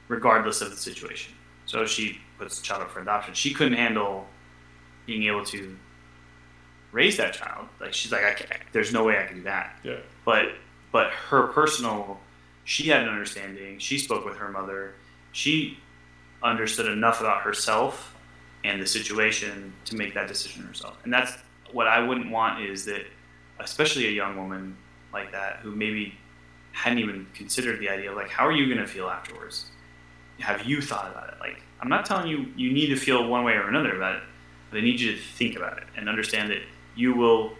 regardless 0.07 0.61
of 0.61 0.71
the 0.71 0.77
situation. 0.77 1.35
So 1.67 1.85
she 1.85 2.19
puts 2.39 2.57
the 2.57 2.63
child 2.63 2.81
up 2.81 2.89
for 2.89 3.01
adoption. 3.01 3.35
She 3.35 3.53
couldn't 3.53 3.77
handle 3.77 4.27
being 5.05 5.23
able 5.23 5.45
to 5.45 5.77
raise 6.91 7.17
that 7.17 7.33
child. 7.33 7.67
Like 7.79 7.93
she's 7.93 8.11
like, 8.11 8.23
I 8.23 8.33
can't, 8.33 8.61
there's 8.71 8.93
no 8.93 9.03
way 9.03 9.19
I 9.19 9.25
can 9.25 9.37
do 9.37 9.43
that. 9.43 9.79
Yeah. 9.83 9.97
But 10.23 10.53
but 10.91 11.11
her 11.11 11.47
personal, 11.47 12.19
she 12.63 12.87
had 12.87 13.03
an 13.03 13.09
understanding. 13.09 13.79
She 13.79 13.97
spoke 13.97 14.25
with 14.25 14.37
her 14.37 14.49
mother. 14.49 14.93
She 15.31 15.77
understood 16.41 16.87
enough 16.87 17.19
about 17.19 17.41
herself 17.41 18.15
and 18.63 18.81
the 18.81 18.87
situation 18.87 19.73
to 19.85 19.95
make 19.95 20.13
that 20.13 20.27
decision 20.27 20.63
herself. 20.63 20.97
And 21.03 21.13
that's 21.13 21.33
what 21.71 21.87
I 21.87 21.99
wouldn't 21.99 22.31
want 22.31 22.63
is 22.63 22.85
that, 22.85 23.05
especially 23.59 24.07
a 24.07 24.11
young 24.11 24.37
woman 24.37 24.77
like 25.11 25.31
that 25.33 25.57
who 25.57 25.71
maybe 25.71 26.15
hadn't 26.71 26.99
even 26.99 27.27
considered 27.33 27.79
the 27.79 27.89
idea 27.89 28.11
of 28.11 28.17
like, 28.17 28.29
how 28.29 28.45
are 28.45 28.51
you 28.51 28.65
going 28.65 28.85
to 28.85 28.87
feel 28.87 29.07
afterwards? 29.07 29.65
Have 30.39 30.65
you 30.65 30.81
thought 30.81 31.11
about 31.11 31.29
it? 31.29 31.35
Like, 31.39 31.61
I'm 31.79 31.89
not 31.89 32.05
telling 32.05 32.27
you 32.27 32.47
you 32.55 32.71
need 32.71 32.87
to 32.87 32.95
feel 32.95 33.27
one 33.27 33.43
way 33.43 33.53
or 33.53 33.67
another 33.67 33.95
about 33.95 34.15
it, 34.15 34.23
I 34.77 34.81
need 34.81 34.99
you 34.99 35.13
to 35.13 35.17
think 35.17 35.55
about 35.55 35.77
it 35.77 35.85
and 35.95 36.09
understand 36.09 36.51
that 36.51 36.61
you 36.95 37.13
will, 37.13 37.53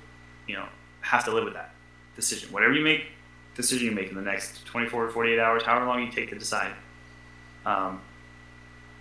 you 0.48 0.56
know, 0.56 0.68
have 1.02 1.26
to 1.26 1.32
live 1.32 1.44
with 1.44 1.54
that 1.54 1.74
decision. 2.16 2.52
Whatever 2.52 2.74
you 2.74 2.84
make, 2.84 3.06
decision 3.56 3.88
you 3.88 3.92
make 3.92 4.10
in 4.10 4.16
the 4.16 4.22
next 4.22 4.66
24 4.66 5.08
to 5.08 5.12
48 5.12 5.40
hours, 5.40 5.64
however 5.64 5.86
long 5.86 6.04
you 6.04 6.12
take 6.12 6.30
to 6.30 6.38
decide, 6.38 6.72
um, 7.66 8.02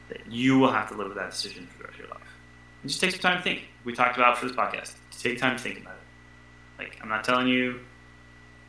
that 0.09 0.21
you 0.31 0.59
will 0.59 0.73
have 0.73 0.89
to 0.91 0.95
live 0.95 1.09
with 1.09 1.17
that 1.17 1.31
decision 1.31 1.67
for 1.67 1.79
the 1.79 1.85
rest 1.85 1.95
of 1.95 2.01
your 2.01 2.09
life. 2.09 2.23
And 2.83 2.91
just 2.91 3.01
take 3.01 3.13
some 3.13 3.21
time 3.21 3.39
to 3.39 3.43
think. 3.43 3.65
We 3.85 3.95
talked 3.95 4.17
about 4.17 4.39
for 4.39 4.47
this 4.47 4.57
podcast. 4.57 4.95
Take 5.19 5.39
time 5.39 5.57
to 5.57 5.63
think 5.63 5.81
about 5.81 5.95
it. 5.95 6.83
Like, 6.83 6.99
I'm 7.03 7.09
not 7.09 7.25
telling 7.25 7.49
you 7.49 7.81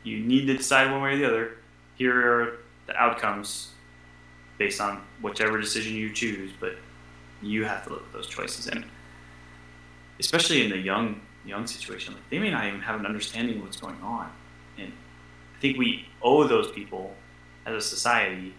you 0.04 0.20
need 0.20 0.46
to 0.46 0.56
decide 0.56 0.90
one 0.90 1.02
way 1.02 1.14
or 1.14 1.18
the 1.18 1.26
other. 1.26 1.58
Here 1.96 2.14
are 2.14 2.58
the 2.86 2.96
outcomes 2.96 3.72
based 4.58 4.80
on 4.80 5.02
whichever 5.20 5.60
decision 5.60 5.94
you 5.94 6.12
choose, 6.12 6.52
but 6.58 6.76
you 7.42 7.64
have 7.64 7.84
to 7.84 7.90
live 7.90 8.02
with 8.02 8.12
those 8.12 8.28
choices. 8.28 8.68
And 8.68 8.84
especially 10.18 10.64
in 10.64 10.70
the 10.70 10.78
young 10.78 11.20
young 11.44 11.66
situation, 11.66 12.14
like 12.14 12.28
they 12.30 12.38
may 12.38 12.50
not 12.50 12.66
even 12.66 12.80
have 12.80 12.98
an 12.98 13.06
understanding 13.06 13.58
of 13.58 13.62
what's 13.62 13.76
going 13.76 14.00
on. 14.02 14.30
And 14.78 14.92
I 15.56 15.60
think 15.60 15.78
we 15.78 16.08
owe 16.20 16.44
those 16.44 16.72
people 16.72 17.14
as 17.64 17.74
a 17.74 17.80
society 17.80 18.52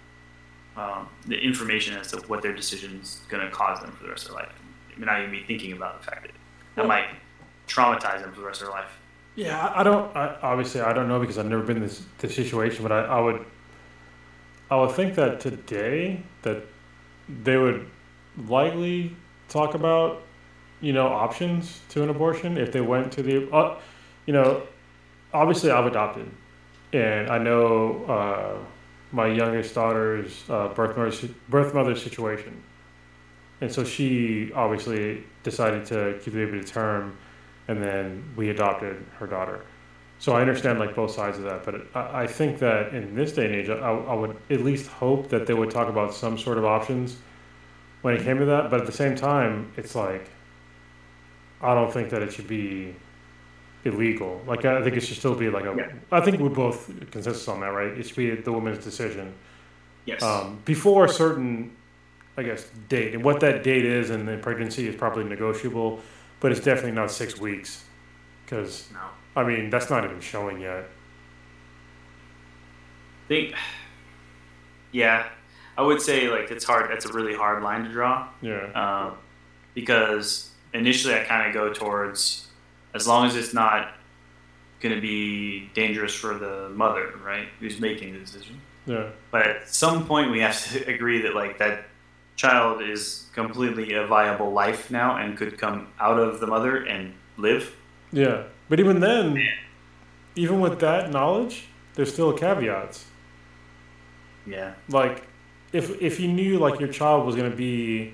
um, 0.77 1.09
the 1.25 1.37
information 1.37 1.97
as 1.97 2.11
to 2.11 2.17
what 2.27 2.41
their 2.41 2.53
decision's 2.53 3.21
going 3.29 3.43
to 3.43 3.51
cause 3.51 3.81
them 3.81 3.91
for 3.91 4.03
the 4.03 4.09
rest 4.09 4.25
of 4.25 4.35
their 4.35 4.43
life. 4.43 4.53
They 4.89 4.99
may 4.99 5.05
not 5.07 5.19
even 5.19 5.31
be 5.31 5.43
thinking 5.43 5.73
about 5.73 5.99
the 5.99 6.05
fact 6.05 6.27
that 6.27 6.31
that 6.75 6.87
might 6.87 7.07
traumatize 7.67 8.21
them 8.21 8.31
for 8.31 8.41
the 8.41 8.45
rest 8.45 8.61
of 8.61 8.67
their 8.67 8.75
life. 8.75 8.91
Yeah, 9.35 9.67
I, 9.67 9.81
I 9.81 9.83
don't. 9.83 10.15
I, 10.15 10.37
obviously, 10.41 10.81
I 10.81 10.93
don't 10.93 11.07
know 11.07 11.19
because 11.19 11.37
I've 11.37 11.45
never 11.45 11.63
been 11.63 11.77
in 11.77 11.83
this, 11.83 12.03
this 12.19 12.35
situation, 12.35 12.83
but 12.83 12.91
I, 12.91 13.01
I 13.01 13.19
would. 13.19 13.45
I 14.69 14.75
would 14.75 14.91
think 14.91 15.15
that 15.15 15.39
today 15.39 16.21
that 16.41 16.63
they 17.43 17.57
would 17.57 17.89
likely 18.47 19.15
talk 19.47 19.75
about, 19.75 20.23
you 20.81 20.93
know, 20.93 21.07
options 21.07 21.81
to 21.89 22.03
an 22.03 22.09
abortion 22.09 22.57
if 22.57 22.71
they 22.71 22.81
went 22.81 23.11
to 23.13 23.23
the, 23.23 23.51
uh, 23.51 23.79
you 24.25 24.33
know, 24.33 24.63
obviously 25.33 25.71
I've 25.71 25.85
adopted, 25.85 26.29
and 26.93 27.29
I 27.29 27.37
know 27.37 28.05
uh, 28.05 28.57
my 29.11 29.27
youngest 29.27 29.73
daughter's 29.75 30.43
uh, 30.49 30.67
birth 30.69 30.97
mother 30.97 31.33
birth 31.49 31.73
mother 31.73 31.95
situation, 31.95 32.61
and 33.61 33.71
so 33.71 33.83
she 33.83 34.51
obviously 34.53 35.23
decided 35.43 35.85
to 35.87 36.19
keep 36.21 36.33
the 36.33 36.45
baby 36.45 36.59
to 36.59 36.63
term 36.63 37.17
and 37.67 37.81
then 37.81 38.23
we 38.35 38.49
adopted 38.49 39.05
her 39.19 39.27
daughter. 39.27 39.65
So 40.19 40.33
I 40.33 40.41
understand 40.41 40.79
like 40.79 40.95
both 40.95 41.11
sides 41.11 41.37
of 41.37 41.43
that, 41.43 41.63
but 41.63 41.85
I, 41.93 42.23
I 42.23 42.27
think 42.27 42.59
that 42.59 42.93
in 42.93 43.13
this 43.13 43.33
day 43.33 43.45
and 43.45 43.55
age, 43.55 43.69
I, 43.69 43.75
I 43.75 44.13
would 44.13 44.35
at 44.49 44.61
least 44.61 44.87
hope 44.87 45.29
that 45.29 45.45
they 45.45 45.53
would 45.53 45.69
talk 45.69 45.89
about 45.89 46.13
some 46.13 46.37
sort 46.37 46.57
of 46.57 46.65
options 46.65 47.17
when 48.01 48.15
it 48.15 48.23
came 48.23 48.39
to 48.39 48.45
that. 48.45 48.71
But 48.71 48.81
at 48.81 48.85
the 48.87 48.91
same 48.91 49.15
time, 49.15 49.71
it's 49.77 49.93
like 49.93 50.29
I 51.61 51.73
don't 51.73 51.91
think 51.91 52.09
that 52.11 52.21
it 52.21 52.31
should 52.33 52.47
be 52.47 52.95
illegal. 53.83 54.41
Like 54.45 54.65
I 54.65 54.83
think 54.83 54.95
it 54.97 55.01
should 55.01 55.17
still 55.17 55.35
be 55.35 55.49
like 55.49 55.65
a. 55.65 55.75
Yeah. 55.77 55.91
I 56.11 56.21
think 56.21 56.39
we 56.39 56.49
both 56.49 56.87
consensus 57.11 57.47
on 57.47 57.61
that, 57.61 57.67
right? 57.67 57.87
It 57.97 58.03
should 58.07 58.15
be 58.17 58.31
the 58.35 58.51
woman's 58.51 58.83
decision 58.83 59.33
Yes. 60.05 60.21
um, 60.23 60.59
before 60.65 61.05
a 61.05 61.09
certain, 61.09 61.75
I 62.37 62.43
guess, 62.43 62.69
date. 62.89 63.13
And 63.15 63.23
what 63.23 63.39
that 63.41 63.63
date 63.63 63.85
is 63.85 64.09
and 64.09 64.27
the 64.27 64.37
pregnancy 64.37 64.87
is 64.87 64.95
probably 64.95 65.23
negotiable, 65.23 65.99
but 66.39 66.51
it's 66.51 66.61
definitely 66.61 66.91
not 66.93 67.11
six 67.11 67.39
weeks. 67.39 67.83
Because, 68.45 68.87
no. 68.93 68.99
I 69.35 69.43
mean, 69.43 69.69
that's 69.69 69.89
not 69.89 70.05
even 70.05 70.21
showing 70.21 70.61
yet. 70.61 70.85
I 73.25 73.27
think 73.27 73.53
yeah 74.93 75.27
i 75.77 75.81
would 75.81 76.01
say 76.01 76.29
like 76.29 76.49
it's 76.49 76.63
hard 76.63 76.89
that's 76.89 77.05
a 77.05 77.11
really 77.11 77.35
hard 77.35 77.61
line 77.61 77.83
to 77.83 77.89
draw 77.91 78.25
Yeah. 78.41 78.71
um, 79.07 79.17
because 79.73 80.49
initially 80.77 81.13
i 81.15 81.23
kind 81.23 81.47
of 81.47 81.53
go 81.53 81.73
towards 81.73 82.47
as 82.93 83.07
long 83.07 83.25
as 83.27 83.35
it's 83.35 83.53
not 83.53 83.93
going 84.81 84.93
to 84.95 85.01
be 85.01 85.69
dangerous 85.73 86.13
for 86.13 86.35
the 86.35 86.69
mother 86.69 87.13
right 87.23 87.47
who's 87.59 87.79
making 87.79 88.13
the 88.13 88.19
decision 88.19 88.59
Yeah. 88.85 89.07
but 89.31 89.41
at 89.47 89.69
some 89.69 90.05
point 90.05 90.31
we 90.31 90.39
have 90.41 90.57
to 90.71 90.85
agree 90.95 91.21
that 91.23 91.33
like 91.35 91.57
that 91.57 91.85
child 92.35 92.81
is 92.81 93.25
completely 93.33 93.93
a 93.93 94.05
viable 94.05 94.51
life 94.51 94.91
now 94.91 95.17
and 95.17 95.35
could 95.37 95.57
come 95.57 95.87
out 95.99 96.19
of 96.19 96.39
the 96.39 96.47
mother 96.47 96.75
and 96.85 97.13
live 97.37 97.75
Yeah. 98.11 98.43
But 98.69 98.79
even 98.79 98.99
then, 98.99 99.37
even 100.35 100.59
with 100.59 100.79
that 100.81 101.09
knowledge, 101.09 101.55
there's 101.95 102.11
still 102.13 102.31
caveats. 102.33 103.05
yeah 104.45 104.73
Like, 104.89 105.23
if, 105.73 105.85
if 106.01 106.19
you 106.19 106.27
knew, 106.27 106.59
like, 106.59 106.79
your 106.79 106.89
child 106.89 107.25
was 107.25 107.35
going 107.35 107.49
to 107.49 107.55
be, 107.57 108.13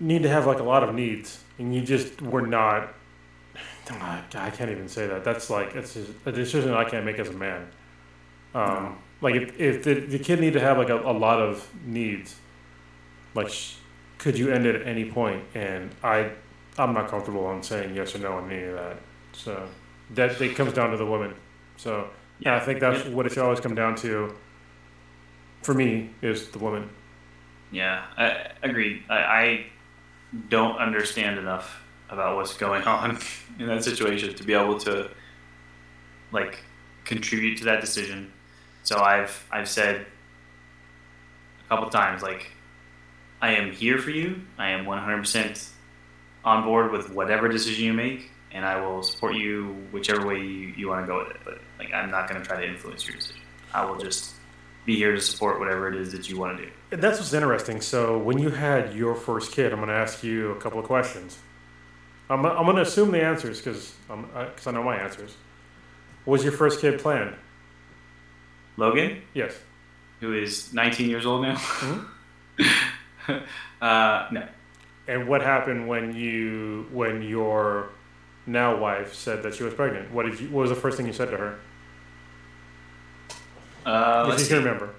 need 0.00 0.22
to 0.22 0.28
have, 0.28 0.46
like, 0.46 0.58
a 0.58 0.64
lot 0.64 0.82
of 0.82 0.94
needs, 0.94 1.42
and 1.58 1.74
you 1.74 1.82
just 1.82 2.20
were 2.22 2.46
not, 2.46 2.94
I 3.90 4.50
can't 4.50 4.70
even 4.70 4.88
say 4.88 5.06
that. 5.06 5.24
That's 5.24 5.50
like, 5.50 5.74
it's 5.74 5.94
just 5.94 6.10
a 6.26 6.32
decision 6.32 6.74
I 6.74 6.84
can't 6.84 7.04
make 7.04 7.18
as 7.18 7.28
a 7.28 7.32
man. 7.32 7.68
Um, 8.54 8.98
like 9.20 9.34
if, 9.34 9.60
if 9.60 9.84
the, 9.84 9.94
the 9.94 10.18
kid 10.18 10.40
need 10.40 10.52
to 10.54 10.60
have 10.60 10.78
like 10.78 10.88
a, 10.88 10.96
a 10.98 11.12
lot 11.12 11.40
of 11.40 11.68
needs, 11.84 12.36
like 13.34 13.48
sh- 13.48 13.74
could 14.18 14.38
you 14.38 14.50
end 14.50 14.66
it 14.66 14.76
at 14.76 14.86
any 14.86 15.10
point? 15.10 15.44
And 15.54 15.94
I, 16.02 16.30
I'm 16.76 16.94
not 16.94 17.08
comfortable 17.08 17.44
on 17.46 17.62
saying 17.62 17.94
yes 17.94 18.14
or 18.14 18.18
no 18.18 18.32
on 18.34 18.50
any 18.50 18.64
of 18.64 18.74
that. 18.74 18.98
So 19.32 19.68
that 20.10 20.40
it 20.40 20.56
comes 20.56 20.72
down 20.72 20.90
to 20.90 20.96
the 20.96 21.06
woman. 21.06 21.34
So 21.76 22.08
yeah, 22.40 22.56
I 22.56 22.60
think 22.60 22.80
that's 22.80 23.04
what 23.06 23.26
it 23.26 23.30
should 23.30 23.42
always 23.42 23.60
come 23.60 23.74
down 23.74 23.96
to. 23.96 24.34
For 25.62 25.74
me, 25.74 26.10
is 26.22 26.48
the 26.50 26.58
woman. 26.60 26.88
Yeah, 27.70 28.04
I 28.16 28.50
agreed. 28.62 29.02
I, 29.08 29.16
I 29.16 29.66
don't 30.48 30.78
understand 30.78 31.38
enough 31.38 31.82
about 32.10 32.36
what's 32.36 32.54
going 32.54 32.82
on 32.84 33.18
in 33.58 33.66
that 33.66 33.84
situation 33.84 34.34
to 34.34 34.44
be 34.44 34.54
able 34.54 34.78
to 34.80 35.10
like 36.32 36.58
contribute 37.04 37.58
to 37.58 37.64
that 37.64 37.80
decision. 37.80 38.32
So 38.82 38.98
I've 39.00 39.46
I've 39.50 39.68
said 39.68 40.06
a 41.64 41.68
couple 41.68 41.90
times 41.90 42.22
like 42.22 42.50
I 43.40 43.52
am 43.52 43.72
here 43.72 43.98
for 43.98 44.10
you. 44.10 44.40
I 44.58 44.70
am 44.70 44.84
100% 44.84 45.68
on 46.44 46.64
board 46.64 46.90
with 46.90 47.10
whatever 47.10 47.48
decision 47.48 47.84
you 47.84 47.92
make 47.92 48.30
and 48.50 48.64
I 48.64 48.80
will 48.80 49.02
support 49.02 49.34
you 49.34 49.76
whichever 49.92 50.26
way 50.26 50.38
you, 50.38 50.72
you 50.76 50.88
want 50.88 51.04
to 51.04 51.06
go 51.06 51.18
with 51.18 51.30
it. 51.30 51.40
But 51.44 51.60
like 51.78 51.92
I'm 51.92 52.10
not 52.10 52.28
going 52.28 52.40
to 52.40 52.46
try 52.46 52.60
to 52.60 52.66
influence 52.66 53.06
your 53.06 53.16
decision. 53.16 53.42
I 53.72 53.84
will 53.84 53.98
just 53.98 54.34
be 54.86 54.96
here 54.96 55.12
to 55.14 55.20
support 55.20 55.58
whatever 55.58 55.88
it 55.88 55.94
is 55.94 56.12
that 56.12 56.28
you 56.28 56.38
want 56.38 56.58
to 56.58 56.64
do. 56.64 56.72
That's 56.90 57.18
what's 57.18 57.32
interesting. 57.34 57.80
So 57.80 58.18
when 58.18 58.38
you 58.38 58.48
had 58.50 58.94
your 58.94 59.14
first 59.14 59.52
kid, 59.52 59.72
I'm 59.72 59.78
going 59.78 59.88
to 59.88 59.94
ask 59.94 60.22
you 60.22 60.52
a 60.52 60.56
couple 60.56 60.78
of 60.78 60.86
questions. 60.86 61.38
I'm, 62.30 62.44
I'm 62.46 62.64
going 62.64 62.76
to 62.76 62.82
assume 62.82 63.10
the 63.10 63.22
answers 63.22 63.58
because 63.58 63.92
because 64.08 64.66
I 64.66 64.70
know 64.70 64.82
my 64.82 64.96
answers. 64.96 65.34
What 66.24 66.32
Was 66.32 66.44
your 66.44 66.52
first 66.52 66.80
kid 66.80 67.00
planned? 67.00 67.34
Logan, 68.76 69.22
Yes. 69.34 69.54
who 70.20 70.34
is 70.34 70.72
19 70.72 71.08
years 71.10 71.26
old 71.26 71.42
now. 71.42 71.56
Mhm. 71.56 72.06
uh, 73.82 74.28
no. 74.30 74.48
And 75.06 75.26
what 75.26 75.42
happened 75.42 75.88
when 75.88 76.14
you 76.14 76.86
when 76.92 77.22
your 77.22 77.88
now 78.46 78.76
wife 78.76 79.14
said 79.14 79.42
that 79.42 79.54
she 79.54 79.62
was 79.62 79.72
pregnant? 79.74 80.12
What 80.12 80.26
did 80.26 80.38
you? 80.40 80.48
What 80.48 80.62
was 80.62 80.70
the 80.70 80.76
first 80.76 80.96
thing 80.96 81.06
you 81.06 81.12
said 81.14 81.30
to 81.30 81.36
her? 81.38 81.58
Uh, 83.86 84.26
if 84.32 84.38
you 84.38 84.44
see. 84.44 84.48
can 84.54 84.58
remember. 84.64 84.90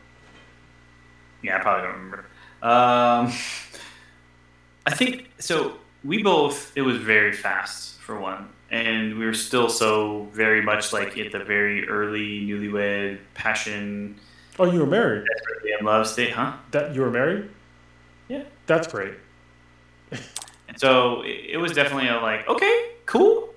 Yeah, 1.41 1.57
I 1.57 1.61
probably 1.61 1.83
don't 1.87 1.95
remember. 1.95 2.25
Um, 2.61 3.31
I 4.85 4.91
think 4.93 5.29
so. 5.39 5.75
We 6.03 6.23
both. 6.23 6.71
It 6.75 6.81
was 6.81 6.97
very 6.97 7.31
fast 7.33 7.99
for 7.99 8.19
one, 8.19 8.49
and 8.71 9.17
we 9.19 9.25
were 9.25 9.33
still 9.33 9.69
so 9.69 10.27
very 10.33 10.61
much 10.61 10.91
like 10.93 11.17
at 11.17 11.31
the 11.31 11.39
very 11.39 11.87
early 11.87 12.41
newlywed 12.45 13.19
passion, 13.33 14.19
Oh, 14.57 14.69
you 14.69 14.79
were 14.79 14.85
married. 14.85 15.25
desperately 15.25 15.71
in 15.79 15.85
love 15.85 16.05
state, 16.07 16.31
huh? 16.31 16.53
That 16.71 16.93
you 16.93 17.01
were 17.01 17.11
married. 17.11 17.49
Yeah. 18.27 18.43
That's 18.67 18.87
great. 18.87 19.13
And 20.11 20.77
so 20.79 21.21
it, 21.21 21.51
it 21.51 21.57
was 21.57 21.71
definitely 21.71 22.09
a 22.09 22.17
like, 22.17 22.47
okay, 22.47 22.91
cool, 23.05 23.49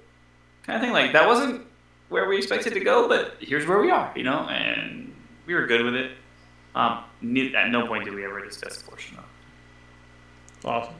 kind 0.64 0.76
of 0.76 0.82
thing. 0.82 0.92
Like 0.92 1.12
that 1.12 1.26
wasn't 1.26 1.66
where 2.09 2.28
we 2.28 2.38
expected 2.38 2.74
to 2.74 2.80
go, 2.80 3.09
but 3.09 3.36
here's 3.40 3.66
where 3.66 3.80
we 3.80 3.90
are, 3.90 4.12
you 4.14 4.22
know, 4.22 4.40
and 4.48 5.12
we 5.46 5.54
were 5.54 5.66
good 5.66 5.82
with 5.84 5.94
it. 5.94 6.12
Um, 6.74 7.05
at 7.55 7.70
no 7.70 7.86
point 7.86 8.05
did 8.05 8.15
we 8.15 8.24
ever 8.24 8.43
discuss 8.44 8.82
abortion, 8.82 9.19
though. 10.62 10.69
Awesome. 10.70 10.94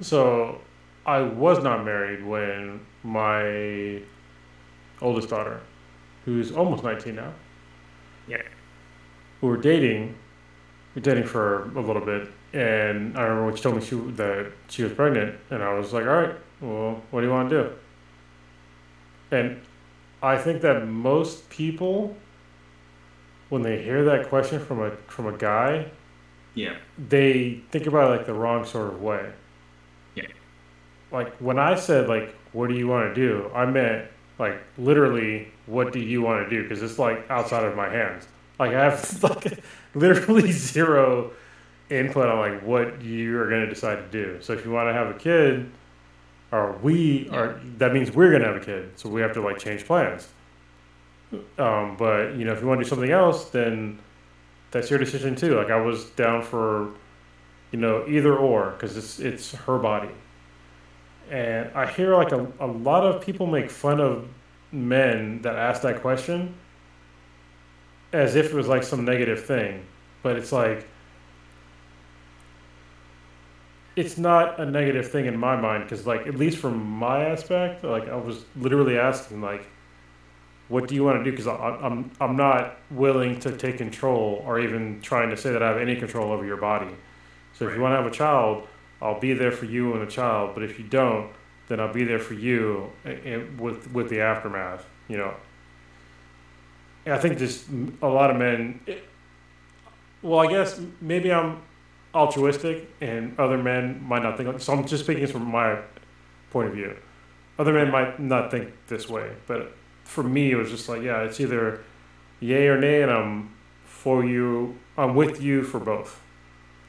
So, 0.00 0.60
I 1.04 1.20
was 1.20 1.62
not 1.62 1.84
married 1.84 2.24
when 2.24 2.80
my 3.02 4.00
oldest 5.00 5.28
daughter, 5.28 5.60
who's 6.24 6.52
almost 6.52 6.84
19 6.84 7.16
now, 7.16 7.32
Yeah. 8.28 8.42
we 9.40 9.48
were 9.48 9.56
dating. 9.56 10.14
We 10.94 11.00
were 11.00 11.04
dating 11.04 11.24
for 11.24 11.64
a 11.76 11.80
little 11.80 12.04
bit, 12.04 12.28
and 12.52 13.16
I 13.18 13.22
remember 13.22 13.46
when 13.46 13.56
she 13.56 13.62
told 13.62 13.76
me 13.76 13.82
she, 13.84 13.96
that 13.96 14.52
she 14.68 14.84
was 14.84 14.92
pregnant, 14.92 15.38
and 15.50 15.62
I 15.62 15.74
was 15.74 15.92
like, 15.92 16.04
"All 16.06 16.12
right, 16.22 16.34
well, 16.60 17.02
what 17.10 17.20
do 17.22 17.26
you 17.26 17.32
want 17.32 17.50
to 17.50 17.62
do?" 17.64 17.70
And 19.36 19.60
I 20.22 20.36
think 20.38 20.60
that 20.62 20.86
most 20.86 21.48
people, 21.50 22.16
when 23.52 23.60
they 23.60 23.82
hear 23.82 24.02
that 24.02 24.30
question 24.30 24.58
from 24.64 24.80
a 24.80 24.90
from 25.08 25.26
a 25.26 25.36
guy, 25.36 25.84
Yeah. 26.54 26.74
they 27.10 27.60
think 27.70 27.86
about 27.86 28.10
it 28.10 28.16
like 28.16 28.26
the 28.26 28.32
wrong 28.32 28.64
sort 28.64 28.94
of 28.94 29.02
way. 29.02 29.30
Yeah. 30.14 30.24
Like 31.10 31.34
when 31.36 31.58
I 31.58 31.74
said 31.74 32.08
like, 32.08 32.34
"What 32.52 32.70
do 32.70 32.74
you 32.74 32.88
want 32.88 33.14
to 33.14 33.20
do?" 33.26 33.50
I 33.54 33.66
meant 33.66 34.08
like 34.38 34.56
literally, 34.78 35.48
"What 35.66 35.92
do 35.92 36.00
you 36.00 36.22
want 36.22 36.48
to 36.48 36.56
do?" 36.56 36.62
Because 36.62 36.82
it's 36.82 36.98
like 36.98 37.26
outside 37.28 37.64
of 37.64 37.76
my 37.76 37.90
hands. 37.90 38.26
Like 38.58 38.72
I 38.72 38.84
have 38.84 39.22
like 39.28 39.58
literally 39.94 40.50
zero 40.50 41.32
input 41.90 42.28
on 42.30 42.38
like 42.38 42.62
what 42.62 43.02
you 43.02 43.38
are 43.38 43.50
going 43.50 43.60
to 43.60 43.68
decide 43.68 43.96
to 43.96 44.08
do. 44.10 44.38
So 44.40 44.54
if 44.54 44.64
you 44.64 44.70
want 44.70 44.88
to 44.88 44.94
have 44.94 45.08
a 45.14 45.18
kid, 45.18 45.70
or 46.52 46.72
we 46.82 47.28
are, 47.28 47.60
that 47.76 47.92
means 47.92 48.10
we're 48.12 48.30
going 48.30 48.40
to 48.40 48.48
have 48.48 48.56
a 48.56 48.64
kid. 48.64 48.92
So 48.96 49.10
we 49.10 49.20
have 49.20 49.34
to 49.34 49.42
like 49.42 49.58
change 49.58 49.84
plans. 49.84 50.28
Um, 51.58 51.96
but 51.96 52.34
you 52.36 52.44
know, 52.44 52.52
if 52.52 52.60
you 52.60 52.66
want 52.66 52.80
to 52.80 52.84
do 52.84 52.88
something 52.88 53.10
else, 53.10 53.46
then 53.50 53.98
that's 54.70 54.90
your 54.90 54.98
decision 54.98 55.34
too. 55.34 55.56
Like 55.56 55.70
I 55.70 55.80
was 55.80 56.04
down 56.10 56.42
for, 56.42 56.90
you 57.70 57.78
know, 57.78 58.04
either 58.08 58.36
or 58.36 58.72
because 58.72 58.96
it's 58.96 59.18
it's 59.20 59.52
her 59.52 59.78
body. 59.78 60.10
And 61.30 61.70
I 61.74 61.90
hear 61.90 62.14
like 62.14 62.32
a, 62.32 62.46
a 62.60 62.66
lot 62.66 63.04
of 63.04 63.24
people 63.24 63.46
make 63.46 63.70
fun 63.70 64.00
of 64.00 64.28
men 64.72 65.40
that 65.42 65.56
ask 65.56 65.82
that 65.82 66.00
question 66.00 66.54
as 68.12 68.34
if 68.36 68.46
it 68.46 68.54
was 68.54 68.68
like 68.68 68.82
some 68.82 69.04
negative 69.04 69.44
thing. 69.44 69.84
But 70.22 70.36
it's 70.36 70.52
like 70.52 70.86
it's 73.96 74.16
not 74.16 74.58
a 74.58 74.64
negative 74.64 75.10
thing 75.10 75.26
in 75.26 75.38
my 75.38 75.56
mind 75.56 75.84
because 75.84 76.06
like 76.06 76.26
at 76.26 76.36
least 76.36 76.58
from 76.58 76.82
my 76.82 77.24
aspect, 77.24 77.84
like 77.84 78.08
I 78.08 78.16
was 78.16 78.44
literally 78.56 78.98
asking 78.98 79.40
like 79.40 79.66
what 80.72 80.88
do 80.88 80.94
you 80.94 81.04
want 81.04 81.18
to 81.18 81.24
do? 81.24 81.30
Because 81.30 81.46
I'm 81.46 82.10
I'm 82.20 82.36
not 82.36 82.76
willing 82.90 83.38
to 83.40 83.56
take 83.56 83.76
control 83.78 84.42
or 84.46 84.58
even 84.58 85.00
trying 85.02 85.28
to 85.30 85.36
say 85.36 85.52
that 85.52 85.62
I 85.62 85.68
have 85.68 85.78
any 85.78 85.96
control 85.96 86.32
over 86.32 86.44
your 86.46 86.56
body. 86.56 86.92
So 87.56 87.68
if 87.68 87.74
you 87.76 87.82
want 87.82 87.92
to 87.92 87.96
have 88.02 88.06
a 88.06 88.14
child, 88.24 88.66
I'll 89.02 89.20
be 89.20 89.34
there 89.34 89.52
for 89.52 89.66
you 89.66 89.92
and 89.92 90.00
the 90.06 90.10
child. 90.10 90.54
But 90.54 90.62
if 90.64 90.78
you 90.78 90.86
don't, 90.86 91.30
then 91.68 91.78
I'll 91.80 91.92
be 91.92 92.04
there 92.04 92.18
for 92.18 92.34
you 92.34 92.90
i- 93.04 93.10
i- 93.32 93.44
with 93.58 93.92
with 93.92 94.08
the 94.08 94.20
aftermath. 94.20 94.84
You 95.08 95.18
know. 95.18 95.34
I 97.06 97.18
think 97.18 97.38
just 97.38 97.66
a 98.00 98.08
lot 98.08 98.30
of 98.30 98.36
men. 98.36 98.80
It, 98.86 99.04
well, 100.22 100.38
I 100.40 100.46
guess 100.46 100.80
maybe 101.00 101.32
I'm 101.32 101.60
altruistic, 102.14 102.88
and 103.00 103.38
other 103.38 103.58
men 103.58 104.02
might 104.06 104.22
not 104.22 104.36
think. 104.36 104.48
Like, 104.48 104.60
so 104.60 104.72
I'm 104.72 104.86
just 104.86 105.04
speaking 105.04 105.26
from 105.26 105.46
my 105.50 105.78
point 106.50 106.68
of 106.68 106.74
view. 106.74 106.96
Other 107.58 107.72
men 107.72 107.90
might 107.90 108.18
not 108.20 108.50
think 108.50 108.70
this 108.86 109.08
way, 109.08 109.28
but 109.46 109.72
for 110.12 110.22
me, 110.22 110.52
it 110.52 110.56
was 110.56 110.70
just 110.70 110.88
like, 110.90 111.00
yeah, 111.02 111.22
it's 111.22 111.40
either 111.40 111.82
yay 112.40 112.68
or 112.68 112.78
nay, 112.78 113.02
and 113.02 113.10
I'm 113.10 113.54
for 113.84 114.24
you. 114.24 114.78
I'm 114.98 115.14
with 115.14 115.40
you 115.40 115.62
for 115.62 115.80
both. 115.80 116.20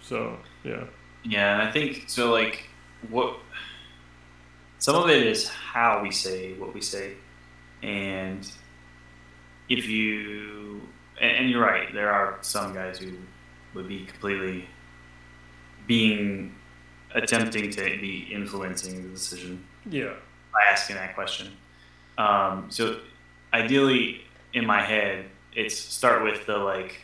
So 0.01 0.37
yeah, 0.65 0.83
Yeah, 1.23 1.53
and 1.53 1.61
I 1.61 1.71
think 1.71 2.03
so. 2.07 2.31
Like, 2.31 2.67
what 3.09 3.37
some 4.79 4.95
of 5.01 5.09
it 5.09 5.25
is 5.25 5.47
how 5.47 6.01
we 6.03 6.11
say 6.11 6.53
what 6.53 6.73
we 6.73 6.81
say, 6.81 7.13
and 7.81 8.51
if 9.69 9.87
you 9.87 10.81
and, 11.21 11.31
and 11.37 11.49
you're 11.49 11.61
right, 11.61 11.93
there 11.93 12.11
are 12.11 12.39
some 12.41 12.73
guys 12.73 12.99
who 12.99 13.13
would 13.73 13.87
be 13.87 14.05
completely 14.05 14.67
being 15.87 16.53
attempting 17.15 17.69
to 17.71 17.83
be 18.01 18.27
influencing 18.31 19.03
the 19.03 19.09
decision 19.09 19.65
yeah, 19.89 20.13
by 20.51 20.59
asking 20.69 20.97
that 20.97 21.15
question. 21.15 21.53
Um, 22.17 22.65
so 22.69 22.99
ideally, 23.53 24.21
in 24.53 24.65
my 24.65 24.81
head, 24.81 25.25
it's 25.55 25.77
start 25.77 26.23
with 26.23 26.45
the 26.45 26.57
like, 26.57 26.99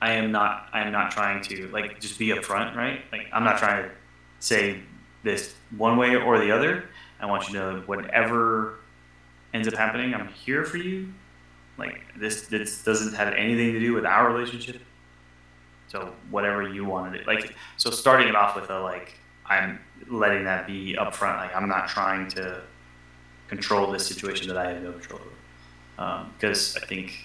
I 0.00 0.12
am 0.12 0.32
not, 0.32 0.68
I 0.72 0.80
am 0.80 0.92
not 0.92 1.10
trying 1.10 1.42
to 1.44 1.68
like 1.68 2.00
just 2.00 2.18
be 2.18 2.28
upfront, 2.28 2.74
right? 2.74 3.00
Like 3.12 3.26
I'm 3.32 3.44
not 3.44 3.58
trying 3.58 3.84
to 3.84 3.90
say 4.40 4.80
this 5.22 5.54
one 5.76 5.96
way 5.96 6.16
or 6.16 6.38
the 6.38 6.50
other. 6.50 6.88
I 7.20 7.26
want 7.26 7.48
you 7.48 7.54
to 7.54 7.58
know 7.58 7.80
whatever 7.86 8.78
ends 9.54 9.68
up 9.68 9.74
happening, 9.74 10.14
I'm 10.14 10.28
here 10.28 10.64
for 10.64 10.78
you. 10.78 11.12
Like 11.78 12.02
this, 12.16 12.48
this 12.48 12.82
doesn't 12.84 13.14
have 13.14 13.32
anything 13.34 13.72
to 13.72 13.80
do 13.80 13.92
with 13.92 14.04
our 14.04 14.32
relationship. 14.32 14.80
So 15.88 16.14
whatever 16.30 16.68
you 16.68 16.84
want 16.84 17.12
to 17.12 17.18
do, 17.18 17.24
like 17.26 17.54
so, 17.76 17.90
starting 17.90 18.28
it 18.28 18.34
off 18.34 18.56
with 18.56 18.70
a 18.70 18.80
like, 18.80 19.14
I'm 19.44 19.78
letting 20.08 20.44
that 20.44 20.66
be 20.66 20.96
upfront. 20.98 21.36
Like 21.36 21.54
I'm 21.54 21.68
not 21.68 21.88
trying 21.88 22.28
to 22.30 22.62
control 23.48 23.92
this 23.92 24.06
situation 24.06 24.48
that 24.48 24.56
I 24.56 24.72
have 24.72 24.82
no 24.82 24.92
control 24.92 25.20
over. 25.20 25.30
Um, 26.02 26.32
because 26.36 26.76
I 26.76 26.86
think, 26.86 27.24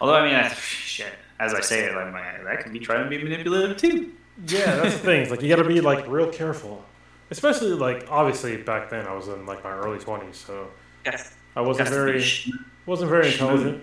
although 0.00 0.14
I 0.14 0.24
mean, 0.26 0.34
I, 0.36 0.48
shit, 0.48 1.12
as 1.40 1.52
I 1.52 1.60
say 1.60 1.84
it, 1.86 1.94
like 1.94 2.12
my, 2.12 2.22
that 2.44 2.62
could 2.62 2.72
be 2.72 2.78
trying 2.78 3.02
to 3.04 3.10
be 3.10 3.22
manipulative 3.22 3.76
too. 3.76 4.12
yeah. 4.46 4.76
That's 4.76 4.94
the 4.94 5.00
thing. 5.00 5.22
It's 5.22 5.30
like 5.30 5.42
you 5.42 5.48
got 5.48 5.60
to 5.62 5.68
be 5.68 5.80
like 5.80 6.06
real 6.06 6.30
careful, 6.30 6.84
especially 7.30 7.70
like 7.72 8.06
obviously 8.08 8.56
back 8.58 8.88
then 8.90 9.06
I 9.06 9.14
was 9.14 9.26
in 9.28 9.46
like 9.46 9.64
my 9.64 9.72
early 9.72 9.98
twenties, 9.98 10.36
so 10.36 10.68
Yes. 11.04 11.34
I 11.56 11.60
wasn't 11.62 11.88
Has 11.88 11.96
very 11.96 12.20
sh- 12.20 12.50
wasn't 12.86 13.10
very 13.10 13.32
intelligent. 13.32 13.82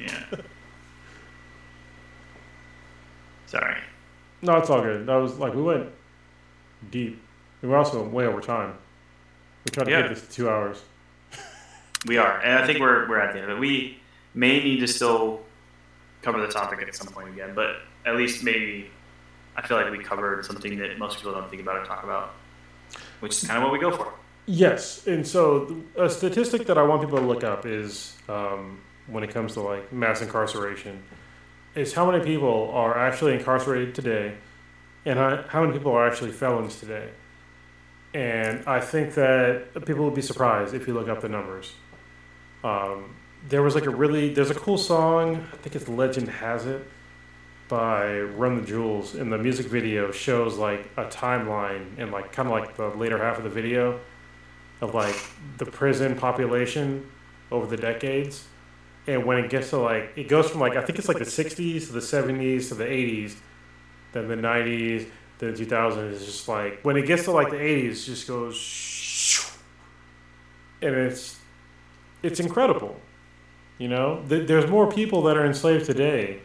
Yeah. 0.00 0.24
Sorry. 3.46 3.76
No, 4.40 4.56
it's 4.56 4.70
all 4.70 4.80
good. 4.82 5.06
That 5.06 5.16
was 5.16 5.38
like 5.38 5.54
we 5.54 5.62
went 5.62 5.88
deep. 6.90 7.22
We 7.60 7.68
were 7.68 7.76
also 7.76 8.02
way 8.08 8.26
over 8.26 8.40
time. 8.40 8.74
We 9.64 9.70
tried 9.70 9.84
to 9.84 9.90
Yeah. 9.90 10.00
get 10.02 10.08
this 10.14 10.26
to 10.26 10.30
two 10.32 10.48
hours. 10.50 10.82
We 12.06 12.16
are, 12.16 12.40
and 12.40 12.58
I 12.62 12.66
think 12.66 12.80
we're 12.80 13.08
we're 13.08 13.20
at 13.20 13.32
the 13.32 13.40
end 13.40 13.50
of 13.50 13.56
it. 13.56 13.60
We 13.60 14.00
may 14.34 14.62
need 14.62 14.80
to 14.80 14.88
still 14.88 15.42
cover 16.22 16.40
the 16.40 16.52
topic 16.52 16.80
at 16.82 16.94
some 16.94 17.08
point 17.08 17.28
again, 17.28 17.54
but 17.54 17.76
at 18.04 18.16
least 18.16 18.42
maybe 18.42 18.90
I 19.56 19.66
feel 19.66 19.76
like 19.76 19.90
we 19.90 20.02
covered 20.02 20.44
something 20.44 20.78
that 20.78 20.98
most 20.98 21.18
people 21.18 21.32
don't 21.32 21.48
think 21.48 21.62
about 21.62 21.76
or 21.76 21.84
talk 21.84 22.02
about, 22.02 22.34
which 23.20 23.32
is 23.32 23.46
kind 23.46 23.58
of 23.58 23.64
what 23.64 23.72
we 23.72 23.78
go 23.78 23.96
for. 23.96 24.12
Yes, 24.46 25.06
and 25.06 25.24
so 25.26 25.82
a 25.96 26.10
statistic 26.10 26.66
that 26.66 26.76
I 26.76 26.82
want 26.82 27.02
people 27.02 27.18
to 27.18 27.24
look 27.24 27.44
up 27.44 27.64
is 27.66 28.16
um, 28.28 28.80
when 29.06 29.22
it 29.22 29.30
comes 29.30 29.52
to 29.54 29.60
like 29.60 29.92
mass 29.92 30.20
incarceration, 30.22 31.02
is 31.76 31.92
how 31.92 32.10
many 32.10 32.24
people 32.24 32.70
are 32.72 32.98
actually 32.98 33.34
incarcerated 33.34 33.94
today, 33.94 34.34
and 35.04 35.18
how, 35.18 35.44
how 35.48 35.60
many 35.62 35.72
people 35.78 35.92
are 35.92 36.06
actually 36.06 36.32
felons 36.32 36.80
today. 36.80 37.10
And 38.14 38.66
I 38.66 38.80
think 38.80 39.14
that 39.14 39.86
people 39.86 40.04
will 40.04 40.10
be 40.10 40.22
surprised 40.22 40.74
if 40.74 40.86
you 40.86 40.94
look 40.94 41.08
up 41.08 41.20
the 41.20 41.28
numbers. 41.28 41.74
Um, 42.64 43.14
there 43.48 43.62
was 43.62 43.74
like 43.74 43.86
a 43.86 43.90
really 43.90 44.32
there's 44.32 44.50
a 44.50 44.54
cool 44.54 44.78
song 44.78 45.48
I 45.52 45.56
think 45.56 45.74
it's 45.74 45.88
Legend 45.88 46.28
Has 46.28 46.66
It 46.66 46.86
by 47.68 48.20
Run 48.20 48.60
the 48.60 48.66
Jewels, 48.66 49.14
and 49.14 49.32
the 49.32 49.38
music 49.38 49.66
video 49.66 50.12
shows 50.12 50.58
like 50.58 50.90
a 50.96 51.06
timeline 51.06 51.86
and 51.96 52.12
like 52.12 52.30
kind 52.30 52.46
of 52.46 52.52
like 52.52 52.76
the 52.76 52.88
later 52.88 53.16
half 53.16 53.38
of 53.38 53.44
the 53.44 53.50
video 53.50 53.98
of 54.82 54.94
like 54.94 55.16
the 55.58 55.64
prison 55.64 56.14
population 56.16 57.10
over 57.50 57.66
the 57.66 57.76
decades. 57.76 58.44
And 59.06 59.24
when 59.24 59.38
it 59.38 59.50
gets 59.50 59.70
to 59.70 59.78
like, 59.78 60.12
it 60.16 60.28
goes 60.28 60.50
from 60.50 60.60
like, 60.60 60.76
I 60.76 60.84
think 60.84 60.98
it's 60.98 61.08
like 61.08 61.18
the 61.18 61.24
60s 61.24 61.86
to 61.86 61.92
the 61.92 62.00
70s 62.00 62.68
to 62.68 62.74
the 62.74 62.84
80s, 62.84 63.36
then 64.12 64.28
the 64.28 64.36
90s, 64.36 65.06
then 65.38 65.54
the 65.54 65.64
2000s. 65.64 66.12
It's 66.12 66.24
just 66.24 66.48
like, 66.48 66.80
when 66.82 66.96
it 66.96 67.06
gets 67.06 67.24
to 67.24 67.32
like 67.32 67.50
the 67.50 67.56
80s, 67.56 67.90
it 67.90 68.04
just 68.04 68.28
goes, 68.28 69.56
and 70.82 70.94
it's, 70.94 71.38
it's 72.22 72.40
incredible. 72.40 72.96
You 73.78 73.88
know, 73.88 74.24
Th- 74.28 74.46
there's 74.46 74.70
more 74.70 74.90
people 74.90 75.22
that 75.22 75.36
are 75.36 75.44
enslaved 75.46 75.86
today 75.86 76.40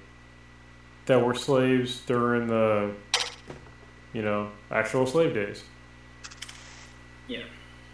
that 1.05 1.23
were 1.23 1.35
slaves 1.35 2.01
during 2.05 2.47
the, 2.47 2.91
you 4.13 4.21
know, 4.21 4.49
actual 4.71 5.05
slave 5.05 5.33
days. 5.33 5.63
Yeah. 7.27 7.43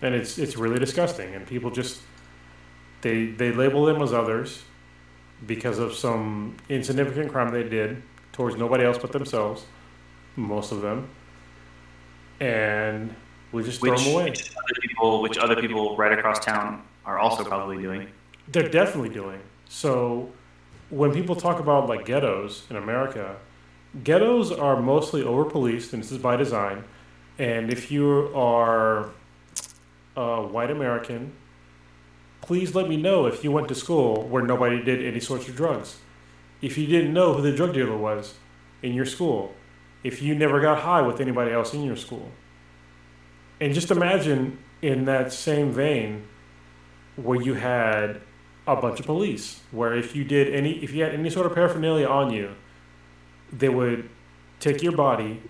And 0.01 0.13
it's 0.15 0.37
it's 0.37 0.57
really 0.57 0.79
disgusting, 0.79 1.33
and 1.33 1.45
people 1.47 1.71
just 1.71 2.01
they 3.01 3.27
they 3.27 3.51
label 3.51 3.85
them 3.85 4.01
as 4.01 4.13
others 4.13 4.63
because 5.45 5.79
of 5.79 5.93
some 5.93 6.55
insignificant 6.69 7.31
crime 7.31 7.51
they 7.51 7.63
did 7.63 8.01
towards 8.31 8.55
nobody 8.57 8.83
else 8.83 8.97
but 8.97 9.11
themselves, 9.11 9.65
most 10.35 10.71
of 10.71 10.81
them, 10.81 11.07
and 12.39 13.13
we 13.51 13.63
just 13.63 13.79
throw 13.79 13.91
Which, 13.91 14.03
them 14.03 14.13
away. 14.13 14.29
which 14.29 14.51
other 14.51 14.81
people, 14.81 15.21
which 15.21 15.37
other 15.37 15.55
people 15.55 15.95
right 15.97 16.17
across 16.17 16.39
town 16.43 16.83
are 17.05 17.19
also 17.19 17.43
probably 17.43 17.81
doing. 17.81 18.07
They're 18.47 18.69
definitely 18.69 19.09
doing. 19.09 19.39
So 19.67 20.31
when 20.89 21.11
people 21.11 21.35
talk 21.35 21.59
about 21.59 21.87
like 21.87 22.05
ghettos 22.05 22.65
in 22.69 22.75
America, 22.75 23.37
ghettos 24.03 24.51
are 24.51 24.81
mostly 24.81 25.23
over 25.23 25.45
policed, 25.45 25.93
and 25.93 26.03
this 26.03 26.11
is 26.11 26.17
by 26.17 26.35
design. 26.35 26.83
And 27.39 27.71
if 27.71 27.91
you 27.91 28.31
are 28.35 29.09
a 30.15 30.41
white 30.41 30.69
American, 30.69 31.33
please 32.41 32.75
let 32.75 32.87
me 32.87 32.97
know 32.97 33.25
if 33.25 33.43
you 33.43 33.51
went 33.51 33.67
to 33.69 33.75
school 33.75 34.27
where 34.27 34.43
nobody 34.43 34.83
did 34.83 35.03
any 35.03 35.19
sorts 35.19 35.47
of 35.47 35.55
drugs. 35.55 35.97
If 36.61 36.77
you 36.77 36.85
didn't 36.87 37.13
know 37.13 37.33
who 37.33 37.41
the 37.41 37.55
drug 37.55 37.73
dealer 37.73 37.97
was 37.97 38.35
in 38.81 38.93
your 38.93 39.05
school, 39.05 39.53
if 40.03 40.21
you 40.21 40.35
never 40.35 40.59
got 40.59 40.79
high 40.79 41.01
with 41.01 41.19
anybody 41.19 41.51
else 41.51 41.73
in 41.73 41.83
your 41.83 41.95
school. 41.95 42.31
And 43.59 43.73
just 43.73 43.91
imagine 43.91 44.59
in 44.81 45.05
that 45.05 45.31
same 45.31 45.71
vein 45.71 46.27
where 47.15 47.41
you 47.41 47.53
had 47.53 48.21
a 48.65 48.75
bunch 48.75 48.99
of 48.99 49.05
police 49.05 49.61
where 49.71 49.93
if 49.93 50.15
you 50.15 50.23
did 50.23 50.53
any 50.53 50.83
if 50.83 50.93
you 50.93 51.03
had 51.03 51.13
any 51.13 51.29
sort 51.29 51.45
of 51.45 51.53
paraphernalia 51.53 52.07
on 52.07 52.31
you 52.31 52.55
they 53.51 53.69
would 53.69 54.09
take 54.59 54.81
your 54.81 54.93
body 54.93 55.41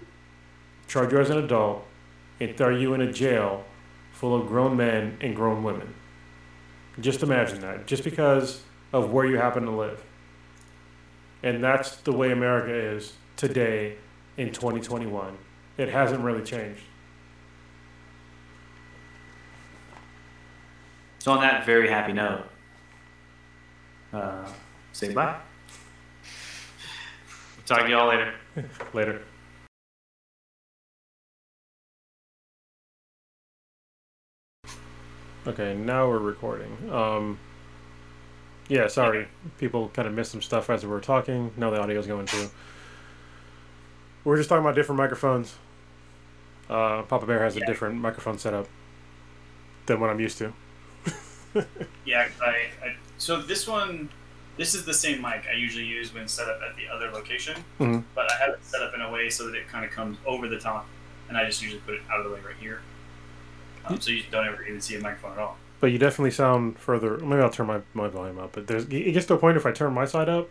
charge 0.87 1.11
you 1.11 1.19
as 1.19 1.29
an 1.29 1.37
adult 1.37 1.85
and 2.39 2.57
throw 2.57 2.69
you 2.69 2.93
in 2.93 3.01
a 3.01 3.11
jail 3.11 3.63
full 4.11 4.35
of 4.39 4.47
grown 4.47 4.75
men 4.75 5.17
and 5.21 5.35
grown 5.35 5.63
women. 5.63 5.93
Just 6.99 7.23
imagine 7.23 7.61
that 7.61 7.87
just 7.87 8.03
because 8.03 8.61
of 8.91 9.11
where 9.11 9.25
you 9.25 9.37
happen 9.37 9.63
to 9.65 9.71
live. 9.71 10.03
And 11.41 11.63
that's 11.63 11.97
the 11.97 12.11
way 12.11 12.31
america 12.31 12.73
is 12.73 13.13
today 13.35 13.97
in 14.37 14.51
2021 14.51 15.37
it 15.77 15.89
hasn't 15.89 16.23
really 16.23 16.43
changed 16.43 16.81
So 21.23 21.31
on 21.31 21.39
that 21.39 21.65
very 21.65 21.87
happy 21.87 22.11
note, 22.11 22.43
uh, 24.11 24.45
say 24.91 25.13
bye. 25.13 25.37
Talk 27.65 27.85
to 27.85 27.89
y'all 27.89 28.09
later. 28.09 28.33
later 28.93 29.21
Okay, 35.47 35.75
now 35.75 36.09
we're 36.09 36.19
recording. 36.19 36.91
Um, 36.91 37.39
yeah, 38.67 38.87
sorry. 38.87 39.29
People 39.59 39.87
kind 39.93 40.09
of 40.09 40.13
missed 40.13 40.33
some 40.33 40.41
stuff 40.41 40.69
as 40.69 40.83
we 40.83 40.89
were 40.89 40.99
talking. 40.99 41.53
Now 41.55 41.69
the 41.69 41.81
audio's 41.81 42.05
going 42.05 42.27
through. 42.27 42.49
We 44.25 44.29
were 44.29 44.35
just 44.35 44.49
talking 44.49 44.65
about 44.65 44.75
different 44.75 44.97
microphones. 44.97 45.55
Uh, 46.69 47.03
Papa 47.03 47.25
Bear 47.25 47.41
has 47.41 47.55
a 47.55 47.65
different 47.65 47.95
microphone 47.95 48.37
setup 48.37 48.67
than 49.85 50.01
what 50.01 50.09
I'm 50.09 50.19
used 50.19 50.37
to. 50.39 50.51
Yeah, 52.05 52.27
I, 52.41 52.47
I 52.83 52.95
so 53.17 53.41
this 53.41 53.67
one, 53.67 54.09
this 54.57 54.73
is 54.75 54.83
the 54.85 54.93
same 54.93 55.21
mic 55.21 55.45
I 55.49 55.55
usually 55.55 55.85
use 55.85 56.13
when 56.13 56.27
set 56.27 56.47
up 56.49 56.59
at 56.67 56.75
the 56.75 56.87
other 56.93 57.09
location, 57.11 57.55
Mhm. 57.79 58.03
but 58.13 58.29
I 58.31 58.35
have 58.37 58.49
it 58.55 58.63
set 58.65 58.81
up 58.81 58.93
in 58.93 59.01
a 59.01 59.09
way 59.11 59.29
so 59.29 59.45
that 59.47 59.55
it 59.55 59.67
kind 59.69 59.85
of 59.85 59.91
comes 59.91 60.17
over 60.25 60.47
the 60.47 60.59
top, 60.59 60.85
and 61.29 61.37
I 61.37 61.45
just 61.45 61.61
usually 61.61 61.81
put 61.81 61.95
it 61.95 62.01
out 62.11 62.19
of 62.19 62.25
the 62.25 62.31
way 62.35 62.41
right 62.45 62.55
here. 62.59 62.81
Um, 63.85 63.99
so 64.01 64.11
you 64.11 64.23
don't 64.31 64.45
ever 64.47 64.63
even 64.63 64.81
see 64.81 64.95
a 64.95 64.99
microphone 64.99 65.33
at 65.33 65.39
all. 65.39 65.57
But 65.79 65.91
you 65.91 65.97
definitely 65.97 66.31
sound 66.31 66.79
further. 66.79 67.17
Maybe 67.17 67.41
I'll 67.41 67.49
turn 67.49 67.67
my, 67.67 67.81
my 67.93 68.07
volume 68.07 68.39
up. 68.39 68.53
But 68.53 68.67
there's 68.67 68.85
it 68.85 69.11
gets 69.13 69.25
to 69.27 69.33
a 69.33 69.37
point 69.37 69.57
if 69.57 69.65
I 69.65 69.71
turn 69.73 69.93
my 69.93 70.05
side 70.05 70.29
up, 70.29 70.49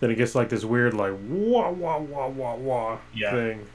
then 0.00 0.10
it 0.10 0.16
gets 0.16 0.34
like 0.34 0.48
this 0.50 0.64
weird 0.64 0.92
like 0.94 1.12
wah 1.28 1.70
wah 1.70 1.98
wah 1.98 2.28
wah 2.28 2.54
wah 2.56 2.98
Yeah. 3.14 3.30
thing. 3.32 3.66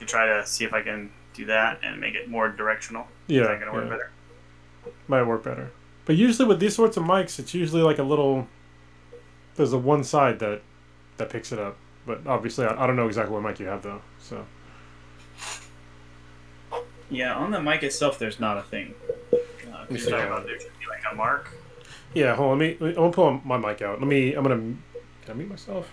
You 0.00 0.06
try 0.06 0.26
to 0.26 0.46
see 0.46 0.64
if 0.64 0.72
I 0.74 0.82
can 0.82 1.10
do 1.32 1.46
that 1.46 1.80
and 1.82 2.00
make 2.00 2.14
it 2.14 2.28
more 2.28 2.48
directional. 2.50 3.06
Yeah, 3.26 3.42
is 3.42 3.46
that 3.48 3.60
gonna 3.60 3.72
work 3.72 3.84
yeah. 3.84 3.90
better? 3.90 4.10
Might 5.08 5.22
work 5.24 5.42
better. 5.44 5.70
But 6.04 6.16
usually 6.16 6.46
with 6.48 6.60
these 6.60 6.74
sorts 6.74 6.96
of 6.96 7.04
mics, 7.04 7.38
it's 7.38 7.54
usually 7.54 7.82
like 7.82 7.98
a 7.98 8.02
little. 8.02 8.46
There's 9.56 9.72
a 9.72 9.78
one 9.78 10.04
side 10.04 10.38
that 10.40 10.62
that 11.16 11.30
picks 11.30 11.52
it 11.52 11.58
up. 11.58 11.76
But 12.06 12.26
obviously, 12.26 12.66
I, 12.66 12.84
I 12.84 12.86
don't 12.86 12.96
know 12.96 13.06
exactly 13.06 13.32
what 13.34 13.42
mic 13.42 13.58
you 13.60 13.66
have 13.66 13.82
though. 13.82 14.02
So 14.18 14.44
Yeah, 17.10 17.34
on 17.34 17.50
the 17.50 17.60
mic 17.60 17.82
itself, 17.82 18.18
there's 18.18 18.40
not 18.40 18.58
a 18.58 18.62
thing. 18.62 18.94
Uh, 19.32 19.36
you're 19.88 19.98
talking 19.98 20.14
about 20.14 20.46
there 20.46 20.58
should 20.60 20.78
be 20.78 20.86
like 20.88 21.02
a 21.10 21.14
mark. 21.14 21.50
yeah, 22.14 22.34
hold 22.34 22.52
on. 22.52 22.58
Let 22.58 22.80
me. 22.80 22.88
I'm 22.88 22.94
gonna 22.94 23.12
pull 23.12 23.40
my 23.44 23.56
mic 23.56 23.82
out. 23.82 24.00
Let 24.00 24.08
me. 24.08 24.34
I'm 24.34 24.42
gonna. 24.42 24.56
Can 24.56 25.30
I 25.30 25.32
mute 25.34 25.48
myself? 25.48 25.90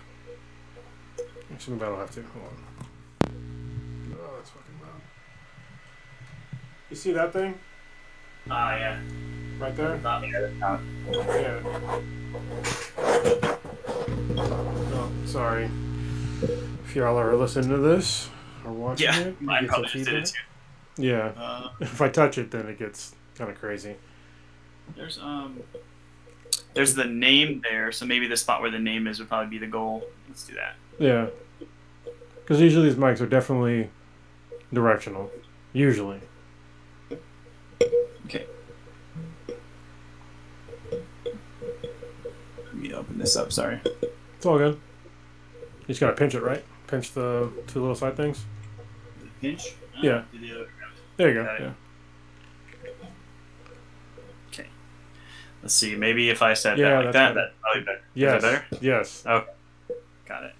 Actually, 1.52 1.74
maybe 1.76 1.86
I 1.86 1.88
don't 1.90 1.98
have 1.98 2.10
to. 2.12 2.22
Hold 2.22 2.44
on. 2.46 2.64
Oh, 4.14 4.34
that's 4.36 4.50
fucking 4.50 4.80
loud. 4.82 5.00
You 6.90 6.96
see 6.96 7.12
that 7.12 7.32
thing 7.32 7.58
Ah, 8.50 8.76
yeah. 8.76 9.00
right 9.58 9.76
there? 9.76 9.96
Not 9.98 10.22
me. 10.22 10.32
not- 10.58 10.80
Yeah. 11.10 11.60
Oh, 14.36 15.10
sorry. 15.26 15.70
If 16.84 16.96
y'all 16.96 17.18
are 17.18 17.34
listening 17.36 17.70
to 17.70 17.78
this 17.78 18.28
or 18.64 18.72
watching 18.72 19.06
Yeah, 19.06 19.18
it, 19.20 19.36
you 19.40 19.50
I 19.50 19.60
get 19.60 19.68
probably 19.70 19.88
just 19.88 20.04
did 20.04 20.14
it 20.14 20.26
too. 20.26 21.02
Yeah. 21.02 21.32
Uh, 21.36 21.70
If 21.80 22.00
I 22.00 22.08
touch 22.08 22.38
it, 22.38 22.50
then 22.50 22.66
it 22.68 22.78
gets 22.78 23.14
kind 23.36 23.50
of 23.50 23.58
crazy. 23.58 23.94
there's 24.96 25.18
um, 25.18 25.60
there's 26.74 26.94
the 26.94 27.04
name 27.04 27.62
there, 27.68 27.92
so 27.92 28.04
maybe 28.04 28.26
the 28.26 28.36
spot 28.36 28.60
where 28.60 28.70
the 28.70 28.78
name 28.78 29.06
is 29.06 29.18
would 29.20 29.28
probably 29.28 29.48
be 29.50 29.58
the 29.58 29.66
goal. 29.70 30.04
Let's 30.28 30.44
do 30.46 30.54
that. 30.54 30.74
Yeah. 30.98 31.26
Because 32.40 32.60
usually 32.60 32.88
these 32.88 32.98
mics 32.98 33.20
are 33.20 33.26
definitely 33.26 33.88
directional. 34.72 35.30
Usually. 35.72 36.20
Open 43.12 43.20
this 43.20 43.36
up. 43.36 43.52
Sorry. 43.52 43.80
It's 44.36 44.46
all 44.46 44.58
good. 44.58 44.80
You 45.80 45.86
just 45.88 46.00
gotta 46.00 46.14
pinch 46.14 46.34
it, 46.34 46.42
right? 46.42 46.64
Pinch 46.86 47.12
the 47.12 47.50
two 47.66 47.80
little 47.80 47.94
side 47.94 48.16
things. 48.16 48.44
Pinch. 49.40 49.74
Oh, 49.96 50.00
yeah. 50.02 50.22
the 50.32 50.66
There 51.16 51.28
you 51.28 51.34
go. 51.34 51.44
Got 51.44 51.60
it. 51.60 51.62
Yeah. 51.62 51.72
Let's 55.62 55.74
see. 55.74 55.94
Maybe 55.94 56.28
if 56.28 56.42
I 56.42 56.54
said 56.54 56.76
Yeah, 56.76 56.88
that 56.88 57.04
like 57.04 57.12
that, 57.12 57.26
fine. 57.28 57.34
that 57.36 57.52
Probably 57.60 57.82
better. 57.82 58.00
Yes. 58.14 58.42
better? 58.42 58.64
Yes. 58.80 59.22
Oh. 59.26 59.44
Got 60.26 60.42
it. 60.44 60.54